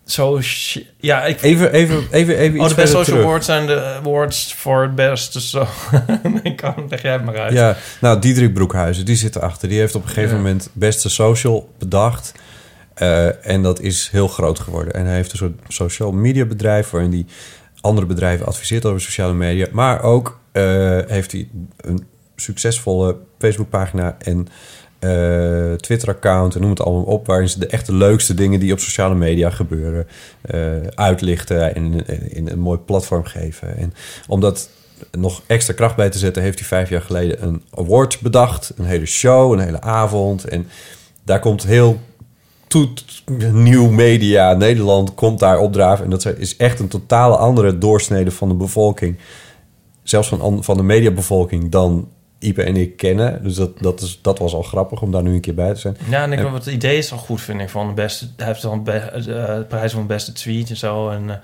zo... 0.06 0.40
Ja, 0.96 1.24
ik... 1.24 1.42
Even, 1.42 1.72
even, 1.72 2.04
even, 2.10 2.36
even 2.38 2.58
Oh, 2.60 2.64
iets 2.64 2.74
de 2.74 2.80
best 2.80 2.92
social 2.92 3.04
terug. 3.04 3.22
awards 3.22 3.46
zijn 3.46 3.66
de 3.66 3.80
awards 3.80 4.54
voor 4.54 4.82
het 4.82 4.94
beste. 4.94 5.40
Zo. 5.40 5.66
ik 6.42 6.56
kan, 6.56 6.74
leg 6.88 7.02
jij 7.02 7.12
het 7.12 7.24
maar 7.24 7.38
uit. 7.38 7.52
Ja, 7.52 7.76
nou, 8.00 8.20
Diederik 8.20 8.54
Broekhuizen, 8.54 9.04
die 9.04 9.16
zit 9.16 9.36
erachter. 9.36 9.68
Die 9.68 9.78
heeft 9.78 9.94
op 9.94 10.02
een 10.02 10.08
gegeven 10.08 10.30
Ja. 10.30 10.36
moment 10.36 10.68
beste 10.72 11.08
social 11.08 11.72
bedacht. 11.78 12.32
Eh, 12.94 13.46
en 13.46 13.62
dat 13.62 13.80
is 13.80 14.08
heel 14.12 14.28
groot 14.28 14.58
geworden. 14.58 14.94
En 14.94 15.04
hij 15.06 15.14
heeft 15.14 15.32
een 15.32 15.38
soort 15.38 15.60
social 15.68 16.12
media 16.12 16.44
bedrijf... 16.44 16.90
waarin 16.90 17.10
hij 17.10 17.26
andere 17.80 18.06
bedrijven 18.06 18.46
adviseert 18.46 18.84
over 18.84 19.00
sociale 19.00 19.34
media. 19.34 19.66
Maar 19.72 20.02
ook 20.02 20.40
eh, 20.52 20.62
heeft 21.06 21.32
hij 21.32 21.48
een 21.76 22.06
succesvolle 22.36 23.16
Facebookpagina... 23.38 24.16
en 24.18 24.46
eh, 25.04 25.72
Twitter-account 25.74 26.54
en 26.54 26.60
noem 26.60 26.70
het 26.70 26.80
allemaal 26.80 27.02
op... 27.02 27.26
waarin 27.26 27.48
ze 27.48 27.58
de 27.58 27.66
echte 27.66 27.94
leukste 27.94 28.34
dingen 28.34 28.60
die 28.60 28.72
op 28.72 28.78
sociale 28.78 29.14
media 29.14 29.50
gebeuren... 29.50 30.06
eh, 30.40 30.58
uitlichten 30.94 31.74
en 31.74 32.06
in, 32.28 32.48
een 32.48 32.58
mooi 32.58 32.78
platform 32.78 33.24
geven. 33.24 33.76
En 33.76 33.94
omdat 34.28 34.68
nog 35.18 35.42
extra 35.46 35.74
kracht 35.74 35.96
bij 35.96 36.10
te 36.10 36.18
zetten... 36.18 36.42
heeft 36.42 36.58
hij 36.58 36.68
vijf 36.68 36.88
jaar 36.88 37.02
geleden 37.02 37.42
een 37.42 37.62
award 37.74 38.20
bedacht. 38.20 38.72
Een 38.76 38.84
hele 38.84 39.06
show, 39.06 39.52
een 39.52 39.58
hele 39.58 39.80
avond. 39.80 40.44
En 40.44 40.66
daar 41.24 41.40
komt 41.40 41.62
heel 41.66 41.98
nieuw 43.52 43.90
media, 43.90 44.52
Nederland 44.54 45.14
komt 45.14 45.38
daar 45.38 45.58
opdraven. 45.58 46.04
En 46.04 46.10
dat 46.10 46.26
is 46.36 46.56
echt 46.56 46.80
een 46.80 46.88
totale 46.88 47.36
andere 47.36 47.78
doorsnede 47.78 48.30
van 48.30 48.48
de 48.48 48.54
bevolking. 48.54 49.16
Zelfs 50.02 50.28
van, 50.28 50.40
an- 50.40 50.64
van 50.64 50.76
de 50.76 50.82
mediabevolking 50.82 51.70
dan 51.70 52.08
Ipe 52.44 52.62
en 52.62 52.76
ik 52.76 52.96
kennen. 52.96 53.42
Dus 53.42 53.54
dat, 53.54 53.70
dat, 53.80 54.00
is, 54.00 54.18
dat 54.22 54.38
was 54.38 54.54
al 54.54 54.62
grappig 54.62 55.00
om 55.02 55.10
daar 55.12 55.22
nu 55.22 55.34
een 55.34 55.40
keer 55.40 55.54
bij 55.54 55.74
te 55.74 55.80
zijn. 55.80 55.96
Ja, 56.08 56.22
en 56.22 56.32
ik, 56.32 56.38
En- 56.38 56.52
het 56.52 56.66
idee 56.66 56.96
is 56.98 57.10
wel 57.10 57.18
goed, 57.18 57.40
vind 57.40 57.60
ik. 57.60 57.68
Van 57.68 57.86
de 57.86 57.92
beste, 57.94 58.26
hij 58.36 58.46
heeft 58.46 58.62
dan 58.62 58.84
be, 58.84 58.92
eh, 58.92 59.24
de 59.24 59.64
prijs 59.68 59.92
van 59.92 60.00
de 60.00 60.06
beste 60.06 60.32
tweet 60.32 60.70
en 60.70 60.76
zo. 60.76 61.10
En 61.10 61.30
eh, 61.30 61.36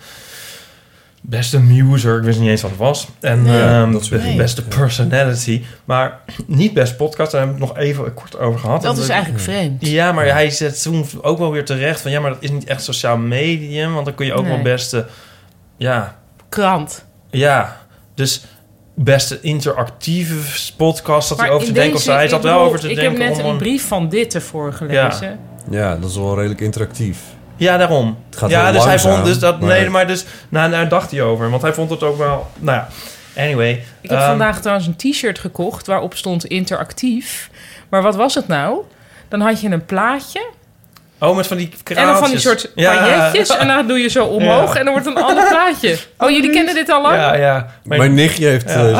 beste 1.23 1.61
muser, 1.61 2.17
ik 2.19 2.23
wist 2.23 2.39
niet 2.41 2.49
eens 2.49 2.62
wat 2.62 2.70
het 2.70 2.81
was. 2.81 3.09
En 3.20 3.43
Nee, 3.43 3.61
ehm, 3.62 3.93
dat 3.93 4.05
soort 4.05 4.20
be- 4.20 4.27
dingen. 4.27 4.43
beste 4.43 4.62
personality. 4.65 5.62
Maar 5.85 6.20
niet 6.47 6.75
best 6.75 6.97
podcast, 6.97 7.31
daar 7.33 7.41
hebben 7.41 7.59
we 7.61 7.67
het 7.67 7.75
nog 7.77 7.85
even 7.85 8.15
kort 8.15 8.39
over 8.39 8.61
gehad. 8.61 8.83
Dat 8.83 8.95
En 8.95 9.01
is 9.01 9.07
we- 9.07 9.12
eigenlijk 9.12 9.43
vreemd. 9.45 9.87
Ja, 9.87 10.12
maar 10.12 10.27
hij 10.27 10.51
zet 10.51 10.83
toen 10.83 11.05
ook 11.23 11.39
wel 11.39 11.51
weer 11.53 11.65
terecht 11.65 12.01
van... 12.01 12.11
ja, 12.11 12.20
maar 12.20 12.31
dat 12.31 12.43
is 12.43 12.51
niet 12.51 12.65
echt 12.65 12.83
sociaal 12.85 13.17
medium. 13.17 13.93
Want 13.93 14.05
dan 14.05 14.15
kun 14.15 14.27
je 14.27 14.33
ook 14.35 14.45
Nee. 14.45 14.53
wel 14.55 14.62
beste... 14.62 15.07
Ja, 15.77 16.19
Krant. 16.49 17.05
ja, 17.31 17.77
dus 18.15 18.45
beste 18.94 19.41
interactieve 19.41 20.73
podcast... 20.77 21.28
dat 21.28 21.41
hij 21.41 21.51
over 21.51 21.67
te 21.67 21.73
denken. 21.73 21.97
Of 21.97 22.05
hij 22.07 22.25
ik 22.25 22.31
zat 22.31 22.43
wel 22.43 22.60
over 22.60 22.81
te 22.81 22.89
ik 22.91 22.97
denken 22.97 23.20
heb 23.20 23.28
net 23.31 23.39
om 23.39 23.44
een 23.44 23.51
een- 23.51 23.59
brief 23.59 23.86
van 23.89 24.09
dit 24.09 24.35
ervoor 24.35 24.73
gelezen. 24.73 25.39
Ja, 25.70 25.97
dat 25.97 26.10
is 26.10 26.17
wel 26.17 26.35
redelijk 26.36 26.60
interactief. 26.60 27.19
Ja, 27.57 27.77
daarom. 27.77 28.17
Het 28.31 28.39
gaat 28.39 28.51
ja, 28.51 28.65
heel 28.65 28.73
dus 28.73 28.85
hij 28.85 28.99
vond 28.99 29.25
dus 29.25 29.39
dat. 29.39 29.60
maar- 29.60 29.69
Nee, 29.69 29.89
maar 29.91 30.07
dus. 30.07 30.25
Nou, 30.49 30.70
daar 30.70 30.89
dacht 30.89 31.10
hij 31.10 31.23
over. 31.23 31.51
Want 31.51 31.62
hij 31.62 31.73
vond 31.73 31.91
het 31.91 32.02
ook 32.02 32.19
wel. 32.19 32.47
Nou 32.59 32.77
ja. 32.78 32.89
Anyway. 33.43 33.70
Ik 34.01 34.10
heb 34.10 34.19
ehm, 34.19 34.28
vandaag 34.28 34.60
trouwens 34.60 34.86
een 34.86 34.97
t-shirt 34.97 35.39
gekocht 35.39 35.86
waarop 35.86 36.15
stond 36.17 36.44
interactief. 36.44 37.51
Maar 37.89 38.02
wat 38.02 38.17
was 38.17 38.35
het 38.35 38.49
nou? 38.49 38.78
Dan 39.28 39.41
had 39.41 39.60
je 39.60 39.69
een 39.70 39.85
plaatje 39.85 40.47
Oh, 41.20 41.36
met 41.36 41.47
van 41.47 41.57
die 41.57 41.70
en 41.84 42.07
dan 42.07 42.16
van 42.16 42.31
die 42.31 42.39
soort 42.39 42.70
pailletjes. 42.74 43.57
En 43.57 43.66
dan 43.68 43.86
doe 43.86 43.99
je 43.99 44.08
zo 44.08 44.24
omhoog 44.39 44.73
Ja. 44.73 44.78
en 44.78 44.84
dan 44.84 44.92
wordt 44.92 45.08
een 45.08 45.16
ander 45.23 45.49
plaatje. 45.49 45.97
Oh, 46.18 46.31
jullie 46.31 46.50
kennen 46.50 46.74
dit 46.74 46.90
al 46.90 47.02
lang? 47.02 47.16
Ja, 47.16 47.34
ja. 47.34 47.66
Mijn 47.84 48.15
nichtje 48.15 48.47
heeft... 48.47 48.68
Ja. 48.70 48.90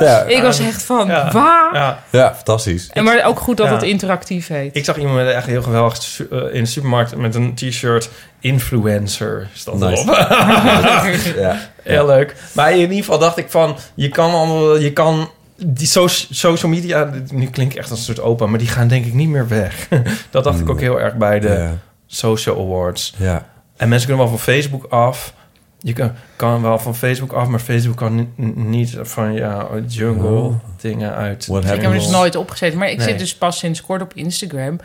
eh. 0.00 0.28
Ik 0.36 0.42
was 0.42 0.58
echt 0.58 0.82
van, 0.82 1.06
Ja. 1.08 1.30
waar? 1.32 1.70
Ja. 1.74 1.98
ja, 2.10 2.34
fantastisch. 2.34 2.88
En 2.92 3.04
maar 3.04 3.24
ook 3.24 3.38
goed 3.40 3.56
dat 3.56 3.66
Ja. 3.66 3.72
het 3.72 3.82
interactief 3.82 4.46
heet. 4.48 4.76
Ik 4.76 4.84
zag 4.84 4.96
iemand 4.96 5.16
met 5.16 5.28
echt 5.34 5.46
heel 5.46 5.62
geweldig 5.62 6.20
eh, 6.30 6.38
in 6.54 6.62
de 6.62 6.68
supermarkt 6.68 7.16
met 7.16 7.34
een 7.34 7.54
t-shirt. 7.54 8.08
Influencer 8.40 9.48
stond 9.54 9.80
Nice. 9.80 10.02
erop. 10.02 11.36
Ja. 11.36 11.56
Heel 11.82 12.06
leuk. 12.06 12.34
Maar 12.52 12.72
in 12.72 12.78
ieder 12.80 12.96
geval 12.96 13.18
dacht 13.18 13.36
ik 13.36 13.46
van... 13.50 13.76
Je 13.94 14.08
kan 14.08 14.30
allemaal... 14.30 14.78
Je 14.78 14.92
kan... 14.92 15.30
Die 15.66 15.86
so- 15.86 16.06
social 16.30 16.70
media... 16.72 17.10
Nu 17.32 17.46
klink 17.46 17.72
ik 17.72 17.78
echt 17.78 17.90
als 17.90 17.98
een 17.98 18.04
soort 18.04 18.20
opa... 18.20 18.46
Maar 18.46 18.58
die 18.58 18.68
gaan 18.68 18.88
denk 18.88 19.04
ik 19.04 19.14
niet 19.14 19.28
meer 19.28 19.48
weg. 19.48 19.88
dat 20.30 20.44
dacht 20.44 20.60
ik 20.60 20.68
ook 20.70 20.80
heel 20.80 21.00
erg 21.00 21.16
bij 21.16 21.40
de 21.40 21.68
social 22.06 22.58
awards. 22.60 23.14
Ja. 23.16 23.46
En 23.76 23.88
mensen 23.88 24.08
kunnen 24.08 24.26
wel 24.26 24.36
van 24.36 24.44
Facebook 24.54 24.84
af. 24.84 25.34
je 25.78 25.92
kan, 25.92 26.12
kan 26.36 26.62
wel 26.62 26.78
van 26.78 26.94
Facebook 26.96 27.32
af, 27.32 27.48
maar 27.48 27.60
Facebook 27.60 27.96
kan 27.96 28.14
ni- 28.36 28.52
niet 28.54 28.96
van 29.00 29.32
ja, 29.32 29.68
jungle 29.86 30.28
Oh. 30.28 30.54
dingen 30.80 31.14
uit. 31.14 31.46
Ik 31.48 31.54
heb 31.54 31.64
er 31.64 31.82
happens? 31.82 32.04
dus 32.04 32.12
nooit 32.12 32.36
opgezet. 32.36 32.74
Maar 32.74 32.90
ik 32.90 32.96
Nee. 32.98 33.06
zit 33.08 33.18
dus 33.18 33.36
pas 33.36 33.58
sinds 33.58 33.80
kort 33.80 34.02
op 34.02 34.14
Instagram. 34.14 34.78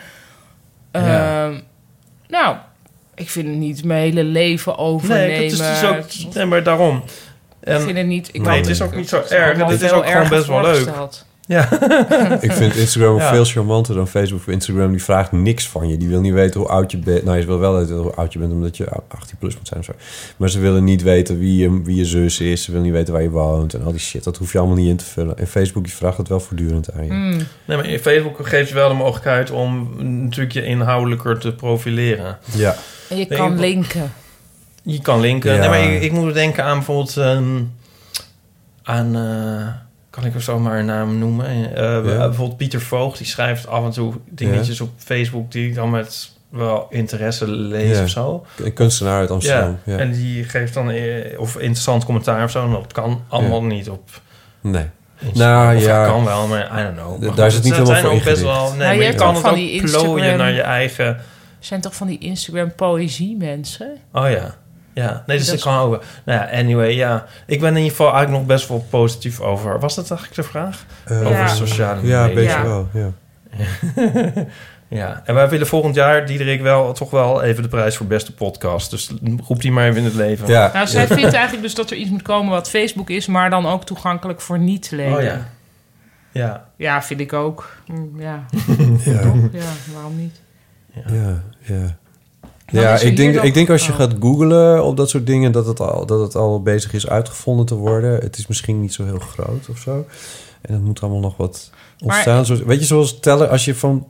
Ja. 0.91 1.45
Ehm, 1.45 1.59
nou, 2.27 2.55
ik 3.15 3.29
vind 3.29 3.47
het 3.47 3.57
niet 3.57 3.83
mijn 3.83 4.01
hele 4.01 4.23
leven 4.23 4.77
overnemen. 4.77 5.27
Nee, 5.27 5.49
dat 5.49 5.59
is 5.59 5.79
dus 5.79 5.83
ook, 6.29 6.33
nee, 6.33 6.45
maar 6.45 6.63
daarom. 6.63 7.03
En, 7.65 7.75
ik 7.75 7.81
vind 7.81 7.97
het 7.97 8.07
niet... 8.07 8.29
Ik 8.31 8.41
nee, 8.41 8.57
het 8.57 8.67
is 8.67 8.81
ook 8.81 8.95
niet 8.95 9.09
zo 9.09 9.23
erg. 9.29 9.57
Het 9.67 9.81
is 9.81 9.91
ook 9.91 10.05
gewoon 10.05 10.29
best 10.29 10.47
wel 10.47 10.61
leuk. 10.61 10.87
Ja. 11.47 11.71
Ik 12.41 12.51
vind 12.51 12.75
Instagram 12.75 13.17
Ja. 13.17 13.33
veel 13.33 13.45
charmanter 13.45 13.95
dan 13.95 14.07
Facebook. 14.07 14.47
Instagram 14.47 14.91
die 14.91 15.03
vraagt 15.03 15.31
niks 15.31 15.67
van 15.67 15.89
je. 15.89 15.97
Die 15.97 16.07
wil 16.07 16.21
niet 16.21 16.33
weten 16.33 16.59
hoe 16.59 16.69
oud 16.69 16.91
je 16.91 16.97
bent. 16.97 17.23
Nou, 17.23 17.37
je 17.37 17.45
wil 17.45 17.59
wel 17.59 17.77
weten 17.77 17.95
hoe 17.95 18.13
oud 18.13 18.33
je 18.33 18.39
bent 18.39 18.51
omdat 18.51 18.77
je 18.77 18.87
18 19.07 19.37
plus 19.37 19.55
moet 19.55 19.67
zijn 19.67 19.79
of 19.79 19.85
zo. 19.85 19.91
Maar 20.37 20.49
ze 20.49 20.59
willen 20.59 20.83
niet 20.83 21.01
weten 21.01 21.39
wie 21.39 21.57
je, 21.57 21.81
wie 21.83 21.95
je 21.95 22.05
zus 22.05 22.39
is. 22.39 22.63
Ze 22.63 22.71
willen 22.71 22.85
niet 22.85 22.95
weten 22.95 23.13
waar 23.13 23.21
je 23.21 23.29
woont 23.29 23.73
en 23.73 23.83
al 23.83 23.91
die 23.91 23.99
shit. 23.99 24.23
Dat 24.23 24.37
hoef 24.37 24.51
je 24.51 24.57
allemaal 24.57 24.77
niet 24.77 24.89
in 24.89 24.97
te 24.97 25.05
vullen. 25.05 25.37
En 25.37 25.47
Facebook 25.47 25.83
die 25.83 25.93
vraagt 25.93 26.17
het 26.17 26.27
wel 26.27 26.39
voortdurend 26.39 26.91
aan 26.91 27.05
je. 27.05 27.11
Mm. 27.11 27.37
Nee, 27.65 27.77
maar 27.77 27.85
in 27.89 27.99
Facebook 27.99 28.47
geeft 28.47 28.69
je 28.69 28.75
wel 28.75 28.87
de 28.89 28.95
mogelijkheid 28.95 29.51
om 29.51 29.89
natuurlijk 30.23 30.53
je 30.53 30.63
inhoudelijker 30.63 31.39
te 31.39 31.53
profileren. 31.53 32.37
Ja. 32.55 32.75
En 33.09 33.17
je 33.17 33.25
kan 33.25 33.59
linken. 33.59 34.13
Je 34.85 35.01
kan 35.01 35.19
linken. 35.19 35.53
Ja. 35.53 35.59
Nee, 35.59 35.69
maar 35.69 35.83
ik, 35.93 36.01
ik 36.01 36.11
moet 36.11 36.33
denken 36.33 36.63
aan 36.63 36.75
bijvoorbeeld... 36.77 37.17
ehm, 37.17 37.61
aan... 38.83 39.15
eh, 39.15 39.67
kan 40.09 40.25
ik 40.25 40.33
er 40.33 40.41
zomaar 40.41 40.79
een 40.79 40.85
naam 40.85 41.17
noemen? 41.19 41.75
Eh, 41.75 42.01
Bijvoorbeeld 42.01 42.57
Pieter 42.57 42.81
Voogd. 42.81 43.17
Die 43.17 43.27
schrijft 43.27 43.67
af 43.67 43.83
en 43.85 43.91
toe 43.91 44.13
dingetjes 44.29 44.81
op 44.81 44.89
Facebook... 44.97 45.51
die 45.51 45.67
ik 45.67 45.75
dan 45.75 45.89
met 45.89 46.31
wel 46.49 46.87
interesse 46.89 47.47
lees 47.47 47.97
Ja. 47.97 48.03
of 48.03 48.09
zo. 48.09 48.45
Een 48.63 48.73
kunstenaar 48.73 49.19
uit 49.19 49.31
Amsterdam. 49.31 49.77
Ja. 49.83 49.97
En 49.97 50.11
die 50.11 50.43
geeft 50.43 50.73
dan... 50.73 50.89
eh, 50.91 51.39
of 51.39 51.55
interessant 51.57 52.05
commentaar 52.05 52.43
of 52.43 52.51
zo. 52.51 52.63
En 52.65 52.71
dat 52.71 52.91
kan 52.93 53.23
allemaal 53.27 53.63
niet 53.63 53.89
op... 53.89 54.09
Nee. 54.61 54.85
Nou 55.33 55.75
Of 55.75 55.83
ja. 55.83 56.05
kan 56.05 56.23
wel, 56.25 56.47
maar 56.47 56.79
I 56.79 56.83
don't 56.83 56.95
know. 56.97 57.21
Maar 57.25 57.35
daar 57.35 57.47
is 57.47 57.53
goed, 57.55 57.63
het 57.63 57.63
niet 57.63 57.73
helemaal 57.73 57.85
zijn 58.01 58.01
voor 58.05 58.11
ook 58.13 58.23
best 58.23 58.41
ingericht. 58.41 58.57
wel... 58.59 58.69
Nee, 58.69 58.77
Nou, 58.77 58.95
maar 58.97 59.05
je 59.05 59.13
kan 59.15 59.33
het 59.33 59.41
van 59.41 59.49
ook 59.51 59.55
die 59.55 59.83
plooien 59.83 60.37
naar 60.37 60.51
je 60.51 60.61
eigen... 60.61 61.17
Zijn 61.59 61.81
toch 61.81 61.95
van 61.95 62.07
die 62.07 62.17
Instagram 62.19 62.75
poëzie 62.75 63.35
mensen? 63.37 63.97
Oh 64.13 64.29
ja. 64.29 64.55
Ja, 64.95 65.23
nee, 65.25 65.37
dus 65.37 65.45
Dat 65.45 65.55
is- 65.55 65.63
kan 65.63 65.77
ook. 65.77 65.89
wel. 65.91 66.01
Nou 66.25 66.39
ja, 66.39 66.57
anyway, 66.59 66.95
ja. 66.95 67.25
Ik 67.45 67.59
ben 67.59 67.69
in 67.69 67.75
ieder 67.75 67.89
geval 67.91 68.07
eigenlijk 68.13 68.37
nog 68.37 68.47
best 68.47 68.67
wel 68.67 68.85
positief 68.89 69.39
over... 69.39 69.79
Was 69.79 69.95
dat 69.95 70.09
eigenlijk 70.11 70.41
de 70.41 70.47
vraag? 70.47 70.85
Eh, 71.05 71.17
over 71.19 71.31
Ja. 71.31 71.47
sociale 71.47 72.01
media. 72.01 72.19
Ja, 72.23 72.27
een 72.29 72.33
beetje 72.35 72.49
Ja. 72.57 72.63
wel. 72.63 72.87
Ja. 72.93 73.09
ja, 74.87 75.21
en 75.25 75.35
wij 75.35 75.49
willen 75.49 75.67
volgend 75.67 75.95
jaar, 75.95 76.25
Diederik, 76.25 76.61
wel 76.61 76.93
toch 76.93 77.09
wel 77.09 77.41
even 77.43 77.63
de 77.63 77.69
prijs 77.69 77.97
voor 77.97 78.05
beste 78.07 78.33
podcast. 78.33 78.89
Dus 78.91 79.11
roep 79.47 79.61
die 79.61 79.71
maar 79.71 79.85
even 79.85 79.97
in 79.97 80.03
het 80.05 80.13
leven. 80.13 80.47
Ja. 80.47 80.69
Nou, 80.73 80.87
zij 80.87 81.07
vindt 81.07 81.33
eigenlijk 81.33 81.61
dus 81.63 81.75
dat 81.75 81.89
er 81.91 81.97
iets 81.97 82.09
moet 82.09 82.21
komen 82.21 82.51
wat 82.51 82.69
Facebook 82.69 83.09
is... 83.09 83.27
maar 83.27 83.49
dan 83.49 83.65
ook 83.65 83.85
toegankelijk 83.85 84.41
voor 84.41 84.59
niet-leden. 84.59 85.15
Oh 85.17 85.21
ja. 85.23 85.47
Ja. 86.31 86.65
Ja, 86.77 87.01
vind 87.03 87.19
ik 87.19 87.33
ook. 87.33 87.75
Mm, 87.87 88.21
Ja, 88.21 88.45
Ja. 89.03 89.21
Ja, 89.51 89.71
waarom 89.93 90.15
niet? 90.17 90.41
Ja, 91.07 91.41
ja. 91.61 91.97
Dan 92.71 92.81
Ja, 92.81 92.97
ik 92.99 93.15
denk, 93.17 93.35
ik 93.41 93.53
denk 93.53 93.69
als 93.69 93.85
je 93.85 93.91
gaat 93.93 94.13
googlen 94.19 94.83
op 94.83 94.97
dat 94.97 95.09
soort 95.09 95.25
dingen... 95.25 95.51
Dat 95.51 95.65
het, 95.65 95.79
al, 95.79 96.05
dat 96.05 96.19
het 96.19 96.35
al 96.35 96.61
bezig 96.61 96.93
is 96.93 97.07
uitgevonden 97.07 97.65
te 97.65 97.75
worden. 97.75 98.19
Het 98.19 98.37
is 98.37 98.47
misschien 98.47 98.81
niet 98.81 98.93
zo 98.93 99.05
heel 99.05 99.19
groot 99.19 99.69
of 99.69 99.77
zo. 99.77 100.05
En 100.61 100.73
het 100.73 100.83
moet 100.83 101.01
allemaal 101.01 101.19
nog 101.19 101.37
wat 101.37 101.69
ontstaan. 102.03 102.45
Zoals- 102.45 102.61
weet 102.61 102.79
je, 102.79 102.85
zoals 102.85 103.19
tellen 103.19 103.49
als 103.49 103.65
je 103.65 103.75
van... 103.75 104.07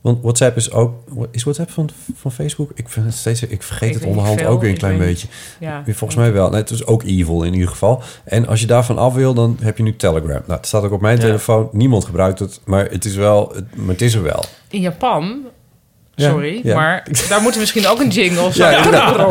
Want 0.00 0.22
WhatsApp 0.22 0.56
is 0.56 0.72
ook... 0.72 0.94
Is 1.30 1.42
WhatsApp 1.42 1.70
van, 1.70 1.88
van 2.16 2.32
Facebook? 2.32 2.70
Ik, 2.74 2.88
vind 2.88 3.06
het 3.06 3.14
steeds, 3.14 3.42
ik 3.42 3.62
vergeet 3.62 3.88
Ik 3.88 3.94
het 3.94 4.04
onderhand 4.04 4.44
ook 4.44 4.60
weer 4.60 4.70
een 4.70 4.76
klein 4.76 4.98
beetje. 4.98 5.28
Ja. 5.60 5.82
Volgens 5.86 6.14
mij 6.14 6.32
wel. 6.32 6.50
Nee, 6.50 6.60
het 6.60 6.70
is 6.70 6.86
ook 6.86 7.02
evil 7.02 7.42
in 7.42 7.52
ieder 7.52 7.68
geval. 7.68 8.02
En 8.24 8.46
als 8.46 8.60
je 8.60 8.66
daarvan 8.66 8.98
af 8.98 9.14
wil, 9.14 9.34
dan 9.34 9.56
heb 9.60 9.76
je 9.76 9.82
nu 9.82 9.96
Telegram. 9.96 10.28
Nou, 10.28 10.42
het 10.58 10.66
staat 10.66 10.82
ook 10.84 10.92
op 10.92 11.00
mijn 11.00 11.16
Ja. 11.16 11.22
telefoon. 11.22 11.68
Niemand 11.72 12.04
gebruikt 12.04 12.38
het, 12.38 12.60
maar 12.64 12.90
het 12.90 13.04
is 13.04 13.14
wel... 13.14 13.52
Het, 13.54 13.76
maar 13.76 13.88
het 13.88 14.02
is 14.02 14.14
er 14.14 14.22
wel. 14.22 14.44
In 14.68 14.80
Japan... 14.80 15.40
Ja, 16.16 16.30
Sorry, 16.30 16.60
ja. 16.64 16.74
maar 16.74 17.06
daar 17.28 17.40
moeten 17.40 17.52
we 17.52 17.58
misschien 17.58 17.86
ook 17.86 18.00
een 18.00 18.08
jingle 18.08 18.42
of 18.48 18.54
zo. 18.54 18.64
Ja, 18.70 18.76
inderdaad. 18.76 19.26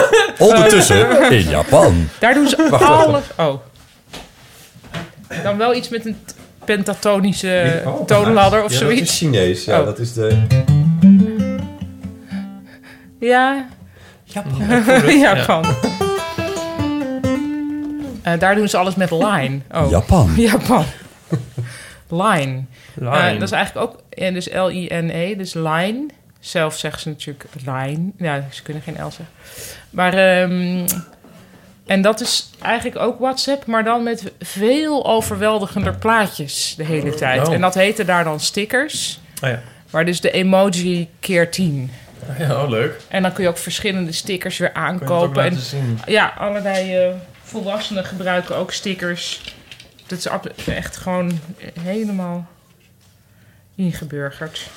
Ondertussen 0.38 1.30
in 1.38 1.48
Japan. 1.48 2.08
Daar 2.18 2.34
doen 2.34 2.48
ze 2.48 2.66
Wacht. 2.70 3.32
Oh. 3.36 3.54
Dan 5.42 5.56
wel 5.56 5.74
iets 5.74 5.88
met 5.88 6.06
een 6.06 6.16
pentatonische 6.64 7.82
Oh, 7.86 8.04
toonladder 8.06 8.64
of 8.64 8.72
ja, 8.72 8.78
dat 8.80 8.90
is 8.90 8.96
zoiets. 8.96 9.16
Chinees. 9.18 9.64
Ja, 9.64 9.78
Oh. 9.80 9.84
dat 9.84 9.98
is 9.98 10.12
de... 10.12 10.42
Ja. 13.20 13.66
Japan. 14.24 15.18
Japan. 15.18 15.64
Eh, 18.22 18.38
daar 18.38 18.54
doen 18.54 18.68
ze 18.68 18.76
alles 18.76 18.94
met 18.94 19.10
line. 19.10 19.58
Oh. 19.74 19.90
Japan. 19.90 20.32
Japan. 20.36 20.84
Line. 22.08 22.64
Line. 22.94 23.16
Eh, 23.16 23.32
dat 23.32 23.42
is 23.42 23.50
eigenlijk 23.50 23.86
ook, 23.86 24.00
en 24.10 24.34
dus 24.34 24.48
L-I-N-E, 24.52 25.36
dus 25.36 25.54
line. 25.54 26.06
Zelf 26.46 26.78
zeggen 26.78 27.00
ze 27.00 27.08
natuurlijk 27.08 27.44
line. 27.64 28.10
Ja, 28.16 28.44
ze 28.50 28.62
kunnen 28.62 28.82
geen 28.82 28.94
L 28.94 29.10
zeggen. 29.10 29.28
Maar, 29.90 30.14
ehm, 30.14 30.86
en 31.86 32.02
dat 32.02 32.20
is 32.20 32.50
eigenlijk 32.62 32.98
ook 32.98 33.18
WhatsApp, 33.18 33.66
maar 33.66 33.84
dan 33.84 34.02
met 34.02 34.32
veel 34.40 35.06
overweldigender 35.06 35.94
plaatjes 35.94 36.74
de 36.76 36.84
hele 36.84 37.14
tijd. 37.14 37.48
Oh. 37.48 37.54
En 37.54 37.60
dat 37.60 37.74
heette 37.74 38.04
daar 38.04 38.24
dan 38.24 38.40
stickers. 38.40 39.20
Oh 39.42 39.48
ja. 39.48 39.62
Maar 39.90 40.04
dus 40.04 40.20
de 40.20 40.30
emoji 40.30 41.08
keer 41.20 41.50
10. 41.50 41.90
Ja, 42.38 42.62
oh, 42.62 42.68
leuk. 42.68 43.00
En 43.08 43.22
dan 43.22 43.32
kun 43.32 43.42
je 43.42 43.48
ook 43.48 43.58
verschillende 43.58 44.12
stickers 44.12 44.58
weer 44.58 44.72
aankopen. 44.72 45.44
En 45.44 45.56
zien? 45.56 45.98
ja, 46.06 46.34
allerlei 46.38 46.96
eh, 46.96 47.14
volwassenen 47.42 48.04
gebruiken 48.04 48.56
ook 48.56 48.72
stickers. 48.72 49.54
Dat 50.06 50.18
is 50.18 50.28
echt 50.66 50.96
gewoon 50.96 51.40
helemaal 51.80 52.46
ingeburgerd. 53.74 54.68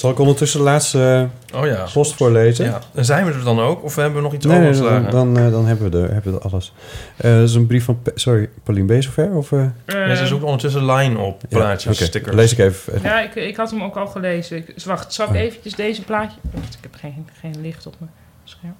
Zal 0.00 0.10
ik 0.10 0.18
ondertussen 0.18 0.58
de 0.58 0.64
laatste 0.64 1.28
Oh 1.54 1.66
ja. 1.66 1.86
post 1.92 2.14
voorlezen? 2.14 2.64
Ja. 2.64 2.80
En 2.94 3.04
zijn 3.04 3.26
we 3.26 3.32
er 3.32 3.44
dan 3.44 3.60
ook? 3.60 3.82
Of 3.84 3.96
hebben 3.96 4.14
we 4.14 4.20
nog 4.22 4.32
iets 4.34 4.46
Nee, 4.46 4.58
nee, 4.58 4.68
overgeslagen? 4.68 5.10
dan, 5.10 5.34
dan, 5.34 5.44
eh, 5.44 5.50
dan 5.52 5.66
hebben, 5.66 5.90
we 5.90 5.98
er, 5.98 6.12
hebben 6.12 6.32
we 6.32 6.38
er 6.38 6.44
alles. 6.50 6.72
Eh, 7.16 7.32
dat 7.34 7.48
is 7.48 7.54
een 7.54 7.66
brief 7.66 7.84
van... 7.84 7.98
Sorry, 8.14 8.48
Pauline, 8.62 8.86
ben 8.86 8.96
je 8.96 9.02
zover? 9.02 9.30
Of, 9.36 9.52
eh? 9.52 9.64
Ja, 9.86 10.14
ze 10.14 10.26
zoekt 10.26 10.42
ondertussen 10.42 10.86
line 10.92 11.18
op, 11.18 11.40
Ja, 11.48 11.58
plaatjes, 11.58 11.94
oké. 11.96 12.04
stickers. 12.04 12.36
Lees 12.36 12.52
ik 12.52 12.58
even. 12.58 13.00
Ja, 13.02 13.20
ik, 13.20 13.34
ik 13.34 13.56
had 13.56 13.70
hem 13.70 13.82
ook 13.82 13.96
al 13.96 14.06
gelezen. 14.06 14.56
Ik, 14.56 14.74
wacht, 14.84 15.12
zal 15.12 15.26
ik 15.26 15.32
Oh. 15.34 15.38
eventjes 15.40 15.74
deze 15.74 16.02
plaatje... 16.02 16.36
Wacht, 16.50 16.74
ik 16.74 16.78
heb 16.82 16.94
geen, 17.00 17.28
geen 17.40 17.54
licht 17.60 17.86
op 17.86 17.94
mijn 17.98 18.10
scherm. 18.44 18.76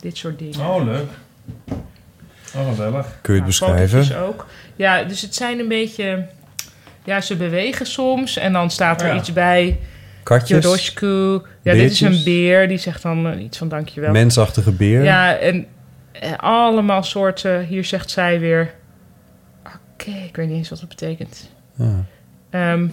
Dit 0.00 0.16
soort 0.16 0.38
dingen. 0.38 0.60
Oh, 0.60 0.84
leuk. 0.84 1.08
Oh, 2.56 2.68
gezellig. 2.68 3.06
Kun 3.20 3.34
je 3.34 3.40
het 3.42 3.58
Ja, 3.58 3.66
beschrijven? 3.66 4.18
ook. 4.26 4.46
Ja, 4.76 5.02
dus 5.04 5.20
het 5.22 5.34
zijn 5.34 5.58
een 5.58 5.68
beetje... 5.68 6.26
Ja, 7.04 7.20
ze 7.20 7.36
bewegen 7.36 7.86
soms 7.86 8.36
en 8.36 8.52
dan 8.52 8.70
staat 8.70 9.02
er 9.02 9.08
Ja. 9.08 9.14
iets 9.14 9.32
bij. 9.32 9.78
Katjes? 10.22 10.64
Joroshku. 10.64 11.40
Ja, 11.62 11.72
dit 11.72 11.90
is 11.90 12.00
een 12.00 12.20
beer. 12.24 12.68
Die 12.68 12.78
zegt 12.78 13.02
dan 13.02 13.26
eh, 13.26 13.42
iets 13.42 13.58
van 13.58 13.68
dankjewel. 13.68 14.12
Mensachtige 14.12 14.72
beer? 14.72 15.02
Ja, 15.02 15.36
en 15.36 15.66
eh, 16.12 16.32
allemaal 16.36 17.02
soorten. 17.02 17.64
Hier 17.64 17.84
zegt 17.84 18.10
zij 18.10 18.40
weer... 18.40 18.74
Oké, 19.66 20.10
ik 20.10 20.36
weet 20.36 20.48
niet 20.48 20.56
eens 20.56 20.68
wat 20.68 20.80
dat 20.80 20.88
betekent. 20.88 21.50
Ja. 21.74 22.04
Ehm, 22.50 22.88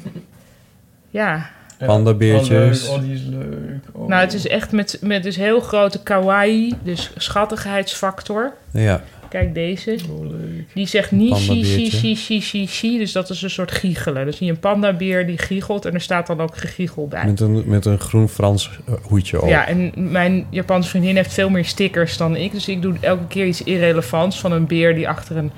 ja, 1.09 1.49
Pandabeertjes. 1.85 2.87
Oh, 2.87 2.95
leuk. 2.95 3.01
Oh, 3.01 3.03
die 3.03 3.13
is 3.13 3.21
leuk. 3.23 3.79
Oh. 3.91 4.07
nou 4.07 4.21
het 4.21 4.33
is 4.33 4.47
echt 4.47 4.71
met, 4.71 4.97
met 5.01 5.23
dus 5.23 5.35
heel 5.35 5.59
grote 5.59 6.03
kawaii. 6.03 6.73
Dus 6.83 7.11
schattigheidsfactor. 7.17 8.53
Ja. 8.71 9.01
Kijk 9.29 9.53
deze. 9.53 9.97
Oh, 10.09 10.29
leuk. 10.29 10.65
Die 10.73 10.87
zegt 10.87 11.11
ni, 11.11 11.35
shi, 11.35 11.63
shi, 11.63 11.89
shi, 11.89 12.15
shi, 12.15 12.41
shi, 12.41 12.67
shi. 12.67 12.97
Dus 12.97 13.11
dat 13.11 13.29
is 13.29 13.41
een 13.41 13.49
soort 13.49 13.71
giechelen. 13.71 14.25
Dus 14.25 14.39
hier 14.39 14.49
een 14.49 14.59
pandabeer 14.59 15.25
die 15.25 15.37
giechelt. 15.37 15.85
En 15.85 15.93
er 15.93 16.01
staat 16.01 16.27
dan 16.27 16.41
ook 16.41 16.57
gegiechel 16.57 17.07
bij. 17.07 17.25
Met 17.25 17.39
een, 17.39 17.63
met 17.65 17.85
een 17.85 17.99
groen 17.99 18.29
Frans 18.29 18.79
eh, 18.87 18.93
hoedje 19.01 19.41
op. 19.41 19.49
Ja, 19.49 19.67
en 19.67 19.91
mijn 19.95 20.45
Japanse 20.49 20.89
vriendin 20.89 21.15
heeft 21.15 21.33
veel 21.33 21.49
meer 21.49 21.65
stickers 21.65 22.17
dan 22.17 22.35
ik. 22.35 22.51
Dus 22.51 22.67
ik 22.67 22.81
doe 22.81 22.95
elke 23.01 23.27
keer 23.27 23.45
iets 23.45 23.63
irrelevants 23.63 24.39
van 24.39 24.51
een 24.51 24.67
beer 24.67 24.95
die 24.95 25.07
achter 25.07 25.37
een, 25.37 25.51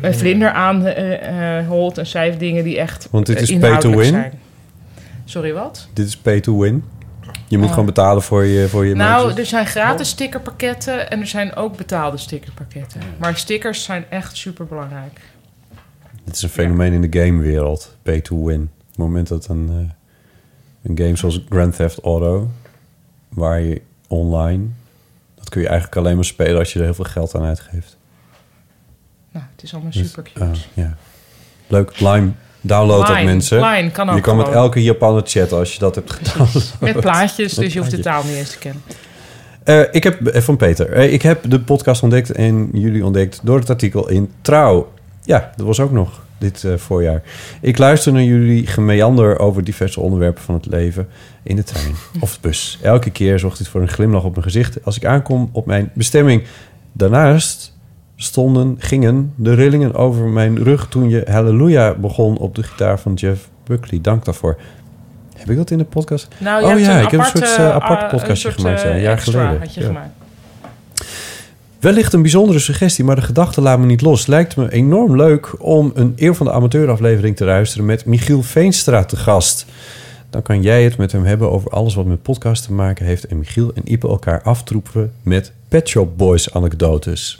een 0.00 0.14
vlinder 0.14 0.50
aan 0.50 0.86
eh, 0.86 1.58
eh, 1.58 1.66
holt. 1.68 1.98
En 1.98 2.06
zij 2.06 2.24
heeft 2.24 2.38
dingen 2.38 2.64
die 2.64 2.78
echt 2.78 3.08
Want 3.10 3.26
dit 3.26 3.36
eh, 3.36 3.42
is 3.42 3.48
pay 3.48 3.56
inhoudelijk 3.56 3.96
to 3.96 4.02
win? 4.02 4.20
zijn. 4.20 4.32
Sorry, 5.24 5.52
wat? 5.52 5.88
Dit 5.92 6.06
is 6.06 6.16
pay 6.16 6.40
to 6.40 6.58
win. 6.58 6.84
Je 7.50 7.58
moet 7.58 7.68
gewoon 7.70 7.86
betalen 7.86 8.22
voor 8.22 8.44
je, 8.44 8.68
voor 8.68 8.86
je 8.86 8.94
Nou, 8.94 9.20
maatjes. 9.26 9.38
er 9.38 9.46
zijn 9.46 9.66
gratis 9.66 10.08
stickerpakketten 10.08 11.10
en 11.10 11.20
er 11.20 11.26
zijn 11.26 11.54
ook 11.54 11.76
betaalde 11.76 12.16
stickerpakketten. 12.16 13.00
Maar 13.18 13.36
stickers 13.36 13.84
zijn 13.84 14.04
echt 14.10 14.36
super 14.36 14.66
belangrijk. 14.66 15.20
Dit 16.24 16.34
is 16.34 16.42
een 16.42 16.48
fenomeen 16.48 16.92
in 16.92 17.10
de 17.10 17.20
gamewereld. 17.24 17.96
Pay 18.02 18.20
to 18.20 18.44
win. 18.44 18.60
Op 18.62 18.86
het 18.88 18.96
moment 18.96 19.28
dat 19.28 19.48
een, 19.48 19.68
eh, 19.70 20.90
een 20.90 20.98
game 20.98 21.16
zoals 21.16 21.44
Grand 21.48 21.76
Theft 21.76 22.00
Auto... 22.00 22.50
waar 23.28 23.60
je 23.60 23.82
online... 24.08 24.66
dat 25.34 25.48
kun 25.48 25.60
je 25.60 25.68
eigenlijk 25.68 25.96
alleen 25.96 26.14
maar 26.14 26.24
spelen 26.24 26.58
als 26.58 26.72
je 26.72 26.78
er 26.78 26.84
heel 26.84 26.94
veel 26.94 27.04
geld 27.04 27.34
aan 27.34 27.42
uitgeeft. 27.44 27.96
Nou, 29.32 29.44
het 29.54 29.62
is 29.62 29.72
allemaal 29.74 29.92
Dus, 29.92 30.06
super 30.06 30.22
cute. 30.22 30.58
ja. 30.74 30.96
Leuk. 31.66 32.00
Lime. 32.00 32.30
Download 32.60 33.06
dat 33.06 33.22
mensen. 33.22 33.60
Line 33.60 33.90
kan 33.90 34.08
ook 34.08 34.16
je 34.16 34.20
kan 34.20 34.36
met 34.36 34.48
elke 34.48 34.82
Japaner 34.82 35.22
chatten 35.24 35.58
als 35.58 35.72
je 35.72 35.78
dat 35.78 35.94
hebt 35.94 36.10
gedaan. 36.10 36.48
Met 36.80 37.00
plaatjes, 37.00 37.54
dus 37.54 37.72
je 37.72 37.78
hoeft 37.78 37.90
de 37.90 38.00
taal 38.00 38.22
niet 38.24 38.36
eens 38.36 38.50
te 38.50 38.58
kennen. 38.58 38.82
Eh, 39.64 39.82
ik 39.90 40.04
heb 40.04 40.26
eh, 40.26 40.42
van 40.42 40.56
Peter. 40.56 40.92
Eh, 40.92 41.12
ik 41.12 41.22
heb 41.22 41.50
de 41.50 41.60
podcast 41.60 42.02
ontdekt 42.02 42.32
en 42.32 42.68
jullie 42.72 43.04
ontdekt 43.04 43.40
door 43.42 43.58
het 43.58 43.70
artikel 43.70 44.08
in 44.08 44.30
Trouw. 44.40 44.92
Ja, 45.24 45.52
dat 45.56 45.66
was 45.66 45.80
ook 45.80 45.92
nog 45.92 46.22
dit 46.38 46.64
voorjaar. 46.76 47.22
Ik 47.60 47.78
luister 47.78 48.12
naar 48.12 48.22
jullie 48.22 48.66
gemeander 48.66 49.38
over 49.38 49.64
diverse 49.64 50.00
onderwerpen 50.00 50.42
van 50.42 50.54
het 50.54 50.66
leven 50.66 51.08
in 51.42 51.56
de 51.56 51.62
trein 51.62 51.94
of 52.20 52.32
de 52.32 52.38
bus. 52.40 52.78
Elke 52.82 53.10
keer 53.10 53.38
zorgt 53.38 53.58
dit 53.58 53.68
voor 53.68 53.80
een 53.80 53.88
glimlach 53.88 54.24
op 54.24 54.30
mijn 54.30 54.44
gezicht 54.44 54.84
als 54.84 54.96
ik 54.96 55.04
aankom 55.04 55.48
op 55.52 55.66
mijn 55.66 55.90
bestemming. 55.94 56.42
Daarnaast 56.92 57.78
stonden, 58.22 58.76
gingen 58.78 59.32
de 59.36 59.54
rillingen 59.54 59.94
over 59.94 60.28
mijn 60.28 60.62
rug 60.62 60.88
toen 60.88 61.08
je 61.08 61.24
Halleluja 61.30 61.94
begon 61.94 62.38
op 62.38 62.54
de 62.54 62.62
gitaar 62.62 63.00
van 63.00 63.14
Jeff 63.14 63.48
Buckley. 63.64 64.00
Dank 64.00 64.24
daarvoor. 64.24 64.56
Heb 65.36 65.50
ik 65.50 65.56
dat 65.56 65.70
in 65.70 65.78
de 65.78 65.84
podcast? 65.84 66.28
Nou, 66.38 66.64
oh 66.64 66.78
ja, 66.80 66.98
ik 66.98 67.10
heb 67.10 67.20
een 67.20 67.26
soort 67.26 67.58
uh, 67.58 67.70
apart 67.70 68.02
uh, 68.02 68.08
podcastje 68.08 68.34
soort, 68.50 68.54
gemaakt, 68.60 68.84
uh, 68.84 68.90
een 68.94 69.00
jaar 69.00 69.18
geleden. 69.18 69.58
Had 69.58 69.74
je 69.74 69.80
Ja. 69.80 69.86
gemaakt. 69.86 70.10
Wellicht 71.78 72.12
een 72.12 72.22
bijzondere 72.22 72.58
suggestie, 72.58 73.04
maar 73.04 73.16
de 73.16 73.22
gedachte 73.22 73.60
laat 73.60 73.78
me 73.78 73.86
niet 73.86 74.00
los. 74.00 74.26
Lijkt 74.26 74.56
me 74.56 74.72
enorm 74.72 75.16
leuk 75.16 75.54
om 75.58 75.90
een 75.94 76.12
Eeuw 76.16 76.34
van 76.34 76.46
de 76.46 76.52
Amateur 76.52 76.90
aflevering 76.90 77.36
te 77.36 77.44
luisteren 77.44 77.86
met 77.86 78.04
Michiel 78.04 78.42
Veenstra 78.42 79.04
te 79.04 79.16
gast. 79.16 79.66
Dan 80.30 80.42
kan 80.42 80.62
jij 80.62 80.84
het 80.84 80.96
met 80.96 81.12
hem 81.12 81.24
hebben 81.24 81.50
over 81.50 81.70
alles 81.70 81.94
wat 81.94 82.06
met 82.06 82.22
podcast 82.22 82.64
te 82.64 82.72
maken 82.72 83.06
heeft. 83.06 83.26
En 83.26 83.38
Michiel 83.38 83.70
en 83.74 83.82
Ipe 83.92 84.08
elkaar 84.08 84.42
aftroepen 84.42 85.12
met 85.22 85.52
Pet 85.68 85.88
Shop 85.88 86.16
Boys 86.18 86.54
anekdotes. 86.54 87.39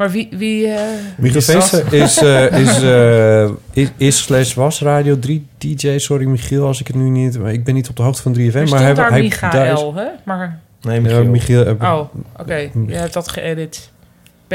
Maar 0.00 0.10
wie... 0.10 0.28
wie 0.30 0.66
eh, 0.66 0.80
Michiel 1.16 1.38
is 1.38 1.72
is, 1.90 2.22
eh, 2.22 2.60
is, 2.60 2.82
eh, 2.82 3.50
is, 3.72 3.88
is 3.96 4.22
slash 4.22 4.54
was 4.54 4.80
Radio 4.80 5.18
3 5.18 5.46
DJ. 5.58 5.98
Sorry 5.98 6.26
Michiel 6.26 6.66
als 6.66 6.80
ik 6.80 6.86
het 6.86 6.96
nu 6.96 7.08
niet... 7.08 7.38
Maar 7.38 7.52
ik 7.52 7.64
ben 7.64 7.74
niet 7.74 7.88
op 7.88 7.96
de 7.96 8.02
hoogte 8.02 8.22
van 8.22 8.34
3FM. 8.34 8.54
er 8.54 8.68
maar 8.68 8.80
hij, 8.80 8.94
daar 8.94 9.10
hij, 9.10 9.20
Michael, 9.20 9.94
hè? 9.94 10.06
Maar... 10.24 10.58
Nee, 10.80 11.02
Ja, 11.02 11.22
Michiel. 11.22 11.66
Eh, 11.66 11.94
Oh, 11.94 12.00
oké. 12.38 12.54
Je 12.86 12.94
hebt 12.94 13.12
dat 13.12 13.28
geëdit. 13.28 13.90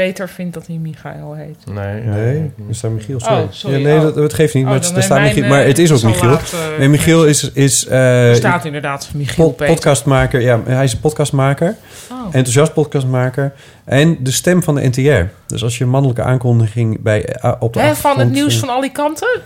Peter 0.04 0.28
vindt 0.28 0.54
dat 0.54 0.66
hij 0.66 0.76
Michael 0.76 1.34
heet. 1.34 1.56
Nee, 1.72 2.02
Nee, 2.02 2.52
er 2.68 2.74
staat 2.74 2.90
Michiel. 2.90 3.20
Sorry. 3.20 3.42
Oh, 3.42 3.46
sorry. 3.50 3.76
Ja, 3.78 3.82
nee, 3.86 3.96
Oh. 3.96 4.02
dat, 4.02 4.14
dat 4.14 4.34
geeft 4.34 4.54
niet. 4.54 4.64
Oh, 4.64 4.70
maar 4.70 4.80
dan 4.80 5.02
staat 5.02 5.08
mijn, 5.08 5.22
Michiel, 5.34 5.48
maar 5.48 5.60
eh, 5.60 5.66
het 5.66 5.78
is 5.78 5.92
ook 5.92 6.02
Michiel. 6.02 6.28
later- 6.30 6.58
Nee, 6.78 6.88
Michiel 6.88 7.24
is, 7.26 7.50
is 7.52 7.86
eh, 7.86 8.28
Er 8.28 8.36
staat 8.36 8.64
inderdaad 8.64 9.10
Michiel 9.14 9.50
Peter. 9.50 9.74
podcastmaker. 9.74 10.40
Ja, 10.40 10.60
hij 10.64 10.84
is 10.84 10.92
een 10.92 11.00
podcastmaker. 11.00 11.76
Oh. 12.12 12.24
Enthousiast 12.24 12.72
podcastmaker. 12.72 13.52
En 13.84 14.16
de 14.20 14.30
stem 14.30 14.62
van 14.62 14.74
de 14.74 14.88
NTR. 14.88 15.32
Dus 15.46 15.62
als 15.62 15.78
je 15.78 15.84
een 15.84 15.90
mannelijke 15.90 16.22
aankondiging 16.22 17.00
bij, 17.02 17.24
eh, 17.24 17.52
op 17.58 17.72
de 17.72 17.80
Hè, 17.80 17.94
van 17.94 18.18
het 18.18 18.30
nieuws 18.30 18.54
eh, 18.54 18.60
van 18.60 18.70
Alicanten? 18.70 19.40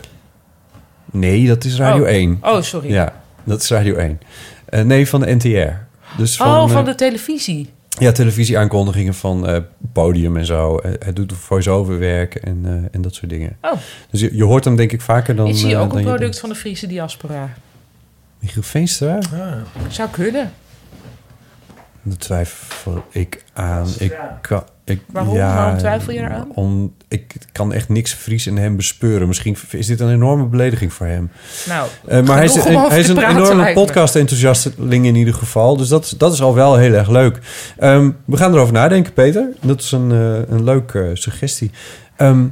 Nee, 1.13 1.47
dat 1.47 1.65
is 1.65 1.77
Radio 1.77 2.03
Oh. 2.03 2.09
1. 2.09 2.39
Oh, 2.43 2.63
sorry. 2.63 2.89
Ja, 2.93 3.13
dat 3.45 3.63
is 3.63 3.71
Radio 3.71 3.95
1. 3.95 4.21
Eh, 4.65 4.83
nee, 4.83 5.09
van 5.09 5.21
de 5.21 5.35
NTR. 5.35 5.73
Dus 6.17 6.37
van, 6.37 6.47
oh, 6.47 6.69
van 6.71 6.81
eh, 6.81 6.85
de 6.85 6.95
televisie. 6.95 7.71
Ja, 7.99 8.13
televisieaankondigingen 8.13 9.15
van 9.15 9.47
eh, 9.47 9.63
podium 9.93 10.37
en 10.37 10.47
zo. 10.47 10.77
Eh, 10.77 10.93
hij 10.99 11.13
doet 11.13 11.33
voice-over 11.33 11.99
werk 11.99 12.35
en, 12.35 12.61
eh, 12.65 12.73
en 12.93 13.03
dat 13.03 13.15
soort 13.15 13.31
dingen. 13.31 13.57
Oh. 13.61 13.73
Dus 14.11 14.21
je, 14.21 14.37
je 14.37 14.45
hoort 14.45 14.65
hem 14.65 14.77
denk 14.77 14.93
ik 14.93 15.01
vaker 15.01 15.37
dan... 15.37 15.47
is 15.49 15.63
hij 15.63 15.73
eh, 15.73 15.81
ook 15.81 15.93
een 15.93 16.03
product 16.03 16.41
van 16.41 16.49
de 16.49 16.55
Friese 16.55 16.87
diaspora? 16.87 17.55
Michiel 18.39 18.63
Veenstra? 18.63 19.19
Zou 19.89 20.09
kunnen. 20.11 20.53
Daar 22.03 22.17
twijfel 22.17 23.05
ik 23.11 23.45
aan. 23.53 23.89
Ik 23.99 24.17
kan, 24.41 24.65
ik, 24.91 25.01
Waarom? 25.13 25.37
Ja, 25.37 25.55
Waarom 25.55 25.79
twijfel 25.79 26.13
je 26.13 26.19
eraan? 26.19 26.49
Om, 26.55 26.95
ik 27.09 27.35
kan 27.53 27.73
echt 27.73 27.89
niks 27.89 28.13
Fries 28.13 28.47
in 28.47 28.57
hem 28.57 28.77
bespeuren. 28.77 29.29
Misschien 29.29 29.57
is 29.71 29.87
dit 29.87 30.01
een 30.01 30.11
enorme 30.11 30.45
belediging 30.45 30.93
voor 30.93 31.07
hem. 31.07 31.31
Nou, 31.67 31.89
Eh, 32.07 32.23
maar 32.23 32.37
hij 32.37 32.45
is, 32.45 32.55
een, 32.55 32.77
hij 32.77 32.99
is 32.99 33.09
een 33.09 33.29
enorme 33.31 33.73
podcast-enthousiasteling 33.73 35.07
in 35.07 35.15
ieder 35.15 35.35
geval. 35.35 35.77
Dus 35.77 35.89
dat, 35.89 36.15
dat 36.19 36.33
is 36.33 36.43
al 36.43 36.55
wel 36.55 36.77
heel 36.77 36.93
erg 36.93 37.09
leuk. 37.09 37.39
Ehm, 37.79 38.11
we 38.25 38.37
gaan 38.37 38.53
erover 38.55 38.73
nadenken, 38.73 39.13
Peter. 39.13 39.49
Dat 39.61 39.81
is 39.81 39.93
een, 39.93 40.13
eh, 40.13 40.55
een 40.55 40.65
leuke 40.65 41.03
eh, 41.03 41.11
suggestie. 41.15 41.71
Ehm, 42.17 42.45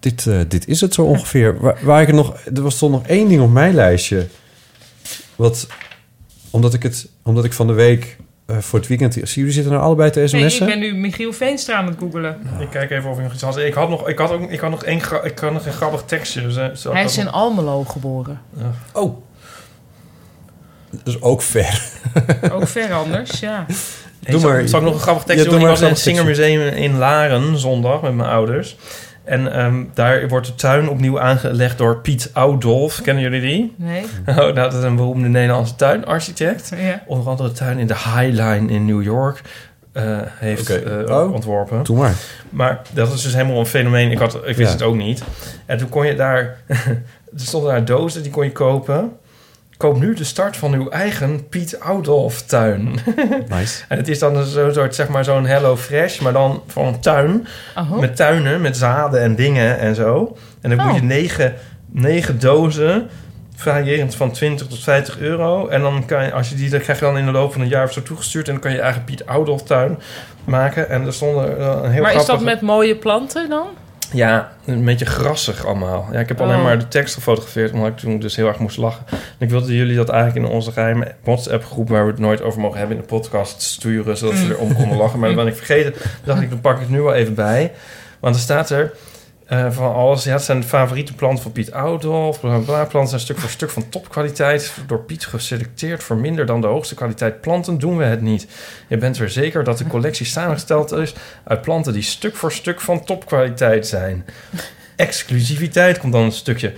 dit, 0.00 0.26
dit 0.48 0.68
is 0.68 0.80
het 0.80 0.94
zo 0.94 1.02
ongeveer. 1.02 1.60
Waar, 1.60 1.78
waar 1.82 2.02
ik 2.02 2.08
er 2.08 2.14
nog... 2.14 2.36
Er 2.54 2.62
was 2.62 2.78
toch 2.78 2.90
nog 2.90 3.06
één 3.06 3.28
ding 3.28 3.40
op 3.42 3.50
mijn 3.52 3.74
lijstje. 3.74 4.26
Wat... 5.36 5.66
Omdat 6.50 6.74
ik, 6.74 6.82
het, 6.82 7.08
omdat 7.22 7.44
ik 7.44 7.52
van 7.52 7.66
de 7.66 7.72
week 7.72 8.16
eh, 8.46 8.56
voor 8.58 8.78
het 8.78 8.88
weekend... 8.88 9.12
Zie 9.14 9.24
jullie 9.34 9.52
zitten 9.52 9.72
nou 9.72 9.84
allebei 9.84 10.10
te 10.10 10.18
Nee, 10.18 10.28
sms'en? 10.28 10.66
ik 10.66 10.72
ben 10.72 10.78
nu 10.78 10.94
Michiel 10.94 11.32
Veenstra 11.32 11.74
aan 11.76 11.86
het 11.86 11.98
googelen. 11.98 12.40
Ik 12.60 12.70
kijk 12.70 12.90
even 12.90 13.10
of 13.10 13.16
ik 13.16 13.22
nog 13.22 13.32
iets 13.32 13.42
had. 13.42 13.56
Ik 13.58 13.74
had 13.74 13.88
nog, 13.88 14.08
ik 14.08 14.18
had 14.18 14.30
ook, 14.30 14.50
ik 14.50 14.60
had 14.60 14.70
nog 14.70 14.84
één, 14.84 15.00
gra- 15.00 15.22
ik 15.22 15.38
had 15.38 15.52
nog 15.52 15.66
een 15.66 15.72
grappig 15.72 16.02
tekstje. 16.02 16.42
Dus, 16.42 16.56
eh, 16.56 16.92
Hij 16.92 17.04
is 17.04 17.18
in 17.18 17.24
nog- 17.24 17.34
Almelo 17.34 17.84
geboren. 17.84 18.40
Oh. 18.92 19.16
Dat 20.90 21.14
is 21.14 21.20
ook 21.22 21.42
ver. 21.42 21.82
Ook 22.52 22.68
ver 22.68 22.92
anders, 22.92 23.40
ja. 23.40 23.64
Hey, 23.66 24.32
Doe 24.32 24.40
zal, 24.40 24.50
maar. 24.50 24.68
zal 24.68 24.78
ik 24.78 24.84
nog 24.84 24.94
een 24.94 25.00
grappig 25.00 25.22
Ja, 25.22 25.28
tekstje 25.28 25.50
doe 25.50 25.58
doen? 25.58 25.68
Ik 25.68 25.74
was 25.74 25.82
in 25.82 25.88
het 25.88 25.98
Singermuseum 25.98 26.60
in 26.60 26.98
Laren 26.98 27.58
zondag 27.58 28.02
met 28.02 28.14
mijn 28.14 28.28
ouders. 28.30 28.76
En 29.26 29.52
ehm, 29.52 29.84
daar 29.94 30.28
wordt 30.28 30.46
de 30.46 30.54
tuin 30.54 30.88
opnieuw 30.88 31.20
aangelegd 31.20 31.78
door 31.78 31.96
Piet 32.00 32.30
Oudolf. 32.32 33.00
Kennen 33.02 33.22
jullie 33.22 33.40
die? 33.40 33.74
Nee. 33.76 34.04
Oh, 34.38 34.54
dat 34.54 34.74
is 34.74 34.82
een 34.82 34.96
beroemde 34.96 35.28
Nederlandse 35.28 35.74
tuinarchitect. 35.76 36.72
Ja. 36.76 37.02
Onder 37.06 37.28
andere 37.28 37.48
de 37.48 37.54
tuin 37.54 37.78
in 37.78 37.86
de 37.86 37.94
High 37.94 38.30
Line 38.42 38.72
in 38.72 38.84
New 38.86 39.02
York 39.02 39.42
eh, 39.92 40.18
heeft 40.22 40.70
Oké. 40.70 41.04
eh, 41.04 41.16
Oh. 41.16 41.32
ontworpen. 41.32 41.82
Doe 41.84 41.96
maar. 41.98 42.14
Maar 42.50 42.80
dat 42.92 43.12
is 43.12 43.22
dus 43.22 43.34
helemaal 43.34 43.58
een 43.58 43.66
fenomeen. 43.66 44.10
Ik, 44.10 44.18
had, 44.18 44.34
ik 44.34 44.56
wist 44.56 44.58
Ja. 44.58 44.76
het 44.76 44.82
ook 44.82 44.96
niet. 44.96 45.22
En 45.66 45.78
toen 45.78 45.88
kon 45.88 46.06
je 46.06 46.14
daar... 46.14 46.56
er 46.66 47.42
stonden 47.42 47.70
daar 47.70 47.84
dozen, 47.84 48.22
die 48.22 48.32
kon 48.32 48.44
je 48.44 48.52
kopen. 48.52 49.12
Koop 49.76 49.98
nu 49.98 50.14
de 50.14 50.24
start 50.24 50.56
van 50.56 50.72
uw 50.72 50.88
eigen 50.88 51.48
Piet 51.48 51.80
Oudolf 51.80 52.42
tuin. 52.42 52.98
Nice. 53.48 53.82
en 53.88 53.96
het 53.96 54.08
is 54.08 54.18
dan 54.18 54.44
zo'n 54.44 54.72
soort, 54.72 54.94
zeg 54.94 55.08
maar, 55.08 55.24
zo'n 55.24 55.46
Hello 55.46 55.76
Fresh, 55.76 56.18
maar 56.20 56.32
dan 56.32 56.62
van 56.66 56.86
een 56.86 57.00
tuin. 57.00 57.46
Oh. 57.76 57.98
Met 57.98 58.16
tuinen, 58.16 58.60
met 58.60 58.76
zaden 58.76 59.20
en 59.22 59.34
dingen 59.34 59.78
en 59.78 59.94
zo. 59.94 60.36
En 60.60 60.70
dan 60.70 60.78
moet 60.86 60.94
Oh. 60.94 60.98
je 61.00 61.02
negen, 61.04 61.54
negen 61.90 62.38
dozen, 62.40 63.08
variërend 63.56 64.14
van 64.14 64.30
20 64.32 64.66
tot 64.66 64.82
50 64.82 65.18
euro. 65.18 65.68
En 65.68 65.80
dan 65.80 66.04
kan 66.06 66.24
je, 66.24 66.32
als 66.32 66.48
je 66.48 66.54
die, 66.54 66.70
dan 66.70 66.80
krijg 66.80 66.98
je 66.98 67.04
dan 67.04 67.18
in 67.18 67.24
de 67.26 67.32
loop 67.32 67.52
van 67.52 67.60
een 67.60 67.68
jaar 67.68 67.84
of 67.84 67.92
zo 67.92 68.02
toegestuurd. 68.02 68.46
En 68.46 68.52
dan 68.52 68.62
kan 68.62 68.70
je 68.70 68.76
je 68.76 68.82
eigen 68.82 69.04
Piet 69.04 69.26
Oudolf 69.26 69.62
tuin 69.62 69.98
maken. 70.44 70.88
En 70.88 71.06
er 71.06 71.12
stonden 71.12 71.58
eh, 71.58 71.80
een 71.82 71.90
heel 71.90 72.02
maar 72.02 72.14
is 72.14 72.26
dat 72.26 72.40
met 72.40 72.60
mooie 72.60 72.96
planten 72.96 73.48
dan? 73.48 73.66
Ja, 74.12 74.52
een 74.66 74.84
beetje 74.84 75.06
grassig 75.06 75.66
allemaal. 75.66 76.08
Ja, 76.12 76.18
ik 76.18 76.28
heb 76.28 76.40
alleen 76.40 76.56
Oh. 76.56 76.62
maar 76.62 76.78
de 76.78 76.88
tekst 76.88 77.14
gefotografeerd, 77.14 77.72
omdat 77.72 77.88
ik 77.88 77.96
toen 77.96 78.18
dus 78.18 78.36
heel 78.36 78.46
erg 78.46 78.58
moest 78.58 78.76
lachen. 78.76 79.04
En 79.10 79.18
ik 79.38 79.50
wilde 79.50 79.76
jullie 79.76 79.96
dat 79.96 80.08
eigenlijk 80.08 80.46
in 80.46 80.52
onze 80.52 80.72
geheime 80.72 81.14
WhatsApp-groep, 81.22 81.88
waar 81.88 82.04
we 82.04 82.10
het 82.10 82.20
nooit 82.20 82.42
over 82.42 82.60
mogen 82.60 82.78
hebben 82.78 82.96
in 82.96 83.02
de 83.02 83.08
podcast, 83.08 83.62
sturen, 83.62 84.16
zodat 84.16 84.36
ze 84.36 84.48
erom 84.48 84.74
konden 84.74 84.96
lachen. 84.98 85.18
Maar 85.18 85.28
dat 85.28 85.38
ben 85.38 85.46
ik 85.46 85.56
vergeten. 85.56 85.94
Dacht 86.24 86.40
ik, 86.42 86.50
dan 86.50 86.60
pak 86.60 86.74
ik 86.74 86.80
het 86.80 86.90
nu 86.90 87.00
wel 87.00 87.14
even 87.14 87.34
bij. 87.34 87.72
Want 88.20 88.34
er 88.34 88.40
staat 88.40 88.70
er 88.70 88.92
eh, 89.46 89.70
van 89.70 89.94
alles. 89.94 90.24
Ja, 90.24 90.32
het 90.32 90.42
zijn 90.42 90.64
favoriete 90.64 91.14
planten 91.14 91.42
van 91.42 91.52
Piet 91.52 91.72
Oudolf. 91.72 92.40
Planten 92.40 93.08
zijn 93.08 93.20
stuk 93.20 93.38
voor 93.38 93.50
stuk 93.50 93.70
van 93.70 93.88
topkwaliteit. 93.88 94.72
Door 94.86 95.00
Piet 95.00 95.26
geselecteerd 95.26 96.02
voor 96.02 96.16
minder 96.16 96.46
dan 96.46 96.60
de 96.60 96.66
hoogste 96.66 96.94
kwaliteit 96.94 97.40
planten 97.40 97.78
doen 97.78 97.96
we 97.96 98.04
het 98.04 98.20
niet. 98.20 98.46
Je 98.88 98.96
bent 98.96 99.18
er 99.18 99.30
zeker 99.30 99.64
dat 99.64 99.78
de 99.78 99.86
collectie 99.86 100.26
samengesteld 100.26 100.92
is 100.92 101.14
uit 101.44 101.62
planten 101.62 101.92
die 101.92 102.02
stuk 102.02 102.36
voor 102.36 102.52
stuk 102.52 102.80
van 102.80 103.04
topkwaliteit 103.04 103.86
zijn. 103.86 104.24
Exclusiviteit 104.96 105.98
komt 105.98 106.12
dan 106.12 106.22
een 106.22 106.32
stukje. 106.32 106.72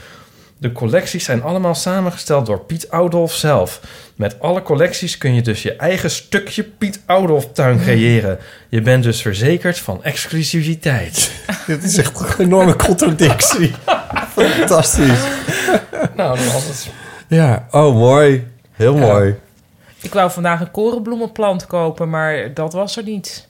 De 0.61 0.73
collecties 0.73 1.25
zijn 1.25 1.43
allemaal 1.43 1.75
samengesteld 1.75 2.47
door 2.47 2.61
Piet 2.61 2.91
Oudolf 2.91 3.33
zelf. 3.33 3.81
Met 4.15 4.41
alle 4.41 4.63
collecties 4.63 5.19
kun 5.19 5.35
je 5.35 5.43
dus 5.43 5.63
je 5.63 5.77
eigen 5.77 6.11
stukje 6.11 6.65
Piet 6.65 7.01
Oudolf 7.07 7.53
tuin 7.53 7.81
creëren. 7.81 8.39
Je 8.69 8.81
bent 8.81 9.03
dus 9.03 9.23
verzekerd 9.23 9.79
van 9.79 10.05
exclusiviteit. 10.05 11.33
Dit 11.67 11.83
is 11.83 11.97
echt 11.97 12.21
een 12.21 12.45
enorme 12.45 12.77
contradictie. 12.77 13.75
Fantastisch. 14.39 15.25
nou, 16.17 16.39
dan 16.39 16.53
was 16.53 16.65
het... 16.65 16.91
Ja, 17.29 17.67
oh 17.71 17.95
mooi. 17.95 18.47
Heel 18.73 18.97
mooi. 18.97 19.35
Ik 20.01 20.13
wou 20.13 20.31
vandaag 20.31 20.61
een 20.61 20.71
korenbloemenplant 20.71 21.67
kopen, 21.67 22.11
maar 22.11 22.55
dat 22.55 22.73
was 22.73 22.97
er 22.97 23.03
niet. 23.03 23.49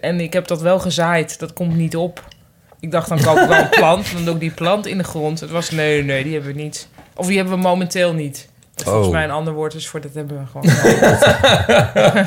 En 0.00 0.20
ik 0.20 0.32
heb 0.32 0.46
dat 0.46 0.60
wel 0.60 0.78
gezaaid. 0.78 1.38
Dat 1.38 1.52
komt 1.52 1.76
niet 1.76 1.96
op. 1.96 2.24
Ik 2.86 2.92
dacht, 2.92 3.08
dan 3.08 3.20
koop 3.22 3.36
ik 3.38 3.48
wel 3.48 3.58
een 3.58 3.68
plant. 3.68 4.12
Dan 4.12 4.24
doe 4.24 4.34
ik 4.34 4.40
die 4.40 4.50
plant 4.50 4.86
in 4.86 4.98
de 4.98 5.04
grond. 5.04 5.40
Het 5.40 5.50
was, 5.50 5.70
nee, 5.70 6.02
nee, 6.04 6.22
die 6.24 6.32
hebben 6.34 6.54
we 6.54 6.62
niet. 6.62 6.88
Of 7.14 7.26
die 7.26 7.36
hebben 7.36 7.54
we 7.54 7.60
momenteel 7.60 8.12
niet. 8.12 8.48
Dat 8.74 8.84
volgens 8.84 9.06
Oh. 9.06 9.12
mij 9.12 9.24
een 9.24 9.30
ander 9.30 9.52
woord 9.52 9.74
is 9.74 9.88
voor 9.88 10.00
dat 10.00 10.14
hebben 10.14 10.38
we 10.38 10.44
gewoon. 10.50 12.24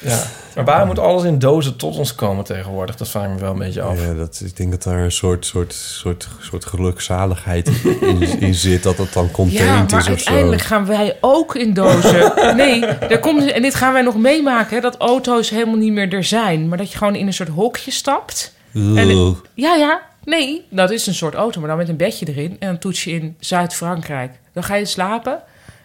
Ja. 0.00 0.22
Maar 0.54 0.64
waarom 0.64 0.86
moet 0.86 0.98
alles 0.98 1.22
in 1.24 1.38
dozen 1.38 1.76
tot 1.76 1.96
ons 1.98 2.14
komen 2.14 2.44
tegenwoordig? 2.44 2.96
Dat 2.96 3.08
vraag 3.08 3.24
ik 3.24 3.30
me 3.30 3.38
wel 3.38 3.52
een 3.52 3.58
beetje 3.58 3.82
af. 3.82 4.00
Ja, 4.06 4.14
dat, 4.14 4.42
ik 4.44 4.56
denk 4.56 4.70
dat 4.70 4.82
daar 4.82 4.98
een 4.98 5.12
soort, 5.12 5.46
soort, 5.46 5.72
soort, 5.72 6.28
soort 6.40 6.64
gelukzaligheid 6.64 7.68
in, 8.00 8.40
in 8.40 8.54
zit. 8.54 8.82
Dat 8.82 8.96
het 8.98 9.12
dan 9.12 9.24
Ja, 9.24 9.30
contained 9.32 9.90
maar 9.90 10.00
is 10.00 10.08
of 10.08 10.18
zo. 10.20 10.28
uiteindelijk 10.28 10.62
gaan 10.62 10.86
wij 10.86 11.16
ook 11.20 11.54
in 11.54 11.74
dozen. 11.74 12.32
Nee, 12.56 12.80
daar 12.80 13.18
komt, 13.18 13.50
en 13.52 13.62
dit 13.62 13.74
gaan 13.74 13.92
wij 13.92 14.02
nog 14.02 14.16
meemaken, 14.16 14.74
hè, 14.76 14.80
dat 14.82 14.96
auto's 14.96 15.50
helemaal 15.50 15.76
niet 15.76 15.92
meer 15.92 16.12
er 16.12 16.24
zijn. 16.24 16.68
Maar 16.68 16.78
dat 16.78 16.92
je 16.92 16.98
gewoon 16.98 17.14
in 17.14 17.26
een 17.26 17.32
soort 17.34 17.48
hokje 17.48 17.90
stapt. 17.90 18.52
En, 18.74 19.36
ja, 19.54 19.74
ja, 19.74 20.00
nee, 20.24 20.66
dat 20.70 20.90
is 20.90 21.06
een 21.06 21.14
soort 21.14 21.34
auto, 21.34 21.60
maar 21.60 21.68
dan 21.68 21.78
met 21.78 21.88
een 21.88 21.96
bedje 21.96 22.26
erin. 22.28 22.56
En 22.58 22.68
dan 22.68 22.78
toets 22.78 23.04
je 23.04 23.10
in 23.10 23.36
Zuid-Frankrijk. 23.40 24.32
Dan 24.52 24.64
ga 24.64 24.74
je 24.74 24.84
slapen 24.84 25.32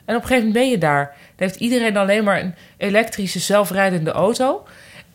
En 0.06 0.16
op 0.16 0.22
een 0.22 0.28
gegeven 0.28 0.36
moment 0.48 0.54
ben 0.54 0.70
je 0.70 0.78
daar. 0.78 1.06
Dan 1.06 1.48
heeft 1.48 1.56
iedereen 1.60 1.98
alleen 1.98 2.24
maar 2.24 2.40
een 2.40 2.56
elektrische 2.78 3.40
zelfrijdende 3.40 4.12
auto. 4.12 4.66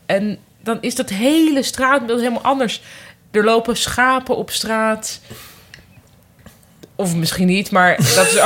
En 0.06 0.38
dan 0.62 0.78
is 0.80 0.94
dat 0.94 1.08
hele 1.10 1.62
straatbeeld 1.62 2.18
helemaal 2.20 2.42
anders. 2.42 2.82
Er 3.30 3.44
lopen 3.44 3.76
schapen 3.76 4.36
op 4.36 4.50
straat. 4.50 5.20
Of 6.96 7.14
misschien 7.14 7.46
niet, 7.46 7.70
maar 7.70 7.96
dat 7.96 8.26
is... 8.26 8.34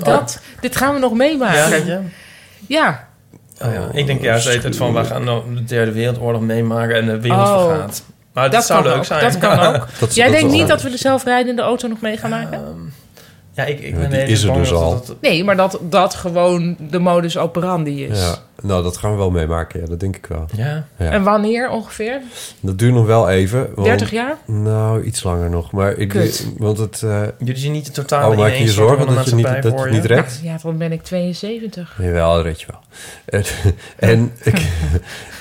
dat, 0.04 0.40
dit 0.60 0.76
gaan 0.76 0.94
we 0.94 1.00
nog 1.00 1.10
Ja, 1.10 1.16
meemaken. 1.16 1.86
je? 1.86 2.00
Ja. 2.66 3.08
Oh, 3.64 3.72
ja. 3.72 3.88
Ik 3.92 4.06
denk 4.06 4.22
juist 4.22 4.54
altijd 4.54 4.76
van, 4.76 4.94
we 4.94 5.04
gaan 5.04 5.24
nou 5.24 5.54
de 5.54 5.64
derde 5.64 5.92
wereldoorlog 5.92 6.40
meemaken 6.40 6.94
en 6.96 7.06
de 7.06 7.20
wereld 7.20 7.48
Oh. 7.48 7.68
vergaat. 7.68 8.02
Maar 8.32 8.44
dat, 8.44 8.52
Dat 8.52 8.64
zou 8.64 8.82
leuk 8.84 8.96
ook, 8.96 9.04
zijn. 9.04 9.22
dat 9.22 9.38
kan 9.38 9.58
ook. 9.74 9.86
Dat- 9.98 10.14
Jij 10.14 10.26
dat 10.30 10.34
denkt 10.36 10.52
niet 10.52 10.68
dat 10.68 10.82
we 10.82 10.90
de 10.90 10.96
zelfrijdende 10.96 11.62
auto 11.62 11.88
nog 11.88 12.00
mee 12.00 12.16
gaan 12.16 12.30
maken? 12.30 12.52
Ehm, 12.58 12.80
ja, 13.54 13.64
ik, 13.64 13.80
ik 13.80 13.94
Ja, 14.00 14.08
ben 14.08 14.26
is 14.26 14.40
er 14.42 14.46
bang 14.48 14.58
dus 14.60 14.68
dat 14.68 14.78
al. 14.82 14.90
dat- 15.06 15.16
Nee, 15.20 15.44
maar 15.44 15.56
dat 15.56 15.78
dat 15.82 16.14
gewoon 16.14 16.76
de 16.90 16.98
modus 16.98 17.36
operandi 17.38 18.04
is. 18.04 18.20
Ja, 18.20 18.34
nou, 18.62 18.82
dat 18.82 18.96
gaan 18.96 19.10
we 19.10 19.16
wel 19.16 19.30
meemaken. 19.30 19.80
Ja, 19.80 19.86
dat 19.86 20.00
denk 20.00 20.16
ik 20.16 20.26
wel. 20.26 20.46
Ja. 20.56 20.86
Ja. 20.98 21.10
En 21.10 21.22
wanneer 21.22 21.70
ongeveer? 21.70 22.20
Dat 22.60 22.78
duurt 22.78 22.94
nog 22.94 23.06
wel 23.06 23.28
even. 23.30 23.68
want- 23.74 23.86
30 23.86 24.10
jaar? 24.10 24.36
Nou, 24.46 25.02
iets 25.02 25.22
langer 25.22 25.50
nog. 25.50 25.72
Maar 25.72 25.92
ik, 25.96 26.08
Kut. 26.08 26.46
want 26.58 26.78
het... 26.78 27.02
eh, 27.02 27.22
Jullie 27.38 27.56
zien 27.60 27.72
niet 27.72 27.86
de 27.86 27.92
totale 27.92 28.32
Oh, 28.32 28.38
maak 28.38 28.52
je 28.52 28.62
je 28.62 28.68
zorgen 28.70 29.14
dat 29.14 29.28
je, 29.28 29.34
niet, 29.34 29.44
dat 29.46 29.62
je 29.62 29.68
voor 29.70 29.90
niet 29.90 30.02
je? 30.02 30.08
redt? 30.08 30.40
Ja, 30.42 30.56
dan 30.62 30.78
ben 30.78 30.92
ik 30.92 31.02
72. 31.02 31.96
Jawel, 31.98 32.34
dat 32.34 32.44
red 32.44 32.60
je 32.60 32.66
wel. 32.70 32.80
En, 33.40 33.44
en 33.98 34.32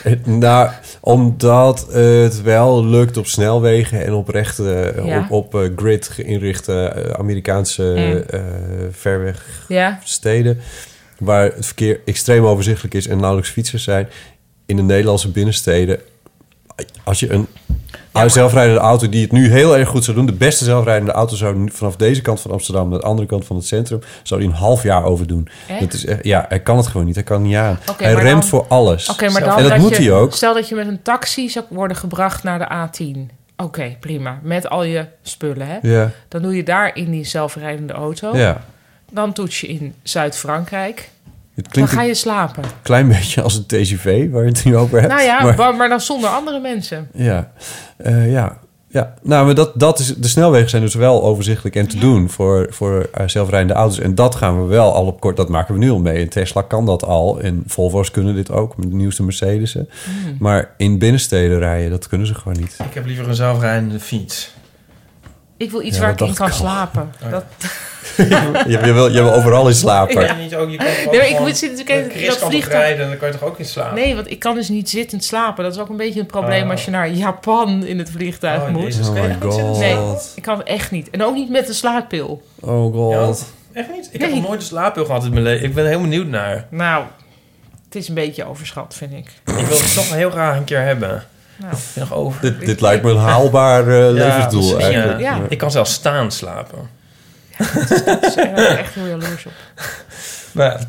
ik, 0.04 0.26
nou, 0.26 0.70
omdat 1.00 1.88
het 1.92 2.42
wel 2.42 2.86
lukt 2.86 3.18
op 3.18 3.26
snelwegen 3.28 4.06
en 4.06 4.14
op 4.14 4.28
rechte, 4.30 4.94
Ja. 5.06 5.20
op, 5.30 5.32
op 5.32 5.56
eh, 5.64 5.70
grid 5.76 6.08
geïnrichte 6.08 6.74
eh, 6.86 7.20
Amerikaanse 7.20 7.84
Mm. 7.98 8.24
eh, 8.30 8.42
verweg 8.92 9.66
Ja. 9.68 10.00
Waar 11.22 11.44
het 11.44 11.66
verkeer 11.66 12.00
extreem 12.06 12.46
overzichtelijk 12.46 12.94
is 12.94 13.08
en 13.08 13.18
nauwelijks 13.18 13.50
fietsers 13.52 13.84
zijn, 13.84 14.10
in 14.66 14.76
de 14.76 14.82
Nederlandse 14.82 15.30
binnensteden, 15.30 16.00
als 17.04 17.20
je 17.20 17.32
een 17.32 17.48
zelfrijdende 18.30 18.80
auto 18.80 19.10
die 19.10 19.22
het 19.22 19.32
nu 19.32 19.50
heel 19.52 19.78
erg 19.78 19.90
goed 19.90 20.04
zou 20.04 20.18
doen, 20.18 20.26
de 20.26 20.34
beste 20.34 20.64
zelfrijdende 20.64 21.12
auto 21.12 21.36
zou 21.36 21.70
vanaf 21.72 21.96
deze 21.96 22.22
kant 22.22 22.42
van 22.42 22.52
Amsterdam 22.52 22.90
naar 22.90 23.00
de 23.00 23.06
andere 23.06 23.28
kant 23.28 23.46
van 23.46 23.56
het 23.56 23.66
centrum, 23.66 24.00
zou 24.24 24.40
die 24.42 24.50
een 24.50 24.56
half 24.56 24.84
jaar 24.84 25.04
over 25.04 25.28
doen. 25.28 25.48
Echt? 25.68 25.80
Dat 25.80 25.94
is 25.94 26.06
ja, 26.22 26.46
hij 26.50 26.60
kan 26.60 26.78
het 26.78 26.88
gewoon 26.88 27.06
niet. 27.06 27.16
Hij 27.16 27.24
kan 27.24 27.42
niet 27.42 27.56
aan. 27.56 27.80
Hij 27.98 28.14
remt 28.14 28.26
dan- 28.42 28.44
voor 28.44 28.66
alles. 28.68 29.10
Oké, 29.10 29.30
maar 29.30 29.44
dan 29.44 29.58
en 29.58 29.70
dat, 29.70 29.78
moet 29.78 29.98
je, 29.98 30.04
hij 30.04 30.12
ook. 30.12 30.34
Stel 30.34 30.54
dat 30.54 30.70
je 30.70 30.76
met 30.76 30.88
een 30.88 31.02
taxi 31.02 31.50
zou 31.50 31.66
worden 31.70 31.98
gebracht 31.98 32.44
naar 32.44 32.60
de 32.60 32.68
A10. 33.06 33.36
Oké, 33.58 33.96
prima. 34.00 34.40
Met 34.44 34.70
al 34.70 34.84
je 34.84 35.06
spullen, 35.22 35.68
hè? 35.68 35.78
Ja. 35.82 36.12
Dan 36.28 36.42
doe 36.42 36.56
je 36.56 36.64
daar 36.64 36.96
in 36.96 37.12
die 37.12 37.24
zelfrijdende 37.26 37.94
auto. 37.94 38.38
Ja. 38.38 38.62
Dan 39.12 39.34
toets 39.34 39.62
je 39.62 39.68
in 39.68 39.94
Zuid-Frankrijk. 40.04 41.10
Dan 41.72 41.88
ga 41.88 42.02
een 42.02 42.08
je 42.08 42.14
slapen. 42.14 42.64
klein 42.82 43.08
beetje 43.08 43.42
als 43.42 43.56
een 43.56 43.66
TGV, 43.66 44.30
waar 44.30 44.44
je 44.44 44.50
het 44.50 44.64
nu 44.64 44.78
over 44.78 45.00
hebt. 45.00 45.14
Nou 45.14 45.24
ja, 45.24 45.72
maar, 45.72 45.90
dan 45.90 46.02
zonder 46.02 46.30
andere 46.30 46.60
mensen. 46.60 47.10
ja. 47.14 47.52
Eh, 47.98 48.32
ja. 48.32 48.60
Ja, 48.92 49.14
nou, 49.22 49.46
maar 49.46 49.56
dat, 49.56 49.80
dat 49.80 50.00
is, 50.00 50.16
de 50.16 50.28
snelwegen 50.28 50.70
zijn 50.70 50.82
dus 50.82 50.94
wel 50.94 51.24
overzichtelijk 51.24 51.76
en 51.76 51.88
te 51.88 51.98
doen 51.98 52.30
voor, 52.30 52.68
voor 52.70 53.10
eh, 53.14 53.28
zelfrijdende 53.28 53.74
auto's. 53.74 54.00
En 54.00 54.16
dat 54.16 54.36
gaan 54.36 54.62
we 54.62 54.68
wel 54.68 54.94
al 54.94 55.06
op 55.06 55.20
kort, 55.20 55.38
dat 55.38 55.50
maken 55.50 55.74
we 55.74 55.80
nu 55.80 55.90
al 55.90 56.00
mee. 56.00 56.22
En 56.22 56.30
Tesla 56.30 56.62
kan 56.62 56.86
dat 56.86 57.04
al 57.04 57.40
en 57.40 57.64
Volvo's 57.68 58.12
kunnen 58.12 58.36
dit 58.36 58.52
ook 58.52 58.78
met 58.78 58.90
de 58.90 58.96
nieuwste 58.96 59.24
Mercedes'en. 59.24 59.90
Hmm. 60.04 60.36
Maar 60.40 60.74
in 60.78 60.98
binnensteden 61.00 61.60
rijden, 61.60 61.90
dat 61.90 62.08
kunnen 62.08 62.28
ze 62.28 62.34
gewoon 62.34 62.58
niet. 62.60 62.78
Ik 62.86 62.94
heb 62.94 63.06
liever 63.06 63.28
een 63.28 63.36
zelfrijdende 63.36 64.00
fiets. 64.00 64.54
Ik 65.58 65.72
wil 65.72 65.82
iets 65.82 65.96
Ja, 65.96 66.02
waar 66.02 66.12
ik 66.12 66.22
in 66.22 66.34
kan 66.34 66.52
slapen. 66.52 67.02
Oh 67.02 67.22
ja. 67.22 67.30
Dat, 67.30 67.46
je, 68.18 68.78
je, 68.86 68.94
wil, 68.94 69.08
je 69.12 69.22
wil 69.22 69.34
overal 69.34 69.68
in 69.68 69.74
slapen. 69.74 70.22
Ja. 70.24 70.34
Niet 70.34 70.56
ook, 70.56 70.70
je 70.70 70.78
kan 70.78 70.86
Nee, 70.86 71.18
maar 71.18 71.30
ik 71.30 71.40
moet 71.40 71.58
zitten 71.58 71.78
te 71.78 71.84
kijken, 71.84 72.08
met 72.08 72.16
Chris 72.16 72.40
dat 72.40 72.50
vliegtuig- 72.50 72.74
rijden 72.82 73.04
en 73.04 73.10
dan 73.10 73.18
kan 73.18 73.28
je 73.32 73.34
toch 73.38 73.48
ook 73.48 73.60
in 73.60 73.66
slapen? 73.66 73.96
nee, 73.96 74.16
want 74.16 74.32
ik 74.32 74.40
kan 74.40 74.56
dus 74.56 74.70
niet 74.70 74.90
zittend 74.90 75.24
slapen. 75.24 75.64
Dat 75.64 75.74
is 75.76 75.80
ook 75.82 75.90
een 75.90 75.98
beetje 75.98 76.20
een 76.20 76.26
probleem 76.26 76.64
Oh. 76.64 76.70
als 76.72 76.86
je 76.86 76.92
naar 76.92 77.10
Japan 77.10 77.86
in 77.86 77.98
het 77.98 78.10
vliegtuig 78.12 78.62
Oh, 78.62 78.68
moet. 78.70 79.00
Oh 79.10 79.12
my 79.14 79.36
God. 79.40 79.80
Nee, 79.80 79.98
ik 80.36 80.42
kan 80.44 80.58
het 80.58 80.68
echt 80.68 80.92
niet. 80.92 81.10
En 81.10 81.24
ook 81.24 81.34
niet 81.34 81.50
met 81.50 81.68
een 81.68 81.74
slaappil. 81.74 82.42
Oh 82.60 82.94
god. 82.94 83.46
Ja, 83.74 83.80
echt 83.80 83.90
niet? 83.92 84.10
Ik 84.12 84.20
Nee. 84.20 84.30
heb 84.30 84.38
nog 84.40 84.48
nooit 84.48 84.60
een 84.62 84.68
slaappil 84.68 85.06
gehad 85.06 85.24
in 85.24 85.32
mijn 85.32 85.44
leven. 85.44 85.66
Ik 85.68 85.74
ben 85.74 85.88
heel 85.88 86.02
benieuwd 86.02 86.28
naar. 86.28 86.66
Nou, 86.70 87.04
het 87.86 87.96
is 87.96 88.08
een 88.08 88.14
beetje 88.16 88.46
overschat, 88.46 88.94
vind 88.98 89.12
ik. 89.14 89.28
Ik 89.46 89.66
wil 89.66 89.78
het 89.78 89.94
toch 89.96 90.14
heel 90.14 90.30
graag 90.32 90.58
een 90.58 90.64
keer 90.64 90.82
hebben. 90.82 91.24
Nou, 91.58 91.74
nog 91.96 92.14
over. 92.14 92.42
Dit, 92.42 92.60
dit 92.66 92.82
lijkt 92.82 93.04
me 93.04 93.12
een 93.12 93.18
haalbaar 93.18 93.80
eh, 93.88 94.12
levensdoel 94.12 94.80
eigenlijk. 94.80 95.20
Ja. 95.20 95.40
Ik 95.50 95.58
kan 95.58 95.72
zelfs 95.72 95.94
staan 95.94 96.32
slapen. 96.32 96.90
Dat 98.06 98.24
is 98.24 98.36
echt, 98.36 98.78
echt 98.78 98.94
heel 98.94 99.08
jaloers 99.08 99.46
op. 99.46 99.52
Maar 100.52 100.80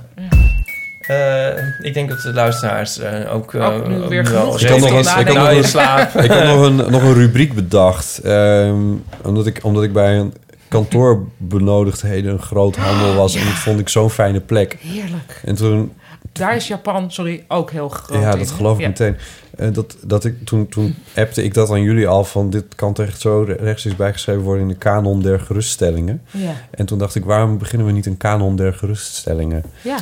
eh, 1.01 1.49
ik 1.81 1.95
denk 1.95 2.09
dat 2.09 2.21
de 2.21 2.33
luisteraars 2.33 2.99
eh, 2.99 3.35
ook, 3.35 3.55
eh, 3.55 3.67
Ook 3.67 3.89
nu 3.89 3.99
weer 3.99 4.31
wel 4.31 4.53
genoeg 4.53 4.61
Ik 4.61 4.69
had 4.69 4.79
nog 4.81 4.91
een, 4.91 5.21
ik 5.21 5.27
had 5.29 5.37
nog 5.37 5.49
een, 5.51 5.65
slaap. 5.65 6.15
ik 6.25 6.31
had 6.31 6.45
nog 6.45 6.67
een, 6.67 6.77
nog 6.77 7.03
een 7.03 7.15
rubriek 7.15 7.55
bedacht. 7.63 8.19
ehm, 8.19 8.81
omdat, 9.23 9.47
ik, 9.47 9.59
omdat 9.63 9.83
ik 9.83 9.93
bij 9.93 10.17
een 10.19 10.35
kantoorbenodigdheden 10.69 12.33
een 12.33 12.43
groot 12.43 12.77
handel 12.77 13.15
was. 13.15 13.35
En 13.35 13.45
dat 13.45 13.55
vond 13.55 13.81
ik 13.81 13.89
zo'n 13.89 14.11
fijne 14.11 14.41
plek. 14.41 14.77
Heerlijk. 14.81 15.41
En 15.45 15.55
toen, 15.55 15.93
Daar 16.33 16.57
is 16.57 16.67
Japan, 16.69 17.11
sorry, 17.11 17.45
ook 17.49 17.71
heel 17.71 17.89
groot 17.89 18.23
ja, 18.23 18.33
in. 18.33 18.39
dat 18.39 18.51
geloof 18.51 18.75
ik 18.77 18.83
Ja. 18.83 18.89
meteen. 18.89 19.17
Eh, 19.57 19.69
dat, 19.73 19.97
dat 20.07 20.25
ik, 20.25 20.45
toen, 20.45 20.69
toen 20.69 20.95
appte 21.17 21.43
ik 21.45 21.55
dat 21.55 21.71
aan 21.71 21.83
jullie 21.83 22.09
al 22.09 22.25
van... 22.25 22.51
dit 22.51 22.65
kan 22.75 22.95
echt 22.95 23.21
zo 23.21 23.43
rechtstreeks 23.43 23.97
bijgeschreven 23.97 24.43
worden 24.43 24.63
in 24.63 24.69
de 24.69 24.75
kanon 24.75 25.23
der 25.23 25.41
geruststellingen. 25.41 26.23
Ja, 26.31 26.53
En 26.71 26.87
toen 26.87 26.99
dacht 26.99 27.15
ik, 27.15 27.25
waarom 27.25 27.59
beginnen 27.59 27.87
we 27.87 27.93
niet 27.93 28.07
een 28.07 28.17
kanon 28.17 28.57
der 28.57 28.75
geruststellingen? 28.75 29.63
ja 29.83 29.97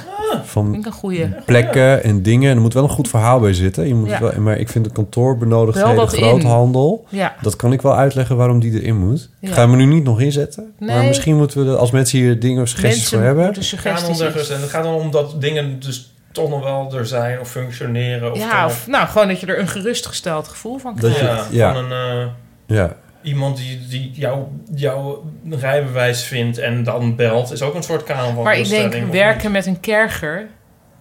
Van 0.45 0.65
vind 0.71 0.77
ik 0.77 0.87
een 0.87 0.99
goeie. 0.99 1.29
plekken 1.47 2.03
en 2.05 2.23
dingen. 2.23 2.51
En 2.51 2.57
er 2.57 2.63
moet 2.63 2.75
wel 2.75 2.83
een 2.83 2.89
goed 2.89 3.09
verhaal 3.09 3.41
bij 3.41 3.53
zitten. 3.55 3.87
Je 3.89 3.95
moet 3.95 4.09
Ja. 4.09 4.21
wel, 4.21 4.33
maar 4.41 4.59
ik 4.59 4.69
vind 4.69 4.85
de 4.85 4.91
Wel 4.95 5.03
kantoorbenodigdheden, 5.05 6.09
groothandel... 6.09 7.05
Ja, 7.09 7.35
Dat 7.43 7.57
kan 7.57 7.73
ik 7.73 7.83
wel 7.83 7.97
uitleggen 7.97 8.37
waarom 8.37 8.61
die 8.61 8.81
erin 8.81 8.97
moet. 9.09 9.29
Ik 9.41 9.49
Ja. 9.49 9.55
ga 9.55 9.61
hem 9.61 9.71
er 9.71 9.77
nu 9.77 9.85
niet 9.85 10.05
nog 10.05 10.21
inzetten. 10.21 10.73
Maar 10.79 10.97
Nee. 10.99 11.07
misschien 11.09 11.37
moeten 11.37 11.65
we, 11.65 11.71
er, 11.71 11.77
als 11.77 11.91
mensen 11.91 12.19
hier 12.19 12.41
dingen 12.41 12.63
of 12.63 12.69
suggesties 12.69 12.99
mensen 13.01 13.19
voor 13.19 13.27
hebben... 13.27 13.45
moeten 13.45 13.83
Kanon 13.83 14.01
suggesties 14.15 14.47
der. 14.49 14.57
En 14.57 14.61
het 14.63 14.71
gaat 14.71 14.85
dan 14.85 14.95
om 14.95 15.11
dat 15.11 15.41
dingen 15.41 15.81
dus 15.81 16.13
toch 16.33 16.49
nog 16.51 16.63
wel 16.63 16.93
er 16.99 17.07
zijn 17.07 17.41
of 17.41 17.51
functioneren. 17.51 18.33
Of 18.33 18.39
Ja, 18.39 18.67
of 18.67 18.87
nou, 18.87 19.09
gewoon 19.09 19.29
dat 19.29 19.41
je 19.41 19.47
er 19.47 19.59
een 19.59 19.69
gerustgesteld 19.69 20.49
gevoel 20.49 20.79
van 20.79 20.97
Dat 21.01 21.15
krijgt. 21.15 21.47
je- 21.51 21.57
ja, 21.57 21.67
ja. 21.69 21.75
van 21.75 21.93
een, 21.93 22.21
eh, 22.21 22.77
Ja, 22.77 22.97
iemand 23.23 23.57
die, 23.57 23.87
die 23.89 24.11
jou, 24.15 24.45
jouw 24.75 25.25
rijbewijs 25.51 26.23
vindt 26.23 26.59
en 26.59 26.83
dan 26.85 27.17
belt, 27.17 27.53
is 27.53 27.63
ook 27.63 27.75
een 27.75 27.83
soort 27.83 28.05
kanon 28.05 28.35
van 28.35 28.45
Maar 28.45 28.57
ik 28.59 28.69
denk, 28.69 29.13
werken 29.13 29.51
met 29.51 29.67
een 29.67 29.81
kerger 29.81 30.47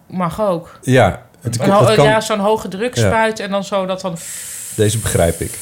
mag 0.07 0.41
ook. 0.41 0.79
ja, 0.81 1.21
het, 1.41 1.59
Een 1.59 1.69
ho- 1.69 1.85
het 1.85 1.95
kan, 1.95 2.05
ja, 2.05 2.21
zo'n 2.21 2.39
hoge 2.39 2.67
druk 2.67 2.95
Ja. 2.95 3.07
spuit 3.07 3.39
en 3.39 3.49
dan 3.49 3.63
zo 3.63 3.85
dat 3.85 4.01
dan... 4.01 4.17
deze 4.75 4.97
begrijp 4.97 5.39
ik. 5.39 5.57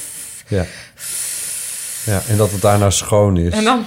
Ja. 0.47 0.65
ja, 2.05 2.21
en 2.27 2.37
dat 2.37 2.51
het 2.51 2.61
daarna 2.61 2.89
schoon 2.89 3.37
is. 3.37 3.53
En 3.53 3.63
dan... 3.63 3.85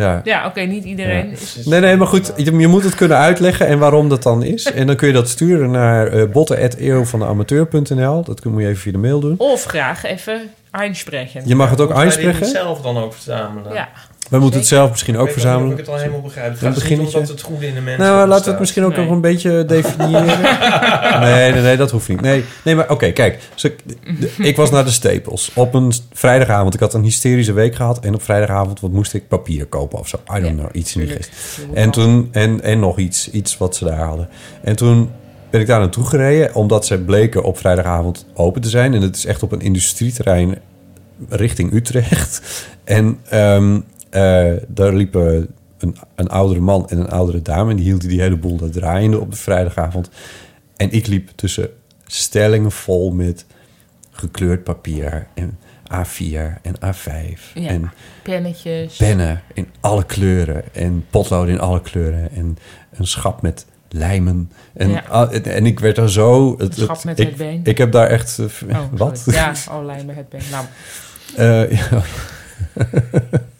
Ja. 0.00 0.20
Ja, 0.24 0.46
oké, 0.46 0.60
niet 0.60 0.84
iedereen 0.84 1.26
Ja. 1.26 1.32
is... 1.32 1.60
Nee, 1.64 1.80
nee, 1.80 1.96
maar 1.96 2.06
goed, 2.06 2.32
je, 2.36 2.56
je 2.56 2.66
moet 2.66 2.84
het 2.84 2.94
kunnen 2.94 3.16
uitleggen 3.16 3.66
en 3.66 3.78
waarom 3.78 4.08
dat 4.08 4.22
dan 4.22 4.42
is. 4.42 4.72
En 4.72 4.86
dan 4.86 4.96
kun 4.96 5.06
je 5.08 5.12
dat 5.14 5.28
sturen 5.28 5.70
naar 5.70 6.14
uh, 6.14 6.24
botten.eeuwvandeamateur.nl. 6.32 8.22
Dat 8.24 8.40
kun- 8.40 8.52
moet 8.52 8.62
je 8.62 8.66
even 8.68 8.80
via 8.80 8.92
de 8.92 8.98
mail 8.98 9.20
doen. 9.20 9.34
Of 9.38 9.64
graag 9.64 10.04
even 10.04 10.40
einspreken. 10.70 11.42
Je 11.44 11.54
mag 11.54 11.70
het 11.70 11.80
ook 11.80 12.04
niet 12.04 12.38
zelf 12.46 12.80
dan 12.80 12.98
ook 12.98 13.12
verzamelen? 13.14 13.72
Ja. 13.72 13.88
We 14.30 14.38
moeten 14.38 14.60
het 14.60 14.68
zelf 14.68 14.90
misschien 14.90 15.16
ook 15.16 15.30
verzamelen. 15.30 15.72
ik 15.72 15.78
het 15.78 15.88
al 15.88 15.96
helemaal 15.96 16.20
begrijp. 16.20 16.50
Het 16.50 16.58
gaat 16.58 16.74
dus 16.74 16.88
niet 16.88 17.12
dat 17.12 17.28
het 17.28 17.40
goede 17.40 17.66
in 17.66 17.74
de 17.74 17.80
mensen 17.80 18.04
Nou, 18.04 18.28
laten 18.28 18.44
we 18.44 18.50
het 18.50 18.60
misschien 18.60 18.84
ook 18.84 18.96
nog 18.96 19.10
een 19.10 19.20
beetje 19.20 19.64
definiëren. 19.74 20.40
nee, 21.20 21.52
nee, 21.52 21.62
nee, 21.62 21.76
dat 21.76 21.90
hoeft 21.90 22.08
niet. 22.08 22.20
Nee, 22.20 22.44
nee 22.64 22.74
maar 22.74 22.90
oké, 22.90 23.10
kijk. 23.10 23.38
Dus 23.54 23.72
ik, 24.38 24.56
was 24.56 24.70
naar 24.70 24.84
de 24.84 24.90
Staples 24.90 25.50
op 25.54 25.74
een 25.74 25.92
vrijdagavond. 26.12 26.74
Ik 26.74 26.80
had 26.80 26.94
een 26.94 27.02
hysterische 27.02 27.52
week 27.52 27.74
gehad. 27.74 28.00
En 28.00 28.14
op 28.14 28.22
vrijdagavond 28.22 28.80
wat 28.80 28.92
moest 28.92 29.14
ik 29.14 29.28
papier 29.28 29.66
kopen 29.66 29.98
of 29.98 30.08
zo. 30.08 30.16
I 30.36 30.40
don't 30.40 30.58
know, 30.58 30.68
iets 30.72 30.96
in 30.96 31.06
die 31.06 31.18
En 31.74 31.90
toen, 31.90 32.28
en, 32.32 32.62
en 32.62 32.80
nog 32.80 32.98
iets, 32.98 33.30
iets 33.30 33.58
wat 33.58 33.76
ze 33.76 33.84
daar 33.84 34.04
hadden. 34.04 34.28
En 34.62 34.76
toen 34.76 35.10
ben 35.50 35.60
ik 35.60 35.66
daar 35.66 35.80
naartoe 35.80 36.06
gereden, 36.06 36.54
omdat 36.54 36.86
ze 36.86 36.98
bleken 36.98 37.42
op 37.42 37.58
vrijdagavond 37.58 38.26
open 38.34 38.60
te 38.62 38.68
zijn. 38.68 38.94
En 38.94 39.02
het 39.02 39.16
is 39.16 39.24
echt 39.24 39.42
op 39.42 39.52
een 39.52 39.60
industrieterrein 39.60 40.58
richting 41.28 41.72
Utrecht. 41.72 42.40
En 42.84 43.18
ehm, 43.28 43.80
eh, 44.16 44.62
daar 44.68 44.92
liepen 44.94 45.48
een, 45.78 45.96
een 46.14 46.28
oudere 46.28 46.60
man 46.60 46.88
en 46.88 46.98
een 46.98 47.08
oudere 47.10 47.42
dame. 47.42 47.70
En 47.70 47.76
die 47.76 47.84
hielden 47.84 48.08
die 48.08 48.20
hele 48.20 48.36
boel 48.36 48.56
daar 48.56 48.70
draaiende 48.70 49.20
op 49.20 49.30
de 49.30 49.36
vrijdagavond. 49.36 50.10
En 50.76 50.90
ik 50.92 51.06
liep 51.06 51.30
tussen 51.34 51.68
stellingen 52.06 52.70
vol 52.72 53.10
met 53.12 53.44
gekleurd 54.10 54.64
papier 54.64 55.26
en 55.34 55.58
A4 55.92 56.60
en 56.62 56.74
A5 56.84 57.40
Ja. 57.54 57.68
en 57.68 57.90
Pennetjes. 58.22 58.96
pennen 58.96 59.42
in 59.54 59.68
alle 59.80 60.04
kleuren 60.04 60.62
en 60.74 61.04
potloden 61.10 61.54
in 61.54 61.60
alle 61.60 61.80
kleuren 61.80 62.30
en 62.32 62.58
een 62.92 63.06
schap 63.06 63.42
met 63.42 63.66
lijmen 63.88 64.52
en, 64.74 64.88
Ja. 64.90 65.28
en, 65.30 65.44
en 65.44 65.66
ik 65.66 65.80
werd 65.80 65.96
daar 65.96 66.10
zo 66.10 66.54
het, 66.58 66.74
schap 66.74 66.96
het- 66.96 67.04
met 67.04 67.18
ik, 67.20 67.26
het 67.28 67.36
been. 67.36 67.60
ik 67.64 67.78
heb 67.78 67.92
daar 67.92 68.06
echt 68.06 68.38
eh, 68.38 68.46
Oh, 68.76 68.82
wat 68.98 69.18
sorry. 69.18 69.38
Ja, 69.38 69.52
oh, 69.70 69.84
lijmen 69.84 70.14
het 70.14 70.28
been. 70.28 70.40
Nou, 70.50 70.64
Eh, 71.36 71.70
ja, 71.78 72.02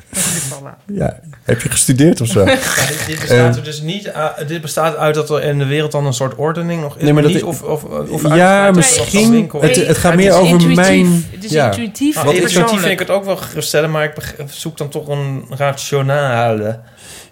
ja 0.86 1.18
Heb 1.42 1.62
je 1.62 1.68
gestudeerd 1.70 2.20
of 2.20 2.28
zo? 2.28 2.44
Ja, 2.44 2.54
dit, 2.54 3.04
dit 3.06 3.18
bestaat 3.20 3.50
Eh, 3.52 3.56
er 3.56 3.64
dus 3.64 3.80
niet. 3.80 4.08
uit- 4.08 4.48
dit 4.48 4.60
bestaat 4.60 4.96
uit 4.96 5.14
dat 5.14 5.30
er 5.30 5.42
in 5.42 5.58
de 5.58 5.64
wereld 5.66 5.92
dan 5.92 6.06
een 6.06 6.12
soort 6.12 6.34
ordening 6.34 6.80
nog 6.80 6.96
is. 6.96 7.02
Nee, 7.02 7.12
maar 7.12 7.22
dat 7.22 7.32
niet, 7.32 7.42
of, 7.42 7.62
of, 7.62 7.84
of 7.84 8.34
Ja, 8.34 8.70
misschien- 8.70 9.50
het- 9.60 9.86
het 9.86 9.98
gaat 9.98 10.14
meer 10.14 10.32
over 10.32 10.46
intuïtief. 10.46 10.76
mijn- 10.76 11.26
Het 11.30 11.44
is 11.44 11.50
ja. 11.50 11.64
intuïtief 11.66 12.14
Nou, 12.14 12.28
en 12.28 12.34
intuïtief 12.42 12.80
vind 12.80 12.92
ik 12.92 12.98
het 12.98 13.10
ook 13.10 13.24
wel 13.24 13.36
geruststellen, 13.36 13.90
maar 13.90 14.04
ik 14.04 14.12
zoek 14.50 14.76
dan 14.76 14.88
toch 14.88 15.08
een 15.08 15.44
rationale. 15.96 16.78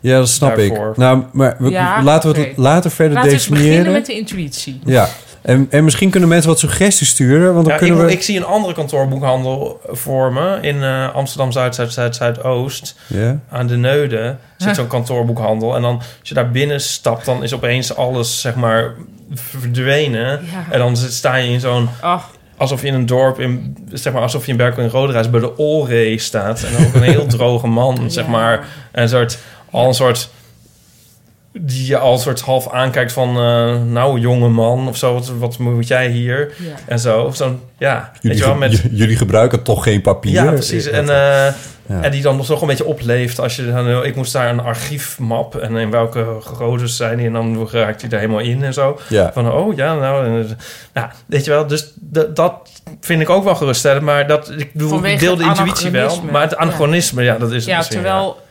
Ja, 0.01 0.19
dat 0.19 0.29
snap 0.29 0.57
Daarvoor. 0.57 0.91
ik. 0.91 0.97
Nou, 0.97 1.23
maar 1.33 1.57
we, 1.59 1.71
Ja, 1.71 2.03
laten 2.03 2.33
we 2.35 2.41
het 2.41 2.57
later 2.57 2.91
verder 2.91 3.15
Laten 3.15 3.31
we 3.31 3.37
beginnen 3.37 3.61
definiëren. 3.69 3.93
met 3.93 4.07
de 4.07 4.15
intuïtie. 4.15 4.81
Ja, 4.85 5.09
en, 5.45 5.67
en 5.71 5.85
misschien 5.85 6.11
kunnen 6.11 6.29
mensen 6.29 6.51
wat 6.51 6.59
suggesties 6.59 7.09
sturen. 7.09 7.55
Want 7.55 7.67
dan 7.67 7.75
Ja, 7.75 7.81
ik, 7.81 7.87
kunnen 7.87 8.07
we... 8.07 8.13
ik 8.13 8.23
zie 8.23 8.37
een 8.37 8.45
andere 8.45 8.75
kantoorboekhandel 8.75 9.81
voor 9.87 10.33
me 10.33 10.59
in 10.61 10.83
eh, 10.83 11.15
Amsterdam 11.15 11.53
Zuid, 11.53 11.75
Zuid, 11.75 11.93
Zuid, 11.93 12.17
Zuidoost. 12.17 12.95
Ja. 13.07 13.39
Aan 13.51 13.67
de 13.67 13.77
Neude 13.77 14.37
zit 14.57 14.75
zo'n 14.77 14.87
kantoorboekhandel. 14.87 15.77
En 15.77 15.83
dan, 15.83 15.97
als 15.97 16.29
je 16.29 16.35
daar 16.35 16.51
binnen 16.51 16.81
stapt, 16.81 17.25
dan 17.25 17.43
is 17.43 17.55
opeens 17.55 17.97
alles, 17.97 18.41
zeg 18.41 18.55
maar, 18.55 18.95
verdwenen. 19.35 20.41
Ja. 20.53 20.67
En 20.71 20.79
dan 20.79 20.97
zit- 20.97 21.13
sta 21.13 21.35
je 21.37 21.49
in 21.53 21.61
zo'n... 21.61 21.89
Ach, 22.01 22.31
Alsof 22.57 22.81
je 22.81 22.87
in 22.87 22.95
een 22.95 23.07
dorp, 23.07 23.41
in, 23.41 23.77
zeg 23.93 24.13
maar, 24.13 24.23
alsof 24.23 24.45
je 24.45 24.51
in 24.51 24.57
Berkel 24.57 24.83
in 24.83 24.89
Roderijs 24.89 25.31
bij 25.31 25.41
de 25.41 25.57
Olree 25.59 26.19
staat. 26.19 26.63
En 26.63 26.87
ook 26.87 26.95
een 26.95 27.03
heel 27.03 27.27
droge 27.37 27.67
man, 27.67 28.11
zeg 28.11 28.27
maar. 28.27 28.67
En 28.93 29.03
een 29.03 29.09
soort, 29.09 29.39
al 29.71 29.87
een 29.89 29.95
soort, 29.95 30.31
die 31.59 31.87
je 31.87 31.99
al 31.99 32.19
soort 32.19 32.41
half 32.41 32.71
aankijkt 32.71 33.13
van, 33.13 33.29
eh, 33.29 33.83
nou, 33.83 34.21
jonge 34.21 34.49
man 34.49 34.89
of 34.89 34.97
zo, 34.97 35.15
wat, 35.15 35.33
wat 35.39 35.59
moet 35.59 35.89
jij 35.89 36.09
hier? 36.09 36.53
Ja. 36.59 36.75
En 36.87 36.99
zo, 36.99 37.23
of 37.23 37.37
zo'n, 37.37 37.61
ja, 37.79 38.11
weet 38.13 38.23
Jullie, 38.23 38.39
je 38.39 38.45
wel, 38.45 38.55
met... 38.55 38.83
jullie 38.91 39.17
gebruiken 39.17 39.63
toch 39.63 39.83
geen 39.83 40.01
papier? 40.01 40.33
Ja, 40.33 40.51
precies. 40.51 40.87
En, 40.87 41.09
eh, 41.09 41.53
Ja. 41.87 42.03
en 42.03 42.11
die 42.11 42.23
dan 42.23 42.37
nog 42.37 42.61
een 42.61 42.67
beetje 42.67 42.85
opleeft. 42.85 43.41
Als 43.41 43.57
je 43.57 43.73
dan, 43.73 44.05
ik 44.05 44.17
moest 44.17 44.33
daar 44.33 44.51
een 44.51 44.61
archiefmap 44.61 45.57
en 45.57 45.77
in 45.77 45.91
welke 45.91 46.27
groottes 46.41 46.97
zijn 46.97 47.17
die. 47.17 47.27
En 47.27 47.33
dan 47.33 47.69
raakt 47.73 48.01
hij 48.01 48.11
daar 48.11 48.21
helemaal 48.21 48.41
in 48.41 48.63
en 48.65 48.73
zo. 48.73 49.01
Ja. 49.09 49.31
Van, 49.33 49.53
oh 49.53 49.77
ja, 49.77 49.95
nou, 49.95 50.27
en, 50.27 50.59
nou, 50.93 51.09
weet 51.27 51.45
je 51.45 51.51
wel. 51.51 51.67
Dus 51.67 51.93
dat 52.35 52.71
vind 53.01 53.21
ik 53.21 53.31
ook 53.31 53.45
wel 53.45 53.55
geruststellend. 53.55 54.03
Maar 54.03 54.27
dat, 54.27 54.51
ik 54.51 54.71
ik 55.03 55.19
deel 55.19 55.37
de 55.37 55.45
intuïtie 55.45 55.91
wel. 55.91 56.23
Maar 56.31 56.43
het 56.43 56.57
anachronisme, 56.57 57.23
ja, 57.23 57.39
dat 57.39 57.53
is 57.53 57.67
het 57.67 57.91
terwijl... 57.91 58.43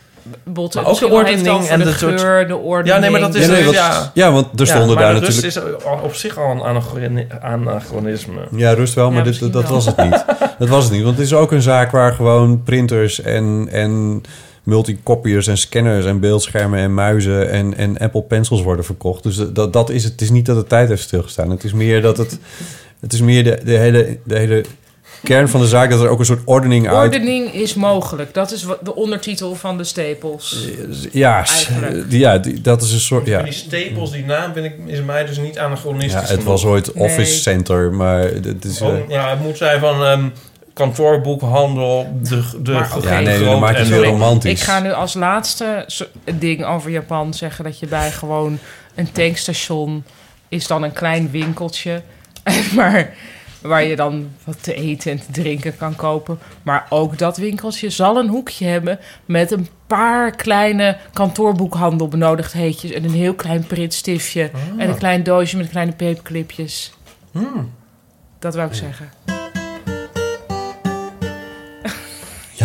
Botte, 0.43 0.81
Maar 0.81 0.89
ook 0.89 0.99
de 0.99 1.07
ordening 1.07 1.67
en 1.67 1.79
de 1.79 1.85
de 1.85 1.91
soort- 1.91 2.21
geur, 2.21 2.47
de 2.47 2.55
ordening. 2.55 2.95
Ja, 2.95 2.99
nee, 3.01 3.09
maar 3.09 3.19
dat 3.19 3.35
is... 3.35 3.45
Ja, 3.45 3.51
nee, 3.51 3.55
dus, 3.57 3.65
want- 3.65 3.77
ja, 3.77 4.11
ja, 4.13 4.31
want 4.31 4.59
er 4.59 4.67
stonden 4.67 4.97
daar 4.97 5.13
natuurlijk- 5.13 5.41
rust 5.41 5.57
is 5.57 5.63
op 6.03 6.15
zich 6.15 6.37
al 6.37 6.51
een 6.51 6.61
anachroni- 6.61 7.27
anachronisme. 7.41 8.41
Ja, 8.55 8.73
rust 8.73 8.93
wel, 8.93 9.11
maar 9.11 9.25
Ja, 9.25 9.31
dit, 9.31 9.39
dat 9.53 9.63
wel. 9.63 9.71
was 9.71 9.85
het 9.85 9.97
niet. 9.97 10.25
dat 10.59 10.67
was 10.67 10.83
het 10.83 10.93
niet, 10.93 11.03
want 11.03 11.17
het 11.17 11.25
is 11.25 11.33
ook 11.33 11.51
een 11.51 11.61
zaak 11.61 11.91
waar 11.91 12.13
gewoon 12.13 12.63
printers 12.63 13.21
en, 13.21 13.67
en 13.71 14.21
multicopiers 14.63 15.47
en 15.47 15.57
scanners 15.57 16.05
en 16.05 16.19
beeldschermen 16.19 16.79
en 16.79 16.93
muizen 16.93 17.49
en, 17.49 17.77
en 17.77 17.97
Apple 17.97 18.21
Pencils 18.21 18.61
worden 18.61 18.85
verkocht. 18.85 19.23
Dus 19.23 19.35
dat, 19.53 19.73
dat 19.73 19.89
is 19.89 20.03
het. 20.03 20.11
Het 20.11 20.21
is 20.21 20.29
niet 20.29 20.45
dat 20.45 20.55
de 20.55 20.67
tijd 20.67 20.89
heeft 20.89 21.01
stilgestaan. 21.01 21.49
Het 21.49 21.63
is 21.63 21.73
meer 21.73 22.01
dat 22.01 22.17
het... 22.17 22.39
Het 22.99 23.13
is 23.13 23.21
meer 23.21 23.43
de, 23.43 23.59
de, 23.63 23.71
hele, 23.77 24.17
de 24.23 24.37
hele 24.37 24.63
kern 25.23 25.49
van 25.49 25.59
de 25.59 25.67
zaak 25.67 25.89
dat 25.89 26.01
er 26.01 26.07
ook 26.09 26.19
een 26.19 26.25
soort 26.25 26.41
ordening 26.45 26.87
uit... 26.89 27.13
Ordening 27.13 27.53
is 27.53 27.73
mogelijk. 27.73 28.33
Dat 28.33 28.51
is 28.51 28.63
wat- 28.63 28.79
de 28.85 28.95
ondertitel 28.95 29.55
van 29.55 29.77
de 29.77 29.83
stapels. 29.83 30.67
Ja, 31.11 31.45
ja 32.09 32.37
die, 32.37 32.61
dat 32.61 32.81
is 32.81 32.91
een 32.91 32.99
soort... 32.99 33.25
Ja, 33.25 33.41
die 33.41 33.53
stapels, 33.53 34.11
die 34.11 34.25
naam 34.25 34.53
vind 34.53 34.65
ik, 34.65 34.73
is 34.85 35.01
mij 35.01 35.25
dus 35.25 35.37
niet 35.37 35.59
anachronistisch 35.59 36.13
ja 36.13 36.19
het 36.19 36.29
genoeg. 36.29 36.45
was 36.45 36.65
ooit 36.65 36.93
Nee. 36.95 37.03
Office 37.03 37.41
Center, 37.41 37.93
maar 37.93 38.19
het 38.19 38.65
is... 38.65 38.79
eh, 38.81 38.87
Oh, 38.87 39.09
ja, 39.09 39.29
het 39.29 39.39
moet 39.41 39.57
zijn 39.57 39.79
van 39.79 40.03
ehm, 40.03 40.27
kantoorboekhandel, 40.73 42.07
de, 42.21 42.43
de 42.63 42.71
Maar. 42.71 42.89
Ja, 43.03 43.19
nee, 43.19 43.43
dan 43.43 43.59
maak 43.59 43.71
je 43.73 43.77
het 43.79 43.87
weer 43.89 44.03
romantisch. 44.05 44.51
Ik 44.51 44.59
ga 44.59 44.79
nu 44.79 44.91
als 44.91 45.13
laatste 45.13 45.87
ding 46.39 46.65
over 46.65 46.91
Japan 46.91 47.33
zeggen 47.33 47.63
dat 47.63 47.79
je 47.79 47.87
bij 47.87 48.11
gewoon 48.11 48.59
een 48.95 49.11
tankstation 49.11 50.03
is 50.49 50.67
dan 50.67 50.83
een 50.83 50.93
klein 50.93 51.29
winkeltje, 51.31 52.01
maar 52.75 53.13
waar 53.63 53.83
je 53.83 53.95
dan 53.95 54.29
wat 54.43 54.63
te 54.63 54.73
eten 54.73 55.11
en 55.11 55.19
te 55.19 55.31
drinken 55.31 55.77
kan 55.77 55.95
kopen. 55.95 56.39
Maar 56.63 56.85
ook 56.89 57.17
dat 57.17 57.37
winkeltje 57.37 57.89
zal 57.89 58.17
een 58.17 58.27
hoekje 58.27 58.65
hebben 58.65 58.99
met 59.25 59.51
een 59.51 59.67
paar 59.87 60.31
kleine 60.31 60.97
kantoorboekhandel 61.13 62.07
benodigdheidjes 62.07 62.91
en 62.91 63.03
een 63.03 63.13
heel 63.13 63.33
klein 63.33 63.67
pritstiftje 63.67 64.51
en 64.77 64.89
een 64.89 64.97
klein 64.97 65.23
doosje 65.23 65.57
met 65.57 65.69
kleine 65.69 65.91
paperclipjes. 65.91 66.93
Dat 68.39 68.55
wou 68.55 68.67
ik 68.67 68.73
zeggen. 68.75 69.09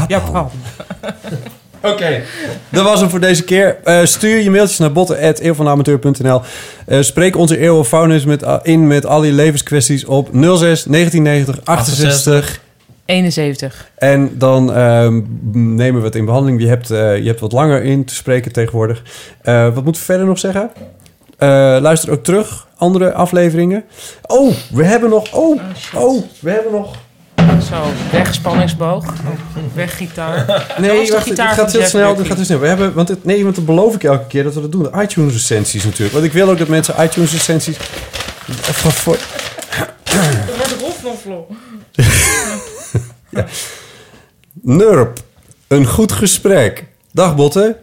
Japan. 0.09 0.51
Oké. 1.83 2.23
Dat 2.69 2.85
was 2.85 3.01
hem 3.01 3.11
voor 3.11 3.21
deze 3.21 3.45
keer. 3.45 3.77
Eh, 3.85 4.05
stuur 4.05 4.43
je 4.43 4.51
mailtjes 4.51 4.79
naar 4.79 4.93
botten.eeuwvanamateur.nl. 4.93 6.41
Eh 6.87 7.01
spreek 7.01 7.37
onze 7.37 7.59
eeuwenfounus 7.59 8.25
met, 8.25 8.43
uh, 8.43 8.57
in 8.63 8.87
met 8.87 9.07
al 9.07 9.25
je 9.25 9.33
levenskwesties 9.33 10.05
op 10.05 10.29
06 10.33 10.85
1990 10.85 11.61
68. 11.65 12.61
71. 13.09 13.91
En 13.95 14.39
dan 14.39 14.73
ehm, 14.73 15.23
nemen 15.53 16.01
we 16.01 16.07
het 16.07 16.17
in 16.17 16.25
behandeling. 16.25 16.61
Je 16.61 16.69
hebt, 16.69 16.91
eh, 16.91 17.17
je 17.17 17.27
hebt 17.27 17.41
wat 17.41 17.53
langer 17.53 17.83
in 17.83 18.05
te 18.05 18.15
spreken 18.15 18.53
tegenwoordig. 18.53 19.03
Eh, 19.43 19.75
wat 19.75 19.85
moeten 19.85 20.03
we 20.03 20.07
verder 20.07 20.27
nog 20.27 20.39
zeggen? 20.39 20.71
Eh, 21.39 21.49
luister 21.81 22.11
ook 22.13 22.25
terug. 22.25 22.69
Andere 22.77 23.13
afleveringen. 23.13 23.85
Oh, 24.27 24.55
we 24.73 24.85
hebben 24.85 25.11
nog... 25.11 25.33
Oh, 25.33 25.61
oh, 25.95 26.23
we 26.41 26.51
hebben 26.51 26.73
nog... 26.73 26.97
Zo, 27.69 27.85
wegspanningsboog. 28.11 29.15
Weggitaar. 29.75 30.67
Nee, 30.79 30.99
was 30.99 31.11
wacht, 31.11 31.23
gitaar 31.23 31.47
het 31.47 31.57
van 31.57 31.65
gaat 31.65 31.73
heel 31.73 31.89
snel. 31.89 32.17
Het 32.17 32.27
gaat 32.27 32.37
heel 32.37 32.45
snel. 32.45 32.59
We 32.59 32.67
hebben, 32.67 32.95
want 32.95 33.09
het, 33.09 33.25
nee, 33.25 33.43
want 33.43 33.55
dat 33.55 33.67
beloof 33.67 33.95
ik 33.95 34.05
elke 34.05 34.27
keer 34.27 34.45
dat 34.45 34.55
we 34.55 34.61
dat 34.61 34.73
doen. 34.73 34.83
De 34.83 35.03
iTunes 35.03 35.33
recensies 35.33 35.85
natuurlijk. 35.85 36.13
Want 36.13 36.25
ik 36.25 36.33
wil 36.33 36.51
ook 36.51 36.59
dat 36.59 36.69
mensen 36.69 36.95
iTunes 37.05 37.33
recensies. 37.33 37.77
Voor, 38.47 38.93
voor, 38.93 39.17
Dat 40.05 40.79
wordt 40.81 41.03
roffel. 41.03 41.57
Nurp, 44.79 45.19
een 45.69 45.87
goed 45.87 46.13
gesprek. 46.13 46.85
Dag 47.13 47.37
Botte, 47.37 47.77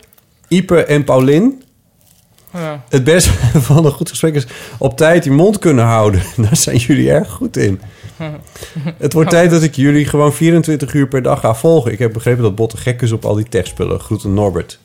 Ipe 0.47 0.83
en 0.83 1.03
Paulien. 1.03 1.63
Ja. 2.53 2.83
Het 2.89 3.03
beste 3.03 3.29
van 3.69 3.85
een 3.85 3.91
goed 3.91 4.09
gesprek 4.09 4.35
is 4.35 4.45
op 4.77 4.97
tijd 4.97 5.23
je 5.23 5.31
mond 5.31 5.59
kunnen 5.59 5.85
houden. 5.85 6.21
Daar 6.37 6.55
zijn 6.55 6.77
jullie 6.77 7.11
erg 7.11 7.29
goed 7.31 7.57
in. 7.57 7.81
Het 8.97 9.13
wordt 9.13 9.29
tijd 9.29 9.49
dat 9.49 9.63
ik 9.63 9.75
jullie 9.75 10.05
gewoon 10.05 10.33
24 10.33 10.93
uur 10.93 11.07
per 11.07 11.21
dag 11.21 11.39
ga 11.39 11.55
volgen. 11.55 11.91
Ik 11.91 11.99
heb 11.99 12.13
begrepen 12.13 12.43
dat 12.43 12.55
Botte 12.55 12.77
gek 12.77 13.01
is 13.01 13.11
op 13.11 13.25
al 13.25 13.35
die 13.35 13.49
techspullen. 13.49 13.99
Groeten 13.99 14.33
Norbert. 14.33 14.79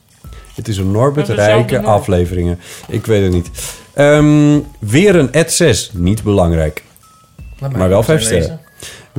Het 0.54 0.68
is 0.68 0.76
een 0.76 0.90
Norbert 0.90 1.26
Dat 1.26 1.38
is 1.38 1.42
hetzelfde 1.44 1.56
rijke 1.68 1.74
Norbert. 1.74 2.00
afleveringen. 2.00 2.58
Ik 2.88 3.06
weet 3.06 3.22
het 3.22 3.32
niet. 3.32 3.50
Ehm, 3.92 4.58
weer 4.78 5.16
een 5.16 5.32
ad 5.32 5.52
6. 5.52 5.90
Niet 5.94 6.22
belangrijk. 6.22 6.84
Maar 7.58 7.88
wel 7.88 8.00
even 8.00 8.04
vijf 8.04 8.22
sterren. 8.22 8.60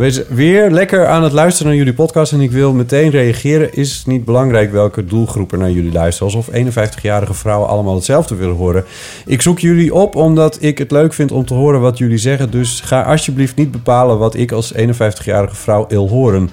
Wees 0.01 0.21
weer 0.27 0.71
lekker 0.71 1.07
aan 1.07 1.23
het 1.23 1.31
luisteren 1.31 1.67
naar 1.67 1.77
jullie 1.77 1.93
podcast. 1.93 2.31
En 2.31 2.41
ik 2.41 2.51
wil 2.51 2.73
meteen 2.73 3.09
reageren. 3.09 3.73
Is 3.73 3.97
het 3.97 4.05
niet 4.05 4.25
belangrijk 4.25 4.71
welke 4.71 5.05
doelgroepen 5.05 5.59
naar 5.59 5.71
jullie 5.71 5.91
luisteren? 5.91 6.33
Alsof 6.33 6.55
51-jarige 6.55 7.33
vrouwen 7.33 7.69
allemaal 7.69 7.95
hetzelfde 7.95 8.35
willen 8.35 8.55
horen. 8.55 8.85
Ik 9.25 9.41
zoek 9.41 9.59
jullie 9.59 9.93
op 9.93 10.15
omdat 10.15 10.57
ik 10.59 10.77
het 10.77 10.91
leuk 10.91 11.13
vind 11.13 11.31
om 11.31 11.45
te 11.45 11.53
horen 11.53 11.81
wat 11.81 11.97
jullie 11.97 12.17
zeggen. 12.17 12.51
Dus 12.51 12.81
ga 12.83 13.01
alsjeblieft 13.01 13.55
niet 13.55 13.71
bepalen 13.71 14.17
wat 14.17 14.35
ik 14.35 14.51
als 14.51 14.73
51-jarige 14.73 15.55
vrouw 15.55 15.85
wil 15.87 16.09
horen. 16.09 16.49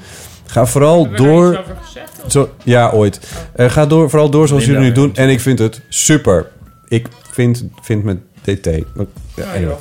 Ga 0.46 0.66
vooral 0.66 1.10
door... 1.10 1.64
Zo, 2.26 2.48
ja, 2.64 2.90
ooit. 2.90 3.20
Eh, 3.52 3.70
ga 3.70 3.86
door, 3.86 4.10
vooral 4.10 4.30
door 4.30 4.48
zoals 4.48 4.64
jullie 4.64 4.84
het 4.84 4.94
doen. 4.94 5.14
En 5.14 5.28
ik 5.28 5.40
vind 5.40 5.58
het 5.58 5.80
super. 5.88 6.46
Ik 6.88 7.06
vind, 7.30 7.64
vind 7.82 8.04
met 8.04 8.18
DT. 8.42 8.66
Maar, 8.94 9.06
ja, 9.36 9.44
anyway. 9.54 9.76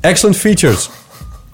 Excellent 0.00 0.36
features. 0.36 0.90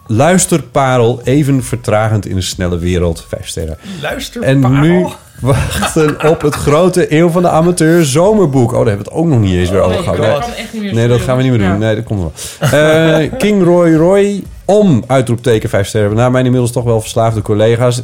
Luisterparel, 0.07 1.21
even 1.25 1.63
vertragend 1.65 2.27
in 2.27 2.37
een 2.37 2.43
snelle 2.43 2.79
wereld. 2.79 3.25
Vijf 3.29 3.49
sterren. 3.49 3.79
Luister, 4.01 4.43
En 4.43 4.81
nu 4.81 5.07
wachten 5.41 6.29
op 6.31 6.43
het 6.43 6.55
grote 6.55 7.15
Eeuw 7.15 7.29
van 7.29 7.43
de 7.43 7.49
Amateur 7.49 8.05
zomerboek. 8.05 8.73
Oh, 8.73 8.79
daar 8.79 8.87
hebben 8.87 9.05
we 9.05 9.11
het 9.11 9.21
ook 9.21 9.27
nog 9.27 9.41
niet 9.41 9.55
eens 9.55 9.71
weer 9.71 9.81
over 9.81 10.03
gehad. 10.03 10.19
Nee. 10.19 10.39
kan 10.39 10.53
echt 10.53 10.73
niet 10.73 10.83
meer 10.83 10.95
Nee, 10.95 11.09
dat 11.09 11.21
gaan 11.21 11.37
we 11.37 11.43
niet 11.43 11.51
meer 11.51 11.61
doen. 11.61 11.69
Ja. 11.69 11.77
Nee, 11.77 11.95
dat 11.95 12.05
komt 12.05 12.21
wel. 12.21 12.33
Eh, 12.71 13.31
King 13.39 13.63
Roy 13.63 13.95
Roy 13.95 14.43
om 14.65 15.05
uitroepteken 15.07 15.69
vijf 15.69 15.87
sterren. 15.87 16.17
Naar 16.17 16.31
mijn 16.31 16.45
inmiddels 16.45 16.73
toch 16.73 16.85
wel 16.85 17.01
verslaafde 17.01 17.43
collega's. 17.43 18.03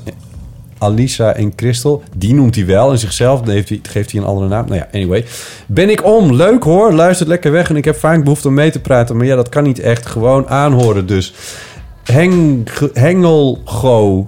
Alisa 0.78 1.34
en 1.34 1.52
Christel. 1.56 2.02
Die 2.16 2.34
noemt 2.34 2.54
hij 2.54 2.66
wel. 2.66 2.90
En 2.90 2.98
zichzelf 2.98 3.40
dan 3.40 3.54
heeft 3.54 3.68
hij, 3.68 3.80
geeft 3.82 4.12
hij 4.12 4.20
een 4.20 4.26
andere 4.26 4.48
naam. 4.48 4.66
Nou 4.66 4.76
ja, 4.76 4.88
anyway. 4.92 5.24
Ben 5.66 5.90
ik 5.90 6.04
om. 6.04 6.34
Leuk 6.34 6.62
hoor. 6.62 6.92
Luistert 6.92 7.28
lekker 7.28 7.52
weg. 7.52 7.68
En 7.68 7.76
ik 7.76 7.84
heb 7.84 7.96
vaak 7.96 8.24
behoefte 8.24 8.48
om 8.48 8.54
mee 8.54 8.70
te 8.70 8.80
praten. 8.80 9.16
Maar 9.16 9.26
ja, 9.26 9.36
dat 9.36 9.48
kan 9.48 9.62
niet 9.62 9.80
echt. 9.80 10.06
Gewoon 10.06 10.48
aanhoren 10.48 11.06
dus. 11.06 11.34
Heng, 12.12 12.68
Hengelgo. 12.94 14.26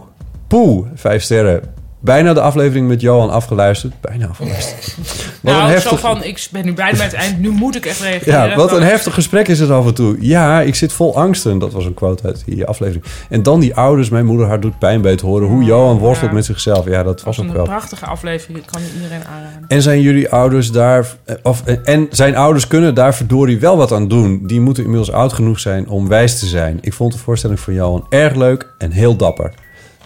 Poe. 0.48 0.84
Vijf 0.94 1.22
sterren. 1.22 1.79
Bijna 2.00 2.32
de 2.32 2.40
aflevering 2.40 2.88
met 2.88 3.00
Johan 3.00 3.30
afgeluisterd. 3.30 3.94
Bijna 4.00 4.26
afgeluisterd. 4.26 4.96
Wat 5.42 5.52
nou, 5.52 5.62
een 5.62 5.68
zo 5.68 5.74
heftig... 5.74 6.00
van, 6.00 6.24
ik 6.24 6.48
ben 6.50 6.64
nu 6.64 6.72
bijna 6.72 6.96
bij 6.96 7.06
het 7.06 7.14
eind. 7.14 7.38
Nu 7.38 7.50
moet 7.50 7.76
ik 7.76 7.86
echt 7.86 8.00
reageren. 8.00 8.48
Ja, 8.48 8.56
wat 8.56 8.72
een 8.72 8.82
heftig 8.82 9.14
gesprek 9.14 9.48
is 9.48 9.60
het 9.60 9.70
af 9.70 9.86
en 9.86 9.94
toe. 9.94 10.16
Ja, 10.20 10.60
ik 10.60 10.74
zit 10.74 10.92
vol 10.92 11.16
angsten. 11.16 11.58
Dat 11.58 11.72
was 11.72 11.84
een 11.84 11.94
quote 11.94 12.22
uit 12.22 12.42
die 12.46 12.64
aflevering. 12.66 13.04
En 13.28 13.42
dan 13.42 13.60
die 13.60 13.74
ouders. 13.74 14.08
Mijn 14.08 14.26
moeder 14.26 14.46
haar 14.46 14.60
doet 14.60 14.78
pijn 14.78 15.00
bij 15.00 15.10
het 15.10 15.20
horen. 15.20 15.48
Hoe 15.48 15.64
Johan 15.64 15.98
worstelt 15.98 16.30
ja. 16.30 16.36
met 16.36 16.44
zichzelf. 16.44 16.84
Ja, 16.84 17.02
dat 17.02 17.22
was 17.22 17.36
was 17.36 17.46
ook 17.46 17.50
een 17.50 17.56
wel. 17.56 17.64
prachtige 17.64 18.06
aflevering. 18.06 18.58
Ik 18.58 18.66
kan 18.70 18.82
iedereen 18.94 19.24
aanraden. 19.24 19.64
En 19.68 19.82
zijn 19.82 20.00
jullie 20.00 20.30
ouders 20.30 20.70
daar... 20.70 21.06
Of, 21.42 21.62
en 21.64 22.06
zijn 22.10 22.36
ouders 22.36 22.66
kunnen 22.66 22.94
daar 22.94 23.14
verdorie 23.14 23.58
wel 23.58 23.76
wat 23.76 23.92
aan 23.92 24.08
doen. 24.08 24.46
Die 24.46 24.60
moeten 24.60 24.82
inmiddels 24.82 25.12
oud 25.12 25.32
genoeg 25.32 25.60
zijn 25.60 25.88
om 25.88 26.08
wijs 26.08 26.38
te 26.38 26.46
zijn. 26.46 26.78
Ik 26.80 26.92
vond 26.92 27.12
de 27.12 27.18
voorstelling 27.18 27.60
van 27.60 27.74
Johan 27.74 28.06
erg 28.08 28.34
leuk 28.34 28.74
en 28.78 28.90
heel 28.90 29.16
dapper. 29.16 29.52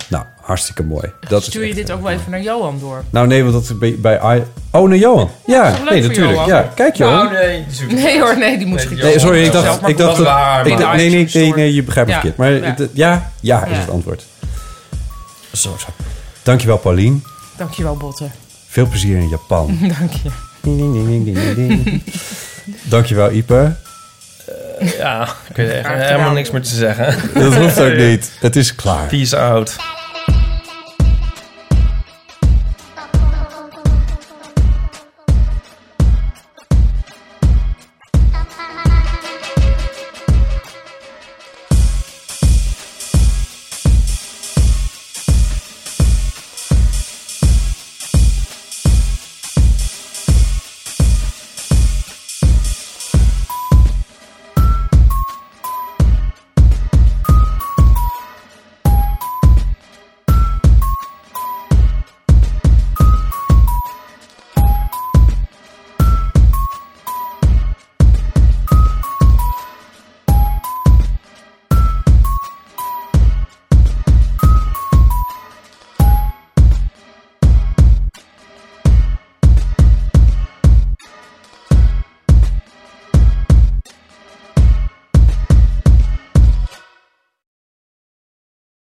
Nou, 0.09 0.25
hartstikke 0.45 0.83
mooi. 0.83 1.13
Dat 1.29 1.43
Stuur 1.43 1.67
je 1.67 1.75
dit 1.75 1.89
eh, 1.89 1.95
ook 1.97 2.03
wel 2.03 2.11
even 2.11 2.31
naar 2.31 2.41
Johan 2.43 2.79
door? 2.81 3.05
Nou 3.11 3.27
nee, 3.27 3.43
want 3.43 3.53
dat 3.55 3.63
is 3.63 3.79
bij... 3.79 3.97
bij 3.99 4.37
I- 4.37 4.43
oh, 4.71 4.89
naar 4.89 4.99
Johan. 4.99 5.31
Ja, 5.47 5.65
is 5.69 5.71
toch 5.77 5.85
leuk 5.85 5.91
nee, 5.93 6.03
natuurlijk. 6.09 6.33
Johan? 6.35 6.49
Ja, 6.49 6.73
kijk 6.75 6.95
Johan. 6.97 7.15
Nou, 7.15 7.33
nee. 7.33 7.65
Nee 7.89 8.21
hoor, 8.21 8.39
nee, 8.39 8.59
die 8.59 8.67
moet 8.67 8.79
Nee, 8.79 8.89
zich 8.89 9.03
Nee, 9.03 9.19
sorry, 9.19 9.45
ik 9.45 9.53
dacht... 9.53 9.67
Ik 9.89 9.97
dacht 9.97 10.17
dat 10.17 10.67
ik 10.67 10.79
dacht- 10.79 10.97
nee, 10.97 11.11
nee, 11.11 11.29
nee, 11.35 11.55
nee, 11.55 11.75
je 11.75 11.83
begrijpt 11.83 12.11
het 12.13 12.23
Ja, 12.23 12.29
verkeerd. 12.35 12.63
Maar 12.77 12.89
ja. 12.95 13.31
ja, 13.41 13.61
ja, 13.61 13.65
is 13.67 13.79
het 13.79 13.91
antwoord. 13.91 14.25
Zo, 15.53 15.77
zo. 15.79 15.87
Dankjewel, 16.43 16.79
Paulien. 16.79 17.25
Dankjewel, 17.57 17.97
Botte. 17.97 18.27
Veel 18.69 18.87
plezier 18.87 19.17
in 19.19 19.29
Japan. 19.29 19.79
Dank 19.99 20.11
je. 20.23 20.31
Dankjewel, 22.83 23.31
Ipe. 23.31 23.75
Ja, 24.99 25.29
ik 25.49 25.57
weet 25.57 25.87
helemaal 25.87 26.33
niks 26.33 26.51
meer 26.51 26.63
te 26.63 26.75
zeggen. 26.75 27.17
Dat 27.41 27.55
hoeft 27.55 27.81
ook 27.81 27.97
niet. 28.09 28.31
Het 28.41 28.57
is 28.57 28.75
klaar. 28.75 29.07
Peace 29.07 29.39
out. 29.39 29.77